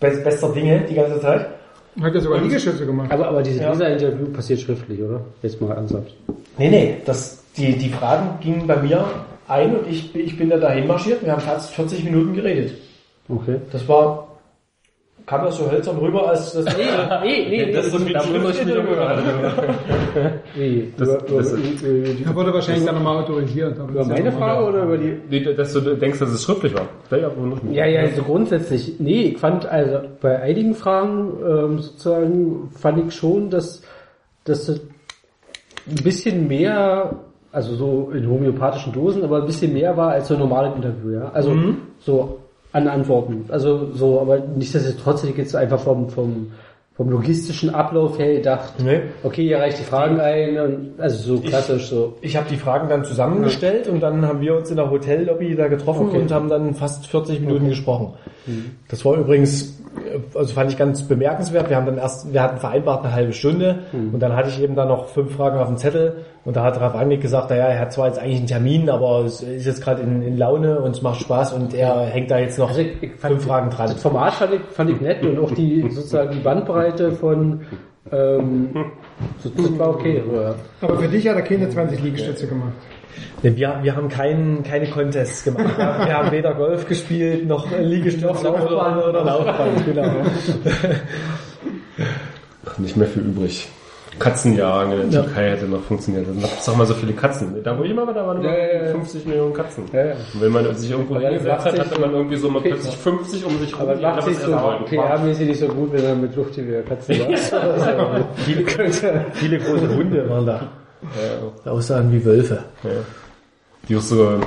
best, 0.00 0.24
bester 0.24 0.48
Dinge 0.52 0.84
die 0.88 0.94
ganze 0.94 1.20
Zeit. 1.20 1.46
Hat 2.00 2.14
er 2.14 2.20
sogar 2.20 2.40
Liegestütze 2.40 2.86
gemacht. 2.86 3.10
Aber, 3.10 3.28
aber 3.28 3.42
dieses 3.42 3.60
Ja. 3.60 3.70
Leserinterview 3.70 4.26
passiert 4.32 4.60
schriftlich, 4.60 5.00
oder? 5.02 5.20
Jetzt 5.42 5.60
mal 5.60 5.74
ernsthaft. 5.74 6.14
Nee, 6.56 6.68
nee, 6.68 6.96
das, 7.04 7.42
die, 7.56 7.76
die 7.76 7.88
Fragen 7.88 8.38
gingen 8.40 8.66
bei 8.66 8.76
mir 8.76 9.04
ein 9.48 9.76
und 9.76 9.88
ich, 9.88 10.14
ich 10.14 10.36
bin 10.36 10.50
da 10.50 10.58
dahin 10.58 10.86
marschiert. 10.86 11.24
Wir 11.24 11.32
haben 11.32 11.40
fast 11.40 11.72
40 11.74 12.04
Minuten 12.04 12.34
geredet. 12.34 12.74
Okay. 13.28 13.56
Das 13.72 13.88
war, 13.88 14.28
kam 15.26 15.44
das 15.44 15.56
so 15.58 15.70
hölzern 15.70 15.98
rüber, 15.98 16.28
als 16.30 16.52
das, 16.52 16.64
Nee, 16.64 17.46
nee, 17.50 17.72
das 17.72 17.86
ist 17.86 17.92
so 17.92 18.06
wie 18.08 18.16
ein 18.16 18.22
Schriftsteller 18.22 18.82
gehört. 18.82 19.18
Wie? 20.56 20.92
Das- 20.96 21.08
über, 21.08 21.38
das- 21.38 21.52
über, 21.52 22.28
Er 22.28 22.34
wurde 22.34 22.54
wahrscheinlich 22.54 22.84
dann 22.86 22.94
nochmal 22.94 23.22
autorisiert. 23.22 23.76
über 23.78 23.92
das 23.98 24.08
meine 24.08 24.32
Frage 24.32 24.66
oder 24.66 24.82
über 24.84 24.96
die? 24.98 25.16
Nee, 25.28 25.54
dass 25.54 25.72
du 25.72 25.80
denkst, 25.80 26.18
dass 26.18 26.30
es 26.30 26.42
schriftlich 26.42 26.74
war. 26.74 26.86
Ja, 27.10 27.16
ja, 27.18 27.26
aber 27.26 27.46
noch 27.46 27.62
nicht. 27.62 27.76
Ja, 27.76 27.86
ja, 27.86 28.00
also 28.02 28.22
grundsätzlich. 28.22 28.94
Nee, 28.98 29.22
ich 29.22 29.38
fand 29.38 29.66
also 29.66 30.00
bei 30.20 30.40
einigen 30.40 30.74
Fragen 30.74 31.32
ähm, 31.46 31.78
sozusagen 31.80 32.70
fand 32.78 33.06
ich 33.06 33.14
schon, 33.14 33.50
dass, 33.50 33.82
dass 34.44 34.66
das 34.66 34.80
ein 35.88 36.02
bisschen 36.04 36.48
mehr, 36.48 37.16
also 37.52 37.74
so 37.74 38.10
in 38.14 38.28
homöopathischen 38.28 38.92
Dosen, 38.92 39.22
aber 39.24 39.40
ein 39.40 39.46
bisschen 39.46 39.72
mehr 39.72 39.96
war 39.96 40.10
als 40.12 40.28
so 40.28 40.34
ein 40.34 40.40
normales 40.40 40.74
Interview, 40.76 41.10
ja. 41.12 41.30
Also 41.32 41.54
so 42.00 42.38
an 42.72 42.88
Antworten. 42.88 43.44
Also 43.48 43.92
so, 43.94 44.20
aber 44.20 44.38
nichtsdestotrotz 44.40 45.22
hätte 45.22 45.32
ich 45.32 45.38
jetzt 45.38 45.56
einfach 45.56 45.80
vom, 45.80 46.10
vom, 46.10 46.52
vom 46.94 47.10
logistischen 47.10 47.74
Ablauf 47.74 48.18
her 48.18 48.34
gedacht, 48.34 48.74
Nee. 48.84 49.00
okay, 49.22 49.42
hier 49.44 49.58
reicht 49.58 49.78
die 49.78 49.84
Fragen 49.84 50.20
ein, 50.20 50.58
und, 50.58 50.90
also 51.00 51.36
so 51.36 51.40
klassisch 51.40 51.86
so. 51.88 52.16
Ich 52.20 52.36
habe 52.36 52.46
die 52.50 52.56
Fragen 52.56 52.88
dann 52.88 53.04
zusammengestellt 53.04 53.88
und 53.88 54.00
dann 54.00 54.26
haben 54.26 54.40
wir 54.40 54.56
uns 54.56 54.70
in 54.70 54.76
der 54.76 54.90
Hotellobby 54.90 55.54
da 55.54 55.68
getroffen 55.68 56.08
Okay. 56.08 56.18
und 56.18 56.32
haben 56.32 56.48
dann 56.48 56.74
fast 56.74 57.06
40 57.06 57.40
Minuten 57.40 57.68
gesprochen. 57.68 58.14
Das 58.88 59.04
war 59.04 59.14
übrigens 59.16 59.77
also 60.34 60.54
fand 60.54 60.70
ich 60.70 60.78
ganz 60.78 61.02
bemerkenswert. 61.02 61.68
Wir 61.68 61.76
haben 61.76 61.86
dann 61.86 61.98
erst, 61.98 62.32
wir 62.32 62.42
hatten 62.42 62.58
vereinbart 62.58 63.04
eine 63.04 63.12
halbe 63.12 63.32
Stunde 63.32 63.80
und 63.92 64.20
dann 64.20 64.34
hatte 64.34 64.48
ich 64.48 64.60
eben 64.62 64.74
da 64.74 64.84
noch 64.84 65.08
fünf 65.08 65.34
Fragen 65.34 65.58
auf 65.58 65.68
dem 65.68 65.76
Zettel 65.76 66.24
und 66.44 66.56
da 66.56 66.64
hat 66.64 66.80
Ralf 66.80 66.94
Rangnick 66.94 67.20
gesagt, 67.20 67.50
naja, 67.50 67.66
er 67.66 67.80
hat 67.80 67.92
zwar 67.92 68.06
jetzt 68.06 68.18
eigentlich 68.18 68.38
einen 68.38 68.46
Termin, 68.46 68.90
aber 68.90 69.24
es 69.24 69.42
ist 69.42 69.66
jetzt 69.66 69.82
gerade 69.82 70.02
in, 70.02 70.22
in 70.22 70.36
Laune 70.36 70.80
und 70.80 70.92
es 70.92 71.02
macht 71.02 71.20
Spaß 71.20 71.52
und 71.52 71.74
er 71.74 72.06
hängt 72.06 72.30
da 72.30 72.38
jetzt 72.38 72.58
noch 72.58 72.68
Also 72.68 72.80
ich, 72.80 73.02
ich 73.02 73.12
fand, 73.16 73.34
fünf 73.34 73.46
Fragen 73.46 73.70
dran. 73.70 73.88
Das 73.88 74.02
Format 74.02 74.34
fand 74.34 74.54
ich, 74.54 74.60
fand 74.70 74.90
ich 74.90 75.00
nett 75.00 75.22
und 75.22 75.38
auch 75.38 75.50
die 75.50 75.88
sozusagen 75.90 76.32
die 76.32 76.40
Bandbreite 76.40 77.12
von 77.12 77.60
ähm, 78.10 78.70
so, 79.42 79.50
das 79.50 79.78
war 79.78 79.90
okay. 79.90 80.22
Aber, 80.26 80.54
Aber 80.80 80.98
für 80.98 81.08
dich 81.08 81.28
hat 81.28 81.36
er 81.36 81.42
keine 81.42 81.68
20 81.68 82.02
Liegestütze 82.02 82.46
gemacht. 82.46 82.72
Nee, 83.42 83.56
wir, 83.56 83.78
wir 83.82 83.96
haben 83.96 84.08
keinen, 84.08 84.62
keine 84.62 84.88
Contests 84.88 85.44
gemacht. 85.44 85.76
Wir 85.76 85.86
haben, 85.86 86.06
wir 86.06 86.16
haben 86.16 86.30
weder 86.32 86.54
Golf 86.54 86.86
gespielt, 86.86 87.46
noch 87.46 87.66
Liegestütze 87.70 88.44
Laufbahn. 88.44 88.98
oder, 88.98 89.24
Laufbahn. 89.24 89.84
Genau. 89.84 90.10
Nicht 92.78 92.96
mehr 92.96 93.08
viel 93.08 93.22
übrig. 93.22 93.68
Katzenjagen 94.18 94.92
in 94.92 95.10
der 95.10 95.22
Türkei 95.22 95.50
hätte 95.50 95.66
noch 95.66 95.82
funktioniert. 95.82 96.26
Da 96.26 96.32
gibt's 96.32 96.64
doch 96.64 96.76
mal 96.76 96.86
so 96.86 96.94
viele 96.94 97.12
Katzen. 97.12 97.62
Da 97.62 97.78
wo 97.78 97.84
ich 97.84 97.90
immer 97.90 98.06
war, 98.06 98.14
da 98.14 98.26
waren 98.26 98.38
immer 98.38 98.50
Ja, 98.50 98.66
ja, 98.66 98.84
ja. 98.86 98.92
50 98.92 99.26
Millionen 99.26 99.54
Katzen. 99.54 99.84
Ja, 99.92 100.06
ja. 100.06 100.12
Und 100.34 100.40
wenn 100.40 100.52
man 100.52 100.74
sich 100.74 100.90
irgendwo 100.90 101.14
dann 101.14 101.24
hingesetzt 101.24 101.64
hat, 101.64 101.78
hatte 101.78 102.00
man 102.00 102.12
irgendwie 102.12 102.36
so 102.36 102.50
mal 102.50 102.62
plötzlich 102.62 102.96
50 102.96 103.44
um 103.44 103.58
sich 103.58 103.78
rum, 103.78 103.88
aber 103.88 104.00
macht 104.00 104.22
sich 104.24 104.38
so. 104.38 104.52
PR-mäßig 104.52 105.46
nicht 105.46 105.60
so 105.60 105.68
gut, 105.68 105.92
wenn 105.92 106.04
er 106.04 106.14
mit 106.14 106.34
Luftgewehr 106.34 106.82
Katzen 106.82 107.18
da 107.50 108.24
viele, 108.36 108.64
viele 109.32 109.58
große 109.58 109.88
Hunde 109.96 110.28
waren 110.28 110.46
da. 110.46 110.68
Aussagen 111.64 112.12
wie 112.12 112.24
Wölfe. 112.24 112.64
Ja. 112.82 112.90
Die 113.88 113.96
auch 113.96 114.00
so 114.00 114.40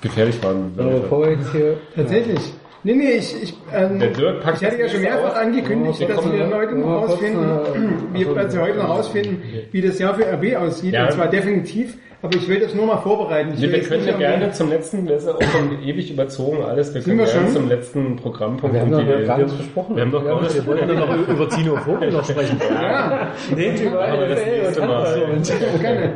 gefährlich 0.00 0.42
waren. 0.42 0.72
Aber 0.76 0.90
bevor 0.90 1.24
wir 1.24 1.32
jetzt 1.32 1.52
hier 1.52 1.76
Tatsächlich. 1.94 2.40
Nee, 2.84 2.94
nee, 2.94 3.10
ich, 3.12 3.42
ich, 3.42 3.54
ähm, 3.72 4.00
Der 4.00 4.08
Dirk 4.10 4.40
packt 4.40 4.60
ich 4.60 4.66
hatte 4.66 4.80
ja 4.80 4.88
schon 4.88 5.02
mehrfach 5.02 5.36
angekündigt, 5.36 6.00
Ja, 6.00 6.08
dass 6.08 6.24
wir 6.24 6.36
ja. 6.36 6.50
heute 6.52 6.74
noch 6.74 6.88
Ja, 6.88 6.96
rausfinden, 6.96 7.44
äh, 7.44 8.18
wir, 8.18 8.60
heute 8.60 8.78
noch 8.78 8.88
rausfinden, 8.88 9.42
wie 9.70 9.80
das 9.80 9.98
Jahr 10.00 10.14
für 10.16 10.24
RB 10.24 10.56
aussieht. 10.56 10.92
Ja. 10.94 11.04
Und 11.04 11.12
zwar 11.12 11.28
definitiv. 11.28 11.96
Aber 12.24 12.36
ich 12.36 12.46
will 12.48 12.60
das 12.60 12.72
nur 12.72 12.86
mal 12.86 12.98
vorbereiten. 12.98 13.50
Ich 13.54 13.60
Nee, 13.60 13.66
will 13.66 13.72
wir 13.72 13.82
können 13.82 14.06
ja 14.06 14.16
gerne 14.16 14.52
zum 14.52 14.70
letzten, 14.70 15.06
das 15.06 15.22
ist 15.24 15.28
ja 15.28 15.34
auch 15.34 15.42
schon 15.42 15.82
ewig 15.82 16.08
überzogen 16.12 16.62
alles, 16.62 16.94
wir 16.94 17.02
können 17.02 17.18
wir 17.18 17.24
gerne 17.26 17.46
schon? 17.46 17.52
zum 17.56 17.68
letzten 17.68 18.14
Programmpunkt. 18.16 18.74
Wir 18.74 18.80
haben 18.82 18.92
irgendwie- 18.92 19.26
gar 19.26 19.38
nichts 19.38 19.54
besprochen. 19.54 19.96
Wir 19.96 20.02
haben 20.04 20.12
doch 20.12 20.24
gar 20.24 20.40
nichts 20.40 20.54
Wir 20.54 20.66
wollten 20.66 20.86
nur 20.86 20.96
noch 21.06 21.28
über 21.28 21.48
Tino 21.48 21.76
Vogel 21.78 22.12
noch 22.12 22.24
sprechen. 22.24 22.60
Ja, 22.70 23.32
Nee, 23.56 23.72
Aber 23.88 24.26
das 24.28 24.40
nächste 24.46 24.80
Mal. 24.86 25.78
gerne. 25.80 26.12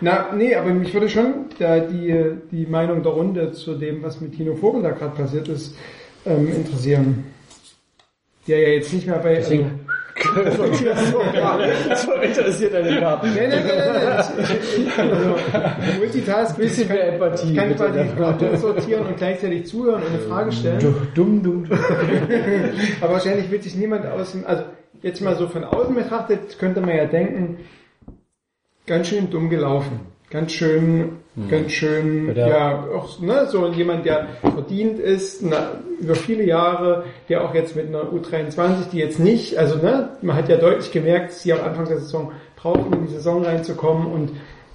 Na, 0.00 0.26
nee, 0.36 0.54
aber 0.56 0.70
mich 0.70 0.92
würde 0.92 1.08
schon 1.08 1.46
da 1.60 1.78
die, 1.78 2.32
die 2.50 2.66
Meinung 2.66 3.02
der 3.04 3.12
Runde 3.12 3.52
zu 3.52 3.74
dem, 3.74 4.02
was 4.02 4.20
mit 4.20 4.34
Tino 4.36 4.56
Vogel 4.56 4.82
da 4.82 4.90
gerade 4.90 5.14
passiert 5.14 5.46
ist, 5.48 5.76
ähm, 6.26 6.48
interessieren. 6.52 7.24
Der 8.48 8.58
ja 8.58 8.68
jetzt 8.70 8.92
nicht 8.92 9.06
mehr 9.06 9.18
bei... 9.18 9.36
Also, 9.36 9.54
so 10.22 12.12
interessiert 12.12 12.74
eine 12.74 13.00
Karte. 13.00 13.26
Nee, 13.28 13.48
nee, 13.48 13.48
nee, 13.48 13.62
nee, 13.62 13.72
nee. 14.36 14.84
Ich, 14.84 14.98
also, 14.98 15.36
Multitask, 15.98 16.56
Bisschen 16.56 16.82
ich 16.82 16.88
kann, 16.88 16.96
mehr 16.96 17.12
Empathie, 17.14 17.50
Ich 17.50 17.56
kann 17.56 17.68
bitte. 17.68 17.84
quasi 17.84 18.02
die 18.02 18.16
Karten 18.16 18.56
sortieren 18.56 19.06
und 19.06 19.16
gleichzeitig 19.16 19.66
zuhören 19.66 20.02
und 20.02 20.08
eine 20.08 20.18
Frage 20.18 20.52
stellen. 20.52 20.94
Dumm, 21.14 21.42
dumm. 21.42 21.64
Aber 23.00 23.12
wahrscheinlich 23.14 23.50
wird 23.50 23.62
sich 23.62 23.74
niemand 23.76 24.06
aus 24.06 24.32
dem, 24.32 24.46
also 24.46 24.64
jetzt 25.02 25.20
mal 25.20 25.36
so 25.36 25.48
von 25.48 25.64
außen 25.64 25.94
betrachtet, 25.94 26.58
könnte 26.58 26.80
man 26.80 26.96
ja 26.96 27.06
denken, 27.06 27.58
ganz 28.86 29.08
schön 29.08 29.30
dumm 29.30 29.48
gelaufen. 29.48 30.00
Ganz 30.30 30.52
schön, 30.52 31.16
ganz 31.50 31.72
schön, 31.72 32.36
Ja. 32.36 32.48
ja, 32.48 32.84
auch, 32.94 33.20
ne, 33.20 33.46
so 33.50 33.66
jemand, 33.66 34.06
der 34.06 34.28
verdient 34.42 35.00
ist, 35.00 35.42
na, 35.42 35.72
über 36.00 36.14
viele 36.14 36.44
Jahre, 36.44 37.04
der 37.28 37.42
auch 37.44 37.52
jetzt 37.52 37.74
mit 37.74 37.88
einer 37.88 38.04
U23, 38.04 38.90
die 38.92 38.98
jetzt 38.98 39.18
nicht, 39.18 39.56
also, 39.58 39.76
ne, 39.78 40.10
man 40.22 40.36
hat 40.36 40.48
ja 40.48 40.56
deutlich 40.56 40.92
gemerkt, 40.92 41.32
sie 41.32 41.52
am 41.52 41.60
Anfang 41.60 41.86
der 41.86 41.98
Saison 41.98 42.30
brauchten, 42.54 42.92
in 42.92 43.06
die 43.06 43.12
Saison 43.12 43.44
reinzukommen 43.44 44.06
und 44.06 44.30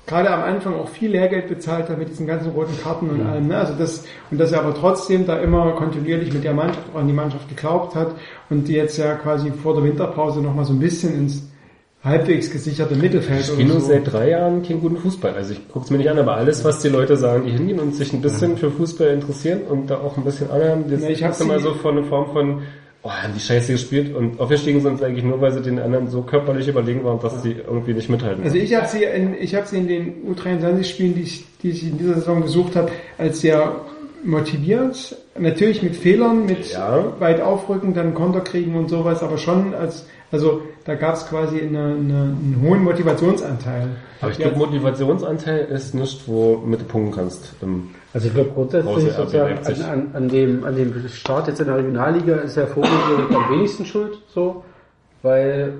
gerade 0.07 0.30
am 0.30 0.44
Anfang 0.44 0.76
auch 0.76 0.90
viel 0.90 1.11
Lehrgeld 1.11 1.48
bezahlt 1.48 1.88
hat 1.90 1.98
mit 1.98 2.10
diesen 2.10 2.27
ganzen 2.27 2.52
roten 2.52 2.77
Karten 2.84 3.10
und 3.10 3.26
allem, 3.26 3.48
ne, 3.48 3.57
also 3.57 3.73
das, 3.80 4.03
und 4.32 4.38
dass 4.38 4.52
er 4.52 4.60
aber 4.60 4.76
trotzdem 4.76 5.26
da 5.26 5.38
immer 5.40 5.72
kontinuierlich 5.72 6.34
mit 6.34 6.44
der 6.44 6.53
Mannschaft, 6.53 6.86
auch 6.94 6.99
an 6.99 7.07
die 7.07 7.14
Mannschaft 7.14 7.48
geglaubt 7.48 7.95
hat 7.95 8.14
und 8.49 8.68
die 8.68 8.73
jetzt 8.73 8.98
ja 8.98 9.15
quasi 9.15 9.52
vor 9.52 9.73
der 9.73 9.86
Winterpause 9.86 10.41
nochmal 10.41 10.65
so 10.65 10.73
ein 10.73 10.80
bisschen 10.80 11.15
ins 11.15 11.49
halbwegs 12.06 12.52
gesicherte 12.52 12.95
Mittelfeld 12.95 13.41
Ich 13.41 13.48
spiele 13.48 13.73
so. 13.73 13.80
seit 13.80 14.11
drei 14.11 14.30
Jahren 14.30 14.64
keinen 14.64 14.80
guten 14.80 14.98
Fußball. 14.98 15.34
Also 15.34 15.53
ich 15.53 15.68
gucke 15.68 15.86
es 15.86 15.91
mir 15.91 15.98
nicht 15.98 16.10
an, 16.10 16.19
aber 16.19 16.38
alles, 16.38 16.64
was 16.64 16.82
die 16.82 16.90
Leute 16.90 17.18
sagen, 17.18 17.45
die 17.45 17.52
hingehen 17.52 17.80
und 17.80 17.95
sich 17.95 18.14
ein 18.14 18.22
bisschen 18.22 18.57
für 18.57 18.72
Fußball 18.72 19.07
interessieren 19.07 19.61
und 19.68 19.90
da 19.90 19.98
auch 19.98 20.15
ein 20.15 20.23
bisschen 20.23 20.52
anhören, 20.52 20.86
das 20.90 21.02
Na, 21.02 21.10
ich 21.10 21.23
hab 21.23 21.32
ist 21.32 21.41
immer 21.41 21.60
so 21.60 21.73
von 21.73 21.98
eine 21.98 22.06
Form 22.06 22.32
von, 22.32 22.61
oh, 23.02 23.10
haben 23.10 23.34
die 23.34 23.40
Scheiße 23.40 23.72
gespielt 23.72 24.15
und 24.15 24.40
aufgestiegen 24.40 24.82
sind 24.82 24.99
sie 24.99 25.06
eigentlich 25.06 25.26
nur, 25.26 25.41
weil 25.41 25.52
sie 25.52 25.61
den 25.61 25.80
anderen 25.80 26.07
so 26.07 26.22
körperlich 26.22 26.68
überlegen 26.68 27.03
waren, 27.03 27.19
dass 27.19 27.41
sie 27.41 27.53
irgendwie 27.53 27.94
nicht 27.94 28.10
mithalten. 28.10 28.44
Also 28.44 28.56
ich 28.56 28.73
habe 28.76 28.88
sie 28.88 29.03
in, 29.03 29.34
ich 29.40 29.56
habe 29.56 29.68
sie 29.68 29.77
in 29.77 29.88
den 29.88 30.14
U23-Spielen, 30.36 31.15
die 31.15 31.22
ich, 31.22 31.45
die 31.64 31.69
ich 31.72 31.84
in 31.84 31.98
dieser 31.98 32.15
Saison 32.15 32.44
besucht 32.44 32.76
habe, 32.76 32.91
als 33.18 33.41
sehr 33.41 33.76
motiviert. 34.26 35.15
Natürlich 35.38 35.81
mit 35.84 35.95
Fehlern, 35.95 36.45
mit 36.45 36.72
Ja. 36.72 37.14
weit 37.19 37.41
aufrücken, 37.41 37.93
dann 37.93 38.14
Konter 38.14 38.41
kriegen 38.41 38.76
und 38.76 38.89
sowas, 38.89 39.22
aber 39.23 39.38
schon 39.38 39.73
als, 39.73 40.07
also 40.31 40.61
da 40.85 40.95
gab 40.95 41.15
es 41.15 41.27
quasi 41.27 41.60
eine, 41.61 41.80
eine, 41.80 41.93
einen 41.95 42.60
hohen 42.64 42.84
Motivationsanteil. 42.84 43.89
aber 44.22 44.31
ich 44.31 44.38
glaube, 44.38 44.57
Motivationsanteil 44.57 45.65
ist 45.65 45.93
nicht, 45.95 46.27
wo 46.27 46.57
mit 46.65 46.81
du 46.81 46.85
punkten 46.85 47.11
kannst. 47.14 47.53
Ähm, 47.61 47.89
Also 48.14 48.27
ich 48.27 48.34
glaube 48.34 48.52
grundsätzlich 48.53 49.14
sozusagen 49.14 49.57
an, 49.65 49.81
an, 49.84 50.10
an, 50.14 50.30
dem, 50.30 50.64
an 50.64 50.76
dem 50.76 51.07
Start 51.10 51.47
jetzt 51.47 51.60
in 51.60 51.68
der 51.68 51.77
Regionalliga 51.77 52.35
ist 52.35 52.57
der 52.57 52.68
Vogel 52.68 52.89
am 53.30 53.49
wenigsten 53.56 53.85
schuld, 53.85 54.18
so, 54.34 54.64
weil 55.22 55.73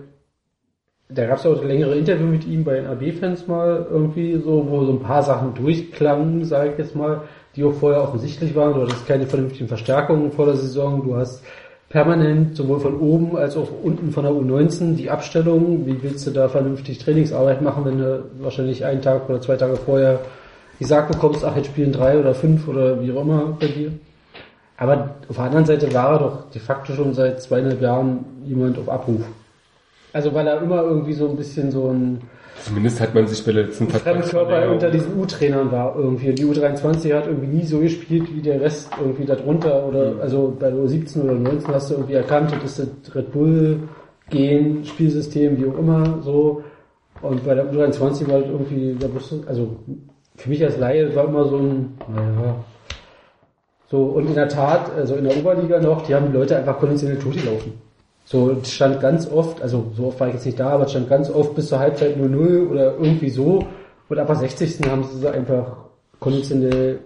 da 1.08 1.28
gab 1.28 1.38
es 1.38 1.46
auch 1.46 1.62
ein 1.62 1.68
längere 1.68 1.96
Interview 1.96 2.26
mit 2.26 2.46
ihm 2.48 2.64
bei 2.64 2.76
den 2.76 2.88
AB-Fans 2.88 3.48
mal 3.48 3.86
irgendwie 3.92 4.42
so, 4.44 4.66
wo 4.68 4.86
so 4.86 4.92
ein 4.92 5.02
paar 5.02 5.22
Sachen 5.22 5.54
durchklangen, 5.54 6.46
sage 6.46 6.72
ich 6.72 6.78
jetzt 6.80 6.96
mal, 6.96 7.22
die 7.56 7.64
auch 7.64 7.74
vorher 7.74 8.02
offensichtlich 8.04 8.56
waren. 8.56 8.74
Du 8.74 8.82
hattest 8.82 9.08
keine 9.08 9.28
vernünftigen 9.28 9.68
Verstärkungen 9.68 10.32
vor 10.32 10.46
der 10.46 10.56
Saison, 10.56 11.04
du 11.04 11.16
hast 11.16 11.44
permanent 11.90 12.56
sowohl 12.56 12.80
von 12.80 13.00
oben 13.00 13.38
als 13.38 13.56
auch 13.56 13.70
unten 13.84 14.12
von 14.12 14.24
der 14.24 14.34
U19 14.34 14.96
die 14.96 15.10
Abstellung. 15.10 15.86
Wie 15.86 16.02
willst 16.04 16.28
du 16.28 16.32
da 16.32 16.50
vernünftig 16.50 17.00
Trainingsarbeit 17.00 17.62
machen, 17.62 17.86
wenn 17.86 18.00
du 18.00 18.24
wahrscheinlich 18.40 18.84
einen 18.84 19.02
Tag 19.02 19.30
oder 19.30 19.40
zwei 19.40 19.56
Tage 19.56 19.76
vorher 19.78 20.20
gesagt 20.80 21.12
bekommst, 21.12 21.46
ach, 21.46 21.56
jetzt 21.56 21.68
spielen 21.68 21.92
drei 21.92 22.20
oder 22.20 22.34
fünf 22.34 22.68
oder 22.68 23.02
wie 23.02 23.12
auch 23.12 23.22
immer 23.22 23.58
bei 23.60 23.68
dir. 23.68 23.92
Aber 24.78 25.16
auf 25.30 25.36
der 25.38 25.46
anderen 25.46 25.66
Seite 25.66 25.94
war 25.94 26.14
er 26.14 26.20
doch 26.20 26.50
de 26.50 26.62
facto 26.62 26.94
schon 26.94 27.14
seit 27.14 27.42
zweieinhalb 27.42 27.82
Jahren 27.82 28.26
jemand 28.46 28.78
auf 28.78 28.90
Abruf. 28.90 29.22
Also 30.12 30.34
weil 30.34 30.48
er 30.48 30.62
immer 30.62 30.82
irgendwie 30.84 31.14
so 31.14 31.30
ein 31.30 31.38
bisschen 31.38 31.72
so 31.72 31.90
ein 31.90 32.22
zumindest 32.64 33.00
hat 33.02 33.14
man 33.14 33.28
sich 33.28 33.46
bei 33.46 33.52
der 33.52 33.66
letzten 33.66 33.90
Fremdkörper 33.90 34.72
unter 34.72 34.90
diesen 34.90 35.20
U-Trainern 35.20 35.72
war 35.72 35.96
irgendwie. 35.96 36.34
Die 36.34 36.46
U23 36.46 37.14
hat 37.16 37.28
irgendwie 37.28 37.48
nie 37.48 37.64
so 37.64 37.80
gespielt 37.80 38.34
wie 38.34 38.42
der 38.42 38.62
Rest 38.62 38.90
irgendwie 39.00 39.26
darunter 39.26 39.88
oder 39.88 40.16
also 40.22 40.56
bei 40.60 40.70
der 40.70 40.80
U17 40.80 41.24
oder 41.24 41.34
19 41.34 41.74
hast 41.74 41.90
du 41.90 41.96
irgendwie 41.96 42.14
erkannt, 42.14 42.52
das 42.52 42.80
ist 42.80 42.92
das 43.04 43.16
Red 43.16 43.32
Bull 43.32 43.80
Gen, 44.30 44.84
Spielsystem, 44.84 45.60
wie 45.60 45.68
auch 45.68 45.78
immer, 45.78 46.20
so. 46.22 46.64
Und 47.22 47.46
bei 47.46 47.56
der 47.56 47.72
U23 47.72 48.28
war 48.28 48.36
halt 48.36 48.48
irgendwie, 48.48 48.96
da 49.00 49.14
wusste, 49.14 49.44
also 49.48 49.78
für 50.36 50.50
mich 50.50 50.64
als 50.64 50.78
Laie 50.78 51.16
war 51.16 51.26
immer 51.26 51.46
so 51.46 51.58
ein, 51.58 51.98
naja, 52.14 52.56
so, 53.88 54.04
und 54.04 54.28
in 54.28 54.34
der 54.34 54.50
Tat, 54.50 54.92
also 54.96 55.16
in 55.16 55.26
der 55.26 55.38
Oberliga 55.38 55.80
noch, 55.80 56.02
die 56.02 56.16
haben 56.16 56.28
die 56.32 56.38
Leute 56.38 56.58
einfach 56.58 56.80
konventionell 56.80 57.20
totgelaufen. 57.20 57.74
So, 58.26 58.52
es 58.62 58.72
stand 58.74 59.00
ganz 59.02 59.32
oft, 59.32 59.62
also 59.62 59.92
so 59.96 60.08
oft 60.08 60.20
war 60.20 60.28
ich 60.28 60.34
jetzt 60.34 60.46
nicht 60.46 60.60
da, 60.60 60.70
aber 60.72 60.86
es 60.86 60.92
stand 60.92 61.08
ganz 61.10 61.30
oft 61.30 61.54
bis 61.56 61.68
zur 61.68 61.80
Halbzeit 61.80 62.18
0-0 62.18 62.70
oder 62.70 62.96
irgendwie 62.96 63.30
so. 63.30 63.68
Und 64.10 64.20
ab 64.20 64.28
der 64.28 64.36
60. 64.36 64.82
haben 64.90 65.04
sie 65.04 65.20
sie 65.20 65.32
einfach 65.32 65.78
konventionell 66.20 67.00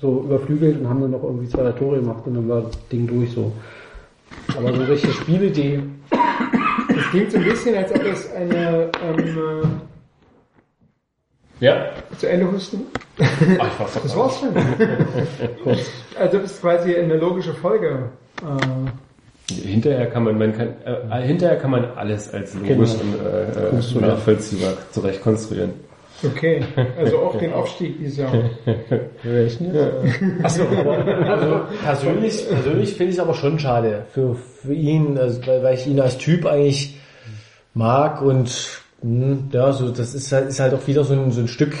so 0.00 0.20
überflügelt 0.22 0.80
und 0.80 0.88
haben 0.88 1.00
dann 1.00 1.10
noch 1.10 1.24
irgendwie 1.24 1.48
zwei 1.48 1.70
Tore 1.72 1.96
gemacht 2.00 2.22
und 2.26 2.34
dann 2.34 2.48
war 2.48 2.62
das 2.62 2.88
Ding 2.88 3.06
durch 3.08 3.32
so. 3.32 3.52
Aber 4.56 4.72
so 4.72 4.84
richtige 4.84 5.12
Spielidee, 5.12 5.82
Das 6.10 7.04
klingt 7.10 7.32
so 7.32 7.38
ein 7.38 7.44
bisschen, 7.44 7.74
als 7.76 7.92
ob 7.92 8.02
es 8.04 8.32
eine 8.32 8.90
ähm, 9.02 9.80
Ja? 11.60 11.86
äh, 11.86 12.16
zu 12.16 12.28
Ende 12.28 12.50
husten. 12.50 12.82
Ach, 13.18 13.24
ich 13.72 13.80
war's 13.80 13.94
doch 13.94 14.02
Das 14.02 14.16
war's 14.16 14.38
schon. 14.38 14.56
also 16.18 16.38
das 16.38 16.52
ist 16.52 16.60
quasi 16.60 16.94
eine 16.94 17.16
logische 17.16 17.54
Folge. 17.54 18.10
Äh, 18.42 18.90
Hinterher 19.50 20.06
kann 20.06 20.24
man, 20.24 20.36
man 20.38 20.52
kann, 20.52 20.68
äh, 20.84 21.22
hinterher 21.22 21.56
kann 21.56 21.70
man 21.70 21.84
alles 21.96 22.32
als 22.34 22.54
logisch 22.54 22.90
Genau. 22.92 23.72
und 23.72 23.94
äh, 23.94 23.98
äh, 23.98 24.08
nachvollziehbar 24.08 24.74
zurecht 24.92 25.22
konstruieren. 25.22 25.70
okay, 26.22 26.62
also 26.98 27.18
auch 27.18 27.38
den 27.38 27.52
Aufstieg 27.54 27.96
dieses 27.98 28.16
Jahr. 28.18 28.32
Achso, 30.42 30.62
aber 30.64 31.28
also 31.28 31.60
persönlich, 31.82 32.48
persönlich 32.48 32.90
finde 32.94 33.10
ich 33.10 33.16
es 33.16 33.20
aber 33.20 33.34
schon 33.34 33.58
schade 33.58 34.04
für, 34.12 34.34
für 34.34 34.74
ihn, 34.74 35.16
also, 35.18 35.46
weil, 35.46 35.62
weil 35.62 35.74
ich 35.74 35.86
ihn 35.86 36.00
als 36.00 36.18
Typ 36.18 36.44
eigentlich 36.46 36.98
mag 37.74 38.20
und 38.22 38.50
mh, 39.02 39.36
ja, 39.52 39.72
so 39.72 39.90
das 39.90 40.14
ist 40.14 40.30
halt, 40.32 40.48
ist 40.48 40.60
halt 40.60 40.74
auch 40.74 40.86
wieder 40.86 41.04
so 41.04 41.14
ein, 41.14 41.30
so 41.30 41.40
ein 41.40 41.48
Stück 41.48 41.74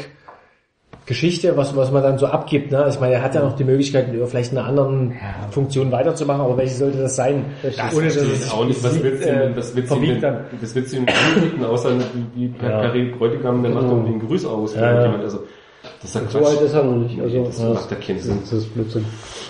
Geschichte, 1.08 1.56
was, 1.56 1.74
was 1.74 1.90
man 1.90 2.02
dann 2.02 2.18
so 2.18 2.26
abgibt. 2.26 2.70
Ne? 2.70 2.86
Ich 2.90 3.00
meine, 3.00 3.14
er 3.14 3.22
hat 3.22 3.34
ja 3.34 3.42
noch 3.42 3.56
die 3.56 3.64
Möglichkeit, 3.64 4.08
vielleicht 4.26 4.52
in 4.52 4.58
einer 4.58 4.68
anderen 4.68 5.14
Funktion 5.50 5.90
weiterzumachen, 5.90 6.42
aber 6.42 6.58
welche 6.58 6.74
sollte 6.74 6.98
das 6.98 7.16
sein? 7.16 7.46
Das 7.62 7.96
Ohne 7.96 8.08
dass 8.08 8.16
es 8.16 8.52
auch 8.52 8.66
nicht. 8.66 8.84
Was 8.84 9.02
willst 9.02 9.22
äh, 9.24 9.26
du 9.26 9.30
denn, 9.32 10.20
dann. 10.20 10.44
das 10.60 10.74
willst 10.74 10.92
du 10.92 10.96
denn 10.96 11.08
anbieten, 11.08 11.64
außer 11.64 11.92
wie, 12.34 12.50
wie 12.50 12.54
Ja. 12.62 12.80
Perry 12.80 13.06
Bräutigam, 13.06 13.62
der 13.62 13.72
macht 13.72 13.86
irgendwie 13.86 14.10
einen 14.10 14.28
Grüß 14.28 14.44
aus. 14.44 14.74
Ja, 14.74 15.02
ja. 15.02 15.18
Also, 15.18 15.44
das 16.00 16.14
ist 16.14 16.32
ja 16.32 16.40
So 16.40 16.46
alt 16.46 16.60
ist 16.60 16.74
er 16.74 16.84
noch 16.84 16.96
nicht. 16.96 17.20
Also, 17.20 17.44
das 17.44 17.60
ja, 17.60 17.68
macht 17.70 17.90
ja 17.90 17.96
keinen 17.96 18.18
Sinn. 18.20 18.38
das 18.40 18.52
ist 18.52 18.74
Blödsinn. 18.74 19.04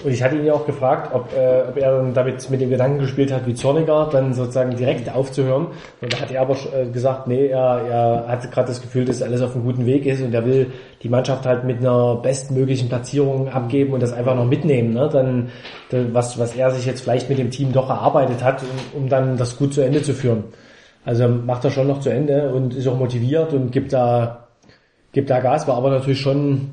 Und 0.05 0.11
ich 0.11 0.23
hatte 0.23 0.37
ihn 0.37 0.45
ja 0.45 0.55
auch 0.55 0.65
gefragt, 0.65 1.15
ob, 1.15 1.33
äh, 1.37 1.69
ob 1.69 1.77
er 1.77 1.97
dann 1.97 2.15
damit 2.15 2.49
mit 2.51 2.61
dem 2.61 2.71
Gedanken 2.71 3.01
gespielt 3.01 3.33
hat, 3.33 3.47
wie 3.47 3.55
Zorniger, 3.55 4.09
dann 4.11 4.33
sozusagen 4.33 4.75
direkt 4.77 5.15
aufzuhören. 5.15 5.69
Und 6.01 6.13
da 6.13 6.21
hat 6.21 6.31
er 6.31 6.41
aber 6.41 6.57
äh, 6.75 6.87
gesagt, 6.87 7.27
nee, 7.27 7.49
er, 7.49 7.83
er 7.89 8.25
hat 8.29 8.51
gerade 8.51 8.69
das 8.69 8.81
Gefühl, 8.81 9.05
dass 9.05 9.23
alles 9.23 9.43
auf 9.43 9.55
einem 9.55 9.65
guten 9.65 9.85
Weg 9.85 10.07
ist 10.07 10.23
und 10.23 10.33
er 10.33 10.47
will 10.47 10.73
die 11.03 11.09
Mannschaft 11.09 11.45
halt 11.45 11.65
mit 11.65 11.79
einer 11.79 12.17
bestmöglichen 12.17 12.89
Platzierung 12.89 13.49
abgeben 13.49 13.93
und 13.93 14.03
das 14.03 14.13
einfach 14.13 14.35
noch 14.35 14.47
mitnehmen. 14.47 14.95
Ne? 14.95 15.09
Dann, 15.13 15.49
dann 15.91 16.15
was, 16.15 16.39
was 16.39 16.55
er 16.57 16.71
sich 16.71 16.87
jetzt 16.87 17.03
vielleicht 17.03 17.29
mit 17.29 17.39
dem 17.39 17.51
Team 17.51 17.73
doch 17.73 17.91
erarbeitet 17.91 18.43
hat, 18.43 18.63
um, 18.63 19.03
um 19.03 19.09
dann 19.09 19.37
das 19.37 19.59
gut 19.59 19.75
zu 19.75 19.83
Ende 19.83 20.03
zu 20.03 20.15
führen. 20.15 20.45
Also 21.05 21.29
macht 21.29 21.65
er 21.65 21.71
schon 21.71 21.87
noch 21.87 22.01
zu 22.01 22.11
Ende 22.11 22.53
und 22.53 22.75
ist 22.75 22.87
auch 22.87 22.99
motiviert 22.99 23.53
und 23.53 23.73
gibt 23.73 23.93
da, 23.93 24.48
gibt 25.13 25.31
da 25.31 25.41
Gas, 25.41 25.67
war 25.67 25.77
aber 25.77 25.91
natürlich 25.91 26.21
schon 26.21 26.71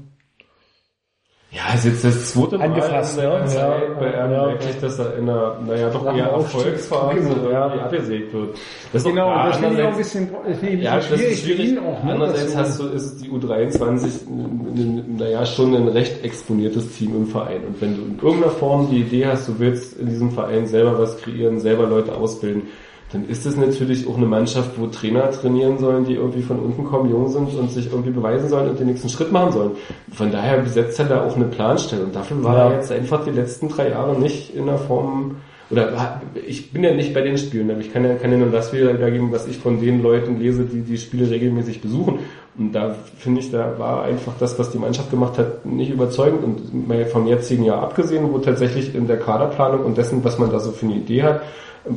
Ja, 1.52 1.74
ist 1.74 1.86
jetzt 1.86 2.04
das 2.04 2.34
zweite 2.34 2.58
Mal 2.58 2.66
Angefasst, 2.66 3.16
in 3.18 3.22
seiner 3.24 3.40
ne? 3.40 3.46
Zeit 3.46 3.58
Ja, 3.58 3.94
bei 4.00 4.08
ihm 4.08 4.32
ja. 4.32 4.46
wirklich, 4.52 4.80
dass 4.82 5.00
er 5.00 5.18
in 5.18 5.30
einer, 5.30 5.60
naja, 5.66 5.90
doch 5.90 6.14
eher. 6.16 6.26
Erfolgsphase 6.26 7.18
irgendwie 7.18 7.56
abgesägt 7.56 8.34
wird. 8.34 8.58
Das 8.92 9.02
ist 9.04 9.08
Genau, 9.08 9.30
auch 9.32 9.46
das 9.46 9.58
finde 9.58 9.76
ich 9.76 9.84
auch 9.84 9.92
ein 9.92 9.98
bisschen, 9.98 10.30
ich 10.74 10.82
Ja, 10.82 10.96
das 10.98 11.06
schwierig, 11.08 11.32
ist 11.32 11.44
schwierig. 11.44 11.80
auch. 11.80 12.04
Ne? 12.04 12.12
Andererseits 12.12 12.56
hast 12.58 12.80
du, 12.80 12.88
ist 12.88 13.22
die 13.24 13.30
U23, 13.30 14.28
n- 14.28 14.74
n- 14.76 15.16
naja, 15.18 15.46
schon 15.46 15.74
ein 15.76 15.88
recht 15.88 16.24
exponiertes 16.26 16.98
Team 16.98 17.16
im 17.16 17.28
Verein. 17.28 17.64
Und 17.66 17.80
wenn 17.82 17.96
du 17.96 18.02
in 18.04 18.20
irgendeiner 18.22 18.52
Form 18.52 18.90
die 18.90 19.00
Idee 19.02 19.26
hast, 19.28 19.48
du 19.48 19.58
willst 19.58 19.98
in 19.98 20.10
diesem 20.10 20.32
Verein 20.32 20.68
selber 20.68 21.00
was 21.00 21.18
kreieren, 21.22 21.60
selber 21.60 21.86
Leute 21.88 22.14
ausbilden, 22.16 22.64
dann 23.12 23.28
ist 23.30 23.46
es 23.46 23.56
natürlich 23.56 24.08
auch 24.08 24.18
eine 24.18 24.26
Mannschaft, 24.26 24.72
wo 24.78 24.88
Trainer 24.88 25.30
trainieren 25.32 25.78
sollen, 25.78 26.06
die 26.06 26.16
irgendwie 26.16 26.42
von 26.42 26.60
unten 26.60 26.84
kommen, 26.86 27.10
jung 27.10 27.30
sind 27.30 27.54
und 27.54 27.70
sich 27.72 27.92
irgendwie 27.92 28.10
beweisen 28.10 28.50
sollen 28.50 28.70
und 28.70 28.80
den 28.80 28.88
nächsten 28.88 29.10
Schritt 29.10 29.32
machen 29.32 29.52
sollen. 29.52 29.72
Von 30.12 30.32
daher 30.32 30.58
besetzt 30.60 31.00
er 31.00 31.06
da 31.06 31.24
auch 31.24 31.36
eine 31.36 31.46
Planstelle. 31.46 32.04
Und 32.04 32.16
dafür 32.16 32.44
war 32.44 32.56
Ja. 32.58 32.70
er 32.70 32.76
jetzt 32.76 32.92
einfach 32.92 33.24
die 33.24 33.32
letzten 33.32 33.70
drei 33.70 33.90
Jahre 33.90 34.20
nicht 34.20 34.56
in 34.56 34.66
der 34.66 34.78
Form, 34.80 35.36
oder 35.72 36.22
ich 36.48 36.72
bin 36.72 36.84
ja 36.84 36.94
nicht 36.94 37.14
bei 37.14 37.22
den 37.22 37.38
Spielen, 37.38 37.72
aber 37.72 37.80
ich 37.80 37.92
kann 37.94 38.04
ja, 38.06 38.16
kann 38.16 38.32
ja 38.32 38.38
nur 38.38 38.50
das 38.52 38.74
wiedergeben, 38.74 39.32
was 39.32 39.48
ich 39.48 39.58
von 39.58 39.80
den 39.80 40.02
Leuten 40.04 40.40
lese, 40.40 40.64
die 40.64 40.82
die 40.82 40.98
Spiele 40.98 41.30
regelmäßig 41.30 41.82
besuchen. 41.82 42.20
Und 42.58 42.72
da 42.74 42.96
finde 43.18 43.42
ich, 43.42 43.52
da 43.52 43.78
war 43.78 44.04
einfach 44.04 44.34
das, 44.40 44.58
was 44.60 44.72
die 44.72 44.78
Mannschaft 44.78 45.10
gemacht 45.12 45.38
hat, 45.38 45.66
nicht 45.66 45.92
überzeugend. 45.92 46.44
Und 46.44 46.88
mal 46.88 47.06
vom 47.06 47.28
jetzigen 47.28 47.64
Jahr 47.64 47.82
abgesehen, 47.82 48.32
wo 48.32 48.38
tatsächlich 48.40 48.94
in 48.96 49.08
der 49.08 49.18
Kaderplanung 49.18 49.84
und 49.86 49.98
dessen, 49.98 50.24
was 50.24 50.38
man 50.40 50.52
da 50.52 50.60
so 50.60 50.72
für 50.72 50.86
eine 50.86 50.96
Idee 50.96 51.24
hat, 51.24 51.42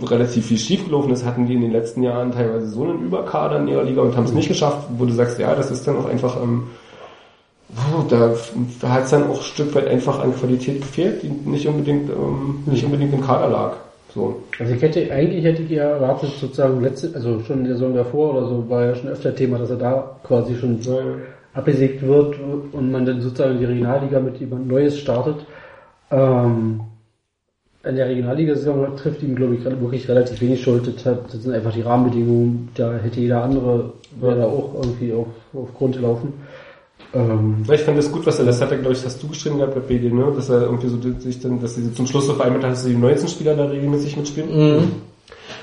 relativ 0.04 0.46
viel 0.46 0.58
schiefgelaufen 0.58 1.12
ist, 1.12 1.24
hatten 1.24 1.46
die 1.46 1.54
in 1.54 1.62
den 1.62 1.72
letzten 1.72 2.02
Jahren 2.02 2.32
teilweise 2.32 2.68
so 2.68 2.84
einen 2.84 3.04
Überkader 3.04 3.58
in 3.58 3.68
ihrer 3.68 3.84
Liga 3.84 4.02
und 4.02 4.16
haben 4.16 4.24
es 4.24 4.32
nicht 4.32 4.48
geschafft, 4.48 4.88
wo 4.96 5.04
du 5.04 5.12
sagst, 5.12 5.38
ja, 5.38 5.54
das 5.54 5.70
ist 5.70 5.86
dann 5.86 5.96
auch 5.96 6.06
einfach, 6.06 6.42
ähm, 6.42 6.64
da, 8.08 8.34
hat 8.88 9.04
es 9.04 9.10
dann 9.10 9.28
auch 9.30 9.38
ein 9.38 9.44
Stück 9.44 9.74
weit 9.74 9.88
einfach 9.88 10.20
an 10.20 10.34
Qualität 10.34 10.80
gefehlt, 10.80 11.22
die 11.22 11.28
nicht 11.28 11.66
unbedingt, 11.66 12.10
ähm, 12.10 12.62
nicht 12.66 12.84
unbedingt 12.84 13.12
im 13.12 13.20
Kader 13.20 13.48
lag. 13.48 13.72
So. 14.14 14.42
Also 14.58 14.74
ich 14.74 14.82
hätte, 14.82 15.12
eigentlich 15.12 15.44
hätte 15.44 15.62
ich 15.62 15.70
ja 15.70 15.84
erwartet, 15.84 16.30
sozusagen 16.40 16.80
letzte, 16.80 17.12
also 17.14 17.40
schon 17.40 17.58
in 17.58 17.64
der 17.64 17.74
Saison 17.74 17.94
davor 17.94 18.34
oder 18.34 18.46
so, 18.46 18.64
war 18.68 18.84
ja 18.84 18.94
schon 18.94 19.10
öfter 19.10 19.34
Thema, 19.34 19.58
dass 19.58 19.70
er 19.70 19.76
da 19.76 20.16
quasi 20.24 20.56
schon 20.56 20.80
abgesägt 21.54 22.02
wird 22.02 22.36
und 22.72 22.90
man 22.90 23.04
dann 23.04 23.20
sozusagen 23.20 23.58
die 23.58 23.64
Regionalliga 23.64 24.20
mit 24.20 24.38
jemand 24.38 24.68
Neues 24.68 24.98
startet. 24.98 25.36
Ähm, 26.10 26.80
in 27.84 27.96
der 27.96 28.08
Regionalliga-Saison 28.08 28.96
trifft 28.96 29.22
ihm, 29.22 29.36
glaube 29.36 29.54
ich, 29.54 29.64
wirklich 29.64 30.08
relativ 30.08 30.40
wenig 30.40 30.62
Schuld. 30.62 30.86
Das, 30.86 31.06
hat, 31.06 31.32
das 31.32 31.42
sind 31.42 31.54
einfach 31.54 31.72
die 31.72 31.82
Rahmenbedingungen. 31.82 32.68
Da 32.74 32.94
hätte 32.96 33.20
jeder 33.20 33.44
andere, 33.44 33.92
wäre 34.20 34.36
da 34.36 34.44
auch 34.44 34.74
irgendwie 34.82 35.12
auf, 35.12 35.28
auf 35.54 35.74
Grund 35.74 35.96
gelaufen. 35.96 36.32
Ähm, 37.14 37.64
Ich 37.72 37.80
fand 37.82 37.96
das 37.96 38.10
gut, 38.10 38.26
was 38.26 38.38
er, 38.38 38.46
das 38.46 38.60
hat 38.60 38.72
er, 38.72 38.78
glaube 38.78 38.94
ich, 38.94 39.04
hast 39.04 39.22
du 39.22 39.28
geschrieben 39.28 39.58
gehabt 39.58 39.74
bei 39.74 39.80
BD, 39.80 40.10
ne? 40.10 40.32
Dass 40.34 40.48
er 40.50 40.62
irgendwie 40.62 40.88
so 40.88 40.98
sich 41.20 41.40
dann, 41.40 41.60
dass 41.60 41.76
sie 41.76 41.94
zum 41.94 42.06
Schluss 42.06 42.26
so 42.26 42.34
vereinbart 42.34 42.64
hat, 42.64 42.72
dass 42.72 42.84
die 42.84 42.96
19 42.96 43.28
Spieler 43.28 43.54
da 43.54 43.64
regelmäßig 43.66 44.16
mitspielen. 44.16 44.48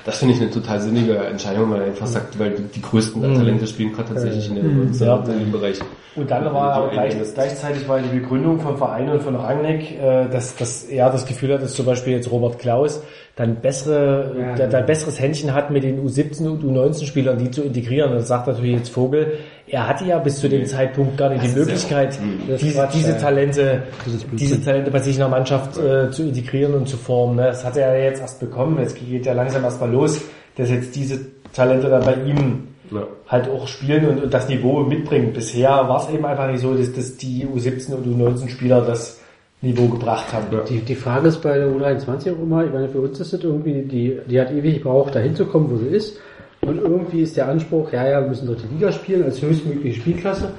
Das 0.06 0.18
finde 0.18 0.34
ich 0.34 0.40
eine 0.40 0.50
total 0.52 0.80
sinnige 0.80 1.16
Entscheidung, 1.16 1.70
weil 1.72 1.80
er 1.80 1.86
einfach 1.88 2.06
sagt, 2.06 2.38
weil 2.38 2.52
die, 2.52 2.62
die 2.62 2.80
größten 2.80 3.20
Talente 3.22 3.66
spielen 3.66 3.92
gerade 3.92 4.10
tatsächlich 4.14 4.48
in, 4.48 4.54
der, 4.54 5.06
Ja. 5.06 5.16
in 5.26 5.40
dem 5.40 5.50
Bereich. 5.52 5.80
Und 6.14 6.30
dann 6.30 6.44
war 6.46 6.72
aber 6.74 6.88
gleich, 6.90 7.14
gleichzeitig 7.34 7.86
war 7.88 7.98
die 7.98 8.16
Begründung 8.20 8.60
vom 8.60 8.78
Verein 8.78 9.10
und 9.10 9.20
von 9.20 9.34
Rangnick, 9.34 10.00
äh, 10.00 10.28
dass, 10.30 10.54
dass 10.56 10.84
er 10.84 11.10
das 11.10 11.26
Gefühl 11.26 11.52
hat, 11.52 11.60
dass 11.62 11.74
zum 11.74 11.84
Beispiel 11.86 12.12
jetzt 12.14 12.30
Robert 12.30 12.58
Klaus 12.60 13.02
dann 13.34 13.56
bessere, 13.56 14.32
Ja. 14.38 14.54
der, 14.54 14.68
der 14.68 14.78
ein 14.80 14.86
besseres 14.86 15.20
Händchen 15.20 15.52
hat, 15.52 15.70
mit 15.72 15.82
den 15.82 16.00
U17 16.06 16.46
und 16.48 16.62
U19-Spielern 16.64 17.36
die 17.38 17.50
zu 17.50 17.62
integrieren. 17.62 18.12
Und 18.12 18.18
das 18.18 18.28
sagt 18.28 18.46
natürlich 18.46 18.76
jetzt 18.76 18.88
Vogel, 18.90 19.34
er 19.68 19.88
hatte 19.88 20.04
ja 20.04 20.18
bis 20.18 20.38
zu 20.38 20.48
dem 20.48 20.64
Zeitpunkt 20.66 21.16
gar 21.16 21.28
nicht 21.30 21.44
die 21.44 21.58
Möglichkeit, 21.58 22.18
Das 22.48 22.56
ist 22.56 22.62
diese, 22.62 22.78
Quatsch, 22.78 22.94
diese 22.94 23.10
ja. 23.12 23.16
Talente, 23.18 23.82
Das 24.04 24.26
diese 24.32 24.64
Talente 24.64 24.90
bei 24.90 25.00
sich 25.00 25.14
in 25.14 25.20
der 25.20 25.28
Mannschaft 25.28 25.76
äh, 25.78 26.10
zu 26.10 26.22
integrieren 26.22 26.74
und 26.74 26.88
zu 26.88 26.96
formen. 26.96 27.36
Ne? 27.36 27.46
Das 27.46 27.64
hat 27.64 27.76
er 27.76 27.96
ja 27.96 28.04
jetzt 28.04 28.20
erst 28.20 28.38
bekommen. 28.40 28.78
Jetzt 28.80 28.96
geht 28.98 29.26
ja 29.26 29.32
langsam 29.32 29.64
erst 29.64 29.80
mal 29.80 29.90
los, 29.90 30.20
dass 30.56 30.70
jetzt 30.70 30.94
diese 30.94 31.18
Talente 31.52 31.88
dann 31.88 32.04
bei 32.04 32.14
ihm 32.14 32.68
Ja. 32.92 33.06
halt 33.26 33.48
auch 33.48 33.66
spielen 33.66 34.06
und, 34.08 34.22
und 34.22 34.32
das 34.32 34.48
Niveau 34.48 34.80
mitbringen. 34.80 35.32
Bisher 35.32 35.70
war 35.70 36.00
es 36.06 36.14
eben 36.14 36.24
einfach 36.24 36.48
nicht 36.50 36.60
so, 36.60 36.74
dass, 36.74 36.92
dass 36.92 37.16
die 37.16 37.44
U17 37.46 37.94
und 37.94 38.06
U19 38.06 38.48
Spieler 38.48 38.82
das 38.82 39.20
Niveau 39.62 39.88
gebracht 39.88 40.32
haben. 40.32 40.46
Die, 40.68 40.80
die 40.80 40.94
Frage 40.94 41.28
ist 41.28 41.38
bei 41.42 41.58
der 41.58 41.68
U23 41.68 42.32
auch 42.32 42.42
immer, 42.42 42.64
ich 42.64 42.72
meine, 42.72 42.88
für 42.88 43.00
uns 43.00 43.18
ist 43.18 43.32
das 43.32 43.42
irgendwie, 43.42 43.82
die, 43.82 44.18
die 44.28 44.40
hat 44.40 44.52
ewig 44.52 44.76
gebraucht, 44.82 45.14
da 45.14 45.18
hinzukommen, 45.18 45.70
wo 45.70 45.76
sie 45.78 45.86
ist. 45.88 46.18
Und 46.66 46.78
irgendwie 46.78 47.22
ist 47.22 47.36
der 47.36 47.48
Anspruch, 47.48 47.92
ja, 47.92 48.06
ja, 48.08 48.20
wir 48.20 48.28
müssen 48.28 48.46
dritte 48.46 48.66
Liga 48.72 48.92
spielen, 48.92 49.24
als 49.24 49.40
höchstmögliche 49.42 50.00
Spielklasse. 50.00 50.50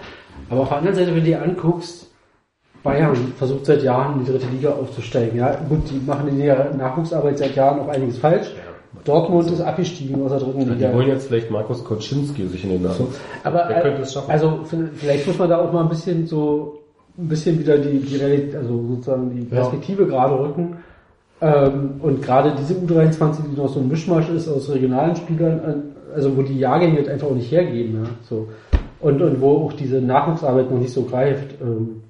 Aber 0.49 0.61
auf 0.61 0.69
der 0.69 0.77
anderen 0.77 0.95
Seite, 0.95 1.09
wenn 1.09 1.17
du 1.23 1.25
dir 1.25 1.41
anguckst, 1.41 2.07
Bayern 2.83 3.15
versucht 3.37 3.65
seit 3.65 3.83
Jahren, 3.83 4.19
in 4.19 4.25
die 4.25 4.31
dritte 4.31 4.47
Liga 4.47 4.69
aufzusteigen. 4.69 5.37
Ja, 5.37 5.55
gut, 5.67 5.89
die 5.89 5.99
machen 6.05 6.27
in 6.29 6.39
ihrer 6.39 6.73
Nachwuchsarbeit 6.73 7.37
seit 7.37 7.55
Jahren 7.55 7.79
auch 7.79 7.89
einiges 7.89 8.17
falsch. 8.19 8.53
Dortmund 9.03 9.49
ist 9.51 9.61
abgestiegen 9.61 10.23
aus 10.23 10.31
der 10.31 10.39
dritten 10.39 10.59
Die. 10.61 10.65
Liga. 10.71 10.93
holen 10.93 11.07
jetzt 11.07 11.27
vielleicht 11.27 11.51
Markus 11.51 11.83
Koczynski 11.83 12.47
sich 12.47 12.63
in 12.63 12.71
den 12.71 12.83
Namen. 12.83 13.07
Aber 13.43 13.65
Wer 13.67 13.81
könnte 13.81 14.01
es 14.01 14.13
schaffen? 14.13 14.31
also 14.31 14.59
vielleicht 14.95 15.27
muss 15.27 15.37
man 15.37 15.49
da 15.49 15.57
auch 15.59 15.71
mal 15.71 15.83
ein 15.83 15.89
bisschen 15.89 16.25
so 16.27 16.79
ein 17.17 17.27
bisschen 17.27 17.59
wieder 17.59 17.77
die, 17.77 17.99
die 17.99 18.15
Realität, 18.15 18.55
also 18.55 18.81
sozusagen 18.89 19.35
die 19.35 19.43
Perspektive 19.43 20.05
gerade 20.07 20.39
rücken. 20.39 20.77
Ähm, 21.41 21.95
und 22.01 22.21
gerade 22.21 22.53
diese 22.57 22.73
U23, 22.75 23.37
die 23.51 23.57
noch 23.57 23.69
so 23.69 23.79
ein 23.79 23.87
Mischmasch 23.87 24.29
ist 24.29 24.47
aus 24.47 24.69
regionalen 24.71 25.15
Spielern, 25.15 25.59
äh, 25.59 25.96
also 26.15 26.35
wo 26.37 26.41
die 26.41 26.59
Jahrgänge 26.59 26.97
jetzt 26.97 27.09
einfach 27.09 27.27
auch 27.27 27.35
nicht 27.35 27.51
hergeben, 27.51 28.03
ja, 28.03 28.09
so. 28.29 28.47
Und, 28.99 29.21
und 29.21 29.41
wo 29.41 29.65
auch 29.65 29.73
diese 29.73 30.01
Nachwuchsarbeit 30.01 30.71
noch 30.71 30.79
nicht 30.79 30.91
so 30.91 31.03
greift. 31.03 31.55
Ähm, 31.61 32.01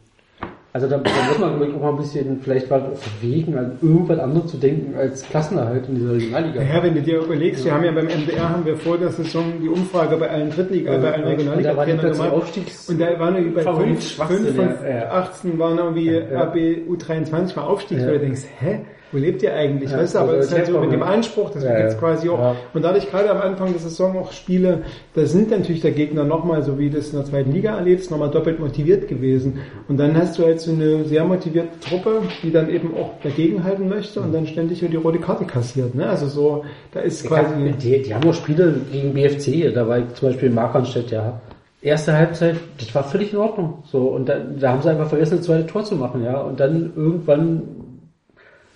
also 0.74 0.88
da, 0.88 0.98
da 0.98 1.10
muss 1.28 1.40
man 1.40 1.76
auch 1.76 1.82
mal 1.82 1.90
ein 1.90 1.98
bisschen 1.98 2.40
vielleicht 2.42 2.70
mal 2.70 2.92
bewegen, 3.20 3.58
an 3.58 3.80
irgendwas 3.82 4.20
anderes 4.20 4.52
zu 4.52 4.58
denken 4.58 4.96
als 4.96 5.24
Klassenerhalt 5.24 5.90
in 5.90 5.96
dieser 5.96 6.14
Regionalliga. 6.14 6.62
Ja, 6.62 6.84
wenn 6.84 6.94
du 6.94 7.02
dir 7.02 7.22
überlegst, 7.22 7.66
wir 7.66 7.74
haben 7.74 7.84
ja 7.84 7.92
beim 7.92 8.06
MDR 8.06 8.50
haben 8.50 8.64
wir 8.64 8.78
vor 8.78 8.98
der 9.00 9.10
Saison 9.10 9.54
die 9.60 9.70
Umfrage 9.70 10.18
bei 10.18 10.30
allen 10.30 10.52
Drittliga, 10.52 10.94
äh, 10.94 10.98
bei 11.00 11.14
allen 11.14 11.24
Und 11.26 11.66
da 11.66 11.76
war 11.76 11.86
die 11.86 11.92
Regionalliga-Trainern 11.94 12.00
plötzlich 12.00 12.18
gemacht. 12.28 12.44
Aufstiegs 12.44 12.90
Und 12.90 13.02
da 13.02 13.20
waren 13.20 13.36
irgendwie 13.36 13.56
bei 13.56 13.64
Favorit 13.64 13.88
5, 13.88 14.04
Schwachsinn, 14.08 14.46
5 14.46 14.56
von 14.56 14.66
ja, 14.86 14.96
ja. 14.98 15.10
18 15.10 15.60
waren 15.60 15.78
irgendwie 15.80 16.12
Ja. 16.12 16.44
RB 16.44 16.56
U23 16.90 17.56
mal 17.56 17.64
Aufstiegs, 17.64 18.02
Ja. 18.02 18.08
wo 18.10 18.12
du 18.12 18.20
denkst, 18.20 18.42
hä? 18.60 18.80
Wo 19.12 19.18
lebt 19.18 19.42
ihr 19.44 19.54
eigentlich? 19.54 19.92
Ja, 19.92 20.00
weißt 20.00 20.16
du, 20.16 20.20
aber 20.20 20.30
also 20.30 20.40
es 20.42 20.46
ist 20.48 20.54
halt 20.54 20.68
das 20.68 20.74
so 20.74 20.80
mit 20.80 20.92
dem 20.92 21.00
ja. 21.00 21.06
Anspruch, 21.06 21.50
dass 21.52 21.64
wir 21.64 21.72
Ja, 21.72 21.80
jetzt 21.80 21.94
ja. 21.94 22.00
quasi 22.00 22.30
auch, 22.30 22.40
Ja. 22.40 22.56
und 22.74 22.84
dadurch 22.84 23.10
gerade 23.10 23.30
am 23.30 23.40
Anfang 23.40 23.72
der 23.72 23.80
Saison 23.80 24.18
auch 24.18 24.32
Spiele, 24.32 24.84
da 25.14 25.26
sind 25.26 25.50
natürlich 25.50 25.82
der 25.82 25.92
Gegner 25.92 26.24
nochmal, 26.26 26.64
so 26.64 26.78
wie 26.78 26.90
du 26.90 26.98
es 26.98 27.12
in 27.12 27.18
der 27.18 27.26
zweiten 27.26 27.54
Liga 27.54 27.78
erlebst, 27.78 28.12
nochmal 28.12 28.30
doppelt 28.30 28.60
motiviert 28.60 29.08
gewesen. 29.08 29.60
Und 29.88 29.98
dann 29.98 30.18
hast 30.18 30.38
du 30.38 30.44
halt 30.44 30.60
so 30.60 30.72
eine 30.72 31.06
sehr 31.06 31.24
motivierte 31.24 31.80
Truppe, 31.80 32.22
die 32.44 32.52
dann 32.52 32.70
eben 32.70 32.94
auch 32.96 33.12
dagegenhalten 33.24 33.88
möchte 33.88 34.20
und 34.20 34.34
dann 34.34 34.46
ständig 34.46 34.80
die 34.80 34.96
rote 34.96 35.20
Karte 35.20 35.46
kassiert. 35.46 35.96
Ne? 35.96 36.08
Also 36.08 36.28
so, 36.28 36.66
da 36.92 37.00
ist 37.00 37.26
quasi... 37.26 37.54
Die, 37.80 38.02
die 38.02 38.14
haben 38.14 38.28
auch 38.30 38.34
Spiele 38.34 38.76
gegen 38.92 39.14
BFC 39.14 39.68
da 39.74 39.88
war 39.88 40.14
zum 40.14 40.30
Beispiel 40.30 40.50
in 40.50 40.56
Markranstädt, 40.56 41.12
ja. 41.12 41.40
Erste 41.82 42.14
Halbzeit, 42.14 42.56
das 42.80 42.94
war 42.96 43.04
völlig 43.04 43.32
in 43.32 43.40
Ordnung. 43.40 43.84
So, 43.86 44.08
und 44.08 44.28
da, 44.28 44.40
da 44.40 44.72
haben 44.72 44.82
sie 44.82 44.90
einfach 44.90 45.08
vergessen, 45.08 45.38
das 45.38 45.46
zweite 45.46 45.68
Tor 45.68 45.84
zu 45.84 45.96
machen, 45.96 46.24
ja. 46.24 46.42
Und 46.42 46.60
dann 46.60 46.92
irgendwann 46.96 47.62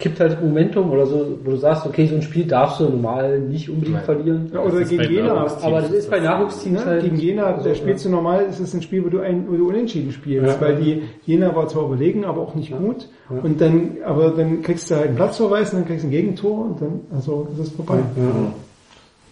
kippt 0.02 0.20
halt 0.20 0.42
Momentum 0.44 0.92
oder 0.92 1.06
so, 1.06 1.38
wo 1.44 1.52
du 1.52 1.56
sagst, 1.58 1.86
okay, 1.86 2.06
so 2.08 2.16
ein 2.16 2.22
Spiel 2.22 2.46
darfst 2.46 2.80
du 2.82 2.90
normal 2.90 3.40
nicht 3.40 3.70
unbedingt 3.70 4.02
verlieren. 4.02 4.52
Ja, 4.54 4.60
oder 4.62 4.84
gegen 4.84 5.04
Jena. 5.04 5.48
Aber 5.62 5.80
das 5.82 5.92
ist 5.92 6.10
bei 6.10 6.20
Nachwuchsteams 6.20 6.80
Ne? 6.82 6.86
halt. 6.86 7.04
Gegen 7.04 7.16
Jena, 7.18 7.54
da 7.54 7.62
so, 7.62 7.74
spielst 7.76 8.04
du 8.04 8.10
normal, 8.10 8.46
ist 8.50 8.60
es 8.60 8.74
ein 8.74 8.82
Spiel, 8.82 9.06
wo 9.06 9.10
du, 9.10 9.20
ein, 9.20 9.46
wo 9.50 9.56
du 9.56 9.70
unentschieden 9.70 10.12
spielst, 10.12 10.60
Ja. 10.60 10.62
weil 10.62 10.76
die 10.76 11.04
Jena 11.26 11.56
war 11.56 11.68
zwar 11.70 11.86
überlegen, 11.86 12.26
aber 12.26 12.42
auch 12.42 12.56
nicht 12.56 12.76
gut. 12.76 13.08
Und 13.30 13.62
dann, 13.62 13.98
aber 14.06 14.32
dann 14.32 14.62
kriegst 14.62 14.92
du 14.92 14.96
halt 14.96 15.08
einen 15.08 15.16
Platzverweis 15.16 15.72
und 15.72 15.80
dann 15.80 15.88
kriegst 15.88 16.04
du 16.04 16.10
ein 16.10 16.12
Gegentor 16.12 16.66
und 16.66 16.82
dann, 16.82 17.00
also, 17.16 17.48
das 17.56 17.68
ist 17.68 17.76
vorbei. 17.76 18.00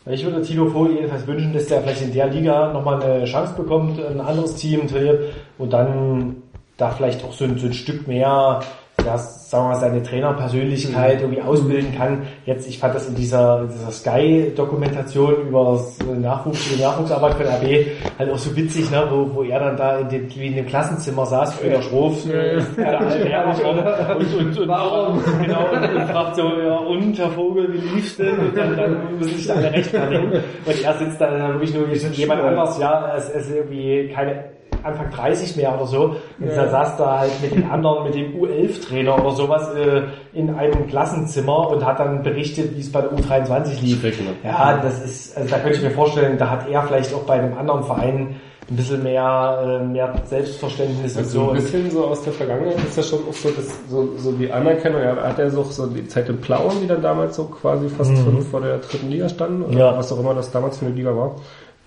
Ich 0.10 0.24
würde 0.26 0.41
Tino 0.41 0.66
Vohl 0.68 0.91
jedenfalls 0.94 1.28
wünschen, 1.28 1.54
dass 1.54 1.68
der 1.68 1.82
vielleicht 1.82 2.02
in 2.02 2.14
der 2.14 2.28
Liga 2.28 2.72
nochmal 2.74 3.02
eine 3.04 3.26
Chance 3.26 3.54
bekommt, 3.58 4.00
ein 4.04 4.20
anderes 4.22 4.56
Team 4.56 4.88
trainiert 4.88 5.34
und 5.58 5.74
dann 5.74 6.38
da 6.78 6.90
vielleicht 6.91 7.24
auch 7.26 7.34
so 7.34 7.44
ein, 7.44 7.58
so 7.58 7.68
ein 7.68 7.74
Stück 7.74 8.08
mehr, 8.08 8.62
ja, 9.05 9.17
sagen 9.17 9.65
wir 9.65 9.69
mal, 9.69 9.80
seine 9.80 10.03
Trainerpersönlichkeit 10.03 11.21
irgendwie 11.21 11.41
ausbilden 11.41 11.95
kann. 11.97 12.23
Jetzt, 12.45 12.67
ich 12.67 12.80
fand 12.80 12.95
das 12.95 13.07
in 13.07 13.15
dieser, 13.15 13.65
dieser 13.65 13.91
Sky-Dokumentation 13.91 15.47
über 15.47 15.73
das 15.73 15.97
Nachwuchs, 16.05 16.69
die 16.69 16.81
Nachwuchsarbeit 16.81 17.34
von 17.34 17.45
RB 17.47 17.88
halt 18.17 18.31
auch 18.31 18.38
so 18.38 18.55
witzig, 18.55 18.91
ne, 18.91 19.07
wo, 19.09 19.34
wo 19.34 19.43
er 19.43 19.59
dann 19.59 19.77
da 19.77 19.99
in 19.99 20.09
dem, 20.09 20.35
wie 20.35 20.47
in 20.47 20.55
dem 20.55 20.67
Klassenzimmer 20.67 21.26
saß, 21.26 21.55
für 21.55 21.69
der 21.69 21.80
äh, 21.80 22.61
der 22.77 22.99
alte 22.99 23.30
Herr, 23.30 23.47
und, 23.47 24.34
und, 24.34 24.59
und, 24.59 24.67
Warum? 24.67 25.23
genau, 25.41 25.69
und, 25.71 25.95
und 25.95 26.07
fragt 26.07 26.35
so, 26.35 26.43
ja, 26.43 26.77
und 26.77 27.17
Herr 27.17 27.30
Vogel, 27.31 27.73
wie 27.73 27.95
lief's 27.95 28.17
denn? 28.17 28.38
Und 28.38 28.57
dann, 28.57 28.76
dann 28.76 29.17
müssen 29.17 29.35
sich 29.35 29.47
da 29.47 29.55
alle 29.55 29.71
rechtfertigen. 29.71 30.31
Und 30.31 30.84
er 30.84 30.93
sitzt 30.93 31.19
da 31.19 31.31
dann 31.31 31.53
wirklich 31.53 31.73
nur 31.73 31.89
wie 31.89 31.95
jemand 31.95 32.41
anders, 32.41 32.77
ja, 32.80 33.15
es 33.17 33.30
ist 33.30 33.51
irgendwie 33.51 34.09
keine 34.13 34.59
Anfang 34.84 35.10
30 35.11 35.56
mehr 35.56 35.73
oder 35.76 35.85
so. 35.85 36.01
Und 36.39 36.47
Ja. 36.47 36.56
da 36.56 36.69
saß 36.69 36.97
da 36.97 37.19
halt 37.19 37.31
mit 37.41 37.51
den 37.56 37.69
anderen, 37.69 38.03
mit 38.06 38.15
dem 38.15 38.34
U11-Trainer 38.39 39.19
oder 39.23 39.31
sowas 39.35 39.69
äh, 39.76 40.03
in 40.34 40.53
einem 40.53 40.88
Klassenzimmer 40.88 41.69
und 41.69 41.85
hat 41.85 41.99
dann 41.99 42.23
berichtet, 42.23 42.76
wie 42.76 42.81
es 42.81 42.91
bei 42.91 43.01
der 43.01 43.11
U23 43.11 43.81
lief. 43.81 44.03
Ja, 44.43 44.80
das 44.81 45.03
ist, 45.03 45.38
also 45.38 45.49
da 45.49 45.60
könnte 45.60 45.77
ich 45.77 45.84
mir 45.84 45.91
vorstellen, 45.91 46.38
da 46.38 46.49
hat 46.49 46.69
er 46.69 46.84
vielleicht 46.84 47.14
auch 47.14 47.23
bei 47.23 47.34
einem 47.34 47.57
anderen 47.57 47.84
Verein 47.84 48.35
ein 48.72 48.76
bisschen 48.76 49.01
mehr, 49.01 49.80
äh, 49.81 49.84
mehr 49.84 50.14
Selbstverständnis 50.26 51.14
und 51.15 51.23
Also 51.23 51.39
so. 51.45 51.49
ein 51.49 51.56
bisschen 51.56 51.89
so 51.89 52.06
aus 52.06 52.22
der 52.22 52.34
Vergangenheit 52.34 52.77
ist 52.88 52.97
ja 52.97 53.01
schon 53.03 53.19
auch 53.27 53.34
so, 53.34 53.49
dass 53.49 53.65
so, 53.89 54.10
so 54.18 54.31
die 54.34 54.51
Anerkennung, 54.51 55.01
er 55.01 55.15
hat 55.23 55.39
ja 55.39 55.49
so, 55.49 55.64
so 55.64 55.88
die 55.88 56.07
Zeit 56.07 56.30
in 56.30 56.39
Plauen, 56.39 56.73
die 56.81 56.88
dann 56.88 57.01
damals 57.01 57.35
so 57.35 57.45
quasi 57.45 57.89
fast 57.89 58.15
vor, 58.19 58.31
vor 58.43 58.61
der 58.61 58.77
dritten 58.77 59.10
Liga 59.10 59.27
standen, 59.27 59.64
oder 59.64 59.72
Mhm. 59.73 59.77
Ja. 59.80 59.97
was 59.97 60.11
auch 60.14 60.19
immer 60.19 60.35
das 60.35 60.51
damals 60.51 60.77
für 60.77 60.85
eine 60.85 60.93
Liga 60.93 61.15
war. 61.15 61.35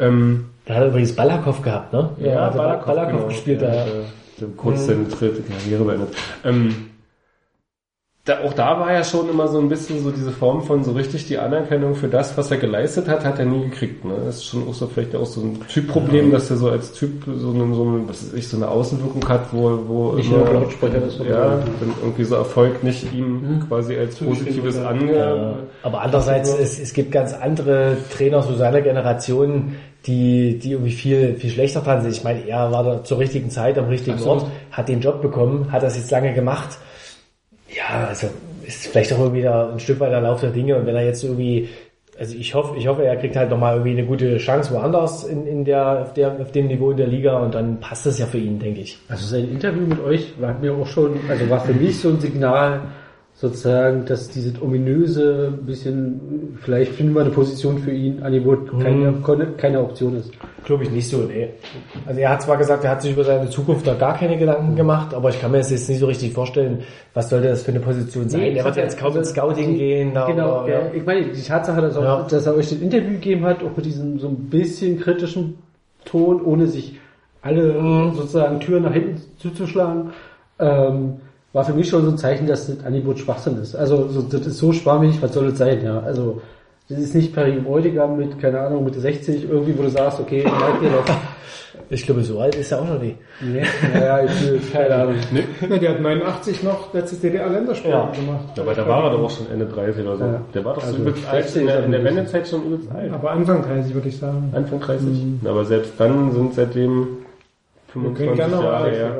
Ähm, 0.00 0.46
Da 0.64 0.74
hat 0.74 0.82
er 0.82 0.88
übrigens 0.88 1.14
Balakow 1.16 1.60
gehabt, 1.62 1.92
ne? 1.92 2.10
ja, 2.18 2.46
hat 2.46 2.56
Balakow, 2.56 2.86
Balakow 2.86 3.12
genau. 3.12 3.28
gespielt 3.28 3.62
ja, 3.62 3.68
da. 3.68 3.84
der 4.40 4.48
kurz 4.56 4.86
seine 4.86 5.04
dritte 5.04 5.42
Karriere 5.42 5.84
beendet. 5.84 6.14
Ähm, 6.44 6.91
da, 8.24 8.44
auch 8.44 8.52
da 8.52 8.78
war 8.78 8.92
ja 8.92 9.02
schon 9.02 9.28
immer 9.28 9.48
so 9.48 9.58
ein 9.58 9.68
bisschen 9.68 10.00
so 10.00 10.12
diese 10.12 10.30
Form 10.30 10.62
von 10.62 10.84
so 10.84 10.92
richtig 10.92 11.26
die 11.26 11.38
Anerkennung 11.38 11.96
für 11.96 12.06
das, 12.06 12.38
was 12.38 12.52
er 12.52 12.58
geleistet 12.58 13.08
hat, 13.08 13.24
hat 13.24 13.40
er 13.40 13.46
nie 13.46 13.64
gekriegt. 13.64 14.04
Ne? 14.04 14.14
Das 14.24 14.36
ist 14.36 14.44
schon 14.44 14.68
auch 14.68 14.74
so 14.74 14.86
vielleicht 14.86 15.16
auch 15.16 15.26
so 15.26 15.40
ein 15.40 15.58
Typproblem, 15.66 16.30
dass 16.30 16.48
er 16.48 16.56
so 16.56 16.70
als 16.70 16.92
Typ 16.92 17.24
so 17.26 17.50
eine, 17.50 17.74
so 17.74 17.82
eine, 17.82 18.08
was 18.08 18.22
weiß 18.22 18.34
ich, 18.34 18.46
so 18.46 18.56
eine 18.58 18.68
Außenwirkung 18.68 19.28
hat, 19.28 19.52
wo, 19.52 19.76
wo 19.88 20.12
Nicht 20.12 20.30
immer, 20.30 20.44
nur 20.44 20.54
Lautsprecher 20.54 21.04
ist, 21.04 21.18
ja, 21.18 21.58
wenn 21.80 21.92
irgendwie 22.00 22.22
so 22.22 22.36
Erfolg 22.36 22.84
nicht 22.84 23.12
ihm 23.12 23.64
quasi 23.66 23.96
als 23.96 24.14
positives 24.14 24.78
ange... 24.78 25.16
Ja, 25.16 25.54
aber 25.82 26.02
andererseits, 26.02 26.54
es, 26.54 26.78
es 26.78 26.94
gibt 26.94 27.10
ganz 27.10 27.32
andere 27.34 27.96
Trainer 28.16 28.40
so 28.44 28.54
seiner 28.54 28.82
Generation, 28.82 29.74
die, 30.06 30.60
die 30.60 30.72
irgendwie 30.72 30.92
viel, 30.92 31.34
viel 31.34 31.50
schlechter 31.50 31.80
dran 31.80 32.02
sind. 32.02 32.12
Ich 32.12 32.22
meine, 32.22 32.46
er 32.46 32.70
war 32.70 32.84
da 32.84 33.02
zur 33.02 33.18
richtigen 33.18 33.50
Zeit 33.50 33.78
am 33.78 33.86
richtigen 33.86 34.18
Absolut. 34.18 34.42
Ort, 34.44 34.50
hat 34.70 34.88
den 34.88 35.00
Job 35.00 35.22
bekommen, 35.22 35.72
hat 35.72 35.82
das 35.82 35.96
jetzt 35.96 36.12
lange 36.12 36.32
gemacht. 36.34 36.78
Ja, 37.76 38.06
also 38.08 38.28
ist 38.66 38.86
vielleicht 38.86 39.12
auch 39.12 39.18
irgendwie 39.18 39.42
da 39.42 39.70
ein 39.70 39.80
Stück 39.80 40.00
weit 40.00 40.12
der 40.12 40.20
Lauf 40.20 40.40
der 40.40 40.50
Dinge 40.50 40.76
und 40.76 40.86
wenn 40.86 40.94
er 40.94 41.04
jetzt 41.04 41.24
irgendwie, 41.24 41.68
also 42.18 42.36
ich 42.36 42.54
hoffe, 42.54 42.76
ich 42.76 42.86
hoffe, 42.86 43.04
er 43.04 43.16
kriegt 43.16 43.36
halt 43.36 43.50
nochmal 43.50 43.74
irgendwie 43.74 43.98
eine 43.98 44.06
gute 44.06 44.36
Chance 44.38 44.72
woanders 44.72 45.24
in, 45.24 45.46
in 45.46 45.64
der, 45.64 46.02
auf 46.02 46.14
der, 46.14 46.40
auf 46.40 46.52
dem 46.52 46.68
Niveau 46.68 46.90
in 46.90 46.96
der 46.96 47.08
Liga 47.08 47.38
und 47.38 47.54
dann 47.54 47.80
passt 47.80 48.06
das 48.06 48.18
ja 48.18 48.26
für 48.26 48.38
ihn, 48.38 48.58
denke 48.58 48.80
ich. 48.80 48.98
Also 49.08 49.26
sein 49.26 49.50
Interview 49.50 49.86
mit 49.86 50.00
euch 50.00 50.34
war 50.40 50.54
mir 50.58 50.74
auch 50.74 50.86
schon, 50.86 51.18
also 51.28 51.48
war 51.50 51.60
für 51.60 51.74
mich 51.74 51.98
so 51.98 52.10
ein 52.10 52.20
Signal, 52.20 52.82
sozusagen, 53.42 54.04
dass 54.06 54.28
dieses 54.28 54.62
ominöse, 54.62 55.52
bisschen, 55.66 56.56
vielleicht 56.60 56.92
finden 56.92 57.12
wir 57.12 57.22
eine 57.22 57.30
Position 57.30 57.78
für 57.78 57.90
ihn, 57.90 58.22
Angebot 58.22 58.70
keine, 58.80 59.14
keine, 59.26 59.46
keine 59.56 59.80
Option 59.80 60.16
ist. 60.16 60.30
Glaube 60.64 60.84
ich 60.84 60.92
nicht 60.92 61.08
so, 61.08 61.16
nee. 61.22 61.48
Also 62.06 62.20
er 62.20 62.30
hat 62.30 62.42
zwar 62.42 62.56
gesagt, 62.56 62.84
er 62.84 62.90
hat 62.92 63.02
sich 63.02 63.10
über 63.14 63.24
seine 63.24 63.50
Zukunft 63.50 63.84
da 63.84 63.94
gar 63.94 64.16
keine 64.16 64.38
Gedanken 64.38 64.76
gemacht, 64.76 65.12
aber 65.12 65.30
ich 65.30 65.40
kann 65.40 65.50
mir 65.50 65.58
das 65.58 65.72
jetzt 65.72 65.88
nicht 65.88 65.98
so 65.98 66.06
richtig 66.06 66.32
vorstellen, 66.32 66.84
was 67.14 67.30
sollte 67.30 67.48
das 67.48 67.62
für 67.64 67.72
eine 67.72 67.80
Position 67.80 68.28
sein. 68.28 68.42
Nee, 68.42 68.52
er 68.58 68.64
wird 68.64 68.76
jetzt 68.76 68.96
kaum 68.96 69.16
ins 69.16 69.30
Scouting 69.30 69.74
gehen. 69.76 70.14
Da 70.14 70.26
Genau, 70.26 70.62
oder, 70.62 70.72
ja. 70.72 70.80
ich 70.94 71.04
meine, 71.04 71.24
die 71.26 71.42
Tatsache, 71.42 71.80
dass, 71.80 71.96
auch, 71.96 72.02
Ja. 72.04 72.26
dass 72.30 72.46
er 72.46 72.54
euch 72.54 72.70
das 72.70 72.78
Interview 72.78 73.10
gegeben 73.14 73.44
hat, 73.44 73.64
auch 73.64 73.76
mit 73.76 73.84
diesem 73.84 74.20
so 74.20 74.28
ein 74.28 74.36
bisschen 74.50 75.00
kritischen 75.00 75.58
Ton, 76.04 76.40
ohne 76.44 76.68
sich 76.68 76.94
alle 77.42 77.72
Mhm. 77.72 78.14
sozusagen 78.14 78.60
Türen 78.60 78.84
nach 78.84 78.92
hinten 78.92 79.20
zuzuschlagen, 79.38 80.10
ähm, 80.60 81.14
war 81.52 81.64
für 81.64 81.74
mich 81.74 81.88
schon 81.88 82.04
so 82.04 82.10
ein 82.10 82.18
Zeichen, 82.18 82.46
dass 82.46 82.66
das 82.66 82.84
Angebot 82.84 83.18
Schwachsinn 83.18 83.58
ist. 83.60 83.74
Also 83.74 84.08
so, 84.08 84.22
das 84.22 84.46
ist 84.46 84.58
so 84.58 84.72
schwammig, 84.72 85.20
was 85.20 85.32
soll 85.34 85.50
das 85.50 85.58
sein, 85.58 85.84
ja. 85.84 86.00
Also 86.00 86.40
das 86.88 86.98
ist 86.98 87.14
nicht 87.14 87.34
Perry 87.34 87.60
Bräutigam 87.60 88.16
mit, 88.16 88.38
keine 88.40 88.60
Ahnung, 88.60 88.84
mit 88.84 88.94
60 88.94 89.48
irgendwie, 89.48 89.76
wo 89.78 89.82
du 89.82 89.90
sagst, 89.90 90.20
okay, 90.20 90.42
merkt 90.44 90.82
ihr 90.82 90.90
das? 91.04 91.16
Ich 91.88 92.04
glaube, 92.06 92.22
so 92.22 92.38
alt 92.40 92.54
ist 92.54 92.72
er 92.72 92.80
auch 92.80 92.88
noch 92.88 93.00
nicht. 93.00 93.16
Nee, 93.40 93.62
naja, 93.92 94.24
ich, 94.24 94.72
keine 94.72 94.94
Ahnung. 94.94 95.14
Na, 95.68 95.76
der 95.76 95.90
hat 95.90 96.00
89 96.00 96.62
noch 96.62 96.92
letztes 96.94 97.20
DDR-Länderspiel 97.20 97.90
Ja. 97.90 98.10
gemacht. 98.10 98.58
Aber 98.58 98.74
da 98.74 98.86
war 98.86 99.04
er 99.04 99.10
doch 99.10 99.22
auch 99.24 99.30
schon 99.30 99.50
Ende 99.50 99.66
30 99.66 100.06
oder 100.06 100.16
so. 100.16 100.24
Ja. 100.24 100.40
Der 100.54 100.64
war 100.64 100.74
doch 100.74 100.82
so 100.82 100.86
Also 100.88 100.98
übelst 101.02 101.26
alt, 101.28 101.44
60 101.44 101.60
in 101.62 101.66
der, 101.66 101.84
in 101.84 101.90
der 101.92 102.00
er 102.00 102.06
Wendezeit 102.06 102.48
schon 102.48 102.64
übelst 102.64 102.90
alt. 102.92 103.12
Aber 103.12 103.30
Anfang 103.30 103.62
30 103.62 103.94
würde 103.94 104.08
ich 104.08 104.18
sagen. 104.18 104.52
Anfang 104.54 104.80
30. 104.80 105.06
Aber 105.44 105.64
selbst 105.64 105.92
dann 105.98 106.32
sind 106.32 106.54
seitdem 106.54 107.08
Wir 107.94 108.02
können 108.02 108.16
25 108.16 108.36
gerne 108.36 108.56
noch 108.56 108.64
Jahre 108.64 108.90
her. 108.90 109.16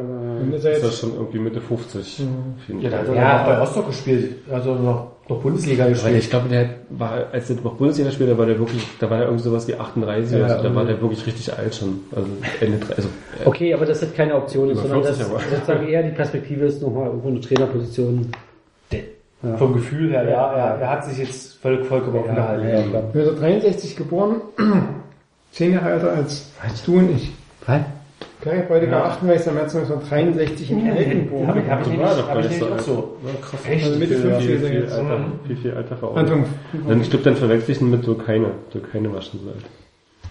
Ist 0.52 0.64
er 0.64 0.72
Ist 0.72 0.82
das 0.82 0.90
jetzt 0.90 1.00
schon 1.00 1.14
irgendwie 1.14 1.38
Mitte 1.38 1.60
50. 1.60 2.20
auf 2.22 2.68
jeden 2.68 2.80
Ja, 2.80 2.90
da 2.90 2.98
hat 2.98 3.08
er 3.08 3.14
Ja, 3.14 3.38
noch 3.38 3.46
bei 3.46 3.58
Rostock 3.58 3.86
gespielt. 3.88 4.34
Also 4.50 4.74
noch, 4.74 5.06
noch 5.28 5.40
Bundesliga 5.40 5.84
Weil 5.84 5.90
gespielt. 5.92 6.16
ich 6.18 6.30
glaube, 6.30 6.48
der 6.48 6.70
war, 6.90 7.26
als 7.32 7.50
er 7.50 7.56
noch 7.56 7.74
Bundesliga 7.74 8.10
spielte, 8.10 8.36
war 8.38 8.46
der 8.46 8.58
wirklich, 8.58 8.86
da 8.98 9.08
war 9.10 9.18
der 9.18 9.26
irgendwie 9.26 9.44
sowas 9.44 9.68
wie 9.68 9.74
38, 9.74 10.38
Ja, 10.38 10.46
also 10.46 10.62
da 10.62 10.74
war 10.74 10.84
der 10.84 11.00
wirklich 11.00 11.26
richtig 11.26 11.52
alt 11.56 11.74
schon. 11.74 12.00
Also 12.14 12.28
Ende, 12.60 12.78
also, 12.96 13.08
Okay, 13.44 13.72
aber 13.74 13.86
das 13.86 14.02
ist 14.02 14.14
keine 14.16 14.34
Option 14.34 14.70
ist, 14.70 14.78
sondern 14.80 15.02
40 15.04 15.18
das 15.18 15.28
sozusagen 15.50 15.86
eher 15.88 16.02
die 16.02 16.10
Perspektive 16.14 16.64
ist 16.66 16.82
nochmal 16.82 17.06
irgendwo 17.06 17.28
eine 17.28 17.40
Trainerposition. 17.40 18.28
Ja. 19.44 19.56
Vom 19.56 19.72
Gefühl 19.74 20.10
her, 20.12 20.22
ja, 20.28 20.52
er, 20.52 20.80
er 20.80 20.88
hat 20.90 21.04
sich 21.04 21.18
jetzt 21.18 21.54
voll, 21.60 21.82
vollkommen 21.82 22.16
offen 22.18 22.36
gehalten. 22.36 22.62
ja, 22.68 22.82
klar. 22.82 23.02
1963 23.12 23.96
geboren, 23.96 24.36
zehn 25.50 25.72
Jahre 25.72 25.90
älter 25.94 26.12
als 26.12 26.52
du 26.86 26.98
und 26.98 27.10
ich. 27.16 27.32
Was? 27.66 27.80
Gary 28.42 28.62
Bräutigam, 28.66 29.02
28. 29.02 29.52
März 29.52 29.76
1963 29.76 30.70
in 30.72 30.86
Elken 30.86 31.24
geboren. 31.24 31.62
Hab 31.70 31.86
ich, 31.86 31.92
ich 31.92 31.98
war 31.98 32.16
doch 32.16 32.28
hab 32.28 32.34
gar 32.34 32.40
ich 32.40 32.48
nicht 32.48 32.58
so 32.58 32.66
auch 32.66 32.72
alt. 32.72 32.82
so. 32.82 33.16
Ja, 33.24 33.40
krass. 33.40 33.60
Also 33.70 33.98
Mitte 33.98 34.14
viel, 34.14 34.30
50 34.30 34.46
viel, 34.46 34.58
viel, 34.58 34.82
alter, 34.90 35.24
viel, 35.46 35.56
viel 35.56 35.74
alter. 35.74 35.96
Dann, 36.88 37.00
ich 37.00 37.10
glaube, 37.10 37.24
dann 37.24 37.36
verwechsel 37.36 37.70
ich 37.70 37.80
ihn 37.80 37.90
mit 37.90 38.04
Türkeine. 38.04 38.48
Türkeine 38.72 39.12
war 39.12 39.22
schon 39.22 39.40
so 39.40 39.48
alt. 39.48 39.81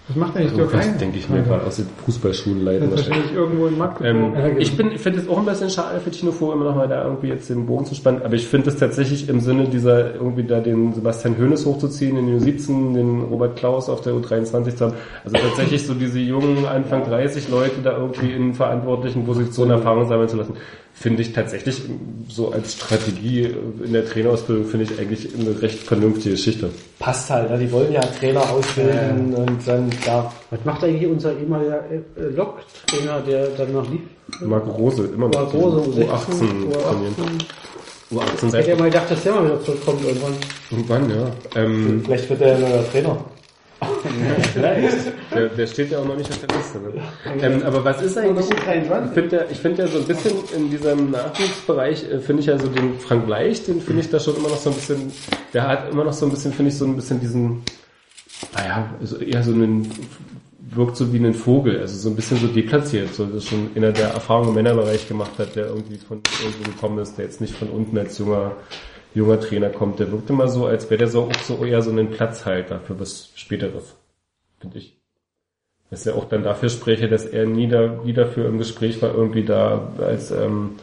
Was 0.07 0.17
macht 0.17 0.35
eigentlich 0.35 0.51
So 0.51 0.57
Türkei? 0.57 0.77
was 0.79 0.97
denke 0.97 1.17
ich 1.19 1.29
mir 1.29 1.41
gerade 1.43 1.63
aus 1.65 1.75
den 1.77 1.85
Fußballschulen 2.05 2.65
leiten 2.65 2.89
Das 2.89 3.07
wahrscheinlich. 3.07 3.33
irgendwo 3.33 3.67
in 3.67 3.77
Magdeburg. 3.77 4.35
Ähm, 4.35 4.57
ich 4.57 4.75
bin, 4.75 4.91
ich 4.91 4.99
finde 4.99 5.19
es 5.19 5.29
auch 5.29 5.37
ein 5.37 5.45
bisschen 5.45 5.69
schade 5.69 5.99
für 6.01 6.11
Tino 6.11 6.31
Vor, 6.31 6.53
immer 6.53 6.65
noch 6.65 6.75
mal 6.75 6.87
da 6.87 7.05
irgendwie 7.05 7.27
jetzt 7.27 7.49
den 7.49 7.65
Bogen 7.65 7.85
zu 7.85 7.95
spannen, 7.95 8.21
aber 8.23 8.33
ich 8.33 8.47
finde 8.47 8.69
es 8.69 8.77
tatsächlich 8.77 9.29
im 9.29 9.39
Sinne 9.39 9.65
dieser, 9.69 10.15
irgendwie 10.15 10.43
da 10.43 10.59
den 10.59 10.93
Sebastian 10.93 11.37
Hoeneß 11.37 11.65
hochzuziehen, 11.65 12.15
den 12.15 12.39
U17, 12.39 12.93
den 12.93 13.21
Robert 13.21 13.55
Klaus 13.55 13.89
auf 13.89 14.01
der 14.01 14.13
U23 14.13 14.75
zu 14.75 14.85
haben, 14.85 14.93
also 15.23 15.37
tatsächlich 15.37 15.85
so 15.85 15.93
diese 15.93 16.19
jungen, 16.19 16.65
Anfang 16.65 17.05
30 17.05 17.49
Leute 17.49 17.81
da 17.83 17.95
irgendwie 17.97 18.31
in 18.33 18.53
verantwortlichen 18.53 19.25
Positionen 19.25 19.71
Erfahrung 19.71 20.07
sammeln 20.07 20.27
zu 20.29 20.37
lassen, 20.37 20.55
finde 21.01 21.23
ich 21.23 21.33
tatsächlich 21.33 21.81
so 22.29 22.51
als 22.51 22.73
Strategie 22.73 23.49
in 23.83 23.91
der 23.91 24.05
Trainerausbildung 24.05 24.65
finde 24.65 24.85
ich 24.85 24.99
eigentlich 24.99 25.29
eine 25.33 25.59
recht 25.59 25.79
vernünftige 25.79 26.35
Geschichte. 26.35 26.69
Passt 26.99 27.29
halt, 27.31 27.49
ne? 27.49 27.57
die 27.57 27.71
wollen 27.71 27.91
ja 27.91 28.01
Trainer 28.01 28.47
ausbilden 28.47 29.33
und 29.33 29.67
dann, 29.67 29.89
ja, 30.05 30.31
Was 30.51 30.63
macht 30.63 30.83
eigentlich 30.83 31.09
unser 31.09 31.37
ehemaliger 31.37 31.83
äh, 31.89 32.21
Lok-Trainer, 32.35 33.19
der 33.21 33.47
danach 33.57 33.89
lief? 33.89 34.01
Marc 34.41 34.67
Rose, 34.67 35.05
immer 35.13 35.27
noch 35.27 35.33
Marc 35.33 35.53
Rose, 35.55 35.89
diesen 35.89 36.03
U16, 36.03 36.11
U18 36.11 36.81
trainieren. 36.83 37.15
U18. 38.11 38.15
U18 38.15 38.21
Hätte 38.21 38.49
seit 38.49 38.67
er 38.67 38.77
mal 38.77 38.85
gedacht, 38.85 39.11
dass 39.11 39.23
der 39.23 39.33
mal 39.33 39.45
wieder 39.45 39.63
zurückkommt 39.63 40.05
irgendwann. 40.05 40.33
irgendwann, 40.69 41.09
ja. 41.09 41.31
Ähm, 41.55 42.01
vielleicht 42.05 42.29
wird 42.29 42.41
er 42.41 42.59
neuer 42.59 42.91
Trainer. 42.91 43.17
Vielleicht. 44.53 45.13
Der, 45.33 45.49
der 45.49 45.67
steht 45.67 45.91
ja 45.91 45.99
auch 45.99 46.05
noch 46.05 46.15
nicht 46.15 46.29
auf 46.29 46.39
der 46.39 46.55
Liste. 46.55 46.79
Ne? 46.79 47.01
Ähm, 47.41 47.63
aber 47.63 47.83
was 47.83 48.01
ist 48.01 48.17
eigentlich? 48.17 48.45
Ich 48.49 49.13
finde 49.13 49.35
ja, 49.35 49.43
ich 49.49 49.57
finde 49.57 49.83
ja 49.83 49.87
so 49.87 49.99
ein 49.99 50.05
bisschen 50.05 50.33
in 50.55 50.69
diesem 50.69 51.11
Nachwuchsbereich 51.11 52.03
äh, 52.11 52.19
finde 52.19 52.41
ich 52.41 52.47
ja 52.47 52.59
so 52.59 52.67
den 52.67 52.99
Frank 52.99 53.27
Leicht, 53.27 53.67
den 53.67 53.81
finde 53.81 54.01
ich 54.01 54.09
da 54.09 54.19
schon 54.19 54.35
immer 54.35 54.49
noch 54.49 54.57
so 54.57 54.69
ein 54.69 54.75
bisschen. 54.75 55.11
Der 55.53 55.67
hat 55.67 55.91
immer 55.91 56.03
noch 56.03 56.13
so 56.13 56.25
ein 56.25 56.31
bisschen, 56.31 56.53
finde 56.53 56.71
ich 56.71 56.77
so 56.77 56.85
ein 56.85 56.95
bisschen 56.95 57.19
diesen, 57.19 57.63
naja, 58.55 58.93
also 58.99 59.17
eher 59.17 59.43
so 59.43 59.51
einen 59.51 59.91
wirkt 60.73 60.95
so 60.95 61.11
wie 61.11 61.17
ein 61.17 61.33
Vogel, 61.33 61.79
also 61.79 61.97
so 61.97 62.09
ein 62.09 62.15
bisschen 62.15 62.37
so 62.37 62.47
deplatziert, 62.47 63.13
so 63.13 63.25
das 63.25 63.45
schon 63.45 63.71
einer 63.75 63.91
der 63.91 64.09
Erfahrungen 64.09 64.49
im 64.49 64.55
Männerbereich 64.55 65.07
gemacht 65.07 65.31
hat, 65.37 65.55
der 65.55 65.67
irgendwie 65.67 65.97
von 65.97 66.21
irgendwo 66.41 66.71
gekommen 66.71 66.99
ist, 66.99 67.17
der 67.17 67.25
jetzt 67.25 67.41
nicht 67.41 67.55
von 67.55 67.69
unten 67.69 67.97
als 67.97 68.17
junger 68.17 68.55
junger 69.13 69.39
Trainer 69.39 69.69
kommt, 69.69 69.99
der 69.99 70.11
wirkt 70.11 70.29
immer 70.29 70.47
so, 70.47 70.65
als 70.65 70.89
wäre 70.89 70.99
der 70.99 71.07
so 71.07 71.23
auch 71.23 71.41
so 71.43 71.63
eher 71.65 71.81
so 71.81 71.91
ein 71.91 72.11
Platzhalter 72.11 72.79
für 72.79 72.99
was 72.99 73.31
Späteres, 73.35 73.95
finde 74.59 74.77
ich. 74.77 74.97
Was 75.89 76.05
ja 76.05 76.13
auch 76.13 76.29
dann 76.29 76.43
dafür 76.43 76.69
spreche, 76.69 77.09
dass 77.09 77.25
er 77.25 77.45
nie, 77.45 77.67
da, 77.67 77.87
nie 78.05 78.13
dafür 78.13 78.47
im 78.47 78.57
Gespräch 78.57 79.01
war, 79.01 79.13
irgendwie 79.13 79.43
da 79.43 79.91
als 79.97 80.31
ähm, 80.31 80.77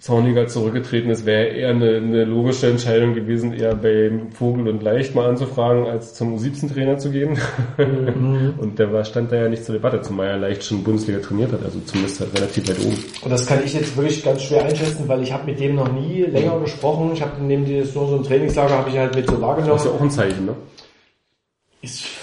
Zorniger 0.00 0.46
zurückgetreten 0.46 1.10
ist, 1.10 1.26
wäre 1.26 1.48
eher 1.48 1.70
eine, 1.70 1.96
eine 1.96 2.24
logische 2.24 2.68
Entscheidung 2.68 3.14
gewesen, 3.14 3.52
eher 3.52 3.74
bei 3.74 4.12
Vogel 4.32 4.68
und 4.68 4.80
Leicht 4.80 5.16
mal 5.16 5.28
anzufragen, 5.28 5.86
als 5.86 6.14
zum 6.14 6.36
U17-Trainer 6.36 6.98
zu 6.98 7.10
gehen. 7.10 7.36
und 8.58 8.78
der 8.78 8.92
war, 8.92 9.04
stand 9.04 9.32
da 9.32 9.36
ja 9.36 9.48
nicht 9.48 9.64
zur 9.64 9.74
Debatte, 9.74 10.00
zumal 10.00 10.28
er 10.28 10.36
Leicht 10.36 10.62
schon 10.62 10.84
Bundesliga 10.84 11.18
trainiert 11.18 11.50
hat, 11.50 11.64
also 11.64 11.80
zumindest 11.80 12.20
halt 12.20 12.32
relativ 12.36 12.68
weit 12.68 12.78
oben. 12.78 12.96
Und 13.22 13.30
das 13.32 13.44
kann 13.44 13.58
ich 13.64 13.74
jetzt 13.74 13.96
wirklich 13.96 14.22
ganz 14.22 14.42
schwer 14.42 14.64
einschätzen, 14.64 15.08
weil 15.08 15.20
ich 15.22 15.32
habe 15.32 15.46
mit 15.46 15.58
dem 15.58 15.74
noch 15.74 15.92
nie 15.92 16.22
länger 16.22 16.60
gesprochen. 16.60 17.10
Ich 17.14 17.20
habe 17.20 17.42
neben 17.42 17.64
dieses 17.64 17.92
nur 17.96 18.06
so 18.06 18.16
ein 18.18 18.22
Trainingslager 18.22 18.78
habe 18.78 18.90
ich 18.90 18.98
halt 18.98 19.16
mit 19.16 19.26
so 19.26 19.32
Das 19.32 19.40
ist 19.40 19.42
ja 19.42 19.48
wahrgenommen. 19.48 19.80
auch 19.80 20.00
ein 20.00 20.10
Zeichen, 20.10 20.46
ne? 20.46 20.54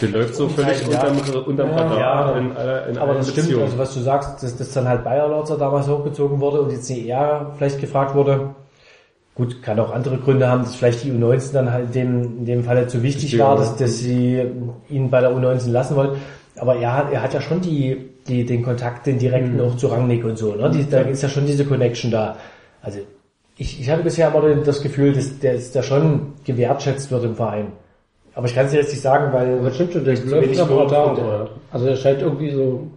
Der 0.02 0.10
läuft 0.10 0.36
so 0.36 0.50
völlig 0.50 0.82
Ja. 0.92 1.08
unterm, 1.08 1.44
unterm 1.46 1.70
Ja. 1.70 1.76
Radar 1.78 2.38
in 2.38 2.52
aller, 2.58 2.88
in 2.88 2.98
Aber 2.98 3.10
allen 3.12 3.18
das 3.20 3.30
stimmt, 3.30 3.48
Beziehungen. 3.48 3.64
also 3.66 3.78
was 3.78 3.94
du 3.94 4.00
sagst, 4.02 4.44
dass, 4.44 4.58
dass 4.58 4.72
dann 4.74 4.88
halt 4.88 5.04
Bayer 5.06 5.30
Lorzer 5.30 5.58
damals 5.58 5.88
hochgezogen 5.88 6.42
wurde 6.42 6.62
und 6.62 6.72
jetzt 6.72 6.90
nicht 6.90 7.06
er 7.08 7.54
vielleicht 7.58 7.80
gefragt 7.80 8.16
wurde. 8.16 8.50
Gut, 9.34 9.62
kann 9.62 9.80
auch 9.80 9.94
andere 9.94 10.18
Gründe 10.18 10.48
haben, 10.50 10.64
dass 10.64 10.76
vielleicht 10.76 11.04
die 11.04 11.12
U19 11.12 11.54
dann 11.54 11.72
halt 11.72 11.88
in 11.88 11.92
dem, 11.94 12.38
in 12.40 12.46
dem 12.46 12.64
Falle 12.66 12.88
zu 12.88 13.02
wichtig 13.02 13.32
Ja. 13.34 13.48
war, 13.50 13.56
dass, 13.58 13.76
dass 13.78 13.98
sie 13.98 14.44
ihn 14.90 15.10
bei 15.10 15.22
der 15.22 15.32
U19 15.32 15.70
lassen 15.72 15.96
wollten. 15.96 16.18
Aber 16.58 16.76
er 16.78 16.94
hat, 16.96 17.12
er 17.14 17.22
hat 17.22 17.34
ja 17.34 17.42
schon 17.42 17.62
die, 17.62 18.10
die, 18.28 18.46
den 18.46 18.62
Kontakt, 18.64 19.06
den 19.08 19.20
direkten 19.20 19.60
auch 19.62 19.76
zu 19.78 19.88
Rangnick 19.88 20.24
und 20.26 20.38
so, 20.38 20.56
ne? 20.56 20.70
Die, 20.72 20.90
da 20.90 21.00
ist 21.02 21.22
ja 21.22 21.28
schon 21.30 21.46
diese 21.46 21.66
Connection 21.66 22.12
da. 22.12 22.38
Also, 22.82 23.00
ich, 23.58 23.80
ich 23.80 23.90
hatte 23.90 24.04
bisher 24.04 24.28
aber 24.28 24.54
das 24.56 24.82
Gefühl, 24.82 25.14
dass 25.14 25.40
der, 25.40 25.54
dass 25.56 25.72
der 25.72 25.82
schon 25.84 26.34
gewertschätzt 26.46 27.10
wird 27.12 27.24
im 27.26 27.36
Verein. 27.36 27.68
Aber 28.36 28.48
ich 28.48 28.54
kann 28.56 28.66
es 28.66 28.74
nicht 28.74 29.02
sagen, 29.02 29.32
weil 29.34 29.60
Aber 29.60 29.72
stimmt 29.72 29.94
schon, 29.94 30.04
der 30.04 30.16
läuft 30.26 30.60
aber 30.60 30.86
da. 30.88 31.04
und, 31.06 31.20
oder? 31.20 31.48
Also 31.72 31.88
er 31.88 31.96
scheint 31.96 32.22
irgendwie 32.22 32.52
so, 32.52 32.88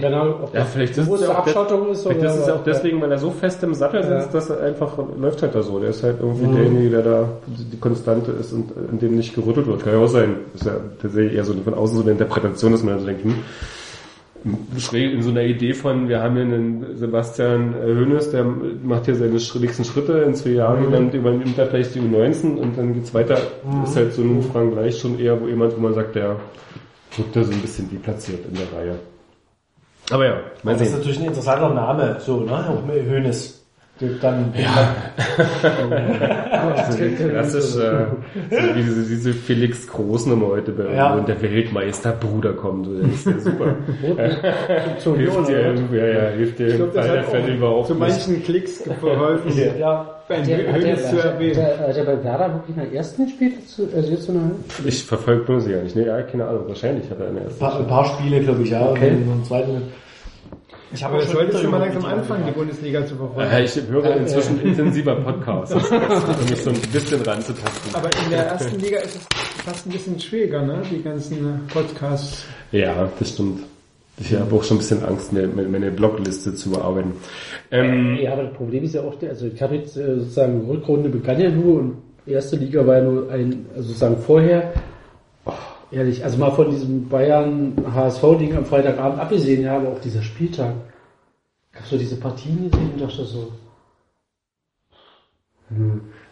keine 0.00 0.20
Ahnung, 0.20 0.34
ob 0.42 0.52
Ja, 0.52 0.64
vielleicht 0.64 0.98
ist 0.98 1.08
es 1.08 1.20
ja 1.20 1.28
Abschottung 1.30 1.90
ist 1.90 2.02
vielleicht 2.02 2.20
oder 2.22 2.28
ist 2.30 2.40
es 2.40 2.46
ja 2.48 2.54
auch 2.56 2.64
deswegen, 2.64 3.00
weil 3.00 3.12
er 3.12 3.18
so 3.18 3.30
fest 3.30 3.62
im 3.62 3.72
Sattel 3.72 4.00
Ja. 4.02 4.20
sitzt, 4.20 4.34
dass 4.34 4.50
er 4.50 4.60
einfach 4.62 4.98
läuft 5.16 5.42
halt 5.42 5.54
da 5.54 5.62
so. 5.62 5.78
Der 5.78 5.90
ist 5.90 6.02
halt 6.02 6.16
irgendwie 6.20 6.46
Mhm. 6.46 6.54
derjenige, 6.54 6.90
der 6.90 7.02
da 7.02 7.28
die 7.46 7.78
Konstante 7.78 8.32
ist 8.32 8.52
und 8.52 8.72
in 8.90 8.98
dem 8.98 9.14
nicht 9.16 9.32
gerüttelt 9.32 9.68
wird. 9.68 9.84
Kann 9.84 9.92
ja 9.92 10.00
auch 10.00 10.08
sein. 10.08 10.36
Ist 10.54 10.66
ja 10.66 10.72
tatsächlich 11.00 11.34
eher 11.36 11.44
so 11.44 11.54
von 11.54 11.74
außen 11.74 11.96
so 11.98 12.02
eine 12.02 12.10
Interpretation, 12.12 12.72
dass 12.72 12.82
man 12.82 12.94
dann 12.94 13.00
so 13.00 13.06
denkt, 13.06 13.22
hm, 13.22 13.34
in 14.44 15.22
so 15.22 15.30
einer 15.30 15.42
Idee 15.42 15.74
von, 15.74 16.08
wir 16.08 16.22
haben 16.22 16.34
hier 16.36 16.44
einen 16.44 16.96
Sebastian 16.96 17.74
Hönes, 17.74 18.30
der 18.30 18.44
macht 18.44 19.04
hier 19.04 19.14
seine 19.14 19.36
sch- 19.38 19.58
nächsten 19.60 19.84
Schritte 19.84 20.12
in 20.20 20.34
zwei 20.34 20.50
Jahren, 20.50 20.86
Mhm. 20.86 20.92
dann 20.92 21.10
übernimmt 21.12 21.58
er 21.58 21.66
vielleicht 21.66 21.94
die 21.94 22.00
U19 22.00 22.56
und 22.56 22.78
dann 22.78 22.94
geht's 22.94 23.12
weiter. 23.12 23.36
Ist 23.84 23.96
halt 23.96 24.14
so 24.14 24.22
ein 24.22 24.42
Frank 24.42 24.74
Leicht 24.74 24.98
schon 25.00 25.18
eher, 25.18 25.40
wo 25.40 25.46
jemand, 25.46 25.76
wo 25.76 25.80
man 25.80 25.92
sagt, 25.94 26.14
der 26.14 26.36
wirkt 27.16 27.36
da 27.36 27.44
so 27.44 27.52
ein 27.52 27.60
bisschen 27.60 27.90
deplatziert 27.90 28.40
in 28.46 28.54
der 28.54 28.72
Reihe. 28.78 28.94
Aber 30.10 30.24
ja, 30.24 30.40
mal 30.62 30.72
das 30.72 30.80
ist 30.82 30.88
sehen. 30.88 30.98
natürlich 30.98 31.18
ein 31.20 31.26
interessanter 31.26 31.74
Name, 31.74 32.16
so, 32.20 32.40
ne? 32.40 32.82
Hönes. 33.08 33.59
Dann, 34.22 34.52
Also 36.52 36.98
klassisch, 37.16 37.76
äh, 37.76 38.06
so 38.50 38.74
wie 38.74 38.82
diese, 38.82 39.02
diese 39.08 39.32
Felix 39.34 39.86
Großnummer 39.86 40.46
heute 40.48 40.72
bei 40.72 40.94
Ja. 40.94 41.14
und 41.14 41.28
der 41.28 41.40
Weltmeisterbruder 41.42 42.54
kommt. 42.54 42.86
Das 43.02 43.10
ist 43.12 43.26
ja 43.26 43.38
super. 43.38 43.74
Zur 44.98 45.16
hilft 45.18 45.48
dir, 45.48 45.74
ja, 45.92 46.06
ja, 46.06 46.28
hilft 46.30 46.58
dir 46.58 46.68
Ich 46.68 46.80
im 46.80 46.92
Fall 46.92 47.08
der 47.12 47.24
Fälle 47.24 47.54
überhaupt 47.54 47.88
zu 47.88 47.94
nicht. 47.94 48.00
manchen 48.00 48.42
Klicks 48.42 48.82
geholfen, 48.84 49.52
ja, 49.78 50.14
ein 50.28 50.38
Hat 50.40 50.46
der, 50.48 50.72
hat, 50.72 50.82
der, 50.82 50.96
zu 50.96 51.16
erwähnen. 51.18 51.54
der, 51.54 51.78
hat 51.88 51.96
der 51.96 52.04
bei 52.04 52.24
Werder 52.24 52.54
wirklich 52.54 52.76
in 52.76 52.82
der 52.82 52.92
ersten 52.92 53.24
gespielt? 53.26 53.68
Zu- 53.68 53.88
Also 53.94 54.10
jetzt 54.12 54.22
so 54.24 54.32
eine, 54.32 54.52
Ich 54.86 55.04
verfolge 55.04 55.42
Bundesliga 55.42 55.82
nicht. 55.82 55.96
Nee, 55.96 56.06
ja, 56.06 56.22
keine 56.22 56.46
Ahnung. 56.46 56.68
Wahrscheinlich 56.68 57.10
hat 57.10 57.18
er 57.20 57.28
eine 57.28 57.40
ein 57.40 57.44
erste. 57.44 57.58
paar, 57.60 57.78
ein 57.80 57.86
paar 57.86 58.04
Spiele, 58.06 58.40
glaube 58.40 58.62
ich, 58.62 58.70
ja. 58.70 58.88
Okay. 58.90 59.10
Und 59.10 59.30
einen 59.32 59.44
zweiten. 59.44 59.82
Ich 60.92 61.04
Aber 61.04 61.18
das 61.18 61.30
solltest 61.30 61.62
du 61.62 61.68
mal 61.68 61.78
langsam 61.78 62.04
anfangen, 62.04 62.46
die 62.46 62.52
Bundesliga 62.52 63.06
zu 63.06 63.14
verfolgen. 63.14 63.50
Ja, 63.50 63.60
ich 63.60 63.76
höre 63.88 64.16
inzwischen 64.16 64.60
intensiver 64.60 65.14
Podcasts, 65.14 65.74
um 65.90 66.50
mich 66.50 66.62
so 66.62 66.70
ein 66.70 66.80
bisschen 66.92 67.22
ranzutasten. 67.22 67.94
Aber 67.94 68.10
in 68.24 68.30
der 68.30 68.46
ersten 68.46 68.80
Liga 68.80 68.98
ist 68.98 69.16
es 69.16 69.26
fast 69.64 69.86
ein 69.86 69.90
bisschen 69.90 70.18
schwieriger, 70.18 70.62
ne? 70.62 70.82
Die 70.90 71.02
ganzen 71.02 71.66
Podcasts. 71.72 72.44
Ja, 72.72 73.08
das 73.18 73.28
stimmt. 73.30 73.60
Ich 74.18 74.34
habe 74.34 74.54
auch 74.54 74.64
schon 74.64 74.76
ein 74.76 74.80
bisschen 74.80 75.04
Angst, 75.04 75.32
meine, 75.32 75.90
Blogliste 75.90 76.54
zu 76.54 76.70
bearbeiten. 76.70 77.14
Ähm, 77.70 78.18
ja, 78.20 78.32
aber 78.32 78.44
das 78.44 78.52
Problem 78.54 78.84
ist 78.84 78.94
ja 78.94 79.02
auch, 79.02 79.14
also 79.22 79.46
ich 79.46 79.62
habe 79.62 79.76
jetzt 79.76 79.96
äh, 79.96 80.16
sozusagen 80.18 80.66
Rückrunde 80.68 81.08
begann 81.08 81.40
ja 81.40 81.50
nur 81.50 81.78
und 81.78 81.96
erste 82.26 82.56
Liga 82.56 82.86
war 82.86 82.98
ja 82.98 83.04
nur 83.04 83.30
ein, 83.30 83.66
also 83.74 83.88
sozusagen 83.88 84.18
vorher, 84.18 84.74
ehrlich, 85.90 86.24
also 86.24 86.38
mal 86.38 86.50
von 86.52 86.70
diesem 86.70 87.08
Bayern 87.08 87.74
HSV-Ding 87.94 88.56
am 88.56 88.64
Freitagabend 88.64 89.20
abgesehen, 89.20 89.62
ja, 89.62 89.76
aber 89.76 89.88
auch 89.88 90.00
dieser 90.00 90.22
Spieltag. 90.22 90.74
Gab 91.72 91.84
so 91.84 91.96
diese 91.96 92.16
Partien 92.16 92.70
gesehen 92.70 92.92
und 92.94 93.00
dachte 93.00 93.24
so, 93.24 93.52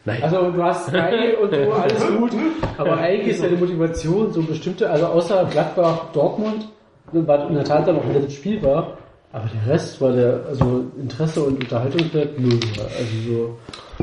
nein. 0.04 0.22
Also 0.22 0.50
du 0.50 0.62
hast 0.62 0.88
Sky 0.88 1.36
und 1.40 1.54
so, 1.54 1.72
alles 1.72 2.06
gut, 2.06 2.32
aber 2.76 2.96
eigentlich 2.96 3.34
ist 3.34 3.42
deine 3.42 3.56
Motivation 3.56 4.32
so 4.32 4.42
bestimmte, 4.42 4.90
also 4.90 5.06
außer 5.06 5.44
Gladbach, 5.50 6.06
Dortmund, 6.12 6.68
was 7.12 7.48
in 7.48 7.54
der 7.54 7.64
Tat 7.64 7.86
dann 7.86 7.98
auch 7.98 8.04
ein 8.04 8.12
nettes 8.12 8.34
Spiel 8.34 8.60
war, 8.62 8.98
aber 9.32 9.48
der 9.48 9.74
Rest 9.74 10.00
war 10.00 10.12
der, 10.12 10.44
also 10.48 10.86
Interesse 11.00 11.42
und 11.44 11.62
Unterhaltungswert 11.62 12.38
null. 12.38 12.58
Also 12.78 13.56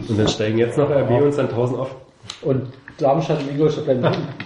und 0.08 0.20
dann 0.20 0.28
steigen 0.28 0.58
jetzt 0.58 0.78
noch 0.78 0.90
RB 0.90 1.22
uns 1.22 1.36
dann 1.36 1.50
1000 1.50 1.80
auf. 1.80 1.96
so, 2.42 2.50
und 2.50 2.68
Darmstadt 2.98 3.40
und 3.42 3.52
Ingolstadt 3.52 3.86
bleiben 3.86 4.02
drin. 4.04 4.14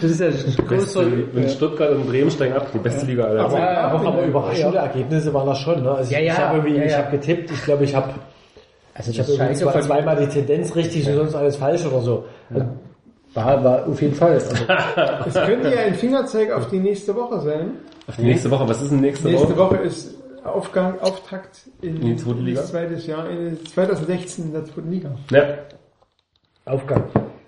Das 0.00 0.10
ist 0.10 0.20
ja 0.20 0.28
größte, 0.66 0.98
Und 1.34 1.50
Stuttgart 1.50 1.90
und 1.92 2.06
Bremen 2.06 2.30
steigen 2.30 2.54
ab, 2.54 2.68
die 2.72 2.78
beste 2.78 3.06
Liga 3.06 3.24
aller 3.24 3.40
Aber, 3.44 3.50
Zeiten. 3.52 3.76
aber, 3.78 4.06
aber 4.08 4.22
überraschende 4.24 4.76
Ja. 4.76 4.82
Ergebnisse 4.84 5.32
waren 5.34 5.46
das 5.46 5.58
schon. 5.58 5.82
Ne? 5.82 5.90
Also 5.90 6.12
Ja, 6.12 6.20
ich 6.20 6.26
ja, 6.26 6.36
habe 6.38 6.58
irgendwie, 6.58 6.76
ja, 6.78 6.84
ich 6.84 6.92
ja. 6.92 6.98
habe 6.98 7.10
getippt. 7.16 7.50
Ich 7.50 7.64
glaube, 7.64 7.84
ich 7.84 7.94
habe 7.94 8.10
also 8.94 9.10
ich 9.10 9.18
habe 9.20 9.54
zwei, 9.54 9.80
zweimal 9.80 10.16
die 10.16 10.26
Tendenz 10.26 10.74
richtig 10.76 11.08
und 11.08 11.14
sonst 11.16 11.34
alles 11.34 11.56
falsch 11.56 11.84
oder 11.86 12.00
so. 12.02 12.24
war, 13.34 13.64
war 13.64 13.86
auf 13.88 14.00
jeden 14.02 14.14
Fall. 14.14 14.32
Also, 14.32 14.54
Es 15.26 15.34
könnte 15.34 15.70
ja 15.74 15.80
ein 15.80 15.94
Fingerzeig 15.94 16.52
auf 16.52 16.68
die 16.68 16.78
nächste 16.78 17.14
Woche 17.16 17.40
sein. 17.40 17.70
Auf 18.06 18.16
die 18.16 18.24
nächste 18.24 18.50
Woche, 18.50 18.68
was 18.68 18.82
ist 18.82 18.90
denn 18.90 19.00
nächste, 19.00 19.28
Nächste 19.28 19.56
Woche? 19.56 19.76
Woche 19.76 19.82
ist 19.82 20.14
Aufgang, 20.44 21.00
Auftakt 21.00 21.60
in, 21.80 21.96
In 21.96 22.02
die 22.02 22.16
zweite 22.16 22.40
Liga? 22.40 22.62
zweites 22.62 23.06
Jahr, 23.06 23.30
in 23.30 23.58
2016 23.64 24.46
in 24.46 24.52
der 24.52 24.64
zweiten 24.66 24.90
Liga. 24.90 25.10
Ja. 25.30 25.42
Aufgang. 26.64 27.04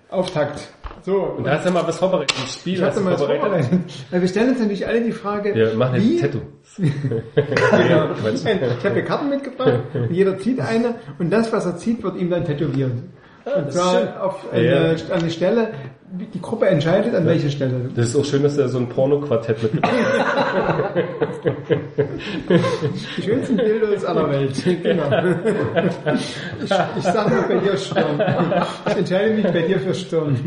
Auftakt. 0.09 0.67
So. 1.03 1.17
Und 1.21 1.45
da 1.45 1.51
hast 1.51 1.63
du 1.65 1.69
ja 1.69 1.73
mal 1.73 1.87
was 1.87 1.97
vorbereitet. 1.97 2.35
Ein 2.39 2.47
Spiel 2.47 2.73
ich 2.75 2.81
hast 2.81 2.97
du 2.97 3.01
mal 3.01 3.17
vorbereitet. 3.17 3.65
vorbereitet. 3.65 3.81
Wir 4.11 4.27
stellen 4.27 4.49
uns 4.51 4.59
natürlich 4.59 4.87
alle 4.87 5.01
die 5.01 5.11
Frage, 5.11 5.53
Wir 5.53 5.73
machen 5.75 6.01
wie, 6.01 6.19
jetzt 6.19 6.33
Tattoo. 6.33 6.41
Genau. 7.35 8.09
Ich 8.33 8.45
habe 8.45 8.93
hier 8.93 9.05
Karten 9.05 9.29
mitgebracht, 9.29 9.79
jeder 10.09 10.37
zieht 10.37 10.59
eine 10.59 10.95
und 11.19 11.29
das, 11.31 11.51
was 11.53 11.65
er 11.65 11.77
zieht, 11.77 12.03
wird 12.03 12.17
ihm 12.17 12.29
dann 12.29 12.43
tätowiert. 12.45 12.91
Und 13.45 13.71
zwar 13.71 14.23
auf 14.23 14.51
eine, 14.51 14.65
Ja. 14.65 14.89
an 15.13 15.21
eine 15.21 15.29
Stelle, 15.29 15.69
die 16.33 16.41
Gruppe 16.41 16.67
entscheidet, 16.67 17.13
an 17.13 17.25
welche 17.27 17.49
Stelle. 17.51 17.89
Das 17.95 18.07
ist 18.09 18.15
auch 18.15 18.25
schön, 18.25 18.41
dass 18.43 18.57
er 18.57 18.69
so 18.69 18.77
ein 18.79 18.87
Porno-Quartett 18.89 19.61
mitgebracht 19.61 19.93
Die 23.17 23.21
schönsten 23.21 23.57
Dildos 23.57 24.05
aller 24.05 24.29
Welt. 24.31 24.53
Genau. 24.83 25.03
Ich, 26.63 26.71
ich 26.97 27.03
sage 27.03 27.29
mal 27.29 27.45
bei 27.47 27.57
dir 27.57 27.77
Sturm. 27.77 28.21
Ich 28.87 28.97
entscheide 28.97 29.33
mich 29.33 29.45
bei 29.45 29.61
dir 29.61 29.79
für 29.79 29.93
Sturm. 29.93 30.37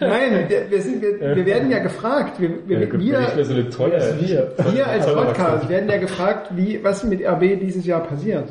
Nein, 0.00 0.44
wir, 0.48 0.70
wir, 0.70 0.82
sind, 0.82 1.02
wir, 1.02 1.36
wir 1.36 1.46
werden 1.46 1.70
ja 1.70 1.78
gefragt. 1.80 2.40
Wir, 2.40 2.50
wir, 2.66 2.80
Ja, 2.80 2.86
gut, 2.86 3.00
wir, 3.00 3.44
so 3.44 3.52
eine 3.54 3.68
tolle. 3.70 4.14
wir 4.72 4.86
als 4.86 5.06
Podcast 5.06 5.68
werden 5.68 5.88
ja 5.88 5.98
gefragt, 5.98 6.48
wie, 6.56 6.82
was 6.82 7.04
mit 7.04 7.22
RB 7.26 7.60
dieses 7.60 7.84
Jahr 7.86 8.02
passiert. 8.02 8.48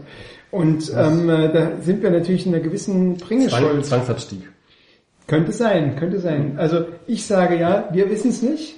Und 0.52 0.92
ähm, 0.96 1.30
äh, 1.30 1.52
da 1.52 1.72
sind 1.82 2.02
wir 2.02 2.10
natürlich 2.10 2.46
in 2.46 2.54
einer 2.54 2.64
gewissen 2.64 3.18
Zwang, 3.18 3.28
Bringeschuld. 3.28 3.86
Zwangsabstieg. 3.86 4.50
Könnte 5.28 5.52
sein, 5.52 5.96
könnte 5.96 6.20
sein. 6.20 6.56
Also 6.58 6.88
ich 7.06 7.26
sage 7.28 7.60
ja, 7.60 7.88
wir 7.92 8.10
wissen 8.10 8.32
es 8.32 8.42
nicht. 8.42 8.78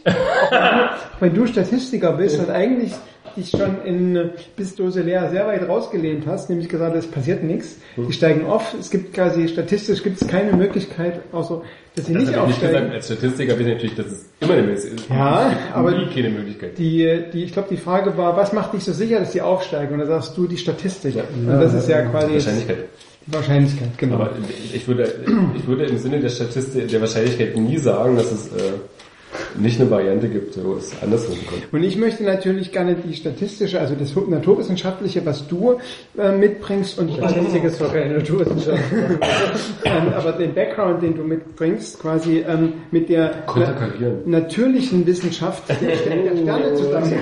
Wenn 1.21 1.33
du 1.33 1.47
Statistiker 1.47 2.11
bist 2.13 2.39
und 2.39 2.49
eigentlich 2.49 2.91
dich 3.35 3.49
schon 3.49 3.81
in 3.85 4.29
bis 4.55 4.75
Dose 4.75 5.01
leer 5.01 5.29
sehr 5.29 5.47
weit 5.47 5.67
rausgelehnt 5.67 6.25
hast, 6.27 6.49
nämlich 6.49 6.69
gesagt, 6.69 6.95
es 6.95 7.07
passiert 7.07 7.43
nichts. 7.43 7.77
Die 7.97 8.11
steigen 8.13 8.45
auf. 8.45 8.73
Es 8.79 8.89
gibt 8.89 9.13
quasi 9.13 9.47
statistisch 9.47 10.03
gibt 10.03 10.21
es 10.21 10.27
keine 10.27 10.53
Möglichkeit, 10.53 11.21
außer 11.31 11.61
dass 11.95 12.05
sie 12.05 12.13
Das 12.13 12.21
nicht 12.23 12.31
ich 12.31 12.37
nicht 12.37 12.61
gesagt. 12.61 12.75
aufsteigen. 12.75 12.91
Als 12.91 13.05
Statistiker 13.07 13.53
bin 13.55 13.67
ich 13.67 13.73
natürlich, 13.73 13.95
dass 13.95 14.05
es 14.07 14.25
immer 14.39 14.53
eine 14.53 14.63
Möglichkeit 14.63 14.93
ist. 14.99 15.09
Ja, 15.09 15.51
aber- 15.73 15.91
nie 15.91 16.07
keine 16.13 16.29
Möglichkeit. 16.29 16.77
Die, 16.77 17.23
die, 17.33 17.43
ich 17.43 17.53
glaube, 17.53 17.67
die 17.69 17.77
Frage 17.77 18.15
war, 18.17 18.37
was 18.37 18.53
macht 18.53 18.73
dich 18.73 18.83
so 18.83 18.93
sicher, 18.93 19.19
dass 19.19 19.31
die 19.31 19.41
aufsteigen? 19.41 19.93
Und 19.93 19.99
da 19.99 20.05
sagst 20.05 20.37
du 20.37 20.47
die 20.47 20.57
Statistik. 20.57 21.15
Und 21.15 21.47
das 21.47 21.73
ist 21.73 21.89
ja 21.89 22.01
quasi 22.03 22.33
Wahrscheinlichkeit. 22.33 22.77
die 23.27 23.33
Wahrscheinlichkeit, 23.33 23.97
genau. 23.97 24.15
Aber 24.15 24.31
ich 24.73 24.87
würde, 24.87 25.13
ich 25.55 25.67
würde 25.67 25.85
im 25.85 25.97
Sinne 25.97 26.19
der 26.21 26.29
Statistik, 26.29 26.87
der 26.87 27.01
Wahrscheinlichkeit 27.01 27.55
nie 27.57 27.77
sagen, 27.77 28.15
dass 28.15 28.31
es, 28.31 28.47
äh, 28.47 28.71
nicht 29.57 29.79
eine 29.79 29.89
Variante 29.89 30.27
gibt, 30.27 30.57
wo 30.63 30.75
es 30.75 30.93
andersrum 31.01 31.37
kommt. 31.45 31.73
Und 31.73 31.83
ich 31.83 31.97
möchte 31.97 32.23
natürlich 32.23 32.71
gerne 32.71 32.95
die 32.95 33.13
statistische, 33.13 33.79
also 33.79 33.95
das 33.95 34.15
naturwissenschaftliche, 34.15 35.25
was 35.25 35.47
du 35.47 35.77
äh, 36.17 36.31
mitbringst 36.31 36.99
und 36.99 37.11
Statistik 37.13 37.63
ist 37.63 37.81
doch 37.81 37.93
keine 37.93 38.15
Naturwissenschaft. 38.17 38.83
ähm, 39.85 40.13
aber 40.15 40.31
den 40.33 40.53
Background, 40.53 41.01
den 41.01 41.15
du 41.15 41.23
mitbringst, 41.23 41.99
quasi 41.99 42.43
ähm, 42.47 42.73
mit 42.91 43.09
der 43.09 43.43
natürlichen 44.25 45.05
Wissenschaft 45.05 45.63
der 45.69 45.95
Sterne 45.95 46.73
zusammen. 46.75 47.13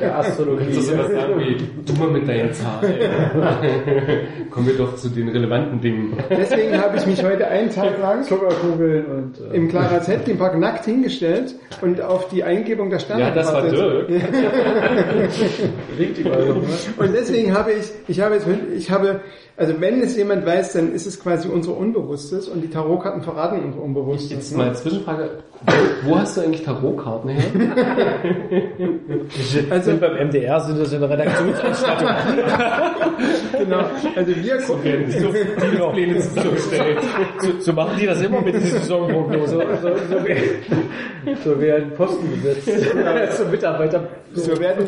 Der 0.00 0.18
Astrologie. 0.18 0.64
Kannst 0.64 0.78
du 0.78 0.82
sowas 0.82 1.12
sagen 1.12 1.38
wie, 1.38 1.56
du 1.86 1.92
mal 1.98 2.10
mit 2.10 2.28
deinen 2.28 2.52
Zahlen. 2.52 2.94
Kommen 4.50 4.66
wir 4.66 4.76
doch 4.76 4.96
zu 4.96 5.08
den 5.08 5.28
relevanten 5.28 5.80
Dingen. 5.80 6.16
Deswegen 6.30 6.78
habe 6.78 6.96
ich 6.96 7.06
mich 7.06 7.22
heute 7.22 7.46
einen 7.48 7.70
Tag 7.70 7.98
lang 8.00 8.22
Zuckerkugeln 8.24 9.04
und 9.06 9.40
äh, 9.40 9.56
im 9.56 9.68
Clara 9.68 10.00
Z 10.00 10.38
Park 10.38 10.58
nackt 10.58 10.86
hingestellt 10.90 11.54
und 11.80 12.00
auf 12.00 12.28
die 12.28 12.44
Eingebung 12.44 12.90
der 12.90 12.98
Sterne 12.98 13.22
Ja, 13.22 13.30
das 13.30 13.52
war. 13.52 13.62
Dirk. 13.62 14.08
Und 16.96 17.14
deswegen 17.14 17.54
habe 17.54 17.72
ich, 17.72 17.86
ich 18.08 18.20
habe 18.20 18.34
jetzt, 18.34 18.46
ich 18.76 18.90
habe, 18.90 19.20
also 19.60 19.78
wenn 19.78 20.00
es 20.00 20.16
jemand 20.16 20.46
weiß, 20.46 20.72
dann 20.72 20.94
ist 20.94 21.06
es 21.06 21.20
quasi 21.20 21.46
unser 21.46 21.76
Unbewusstes 21.76 22.48
und 22.48 22.62
die 22.62 22.70
Tarotkarten 22.70 23.20
verraten 23.20 23.62
unser 23.62 23.82
Unbewusstes. 23.82 24.30
Jetzt 24.30 24.52
ne? 24.52 24.56
mal 24.56 24.74
Zwischenfrage, 24.74 25.42
wo, 25.66 26.10
wo 26.10 26.18
hast 26.18 26.38
du 26.38 26.40
eigentlich 26.40 26.62
Tarotkarten 26.62 27.28
her? 27.28 27.42
Also 29.70 29.90
Sind 29.90 30.00
beim 30.00 30.28
MDR 30.28 30.60
sind 30.60 30.80
das 30.80 30.92
in 30.94 31.00
der 31.00 31.10
Redaktionsausstattung. 31.10 32.08
genau, 33.58 33.84
also 34.16 34.36
wir 34.36 34.56
gucken, 34.62 35.10
so, 35.10 35.28
Pläne 35.90 36.18
zusammengestellt. 36.20 36.98
so, 37.40 37.48
so 37.60 37.72
machen 37.74 37.98
die 38.00 38.06
das 38.06 38.22
immer 38.22 38.40
mit 38.40 38.54
dieser 38.54 38.78
Saisonprognose. 38.78 39.56
so, 39.56 39.88
so, 39.88 39.94
so, 40.08 40.26
wie, 40.26 41.34
so 41.44 41.60
wie 41.60 41.70
ein 41.70 41.90
Posten 41.94 42.30
besetzt. 42.30 43.36
so 43.36 43.44
Mitarbeiter. 43.44 44.08
so 44.32 44.58
werden, 44.58 44.86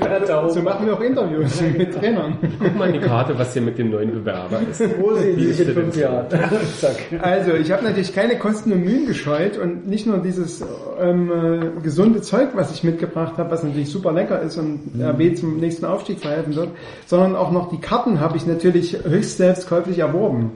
so 0.48 0.62
machen 0.62 0.86
wir 0.86 0.94
auch 0.94 1.00
Interviews 1.00 1.60
mit 1.60 1.94
Trainern. 1.94 2.38
Guck 2.58 2.74
mal 2.76 2.88
in 2.88 3.00
die 3.00 3.06
Karte, 3.06 3.38
was 3.38 3.52
hier 3.52 3.62
mit 3.62 3.76
dem 3.76 3.90
neuen 3.90 4.12
Bewerber 4.12 4.61
Wo 5.00 5.14
sehen 5.14 5.38
Sie 5.38 5.52
sich 5.52 5.68
in 5.68 5.74
fünf? 5.74 5.96
Jahren? 5.96 6.26
Also, 7.20 7.52
ich 7.52 7.70
habe 7.70 7.84
natürlich 7.84 8.14
keine 8.14 8.38
Kosten 8.38 8.72
und 8.72 8.84
Mühen 8.84 9.06
gescheut 9.06 9.58
und 9.58 9.86
nicht 9.86 10.06
nur 10.06 10.18
dieses 10.18 10.64
ähm, 11.00 11.30
äh, 11.30 11.80
gesunde 11.82 12.22
Zeug, 12.22 12.50
was 12.54 12.72
ich 12.72 12.84
mitgebracht 12.84 13.38
habe, 13.38 13.50
was 13.50 13.62
natürlich 13.62 13.90
super 13.90 14.12
lecker 14.12 14.40
ist 14.40 14.56
und 14.58 14.92
RB 15.00 15.36
zum 15.36 15.58
nächsten 15.58 15.84
Aufstieg 15.84 16.20
verhelfen 16.20 16.54
wird, 16.56 16.70
sondern 17.06 17.36
auch 17.36 17.52
noch 17.52 17.70
die 17.70 17.80
Karten 17.80 18.20
habe 18.20 18.36
ich 18.36 18.46
natürlich 18.46 18.98
höchst 19.04 19.36
selbstkäuflich 19.36 19.98
erworben. 19.98 20.52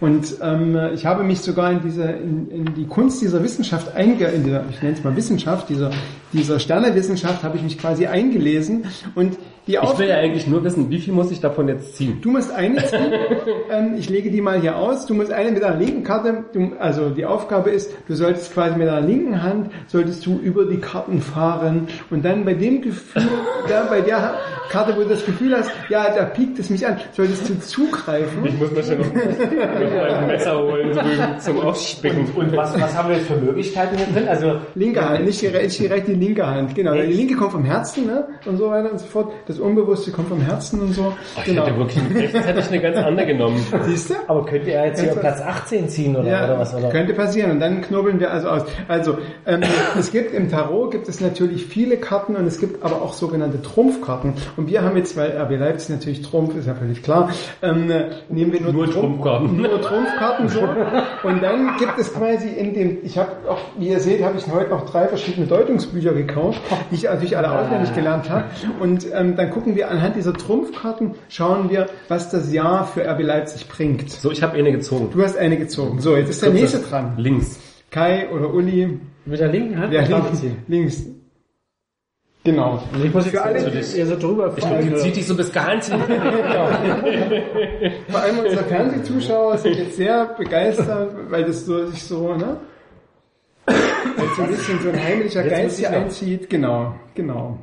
Und 0.00 0.36
ähm, 0.40 0.78
ich 0.94 1.06
habe 1.06 1.24
mich 1.24 1.40
sogar 1.40 1.72
in 1.72 1.80
diese 1.82 2.04
in, 2.04 2.50
in 2.50 2.74
die 2.74 2.86
Kunst 2.86 3.20
dieser 3.20 3.42
Wissenschaft 3.42 3.96
einge 3.96 4.26
in 4.26 4.44
dieser, 4.44 4.64
ich 4.70 4.80
nenne 4.80 4.94
es 4.94 5.02
mal 5.02 5.16
Wissenschaft, 5.16 5.68
dieser 5.68 5.90
dieser 6.32 6.58
Sternewissenschaft 6.58 7.42
habe 7.42 7.56
ich 7.56 7.62
mich 7.62 7.78
quasi 7.78 8.06
eingelesen 8.06 8.86
und 9.14 9.38
die 9.68 9.72
Ich 9.72 9.80
Aufgabe 9.80 9.98
will 9.98 10.08
ja 10.08 10.16
eigentlich 10.16 10.46
nur 10.46 10.64
wissen, 10.64 10.88
wie 10.88 10.98
viel 10.98 11.12
muss 11.12 11.30
ich 11.30 11.40
davon 11.40 11.68
jetzt 11.68 11.94
ziehen? 11.94 12.20
Du 12.22 12.30
musst 12.30 12.50
eine 12.50 12.82
ziehen. 12.86 13.12
ähm, 13.70 13.96
ich 13.98 14.08
lege 14.08 14.30
die 14.30 14.40
mal 14.40 14.58
hier 14.58 14.76
aus. 14.76 15.04
Du 15.04 15.12
musst 15.12 15.30
eine 15.30 15.50
mit 15.50 15.62
deiner 15.62 15.76
linken 15.76 16.04
Karte. 16.04 16.44
Du, 16.54 16.72
also 16.78 17.10
die 17.10 17.26
Aufgabe 17.26 17.68
ist, 17.68 17.92
du 18.08 18.14
solltest 18.14 18.54
quasi 18.54 18.78
mit 18.78 18.88
deiner 18.88 19.06
linken 19.06 19.42
Hand 19.42 19.70
solltest 19.86 20.24
du 20.24 20.38
über 20.38 20.64
die 20.64 20.78
Karten 20.78 21.20
fahren 21.20 21.86
und 22.08 22.24
dann 22.24 22.46
bei 22.46 22.54
dem 22.54 22.80
Gefühl, 22.80 23.28
da 23.68 23.84
bei 23.90 24.00
der 24.00 24.38
Karte, 24.70 24.96
wo 24.96 25.02
du 25.02 25.08
das 25.08 25.24
Gefühl 25.24 25.54
hast, 25.54 25.70
ja, 25.90 26.14
da 26.14 26.24
piekt 26.24 26.58
es 26.58 26.70
mich 26.70 26.86
an, 26.86 26.98
solltest 27.12 27.48
du 27.48 27.58
zugreifen. 27.60 28.46
Ich 28.46 28.58
muss 28.58 28.70
mir 28.70 28.82
schon 28.82 28.98
noch, 28.98 29.06
noch 29.06 29.90
mal 29.90 30.14
ein 30.14 30.26
Messer 30.28 30.58
holen 30.58 30.98
zum 31.40 31.60
Aufspicken. 31.60 32.26
Und 32.34 32.56
was, 32.56 32.78
was 32.80 32.96
haben 32.96 33.10
wir 33.10 33.16
jetzt 33.16 33.28
für 33.28 33.36
Möglichkeiten 33.36 33.98
hier 33.98 34.06
drin? 34.06 34.28
Also 34.28 34.60
Linke 34.74 35.06
Hand, 35.06 35.26
nicht 35.26 35.42
die, 35.42 35.48
nicht 35.48 35.78
die 35.78 35.86
rechte, 35.86 36.16
die 36.16 36.17
linke 36.20 36.46
Hand. 36.46 36.74
Genau, 36.74 36.94
die 36.94 37.00
linke 37.02 37.34
kommt 37.36 37.52
vom 37.52 37.64
Herzen 37.64 38.06
ne? 38.06 38.26
und 38.46 38.56
so 38.56 38.70
weiter 38.70 38.90
und 38.92 38.98
so 39.00 39.06
fort. 39.06 39.32
Das 39.46 39.58
Unbewusste 39.58 40.10
kommt 40.10 40.28
vom 40.28 40.40
Herzen 40.40 40.80
und 40.80 40.92
so. 40.92 41.12
Ich 41.44 41.56
hätte 41.56 41.76
wirklich, 41.76 41.98
rechts 42.14 42.46
hätte 42.46 42.60
ich 42.60 42.68
eine 42.68 42.80
ganz 42.80 42.96
andere 42.98 43.26
genommen. 43.26 43.56
Siehst 43.86 44.10
du? 44.10 44.14
Aber 44.26 44.44
könnte 44.44 44.70
er 44.72 44.86
jetzt 44.86 45.00
hier 45.00 45.12
Platz 45.12 45.40
18 45.40 45.88
ziehen 45.88 46.16
oder, 46.16 46.28
Ja, 46.28 46.44
oder 46.44 46.58
was? 46.58 46.74
Oder? 46.74 46.88
könnte 46.90 47.14
passieren. 47.14 47.50
Und 47.52 47.60
dann 47.60 47.80
knubbeln 47.80 48.20
wir 48.20 48.30
also 48.30 48.48
aus. 48.48 48.62
Also 48.88 49.18
ähm, 49.46 49.62
es 49.98 50.10
gibt 50.12 50.32
im 50.34 50.50
Tarot 50.50 50.90
gibt 50.90 51.08
es 51.08 51.20
natürlich 51.20 51.66
viele 51.66 51.96
Karten 51.96 52.36
und 52.36 52.46
es 52.46 52.58
gibt 52.60 52.82
aber 52.84 53.02
auch 53.02 53.12
sogenannte 53.12 53.60
Trumpfkarten. 53.62 54.34
Und 54.56 54.68
wir 54.68 54.82
haben 54.82 54.96
jetzt, 54.96 55.16
weil 55.16 55.30
RB 55.36 55.58
Leipzig 55.58 55.90
natürlich 55.90 56.22
Trumpf 56.22 56.54
ist 56.56 56.66
ja 56.66 56.74
völlig 56.74 57.02
klar, 57.02 57.30
ähm, 57.62 57.90
äh, 57.90 58.10
nehmen 58.28 58.52
wir 58.52 58.60
nur, 58.60 58.72
Nur 58.72 58.84
Trumpf- 58.86 58.92
Trumpfkarten. 58.94 59.56
Nur 59.56 59.80
Trumpfkarten 59.80 60.48
so. 60.48 60.60
Und 61.22 61.42
dann 61.42 61.76
gibt 61.78 61.98
es 61.98 62.12
quasi 62.12 62.48
in 62.48 62.74
dem, 62.74 62.98
ich 63.02 63.18
habe 63.18 63.30
auch, 63.48 63.58
wie 63.78 63.88
ihr 63.88 64.00
seht, 64.00 64.22
habe 64.22 64.38
ich 64.38 64.46
heute 64.52 64.70
noch 64.70 64.88
drei 64.88 65.08
verschiedene 65.08 65.46
Deutungsbücher 65.46 66.07
gekauft, 66.14 66.60
die 66.90 66.96
ich 66.96 67.02
natürlich 67.04 67.36
alle 67.36 67.50
auswendig 67.50 67.94
gelernt 67.94 68.28
habe. 68.30 68.44
Und 68.80 69.06
ähm, 69.12 69.36
dann 69.36 69.50
gucken 69.50 69.76
wir 69.76 69.90
anhand 69.90 70.16
dieser 70.16 70.34
Trumpfkarten, 70.34 71.14
schauen 71.28 71.70
wir, 71.70 71.86
was 72.08 72.30
das 72.30 72.52
Jahr 72.52 72.86
für 72.86 73.08
RB 73.08 73.22
Leipzig 73.22 73.68
bringt. 73.68 74.10
So, 74.10 74.30
ich 74.30 74.42
habe 74.42 74.56
eine 74.56 74.72
gezogen. 74.72 75.10
Du 75.12 75.22
hast 75.22 75.36
eine 75.36 75.56
gezogen. 75.56 76.00
So, 76.00 76.16
jetzt 76.16 76.30
ist 76.30 76.42
der 76.42 76.50
nächste 76.50 76.78
dran. 76.78 77.14
Links. 77.16 77.58
Kai 77.90 78.28
oder 78.30 78.52
Uli. 78.52 79.00
Mit 79.24 79.40
der 79.40 79.48
linken 79.48 79.78
Hand 79.78 79.92
Ja, 79.92 80.02
die 80.02 80.12
links. 80.12 80.42
links. 80.68 81.06
Genau. 82.44 82.82
Und 82.94 83.04
ich 83.04 83.12
muss 83.12 83.24
jetzt 83.26 83.34
Für 83.36 83.42
alle, 83.42 83.56
also 83.56 83.70
das 83.70 83.94
eher 83.94 84.06
so 84.06 84.18
drüber 84.18 84.50
fallen. 84.52 84.96
Zieht 84.96 85.16
dich 85.16 85.26
so 85.26 85.36
bis 85.36 85.52
ganz 85.52 85.90
hin. 85.90 86.00
Vor 88.08 88.20
allem 88.20 88.38
unsere 88.38 88.64
Fernsehzuschauer 88.64 89.58
sind 89.58 89.76
jetzt 89.76 89.96
sehr 89.96 90.24
begeistert, 90.38 91.14
weil 91.28 91.44
das 91.44 91.66
so 91.66 91.86
sich 91.86 92.02
so, 92.02 92.34
ne? 92.34 92.56
Weil 93.68 94.28
so 94.36 94.42
ein 94.42 94.48
bisschen 94.48 94.80
so 94.80 94.88
ein 94.90 95.02
heimlicher 95.02 95.42
Jetzt 95.42 95.50
Geist 95.50 95.78
hier 95.78 95.90
einzieht. 95.90 96.50
Genau, 96.50 96.94
genau. 97.14 97.58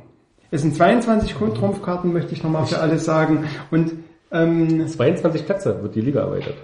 Es 0.50 0.62
sind 0.62 0.74
22 0.74 1.34
Trumpfkarten, 1.34 2.12
möchte 2.12 2.32
ich 2.32 2.42
nochmal 2.42 2.66
für 2.66 2.78
alle 2.78 2.98
sagen. 2.98 3.44
Und 3.70 3.92
ähm, 4.30 4.86
22 4.86 5.44
Plätze 5.44 5.82
wird 5.82 5.94
die 5.94 6.00
Liga 6.00 6.20
erweitert. 6.20 6.56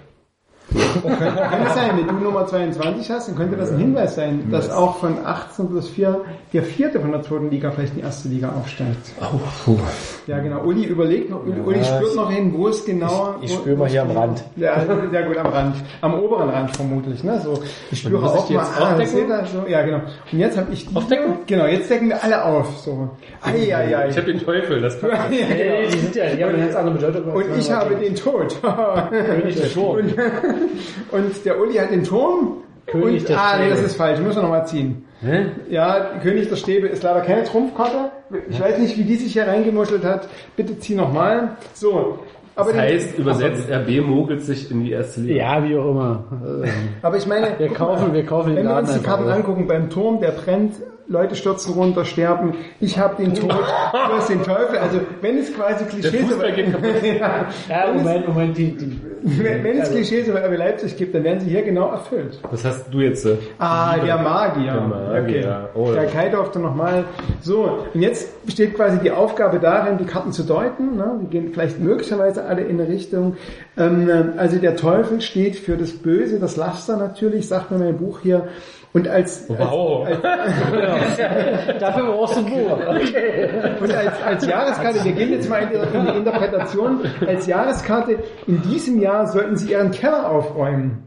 Kann 0.73 1.67
es 1.67 1.73
sein, 1.75 1.91
wenn 1.97 2.07
du 2.07 2.23
Nummer 2.23 2.45
22 2.45 3.09
hast, 3.11 3.29
dann 3.29 3.35
könnte 3.35 3.55
das 3.57 3.71
ein 3.71 3.77
Hinweis 3.77 4.15
sein, 4.15 4.47
dass 4.51 4.69
auch 4.69 4.97
von 4.97 5.17
18 5.25 5.69
plus 5.69 5.89
4 5.89 6.21
der 6.51 6.63
vierte 6.63 6.99
von 6.99 7.11
der 7.11 7.21
zweiten 7.21 7.49
Liga 7.49 7.71
vielleicht 7.71 7.93
in 7.93 7.99
die 7.99 8.03
erste 8.03 8.29
Liga 8.29 8.53
aufsteigt. 8.57 9.11
Oh, 9.21 9.39
puh. 9.65 9.77
Ja, 10.27 10.39
genau. 10.39 10.61
Uli 10.63 10.85
überlegt 10.85 11.29
noch, 11.29 11.43
Uli, 11.45 11.59
Uli 11.59 11.83
spürt 11.83 12.15
noch 12.15 12.31
hin, 12.31 12.53
wo 12.55 12.67
es 12.67 12.85
genau... 12.85 13.35
Ich 13.41 13.51
wo- 13.51 13.59
spüre 13.61 13.75
mal 13.77 13.89
hier 13.89 14.01
am 14.03 14.11
Rand. 14.11 14.43
Ja, 14.55 14.81
sehr 15.11 15.23
gut 15.23 15.37
am 15.37 15.47
Rand. 15.47 15.75
Am 16.01 16.13
oberen 16.19 16.49
Rand 16.49 16.75
vermutlich, 16.75 17.23
ne? 17.23 17.39
So, 17.43 17.59
ich 17.91 17.99
spüre 17.99 18.23
ich 18.25 18.29
auch 18.31 18.47
die 18.47 18.53
mal, 18.53 18.65
ah, 18.79 18.91
aufdecken? 18.93 19.17
ihr, 19.29 19.45
so, 19.45 19.67
ja, 19.67 19.81
genau. 19.81 20.01
Und 20.31 20.39
jetzt 20.39 20.57
habe 20.57 20.71
ich 20.71 20.87
die. 20.87 20.95
Aufdecken? 20.95 21.33
Genau, 21.47 21.65
jetzt 21.65 21.89
decken 21.89 22.09
wir 22.09 22.23
alle 22.23 22.43
auf, 22.45 22.77
so. 22.77 23.09
Ei, 23.41 23.75
ei, 23.75 23.97
ei. 23.97 24.09
Ich 24.09 24.17
habe 24.17 24.31
den 24.31 24.39
Teufel, 24.43 24.81
das 24.81 24.99
passt. 24.99 25.13
ja, 25.31 25.47
genau. 25.47 25.89
Die 25.91 25.97
sind 25.97 26.15
ja, 26.15 26.25
die 26.35 26.43
haben 26.43 26.53
eine 26.53 26.63
ganz 26.63 26.75
andere 26.75 26.95
Bedeutung. 26.95 27.33
Und 27.33 27.45
ich 27.57 27.71
habe 27.71 27.95
den 27.95 28.15
Tod. 28.15 28.55
König 28.61 29.55
der 29.55 29.71
Turm. 29.73 29.99
Und, 31.11 31.45
der 31.45 31.59
Uli 31.59 31.75
hat 31.75 31.91
den 31.91 32.03
Turm. 32.03 32.57
König 32.85 33.21
und, 33.21 33.29
der 33.29 33.39
ah, 33.39 33.57
nee, 33.59 33.69
das 33.69 33.81
ist 33.81 33.95
falsch. 33.95 34.19
Müssen 34.19 34.37
wir 34.39 34.43
nochmal 34.43 34.67
ziehen. 34.67 35.05
Hä? 35.21 35.45
Ja, 35.69 36.19
König 36.21 36.49
der 36.49 36.57
Stäbe 36.57 36.87
ist 36.87 37.01
leider 37.01 37.21
keine 37.21 37.45
Trumpfkarte. 37.45 38.11
Ich 38.49 38.59
weiß 38.59 38.77
nicht, 38.79 38.97
wie 38.97 39.03
die 39.03 39.15
sich 39.15 39.31
hier 39.31 39.47
reingemuschelt 39.47 40.03
hat. 40.03 40.27
Bitte 40.57 40.77
zieh 40.79 40.95
nochmal. 40.95 41.51
So. 41.73 42.19
Aber, 42.55 42.65
Das 42.65 42.73
den- 42.73 42.81
heißt, 42.81 43.17
übersetzt, 43.17 43.69
RB 43.71 44.01
mogelt 44.05 44.41
sich 44.41 44.69
in 44.69 44.83
die 44.83 44.91
erste 44.91 45.21
Liga. 45.21 45.35
Ja, 45.35 45.63
wie 45.63 45.77
auch 45.77 45.91
immer. 45.91 46.23
Aber 47.01 47.15
ich 47.17 47.25
meine, 47.25 47.57
Wir 47.57 47.69
kaufen, 47.69 48.13
wir 48.13 48.25
kaufen 48.25 48.49
den 48.49 48.57
wenn 48.57 48.67
wir 48.67 48.77
uns 48.77 48.93
die 48.93 48.99
Karten 48.99 49.29
angucken, 49.29 49.65
beim 49.65 49.89
Turm, 49.89 50.19
der 50.19 50.31
brennt, 50.31 50.75
Leute 51.07 51.35
stürzen 51.35 51.73
runter, 51.73 52.05
sterben, 52.05 52.55
ich 52.79 52.97
habe 52.97 53.21
den 53.21 53.33
Tod, 53.33 53.51
du 53.51 53.57
hast 54.15 54.29
den 54.29 54.41
Teufel. 54.41 54.77
Also 54.77 55.01
wenn 55.21 55.37
es 55.37 55.53
quasi 55.53 55.85
Klischees 55.85 56.29
kaputt. 56.29 57.03
ja, 57.03 57.45
ja, 57.69 57.87
wenn, 57.87 57.97
es, 57.97 58.03
Moment, 58.03 58.27
Moment, 58.27 58.57
die, 58.57 58.71
die, 58.77 58.99
wenn, 59.23 59.63
wenn 59.63 59.79
es 59.79 59.89
Klischees 59.89 60.27
über 60.27 60.43
RB 60.43 60.57
Leipzig 60.57 60.97
gibt, 60.97 61.13
dann 61.13 61.23
werden 61.23 61.41
sie 61.41 61.49
hier 61.49 61.61
genau 61.63 61.89
erfüllt. 61.91 62.39
Was 62.49 62.63
hast 62.63 62.85
du 62.91 63.01
jetzt? 63.01 63.25
äh? 63.25 63.37
Ah, 63.59 63.97
der 63.97 64.17
Magier. 64.17 64.73
Der 64.73 64.81
Magier. 64.81 65.69
Oh, 65.75 65.87
ja. 65.87 66.01
der 66.01 66.05
Kai 66.05 66.29
durfte 66.29 66.59
nochmal. 66.59 67.05
So, 67.41 67.85
und 67.93 68.01
jetzt 68.01 68.45
besteht 68.45 68.75
quasi 68.75 68.99
die 68.99 69.11
Aufgabe 69.11 69.59
darin, 69.59 69.97
die 69.97 70.05
Karten 70.05 70.31
zu 70.31 70.43
deuten. 70.43 70.95
Ne? 70.95 71.19
Die 71.21 71.27
gehen 71.27 71.51
vielleicht 71.53 71.79
möglicherweise 71.79 72.45
alle 72.45 72.61
in 72.61 72.79
eine 72.79 72.89
Richtung. 72.89 73.35
Ähm, 73.77 74.33
also 74.37 74.57
der 74.57 74.75
Teufel 74.75 75.21
steht 75.21 75.57
für 75.57 75.77
das 75.77 75.91
Böse, 75.91 76.39
das 76.39 76.55
Laster 76.55 76.97
natürlich, 76.97 77.47
sagt 77.47 77.71
mir 77.71 77.77
mein 77.77 77.97
Buch 77.97 78.19
hier. 78.21 78.47
Und 78.93 79.07
als, 79.07 79.49
Wow. 79.49 80.07
als, 80.07 80.23
als 81.19 81.79
dafür 81.79 82.05
brauchst 82.11 82.35
du 82.35 82.39
ein 82.41 82.45
Buch. 82.45 82.77
Okay. 82.87 83.49
und 83.81 83.91
als, 83.91 84.21
als 84.23 84.45
Jahreskarte, 84.45 85.03
wir 85.03 85.11
gehen 85.13 85.31
jetzt 85.31 85.49
mal 85.49 85.63
in 85.63 85.69
die, 85.69 85.97
in 85.97 86.05
die 86.05 86.17
Interpretation, 86.19 86.99
als 87.25 87.47
Jahreskarte, 87.47 88.19
in 88.45 88.61
diesem 88.61 89.01
Jahr 89.01 89.25
sollten 89.27 89.57
Sie 89.57 89.71
Ihren 89.71 89.89
Keller 89.91 90.29
aufräumen. 90.29 91.03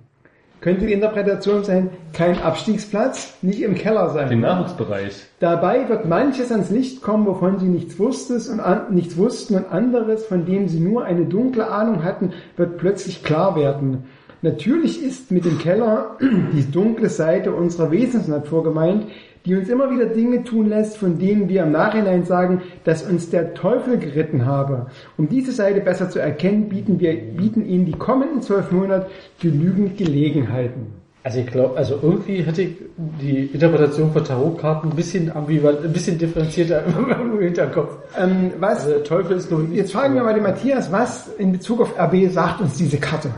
Könnte 0.61 0.87
die 0.87 0.95
Interpretation 0.95 1.63
sein, 1.63 1.91
kein 2.13 2.41
Abstiegsplatz, 2.43 3.37
nicht 3.43 3.63
im 3.63 3.75
Keller 3.77 4.09
sein. 4.11 4.31
Den 4.31 4.41
Nachwuchsbereich. 4.41 5.27
Dabei 5.39 5.89
wird 5.89 6.07
manches 6.07 6.51
ans 6.51 6.71
Licht 6.71 7.03
kommen, 7.03 7.27
wovon 7.27 7.59
sie 7.61 7.69
nichts, 7.69 7.99
wusstest 8.01 8.51
und 8.51 8.59
an, 8.59 8.93
nichts 8.93 9.17
wussten 9.17 9.55
und 9.55 9.71
anderes, 9.71 10.25
von 10.27 10.45
dem 10.47 10.67
sie 10.67 10.81
nur 10.81 11.05
eine 11.05 11.27
dunkle 11.27 11.69
Ahnung 11.71 12.03
hatten, 12.03 12.33
wird 12.57 12.79
plötzlich 12.79 13.23
klar 13.23 13.55
werden. 13.55 14.07
Natürlich 14.47 15.03
ist 15.03 15.33
mit 15.33 15.45
dem 15.45 15.59
Keller 15.59 16.19
die 16.53 16.71
dunkle 16.71 17.09
Seite 17.09 17.53
unserer 17.53 17.91
Wesensnatur 17.91 18.63
gemeint, 18.63 19.09
die 19.45 19.57
uns 19.57 19.69
immer 19.69 19.91
wieder 19.91 20.07
Dinge 20.07 20.45
tun 20.45 20.69
lässt, 20.69 20.99
von 20.99 21.19
denen 21.19 21.49
wir 21.49 21.65
im 21.65 21.73
Nachhinein 21.73 22.25
sagen, 22.25 22.63
dass 22.85 23.03
uns 23.03 23.29
der 23.29 23.55
Teufel 23.55 23.99
geritten 23.99 24.47
habe. 24.47 24.87
Um 25.19 25.29
diese 25.29 25.51
Seite 25.51 25.81
besser 25.81 26.11
zu 26.11 26.21
erkennen, 26.21 26.69
bieten 26.69 27.01
wir, 27.01 27.13
bieten 27.17 27.67
Ihnen 27.67 27.87
die 27.87 27.99
kommenden 27.99 28.41
zwölf 28.41 28.71
Monate 28.71 29.09
genügend 29.41 29.97
Gelegenheiten. 29.97 30.93
Also 31.25 31.41
ich 31.41 31.47
glaube, 31.49 31.77
also 31.77 31.99
irgendwie 32.01 32.43
hätte 32.43 32.63
ich 32.63 32.77
die 33.21 33.47
Interpretation 33.47 34.13
von 34.13 34.23
Tarotkarten 34.23 34.91
ein 34.91 34.97
bisschen 34.97 35.35
ambivalent, 35.35 35.85
ein 35.85 35.93
bisschen 35.93 36.19
differenzierter 36.19 36.85
im 37.21 37.41
Hinterkopf. 37.41 37.99
Ähm, 38.17 38.53
was, 38.61 38.85
Also 38.85 38.91
der 38.91 39.03
Teufel 39.03 39.39
ist 39.39 39.51
nun 39.51 39.75
jetzt 39.75 39.91
fragen 39.91 40.15
wir 40.15 40.23
mal 40.23 40.35
den 40.35 40.45
Matthias, 40.45 40.93
was 40.93 41.27
in 41.37 41.51
Bezug 41.51 41.81
auf 41.81 41.99
RB 41.99 42.31
sagt 42.31 42.61
uns 42.61 42.75
diese 42.75 42.99
Karte? 42.99 43.31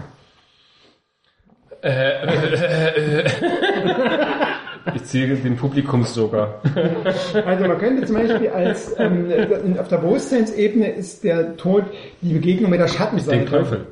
Ich 4.94 5.04
ziehe 5.04 5.28
den 5.36 5.56
Publikumssogar. 5.56 6.60
Also 7.46 7.66
man 7.66 7.78
könnte 7.78 8.06
zum 8.06 8.16
Beispiel 8.16 8.48
als 8.50 8.94
ähm, 8.98 9.30
auf 9.78 9.88
der 9.88 9.98
Bewusstseinsebene 9.98 10.88
ist 10.92 11.24
der 11.24 11.56
Tod 11.56 11.84
die 12.22 12.32
Begegnung 12.34 12.70
mit 12.70 12.80
der 12.80 12.88
Schattenseite. 12.88 13.38
Den 13.38 13.46
Teufel. 13.46 13.86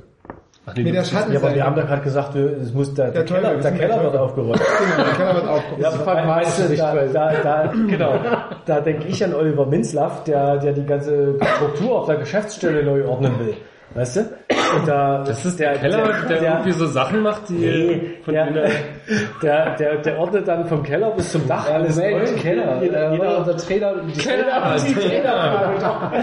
Ach 0.69 0.75
nee, 0.75 0.83
Mit 0.85 0.95
der 0.95 1.03
du- 1.03 1.09
Ja, 1.11 1.15
aber 1.15 1.21
Schattenseite. 1.27 1.55
wir 1.55 1.65
haben 1.65 1.77
da 1.77 1.83
gerade 1.83 2.03
gesagt, 2.03 2.35
es 2.35 2.73
muss 2.73 2.93
der, 2.95 3.11
der, 3.13 3.23
Der 3.23 3.27
Teufel, 3.27 3.43
Keller, 3.45 3.61
der 3.61 3.73
Keller 3.73 4.03
wird 4.03 4.17
aufgeräumt. 4.17 4.59
Genau, 4.61 5.05
der 5.05 5.15
Keller 5.15 5.35
wird 5.37 5.49
aufgerufen. 5.49 5.83
Ja, 5.83 5.91
aber 5.91 6.29
weißt 6.29 6.59
du, 6.71 6.77
da, 6.77 6.95
da, 7.13 7.33
da, 7.43 7.73
genau, 7.89 8.19
da 8.65 8.81
denke 8.81 9.07
ich 9.07 9.23
an 9.23 9.35
Oliver 9.35 9.67
Minzlaff, 9.67 10.25
der, 10.25 10.57
der 10.57 10.73
die 10.73 10.85
ganze 10.87 11.37
Struktur 11.57 12.01
auf 12.01 12.07
der 12.07 12.17
Geschäftsstelle 12.17 12.83
neu 12.83 13.07
ordnen 13.07 13.39
will. 13.39 13.55
Weißt 13.97 14.17
du? 14.17 14.21
Und 14.21 14.87
da, 14.87 15.25
Das 15.25 15.45
ist 15.45 15.59
der 15.59 15.73
Keller, 15.79 16.13
der, 16.29 16.43
irgendwie 16.43 16.73
so 16.73 16.87
Sachen 16.87 17.23
macht, 17.23 17.49
die 17.49 17.55
Nee, 17.55 18.19
von 18.25 18.35
der, 18.35 18.47
denen- 18.47 18.71
der, 19.43 19.77
der, 19.77 19.97
der 20.03 20.19
ordnet 20.19 20.47
dann 20.47 20.67
vom 20.67 20.83
Keller 20.83 21.11
bis 21.13 21.33
zum 21.33 21.47
Dach 21.49 21.71
alles 21.73 21.97
neu. 21.97 22.25
Keller. 22.37 22.83
Jeder, 22.83 23.13
jeder, 23.13 23.39
unser 23.39 23.57
Trainer, 23.57 23.95
die 24.07 24.13
Keller, 24.21 24.77
die 24.87 24.95
Trainer. 24.95 25.73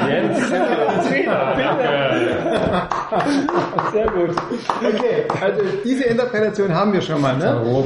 Jens 0.08 0.50
Sehr 3.92 4.08
gut. 4.08 4.36
Okay, 4.82 5.24
also 5.42 5.62
diese 5.84 6.04
Interpretation 6.04 6.74
haben 6.74 6.94
wir 6.94 7.02
schon 7.02 7.22
mal. 7.22 7.38
Ne? 7.38 7.84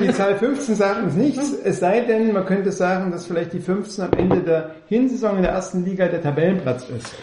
Die, 0.00 0.06
die 0.06 0.12
Zahl 0.12 0.36
15 0.36 0.74
sagt 0.74 1.02
uns 1.02 1.14
nichts, 1.14 1.52
es 1.64 1.80
sei 1.80 2.00
denn, 2.00 2.32
man 2.32 2.46
könnte 2.46 2.70
sagen, 2.72 3.10
dass 3.10 3.26
vielleicht 3.26 3.52
die 3.52 3.60
15 3.60 4.04
am 4.04 4.10
Ende 4.18 4.40
der 4.40 4.70
Hinsaison 4.88 5.36
in 5.36 5.42
der 5.42 5.52
ersten 5.52 5.84
Liga 5.84 6.06
der 6.06 6.22
Tabellenplatz 6.22 6.86
ist. 6.88 7.14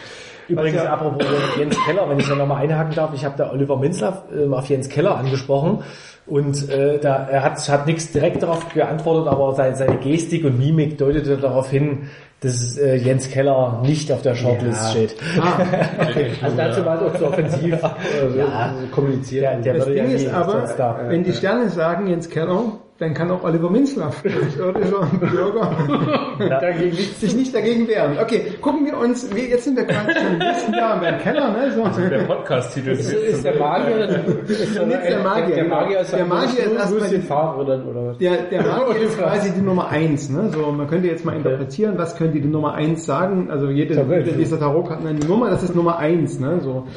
Übrigens, 0.48 0.84
ja- 0.84 0.94
apropos 0.94 1.24
Jens 1.58 1.78
Keller, 1.86 2.10
wenn 2.10 2.20
ich 2.20 2.28
da 2.28 2.36
nochmal 2.36 2.64
einhaken 2.64 2.94
darf, 2.96 3.12
ich 3.14 3.26
habe 3.26 3.36
da 3.38 3.52
Oliver 3.52 3.78
Minzlaff 3.78 4.24
ähm, 4.34 4.54
auf 4.54 4.68
Jens 4.70 4.90
Keller 4.90 5.18
angesprochen 5.18 5.80
und 6.28 6.70
äh, 6.70 7.00
da 7.00 7.28
er 7.30 7.44
hat, 7.44 7.58
hat 7.70 7.86
nichts 7.88 8.12
direkt 8.12 8.42
darauf 8.44 8.74
geantwortet, 8.74 9.28
aber 9.32 9.54
seine, 9.54 9.76
seine 9.76 9.98
Gestik 9.98 10.44
und 10.46 10.58
Mimik 10.60 10.98
deutete 10.98 11.38
darauf 11.38 11.70
hin, 11.70 12.10
dass 12.42 12.78
äh, 12.78 12.96
Jens 12.98 13.30
Keller 13.30 13.82
nicht 13.84 14.12
auf 14.12 14.22
der 14.22 14.36
Shortlist 14.36 14.92
steht. 14.92 15.16
Also 16.42 16.58
dazu 16.58 16.86
war 16.86 17.02
es 17.02 17.02
auch 17.14 17.18
zu 17.18 17.26
offensiv 17.28 17.74
also, 17.84 18.38
Ja. 18.38 18.74
kommuniziert. 18.92 19.66
Der 19.66 19.74
Das 19.76 19.86
Ding 19.86 19.98
ja 19.98 20.04
ist 20.04 20.32
aber, 20.34 20.68
wenn 21.10 21.24
die 21.24 21.34
Sterne 21.34 21.70
sagen 21.70 22.08
Jens 22.08 22.30
Keller, 22.30 22.74
dann 22.98 23.14
kann 23.14 23.30
auch 23.30 23.44
Oliver 23.44 23.70
Minzlaff, 23.70 24.22
der 24.24 24.32
irdische 24.32 24.96
Bürger, 25.20 26.40
dagegen 26.40 26.96
sich 26.96 27.36
nicht 27.36 27.54
dagegen 27.54 27.88
wehren. 27.90 28.18
Okay, 28.22 28.54
gucken 28.62 28.86
wir 28.86 28.98
uns, 28.98 29.36
wir, 29.36 29.44
jetzt 29.44 29.66
sind 29.66 29.76
wir 29.76 29.84
quasi 29.86 30.14
schon 30.18 30.34
im 30.34 30.38
nächsten 30.38 30.74
Jahr 30.74 31.00
beim 31.02 31.20
Keller, 31.20 31.52
ne? 31.52 31.72
So. 31.74 31.84
Der 32.08 32.20
Podcast-Titel 32.20 32.92
ist, 32.92 33.12
ist 33.12 33.44
der 33.44 33.60
Magier, 33.60 33.98
ist 34.48 34.80
Und 34.80 34.92
jetzt 34.92 35.10
der 35.10 35.20
Magier, 35.20 35.56
Der 35.56 35.66
Magier 35.66 36.00
ist 36.00 36.14
Der 36.14 36.26
Magier 36.26 36.64
ist 36.64 36.74
erstmal 36.74 37.22
Favre 37.22 37.66
dann, 37.66 37.86
oder 37.86 38.08
was? 38.08 38.18
Der, 38.18 38.44
der 38.44 38.64
Magier 38.66 39.02
ist 39.02 39.18
quasi 39.18 39.52
die 39.52 39.62
Nummer 39.62 39.90
eins. 39.90 40.30
Ne? 40.30 40.50
So, 40.54 40.72
man 40.72 40.88
könnte 40.88 41.10
jetzt 41.10 41.26
mal 41.26 41.36
interpretieren, 41.36 41.98
was 41.98 42.16
könnte 42.16 42.40
die 42.40 42.48
Nummer 42.48 42.76
eins 42.76 43.06
sagen. 43.06 43.50
Also 43.52 43.70
jede, 43.70 43.94
jede 43.94 44.32
dieser 44.32 44.58
Tarotkarten 44.58 45.06
hat 45.06 45.16
eine 45.16 45.26
Nummer, 45.26 45.50
das 45.50 45.64
ist 45.64 45.76
Nummer 45.76 45.98
eins. 45.98 46.40
Ne? 46.40 46.62
So. 46.62 46.88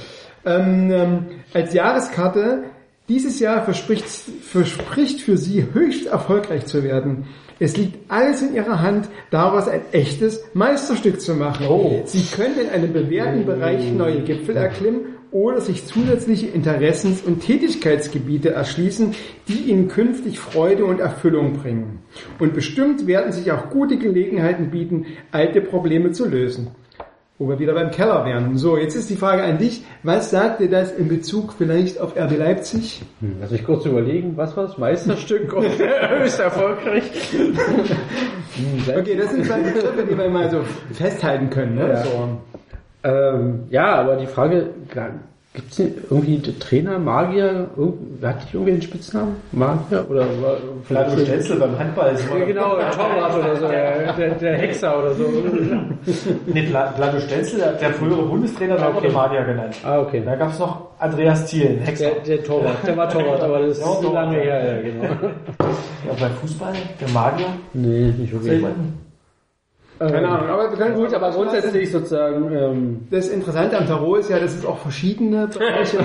Ähm, 0.46 0.90
ähm, 0.92 1.26
als 1.52 1.74
Jahreskarte, 1.74 2.64
dieses 3.08 3.40
Jahr 3.40 3.64
verspricht, 3.64 4.06
verspricht 4.06 5.20
für 5.20 5.36
sie 5.36 5.66
höchst 5.72 6.06
erfolgreich 6.06 6.66
zu 6.66 6.82
werden. 6.84 7.26
Es 7.60 7.76
liegt 7.76 7.98
alles 8.08 8.42
in 8.42 8.54
ihrer 8.54 8.82
Hand, 8.82 9.08
daraus 9.30 9.66
ein 9.66 9.80
echtes 9.92 10.44
Meisterstück 10.54 11.20
zu 11.20 11.34
machen. 11.34 11.66
Sie 12.04 12.24
können 12.36 12.58
in 12.60 12.68
einem 12.68 12.92
bewährten 12.92 13.46
Bereich 13.46 13.90
neue 13.90 14.22
Gipfel 14.22 14.56
erklimmen 14.56 15.16
oder 15.30 15.60
sich 15.60 15.86
zusätzliche 15.86 16.46
Interessens- 16.46 17.22
und 17.22 17.40
Tätigkeitsgebiete 17.40 18.50
erschließen, 18.50 19.14
die 19.48 19.70
ihnen 19.70 19.88
künftig 19.88 20.38
Freude 20.38 20.84
und 20.84 21.00
Erfüllung 21.00 21.54
bringen. 21.54 21.98
Und 22.38 22.54
bestimmt 22.54 23.06
werden 23.06 23.32
sich 23.32 23.50
auch 23.52 23.70
gute 23.70 23.98
Gelegenheiten 23.98 24.70
bieten, 24.70 25.06
alte 25.32 25.60
Probleme 25.60 26.12
zu 26.12 26.26
lösen. 26.26 26.68
Wo 27.38 27.48
wir 27.48 27.60
wieder 27.60 27.74
beim 27.74 27.92
Keller 27.92 28.24
wären. 28.24 28.56
So, 28.56 28.76
jetzt 28.76 28.96
ist 28.96 29.10
die 29.10 29.16
Frage 29.16 29.44
an 29.44 29.58
dich. 29.58 29.84
Was 30.02 30.30
sagt 30.30 30.58
dir 30.58 30.68
das 30.68 30.90
in 30.90 31.06
Bezug 31.08 31.52
vielleicht 31.52 32.00
auf 32.00 32.16
RB 32.16 32.36
Leipzig? 32.36 33.02
Lass 33.40 33.52
mich 33.52 33.64
kurz 33.64 33.84
überlegen, 33.86 34.36
was 34.36 34.56
war 34.56 34.64
das? 34.64 34.76
Meisterstück 34.76 35.52
und 35.56 35.64
höchst 35.64 36.40
erfolgreich. 36.40 37.04
Okay, 38.88 39.14
das 39.14 39.30
sind 39.30 39.46
zwei 39.46 39.60
Begriffe, 39.60 40.04
die 40.10 40.18
wir 40.18 40.28
mal 40.30 40.50
so 40.50 40.62
festhalten 40.92 41.48
können. 41.48 41.76
Ne? 41.76 41.88
Ja. 41.90 42.02
So. 42.02 42.28
Ähm, 43.04 43.64
ja, 43.70 43.94
aber 43.94 44.16
die 44.16 44.26
Frage, 44.26 44.70
gibt 45.54 45.72
es 45.72 45.78
irgendwie 45.78 46.40
Trainer, 46.58 46.98
Magier, 46.98 47.68
irgend- 47.76 48.22
hat 48.24 48.36
die 48.42 48.54
irgendwie 48.56 48.72
einen 48.72 48.82
Spitznamen? 48.82 49.36
Magier? 49.52 50.06
Oder 50.08 50.20
war 50.42 50.56
Flavio 50.84 51.18
Stenzel 51.24 51.56
beim 51.58 51.76
Handball 51.78 52.12
ist 52.14 52.24
Ja, 52.28 52.44
genau, 52.44 52.76
der 52.76 52.90
Torwart 52.92 53.34
oder 53.36 53.56
so, 53.56 53.66
der, 53.68 54.12
der, 54.12 54.30
der 54.34 54.58
Hexer 54.58 54.98
oder 54.98 55.14
so. 55.14 55.24
Nee, 56.46 56.66
Fla- 56.68 56.92
Flavio 56.94 57.20
Stenzel, 57.20 57.58
der, 57.58 57.72
der 57.72 57.90
frühere 57.94 58.22
Bundestrainer, 58.22 58.76
der 58.76 58.88
Okay. 58.88 58.96
wurde 58.96 59.10
Magier 59.14 59.44
genannt. 59.44 59.76
Ah, 59.84 60.00
okay. 60.00 60.22
Da 60.24 60.36
gab 60.36 60.50
es 60.52 60.58
noch 60.58 60.88
Andreas 60.98 61.46
Thiel, 61.46 61.66
ein 61.68 61.78
Hexer. 61.80 62.10
Der, 62.24 62.36
der 62.36 62.44
Torwart, 62.44 62.86
der 62.86 62.96
war 62.96 63.08
Torwart, 63.08 63.40
aber 63.42 63.60
das 63.66 63.78
ist 63.78 63.84
so 63.84 64.12
lange 64.12 64.36
her, 64.36 64.76
ja, 64.76 64.82
genau. 64.82 65.04
Ja, 65.04 66.12
beim 66.20 66.32
Fußball, 66.40 66.72
der 67.00 67.08
Magier. 67.08 67.46
Nee, 67.72 68.12
nicht 68.16 68.32
wirklich. 68.32 68.62
Keine 69.98 70.28
Ahnung, 70.28 70.48
aber 70.48 70.70
wir 70.70 70.76
können 70.78 70.94
Gut, 70.94 71.12
aber 71.12 71.30
grundsätzlich 71.30 71.90
sozusagen, 71.92 72.52
ähm, 72.52 73.00
Das 73.10 73.28
Interessante 73.28 73.78
am 73.78 73.86
Tarot 73.86 74.20
ist 74.20 74.30
ja, 74.30 74.38
dass 74.38 74.54
es 74.54 74.64
auch 74.64 74.78
verschiedene 74.78 75.48
Bereiche 75.48 75.98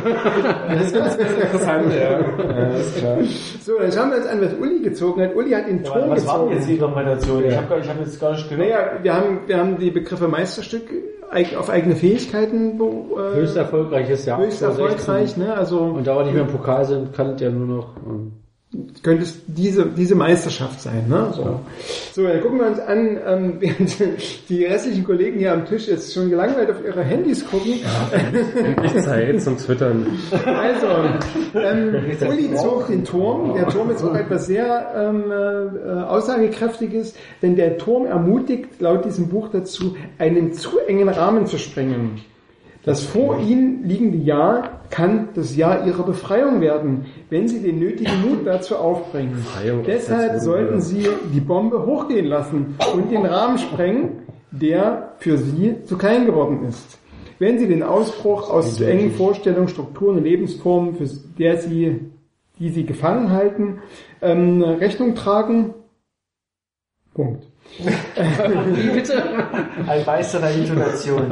Das 0.68 0.86
ist 0.88 0.96
ganz 0.96 1.16
Interessant, 1.16 1.94
ja. 1.94 2.20
ja 2.20 2.68
ist 2.76 2.98
klar. 2.98 3.18
So, 3.62 3.80
dann 3.80 3.92
schauen 3.92 4.10
wir 4.12 4.18
uns 4.18 4.28
an, 4.28 4.42
was 4.42 4.54
Uli 4.56 4.80
gezogen 4.82 5.22
hat. 5.22 5.36
Uli 5.36 5.52
hat 5.52 5.68
den 5.68 5.84
Turm 5.84 6.10
Was 6.10 6.26
war 6.28 6.40
denn 6.40 6.50
gezogen. 6.50 6.52
jetzt 6.56 6.68
die 6.70 6.74
Interpretation? 6.74 7.44
Ich 7.46 7.58
habe 7.58 7.80
ich 7.80 7.90
hab 7.90 8.00
jetzt 8.00 8.20
gar 8.20 8.32
nicht 8.32 8.50
gehört. 8.50 8.70
Naja, 8.70 8.92
wir 9.02 9.14
haben, 9.14 9.40
wir 9.46 9.58
haben 9.58 9.78
die 9.78 9.92
Begriffe 9.92 10.28
Meisterstück 10.28 10.90
auf 11.58 11.70
eigene 11.70 11.96
Fähigkeiten 11.96 12.80
wo, 12.80 13.18
äh, 13.18 13.38
höchst 13.38 13.58
erfolgreiches 13.58 14.26
Jahr. 14.26 14.40
höchst 14.40 14.62
erfolgreich. 14.62 15.36
Ne? 15.38 15.54
Also 15.54 15.80
Und 15.80 16.06
da 16.06 16.16
wir 16.16 16.26
nicht 16.26 16.34
mehr 16.34 16.44
im 16.44 16.50
Pokal 16.50 16.86
sind, 16.86 17.14
kann 17.14 17.32
es 17.32 17.42
ja 17.42 17.50
nur 17.50 17.78
noch, 17.78 17.98
ähm, 18.08 18.34
könnte 19.03 19.24
es 19.24 19.40
diese, 19.45 19.85
diese 19.85 20.16
Meisterschaft 20.16 20.82
sein. 20.82 21.06
Ne? 21.08 21.32
So. 21.35 21.60
so, 22.14 22.27
dann 22.27 22.42
gucken 22.42 22.60
wir 22.60 22.68
uns 22.68 22.80
an, 22.80 23.19
ähm, 23.26 23.53
während 23.60 23.95
die 24.50 24.66
restlichen 24.66 25.03
Kollegen 25.03 25.38
hier 25.38 25.53
am 25.53 25.66
Tisch 25.66 25.88
jetzt 25.88 26.14
schon 26.14 26.30
gelangweilt 26.30 26.72
auf 26.72 26.84
ihre 26.84 27.03
Handys 27.03 27.45
gucken. 27.45 27.80
Endlich 28.64 29.03
Zeit 29.03 29.42
zum 29.42 29.58
Twittern. 29.58 30.08
Also, 30.45 30.88
ähm, 31.56 31.95
Uli 32.27 32.56
zog 32.56 32.88
den 32.88 33.03
Turm. 33.03 33.53
Der 33.53 33.68
Turm 33.68 33.92
ist 33.92 34.03
auch 34.03 34.16
etwas 34.16 34.48
sehr 34.48 34.92
ähm, 34.95 35.32
äh, 35.32 36.02
aussagekräftiges, 36.03 37.14
denn 37.42 37.56
der 37.56 37.77
Turm 37.77 38.06
ermutigt 38.06 38.82
laut 38.82 39.06
diesem 39.06 39.30
Buch 39.30 39.50
dazu, 39.52 39.95
einen 40.18 40.53
zu 40.53 40.80
engen 40.80 41.10
Rahmen 41.10 41.45
zu 41.45 41.58
sprengen. 41.58 42.22
Das 42.85 43.03
vor 43.03 43.40
ihnen 43.40 43.84
liegende 43.85 44.18
Jahr 44.18 44.82
kann 44.94 45.30
das 45.34 45.56
Jahr 45.56 45.88
ihrer 45.88 46.04
Befreiung 46.04 46.62
werden, 46.62 47.06
wenn 47.32 47.48
sie 47.48 47.60
den 47.62 47.80
nötigen 47.80 48.22
Mut 48.22 48.46
dazu 48.46 48.76
aufbringen. 48.76 49.34
Befreiung, 49.34 49.84
Deshalb 49.88 50.40
sollten 50.40 50.82
sie 50.82 51.08
die 51.34 51.40
Bombe 51.40 51.84
hochgehen 51.84 52.28
lassen 52.28 52.76
und 52.94 53.10
den 53.10 53.26
Rahmen 53.26 53.58
sprengen, 53.58 54.20
der 54.52 55.14
für 55.18 55.40
sie 55.40 55.84
zu 55.86 55.98
klein 55.98 56.28
geworden 56.28 56.64
ist. 56.68 57.00
Wenn 57.40 57.58
sie 57.58 57.68
den 57.68 57.82
Ausbruch 57.82 58.52
aus 58.52 58.76
zu 58.76 58.88
engen 58.88 59.14
Vorstellungen, 59.14 59.68
Strukturen 59.68 60.18
und 60.18 60.26
Lebensformen, 60.26 60.94
für 60.94 61.10
der 61.40 61.58
sie, 61.58 62.12
die 62.60 62.70
sie 62.70 62.86
gefangen 62.86 63.32
halten, 63.32 63.80
ähm, 64.22 64.62
Rechnung 64.62 65.16
tragen, 65.16 65.74
Punkt. 67.16 67.48
Ein 69.88 70.06
Meister 70.06 70.40
der 70.40 70.56
Intonation. 70.56 71.32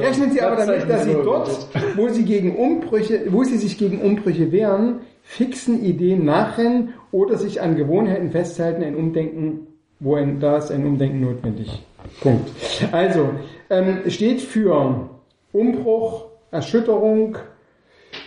Rechnen 0.00 0.30
Sie 0.30 0.40
aber 0.40 0.64
damit, 0.64 0.88
dass 0.88 1.04
Sie 1.04 1.14
dort, 1.14 1.68
wo 1.96 2.08
Sie 2.08 2.24
gegen 2.24 2.54
Umbrüche, 2.56 3.24
wo 3.30 3.42
Sie 3.42 3.58
sich 3.58 3.76
gegen 3.78 4.00
Umbrüche 4.00 4.52
wehren, 4.52 5.00
fixen 5.22 5.84
Ideen 5.84 6.24
nachrennen 6.24 6.94
oder 7.10 7.36
sich 7.36 7.60
an 7.60 7.76
Gewohnheiten 7.76 8.30
festhalten, 8.30 8.84
ein 8.84 8.94
Umdenken, 8.94 9.66
wo 9.98 10.14
ein, 10.14 10.38
da 10.38 10.58
ist 10.58 10.70
ein 10.70 10.86
Umdenken 10.86 11.20
notwendig. 11.20 11.82
Punkt. 12.20 12.50
Also, 12.92 13.30
ähm, 13.70 13.98
steht 14.08 14.40
für 14.40 15.08
Umbruch, 15.52 16.26
Erschütterung, 16.50 17.38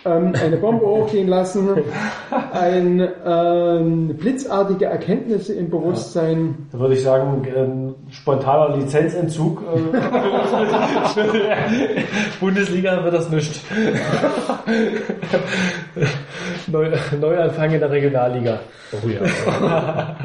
ähm, 0.06 0.32
eine 0.40 0.56
Bombe 0.56 0.86
hochgehen 0.86 1.28
lassen, 1.28 1.70
ein 2.52 3.08
ähm, 3.26 4.16
blitzartige 4.16 4.86
Erkenntnisse 4.86 5.54
im 5.54 5.68
Bewusstsein. 5.70 6.68
Da 6.72 6.78
würde 6.78 6.94
ich 6.94 7.02
sagen, 7.02 7.44
ein 7.44 7.94
spontaner 8.10 8.76
Lizenzentzug. 8.76 9.62
Äh, 9.62 9.98
Bundesliga 12.40 13.02
wird 13.04 13.14
das 13.14 13.30
nicht. 13.30 13.60
Neu, 16.68 16.90
Neuanfang 17.20 17.72
in 17.72 17.80
der 17.80 17.90
Regionalliga. 17.90 18.60
Oh 18.92 19.08
ja. 19.08 20.16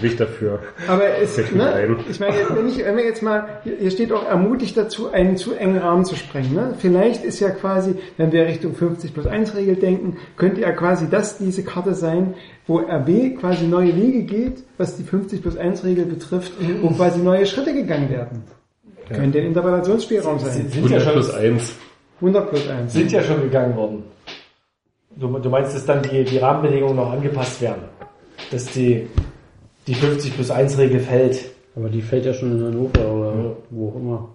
bin 0.00 0.10
ich 0.10 0.16
dafür. 0.16 0.60
Aber 0.86 1.02
es, 1.20 1.36
mir 1.52 1.64
ne, 1.64 1.96
ich 2.08 2.20
meine, 2.20 2.34
wenn, 2.50 2.68
ich, 2.68 2.84
wenn 2.84 2.96
wir 2.96 3.04
jetzt 3.04 3.22
mal, 3.22 3.44
hier 3.64 3.90
steht 3.90 4.12
auch 4.12 4.26
ermutigt 4.28 4.76
dazu, 4.76 5.10
einen 5.10 5.36
zu 5.36 5.54
engen 5.54 5.78
Rahmen 5.78 6.04
zu 6.04 6.14
sprengen. 6.16 6.54
Ne? 6.54 6.74
Vielleicht 6.78 7.24
ist 7.24 7.40
ja 7.40 7.50
quasi, 7.50 7.94
wenn 8.16 8.32
wir 8.32 8.46
Richtung 8.46 8.74
50 8.90 9.14
plus 9.14 9.26
1 9.26 9.54
Regel 9.54 9.76
denken, 9.76 10.16
könnte 10.36 10.60
ja 10.60 10.72
quasi 10.72 11.08
das 11.08 11.38
diese 11.38 11.62
Karte 11.62 11.94
sein, 11.94 12.34
wo 12.66 12.78
RB 12.78 13.38
quasi 13.38 13.66
neue 13.66 13.94
Wege 13.94 14.22
geht, 14.24 14.64
was 14.78 14.96
die 14.96 15.04
50 15.04 15.42
plus 15.42 15.56
1 15.56 15.84
Regel 15.84 16.06
betrifft, 16.06 16.52
wo 16.82 16.88
quasi 16.88 17.20
neue 17.20 17.46
Schritte 17.46 17.72
gegangen 17.72 18.10
werden. 18.10 18.42
Könnte 19.08 19.38
ein 19.38 19.46
Interpretationsspielraum 19.46 20.38
sein. 20.38 20.52
Sind, 20.52 20.72
sind, 20.72 20.90
ja 20.90 20.98
100 20.98 21.02
schon, 21.02 21.12
plus 21.12 21.34
1. 21.34 21.76
100 22.20 22.50
plus 22.50 22.68
1. 22.68 22.92
sind 22.92 23.12
ja 23.12 23.22
schon 23.22 23.42
gegangen 23.42 23.76
worden. 23.76 24.02
Du, 25.16 25.26
du 25.38 25.50
meinst, 25.50 25.74
dass 25.74 25.84
dann 25.84 26.02
die, 26.02 26.24
die 26.24 26.38
Rahmenbedingungen 26.38 26.96
noch 26.96 27.12
angepasst 27.12 27.60
werden? 27.60 27.82
Dass 28.50 28.66
die, 28.66 29.08
die 29.86 29.94
50 29.94 30.34
plus 30.34 30.50
1 30.50 30.78
Regel 30.78 31.00
fällt? 31.00 31.50
Aber 31.76 31.88
die 31.88 32.02
fällt 32.02 32.24
ja 32.24 32.34
schon 32.34 32.52
in 32.52 32.64
Hannover 32.64 33.12
oder 33.12 33.56
wo 33.70 33.88
auch 33.88 33.96
immer. 33.96 34.28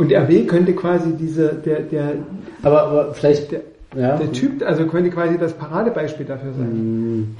Und 0.00 0.10
RB 0.14 0.48
könnte 0.48 0.72
quasi 0.72 1.12
diese, 1.14 1.52
der, 1.52 1.80
der, 1.80 2.14
Aber, 2.62 2.84
aber 2.84 3.12
vielleicht, 3.12 3.52
der, 3.52 3.60
ja. 3.94 4.16
der 4.16 4.32
Typ, 4.32 4.66
also 4.66 4.86
könnte 4.86 5.10
quasi 5.10 5.36
das 5.36 5.52
Paradebeispiel 5.52 6.24
dafür 6.24 6.54
sein. 6.54 6.70
Hm. 6.70 7.36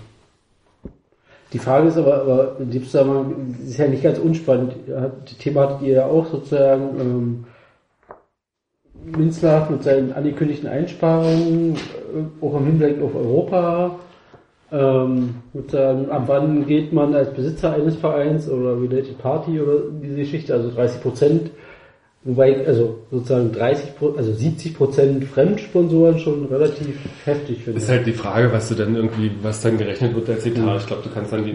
Die 1.55 1.59
Frage 1.59 1.89
ist 1.89 1.97
aber, 1.97 2.21
aber 2.21 2.57
in 2.61 2.71
dem 2.71 2.85
Zusammenhang 2.85 3.57
ist 3.67 3.79
ja 3.79 3.89
nicht 3.89 4.03
ganz 4.03 4.19
unspannend. 4.19 4.75
Die 5.31 5.35
Thema 5.37 5.63
hattet 5.63 5.81
ihr 5.81 5.95
ja 5.95 6.05
auch 6.05 6.27
sozusagen, 6.27 7.01
ähm, 7.01 7.45
Minzler 9.07 9.67
mit 9.71 9.83
seinen 9.83 10.13
angekündigten 10.13 10.69
Einsparungen, 10.69 11.77
äh, 11.77 12.45
auch 12.45 12.59
im 12.59 12.67
Hinblick 12.67 13.01
auf 13.01 13.15
Europa, 13.15 13.99
ähm, 14.71 15.37
sozusagen, 15.55 16.11
ab 16.11 16.25
wann 16.27 16.67
geht 16.67 16.93
man 16.93 17.15
als 17.15 17.33
Besitzer 17.33 17.73
eines 17.73 17.97
Vereins 17.97 18.51
oder 18.51 18.79
Related 18.79 19.17
Party 19.17 19.59
oder 19.59 19.79
diese 20.03 20.17
Geschichte, 20.17 20.53
also 20.53 20.71
30 20.71 21.01
Prozent, 21.01 21.51
wobei, 22.23 22.67
also 22.67 22.99
sozusagen 23.11 23.51
30, 23.53 23.97
Pro- 23.97 24.15
also 24.17 24.33
70 24.33 24.77
Prozent 24.77 25.25
Fremdsponsoren 25.25 26.19
schon 26.19 26.47
relativ 26.47 26.97
heftig 27.25 27.65
finde. 27.65 27.79
Ist 27.81 27.89
halt 27.89 28.07
die 28.07 28.13
Frage, 28.13 28.53
was 28.53 28.69
du 28.69 28.75
dann 28.75 28.95
irgendwie, 28.95 29.31
was 29.43 29.63
dann 29.63 29.79
gerechnet 29.79 30.15
wird 30.15 30.29
als 30.29 30.45
Etat. 30.47 30.77
Ich 30.79 30.87
glaube, 30.87 31.03
du 31.03 31.09
kannst 31.15 31.33
dann 31.33 31.45
die 31.45 31.53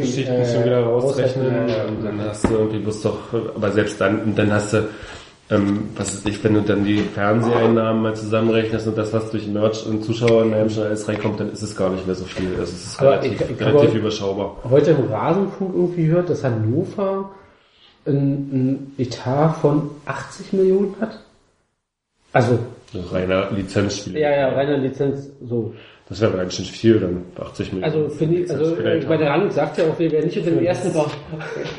Geschichten 0.00 0.32
äh, 0.32 0.44
schon 0.52 0.64
wieder 0.64 0.82
rausrechnen. 0.82 1.46
ja. 1.68 1.84
Und 1.84 2.04
dann 2.04 2.20
hast 2.28 2.44
du 2.48 2.54
irgendwie 2.54 2.78
bloß 2.80 3.02
doch, 3.02 3.18
aber 3.54 3.70
selbst 3.72 4.00
dann, 4.00 4.22
und 4.22 4.38
dann 4.38 4.52
hast 4.52 4.72
du, 4.72 4.88
ähm, 5.50 5.84
was 5.96 6.12
ist 6.12 6.28
ich, 6.28 6.42
wenn 6.44 6.54
du 6.54 6.60
dann 6.62 6.84
die 6.84 6.98
Fernseheinnahmen 6.98 8.02
mal 8.02 8.14
zusammenrechnest 8.14 8.86
und 8.88 8.98
das, 8.98 9.12
was 9.14 9.30
durch 9.30 9.46
Merch 9.46 9.86
und 9.86 10.04
Zuschauereinnahmen 10.04 10.68
schon 10.68 10.82
alles 10.84 11.08
reinkommt, 11.08 11.40
dann 11.40 11.50
ist 11.52 11.62
es 11.62 11.74
gar 11.76 11.88
nicht 11.90 12.04
mehr 12.06 12.16
so 12.16 12.24
viel. 12.24 12.48
Also 12.58 12.64
es 12.64 12.84
ist 12.86 13.00
Aber 13.00 13.12
relativ, 13.12 13.40
ich- 13.40 13.50
ich 13.52 13.60
relativ 13.66 13.94
überschaubar. 13.94 14.56
heute 14.68 14.90
im 14.90 15.06
Rasenfunk 15.10 15.70
irgendwie 15.74 16.06
hört, 16.08 16.28
dass 16.28 16.44
Hannover 16.44 17.30
ein, 18.06 18.14
ein 18.16 18.94
Etat 18.98 19.54
von 19.60 19.90
80 20.06 20.52
Millionen 20.52 20.94
hat. 21.00 21.18
Also, 22.32 22.58
Reiner 22.94 23.50
Lizenzspiel. 23.50 24.16
ja, 24.16 24.30
ja, 24.30 24.48
reiner 24.48 24.78
Lizenz, 24.78 25.30
so. 25.46 25.74
Das 26.08 26.20
wäre 26.22 26.38
ganz 26.38 26.54
schön 26.54 26.64
viel, 26.64 26.98
dann 27.00 27.22
80 27.38 27.72
Millionen. 27.72 27.84
Also, 27.84 28.08
finde 28.08 28.36
ich, 28.36 28.50
also, 28.50 28.76
bei 28.76 29.16
der 29.16 29.30
Rang 29.30 29.50
sagt 29.50 29.76
ja 29.76 29.84
auch, 29.84 29.98
wir 29.98 30.10
werden 30.10 30.26
nicht 30.26 30.38
unter 30.38 30.50
den 30.50 30.64
ersten, 30.64 30.88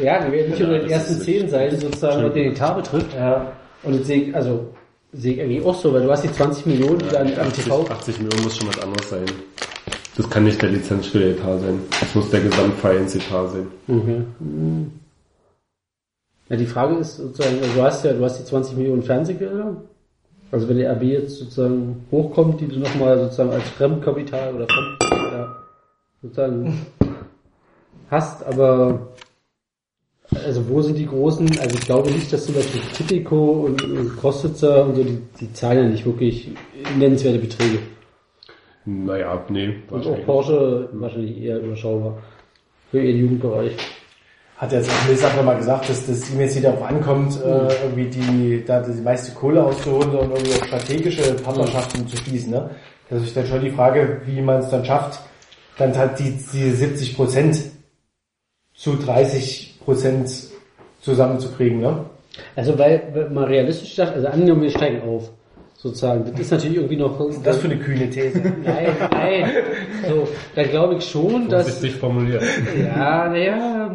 ja, 0.04 0.24
wir 0.24 0.32
werden 0.32 0.52
nicht 0.52 0.62
unter 0.62 0.80
den 0.80 0.90
ersten 0.90 1.20
zehn 1.20 1.50
sein, 1.50 1.80
sozusagen, 1.80 2.24
was 2.24 2.34
den 2.34 2.52
Etat 2.52 2.74
betrifft. 2.76 3.16
Ja. 3.16 3.52
Und 3.82 4.08
ich, 4.08 4.36
also, 4.36 4.68
sehe 5.14 5.34
ich 5.34 5.42
eigentlich 5.42 5.66
auch 5.66 5.74
so, 5.74 5.92
weil 5.94 6.04
du 6.04 6.12
hast 6.12 6.24
die 6.24 6.32
20 6.32 6.68
Millionen, 6.68 7.00
die 7.00 7.10
dann 7.10 7.28
am 7.28 7.48
80, 7.48 7.64
TV, 7.64 7.88
80 7.90 8.20
Millionen 8.20 8.44
muss 8.44 8.58
schon 8.58 8.68
was 8.68 8.80
anderes 8.80 9.10
sein. 9.10 9.26
Das 10.16 10.30
kann 10.30 10.44
nicht 10.44 10.62
der 10.62 10.70
Lizenzspieler-Etat 10.70 11.60
sein. 11.60 11.80
Das 12.00 12.14
muss 12.14 12.30
der 12.30 12.42
Gesamtvereinsetat 12.42 13.52
sein. 13.52 13.68
Mhm. 13.88 14.92
Ja, 16.50 16.56
die 16.56 16.66
Frage 16.66 16.96
ist 16.96 17.18
sozusagen, 17.18 17.60
also 17.62 17.74
du 17.74 17.84
hast 17.84 18.04
ja, 18.04 18.14
du 18.14 18.24
hast 18.26 18.40
die 18.40 18.46
20 18.46 18.76
Millionen 18.76 19.04
Fernsehgelder. 19.04 19.78
Also 20.52 20.68
wenn 20.68 20.78
der 20.78 20.92
RB 20.94 21.04
jetzt 21.04 21.38
sozusagen 21.38 22.08
hochkommt, 22.10 22.60
die 22.60 22.68
du 22.68 22.80
nochmal 22.80 23.20
sozusagen 23.20 23.52
als 23.52 23.70
Fremdkapital 23.70 24.56
oder 24.56 24.68
Fremd, 24.68 24.98
ja, 25.32 25.56
sozusagen 26.24 26.88
hast, 28.10 28.44
aber 28.48 29.10
also 30.44 30.68
wo 30.70 30.82
sind 30.82 30.98
die 30.98 31.06
großen? 31.06 31.48
Also 31.60 31.76
ich 31.78 31.86
glaube 31.86 32.10
nicht, 32.10 32.34
dass 32.34 32.46
zum 32.46 32.56
Beispiel 32.56 32.82
Tipico 32.94 33.66
und, 33.66 33.84
und 33.84 34.18
Crossitzer 34.18 34.86
und 34.86 34.96
so, 34.96 35.04
die, 35.04 35.22
die 35.40 35.54
zahlen 35.54 35.84
ja 35.84 35.90
nicht 35.90 36.06
wirklich 36.06 36.50
nennenswerte 36.98 37.40
Beträge. 37.40 37.80
Naja, 38.86 39.46
nee. 39.50 39.76
Und 39.92 40.08
auch. 40.08 40.26
Porsche 40.26 40.90
wahrscheinlich 40.94 41.38
eher 41.42 41.60
überschaubar 41.60 42.18
für 42.90 43.02
ihren 43.02 43.20
Jugendbereich. 43.20 43.76
Hat 44.60 44.74
jetzt 44.74 44.90
auch 44.90 45.08
Mills 45.08 45.24
einfach 45.24 45.44
mal 45.44 45.56
gesagt, 45.56 45.90
dass 45.90 46.06
das 46.06 46.30
ihm 46.30 46.42
jetzt 46.42 46.54
nicht 46.54 46.66
darauf 46.66 46.84
ankommt, 46.84 47.40
äh, 47.42 47.74
irgendwie 47.84 48.08
die, 48.08 48.66
da 48.66 48.82
die 48.82 49.02
meiste 49.02 49.32
Kohle 49.32 49.64
auszuholen, 49.64 50.12
sondern 50.12 50.32
irgendwie 50.32 50.54
auf 50.54 50.66
strategische 50.66 51.34
Partnerschaften 51.36 52.06
zu 52.06 52.18
schließen. 52.18 52.52
Ne? 52.52 52.70
Das 53.10 53.24
ist 53.24 53.38
dann 53.38 53.48
schon 53.48 53.62
die 53.62 53.72
Frage, 53.72 54.22
wie 54.26 54.42
man 54.42 54.60
es 54.60 54.70
dann 54.70 54.84
schafft, 54.84 55.22
dann 55.78 55.98
halt 55.98 56.20
die, 56.20 56.38
die 56.52 56.72
70 56.72 57.16
Prozent 57.16 57.62
zu 58.74 58.98
30 58.98 59.80
Prozent 59.86 60.30
zusammenzukriegen. 61.00 61.80
Ne? 61.80 62.06
Also 62.58 62.78
weil, 62.78 63.04
wenn 63.14 63.34
man 63.34 63.46
realistisch 63.46 63.96
sagt, 63.96 64.14
also 64.14 64.28
angenommen 64.28 64.64
wir 64.64 64.72
steigen 64.72 65.02
auf, 65.04 65.30
sozusagen, 65.82 66.26
das 66.30 66.38
ist 66.38 66.52
natürlich 66.52 66.76
irgendwie 66.76 66.98
noch... 66.98 67.18
Das 67.42 67.60
für 67.60 67.70
eine 67.70 67.78
kühne 67.78 68.10
These. 68.10 68.40
Nein, 68.66 68.90
nein. 69.12 69.52
So, 70.10 70.28
da 70.54 70.64
glaube 70.64 70.96
ich 70.96 71.10
schon, 71.10 71.48
dass... 71.48 71.70
Vorsichtig 71.70 72.00
formuliert. 72.00 72.44
Ja, 72.78 73.30
naja, 73.30 73.90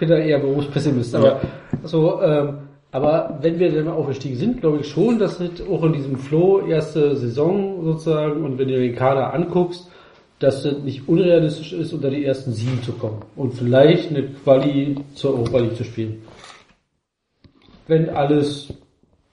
bin 0.00 0.08
da 0.08 0.16
eher 0.16 0.40
Berufspessimist. 0.40 1.14
Aber, 1.14 1.26
ja. 1.26 1.40
so, 1.84 2.20
ähm, 2.20 2.58
aber 2.90 3.38
wenn 3.40 3.60
wir 3.60 3.72
dann 3.72 3.84
mal 3.84 3.92
aufgestiegen 3.92 4.36
sind, 4.36 4.60
glaube 4.60 4.78
ich 4.80 4.88
schon, 4.88 5.18
dass 5.20 5.38
es 5.38 5.62
auch 5.68 5.84
in 5.84 5.92
diesem 5.92 6.16
Flow 6.16 6.66
erste 6.66 7.14
Saison 7.14 7.84
sozusagen 7.84 8.44
und 8.44 8.58
wenn 8.58 8.66
du 8.66 8.78
den 8.78 8.96
Kader 8.96 9.32
anguckst, 9.32 9.88
dass 10.40 10.64
es 10.64 10.82
nicht 10.82 11.06
unrealistisch 11.06 11.72
ist, 11.74 11.92
unter 11.92 12.10
die 12.10 12.24
ersten 12.24 12.52
sieben 12.52 12.82
zu 12.82 12.92
kommen 12.92 13.20
und 13.36 13.52
vielleicht 13.52 14.10
eine 14.10 14.22
Quali 14.22 14.96
zur 15.14 15.34
Europa 15.34 15.58
League 15.58 15.76
zu 15.76 15.84
spielen. 15.84 16.22
Wenn 17.86 18.08
alles 18.08 18.72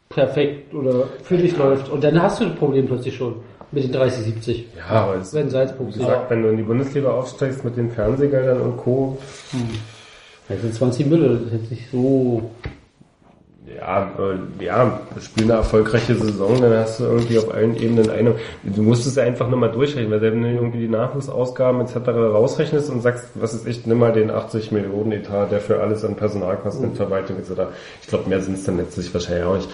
perfekt 0.09 0.73
oder 0.73 1.05
für 1.23 1.37
dich 1.37 1.57
läuft. 1.57 1.89
Und 1.89 2.03
dann 2.03 2.21
hast 2.21 2.41
du 2.41 2.45
das 2.45 2.55
Problem 2.55 2.87
plötzlich 2.87 3.15
schon 3.15 3.35
mit 3.71 3.83
den 3.83 3.91
30, 3.91 4.25
70. 4.25 4.65
Ja, 4.77 4.85
aber 5.03 5.15
es, 5.15 5.33
wenn 5.33 5.49
Salzburg 5.49 5.87
wie 5.89 5.99
gesagt, 5.99 6.29
wenn 6.29 6.43
du 6.43 6.49
in 6.49 6.57
die 6.57 6.63
Bundesliga 6.63 7.09
aufsteigst 7.09 7.63
mit 7.63 7.77
den 7.77 7.89
Fernsehgeldern 7.89 8.61
und 8.61 8.77
Co. 8.77 9.17
Hm. 9.51 9.96
Also 10.49 10.69
20 10.69 11.07
Müller, 11.07 11.39
das 11.39 11.51
hätte 11.51 11.65
sich 11.65 11.87
so. 11.91 12.49
Ja, 13.75 14.11
äh, 14.17 14.63
ja, 14.63 15.01
spiel 15.19 15.43
eine 15.43 15.53
erfolgreiche 15.53 16.15
Saison, 16.15 16.61
dann 16.61 16.73
hast 16.73 17.01
du 17.01 17.03
irgendwie 17.03 17.37
auf 17.37 17.53
allen 17.53 17.75
Ebenen 17.75 18.09
eine. 18.09 18.35
Du 18.63 18.81
musst 18.81 19.05
es 19.05 19.15
ja 19.15 19.23
einfach 19.23 19.49
nur 19.49 19.59
mal 19.59 19.71
durchrechnen, 19.71 20.09
weil 20.09 20.21
selbst 20.21 20.35
wenn 20.35 20.43
du 20.43 20.49
irgendwie 20.49 20.79
die 20.79 20.87
Nachwuchsausgaben 20.87 21.81
etc. 21.81 21.95
rausrechnest 22.07 22.89
und 22.89 23.01
sagst, 23.01 23.31
was 23.35 23.53
ist 23.53 23.67
echt, 23.67 23.85
nimm 23.85 23.99
mal 23.99 24.13
den 24.13 24.31
80 24.31 24.71
Millionen 24.71 25.11
Etat, 25.11 25.47
der 25.51 25.59
für 25.59 25.81
alles 25.81 26.05
an 26.05 26.15
Personalkosten, 26.15 26.91
mhm. 26.91 26.95
Verwaltung 26.95 27.37
etc. 27.37 27.69
Ich 28.01 28.07
glaube, 28.07 28.29
mehr 28.29 28.39
sind 28.39 28.57
es 28.57 28.63
dann 28.63 28.77
letztlich 28.77 29.13
wahrscheinlich 29.13 29.43
auch 29.43 29.55
nicht. 29.57 29.69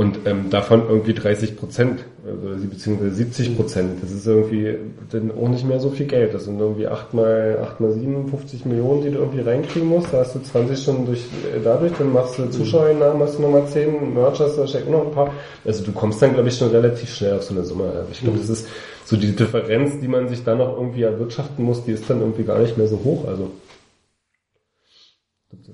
Und 0.00 0.20
ähm, 0.24 0.48
davon 0.48 0.82
irgendwie 0.88 1.12
30 1.12 1.58
Prozent, 1.58 2.04
also 2.24 2.58
sie- 2.58 2.68
beziehungsweise 2.68 3.14
70 3.14 3.54
Prozent, 3.56 3.90
das 4.02 4.10
ist 4.12 4.26
irgendwie 4.26 4.76
dann 5.12 5.30
auch 5.30 5.48
nicht 5.48 5.66
mehr 5.68 5.78
so 5.78 5.90
viel 5.90 6.06
Geld. 6.06 6.32
Das 6.32 6.44
sind 6.46 6.58
irgendwie 6.58 6.86
8 6.86 7.12
mal, 7.12 7.58
8 7.62 7.80
mal 7.80 7.92
57 7.92 8.64
Millionen, 8.64 9.02
die 9.02 9.10
du 9.10 9.18
irgendwie 9.18 9.40
reinkriegen 9.40 9.88
musst. 9.88 10.08
Da 10.12 10.18
hast 10.20 10.34
du 10.34 10.38
20 10.40 10.82
schon 10.82 11.04
durch, 11.04 11.20
äh, 11.54 11.60
dadurch, 11.62 11.92
dann 11.98 12.12
machst 12.14 12.38
du 12.38 12.46
Zuschauereinnahmen, 12.46 13.20
hast 13.22 13.36
du 13.36 13.42
nochmal 13.42 13.66
10, 13.66 14.14
Merch 14.14 14.40
hast 14.40 14.56
du 14.56 14.60
wahrscheinlich 14.62 14.90
noch 14.90 15.04
ein 15.06 15.12
paar. 15.12 15.34
Also 15.66 15.84
du 15.84 15.92
kommst 15.92 16.22
dann, 16.22 16.32
glaube 16.32 16.48
ich, 16.48 16.56
schon 16.56 16.70
relativ 16.70 17.14
schnell 17.14 17.34
auf 17.36 17.42
so 17.42 17.52
eine 17.54 17.64
Summe. 17.64 17.84
Also 17.94 18.08
ich 18.10 18.20
glaube, 18.22 18.38
das 18.38 18.48
ist 18.48 18.68
so 19.04 19.16
die 19.18 19.36
Differenz, 19.36 20.00
die 20.00 20.08
man 20.08 20.28
sich 20.28 20.42
dann 20.44 20.58
noch 20.58 20.78
irgendwie 20.78 21.02
erwirtschaften 21.02 21.62
muss, 21.62 21.84
die 21.84 21.92
ist 21.92 22.08
dann 22.08 22.20
irgendwie 22.20 22.44
gar 22.44 22.58
nicht 22.58 22.78
mehr 22.78 22.86
so 22.88 22.98
hoch. 23.04 23.28
Also 23.28 23.50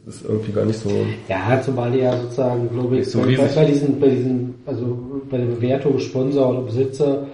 ist 0.07 0.25
irgendwie 0.25 0.52
gar 0.52 0.65
nicht 0.65 0.78
so... 0.78 0.91
Ja, 1.28 1.60
zumal 1.62 1.91
die 1.91 1.99
ja 1.99 2.17
sozusagen, 2.17 2.68
glaube 2.70 2.99
ich, 2.99 3.10
so 3.10 3.20
bei, 3.20 3.36
bei 3.55 3.65
diesen, 3.65 3.99
bei 3.99 4.09
diesen, 4.09 4.55
also 4.65 4.99
bei 5.28 5.39
der 5.39 5.47
Bewertung 5.47 5.99
Sponsor 5.99 6.51
oder 6.51 6.60
Besitzer, 6.62 7.26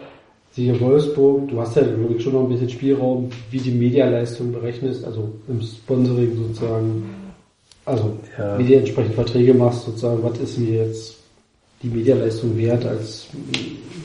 siehe 0.53 0.79
Wolfsburg, 0.81 1.49
du 1.49 1.61
hast 1.61 1.77
ja, 1.77 1.83
glaube 1.83 2.15
ich, 2.17 2.23
schon 2.23 2.33
noch 2.33 2.45
ein 2.45 2.49
bisschen 2.49 2.71
Spielraum, 2.71 3.29
wie 3.51 3.59
die 3.59 3.71
Medialeistung 3.71 4.53
berechnest, 4.53 5.05
also 5.05 5.31
im 5.49 5.61
Sponsoring 5.61 6.37
sozusagen, 6.37 7.05
also 7.85 8.17
Ja. 8.39 8.59
wie 8.59 8.65
du 8.65 8.75
entsprechend 8.75 9.15
Verträge 9.15 9.55
machst, 9.55 9.85
sozusagen, 9.85 10.23
was 10.23 10.39
ist 10.39 10.59
mir 10.59 10.87
jetzt 10.87 11.19
die 11.83 11.89
Medialeistung 11.89 12.57
wert 12.57 12.87
als 12.87 13.27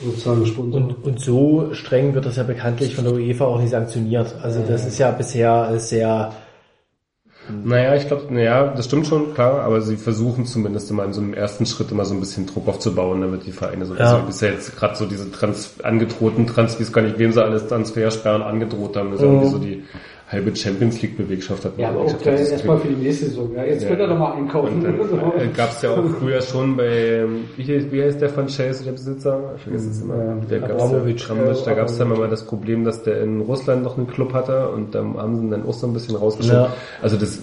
sozusagen 0.04 0.44
Sponsor. 0.44 0.80
Und, 0.80 1.04
und 1.04 1.20
so 1.20 1.68
streng 1.72 2.14
wird 2.14 2.26
das 2.26 2.36
ja 2.36 2.42
bekanntlich 2.42 2.94
von 2.94 3.04
der 3.04 3.14
UEFA 3.14 3.46
auch 3.46 3.60
nicht 3.60 3.70
sanktioniert. 3.70 4.34
Also 4.42 4.60
das 4.66 4.86
ist 4.86 4.98
ja 4.98 5.10
bisher 5.10 5.78
sehr 5.78 6.32
Naja, 7.64 7.94
ich 7.96 8.06
glaube, 8.06 8.32
naja, 8.32 8.72
das 8.76 8.86
stimmt 8.86 9.06
schon, 9.06 9.34
klar, 9.34 9.60
aber 9.60 9.80
sie 9.80 9.96
versuchen 9.96 10.46
zumindest 10.46 10.90
immer 10.90 11.04
in 11.04 11.12
so 11.12 11.20
einem 11.20 11.34
ersten 11.34 11.66
Schritt 11.66 11.90
immer 11.90 12.04
so 12.04 12.14
ein 12.14 12.20
bisschen 12.20 12.46
Druck 12.46 12.68
aufzubauen, 12.68 13.20
damit 13.20 13.46
die 13.46 13.52
Vereine 13.52 13.86
so, 13.86 13.94
Ja. 13.94 14.16
also 14.16 14.28
ist 14.28 14.42
ja 14.42 14.48
jetzt 14.48 14.76
gerade 14.76 14.96
so 14.96 15.06
diese 15.06 15.30
Trans 15.30 15.74
angedrohten 15.82 16.46
Trans, 16.46 16.78
ich 16.78 16.92
gar 16.92 17.02
nicht, 17.02 17.18
wem 17.18 17.32
sie 17.32 17.42
alles 17.42 17.66
Transfersperren 17.66 18.42
angedroht 18.42 18.96
haben, 18.96 19.12
ist 19.12 19.20
ja 19.20 19.26
irgendwie 19.26 19.48
so 19.48 19.58
die 19.58 19.84
halbe 20.30 20.54
Champions 20.54 21.00
League 21.00 21.16
Bewegschaft 21.16 21.64
hat 21.64 21.72
man 21.72 21.80
Ja, 21.80 21.88
aber 21.88 22.00
auch 22.00 22.18
gleich 22.18 22.50
erstmal 22.50 22.78
für 22.78 22.88
die 22.88 23.02
nächste 23.02 23.26
Saison. 23.26 23.50
Ja, 23.54 23.64
jetzt 23.64 23.82
Ja. 23.82 23.88
könnt 23.88 24.00
ihr 24.00 24.06
noch 24.08 24.18
mal 24.18 24.32
einkaufen. 24.34 24.82
Dann 24.82 24.94
äh, 25.40 25.46
gab's 25.56 25.80
ja 25.82 25.90
auch 25.90 26.04
früher 26.18 26.42
schon 26.42 26.76
bei, 26.76 26.86
ähm, 26.86 27.44
wie, 27.56 27.64
heißt- 27.64 27.90
wie 27.90 28.02
heißt 28.02 28.20
der 28.20 28.28
von 28.28 28.46
Chelsea, 28.46 28.84
der 28.84 28.92
Besitzer? 28.92 29.54
Ich 29.56 29.62
vergesse 29.62 29.90
es 29.90 30.02
immer. 30.02 30.36
Der 30.50 30.60
gab's 30.60 30.82
Abramovic. 30.82 31.20
ja, 31.20 31.34
Abramovic, 31.34 31.64
da 31.64 31.72
gab's 31.74 31.96
dann 31.96 32.08
mal 32.10 32.28
das 32.28 32.44
Problem, 32.44 32.84
dass 32.84 33.02
der 33.02 33.22
in 33.22 33.40
Russland 33.40 33.82
noch 33.84 33.96
einen 33.96 34.06
Club 34.06 34.34
hatte 34.34 34.68
und 34.68 34.94
dann 34.94 35.16
haben 35.16 35.36
sie 35.36 35.42
ihn 35.44 35.50
dann 35.50 35.64
auch 35.66 35.72
so 35.74 35.86
ein 35.86 35.94
bisschen 35.94 36.16
rausgeschoben. 36.16 36.62
Ja. 36.64 36.72
Also 37.02 37.16
das, 37.16 37.38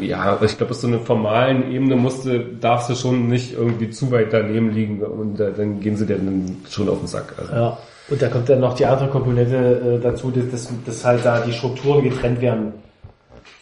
ja, 0.00 0.38
ich 0.44 0.56
glaube, 0.58 0.72
auf 0.72 0.76
so 0.78 0.86
einer 0.86 0.98
formalen 1.00 1.72
Ebene 1.72 1.96
musste, 1.96 2.44
darfst 2.60 2.90
du 2.90 2.94
schon 2.94 3.28
nicht 3.28 3.54
irgendwie 3.56 3.88
zu 3.90 4.10
weit 4.12 4.32
daneben 4.32 4.70
liegen 4.70 5.00
und 5.00 5.40
äh, 5.40 5.50
dann 5.56 5.80
gehen 5.80 5.96
sie 5.96 6.04
dir 6.04 6.16
dann 6.16 6.56
schon 6.68 6.88
auf 6.90 6.98
den 6.98 7.06
Sack. 7.08 7.32
Also. 7.38 7.52
Ja. 7.52 7.78
Und 8.10 8.22
da 8.22 8.28
kommt 8.28 8.48
dann 8.48 8.60
noch 8.60 8.74
die 8.74 8.86
andere 8.86 9.10
Komponente 9.10 9.98
äh, 9.98 10.02
dazu, 10.02 10.30
dass, 10.30 10.68
dass, 10.86 11.04
halt 11.04 11.24
da 11.24 11.40
die 11.40 11.52
Strukturen 11.52 12.02
getrennt 12.02 12.40
werden 12.40 12.72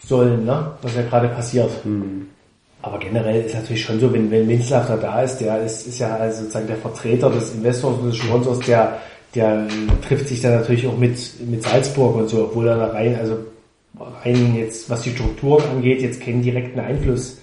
sollen, 0.05 0.45
ne? 0.45 0.71
was 0.81 0.95
ja 0.95 1.01
gerade 1.01 1.27
passiert. 1.27 1.69
Aber 2.81 2.99
generell 2.99 3.43
ist 3.43 3.55
natürlich 3.55 3.83
schon 3.83 3.99
so, 3.99 4.13
wenn, 4.13 4.31
wenn 4.31 4.47
Minzlaff 4.47 4.87
da 5.01 5.21
ist, 5.21 5.39
der 5.39 5.63
ist, 5.63 5.87
ist 5.87 5.99
ja 5.99 6.15
also 6.15 6.41
sozusagen 6.41 6.67
der 6.67 6.77
Vertreter 6.77 7.29
des 7.29 7.55
Investors 7.55 7.97
und 7.97 8.07
des 8.07 8.17
Sponsors, 8.17 8.59
der, 8.59 8.99
der 9.35 9.65
äh, 9.65 10.07
trifft 10.07 10.29
sich 10.29 10.41
dann 10.41 10.53
natürlich 10.53 10.87
auch 10.87 10.97
mit, 10.97 11.17
mit 11.45 11.63
Salzburg 11.63 12.15
und 12.15 12.29
so, 12.29 12.45
obwohl 12.45 12.67
er 12.67 12.77
da 12.77 12.87
rein, 12.87 13.17
also 13.19 13.37
rein 14.23 14.55
jetzt, 14.55 14.89
was 14.89 15.01
die 15.01 15.09
Strukturen 15.09 15.63
angeht, 15.75 16.01
jetzt 16.01 16.21
keinen 16.21 16.41
direkten 16.41 16.79
Einfluss 16.79 17.39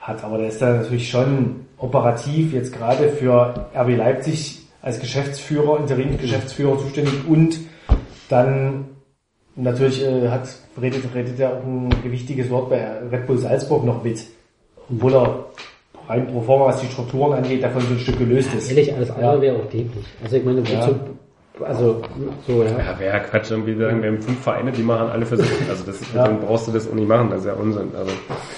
hat. 0.00 0.24
Aber 0.24 0.38
der 0.38 0.48
ist 0.48 0.62
da 0.62 0.72
natürlich 0.72 1.10
schon 1.10 1.66
operativ 1.76 2.54
jetzt 2.54 2.72
gerade 2.72 3.10
für 3.10 3.68
RB 3.74 3.96
Leipzig 3.96 4.67
als 4.82 5.00
Geschäftsführer, 5.00 5.80
Interimsgeschäftsführer 5.80 6.78
zuständig 6.78 7.26
und 7.28 7.58
dann 8.28 8.86
natürlich 9.56 10.04
äh, 10.04 10.28
hat, 10.28 10.48
redet, 10.80 11.02
redet 11.14 11.38
er 11.40 11.54
auch 11.54 11.64
ein 11.64 11.90
gewichtiges 12.02 12.48
Wort 12.50 12.70
bei 12.70 12.86
Red 13.10 13.26
Bull 13.26 13.38
Salzburg 13.38 13.84
noch 13.84 14.04
mit. 14.04 14.24
Obwohl 14.90 15.14
er 15.14 15.44
rein 16.08 16.26
pro 16.28 16.40
forma, 16.40 16.66
was 16.66 16.80
die 16.80 16.86
Strukturen 16.86 17.32
angeht, 17.32 17.62
davon 17.62 17.82
so 17.82 17.88
ein 17.94 17.98
Stück 17.98 18.18
gelöst 18.18 18.48
ist. 18.56 18.70
Ehrlich, 18.70 18.94
alles 18.94 19.10
andere 19.10 19.36
Ja. 19.36 19.42
wäre 19.42 19.56
auch 19.56 19.68
dämlich. 19.68 20.06
Also 20.22 20.36
ich 20.36 20.44
meine, 20.44 20.62
Ja. 20.62 20.90
Also 21.64 22.02
so, 22.46 22.62
ja. 22.62 22.70
Ja, 22.70 22.98
wäre 22.98 23.16
ja 23.16 23.18
Quatsch, 23.20 23.50
irgendwie 23.50 23.74
sagen, 23.76 24.02
wir 24.02 24.10
haben 24.10 24.22
fünf 24.22 24.40
Vereine, 24.42 24.72
die 24.72 24.82
machen 24.82 25.08
alle 25.10 25.26
für 25.26 25.36
sich. 25.36 25.48
Also 25.68 25.84
das, 25.84 26.00
Ja. 26.14 26.24
dann 26.26 26.40
brauchst 26.40 26.68
du 26.68 26.72
das 26.72 26.88
auch 26.88 26.94
nicht 26.94 27.08
machen, 27.08 27.30
das 27.30 27.40
ist 27.40 27.46
ja 27.46 27.54
Unsinn. 27.54 27.88
Also, 27.98 28.12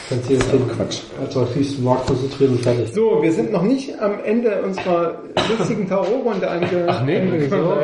Kannst 0.08 0.28
du 0.28 0.32
jetzt 0.34 0.52
den 0.52 0.68
Quatsch. 0.68 1.00
Also 1.24 1.40
auf 1.42 1.52
den 1.54 1.84
Markt 1.84 2.06
konzentrieren 2.06 2.52
und 2.52 2.60
fertig. 2.62 2.92
So, 2.92 3.22
wir 3.22 3.32
sind 3.32 3.52
noch 3.52 3.62
nicht 3.62 4.00
am 4.00 4.14
Ende 4.24 4.62
unserer 4.62 5.14
lustigen 5.48 5.88
Tarot-Runde 5.88 6.50
ange 6.50 6.66
Ach 6.86 7.04
nee, 7.04 7.20
angekommen. 7.20 7.78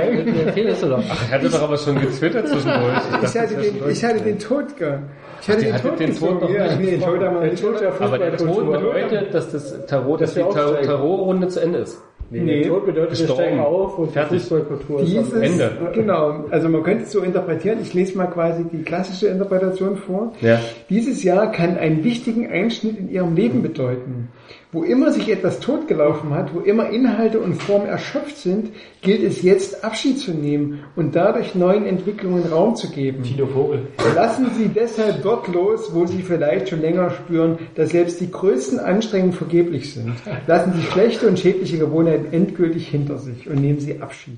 Erzählst 0.47 0.83
du 0.83 0.89
doch. 0.89 0.99
ich 1.01 1.33
hatte 1.33 1.49
doch 1.49 1.63
aber 1.63 1.77
schon 1.77 2.01
getwittert 2.01 2.49
zwischendurch. 2.49 2.97
Ich 2.97 3.21
dachte, 3.21 3.41
hatte, 3.41 3.55
das 3.55 3.65
den, 3.65 3.91
ich 3.91 4.01
schon 4.01 4.09
hatte 4.09 4.21
durch. 4.21 4.25
den 4.25 4.39
Tod 4.39 4.77
ge... 4.77 4.99
Ich 5.43 5.49
hatte 5.51 5.65
den 5.65 5.77
Tod 5.77 6.01
den 6.01 6.19
Tod 6.19 6.41
noch 6.41 6.51
ja, 6.51 6.65
nicht 6.67 6.81
nee, 6.81 6.91
den 6.93 7.01
Tod 7.03 7.21
haben 7.21 7.35
wir 7.35 7.41
Der 7.43 7.51
nicht. 7.51 7.65
Aber 8.01 8.19
der 8.19 8.37
Tod 8.37 8.73
bedeutet, 8.73 9.35
dass 9.35 9.53
das 9.53 9.87
Tarot, 9.87 10.21
dass, 10.21 10.35
Dass 10.35 10.45
die. 10.81 10.87
Tarot-Runde 10.87 11.49
zu 11.49 11.61
Ende 11.61 11.79
ist. 11.81 12.03
Nee, 12.31 12.63
der 12.63 12.69
Tod 12.69 12.87
bedeutet, 12.87 13.19
wir 13.19 13.27
Gestorben. 13.27 13.43
steigen 13.43 13.61
auf 13.61 13.99
und 13.99 14.09
die 14.09 14.13
Fertig. 14.13 14.41
Fußballkultur 14.43 15.01
ist 15.01 15.13
Dieses, 15.13 15.35
am 15.35 15.43
Ende. 15.43 15.71
Genau, 15.95 16.45
also 16.51 16.69
man 16.69 16.83
könnte 16.83 17.05
es 17.05 17.13
so 17.13 17.21
interpretieren, 17.21 17.79
ich 17.81 17.95
lese 17.95 18.17
mal 18.19 18.27
quasi 18.27 18.65
die 18.65 18.83
klassische 18.83 19.29
Interpretation 19.29 19.97
vor. 19.97 20.33
Ja. 20.41 20.61
Dieses 20.91 21.23
Jahr 21.23 21.53
kann 21.53 21.77
einen 21.77 22.03
wichtigen 22.03 22.51
Einschnitt 22.51 22.99
in 22.99 23.11
ihrem 23.11 23.35
Leben 23.37 23.63
bedeuten. 23.63 24.29
Wo 24.77 24.85
immer 24.85 25.11
sich 25.11 25.31
etwas 25.31 25.61
totgelaufen 25.61 26.35
hat, 26.35 26.55
wo 26.55 26.61
immer 26.61 26.91
Inhalte 26.91 27.41
und 27.41 27.55
Formen 27.55 27.87
erschöpft 27.87 28.37
sind, 28.37 28.73
gilt 29.01 29.23
es 29.23 29.41
jetzt 29.41 29.83
Abschied 29.83 30.19
zu 30.19 30.33
nehmen 30.33 30.81
und 30.95 31.17
dadurch 31.17 31.55
neuen 31.55 31.87
Entwicklungen 31.87 32.45
Raum 32.45 32.77
zu 32.77 32.91
geben. 32.91 33.23
Tino 33.23 33.47
Vogel. 33.47 33.87
Lassen 34.15 34.51
Sie 34.59 34.69
deshalb 34.69 35.23
dort 35.23 35.49
los, 35.49 35.95
wo 35.95 36.05
Sie 36.05 36.21
vielleicht 36.21 36.69
schon 36.69 36.83
länger 36.83 37.09
spüren, 37.09 37.59
dass 37.75 37.89
selbst 37.89 38.21
die 38.21 38.31
größten 38.31 38.79
Anstrengungen 38.79 39.33
vergeblich 39.33 39.95
sind. 39.95 40.13
Lassen 40.47 40.75
Sie 40.75 40.83
schlechte 40.83 41.27
und 41.27 41.39
schädliche 41.39 41.79
Gewohnheiten 41.79 42.31
endgültig 42.35 42.87
hinter 42.87 43.17
sich 43.17 43.49
und 43.49 43.63
nehmen 43.63 43.81
Sie 43.81 44.03
Abschied. 44.03 44.37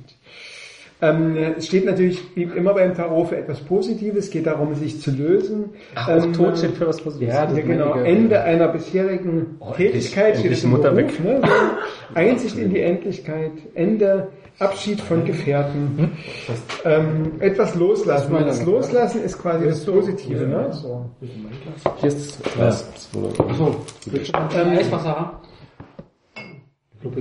Ähm, 1.01 1.37
es 1.57 1.67
steht 1.69 1.85
natürlich 1.85 2.21
wie 2.35 2.43
immer 2.43 2.75
beim 2.75 2.93
Tarot 2.93 3.29
für 3.29 3.37
etwas 3.37 3.61
Positives, 3.61 4.25
es 4.25 4.31
geht 4.33 4.47
darum, 4.47 4.75
sich 4.75 5.01
zu 5.01 5.13
lösen. 5.13 5.71
Ach, 5.95 6.09
Ähm, 6.09 6.33
auch 6.33 6.37
Tod 6.37 6.59
steht 6.59 6.73
für 6.73 6.89
was 6.89 7.01
Positives. 7.01 7.33
Ja, 7.35 7.47
das 7.47 7.57
ja, 7.57 7.63
genau. 7.63 7.93
Ende 7.95 8.41
einer 8.43 8.67
bisherigen 8.69 9.57
Oh, 9.61 9.73
Tätigkeit 9.75 10.35
endlich- 10.35 10.41
steht 10.41 10.53
es 10.59 10.65
Mutter 10.65 10.91
Beruf, 10.91 11.13
weg. 11.25 11.25
ne? 11.25 11.41
Einsicht 12.15 12.59
in 12.59 12.71
die 12.71 12.81
Endlichkeit, 12.81 13.53
Ende, 13.75 14.27
Abschied 14.59 15.01
von 15.01 15.25
Gefährten, 15.25 16.11
ähm, 16.85 17.31
etwas 17.39 17.77
loslassen. 17.77 18.33
Das 18.33 18.59
Das 18.59 18.67
Loslassen 18.67 19.23
ist 19.23 19.39
quasi 19.41 19.67
das 19.67 19.85
Positive. 19.85 20.47
Ne? 20.49 20.67
So. 20.73 21.05
Hier 22.01 22.09
ist 22.09 22.45
das 22.45 22.53
Glas. 22.55 23.09
Ähm? 23.15 23.77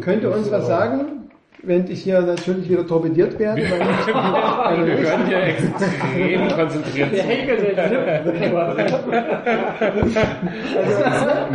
Könnte 0.01 0.30
uns 0.31 0.51
was 0.51 0.65
sagen, 0.67 1.26
wenn 1.64 1.90
ich 1.90 2.03
hier 2.03 2.22
natürlich 2.22 2.69
wieder 2.69 2.86
torpediert 2.86 3.40
werde? 3.40 3.61
Meine, 3.61 4.88
Wir 4.88 4.95
können 5.03 5.27
hier 5.27 5.44
extrem 5.44 6.48
konzentriert 6.50 7.16
sein. 7.16 7.27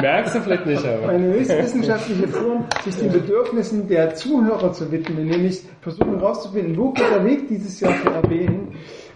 Merkst 0.01 0.35
du 0.35 0.41
vielleicht 0.41 0.67
nicht, 0.67 0.85
aber. 0.87 1.07
meine 1.07 1.33
höchstwissenschaftliche 1.35 2.29
Form, 2.29 2.65
sich 2.85 2.97
den 2.97 3.13
Bedürfnissen 3.13 3.89
der 3.89 4.15
Zuhörer 4.15 4.73
zu 4.73 4.91
widmen, 4.91 5.27
nämlich 5.27 5.63
versuchen 5.81 6.19
herauszufinden, 6.19 6.77
wo 6.77 6.91
geht 6.91 7.11
der 7.11 7.25
Weg 7.25 7.49
dieses 7.49 7.81
Jahr 7.81 7.93
für 7.95 8.11
RB 8.11 8.31
hin. 8.31 8.69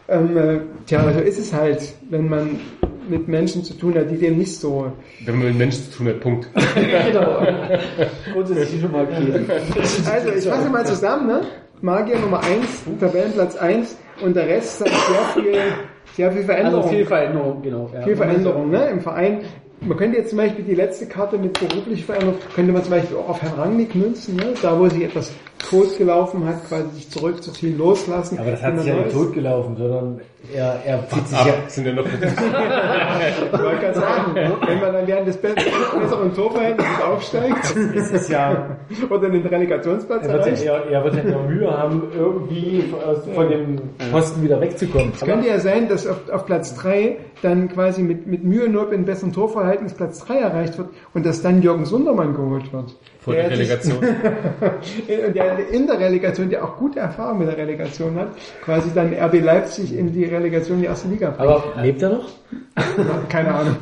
Ähm, 0.09 0.37
äh, 0.37 0.61
tja, 0.87 1.03
so 1.13 1.21
ist 1.21 1.39
es 1.39 1.53
halt, 1.53 1.95
wenn 2.11 2.29
man 2.29 2.61
mit 3.09 3.29
Menschen 3.29 3.65
zu 3.65 3.75
tun 3.75 3.95
hat, 3.95 4.11
die 4.11 4.17
dem 4.17 4.39
nicht 4.39 4.57
so. 4.57 4.93
Wenn 5.25 5.39
man 5.39 5.49
mit 5.49 5.59
Menschen 5.59 5.85
zu 5.85 5.99
tun 5.99 6.09
hat, 6.09 6.21
Punkt. 6.21 6.49
Genau. 7.07 7.47
Grundsätzlich 8.33 8.81
schon 8.81 8.93
mal. 8.93 9.07
Also, 9.07 10.31
ich 10.31 10.45
fasse 10.45 10.71
mal 10.71 10.87
zusammen, 10.87 11.27
ne? 11.27 11.41
Magier 11.83 12.19
Nummer 12.19 12.41
1, 12.43 12.85
Tabellenplatz 13.01 13.57
1 13.57 13.97
und 14.23 14.35
der 14.35 14.47
Rest 14.47 14.79
sagt 14.79 14.91
sehr 14.91 15.43
viel, 15.43 15.61
sehr 16.15 16.33
viel 16.33 16.45
Veränderung. 16.45 16.83
Also 16.83 16.95
viel 16.95 17.05
Veränderung, 17.05 17.63
genau. 17.63 17.91
Ja. 17.93 18.03
viel 18.03 18.17
Veränderung 18.17 18.71
ne? 18.71 18.89
im 18.89 19.01
Verein. 19.01 19.41
Man 19.81 19.99
könnte 19.99 20.17
jetzt 20.17 20.31
zum 20.31 20.39
Beispiel 20.39 20.65
die 20.65 20.75
letzte 20.75 21.07
Karte 21.07 21.37
mit 21.37 21.53
beruflich 21.59 22.05
Veränderung, 22.05 22.37
könnte 22.55 22.73
man 22.73 22.83
zum 22.83 22.93
Beispiel 22.93 23.17
auch 23.19 23.29
auf 23.29 23.43
Herrn 23.43 23.61
Rangnick 23.61 23.95
münzen, 23.95 24.37
ne? 24.37 24.55
da 24.63 24.79
wo 24.79 24.89
sich 24.89 25.05
etwas 25.05 25.33
tot 25.59 25.97
gelaufen 25.99 26.45
hat, 26.47 26.69
quasi 26.69 26.89
sich 26.95 27.11
zurückzuziehen, 27.11 27.77
loslassen. 27.79 28.39
Aber 28.39 28.51
das 28.53 28.63
hat 28.63 28.79
sich 28.79 28.87
ja 28.87 28.95
nicht 28.95 29.05
Neues. 29.07 29.15
tot 29.15 29.33
gelaufen, 29.35 29.77
sondern 29.77 30.21
er, 30.55 30.81
er 30.85 31.09
zieht 31.09 31.27
sich 31.29 31.39
ja, 31.39 31.45
Ab, 31.55 31.59
sind 31.69 31.87
ja 31.87 31.93
noch 31.95 32.05
Ich 33.53 33.53
wollte 33.59 33.81
gerade 33.81 33.95
sagen, 33.95 34.35
wenn 34.35 34.81
man 34.81 34.93
dann 34.93 35.07
während 35.07 35.27
des 35.29 35.37
be- 35.39 35.55
besseren 36.01 36.35
Torverhältnisses 36.35 37.03
aufsteigt 37.03 37.77
es 37.97 38.11
ist 38.13 38.31
ja, 38.31 38.77
oder 39.11 39.29
den 39.29 39.45
Relegationsplatz 39.47 40.25
er 40.27 40.33
wird, 40.35 40.47
erreicht, 40.47 40.65
ja, 40.65 40.75
er, 40.77 40.91
er 40.91 41.05
wird 41.05 41.17
ja 41.17 41.25
nur 41.25 41.43
Mühe 41.43 41.71
haben, 41.71 42.03
irgendwie 42.17 42.83
von- 42.83 43.35
von 43.35 43.49
dem 43.49 43.81
Posten 44.13 44.43
wieder 44.43 44.61
wegzukommen. 44.61 45.13
Es 45.15 45.21
könnte 45.25 45.49
ja 45.49 45.59
sein, 45.59 45.89
dass 45.89 46.07
auf, 46.07 46.29
auf 46.31 46.47
Platz 46.47 46.75
3 46.77 47.17
dann 47.43 47.69
quasi 47.69 48.03
mit, 48.03 48.27
mit 48.27 48.45
Mühe 48.45 48.69
nur 48.69 48.93
in 48.93 49.05
besseren 49.05 49.33
Torverhältnis 49.33 49.95
Platz 49.95 50.21
3 50.25 50.37
erreicht 50.39 50.79
wird 50.79 50.91
und 51.15 51.27
dass 51.27 51.43
dann 51.43 51.61
Jürgen 51.63 51.87
Sundermann 51.87 52.35
geholt 52.35 52.73
wird. 52.73 52.95
Vor 53.27 53.35
der 53.35 53.49
Der 53.49 53.59
Relegation. 53.59 53.99
Und 55.27 55.35
der 55.35 55.69
in 55.71 55.87
der 55.89 55.99
Relegation, 55.99 56.49
der 56.49 56.63
auch 56.63 56.77
gute 56.77 57.01
Erfahrung 57.01 57.39
mit 57.39 57.49
der 57.49 57.57
Relegation 57.57 58.15
hat, 58.15 58.29
quasi 58.65 58.91
dann 58.95 59.13
RB 59.13 59.43
Leipzig 59.43 59.99
in 59.99 60.13
die 60.13 60.27
Relegation 60.27 60.77
in 60.77 60.83
die 60.83 60.87
erste 60.87 61.09
Liga. 61.09 61.35
Aber 61.37 61.75
lebt 61.83 62.03
er 62.03 62.11
noch? 62.11 62.29
keine 63.29 63.53
Ahnung. 63.53 63.77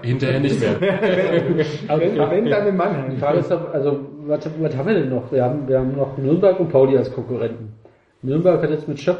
Hinterher 0.00 0.40
nicht 0.40 0.58
mehr. 0.58 0.80
wenn, 0.80 2.16
wenn 2.18 2.46
dann 2.46 2.66
in 2.66 2.76
Mannheim. 2.76 3.22
Also, 3.22 4.00
was, 4.26 4.48
was 4.58 4.76
haben 4.76 4.86
wir 4.86 4.94
denn 4.94 5.10
noch? 5.10 5.30
Wir 5.30 5.44
haben, 5.44 5.68
wir 5.68 5.78
haben 5.78 5.94
noch 5.94 6.16
Nürnberg 6.16 6.58
und 6.58 6.70
Pauli 6.70 6.96
als 6.96 7.12
Konkurrenten. 7.12 7.74
Nürnberg 8.22 8.62
hat 8.62 8.70
jetzt 8.70 8.86
mit 8.86 9.00
Schöpf 9.00 9.18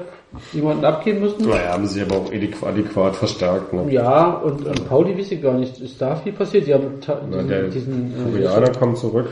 jemanden 0.53 0.85
abgeben 0.85 1.21
müssen. 1.21 1.49
Naja, 1.49 1.73
haben 1.73 1.87
sich 1.87 2.03
aber 2.03 2.17
auch 2.17 2.33
adäquat, 2.33 3.17
verstärkt. 3.17 3.73
Ne? 3.73 3.93
Ja, 3.93 4.35
und, 4.35 4.65
und 4.67 4.89
Pauli 4.89 5.19
weiß 5.19 5.33
ich 5.33 5.43
gar 5.43 5.55
nicht. 5.55 5.81
Ist 5.81 6.01
da 6.01 6.15
viel 6.17 6.33
passiert? 6.33 6.67
Die 6.69 6.75
haben 6.75 7.01
Na, 7.31 7.43
diesen, 7.43 8.15
Koreaner 8.25 8.71
kommt 8.71 8.99
zurück, 8.99 9.27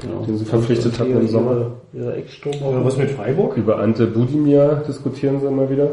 genau. 0.00 0.22
den 0.22 0.36
sie 0.36 0.44
verpflichtet 0.44 0.98
hatten 0.98 1.18
im 1.18 1.28
Sommer. 1.28 1.72
Ihre, 1.94 2.16
ihre 2.18 2.84
was 2.84 2.96
mit 2.98 3.10
Freiburg? 3.10 3.56
Über 3.56 3.78
Ante 3.78 4.06
Budimir 4.06 4.82
diskutieren 4.86 5.40
sie 5.40 5.46
immer 5.46 5.68
wieder. 5.70 5.88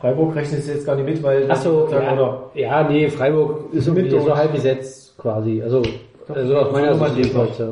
Freiburg 0.00 0.34
rechnet 0.34 0.60
es 0.60 0.66
jetzt 0.66 0.84
gar 0.84 0.96
nicht 0.96 1.06
mit, 1.06 1.22
weil... 1.22 1.50
Achso, 1.50 1.86
Dann- 1.90 2.02
ja, 2.02 2.12
oder, 2.12 2.50
ja, 2.54 2.88
nee, 2.88 3.08
Freiburg 3.08 3.72
ist 3.72 3.90
Mit 3.92 4.10
so 4.10 4.36
halb 4.36 4.52
besetzt 4.52 5.16
quasi. 5.16 5.62
Also, 5.62 5.82
also 6.28 6.56
aus 6.56 6.72
meiner 6.72 6.94
Sicht 6.94 7.16
jedenfalls, 7.16 7.58
ja. 7.58 7.68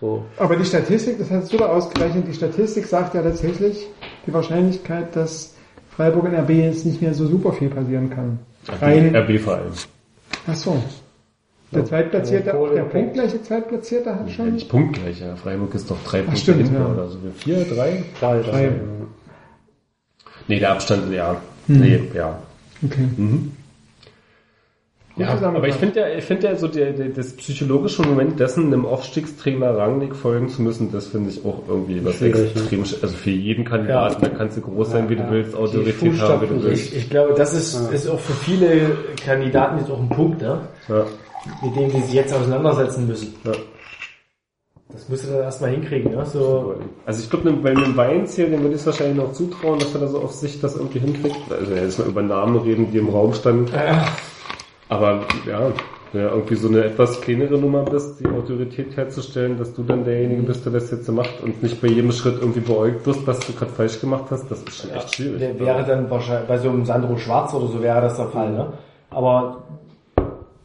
So. 0.00 0.24
Aber 0.38 0.56
die 0.56 0.64
Statistik, 0.64 1.18
das 1.18 1.30
hast 1.30 1.52
du 1.52 1.58
da 1.58 1.66
ausgerechnet, 1.66 2.26
die 2.26 2.34
Statistik 2.34 2.86
sagt 2.86 3.14
ja 3.14 3.22
tatsächlich 3.22 3.86
die 4.26 4.32
Wahrscheinlichkeit, 4.32 5.14
dass 5.14 5.54
Freiburg 5.94 6.26
in 6.26 6.34
RB 6.34 6.50
jetzt 6.50 6.86
nicht 6.86 7.02
mehr 7.02 7.12
so 7.12 7.26
super 7.26 7.52
viel 7.52 7.68
passieren 7.68 8.08
kann. 8.08 8.38
Rein, 8.80 9.14
RB 9.14 9.38
vor 9.40 9.54
allem. 9.54 9.72
ach 10.46 10.54
so. 10.54 10.82
Der 11.72 11.84
Zweitplatzierte, 11.84 12.52
Also, 12.52 12.66
auch 12.66 12.74
der 12.74 12.82
punktgleiche 12.82 13.42
Zweitplatzierte 13.42 14.14
hat 14.14 14.30
schon. 14.30 14.54
Nicht 14.54 14.68
punktgleich, 14.68 15.20
ja. 15.20 15.36
Freiburg 15.36 15.72
ist 15.74 15.88
doch 15.88 16.02
drei 16.04 16.22
Punkte 16.22 16.40
stimmt, 16.40 16.62
hinten 16.62 16.74
ja. 16.74 16.86
oder 16.86 17.08
so. 17.08 17.18
Vier, 17.36 17.64
drei? 17.64 18.02
Klar, 18.18 18.40
Drei. 18.40 18.72
Nee, 20.48 20.58
der 20.58 20.72
Abstand, 20.72 21.12
ja. 21.12 21.40
Nee, 21.68 22.00
ja. 22.12 22.40
Okay. 22.84 23.06
Ja, 25.20 25.38
aber 25.40 25.68
ich 25.68 25.74
finde 25.74 26.00
ja, 26.00 26.08
ich 26.08 26.24
finde 26.24 26.46
ja 26.48 26.56
so 26.56 26.68
der, 26.68 26.92
der, 26.92 27.08
das 27.08 27.32
psychologische 27.36 28.02
Moment 28.02 28.40
dessen, 28.40 28.66
einem 28.66 28.86
Aufstiegstrainer 28.86 29.76
Rangnick 29.76 30.16
folgen 30.16 30.48
zu 30.48 30.62
müssen, 30.62 30.90
das 30.92 31.08
finde 31.08 31.30
ich 31.30 31.44
auch 31.44 31.62
irgendwie 31.68 32.04
was 32.04 32.16
Schwierig, 32.16 32.56
extrem, 32.56 32.80
also 32.80 33.08
für 33.08 33.30
jeden 33.30 33.64
Kandidaten, 33.64 34.22
da 34.22 34.28
kannst 34.30 34.56
du 34.56 34.62
groß 34.62 34.90
sein, 34.90 35.08
wie 35.08 35.16
du 35.16 35.30
willst, 35.30 35.54
Autorität 35.54 36.20
haben, 36.20 36.42
wie 36.42 36.46
du 36.46 36.62
willst. 36.64 36.92
Ich, 36.92 36.96
ich 36.96 37.10
glaube, 37.10 37.34
das 37.34 37.54
ist, 37.54 37.92
ist 37.92 38.08
auch 38.08 38.20
für 38.20 38.32
viele 38.32 38.96
Kandidaten 39.24 39.78
jetzt 39.78 39.90
auch 39.90 40.00
ein 40.00 40.08
Punkt, 40.08 40.40
ne? 40.40 40.60
Ja, 40.88 41.04
mit 41.62 41.76
dem 41.76 41.90
die 41.90 42.00
sich 42.06 42.14
jetzt 42.14 42.34
auseinandersetzen 42.34 43.06
müssen. 43.06 43.34
ja. 43.44 43.52
Das 44.92 45.08
musst 45.08 45.24
du 45.24 45.28
dann 45.32 45.42
erstmal 45.42 45.70
hinkriegen, 45.70 46.12
ne? 46.12 46.26
So, 46.26 46.74
Also 47.06 47.22
ich 47.22 47.30
glaube, 47.30 47.52
bei 47.52 47.70
einem 47.70 47.96
Weinz 47.96 48.34
hier, 48.34 48.48
dem 48.50 48.62
würde 48.62 48.74
ich 48.74 48.80
es 48.80 48.86
wahrscheinlich 48.86 49.16
noch 49.16 49.32
zutrauen, 49.32 49.78
dass 49.78 49.94
er 49.94 50.00
da 50.00 50.08
so 50.08 50.18
auf 50.18 50.32
sich 50.32 50.60
das 50.60 50.74
irgendwie 50.76 50.98
hinkriegt. 50.98 51.36
Also 51.48 51.72
ja, 51.74 51.82
jetzt 51.82 51.98
mal 51.98 52.08
über 52.08 52.22
Namen 52.22 52.56
reden, 52.56 52.90
die 52.90 52.98
im 52.98 53.08
Raum 53.08 53.32
standen. 53.32 53.70
Aber 54.90 55.20
ja, 55.46 55.72
wenn 56.12 56.22
du 56.22 56.28
irgendwie 56.28 56.56
so 56.56 56.68
eine 56.68 56.84
etwas 56.84 57.20
kleinere 57.20 57.56
Nummer 57.56 57.84
bist, 57.84 58.18
die 58.18 58.26
Autorität 58.26 58.96
herzustellen, 58.96 59.56
dass 59.56 59.72
du 59.72 59.84
dann 59.84 60.04
derjenige 60.04 60.42
bist, 60.42 60.66
der 60.66 60.72
das 60.72 60.90
jetzt 60.90 61.06
so 61.06 61.12
macht 61.12 61.40
und 61.44 61.62
nicht 61.62 61.80
bei 61.80 61.86
jedem 61.86 62.10
Schritt 62.10 62.38
irgendwie 62.40 62.60
beäugt 62.60 63.06
wirst, 63.06 63.24
was 63.24 63.38
du 63.40 63.52
gerade 63.52 63.70
falsch 63.70 64.00
gemacht 64.00 64.24
hast, 64.30 64.50
das 64.50 64.62
ist 64.62 64.82
schon 64.82 64.90
echt 64.90 65.14
schwierig. 65.14 65.38
der 65.38 65.60
wäre 65.60 65.84
dann 65.84 66.10
wahrscheinlich, 66.10 66.48
bei 66.48 66.58
so 66.58 66.68
einem 66.70 66.84
Sandro 66.84 67.16
Schwarz 67.16 67.54
oder 67.54 67.68
so 67.68 67.80
wäre 67.80 68.00
das 68.00 68.16
der 68.16 68.26
Fall, 68.26 68.50
ne? 68.50 68.72
Aber 69.10 69.62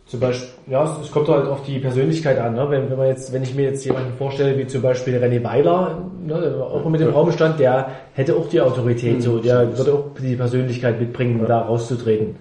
zum 0.08 0.20
Beispiel, 0.20 0.50
ja, 0.68 0.98
es, 1.02 1.12
kommt 1.12 1.28
halt 1.30 1.48
auf 1.48 1.64
die 1.64 1.78
Persönlichkeit 1.78 2.40
an, 2.40 2.56
ne? 2.56 2.66
Wenn, 2.70 2.90
wenn 2.90 2.98
man 2.98 3.08
jetzt, 3.08 3.32
wenn 3.32 3.44
ich 3.44 3.54
mir 3.54 3.66
jetzt 3.66 3.86
jemanden 3.86 4.14
vorstelle, 4.18 4.58
wie 4.58 4.66
zum 4.66 4.82
Beispiel 4.82 5.18
René 5.18 5.44
Weiler, 5.44 6.00
ne, 6.26 6.42
der 6.42 6.58
auch 6.58 6.90
mit 6.90 7.00
dem 7.00 7.10
Raum 7.10 7.32
stand, 7.32 7.60
der 7.60 7.92
hätte 8.14 8.36
auch 8.36 8.50
die 8.50 8.62
Autorität, 8.62 9.22
so, 9.22 9.38
der 9.38 9.78
würde 9.78 9.94
auch 9.94 10.06
die 10.20 10.36
Persönlichkeit 10.36 11.00
mitbringen, 11.00 11.46
da 11.48 11.62
rauszutreten. 11.62 12.38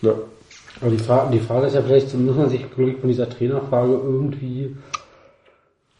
Ja. 0.00 0.12
Aber 0.82 0.90
die 0.90 0.98
Frage, 0.98 1.30
die 1.30 1.38
Frage 1.38 1.66
ist 1.68 1.74
ja 1.74 1.82
vielleicht, 1.82 2.12
muss 2.14 2.36
man 2.36 2.48
sich 2.48 2.66
wirklich 2.76 2.98
von 2.98 3.08
dieser 3.08 3.30
Trainerfrage 3.30 3.92
irgendwie 3.92 4.76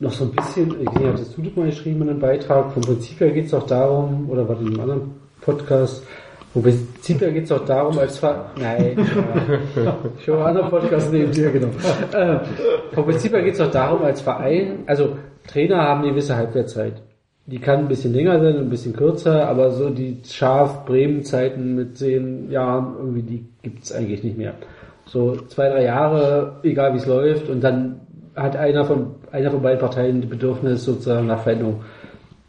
noch 0.00 0.10
so 0.10 0.24
ein 0.24 0.32
bisschen, 0.32 0.74
ich 0.82 0.90
sehe, 0.90 1.08
hattest 1.08 1.38
du 1.38 1.42
das 1.42 1.54
mal 1.54 1.66
geschrieben 1.66 2.02
in 2.02 2.10
einem 2.10 2.18
Beitrag, 2.18 2.72
vom 2.72 2.82
Prinzip 2.82 3.20
her 3.20 3.30
geht 3.30 3.46
es 3.46 3.54
auch 3.54 3.64
darum, 3.64 4.28
oder 4.28 4.48
war 4.48 4.56
das 4.56 4.64
in 4.64 4.72
einem 4.72 4.80
anderen 4.80 5.10
Podcast, 5.40 6.02
vom 6.52 6.62
Prinzip 6.64 7.20
her 7.20 7.30
geht 7.30 7.44
es 7.44 7.52
auch 7.52 7.64
darum, 7.64 7.96
als 7.96 8.18
Ver 8.18 8.50
nein, 8.60 8.96
ja. 9.76 9.96
ich 10.18 10.26
höre 10.26 10.44
einen 10.44 10.56
anderen 10.56 10.70
Podcast 10.70 11.12
neben 11.12 11.30
dir, 11.30 11.50
genau. 11.52 11.68
Äh, 12.12 12.40
vom 12.92 13.04
Prinzip 13.04 13.32
her 13.32 13.42
geht 13.42 13.54
es 13.54 13.60
auch 13.60 13.70
darum, 13.70 14.02
als 14.02 14.20
Verein, 14.20 14.80
also 14.86 15.16
Trainer 15.46 15.78
haben 15.80 16.02
eine 16.02 16.10
gewisse 16.10 16.36
Halbwertzeit. 16.36 17.00
Die 17.46 17.58
kann 17.58 17.80
ein 17.80 17.88
bisschen 17.88 18.14
länger 18.14 18.40
sein, 18.40 18.56
ein 18.56 18.70
bisschen 18.70 18.94
kürzer, 18.94 19.48
aber 19.48 19.72
so 19.72 19.90
die 19.90 20.18
Schaf-Bremen-Zeiten 20.24 21.74
mit 21.74 21.98
zehn 21.98 22.50
Jahren, 22.50 22.94
irgendwie, 22.98 23.22
die 23.22 23.44
gibt's 23.62 23.92
eigentlich 23.92 24.22
nicht 24.22 24.38
mehr. 24.38 24.54
So 25.06 25.36
zwei, 25.48 25.68
drei 25.68 25.84
Jahre, 25.84 26.60
egal 26.62 26.94
wie 26.94 26.98
es 26.98 27.06
läuft, 27.06 27.48
und 27.48 27.60
dann 27.62 28.00
hat 28.36 28.56
einer 28.56 28.84
von, 28.84 29.16
einer 29.32 29.50
von 29.50 29.60
beiden 29.60 29.80
Parteien 29.80 30.20
die 30.20 30.28
Bedürfnis 30.28 30.84
sozusagen 30.84 31.26
nach 31.26 31.42
Veränderung. 31.42 31.80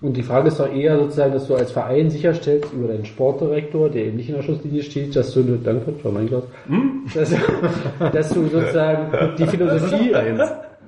Und 0.04 0.18
die 0.18 0.24
Frage 0.24 0.50
ist 0.50 0.60
doch 0.60 0.72
eher 0.72 1.00
sozusagen, 1.00 1.32
dass 1.32 1.48
du 1.48 1.56
als 1.56 1.72
Verein 1.72 2.10
sicherstellst 2.10 2.74
über 2.74 2.90
deinen 2.90 3.06
Sportdirektor, 3.06 3.90
der 3.90 4.06
eben 4.06 4.18
nicht 4.18 4.28
in 4.28 4.36
der 4.36 4.44
Schusslinie 4.44 4.84
steht, 4.84 5.16
dass 5.16 5.34
du, 5.34 5.40
eine, 5.40 5.58
danke, 5.58 5.94
war 6.04 6.12
mein 6.12 6.28
Glas, 6.28 6.44
dass, 7.16 7.34
dass 8.12 8.30
du 8.34 8.48
sozusagen 8.48 9.36
die 9.38 9.46
Philosophie, 9.46 10.14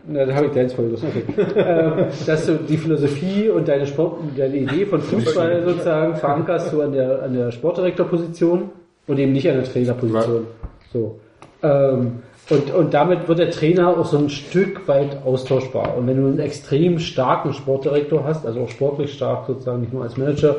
na, 0.08 0.26
da 0.26 0.36
habe 0.36 0.48
ich 0.48 0.52
deins 0.52 0.74
voll 0.74 0.94
okay. 0.94 1.24
ähm, 1.56 2.08
dass 2.26 2.46
du 2.46 2.56
die 2.56 2.78
Philosophie 2.78 3.50
und 3.50 3.68
deine 3.68 3.86
Sport, 3.86 4.20
deine 4.38 4.56
Idee 4.56 4.86
von 4.86 5.02
Fußball 5.02 5.64
sozusagen 5.64 6.16
verankerst 6.16 6.72
du 6.74 6.82
an 6.82 6.92
der, 6.92 7.24
an 7.24 7.34
der 7.34 7.52
Sportdirektorposition 7.52 8.70
und 9.08 9.20
eben 9.20 9.32
nicht 9.32 9.50
an 9.50 9.56
der 9.56 9.64
Trainerposition. 9.64 10.48
So. 10.92 11.20
Ähm, 11.64 12.20
und, 12.50 12.74
und 12.74 12.94
damit 12.94 13.28
wird 13.28 13.40
der 13.40 13.50
Trainer 13.50 13.90
auch 13.90 14.06
so 14.06 14.18
ein 14.20 14.30
Stück 14.30 14.88
weit 14.88 15.18
austauschbar. 15.26 15.98
Und 15.98 16.06
wenn 16.06 16.22
du 16.22 16.28
einen 16.28 16.40
extrem 16.40 17.00
starken 17.00 17.54
Sportdirektor 17.54 18.24
hast, 18.24 18.46
also 18.46 18.62
auch 18.62 18.70
sportlich 18.70 19.14
stark 19.14 19.48
sozusagen, 19.48 19.82
nicht 19.82 19.94
nur 19.94 20.04
als 20.04 20.16
Manager, 20.16 20.58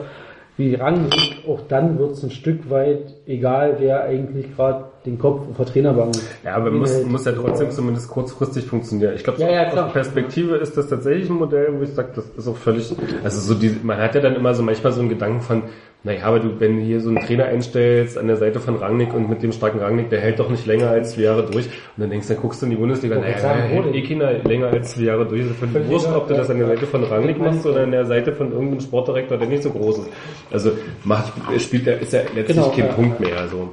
wie 0.56 0.74
Rangnick, 0.74 1.44
auch 1.46 1.60
dann 1.68 1.98
wird 1.98 2.12
es 2.12 2.22
ein 2.22 2.30
Stück 2.30 2.70
weit 2.70 3.14
egal, 3.26 3.76
wer 3.78 4.04
eigentlich 4.04 4.54
gerade 4.56 4.86
den 5.04 5.18
Kopf 5.18 5.42
auf 5.50 5.56
der 5.56 5.66
Trainerbank 5.66 6.16
Ja, 6.44 6.56
aber 6.56 6.70
muss, 6.70 7.04
muss 7.04 7.24
ja 7.24 7.32
trotzdem 7.32 7.70
zumindest 7.70 8.08
kurzfristig 8.08 8.64
funktionieren. 8.64 9.14
Ich 9.14 9.22
glaube, 9.22 9.40
Ja, 9.40 9.50
ja, 9.50 9.68
aus 9.68 9.74
der 9.74 9.82
Perspektive 9.82 10.56
ist 10.56 10.76
das 10.76 10.88
tatsächlich 10.88 11.28
ein 11.28 11.36
Modell, 11.36 11.78
wo 11.78 11.82
ich 11.82 11.90
sage, 11.90 12.08
das 12.14 12.24
ist 12.36 12.48
auch 12.48 12.56
völlig, 12.56 12.94
also 13.22 13.40
so 13.40 13.54
die, 13.54 13.76
man 13.82 13.98
hat 13.98 14.14
ja 14.14 14.20
dann 14.20 14.34
immer 14.34 14.54
so 14.54 14.62
manchmal 14.62 14.92
so 14.92 15.00
einen 15.00 15.10
Gedanken 15.10 15.40
von, 15.42 15.62
naja, 16.06 16.22
aber 16.22 16.38
du, 16.38 16.60
wenn 16.60 16.76
du 16.76 16.82
hier 16.84 17.00
so 17.00 17.08
einen 17.08 17.18
Trainer 17.18 17.46
einstellst 17.46 18.16
an 18.16 18.28
der 18.28 18.36
Seite 18.36 18.60
von 18.60 18.76
Rangnick 18.76 19.12
und 19.12 19.28
mit 19.28 19.42
dem 19.42 19.50
starken 19.50 19.80
Rangnick, 19.80 20.08
der 20.08 20.20
hält 20.20 20.38
doch 20.38 20.48
nicht 20.48 20.64
länger 20.64 20.88
als 20.88 21.14
zwei 21.14 21.22
Jahre 21.22 21.42
durch. 21.42 21.66
Und 21.66 21.72
dann 21.96 22.10
denkst 22.10 22.28
du, 22.28 22.34
dann 22.34 22.42
guckst 22.42 22.62
du 22.62 22.66
in 22.66 22.70
die 22.70 22.76
Bundesliga, 22.76 23.16
naja, 23.16 23.36
der 23.40 23.62
hält 23.62 23.92
eh 23.92 24.02
keiner 24.02 24.32
länger 24.44 24.68
als 24.68 24.92
zwei 24.92 25.02
Jahre 25.02 25.26
durch. 25.26 25.42
Das 25.48 25.68
ist 25.68 25.88
wurscht, 25.90 26.06
ob 26.14 26.28
du 26.28 26.34
das 26.34 26.48
an 26.48 26.58
der 26.58 26.68
Seite 26.68 26.86
von 26.86 27.02
Rangnick 27.02 27.40
machst 27.40 27.66
oder 27.66 27.82
an 27.82 27.90
der 27.90 28.06
Seite 28.06 28.32
von 28.32 28.52
irgendeinem 28.52 28.82
Sportdirektor, 28.82 29.36
der 29.36 29.48
nicht 29.48 29.64
so 29.64 29.70
groß 29.70 29.98
ist. 29.98 30.10
Also 30.52 30.70
macht, 31.02 31.32
spielt 31.58 31.86
der, 31.86 32.00
ist 32.00 32.12
ja 32.12 32.20
letztlich 32.20 32.56
Genau, 32.56 32.68
kein 32.68 32.86
ja. 32.86 32.92
Punkt 32.92 33.18
mehr, 33.18 33.38
also. 33.40 33.68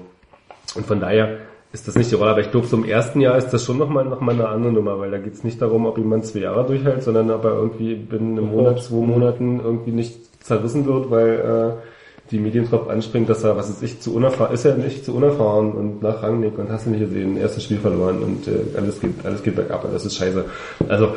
Und 0.74 0.88
von 0.88 1.00
daher 1.00 1.38
ist 1.72 1.88
das 1.88 1.94
nicht 1.94 2.10
die 2.10 2.16
Rolle, 2.16 2.32
aber 2.32 2.42
ich 2.42 2.50
glaube, 2.50 2.66
so 2.66 2.78
im 2.78 2.86
ersten 2.86 3.22
Jahr 3.22 3.38
ist 3.38 3.50
das 3.50 3.64
schon 3.64 3.78
nochmal 3.78 4.06
noch 4.06 4.22
mal 4.22 4.34
eine 4.34 4.48
andere 4.48 4.74
Nummer, 4.74 5.00
weil 5.00 5.12
da 5.12 5.20
geht 5.20 5.34
es 5.34 5.44
nicht 5.44 5.62
darum, 5.62 5.86
ob 5.86 6.00
jemand 6.00 6.26
zwei 6.26 6.40
Jahre 6.40 6.66
durchhält, 6.66 7.04
sondern 7.04 7.30
ob 7.30 7.44
er 7.46 7.52
irgendwie 7.52 7.94
binnen 7.94 8.40
einem 8.40 8.50
Monat, 8.50 8.82
zwei 8.82 9.06
Monaten 9.06 9.60
irgendwie 9.64 9.92
nicht 9.92 10.44
zerrissen 10.44 10.88
wird, 10.88 11.12
weil 11.12 11.30
äh, 11.30 11.93
die 12.32 12.40
Medien 12.40 12.68
drauf 12.70 12.90
anspringen, 12.90 13.28
dass 13.28 13.44
er, 13.44 13.56
was 13.58 13.70
ist 13.70 13.84
ich, 13.84 14.00
zu 14.00 14.16
unerfahren, 14.16 14.54
ist 14.54 14.66
er 14.66 14.76
nicht 14.76 15.06
zu 15.06 15.14
unerfahren 15.16 15.74
und 15.74 16.02
nach 16.02 16.24
Rangnick 16.24 16.58
und 16.58 16.70
hast 16.70 16.86
du 16.86 16.92
nicht 16.92 17.02
gesehen, 17.02 17.38
erstes 17.38 17.64
Spiel 17.64 17.78
verloren 17.78 18.20
und 18.24 18.48
äh, 18.48 18.78
alles 18.78 19.00
geht, 19.00 19.14
alles 19.26 19.44
geht 19.44 19.56
bergab, 19.56 19.86
das 19.92 20.06
ist 20.06 20.16
scheiße. 20.16 20.46
Also 20.88 21.10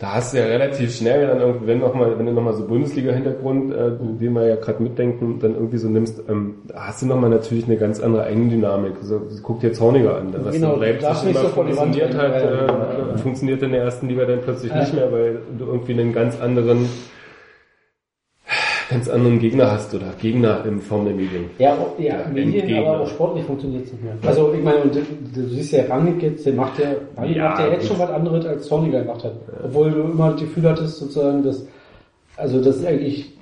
da 0.00 0.14
hast 0.14 0.32
du 0.32 0.38
ja 0.38 0.46
relativ 0.46 0.96
schnell 0.96 1.26
dann 1.26 1.40
irgendwie, 1.40 1.66
wenn 1.66 1.78
noch 1.80 1.94
mal, 1.94 2.18
wenn 2.18 2.24
du 2.24 2.32
nochmal 2.32 2.54
so 2.54 2.66
Bundesliga-Hintergrund, 2.66 3.72
äh, 3.74 3.90
den 4.18 4.32
wir 4.32 4.46
ja 4.46 4.56
gerade 4.56 4.82
mitdenken, 4.82 5.38
dann 5.40 5.54
irgendwie 5.54 5.76
so 5.76 5.88
nimmst, 5.88 6.22
ähm, 6.28 6.54
da 6.68 6.86
hast 6.88 7.02
du 7.02 7.06
nochmal 7.06 7.28
natürlich 7.28 7.66
eine 7.66 7.76
ganz 7.76 8.00
andere 8.00 8.22
Eigendynamik. 8.24 8.94
So, 9.02 9.20
guck 9.42 9.60
dir 9.60 9.68
jetzt 9.68 9.80
Horniger 9.80 10.16
an, 10.16 10.34
was 10.42 10.54
Genau, 10.54 10.74
in 10.74 10.80
Leipzig 10.80 11.24
nicht 11.24 11.36
immer 11.36 11.40
so 11.40 11.48
funktioniert 11.48 12.14
hat, 12.16 12.32
rennen. 12.32 13.14
äh, 13.14 13.18
funktioniert 13.18 13.62
in 13.62 13.72
der 13.72 13.82
ersten 13.82 14.08
Liga 14.08 14.24
dann 14.24 14.40
plötzlich 14.40 14.74
nicht 14.74 14.94
mehr, 14.94 15.12
weil 15.12 15.38
du 15.58 15.66
irgendwie 15.66 15.92
einen 15.92 16.14
ganz 16.14 16.40
anderen 16.40 16.88
ganz 18.90 19.08
anderen 19.08 19.38
Gegner 19.38 19.70
hast 19.70 19.94
oder 19.94 20.12
Gegner 20.20 20.64
in 20.66 20.80
Form 20.80 21.04
der 21.04 21.14
Medien. 21.14 21.44
Ja, 21.58 21.74
auch, 21.74 21.98
ja, 21.98 22.26
Medien, 22.32 22.60
Entgegen. 22.60 22.84
aber 22.84 23.00
auch 23.00 23.08
sportlich 23.08 23.44
funktioniert 23.44 23.84
es 23.84 23.92
nicht 23.92 24.02
mehr. 24.02 24.14
Also 24.26 24.52
ich 24.52 24.62
meine, 24.62 24.82
und 24.82 24.94
du, 24.94 25.00
du 25.32 25.48
siehst 25.48 25.72
ja 25.72 25.84
Rangnick 25.84 26.22
jetzt, 26.22 26.44
der 26.44 26.54
macht 26.54 26.78
ja, 26.80 26.94
Rangnick 27.16 27.36
Ja, 27.36 27.50
macht 27.50 27.60
ja 27.60 27.68
jetzt 27.68 27.86
schon 27.86 27.98
was 27.98 28.10
anderes 28.10 28.44
als 28.44 28.66
Zorniger 28.66 29.00
gemacht 29.02 29.22
hat. 29.22 29.34
Obwohl 29.64 29.92
du 29.92 30.00
immer 30.02 30.32
das 30.32 30.40
Gefühl 30.40 30.68
hattest, 30.68 30.98
sozusagen, 30.98 31.44
dass, 31.44 31.66
also 32.36 32.60
das 32.60 32.84
eigentlich 32.84 33.32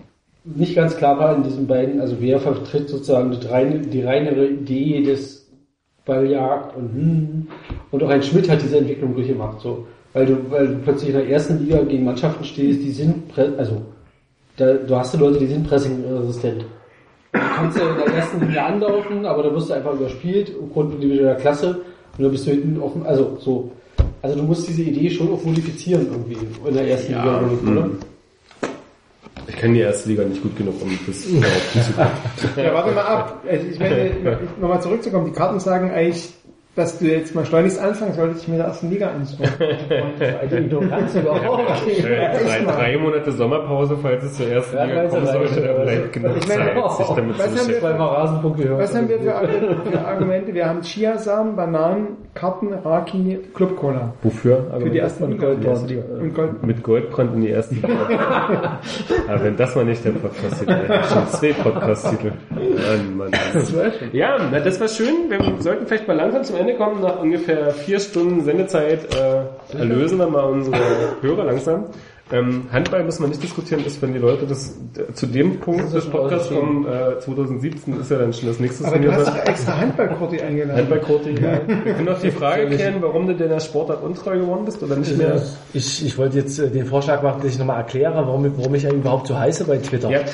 nicht 0.44 0.75
ganz 0.75 0.97
klar 0.97 1.18
war 1.18 1.35
in 1.35 1.43
diesen 1.43 1.67
beiden, 1.67 2.01
also 2.01 2.17
wer 2.20 2.39
vertritt 2.41 2.89
sozusagen 2.89 3.31
die, 3.31 3.47
reine, 3.47 3.78
die 3.81 4.02
reinere 4.02 4.47
Idee 4.47 5.02
des 5.02 5.51
Balljagd 6.05 6.77
und 6.77 6.93
hm, 6.93 7.49
und 7.91 8.02
auch 8.02 8.10
ein 8.10 8.23
Schmidt 8.23 8.51
hat 8.51 8.62
diese 8.62 8.78
Entwicklung 8.78 9.15
durchgemacht, 9.15 9.60
so. 9.60 9.86
Weil 10.12 10.27
du, 10.27 10.51
weil 10.51 10.68
du 10.68 10.75
plötzlich 10.78 11.10
in 11.10 11.17
der 11.17 11.28
ersten 11.28 11.59
Liga 11.65 11.83
gegen 11.83 12.05
Mannschaften 12.05 12.44
stehst, 12.44 12.83
die 12.83 12.91
sind, 12.91 13.39
also, 13.59 13.83
da, 14.58 14.74
du 14.74 14.96
hast 14.96 15.14
die 15.14 15.18
Leute, 15.18 15.38
die 15.38 15.46
sind 15.46 15.66
pressingresistent. 15.66 16.64
Du 17.32 17.38
kannst 17.56 17.78
ja 17.78 17.88
in 17.90 17.96
der 17.96 18.14
ersten 18.14 18.40
Linie 18.40 18.64
anlaufen, 18.64 19.24
aber 19.26 19.42
da 19.44 19.52
wirst 19.54 19.70
du 19.70 19.74
einfach 19.74 19.92
überspielt 19.94 20.52
aufgrund 20.62 20.94
individueller 20.94 21.36
Klasse 21.36 21.80
und 22.16 22.22
dann 22.24 22.30
bist 22.32 22.46
du 22.46 22.50
hinten 22.50 22.80
offen, 22.80 23.06
also 23.06 23.36
so. 23.40 23.70
Also 24.20 24.36
du 24.36 24.42
musst 24.42 24.68
diese 24.68 24.82
Idee 24.82 25.08
schon 25.10 25.32
auch 25.32 25.42
modifizieren 25.44 26.06
irgendwie 26.10 26.36
in 26.66 26.74
der 26.74 26.88
ersten 26.88 27.12
Ja, 27.12 27.24
Liga, 27.40 27.52
oder? 27.70 27.84
hm. 27.84 27.98
Ich 29.46 29.56
kenne 29.56 29.74
die 29.74 29.80
erste 29.80 30.08
Liga 30.10 30.24
nicht 30.24 30.42
gut 30.42 30.56
genug, 30.56 30.74
um 30.82 30.90
das 31.06 31.24
behaupten 31.24 31.80
zu 32.36 32.48
können. 32.48 32.66
Ja, 32.66 32.74
warte 32.74 32.92
mal 32.92 33.02
ab. 33.02 33.44
Also 33.48 33.66
ich 33.66 33.78
meine, 33.78 34.10
nochmal 34.60 34.82
zurückzukommen, 34.82 35.26
die 35.26 35.32
Karten 35.32 35.58
sagen 35.60 35.90
eigentlich 35.90 36.28
dass 36.78 36.98
du 36.98 37.07
jetzt 37.07 37.34
mal 37.34 37.44
schleunigst 37.44 37.81
anfangen 37.81 38.15
solltest, 38.15 38.42
ich 38.42 38.48
mir 38.48 38.57
der 38.58 38.66
ersten 38.66 38.90
Liga 38.90 39.08
anschauen. 39.08 39.48
Ignoranz 40.58 41.15
überhaupt. 41.15 41.68
Drei, 42.02 42.65
drei 42.65 42.97
Monate 42.98 43.32
Sommerpause, 43.32 43.97
falls 44.00 44.24
es 44.24 44.34
zur 44.34 44.47
ersten 44.48 44.76
Ja, 44.76 44.84
Liga 44.84 45.08
kommen 45.08 45.26
sollte, 45.26 45.60
leider. 45.60 45.74
da 45.74 45.82
bleibt 45.82 46.12
genug 46.12 46.36
Ich 46.36 46.48
meine, 46.48 46.65
Zeit, 46.65 46.97
sich 46.97 47.16
damit 47.16 47.36
zu 47.36 47.42
was 47.42 47.60
haben 47.60 47.68
wir 47.68 48.50
gehört. 48.57 48.81
Was 48.81 48.94
haben 48.97 49.08
wir 49.08 49.18
für, 49.18 49.90
für 49.90 50.07
Argumente? 50.07 50.55
Wir 50.55 50.66
haben 50.68 50.81
Chiasamen, 50.82 51.57
Bananen, 51.57 52.16
Karten, 52.34 52.73
Raki, 52.73 53.40
Club 53.55 53.76
Cola. 53.76 54.12
Wofür? 54.23 54.66
Für 54.78 54.90
die 54.90 54.98
ersten 54.98 55.31
Liga. 55.31 55.48
Und 55.48 56.34
Gold. 56.34 56.62
Mit 56.65 56.82
Goldbrand 56.82 57.34
in 57.34 57.40
die 57.42 57.50
ersten 57.50 57.74
Liga. 57.82 58.78
Aber 59.28 59.44
wenn 59.44 59.57
das 59.57 59.74
mal 59.74 59.84
nicht 59.84 60.05
der 60.05 60.10
Podcast-Titel 60.12 60.70
wäre, 60.70 61.05
schon 61.05 61.26
zwei 61.28 61.52
Podcast-Titel. 61.52 62.32
Mann, 62.50 63.16
Mann. 63.16 63.31
Ja, 64.12 64.36
na, 64.50 64.60
das 64.60 64.81
war 64.81 64.89
schön. 64.89 65.28
Wir 65.28 65.40
sollten 65.58 65.86
vielleicht 65.86 66.07
mal 66.07 66.16
langsam 66.16 66.44
zum 66.44 66.57
Ende 66.57 66.67
kommen. 66.74 67.00
Nach 67.00 67.20
ungefähr 67.20 67.70
vier 67.72 68.00
Stunden 68.00 68.42
Sendezeit 68.42 69.14
äh, 69.14 69.76
erlösen 69.76 70.18
wir 70.18 70.28
mal 70.28 70.44
unsere 70.44 70.76
Hörer 71.20 71.44
langsam. 71.44 71.86
Ähm, 72.31 72.66
Handball 72.70 73.05
müssen 73.05 73.23
wir 73.23 73.28
nicht 73.28 73.42
diskutieren, 73.42 73.84
ist, 73.86 74.02
wenn 74.02 74.12
die 74.12 74.18
Leute 74.18 74.47
das 74.47 74.76
zu 75.15 75.26
dem 75.26 75.60
Punkt 75.60 75.94
des 75.94 76.05
Podcasts 76.10 76.50
kommen, 76.50 76.86
äh, 76.86 77.18
2017 77.20 78.00
ist 78.00 78.10
ja 78.10 78.18
dann 78.18 78.32
schon 78.34 78.48
das 78.48 78.60
nächste 78.60 78.84
Aber 78.86 78.98
du 78.98 79.10
hast 79.10 79.28
doch 79.28 79.36
extra 79.47 79.78
Handballkurti 79.78 80.40
eingeladen. 80.42 80.76
Handballquote, 80.78 81.31
ja. 81.31 81.60
Wir 81.66 81.94
können 81.94 82.08
auch 82.10 82.20
die 82.20 82.31
Frage 82.31 82.66
klären, 82.66 82.97
warum 83.00 83.26
du 83.28 83.34
denn 83.34 83.48
der 83.48 83.60
Sportart 83.60 84.02
untreu 84.02 84.39
geworden 84.39 84.66
bist 84.66 84.82
oder 84.82 84.97
nicht 84.97 85.16
mehr. 85.16 85.40
Ich, 85.73 86.05
ich 86.05 86.18
wollte 86.18 86.36
jetzt 86.39 86.58
äh, 86.58 86.68
den 86.70 86.84
Vorschlag 86.84 87.23
machen, 87.23 87.40
dass 87.42 87.52
ich 87.52 87.58
nochmal 87.58 87.78
erkläre, 87.78 88.15
warum, 88.15 88.52
warum 88.58 88.74
ich 88.74 88.82
ja 88.82 88.90
überhaupt 88.92 89.26
so 89.28 89.39
heiße 89.39 89.65
bei 89.65 89.78
Twitter. 89.78 90.10
Ja. 90.10 90.20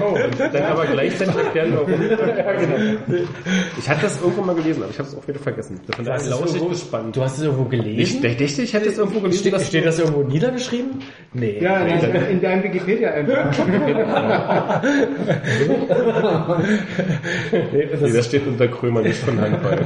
Oh, 0.00 0.16
dann 0.38 0.62
aber 0.62 0.86
gleichzeitig 0.86 1.34
erklären, 1.36 1.74
warum. 1.74 1.92
Ich 3.78 3.88
hatte 3.88 4.02
das 4.02 4.20
irgendwo 4.22 4.42
mal 4.42 4.54
gelesen, 4.54 4.82
aber 4.82 4.90
ich 4.90 4.98
habe 4.98 5.08
es 5.08 5.14
auch 5.14 5.28
wieder 5.28 5.38
vergessen. 5.38 5.78
Von 5.94 6.04
daher 6.04 6.14
hast 6.18 6.24
es 6.24 6.30
lausche 6.30 6.44
ich 6.46 6.54
irgendwo- 6.54 6.68
gespannt. 6.70 7.16
Du 7.16 7.22
hast 7.22 7.36
es 7.38 7.44
irgendwo 7.44 7.64
Ich 7.64 7.70
gelesen? 7.70 8.22
dachte, 8.22 8.42
ich 8.62 8.72
hätte 8.72 8.88
es 8.88 8.96
irgendwo 8.98 9.20
gelesen. 9.20 9.40
Steht, 9.40 9.52
dass 9.52 9.66
steht 9.66 9.84
das 9.86 9.98
irgendwo 9.98 10.22
niedergeschrieben? 10.22 10.67
Nee. 11.32 11.58
Ja, 11.60 11.80
in, 11.80 12.14
in 12.30 12.40
deinem 12.40 12.62
Wikipedia-Eintrag. 12.72 13.54
nee 17.52 17.64
Nee, 17.72 17.88
das, 18.00 18.12
das 18.12 18.26
steht 18.26 18.46
unter 18.46 18.68
Krömer, 18.68 19.02
nicht 19.02 19.18
von 19.18 19.40
Handball. 19.40 19.78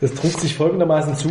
das 0.00 0.14
trug 0.14 0.32
sich 0.40 0.54
folgendermaßen 0.56 1.14
zu. 1.14 1.30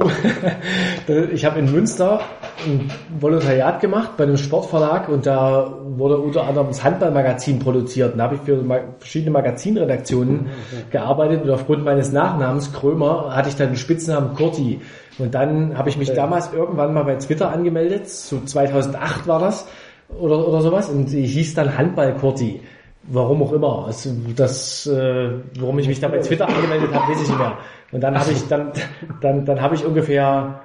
Ich 1.34 1.46
habe 1.46 1.60
in 1.60 1.72
Münster 1.72 2.22
ein 2.66 2.90
Volontariat 3.20 3.82
gemacht 3.82 4.12
bei 4.18 4.24
einem 4.24 4.38
Sportverlag 4.38 5.10
und 5.10 5.26
da 5.26 5.80
wurde 5.84 6.18
unter 6.18 6.48
anderem 6.48 6.68
das 6.68 6.84
Handballmagazin 6.84 7.60
produziert. 7.60 8.14
Und 8.14 8.20
da 8.20 8.26
habe 8.26 8.36
ich 8.36 8.42
für 8.42 8.64
verschiedene 9.00 9.32
Magazinredaktionen 9.32 10.50
gearbeitet 10.92 11.44
und 11.44 11.50
aufgrund 11.50 11.84
meines 11.84 12.12
Nachnamens 12.12 12.72
Krömer 12.72 13.36
hatte 13.36 13.50
ich 13.50 13.56
dann 13.56 13.70
den 13.70 13.78
Spitznamen 13.78 14.34
Kurti. 14.34 14.80
Und 15.20 15.36
dann 15.36 15.78
habe 15.78 15.90
ich 15.90 15.98
mich 15.98 16.12
damals 16.14 16.52
irgendwann 16.54 16.94
mal 16.94 17.04
bei 17.04 17.16
Twitter 17.16 17.52
angemeldet, 17.52 18.10
so 18.10 18.42
2008 18.42 19.28
war 19.28 19.40
das 19.40 19.68
oder, 20.10 20.48
oder 20.48 20.62
sowas 20.62 20.90
und 20.90 21.14
ich 21.14 21.34
hieß 21.34 21.54
dann 21.54 21.78
Handball 21.78 22.16
Kurti. 22.16 22.62
Warum 23.06 23.44
auch 23.44 23.52
immer. 23.52 23.86
Also 23.88 24.12
das, 24.36 24.88
äh, 24.88 25.32
warum 25.60 25.78
ich 25.80 25.88
mich 25.90 26.00
da 26.00 26.08
bei 26.08 26.20
Twitter 26.20 26.48
angemeldet 26.48 26.94
habe, 26.94 27.12
weiß 27.12 27.22
ich 27.22 27.28
nicht 27.28 27.38
mehr. 27.38 27.58
Und 27.92 28.02
dann 28.02 28.18
habe 28.18 28.32
ich 28.32 28.48
dann, 28.48 28.72
dann, 29.20 29.46
dann 29.46 29.62
habe 29.62 29.76
ich 29.76 29.86
ungefähr, 29.86 30.62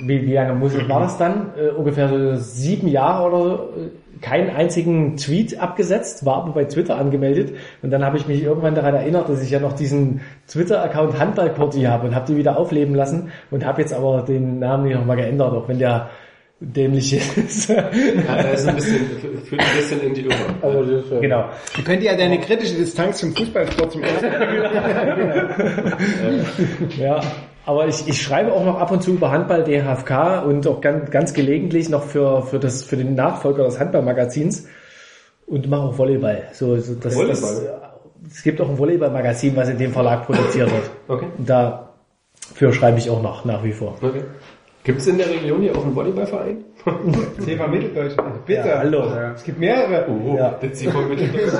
wie, 0.00 0.26
wie 0.26 0.34
lange 0.34 0.54
muss, 0.54 0.74
war 0.88 1.00
das 1.00 1.18
dann? 1.18 1.52
Äh, 1.56 1.70
ungefähr 1.70 2.08
so 2.08 2.36
sieben 2.36 2.88
Jahre 2.88 3.28
oder 3.28 3.40
so, 3.40 3.54
äh, 3.54 3.90
keinen 4.20 4.50
einzigen 4.50 5.16
Tweet 5.16 5.60
abgesetzt, 5.60 6.26
war 6.26 6.38
aber 6.38 6.52
bei 6.52 6.64
Twitter 6.64 6.96
angemeldet. 6.96 7.54
Und 7.82 7.90
dann 7.90 8.04
habe 8.04 8.16
ich 8.16 8.26
mich 8.26 8.42
irgendwann 8.42 8.74
daran 8.74 8.94
erinnert, 8.94 9.28
dass 9.28 9.42
ich 9.42 9.50
ja 9.50 9.60
noch 9.60 9.74
diesen 9.74 10.20
Twitter-Account 10.48 11.18
Handballkurti 11.18 11.82
habe 11.82 12.08
und 12.08 12.14
habe 12.14 12.26
die 12.26 12.36
wieder 12.36 12.58
aufleben 12.58 12.94
lassen 12.94 13.30
und 13.50 13.64
habe 13.64 13.80
jetzt 13.80 13.92
aber 13.92 14.22
den 14.22 14.58
Namen 14.58 14.84
nicht 14.84 14.96
nochmal 14.96 15.16
geändert, 15.16 15.52
auch 15.52 15.68
wenn 15.68 15.78
der 15.78 16.10
dämlich 16.60 17.12
ist. 17.12 17.68
Ja, 17.68 17.88
das 18.42 18.62
ist 18.62 18.68
ein 18.68 18.76
bisschen, 18.76 19.06
führt 19.44 19.60
ein 19.60 19.76
bisschen 19.76 20.00
in 20.00 20.14
die 20.14 20.22
Irre. 20.22 20.34
Aber 20.62 20.84
das 20.84 21.04
ist 21.04 21.12
ja 21.12 21.20
genau. 21.20 21.44
Du 21.76 21.82
könnt 21.82 22.02
ja 22.02 22.16
deine 22.16 22.40
kritische 22.40 22.74
Distanz 22.74 23.18
zum 23.18 23.36
Fußballsport 23.36 23.92
zum 23.92 24.02
ersten 24.02 24.26
Ja, 26.98 27.20
aber 27.68 27.86
ich, 27.86 28.08
ich 28.08 28.22
schreibe 28.22 28.50
auch 28.54 28.64
noch 28.64 28.78
ab 28.78 28.90
und 28.92 29.02
zu 29.02 29.10
über 29.10 29.30
Handball 29.30 29.62
DHFK 29.62 30.42
und 30.42 30.66
auch 30.66 30.80
ganz, 30.80 31.10
ganz 31.10 31.34
gelegentlich 31.34 31.90
noch 31.90 32.02
für, 32.02 32.40
für, 32.40 32.58
das, 32.58 32.82
für 32.82 32.96
den 32.96 33.14
Nachfolger 33.14 33.64
des 33.64 33.78
Handballmagazins 33.78 34.66
und 35.46 35.68
mache 35.68 35.82
auch 35.82 35.98
Volleyball. 35.98 36.48
So, 36.54 36.78
so 36.78 36.94
das, 36.94 37.14
Volleyball? 37.14 37.82
Das, 38.22 38.32
es 38.32 38.42
gibt 38.42 38.62
auch 38.62 38.70
ein 38.70 38.78
Volleyballmagazin, 38.78 39.54
was 39.54 39.68
in 39.68 39.76
dem 39.76 39.92
Verlag 39.92 40.24
produziert 40.24 40.70
wird. 40.72 40.90
Okay. 41.08 41.26
Und 41.36 41.46
dafür 41.46 42.72
schreibe 42.72 43.00
ich 43.00 43.10
auch 43.10 43.20
noch 43.20 43.44
nach 43.44 43.62
wie 43.62 43.72
vor. 43.72 43.96
okay. 44.00 44.22
Gibt 44.88 45.00
es 45.02 45.06
in 45.06 45.18
der 45.18 45.28
Region 45.28 45.60
hier 45.60 45.76
auch 45.76 45.84
einen 45.84 45.94
Volleyballverein? 45.94 46.64
Thema 47.44 47.66
Mitteldeutschland. 47.66 48.46
Bitte. 48.46 48.66
Ja, 48.68 48.78
hallo. 48.78 49.02
Es 49.34 49.44
gibt 49.44 49.60
mehrere. 49.60 50.06
Oh, 50.08 50.34
Ja. 50.34 50.58
das 50.62 50.78
sieht 50.78 50.94
man 50.94 51.10
mit 51.10 51.20
dem 51.20 51.30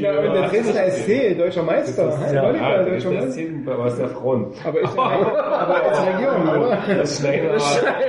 Ja, 0.00 0.20
und 0.20 0.32
der 0.34 0.48
Dresdner 0.48 0.90
SC, 0.92 1.36
deutscher 1.36 1.64
Meister. 1.64 2.16
Ja. 2.32 2.44
Volleyball, 2.44 2.84
deutscher 2.84 3.10
das 3.14 3.24
Meister. 3.36 3.88
ist 3.88 3.98
der 3.98 4.08
Frauen. 4.10 4.46
Aber 4.64 4.80
ist 4.80 4.96
aber 4.98 5.90
ist 5.90 6.06
Region, 6.06 6.48
oder? 6.48 6.78
Das 6.98 7.18
Schneider. 7.18 7.56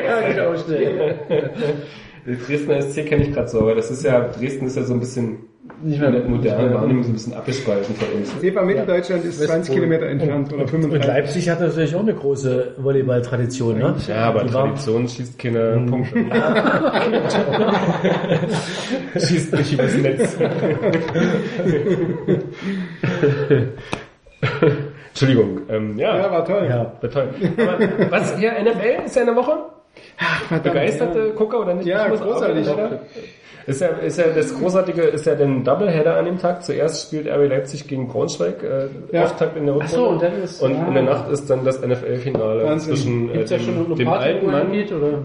Ja, 0.06 0.28
genau, 0.30 0.56
schnell. 0.56 1.16
Der 2.28 2.36
Dresdner 2.36 2.80
SC 2.84 3.08
kenne 3.08 3.24
ich 3.24 3.34
gerade 3.34 3.48
so, 3.48 3.62
aber 3.62 3.74
das 3.74 3.90
ist 3.90 4.06
ja, 4.06 4.20
Dresden 4.22 4.68
ist 4.68 4.78
ja 4.78 4.84
so 4.84 4.94
ein 4.94 5.00
bisschen 5.00 5.40
nicht 5.82 6.00
mehr 6.00 6.12
modernen 6.12 6.74
Wahrnehmung 6.74 7.04
so 7.04 7.10
ein 7.10 7.14
bisschen 7.14 7.34
abgespalten 7.34 7.96
von 7.96 8.08
uns. 8.20 8.38
Thema 8.40 8.62
Mitteldeutschland 8.64 9.24
ist 9.26 9.42
20 9.44 9.74
Kilometer 9.74 10.06
entfernt 10.08 10.52
oder 10.54 10.64
Und 10.64 10.70
35. 10.70 11.08
Leipzig 11.08 11.50
hat 11.50 11.62
natürlich 11.62 11.96
auch 11.96 12.02
eine 12.02 12.14
große 12.14 12.74
Volleyball-Tradition, 12.78 13.78
ne? 13.78 13.96
Ja, 14.08 14.16
aber 14.26 14.44
Die 14.44 14.54
waren- 14.54 14.70
Tradition 14.72 15.08
schießt 15.08 15.40
keine 15.40 15.86
Punkte. 15.90 16.18
schießt 19.20 19.54
nicht 19.54 19.74
übers 19.74 19.96
Netz. 19.98 20.38
Entschuldigung, 25.10 25.62
ähm, 25.70 25.98
ja, 25.98 26.18
Ja, 26.18 26.32
war 26.32 26.46
toll. 26.46 26.66
Ja. 26.70 26.92
war 27.02 27.10
toll. 27.10 27.30
Aber 27.58 28.12
was, 28.12 28.38
hier, 28.38 28.52
NFL 28.62 29.06
ist 29.06 29.16
ja 29.16 29.22
eine 29.22 29.36
Woche? 29.36 29.54
Verdammt, 30.48 30.64
Begeisterte 30.64 31.32
Gucker 31.36 31.62
oder 31.62 31.74
nicht? 31.74 31.86
Ja, 31.86 32.06
Ich 32.06 32.12
muss 32.12 32.22
großartig. 32.22 32.68
oder? 32.70 33.00
Ist 33.66 33.80
ja, 33.80 33.88
ist 33.88 34.18
ja 34.20 34.26
das 34.28 34.54
Großartige, 34.60 35.04
ist 35.04 35.26
ja 35.26 35.36
den 35.36 35.64
Doubleheader 35.64 36.18
an 36.18 36.26
dem 36.26 36.38
Tag. 36.38 36.64
Zuerst 36.66 37.08
spielt 37.08 37.28
RB 37.28 37.48
Leipzig 37.50 37.88
gegen 37.88 38.10
Braunschweig, 38.10 38.62
äh, 38.62 38.88
Ja. 39.16 39.24
Auftakt 39.24 39.56
in 39.56 39.66
der 39.66 39.76
Rückrunde. 39.76 39.96
so, 39.96 40.08
und 40.10 40.22
dann 40.22 40.44
ist- 40.44 40.62
und 40.62 40.76
ah. 40.76 40.88
in 40.90 40.94
der 40.94 41.04
Nacht 41.04 41.30
ist 41.32 41.50
dann 41.50 41.64
das 41.64 41.82
NFL-Finale 41.82 42.78
zwischen 42.80 43.30
äh, 43.30 43.34
Gibt's 43.34 43.52
ja 43.52 43.60
schon 43.60 43.76
dem, 43.76 43.86
eine 43.86 43.96
dem 43.96 44.08
Party, 44.08 44.24
alten 44.26 44.52
Mann, 44.52 44.72
geht, 44.74 44.92
oder? 44.92 45.20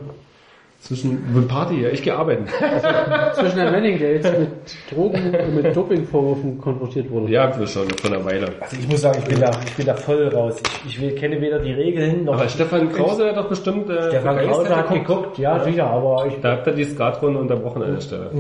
Zwischen 0.80 1.34
mit 1.34 1.48
Party, 1.48 1.82
ja, 1.82 1.88
ich 1.88 2.02
gehe 2.02 2.14
arbeiten. 2.16 2.44
Zwischen 3.34 3.56
der 3.58 3.72
Manning, 3.72 3.98
der 3.98 4.14
jetzt 4.14 4.38
mit 4.38 4.48
Drogen, 4.90 5.34
mit 5.56 5.74
Dopingvorwürfen 5.76 6.56
konfrontiert 6.58 7.10
wurde. 7.10 7.32
ja, 7.32 7.58
wir 7.58 7.66
schon 7.66 7.88
vor 7.90 8.12
einer 8.12 8.24
Weile. 8.24 8.46
Also 8.60 8.76
ich 8.78 8.88
muss 8.88 9.00
sagen, 9.00 9.18
ich 9.20 9.24
bin 9.28 9.40
da, 9.40 9.50
ich 9.66 9.74
bin 9.74 9.86
da 9.86 9.94
voll 9.94 10.28
raus. 10.28 10.56
Ich, 10.86 10.86
ich 10.94 11.00
will- 11.00 11.14
kenne 11.16 11.40
weder 11.40 11.58
die 11.58 11.72
Regeln 11.72 12.24
noch. 12.24 12.34
Aber 12.34 12.48
Stefan 12.48 12.92
Krause 12.92 13.26
hat 13.28 13.36
doch 13.36 13.48
bestimmt 13.48 13.90
äh, 13.90 14.08
Stefan 14.08 14.38
Krause 14.38 14.76
hat 14.76 14.88
geguckt. 14.88 15.06
geguckt, 15.08 15.38
ja, 15.38 15.58
sicher, 15.64 15.86
aber 15.88 16.26
ich 16.28 16.40
Da 16.40 16.52
habt 16.52 16.66
ihr 16.68 16.74
die 16.74 16.84
Skatrunde 16.84 17.40
unterbrochen 17.40 17.82
an 17.82 17.94
der 17.94 18.00
Stelle. 18.00 18.30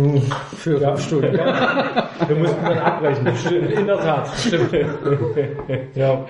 für 0.56 0.80
ja, 0.80 0.96
Stunden. 0.96 1.32
Wir 2.28 2.36
mussten 2.36 2.64
dann 2.64 2.78
abbrechen. 2.78 3.28
Stimmt, 3.36 3.72
in 3.72 3.86
der 3.86 3.98
Tat. 3.98 4.28
Stimmt. 4.38 4.72
Ja. 5.94 6.24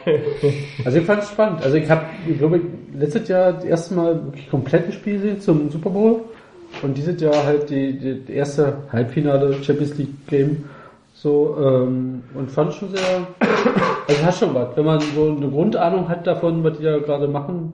Also 0.84 0.98
ich 0.98 1.04
fand 1.04 1.22
es 1.22 1.28
spannend. 1.30 1.62
Also 1.62 1.76
ich 1.76 1.88
habe, 1.90 2.02
ich 2.26 2.38
glaube, 2.38 2.60
letztes 2.94 3.28
Jahr 3.28 3.52
das 3.52 3.64
erste 3.64 3.94
Mal 3.94 4.24
wirklich 4.24 4.48
komplett 4.50 4.86
ein 4.86 4.92
Spiel 4.92 5.14
gesehen 5.14 5.40
zum 5.40 5.70
Super 5.70 5.90
Bowl. 5.90 5.97
Und 6.82 6.96
dieses 6.96 7.20
Jahr 7.20 7.44
halt 7.44 7.70
die, 7.70 7.98
die, 7.98 8.32
erste 8.32 8.74
Halbfinale 8.92 9.54
Champions 9.62 9.96
League 9.98 10.26
Game. 10.28 10.64
So, 11.14 11.56
ähm, 11.60 12.22
und 12.34 12.50
fand 12.50 12.72
schon 12.74 12.90
sehr, 12.90 13.26
also 14.06 14.22
hat 14.24 14.34
schon 14.36 14.54
was. 14.54 14.68
Wenn 14.76 14.84
man 14.84 15.00
so 15.00 15.26
eine 15.36 15.48
Grundahnung 15.48 16.08
hat 16.08 16.26
davon, 16.26 16.62
was 16.62 16.78
die 16.78 16.84
da 16.84 16.98
gerade 16.98 17.26
machen. 17.26 17.72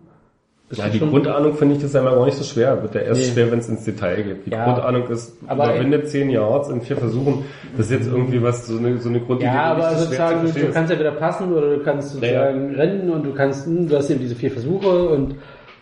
ist 0.70 0.78
Ja, 0.78 0.88
die 0.88 0.98
schon- 0.98 1.10
Grundahnung 1.10 1.52
finde 1.54 1.74
ich 1.74 1.82
das 1.82 1.94
einmal 1.94 2.14
auch 2.16 2.24
nicht 2.24 2.38
so 2.38 2.44
schwer. 2.44 2.80
Wird 2.82 2.94
ja 2.94 3.02
erst 3.02 3.20
Nee. 3.20 3.26
schwer, 3.32 3.50
wenn 3.52 3.58
es 3.58 3.68
ins 3.68 3.84
Detail 3.84 4.22
geht. 4.22 4.46
Die 4.46 4.50
Ja. 4.50 4.64
Grundahnung 4.64 5.06
ist, 5.08 5.36
Aber- 5.46 5.64
überwinde 5.66 6.04
zehn 6.04 6.30
Yards 6.30 6.70
in 6.70 6.80
vier 6.80 6.96
Versuchen. 6.96 7.44
Das 7.76 7.86
ist 7.86 7.92
jetzt 7.92 8.06
irgendwie 8.10 8.42
was, 8.42 8.66
so 8.66 8.78
eine, 8.78 8.96
so 8.98 9.10
eine 9.10 9.20
Grundidee. 9.20 9.52
Ja, 9.52 9.64
aber 9.72 9.90
nicht 9.90 9.98
so 9.98 10.06
schwer 10.06 10.28
sozusagen, 10.28 10.46
zu 10.46 10.60
du, 10.60 10.66
du 10.66 10.72
kannst 10.72 10.92
ja 10.92 10.98
wieder 10.98 11.10
passen 11.12 11.52
oder 11.52 11.76
du 11.76 11.82
kannst 11.82 12.10
sozusagen 12.14 12.74
rennen 12.76 13.10
und 13.10 13.26
du 13.26 13.34
kannst, 13.34 13.66
hm, 13.66 13.88
du 13.88 13.96
hast 13.96 14.08
eben 14.08 14.20
diese 14.20 14.34
vier 14.36 14.50
Versuche 14.52 15.08
und 15.10 15.34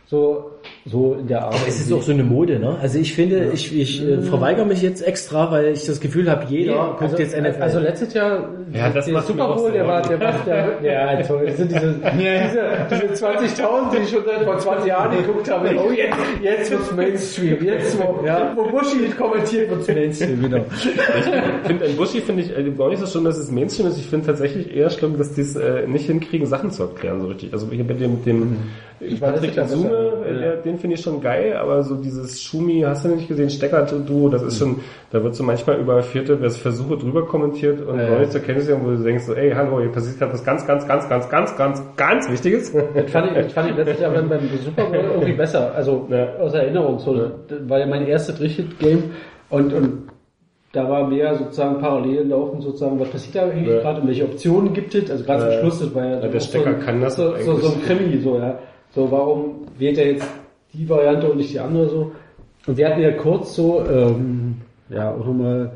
so. 0.06 0.48
So 0.84 1.14
in 1.14 1.28
der 1.28 1.44
Art. 1.44 1.54
Aber 1.54 1.68
es 1.68 1.78
ist 1.80 1.92
auch 1.92 2.02
so 2.02 2.10
eine 2.10 2.24
Mode, 2.24 2.58
ne? 2.58 2.76
Also 2.82 2.98
ich 2.98 3.14
finde, 3.14 3.50
ich, 3.54 3.78
ich 3.78 4.02
äh, 4.04 4.20
verweigere 4.20 4.66
mich 4.66 4.82
jetzt 4.82 5.00
extra, 5.06 5.48
weil 5.52 5.66
ich 5.66 5.86
das 5.86 6.00
Gefühl 6.00 6.28
habe, 6.28 6.44
jeder 6.48 6.72
Ja, 6.72 6.86
guckt 6.88 7.02
also, 7.02 7.18
jetzt 7.18 7.36
NFL. 7.40 7.62
also 7.62 7.78
letztes 7.78 8.12
Jahr, 8.14 8.48
Ja, 8.72 8.90
das 8.90 9.06
der 9.06 9.22
Super 9.22 9.54
Bowl, 9.54 9.70
der 9.70 9.86
war, 9.86 10.02
der 10.02 10.18
war, 10.18 10.32
der, 10.44 10.78
ja, 10.82 11.22
toll. 11.22 11.44
Das 11.46 11.56
sind 11.56 11.70
diese, 11.70 11.94
diese, 12.18 13.12
diese 13.14 13.24
20.000, 13.26 13.96
die 13.96 14.02
ich 14.02 14.10
schon 14.10 14.24
seit 14.24 14.42
vor 14.42 14.58
20 14.58 14.88
Jahren 14.88 15.16
geguckt 15.16 15.48
haben. 15.48 15.68
Oh, 15.78 15.92
jetzt, 15.92 16.16
jetzt 16.42 16.70
wird's 16.72 16.92
Mainstream. 16.92 17.64
Jetzt, 17.64 17.98
wo, 18.00 18.26
Ja. 18.26 18.52
wo 18.56 18.64
Bushi 18.64 19.08
kommentiert 19.16 19.70
wird's 19.70 19.86
Mainstream, 19.86 20.42
genau. 20.42 20.64
Ich 20.74 21.68
finde, 21.68 21.84
an 21.86 21.96
Buschi 21.96 22.20
finde 22.20 22.42
ich 22.42 22.56
äh, 22.58 22.70
gar 22.72 22.88
nicht 22.88 22.98
so 22.98 23.06
schlimm, 23.06 23.24
dass 23.24 23.38
es 23.38 23.52
Mainstream 23.52 23.86
ist. 23.86 23.98
Ich 23.98 24.06
finde 24.06 24.26
tatsächlich 24.26 24.74
eher 24.74 24.90
schlimm, 24.90 25.16
dass 25.16 25.32
die 25.32 25.42
es 25.42 25.54
äh, 25.54 25.86
nicht 25.86 26.06
hinkriegen, 26.06 26.46
Sachen 26.48 26.72
zu 26.72 26.82
erklären, 26.82 27.20
so 27.20 27.28
richtig. 27.28 27.52
Also 27.52 27.68
hier 27.70 27.86
bei 27.86 27.94
dem, 27.94 28.12
mit 28.14 28.26
dem 28.26 28.56
Patrick 29.20 29.54
das 29.54 29.72
ist 29.72 29.84
ja 29.84 29.90
der, 30.32 30.56
den 30.56 30.78
finde 30.78 30.94
ich 30.96 31.02
schon 31.02 31.20
geil, 31.20 31.56
aber 31.56 31.82
so 31.82 31.96
dieses 31.96 32.40
Schumi, 32.42 32.82
hast 32.86 33.04
du 33.04 33.08
nicht 33.08 33.28
gesehen, 33.28 33.50
Stecker-Duo, 33.50 34.28
das 34.28 34.42
ist 34.42 34.58
schon, 34.58 34.76
da 35.10 35.22
wird 35.22 35.34
so 35.34 35.42
manchmal 35.42 35.78
über 35.78 36.02
vierte 36.02 36.36
Versuche 36.50 36.96
drüber 36.96 37.26
kommentiert 37.26 37.80
und 37.80 37.98
Ja, 37.98 38.04
gar 38.06 38.12
ja. 38.14 38.18
nicht 38.20 38.32
zur 38.32 38.40
Kenntnis 38.40 38.68
nehmen, 38.68 38.80
wo 38.84 38.90
du 38.90 39.02
denkst 39.02 39.24
so, 39.24 39.34
ey, 39.34 39.50
hallo, 39.52 39.80
hier 39.80 39.90
passiert 39.90 40.18
gerade 40.18 40.32
was 40.32 40.44
ganz, 40.44 40.66
ganz, 40.66 40.86
ganz, 40.86 41.08
ganz, 41.08 41.28
ganz, 41.28 41.56
ganz, 41.56 41.82
ganz 41.96 42.30
Wichtiges. 42.30 42.72
Das 42.94 43.10
fand 43.10 43.30
ich, 43.30 43.34
das 43.44 43.52
fand 43.52 43.70
ich 43.70 43.76
letztes 43.76 44.00
Jahr 44.00 44.12
beim, 44.12 44.28
beim 44.28 44.40
Super 44.64 44.84
Bowl 44.84 44.96
irgendwie 45.14 45.32
besser. 45.32 45.72
Also 45.74 46.06
Ja. 46.10 46.36
aus 46.40 46.54
Erinnerung. 46.54 46.98
So, 46.98 47.14
Das 47.48 47.68
war 47.68 47.78
ja 47.78 47.86
mein 47.86 48.06
erstes 48.06 48.40
Richtet-Game 48.40 49.04
und, 49.50 49.72
und 49.72 50.08
da 50.72 50.88
war 50.88 51.06
mehr 51.06 51.34
sozusagen 51.34 51.78
parallel 51.80 52.28
laufen, 52.28 52.60
sozusagen, 52.62 52.98
was 52.98 53.08
passiert 53.10 53.34
da 53.36 53.42
eigentlich 53.50 53.68
Ja. 53.74 53.80
gerade 53.80 54.00
und 54.00 54.08
welche 54.08 54.24
Optionen 54.24 54.72
gibt 54.72 54.94
es? 54.94 55.10
Also 55.10 55.22
gerade 55.24 55.42
Ja. 55.44 55.50
zum 55.50 55.60
Schluss, 55.60 55.80
das 55.80 55.94
war 55.94 56.04
ja, 56.06 56.20
Ja, 56.20 56.28
der 56.28 56.40
Stecker 56.40 56.64
so, 56.64 56.70
ein- 56.70 56.80
kann 56.80 57.00
das 57.02 57.16
so, 57.16 57.36
so, 57.36 57.56
so 57.56 57.68
ein. 57.74 57.82
Krimi, 57.82 58.18
so, 58.22 58.38
ja. 58.38 58.58
So, 58.94 59.10
warum 59.10 59.66
wählt 59.78 59.98
er 59.98 60.12
jetzt 60.12 60.26
die 60.72 60.88
Variante 60.88 61.30
und 61.30 61.38
nicht 61.38 61.52
die 61.52 61.60
andere 61.60 61.88
so? 61.88 62.12
Und 62.66 62.76
wir 62.76 62.88
hatten 62.88 63.00
ja 63.00 63.12
kurz 63.12 63.54
so, 63.54 63.84
ähm, 63.84 64.56
ja, 64.88 65.12
auch 65.12 65.24
nochmal, 65.24 65.72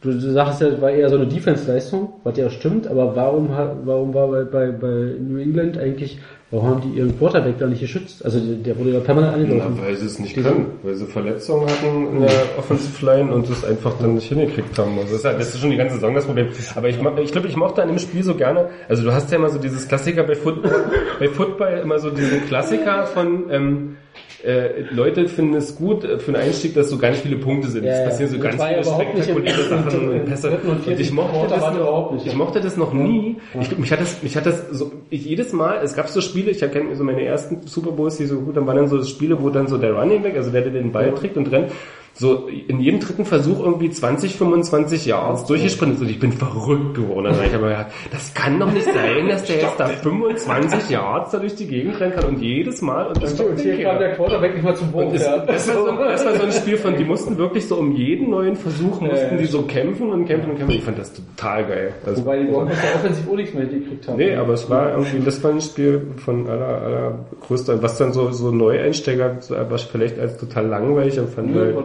du, 0.00 0.32
sagst 0.32 0.60
ja, 0.60 0.70
das 0.70 0.80
war 0.80 0.90
eher 0.90 1.08
so 1.10 1.16
eine 1.16 1.26
Defense-Leistung, 1.26 2.14
was 2.24 2.36
ja 2.36 2.48
stimmt, 2.50 2.86
aber 2.86 3.14
warum 3.14 3.50
warum 3.84 4.14
war 4.14 4.28
bei, 4.28 4.44
bei, 4.44 4.70
bei 4.70 5.16
New 5.20 5.38
England 5.38 5.76
eigentlich, 5.78 6.18
warum 6.50 6.68
haben 6.68 6.80
die 6.80 6.98
ihren 6.98 7.18
Quarterback 7.18 7.58
da 7.58 7.66
nicht 7.66 7.80
geschützt? 7.80 8.24
Also 8.24 8.40
der, 8.40 8.56
der 8.56 8.78
wurde 8.78 8.90
ja 8.92 9.00
permanent 9.00 9.34
angelaufen. 9.34 9.74
Na, 9.76 9.86
weil 9.86 9.96
sie 9.96 10.06
es 10.06 10.18
nicht 10.18 10.34
können, 10.34 10.66
weil 10.82 10.94
sie 10.94 11.06
Verletzungen 11.06 11.66
hatten 11.68 12.16
in 12.16 12.20
der 12.22 12.30
Offensive 12.58 13.04
Line 13.04 13.32
und 13.32 13.48
es 13.50 13.64
einfach 13.64 13.98
dann 13.98 14.14
nicht 14.14 14.28
hingekriegt 14.28 14.78
haben. 14.78 14.98
Also 14.98 15.12
das 15.12 15.12
ist, 15.12 15.24
ja, 15.24 15.32
das 15.34 15.54
ist 15.54 15.60
schon 15.60 15.70
die 15.70 15.76
ganze 15.76 15.96
Saison 15.96 16.14
das 16.14 16.24
Problem. 16.24 16.48
Aber 16.74 16.88
ich, 16.88 16.96
ich 16.96 17.32
glaube, 17.32 17.48
ich 17.48 17.56
mochte 17.56 17.82
an 17.82 17.88
dem 17.88 17.98
Spiel 17.98 18.22
so 18.22 18.34
gerne, 18.34 18.70
also 18.88 19.02
du 19.02 19.12
hast 19.12 19.30
ja 19.30 19.36
immer 19.36 19.50
so 19.50 19.58
dieses 19.58 19.86
Klassiker 19.86 20.22
bei 20.22 20.34
Football, 20.34 20.84
bei 21.18 21.28
Football 21.28 21.80
immer 21.82 21.98
so 21.98 22.10
diesen 22.10 22.46
Klassiker 22.46 23.06
von, 23.06 23.50
ähm, 23.50 23.96
äh, 24.44 24.82
Leute 24.90 25.28
finden 25.28 25.54
es 25.54 25.76
gut 25.76 26.04
äh, 26.04 26.18
für 26.18 26.32
den 26.32 26.40
Einstieg, 26.40 26.74
dass 26.74 26.90
so 26.90 26.98
ganz 26.98 27.18
viele 27.18 27.36
Punkte 27.36 27.68
sind. 27.68 27.84
Ja, 27.84 27.92
es 27.92 27.98
ja. 27.98 28.04
passieren 28.06 28.30
so 28.32 28.38
ganz 28.38 28.60
ja 28.60 28.68
viele 28.68 28.84
spektakuläre 28.84 29.62
Sachen 29.64 30.08
und 30.10 30.24
Pässe. 30.24 30.58
und 30.66 30.88
ich 30.88 31.12
mochte 31.12 31.48
das 31.48 31.74
noch, 31.74 32.12
nicht. 32.12 32.26
ich 32.26 32.34
mochte 32.34 32.60
das 32.60 32.76
noch 32.76 32.92
nie. 32.92 33.36
Ich, 33.60 33.76
mich 33.78 33.92
hat 33.92 34.00
das, 34.00 34.22
mich 34.22 34.36
hat 34.36 34.46
das 34.46 34.68
so, 34.70 34.92
ich, 35.10 35.24
jedes 35.24 35.52
Mal, 35.52 35.80
es 35.82 35.94
gab 35.94 36.08
so 36.08 36.20
Spiele, 36.20 36.50
ich 36.50 36.62
erkenne 36.62 36.94
so 36.96 37.04
meine 37.04 37.24
ersten 37.24 37.66
Super 37.66 37.92
Bowls, 37.92 38.16
die 38.16 38.26
so 38.26 38.40
gut, 38.40 38.56
dann 38.56 38.66
waren 38.66 38.76
dann 38.76 38.88
so 38.88 39.02
Spiele, 39.04 39.42
wo 39.42 39.50
dann 39.50 39.66
so 39.66 39.78
der 39.78 39.92
Running 39.92 40.22
Back, 40.22 40.36
also 40.36 40.50
der, 40.50 40.62
der 40.62 40.72
den 40.72 40.92
Ball 40.92 41.12
trägt 41.14 41.36
und 41.36 41.50
rennt, 41.50 41.72
so 42.14 42.48
in 42.48 42.80
jedem 42.80 43.00
dritten 43.00 43.24
Versuch 43.24 43.60
irgendwie 43.60 43.90
20, 43.90 44.36
25 44.36 45.06
Yards 45.06 45.46
durchgesprintet 45.46 45.96
ist 45.98 46.02
und 46.02 46.10
ich 46.10 46.18
bin 46.18 46.32
verrückt 46.32 46.94
geworden. 46.94 47.34
Ich 47.46 47.54
aber 47.54 47.68
gedacht, 47.68 47.86
das 48.12 48.34
kann 48.34 48.58
doch 48.60 48.70
nicht 48.70 48.86
sein, 48.86 49.28
dass 49.28 49.44
der 49.44 49.56
jetzt 49.56 49.78
da 49.78 49.86
25 49.86 50.90
Yards 50.90 51.30
da 51.30 51.38
durch 51.38 51.54
die 51.54 51.66
Gegend 51.66 51.98
rennen 51.98 52.14
kann 52.14 52.24
und 52.24 52.42
jedes 52.42 52.82
Mal 52.82 53.08
und 53.08 53.22
dann 53.22 53.46
Und 53.46 53.60
hier 53.60 53.82
kam 53.82 53.98
der 53.98 54.14
Quarterback 54.16 54.54
nicht 54.54 54.64
mal 54.64 54.76
zum 54.76 54.90
es, 55.14 55.22
ja. 55.22 55.38
das, 55.38 55.68
war 55.68 55.74
so, 55.74 55.86
das 55.86 56.24
war 56.24 56.34
so 56.36 56.42
ein 56.42 56.52
Spiel 56.52 56.76
von, 56.76 56.96
die 56.96 57.04
mussten 57.10 57.38
wirklich 57.38 57.66
so 57.66 57.76
um 57.76 57.92
jeden 57.96 58.30
neuen 58.30 58.56
Versuch 58.56 59.00
mussten 59.00 59.38
die 59.38 59.46
so 59.46 59.62
kämpfen 59.62 60.10
und 60.10 60.26
kämpfen 60.26 60.50
und 60.50 60.58
kämpfen. 60.58 60.76
Ich 60.76 60.84
fand 60.84 60.98
das 60.98 61.12
total 61.12 61.64
geil. 61.64 61.94
Also, 62.04 62.22
Wobei 62.22 62.40
die 62.40 62.50
Broncos 62.50 62.76
ja 62.82 62.94
offensiv 62.96 63.28
auch 63.30 63.36
nichts 63.36 63.54
mehr 63.54 63.66
gekriegt 63.66 64.08
haben. 64.08 64.18
nee, 64.18 64.34
aber 64.34 64.54
es 64.54 64.68
war 64.68 64.90
irgendwie, 64.90 65.20
das 65.24 65.42
war 65.42 65.52
ein 65.52 65.60
Spiel 65.60 66.06
von 66.16 66.46
aller, 66.48 66.82
aller 66.82 67.18
größter, 67.46 67.82
was 67.82 67.96
dann 67.98 68.12
so, 68.12 68.30
so 68.30 68.50
Neueinsteiger, 68.50 69.38
was 69.68 69.82
vielleicht 69.82 70.18
als 70.18 70.36
total 70.36 70.66
langweilig 70.66 71.16
empfanden, 71.16 71.54
Nö, 71.54 71.74
weil 71.76 71.84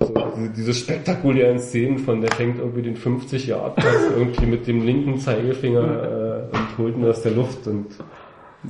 so, 0.00 0.14
diese, 0.36 0.50
diese 0.50 0.74
spektakulären 0.74 1.58
Szenen 1.58 1.98
von, 1.98 2.20
der 2.20 2.32
fängt 2.32 2.58
irgendwie 2.58 2.82
den 2.82 2.96
50 2.96 3.46
Yard 3.46 3.76
Pass 3.76 4.10
irgendwie 4.16 4.46
mit 4.46 4.66
dem 4.66 4.84
linken 4.84 5.18
Zeigefinger 5.18 6.48
äh, 6.52 6.56
und 6.56 6.78
holt 6.78 6.96
ihn 6.96 7.04
aus 7.04 7.22
der 7.22 7.32
Luft 7.32 7.66
und 7.66 7.86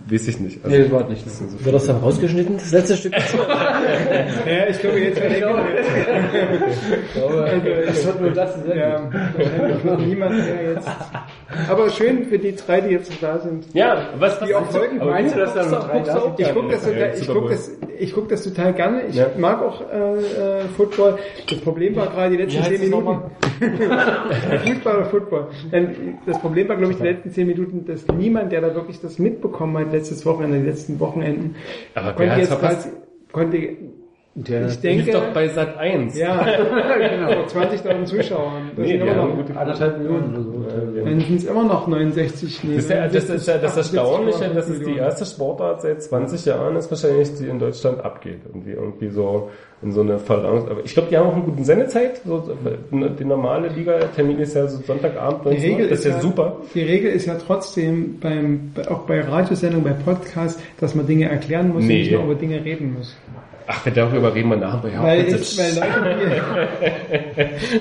weiß 0.08 0.28
ich 0.28 0.40
nicht. 0.40 0.64
Also, 0.64 0.76
Nee, 0.76 0.82
das 0.84 0.92
war 0.92 1.08
nicht. 1.08 1.26
das 1.26 1.38
so 1.38 1.64
Wird 1.64 1.74
das 1.74 1.86
dann 1.86 1.96
rausgeschnitten, 1.98 2.56
das 2.56 2.72
letzte 2.72 2.96
Stück? 2.96 3.12
Ja, 4.46 4.66
ich 4.68 4.78
glaube, 4.80 4.98
jetzt 5.00 5.20
Ich 5.20 5.38
glaube, 5.38 5.62
das 7.86 8.06
wird 8.06 8.20
nur 8.20 8.30
das 8.30 8.54
sein. 8.54 8.78
ja, 8.78 9.10
wahrscheinlich 9.36 9.84
noch 9.84 9.98
niemand 9.98 10.36
mehr 10.36 10.72
jetzt. 10.74 10.88
Aber 11.68 11.90
schön 11.90 12.24
für 12.24 12.38
die 12.38 12.54
drei, 12.56 12.80
die 12.80 12.90
jetzt 12.94 13.10
noch 13.10 13.18
da 13.20 13.38
sind. 13.38 13.66
Ja, 13.74 14.08
was, 14.18 14.38
Die 14.40 14.54
auch 14.54 14.64
folgen. 14.66 15.00
aber 15.00 15.10
Meinst 15.10 15.34
du, 15.34 15.40
dass 15.40 15.54
da 15.54 15.66
noch 15.66 15.88
drei 15.88 16.00
da? 16.00 16.34
Ich 16.38 16.54
gucke 16.54 16.70
das, 16.72 16.84
total- 16.84 17.12
ich 17.20 17.28
guck 17.28 17.48
das, 17.50 17.70
ich 17.98 18.12
guck 18.14 18.28
das 18.28 18.44
total 18.44 18.72
gerne. 18.72 19.02
Ich 19.08 19.16
Ja. 19.16 19.26
mag 19.36 19.60
auch 19.62 19.82
äh, 19.92 20.60
äh, 20.60 20.60
Football. 20.76 21.18
Das 21.48 21.58
Problem 21.60 21.96
war 21.96 22.06
gerade 22.08 22.30
die 22.36 22.42
letzten 22.42 22.62
zehn 22.64 22.74
es 22.74 22.80
Minuten. 22.80 23.18
Fußball 24.64 24.96
oder 24.96 25.04
Football. 25.06 25.46
Das 26.26 26.38
Problem 26.40 26.68
war, 26.68 26.76
glaube 26.76 26.92
ich, 26.92 26.98
die 26.98 27.04
letzten 27.04 27.30
zehn 27.30 27.46
Minuten, 27.46 27.84
dass 27.84 28.06
niemand, 28.08 28.52
der 28.52 28.60
da 28.60 28.74
wirklich 28.74 29.00
das 29.00 29.18
mitbekommen 29.18 29.76
hat, 29.78 29.81
letztes 29.90 30.24
Wochenende, 30.24 30.60
die 30.60 30.66
letzten 30.66 31.00
Wochenenden, 31.00 31.56
Aber 31.94 32.12
konnte 32.12 32.40
jetzt 32.40 32.58
quasi, 32.58 32.90
konnte, 33.32 33.76
Der 34.34 34.62
ich 34.62 34.68
Lief 34.72 34.80
denke, 34.80 35.12
doch 35.12 35.26
bei 35.34 35.46
Sat 35.48 35.76
1. 35.76 36.16
ja, 36.18 36.42
genau, 36.98 37.42
20.000 37.42 38.04
Zuschauer. 38.06 38.52
Das 38.74 38.86
Nee, 38.86 38.92
sind 38.92 39.02
die 39.02 39.08
immer 39.08 39.26
noch, 39.26 39.36
gute 39.36 39.54
anderthalb 39.54 39.98
Millionen 39.98 40.34
oder 40.34 40.42
so. 40.42 41.04
dann 41.04 41.20
sind 41.20 41.36
es 41.36 41.44
immer 41.44 41.64
noch 41.64 41.86
69, 41.86 42.64
nee, 42.64 42.76
Das 42.76 42.84
ist, 42.84 42.90
ja, 42.90 43.08
das 43.08 43.28
ist 43.28 43.46
ja 43.46 43.58
das 43.58 43.76
78, 43.76 43.76
Erstaunliche, 43.98 44.54
dass 44.54 44.68
es 44.70 44.80
die 44.80 44.96
erste 44.96 45.26
Sportart 45.26 45.82
seit 45.82 46.02
20 46.02 46.46
Jahren 46.46 46.76
ist 46.76 46.90
wahrscheinlich, 46.90 47.34
die 47.34 47.46
in 47.46 47.58
Deutschland 47.58 48.02
abgeht. 48.02 48.38
Irgendwie, 48.46 48.70
irgendwie 48.70 49.08
so 49.10 49.50
in 49.82 49.92
so 49.92 50.00
eine 50.00 50.18
Verlangung. 50.18 50.66
Aber 50.70 50.80
ich 50.82 50.94
glaube, 50.94 51.08
die 51.10 51.18
haben 51.18 51.26
auch 51.28 51.34
eine 51.34 51.44
gute 51.44 51.64
Sendezeit. 51.64 52.22
So, 52.24 52.42
die 52.90 53.24
normale 53.26 53.68
Liga-Termin 53.68 54.38
ist 54.38 54.54
ja 54.54 54.66
so 54.66 54.80
Sonntagabend, 54.82 55.44
19 55.44 55.60
Die. 55.60 55.66
Regel 55.74 55.88
das 55.90 55.98
ist 55.98 56.04
ja 56.06 56.10
ja, 56.12 56.20
super. 56.20 56.56
Die 56.74 56.80
Regel 56.82 57.10
ist 57.12 57.26
ja 57.26 57.34
trotzdem 57.34 58.18
beim, 58.18 58.70
bei- 58.74 58.88
auch 58.90 59.00
bei 59.00 59.20
Radiosendungen, 59.20 59.84
bei 59.84 60.10
Podcasts, 60.10 60.58
dass 60.80 60.94
man 60.94 61.06
Dinge 61.06 61.28
erklären 61.28 61.68
muss 61.68 61.84
Nee. 61.84 61.92
und 61.96 61.98
nicht 62.00 62.12
nur 62.12 62.24
über 62.24 62.34
Dinge 62.34 62.64
reden 62.64 62.94
muss. 62.96 63.14
Ach, 63.66 63.86
darüber 63.94 64.34
reden 64.34 64.48
wir 64.50 64.56
nachher. 64.56 64.90
Ja, 64.92 65.02
Weil, 65.02 65.24
bitte. 65.24 65.36
ich, 65.38 65.58
weil 65.58 65.74
Leute, 65.74 66.16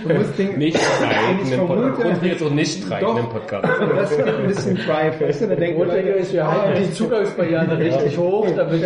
die, 0.01 0.08
du 0.08 0.14
musst 0.14 0.38
Dinge, 0.38 0.58
nicht 0.58 0.77
streiten 0.77 1.40
ich 1.43 1.51
im 1.51 1.60
Podcast. 1.68 2.01
vermute- 2.01 2.08
Und 2.18 2.24
jetzt 2.26 2.43
auch 2.43 2.50
nicht 2.51 2.84
streiten 2.84 3.06
Doch. 3.06 3.19
im 3.19 3.30
Podcast. 3.30 3.68
das 3.95 4.16
gibt 4.18 4.30
ein 4.30 4.48
bisschen 4.48 4.76
Drive, 4.77 5.22
weißt 5.22 5.42
du, 5.42 5.48
da 5.48 5.56
denken 5.56 5.77
Grundlage 5.77 6.01
Leute, 6.08 6.19
ist, 6.19 6.34
wir 6.34 6.48
halten 6.51 6.84
die 6.84 6.93
Zugangsbarriere 6.93 7.77
richtig 7.80 8.18
hoch, 8.18 8.48
damit, 8.56 8.84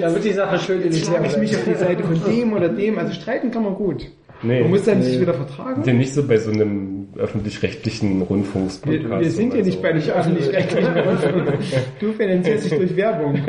damit 0.00 0.24
die 0.24 0.32
Sache 0.32 0.58
schön 0.58 0.82
in 0.82 0.90
die 0.90 0.96
jetzt 0.98 1.06
schlage 1.08 1.26
ich 1.26 1.36
mich 1.36 1.56
auf 1.56 1.64
die. 1.64 1.74
Seite 1.74 2.02
von 2.04 2.20
dem 2.30 2.52
oder 2.52 2.68
dem, 2.68 2.98
also 2.98 3.12
streiten 3.12 3.50
kann 3.50 3.62
man 3.64 3.74
gut. 3.74 4.06
Nee. 4.42 4.60
Man 4.62 4.70
muss 4.70 4.84
dann 4.84 5.02
sich 5.02 5.20
wieder 5.20 5.34
vertragen. 5.34 5.82
sind 5.84 5.98
nicht 5.98 6.14
so 6.14 6.26
bei 6.26 6.36
so 6.38 6.50
einem 6.50 6.99
öffentlich-rechtlichen 7.16 8.22
Rundfunkspodcast. 8.22 9.10
Wir, 9.10 9.20
wir 9.20 9.30
sind 9.30 9.54
ja 9.54 9.62
nicht 9.62 9.82
bei 9.82 9.92
nicht 9.92 10.10
öffentlich-rechtlichen 10.10 10.96
Rundfunk. 10.96 11.58
Du 12.00 12.12
finanzierst 12.12 12.70
dich 12.70 12.78
durch 12.78 12.96
Werbung. 12.96 13.38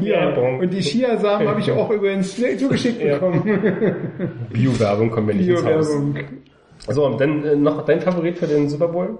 Ja. 0.00 0.26
Werbung. 0.26 0.60
Und 0.60 0.72
die 0.72 0.80
Chiasamen 0.80 1.48
habe 1.48 1.60
ich 1.60 1.70
auch 1.70 1.90
übrigens 1.90 2.36
zugeschickt 2.58 3.00
bekommen. 3.00 3.42
Bio-Werbung 4.52 5.10
kommen 5.10 5.28
wir 5.28 5.34
nicht 5.34 5.48
ins 5.48 5.64
Haus. 5.64 5.88
Bio-Werbung. 5.88 6.14
So, 6.88 7.06
und 7.06 7.20
dann 7.20 7.44
äh, 7.44 7.56
noch 7.56 7.84
dein 7.84 8.00
Favorit 8.00 8.38
für 8.38 8.46
den 8.46 8.68
Super 8.68 8.88
Bowl? 8.88 9.18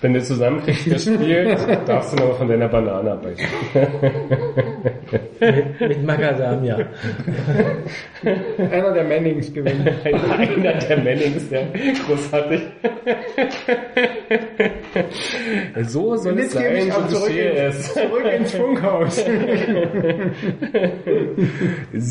Wenn 0.00 0.14
du 0.14 0.22
zusammenkriegst, 0.22 0.86
wer 0.90 0.98
spielt, 0.98 1.88
darfst 1.88 2.12
du 2.12 2.24
noch 2.24 2.36
von 2.38 2.48
deiner 2.48 2.68
Banane 2.68 3.12
abbeißen. 3.12 3.46
Mit 5.80 6.04
Macadamia. 6.04 6.78
Einer 8.70 8.92
der 8.92 9.04
Mannings 9.04 9.52
gewinnt. 9.52 9.88
Einer 10.04 10.74
der 10.74 10.96
Mannings, 10.98 11.48
der 11.48 11.66
großartig. 12.06 12.62
so 15.82 16.16
soll 16.16 16.38
es 16.38 16.52
sein, 16.52 16.92
so 16.92 17.18
zurück, 17.18 17.36
in, 17.36 17.72
zurück 17.72 18.24
ins 18.24 18.52
Funkhaus. 18.52 19.24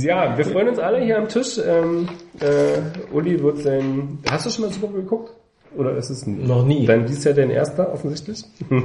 Ja, 0.02 0.38
wir 0.38 0.46
freuen 0.46 0.70
uns 0.70 0.80
alle 0.80 1.00
hier 1.00 1.18
am 1.18 1.28
Tisch. 1.28 1.58
Ähm, 1.58 2.10
äh, 2.42 3.14
Uli 3.14 3.42
wird 3.42 3.60
sein... 3.60 4.20
Hast 4.30 4.46
du 4.46 4.50
schon 4.50 4.66
mal 4.66 4.72
Super 4.72 4.88
Bowl 4.88 5.02
geguckt? 5.02 5.47
Oder 5.76 5.96
ist 5.98 6.10
es 6.10 6.26
ein, 6.26 6.48
Noch 6.48 6.66
nie. 6.66 6.86
Dann 6.86 7.06
dies 7.06 7.24
Jahr 7.24 7.34
dein 7.34 7.50
erster, 7.50 7.92
offensichtlich. 7.94 8.44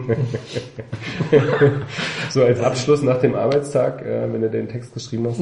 so 2.31 2.43
als 2.44 2.61
Abschluss 2.61 3.02
nach 3.02 3.19
dem 3.19 3.35
Arbeitstag, 3.35 4.02
äh, 4.05 4.33
wenn 4.33 4.43
du 4.43 4.51
den 4.51 4.69
Text 4.69 4.93
geschrieben 4.94 5.27
hast. 5.28 5.41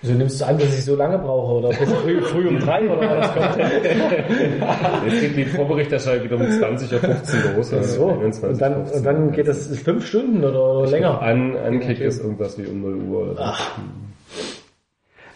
So 0.00 0.12
nimmst 0.12 0.40
du 0.40 0.44
an, 0.46 0.56
dass 0.58 0.78
ich 0.78 0.84
so 0.84 0.94
lange 0.94 1.18
brauche 1.18 1.54
oder 1.54 1.68
bis 1.70 1.92
früh, 1.92 2.20
früh 2.22 2.46
um 2.46 2.60
drei 2.60 2.88
oder 2.88 3.18
was 3.18 3.34
kommt? 3.34 3.56
Jetzt 5.06 5.20
geht 5.20 5.36
die 5.36 5.44
Vorberichterstattung 5.44 6.22
wieder 6.22 6.36
um 6.36 6.48
20 6.48 6.92
Uhr 6.92 7.00
15 7.00 7.56
los. 7.56 7.72
also 7.72 7.96
So, 7.96 8.08
21, 8.10 8.44
und 8.44 8.60
dann, 8.60 8.74
15. 8.74 8.98
und 8.98 9.04
dann 9.04 9.32
geht 9.32 9.48
das 9.48 9.76
fünf 9.78 10.06
Stunden 10.06 10.44
oder, 10.44 10.62
oder 10.62 10.88
länger. 10.88 11.20
An, 11.20 11.56
Ankick 11.56 11.98
ist 11.98 12.20
irgendwas 12.22 12.56
wie 12.58 12.66
um 12.66 12.80
0 12.80 12.94
Uhr 13.08 13.32
oder 13.32 13.54
so. 13.56 13.82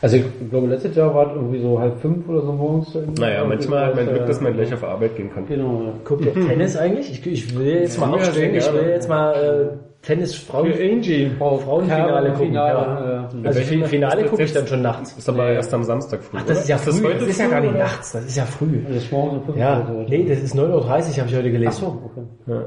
Also 0.02 0.16
ich 0.16 0.24
glaube, 0.50 0.66
letztes 0.66 0.96
Jahr 0.96 1.14
war 1.14 1.28
es 1.30 1.36
irgendwie 1.36 1.60
so 1.60 1.78
halb 1.78 1.96
fünf 2.00 2.28
oder 2.28 2.42
so 2.42 2.52
morgens. 2.52 2.98
Naja, 3.20 3.44
manchmal 3.44 3.86
hat 3.86 3.94
man 3.94 4.08
Glück, 4.08 4.26
dass 4.26 4.40
man 4.40 4.52
Äh, 4.52 4.56
gleich 4.56 4.74
auf 4.74 4.82
Arbeit 4.82 5.16
gehen 5.16 5.30
kann. 5.32 5.46
Genau, 5.46 5.82
ja. 5.84 5.92
Guckt 6.04 6.24
ihr 6.24 6.34
Tennis 6.34 6.76
eigentlich? 6.76 7.10
Ich, 7.12 7.24
ich 7.26 7.56
will 7.56 7.66
jetzt 7.66 8.00
mal 8.00 8.08
Ja, 8.10 8.16
aufstehen, 8.16 8.54
ich 8.54 8.72
will 8.72 8.88
jetzt 8.90 9.08
mal 9.08 9.32
äh, 9.34 10.04
Tennis 10.04 10.34
Frauen, 10.34 10.72
Für 10.72 10.82
Angie. 10.82 11.30
Frau, 11.38 11.56
Frauenfinale 11.58 12.30
gucken. 12.32 12.46
Finale, 12.48 12.74
ja. 12.78 13.12
ja. 13.12 13.28
Also 13.44 13.60
Fin- 13.60 13.84
Finale 13.84 14.22
Das 14.22 14.30
gucke 14.32 14.42
ich 14.42 14.52
dann 14.52 14.66
schon 14.66 14.82
nachts. 14.82 15.12
Ist 15.16 15.28
aber 15.28 15.50
erst 15.50 15.72
am 15.72 15.84
Samstag 15.84 16.24
früh. 16.24 16.38
Ach, 16.40 16.46
das 16.46 16.62
ist 16.62 16.68
ja 16.68 16.78
früh. 16.78 17.04
heute 17.04 17.18
Das 17.20 17.28
ist 17.28 17.38
ja 17.40 17.46
gar 17.48 17.60
nicht 17.60 17.78
nachts, 17.78 18.10
das 18.10 18.24
ist 18.24 18.36
ja 18.36 18.44
früh. 18.44 18.80
Das 18.88 18.96
ist 19.04 19.12
morgen 19.12 19.36
um 19.36 19.44
fünf 19.44 19.56
Ja, 19.56 19.78
oder 19.82 19.86
so. 19.86 20.04
nee, 20.08 20.24
das 20.28 20.40
ist 20.40 20.56
9.30 20.56 20.68
Uhr, 20.72 20.88
habe 20.90 21.06
ich 21.28 21.36
heute 21.36 21.52
gelesen. 21.52 21.68
Ach 21.68 21.72
so, 21.72 22.02
okay. 22.46 22.60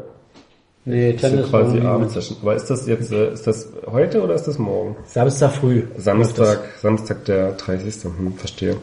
Nee, 0.85 1.13
Tennis 1.13 1.49
quasi 1.49 1.77
irgendwie 1.77 1.87
abends. 1.87 2.15
mit- 2.15 2.23
Session. 2.23 2.37
Aber 2.43 2.55
ist 2.55 2.69
das 2.69 2.85
jetzt, 2.87 3.11
äh, 3.11 3.33
ist 3.33 3.47
das 3.47 3.69
heute 3.91 4.21
oder 4.23 4.35
ist 4.35 4.47
das 4.47 4.59
morgen? 4.59 4.95
Samstag 5.05 5.51
früh. 5.53 5.83
Samstag, 5.97 6.59
Samstag 6.79 7.25
der 7.25 7.53
30. 7.53 8.03
Hm, 8.03 8.33
verstehe. 8.37 8.75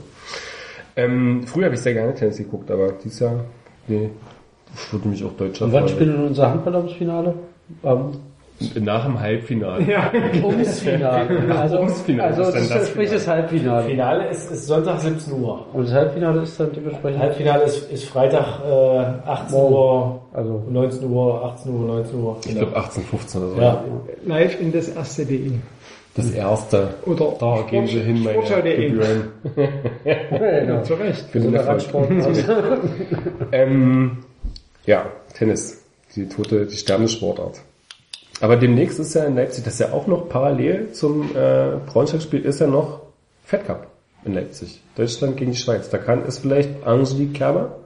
Ähm, 0.97 1.45
früher 1.47 1.67
habe 1.67 1.75
ich 1.77 1.81
sehr 1.81 1.95
gerne 1.95 2.15
Tennis 2.15 2.37
geguckt, 2.39 2.71
aber 2.71 2.93
dieses 3.05 3.21
Jahr, 3.21 3.45
nee, 3.89 4.11
ich 4.75 4.93
würde 4.93 5.09
mich 5.09 5.25
auch 5.25 5.33
Deutscher 5.33 5.65
Und 5.67 5.73
wann 5.73 5.89
spielt 5.89 6.11
denn 6.13 6.27
unser 6.27 6.51
Handball 6.51 6.75
ums 6.77 6.93
Finale? 6.93 7.35
Am 7.83 8.13
Nach 8.81 9.05
dem 9.05 9.19
Halbfinale. 9.21 9.85
Ja, 9.85 10.11
ums 10.43 10.81
Finale. 10.81 11.43
Also, 11.63 11.79
Ums 11.79 12.01
Finale 12.03 12.31
also 12.31 12.43
ist 12.43 12.53
dann 12.55 12.63
das 12.63 12.69
das 12.69 12.83
ist 12.83 12.89
sprich 12.91 13.11
das 13.11 13.29
Halbfinale. 13.29 13.89
Finale 13.89 14.29
ist, 14.29 14.51
ist 14.51 14.67
Sonntag 14.67 15.01
17 15.01 15.33
Uhr. 15.35 15.67
Und 15.73 15.87
das 15.87 15.93
Halbfinale 15.95 16.43
ist 16.43 16.59
dann 16.59 16.73
dementsprechend. 16.73 17.21
Halbfinale 17.21 17.65
ist, 17.65 17.91
ist 17.91 18.05
Freitag 18.05 18.61
äh, 18.65 19.29
18 19.29 19.59
Uhr, 19.59 20.23
Also 20.33 20.63
19 20.71 21.11
Uhr, 21.11 21.45
18 21.45 21.73
Uhr, 21.73 21.87
19 21.87 22.21
Uhr. 22.21 22.37
Ich 22.47 22.55
glaube 22.57 22.77
18, 22.77 23.05
15 23.05 23.43
oder 23.43 23.55
so. 23.55 23.61
Ja. 23.61 23.85
live 24.27 24.61
in 24.61 24.73
das 24.73 24.89
erste.de. 24.89 25.53
Das 26.15 26.31
erste. 26.31 26.95
Oder 27.07 27.35
Da 27.39 27.63
geben 27.71 27.87
Sie 27.87 28.01
hin, 28.01 28.23
meine 28.23 28.35
Sportschau.de. 28.35 28.91
Gebühren. 28.91 29.29
genau. 30.35 30.83
Zu 30.83 30.95
Recht. 30.95 31.25
Für 31.31 31.41
den 31.41 31.55
Erfolg. 31.55 31.83
Ähm, 33.53 34.19
ja, 34.87 35.07
Tennis. 35.35 35.85
Die 36.15 36.29
tote, 36.29 36.67
die 36.67 36.77
sterbende 36.77 37.11
Sportart. 37.11 37.61
Aber 38.43 38.57
demnächst 38.57 38.99
ist 38.99 39.15
ja 39.15 39.23
in 39.23 39.37
Leipzig, 39.37 39.63
das 39.63 39.75
ist 39.75 39.79
ja 39.79 39.93
auch 39.93 40.09
noch 40.09 40.29
parallel 40.29 40.91
zum 40.91 41.31
äh, 41.37 41.77
Braunschweig-Spiel, 41.87 42.45
ist 42.45 42.59
ja 42.59 42.67
noch 42.67 43.03
Fed 43.45 43.65
Cup 43.65 43.87
in 44.25 44.35
Leipzig. 44.35 44.83
Deutschland 44.97 45.37
gegen 45.37 45.53
die 45.53 45.57
Schweiz. 45.57 45.91
Da 45.91 45.99
kann 45.99 46.27
ist 46.27 46.41
vielleicht 46.41 46.85
Angelique 46.85 47.35
Kerber 47.35 47.77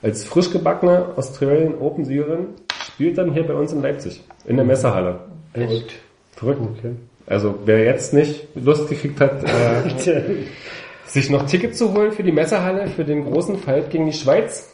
als 0.00 0.24
frisch 0.24 0.50
gebackene 0.50 1.08
Australian 1.16 1.74
Open-Siegerin 1.78 2.46
spielt 2.86 3.18
dann 3.18 3.34
hier 3.34 3.46
bei 3.46 3.52
uns 3.52 3.74
in 3.74 3.82
Leipzig. 3.82 4.22
In 4.46 4.56
der 4.56 4.64
Messerhalle. 4.64 5.20
Echt? 5.52 5.92
Verrückt. 6.36 6.62
Okay. 6.78 6.92
Also 7.26 7.58
wer 7.66 7.84
jetzt 7.84 8.14
nicht 8.14 8.48
Lust 8.54 8.88
gekriegt 8.88 9.20
hat, 9.20 9.44
äh, 9.44 10.46
sich 11.06 11.28
noch 11.28 11.44
Ticket 11.44 11.76
zu 11.76 11.92
holen 11.92 12.12
für 12.12 12.22
die 12.22 12.32
Messerhalle, 12.32 12.86
für 12.88 13.04
den 13.04 13.30
großen 13.30 13.58
Fight 13.58 13.90
gegen 13.90 14.06
die 14.06 14.14
Schweiz, 14.14 14.72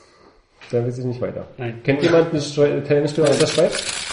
dann 0.71 0.87
weiß 0.87 0.97
ich 0.99 1.05
nicht 1.05 1.21
weiter. 1.21 1.49
Nein. 1.59 1.81
Kennt 1.83 2.05
jemand 2.05 2.33
eine 2.33 2.85
Tennisspieler 2.85 3.31
aus 3.31 3.39
der 3.41 3.47
Schweiz? 3.49 4.08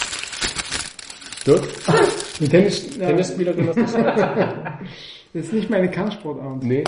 Dirk? 1.46 1.62
Mit 2.40 2.50
Tennis, 2.50 2.96
ja, 2.98 3.08
Tennisspielerin 3.08 3.64
Schweiz? 3.64 3.92
das 5.32 5.44
ist 5.44 5.52
nicht 5.52 5.70
meine 5.70 5.90
Kernsportart. 5.90 6.62
Nee. 6.62 6.84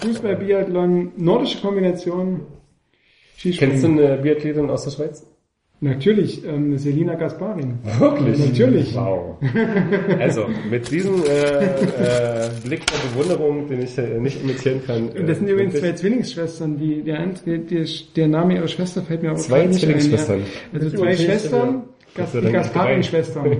Fußball, 0.00 0.36
Biathlon, 0.36 1.12
nordische 1.16 1.60
Kombination, 1.60 2.40
Skispringen. 3.36 3.80
Kennst 3.80 3.84
du 3.84 3.88
eine 3.88 4.16
Biathletin 4.18 4.70
aus 4.70 4.84
der 4.84 4.90
Schweiz? 4.90 5.26
Natürlich, 5.80 6.44
ähm, 6.44 6.76
Selina 6.76 7.14
Gasparin. 7.14 7.78
Wirklich? 8.00 8.38
Natürlich. 8.40 8.96
Wow. 8.96 9.36
Also, 10.18 10.46
mit 10.68 10.90
diesem 10.90 11.22
äh, 11.24 11.66
äh, 11.66 12.50
Blick 12.64 12.84
der 12.84 12.96
Bewunderung, 13.08 13.68
den 13.68 13.82
ich 13.82 13.96
äh, 13.96 14.18
nicht 14.18 14.42
imitieren 14.42 14.82
kann. 14.84 15.10
Und 15.10 15.28
das 15.28 15.38
sind 15.38 15.46
äh, 15.46 15.52
übrigens 15.52 15.78
zwei 15.78 15.92
Zwillingsschwestern. 15.92 16.78
Die, 16.78 17.02
der, 17.04 17.24
der, 17.26 17.86
der 18.16 18.28
Name 18.28 18.56
ihrer 18.56 18.66
Schwester 18.66 19.02
fällt 19.02 19.22
mir 19.22 19.30
auch 19.30 19.36
Zwei 19.36 19.66
nicht 19.66 19.74
ein, 19.76 19.80
Zwillingsschwestern. 19.80 20.40
Ja. 20.40 20.80
Also 20.80 20.96
zwei 20.96 21.16
Schwestern, 21.16 21.82
Gas, 22.14 22.32
die 22.32 22.52
Gasparin-Schwestern, 22.52 23.56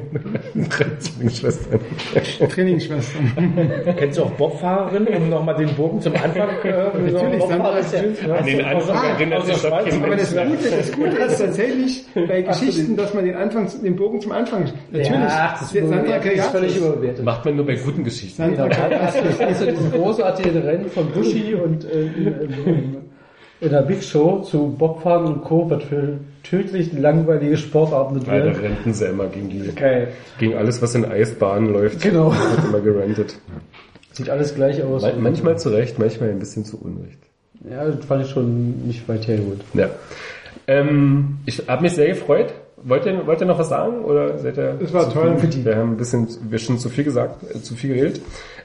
Zwillingsschwestern. 0.99 1.81
Trainingsschwestern. 2.51 3.95
Kennst 3.97 4.19
du 4.19 4.23
auch 4.25 4.31
Bobfahrerin, 4.33 5.07
um 5.09 5.29
nochmal 5.29 5.57
den 5.57 5.75
Bogen 5.75 6.01
zum 6.01 6.15
Anfang 6.15 6.49
äh, 6.65 6.73
Natürlich, 6.73 7.39
Bobfahrer 7.39 7.79
ist 7.79 7.93
ja, 7.95 8.35
An 8.35 8.47
den 8.47 8.65
Anfang 8.65 9.05
erinnert 9.05 9.47
sich 9.47 9.63
doch 9.63 9.85
kein 9.85 10.03
Aber 10.03 10.17
das. 10.17 10.35
Gute, 10.35 10.71
das 10.77 10.93
Gute 10.93 11.17
ist 11.17 11.39
tatsächlich 11.39 12.07
bei 12.15 12.43
Geschichten, 12.43 12.97
dass 12.97 13.15
man 13.15 13.25
den 13.25 13.37
Anfang, 13.37 13.69
den 13.83 13.97
Bogen 13.97 14.21
zum 14.21 14.33
Anfang, 14.33 14.65
natürlich, 14.91 15.09
Ja, 15.09 15.57
das 15.61 15.73
der 15.73 15.87
Sandra 15.87 16.17
ist 16.17 16.47
völlig 16.47 16.77
überbewertet. 16.77 17.25
Macht 17.25 17.45
man 17.45 17.57
nur 17.57 17.67
bei 17.67 17.77
guten 17.77 18.05
Geschichten. 18.05 18.37
Sandra 18.37 18.69
Kagatis. 18.69 19.39
Also 19.49 19.67
diesen 19.67 19.91
großartigen 19.93 20.63
Rennen 20.63 20.89
von 20.91 21.11
Bushi 21.11 21.55
und 21.55 21.85
äh, 21.85 22.11
in, 23.61 23.71
der 23.71 23.83
Big 23.83 24.03
Show 24.03 24.41
zu 24.41 24.75
Bobfahren 24.79 25.27
und 25.27 25.43
Co. 25.45 25.69
was 25.71 25.83
für 25.85 26.19
tödlich 26.43 26.93
langweilige 26.93 27.57
Sportarten 27.57 28.19
Ja, 28.21 28.25
da 28.25 28.33
werden. 28.33 28.55
rennten 28.61 28.93
sie 28.95 29.07
immer 29.07 29.27
gegen 29.27 29.49
die, 29.51 29.61
Geil. 29.75 30.09
gegen 30.39 30.55
alles, 30.55 30.81
was 30.83 30.95
in 30.95 31.05
Eisbahnen 31.05 31.73
läuft. 31.73 32.01
Genau. 32.03 32.33
Wird 32.33 32.65
immer 32.69 32.81
gerentet. 32.81 33.37
Sieht 34.13 34.31
alles 34.31 34.55
gleich 34.55 34.83
aus. 34.83 35.03
Man- 35.03 35.23
Manchmal 35.23 35.59
zu 35.59 35.69
Recht, 35.71 35.99
manchmal 35.99 36.31
ein 36.31 36.39
bisschen 36.39 36.65
zu 36.65 36.81
Unrecht. 36.81 37.19
Ja, 37.69 37.85
das 37.85 38.05
fand 38.05 38.25
ich 38.25 38.31
schon 38.31 38.87
nicht 38.87 39.09
weit 39.09 39.27
hergeholt. 39.27 39.61
Ja. 39.75 39.91
Ähm, 40.67 41.39
ich 41.47 41.63
habe 41.69 41.83
mich 41.83 41.93
sehr 41.93 42.09
gefreut. 42.09 42.53
Wollt 42.85 43.07
ihr, 43.07 43.27
wollt 43.27 43.41
ihr 43.41 43.47
noch 43.47 43.59
was 43.59 43.69
sagen? 43.69 44.05
Oder 44.05 44.39
seid 44.39 44.57
ihr 44.57 44.75
Das 44.81 44.93
war 44.93 45.13
toll. 45.13 45.37
Viel? 45.39 45.65
Wir 45.65 45.77
haben 45.77 45.93
ein 45.93 45.97
bisschen, 45.97 46.29
wir 46.49 46.59
schon 46.59 46.79
zu 46.79 46.89
viel 46.89 47.05
gesagt, 47.05 47.43
äh, 47.53 47.61
zu 47.61 47.75
viel 47.75 47.95
geredet. 47.95 48.21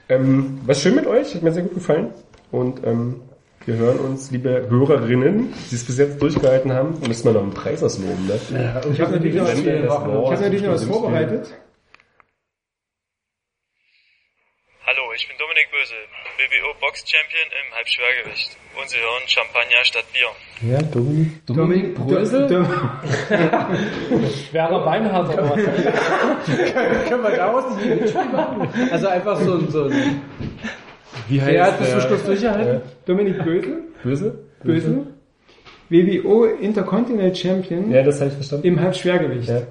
Ähm, 0.09 0.59
was 0.65 0.81
schön 0.81 0.95
mit 0.95 1.07
euch, 1.07 1.33
hat 1.33 1.41
mir 1.41 1.51
sehr 1.51 1.63
gut 1.63 1.73
gefallen. 1.75 2.07
Und 2.51 2.81
ähm, 2.85 3.15
wir 3.65 3.75
hören 3.75 3.99
uns, 3.99 4.31
liebe 4.31 4.67
Hörerinnen, 4.69 5.53
die 5.71 5.75
es 5.75 5.85
bis 5.85 5.97
jetzt 5.97 6.21
durchgehalten 6.21 6.73
haben. 6.73 6.99
Da 7.01 7.07
müssen 7.07 7.25
wir 7.25 7.33
noch 7.33 7.43
einen 7.43 7.53
Preis 7.53 7.81
ausloben, 7.83 8.27
ne? 8.27 8.39
Ja, 8.51 8.81
Ich 8.91 8.99
habe 8.99 9.13
natürlich 9.13 9.35
noch 9.35 9.45
was, 9.45 9.59
ich 9.59 9.67
habe 9.67 10.31
natürlich 10.31 10.63
noch 10.63 10.73
was 10.73 10.83
vorbereitet. 10.83 11.53
Hallo, 14.85 15.01
ich 15.15 15.27
bin 15.27 15.37
Dominik 15.37 15.71
Böse, 15.71 15.93
BBO 16.37 16.73
Box 16.81 17.05
Champion 17.07 17.47
im 17.47 17.73
Halbschwergewicht. 17.73 18.57
Und 18.77 18.89
Sie 18.89 18.97
hören 18.97 19.23
Champagner 19.27 19.85
statt 19.85 20.05
Bier. 20.11 20.69
Ja, 20.69 20.81
Dominik. 20.81 21.45
Dominik 21.45 21.95
Brösel? 21.95 22.49
schwerer 24.49 24.83
Beinhard 24.83 25.33
oder 25.33 25.49
was? 25.49 25.55
Können 27.07 27.23
wir 27.23 27.31
daraus 27.31 27.75
nicht 27.77 27.91
ein 27.91 27.99
Mitspiel 27.99 28.25
machen? 28.25 28.67
Also 28.91 29.07
einfach 29.07 29.39
so 29.39 29.53
ein, 29.53 29.69
so 29.69 29.83
ein 29.85 30.21
Wie 31.27 31.41
heißt 31.41 31.51
Wer 31.53 31.65
hat 31.65 31.79
bis 31.79 31.91
zum? 31.91 32.01
Schluss 32.01 32.23
durchgehalten? 32.23 32.81
Dominik 33.05 33.43
Bösel? 33.43 33.77
Böse? 34.03 34.39
Bösel? 34.63 35.07
WBO 35.89 36.45
Intercontinental 36.45 37.35
Champion 37.35 37.91
Ja, 37.91 38.03
das 38.03 38.19
habe 38.19 38.29
ich 38.29 38.35
verstanden. 38.35 38.65
im 38.67 38.79
Halbschwergewicht. 38.79 39.49
Ja. 39.49 39.61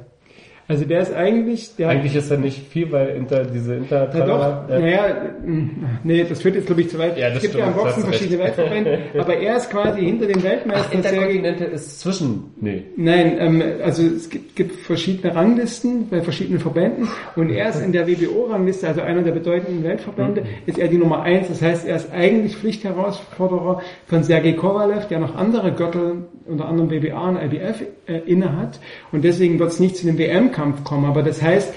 Also 0.68 0.84
der 0.84 1.00
ist 1.00 1.12
eigentlich, 1.12 1.74
der 1.76 1.88
Eigentlich 1.88 2.14
ist 2.14 2.30
er 2.30 2.38
nicht 2.38 2.68
viel, 2.68 2.90
weil 2.92 3.08
inter, 3.16 3.44
diese 3.44 3.74
Inter... 3.74 4.08
Ja 4.14 4.26
doch, 4.26 4.68
Ja. 4.70 4.78
naja, 4.78 5.04
mh, 5.44 5.68
nee, 6.04 6.24
das 6.28 6.40
führt 6.40 6.54
jetzt 6.54 6.66
glaube 6.66 6.82
ich 6.82 6.88
zu 6.88 6.98
weit. 6.98 7.18
Ja, 7.18 7.28
das 7.28 7.38
es 7.38 7.42
gibt 7.42 7.54
ja 7.56 7.66
im 7.66 7.72
stimmt, 7.72 7.84
Boxen 7.84 8.02
hast 8.02 8.08
recht. 8.08 8.18
verschiedene 8.18 8.44
Weltverbände, 8.44 8.98
aber 9.18 9.36
er 9.36 9.56
ist 9.56 9.70
quasi 9.70 10.00
hinter 10.04 10.26
dem 10.26 10.42
Weltmeister. 10.42 10.92
Interkontinente 10.94 11.64
ist 11.64 12.00
zwischen... 12.00 12.44
Nee. 12.60 12.84
Nein, 12.96 13.36
ähm, 13.38 13.62
also 13.84 14.02
es 14.04 14.30
gibt, 14.30 14.54
gibt 14.56 14.76
verschiedene 14.76 15.34
Ranglisten 15.34 16.08
bei 16.08 16.22
verschiedenen 16.22 16.60
Verbänden 16.60 17.08
und 17.36 17.50
er 17.50 17.68
ist 17.70 17.82
in 17.82 17.92
der 17.92 18.06
WBO-Rangliste, 18.06 18.86
also 18.86 19.00
einer 19.02 19.22
der 19.22 19.32
bedeutenden 19.32 19.82
Weltverbände, 19.82 20.44
ist 20.66 20.78
er 20.78 20.88
die 20.88 20.98
Nummer 20.98 21.22
eins. 21.22 21.48
Das 21.48 21.60
heißt, 21.60 21.86
er 21.86 21.96
ist 21.96 22.12
eigentlich 22.12 22.56
Pflichtherausforderer 22.56 23.82
von 24.06 24.22
Sergei 24.22 24.52
Kovalev, 24.52 25.08
der 25.08 25.18
noch 25.18 25.34
andere 25.34 25.72
Gürtel, 25.72 26.24
unter 26.46 26.66
anderem 26.68 26.90
WBA 26.90 27.28
und 27.28 27.36
IBF, 27.36 27.82
äh, 28.06 28.18
inne 28.26 28.56
hat. 28.56 28.80
Und 29.12 29.24
deswegen 29.24 29.58
wird 29.58 29.70
es 29.70 29.80
nicht 29.80 29.96
zu 29.96 30.06
dem 30.06 30.16
WM-Kampf 30.52 30.84
kommen. 30.84 31.06
Aber 31.06 31.22
das 31.22 31.42
heißt, 31.42 31.72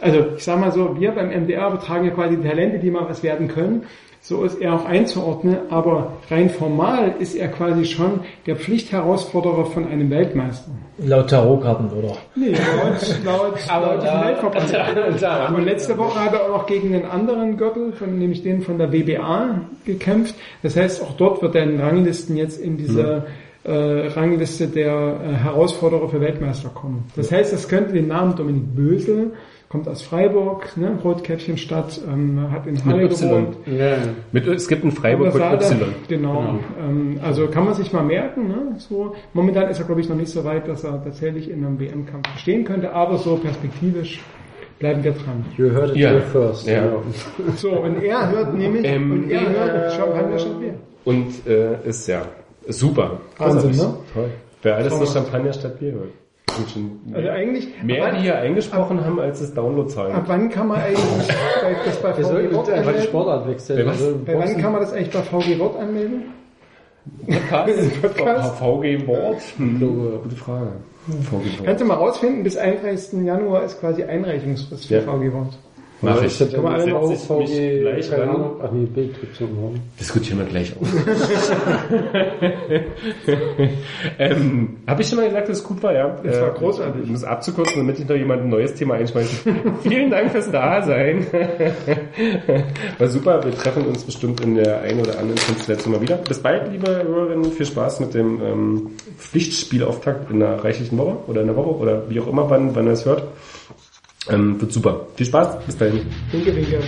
also 0.00 0.24
ich 0.36 0.44
sag 0.44 0.58
mal 0.58 0.72
so, 0.72 0.98
wir 0.98 1.12
beim 1.12 1.28
MDR 1.28 1.70
betragen 1.70 2.06
ja 2.06 2.10
quasi 2.12 2.36
die 2.36 2.48
Talente, 2.48 2.78
die 2.78 2.90
mal 2.90 3.08
was 3.08 3.22
werden 3.22 3.48
können. 3.48 3.84
So 4.22 4.44
ist 4.44 4.60
er 4.60 4.74
auch 4.74 4.84
einzuordnen, 4.84 5.56
aber 5.70 6.12
rein 6.30 6.50
formal 6.50 7.14
ist 7.20 7.34
er 7.34 7.48
quasi 7.48 7.86
schon 7.86 8.20
der 8.44 8.56
Pflichtherausforderer 8.56 9.64
von 9.64 9.88
einem 9.88 10.10
Weltmeister. 10.10 10.70
Laut 10.98 11.30
Tarotkarten, 11.30 11.90
oder? 11.90 12.18
Nee, 12.36 12.50
laut, 12.50 13.24
laut, 13.24 13.54
laut 13.66 14.02
diesem 14.02 14.20
Weltverband. 14.20 15.54
Und 15.56 15.64
letzte 15.64 15.96
Woche 15.96 16.22
hat 16.22 16.34
er 16.34 16.42
auch 16.44 16.58
noch 16.58 16.66
gegen 16.66 16.94
einen 16.94 17.06
anderen 17.06 17.56
Gürtel, 17.56 17.94
von, 17.94 18.18
nämlich 18.18 18.42
den 18.42 18.60
von 18.60 18.76
der 18.76 18.92
WBA, 18.92 19.62
gekämpft. 19.86 20.34
Das 20.62 20.76
heißt, 20.76 21.02
auch 21.02 21.16
dort 21.16 21.40
wird 21.40 21.54
er 21.54 21.62
in 21.62 21.80
Ranglisten 21.80 22.36
jetzt 22.36 22.60
in 22.60 22.76
dieser 22.76 23.24
äh, 23.64 24.06
Rangliste 24.08 24.66
der 24.68 25.20
äh, 25.22 25.32
Herausforderer 25.34 26.08
für 26.08 26.20
Weltmeister 26.20 26.70
kommen. 26.70 27.04
Das 27.16 27.30
heißt, 27.30 27.52
es 27.52 27.68
könnte 27.68 27.92
den 27.92 28.08
Namen 28.08 28.34
Dominik 28.36 28.74
Bösel 28.74 29.32
kommt 29.68 29.86
aus 29.86 30.02
Freiburg, 30.02 30.76
ne, 30.76 30.98
Rotkäppchenstadt, 31.04 32.00
ähm, 32.12 32.50
hat 32.50 32.66
in 32.66 32.84
Halle 32.84 33.04
Mit 33.04 33.12
Y. 33.12 33.28
gewohnt. 33.28 33.56
Ja, 33.66 33.98
Mit, 34.32 34.46
es 34.48 34.66
gibt 34.66 34.82
einen 34.82 34.90
Freiburg 34.90 35.32
mit 35.32 35.42
Y. 35.42 35.78
Genau. 36.08 36.58
Ähm, 36.80 37.20
also 37.22 37.46
kann 37.46 37.66
man 37.66 37.74
sich 37.74 37.92
mal 37.92 38.02
merken. 38.02 38.48
Ne? 38.48 38.74
So, 38.78 39.14
momentan 39.32 39.68
ist 39.70 39.78
er, 39.78 39.84
glaube 39.86 40.00
ich, 40.00 40.08
noch 40.08 40.16
nicht 40.16 40.30
so 40.30 40.44
weit, 40.44 40.66
dass 40.66 40.82
er 40.82 41.00
tatsächlich 41.04 41.48
in 41.48 41.64
einem 41.64 41.78
WM-Kampf 41.78 42.26
stehen 42.38 42.64
könnte, 42.64 42.92
aber 42.92 43.16
so 43.18 43.36
perspektivisch 43.36 44.20
bleiben 44.80 45.04
wir 45.04 45.12
dran. 45.12 45.44
you 45.56 45.70
heard 45.70 45.90
it 45.90 45.96
Ja. 45.98 46.08
here 46.10 46.22
first. 46.22 46.66
Ja. 46.66 46.80
Genau. 46.86 47.02
So, 47.56 47.70
und 47.70 48.02
er 48.02 48.28
hört 48.28 48.54
nämlich, 48.58 48.84
Ähm, 48.84 49.12
und 49.12 49.30
er 49.30 49.48
hört 49.50 49.92
Champagner 49.92 50.38
statt 50.38 50.58
Bier. 50.58 50.74
Und 51.04 51.46
äh, 51.46 51.88
ist 51.88 52.08
ja 52.08 52.22
super. 52.68 53.20
Wahnsinn, 53.38 53.70
ne? 53.72 53.94
Toll. 54.14 54.30
Wer 54.62 54.76
alles 54.76 54.98
so 54.98 55.06
Champagner 55.06 55.52
statt 55.52 55.78
Bier 55.78 55.94
Also 57.14 57.28
eigentlich, 57.30 57.68
mehr, 57.82 58.04
ab, 58.06 58.12
die 58.16 58.22
hier 58.22 58.36
eingesprochen 58.38 59.02
haben, 59.04 59.18
als 59.20 59.40
es 59.40 59.54
Downloadzahlen 59.54 60.14
ab 60.14 60.24
wann 60.26 60.50
kann 60.50 60.68
man 60.68 60.80
eigentlich 60.80 61.00
bei- 61.62 61.76
das 61.84 61.96
bei 62.02 62.12
VG 62.12 62.52
Wort 62.54 62.66
die 62.66 62.72
anmelden? 62.72 63.02
Sportart 63.04 63.48
wechseln. 63.48 63.88
Also, 63.88 64.18
Bei 64.26 64.38
wann 64.38 64.56
kann 64.58 64.72
man 64.72 64.80
das 64.82 64.92
eigentlich 64.92 65.10
bei 65.10 65.22
VG 65.22 65.58
Wort 65.58 65.78
anmelden? 65.78 66.22
Podcast? 67.26 68.02
Podcast? 68.02 68.54
VG 68.58 69.06
Wort? 69.06 69.40
Hm, 69.56 70.20
gute 70.22 70.36
Frage. 70.36 70.66
VG 71.06 71.32
Wort. 71.32 71.64
Kannst 71.64 71.80
du 71.80 71.84
mal 71.86 71.94
rausfinden, 71.94 72.42
bis 72.42 72.56
31. 72.56 73.24
Januar 73.24 73.62
ist 73.64 73.80
quasi 73.80 74.02
Einreichungsfrist 74.02 74.86
für 74.86 74.94
Ja. 74.96 75.00
VG 75.02 75.32
Wort. 75.32 75.58
Mach 76.02 76.16
Oder 76.16 76.24
ich. 76.24 76.32
ist 76.32 76.40
das 76.40 76.62
man 76.62 76.72
alle 76.72 76.92
mal 76.92 77.14
VG, 77.14 77.80
gleich 77.80 78.10
keine 78.10 78.22
ran. 78.22 78.28
Ahnung. 78.30 78.52
Ach 78.62 78.70
nee, 78.72 78.86
Bild 78.86 79.20
gibt's 79.20 79.38
noch 79.38 79.50
morgen. 79.50 79.82
Diskutieren 79.98 80.38
wir 80.38 80.46
gleich 80.46 80.72
aus. 80.80 80.88
ähm, 84.18 84.78
Habe 84.86 85.02
ich 85.02 85.08
schon 85.08 85.18
mal 85.18 85.26
gesagt, 85.26 85.50
dass 85.50 85.58
es 85.58 85.64
gut 85.64 85.82
war, 85.82 85.92
ja? 85.92 86.16
Es 86.24 86.40
war 86.40 86.54
großartig. 86.54 87.06
Um 87.06 87.14
es 87.14 87.22
abzukürzen, 87.22 87.76
damit 87.78 87.98
ich 87.98 88.08
noch 88.08 88.16
jemand 88.16 88.42
ein 88.42 88.48
neues 88.48 88.74
Thema 88.74 88.94
einschmeiße. 88.94 89.54
Vielen 89.82 90.10
Dank 90.10 90.30
fürs 90.30 90.50
Dasein. 90.50 91.26
war 92.98 93.08
super. 93.08 93.44
Wir 93.44 93.54
treffen 93.54 93.84
uns 93.84 94.02
bestimmt 94.02 94.40
in 94.40 94.54
der 94.54 94.80
einen 94.80 95.00
oder 95.00 95.18
anderen 95.18 95.38
Konstellation 95.38 95.92
mal 95.92 96.00
wieder. 96.00 96.16
Bis 96.16 96.38
bald, 96.38 96.72
liebe 96.72 96.90
Hörerinnen. 96.90 97.52
Viel 97.52 97.66
Spaß 97.66 98.00
mit 98.00 98.14
dem 98.14 98.40
ähm, 98.42 98.90
Pflichtspielauftakt 99.18 100.30
in 100.30 100.42
einer 100.42 100.64
reichlichen 100.64 100.96
Woche 100.96 101.18
oder 101.26 101.42
in 101.42 101.48
der 101.48 101.56
Woche 101.56 101.76
oder 101.76 102.08
wie 102.08 102.20
auch 102.20 102.26
immer, 102.26 102.48
wann, 102.48 102.74
wann 102.74 102.86
ihr 102.86 102.92
es 102.92 103.04
hört. 103.04 103.24
Ähm, 104.28 104.60
wird 104.60 104.72
super. 104.72 105.06
Viel 105.16 105.26
Spaß. 105.26 105.64
Bis 105.64 105.76
dahin. 105.76 106.06
Winke, 106.30 106.54
winke. 106.54 106.80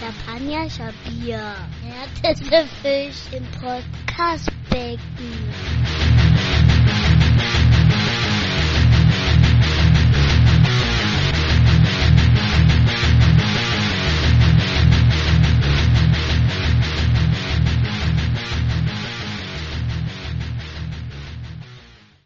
Champagner, 0.00 0.66
Bier. 1.04 1.54
Härteste 1.82 2.64
Fisch 2.82 3.36
im 3.36 3.44
Podcastbecken. 3.60 4.98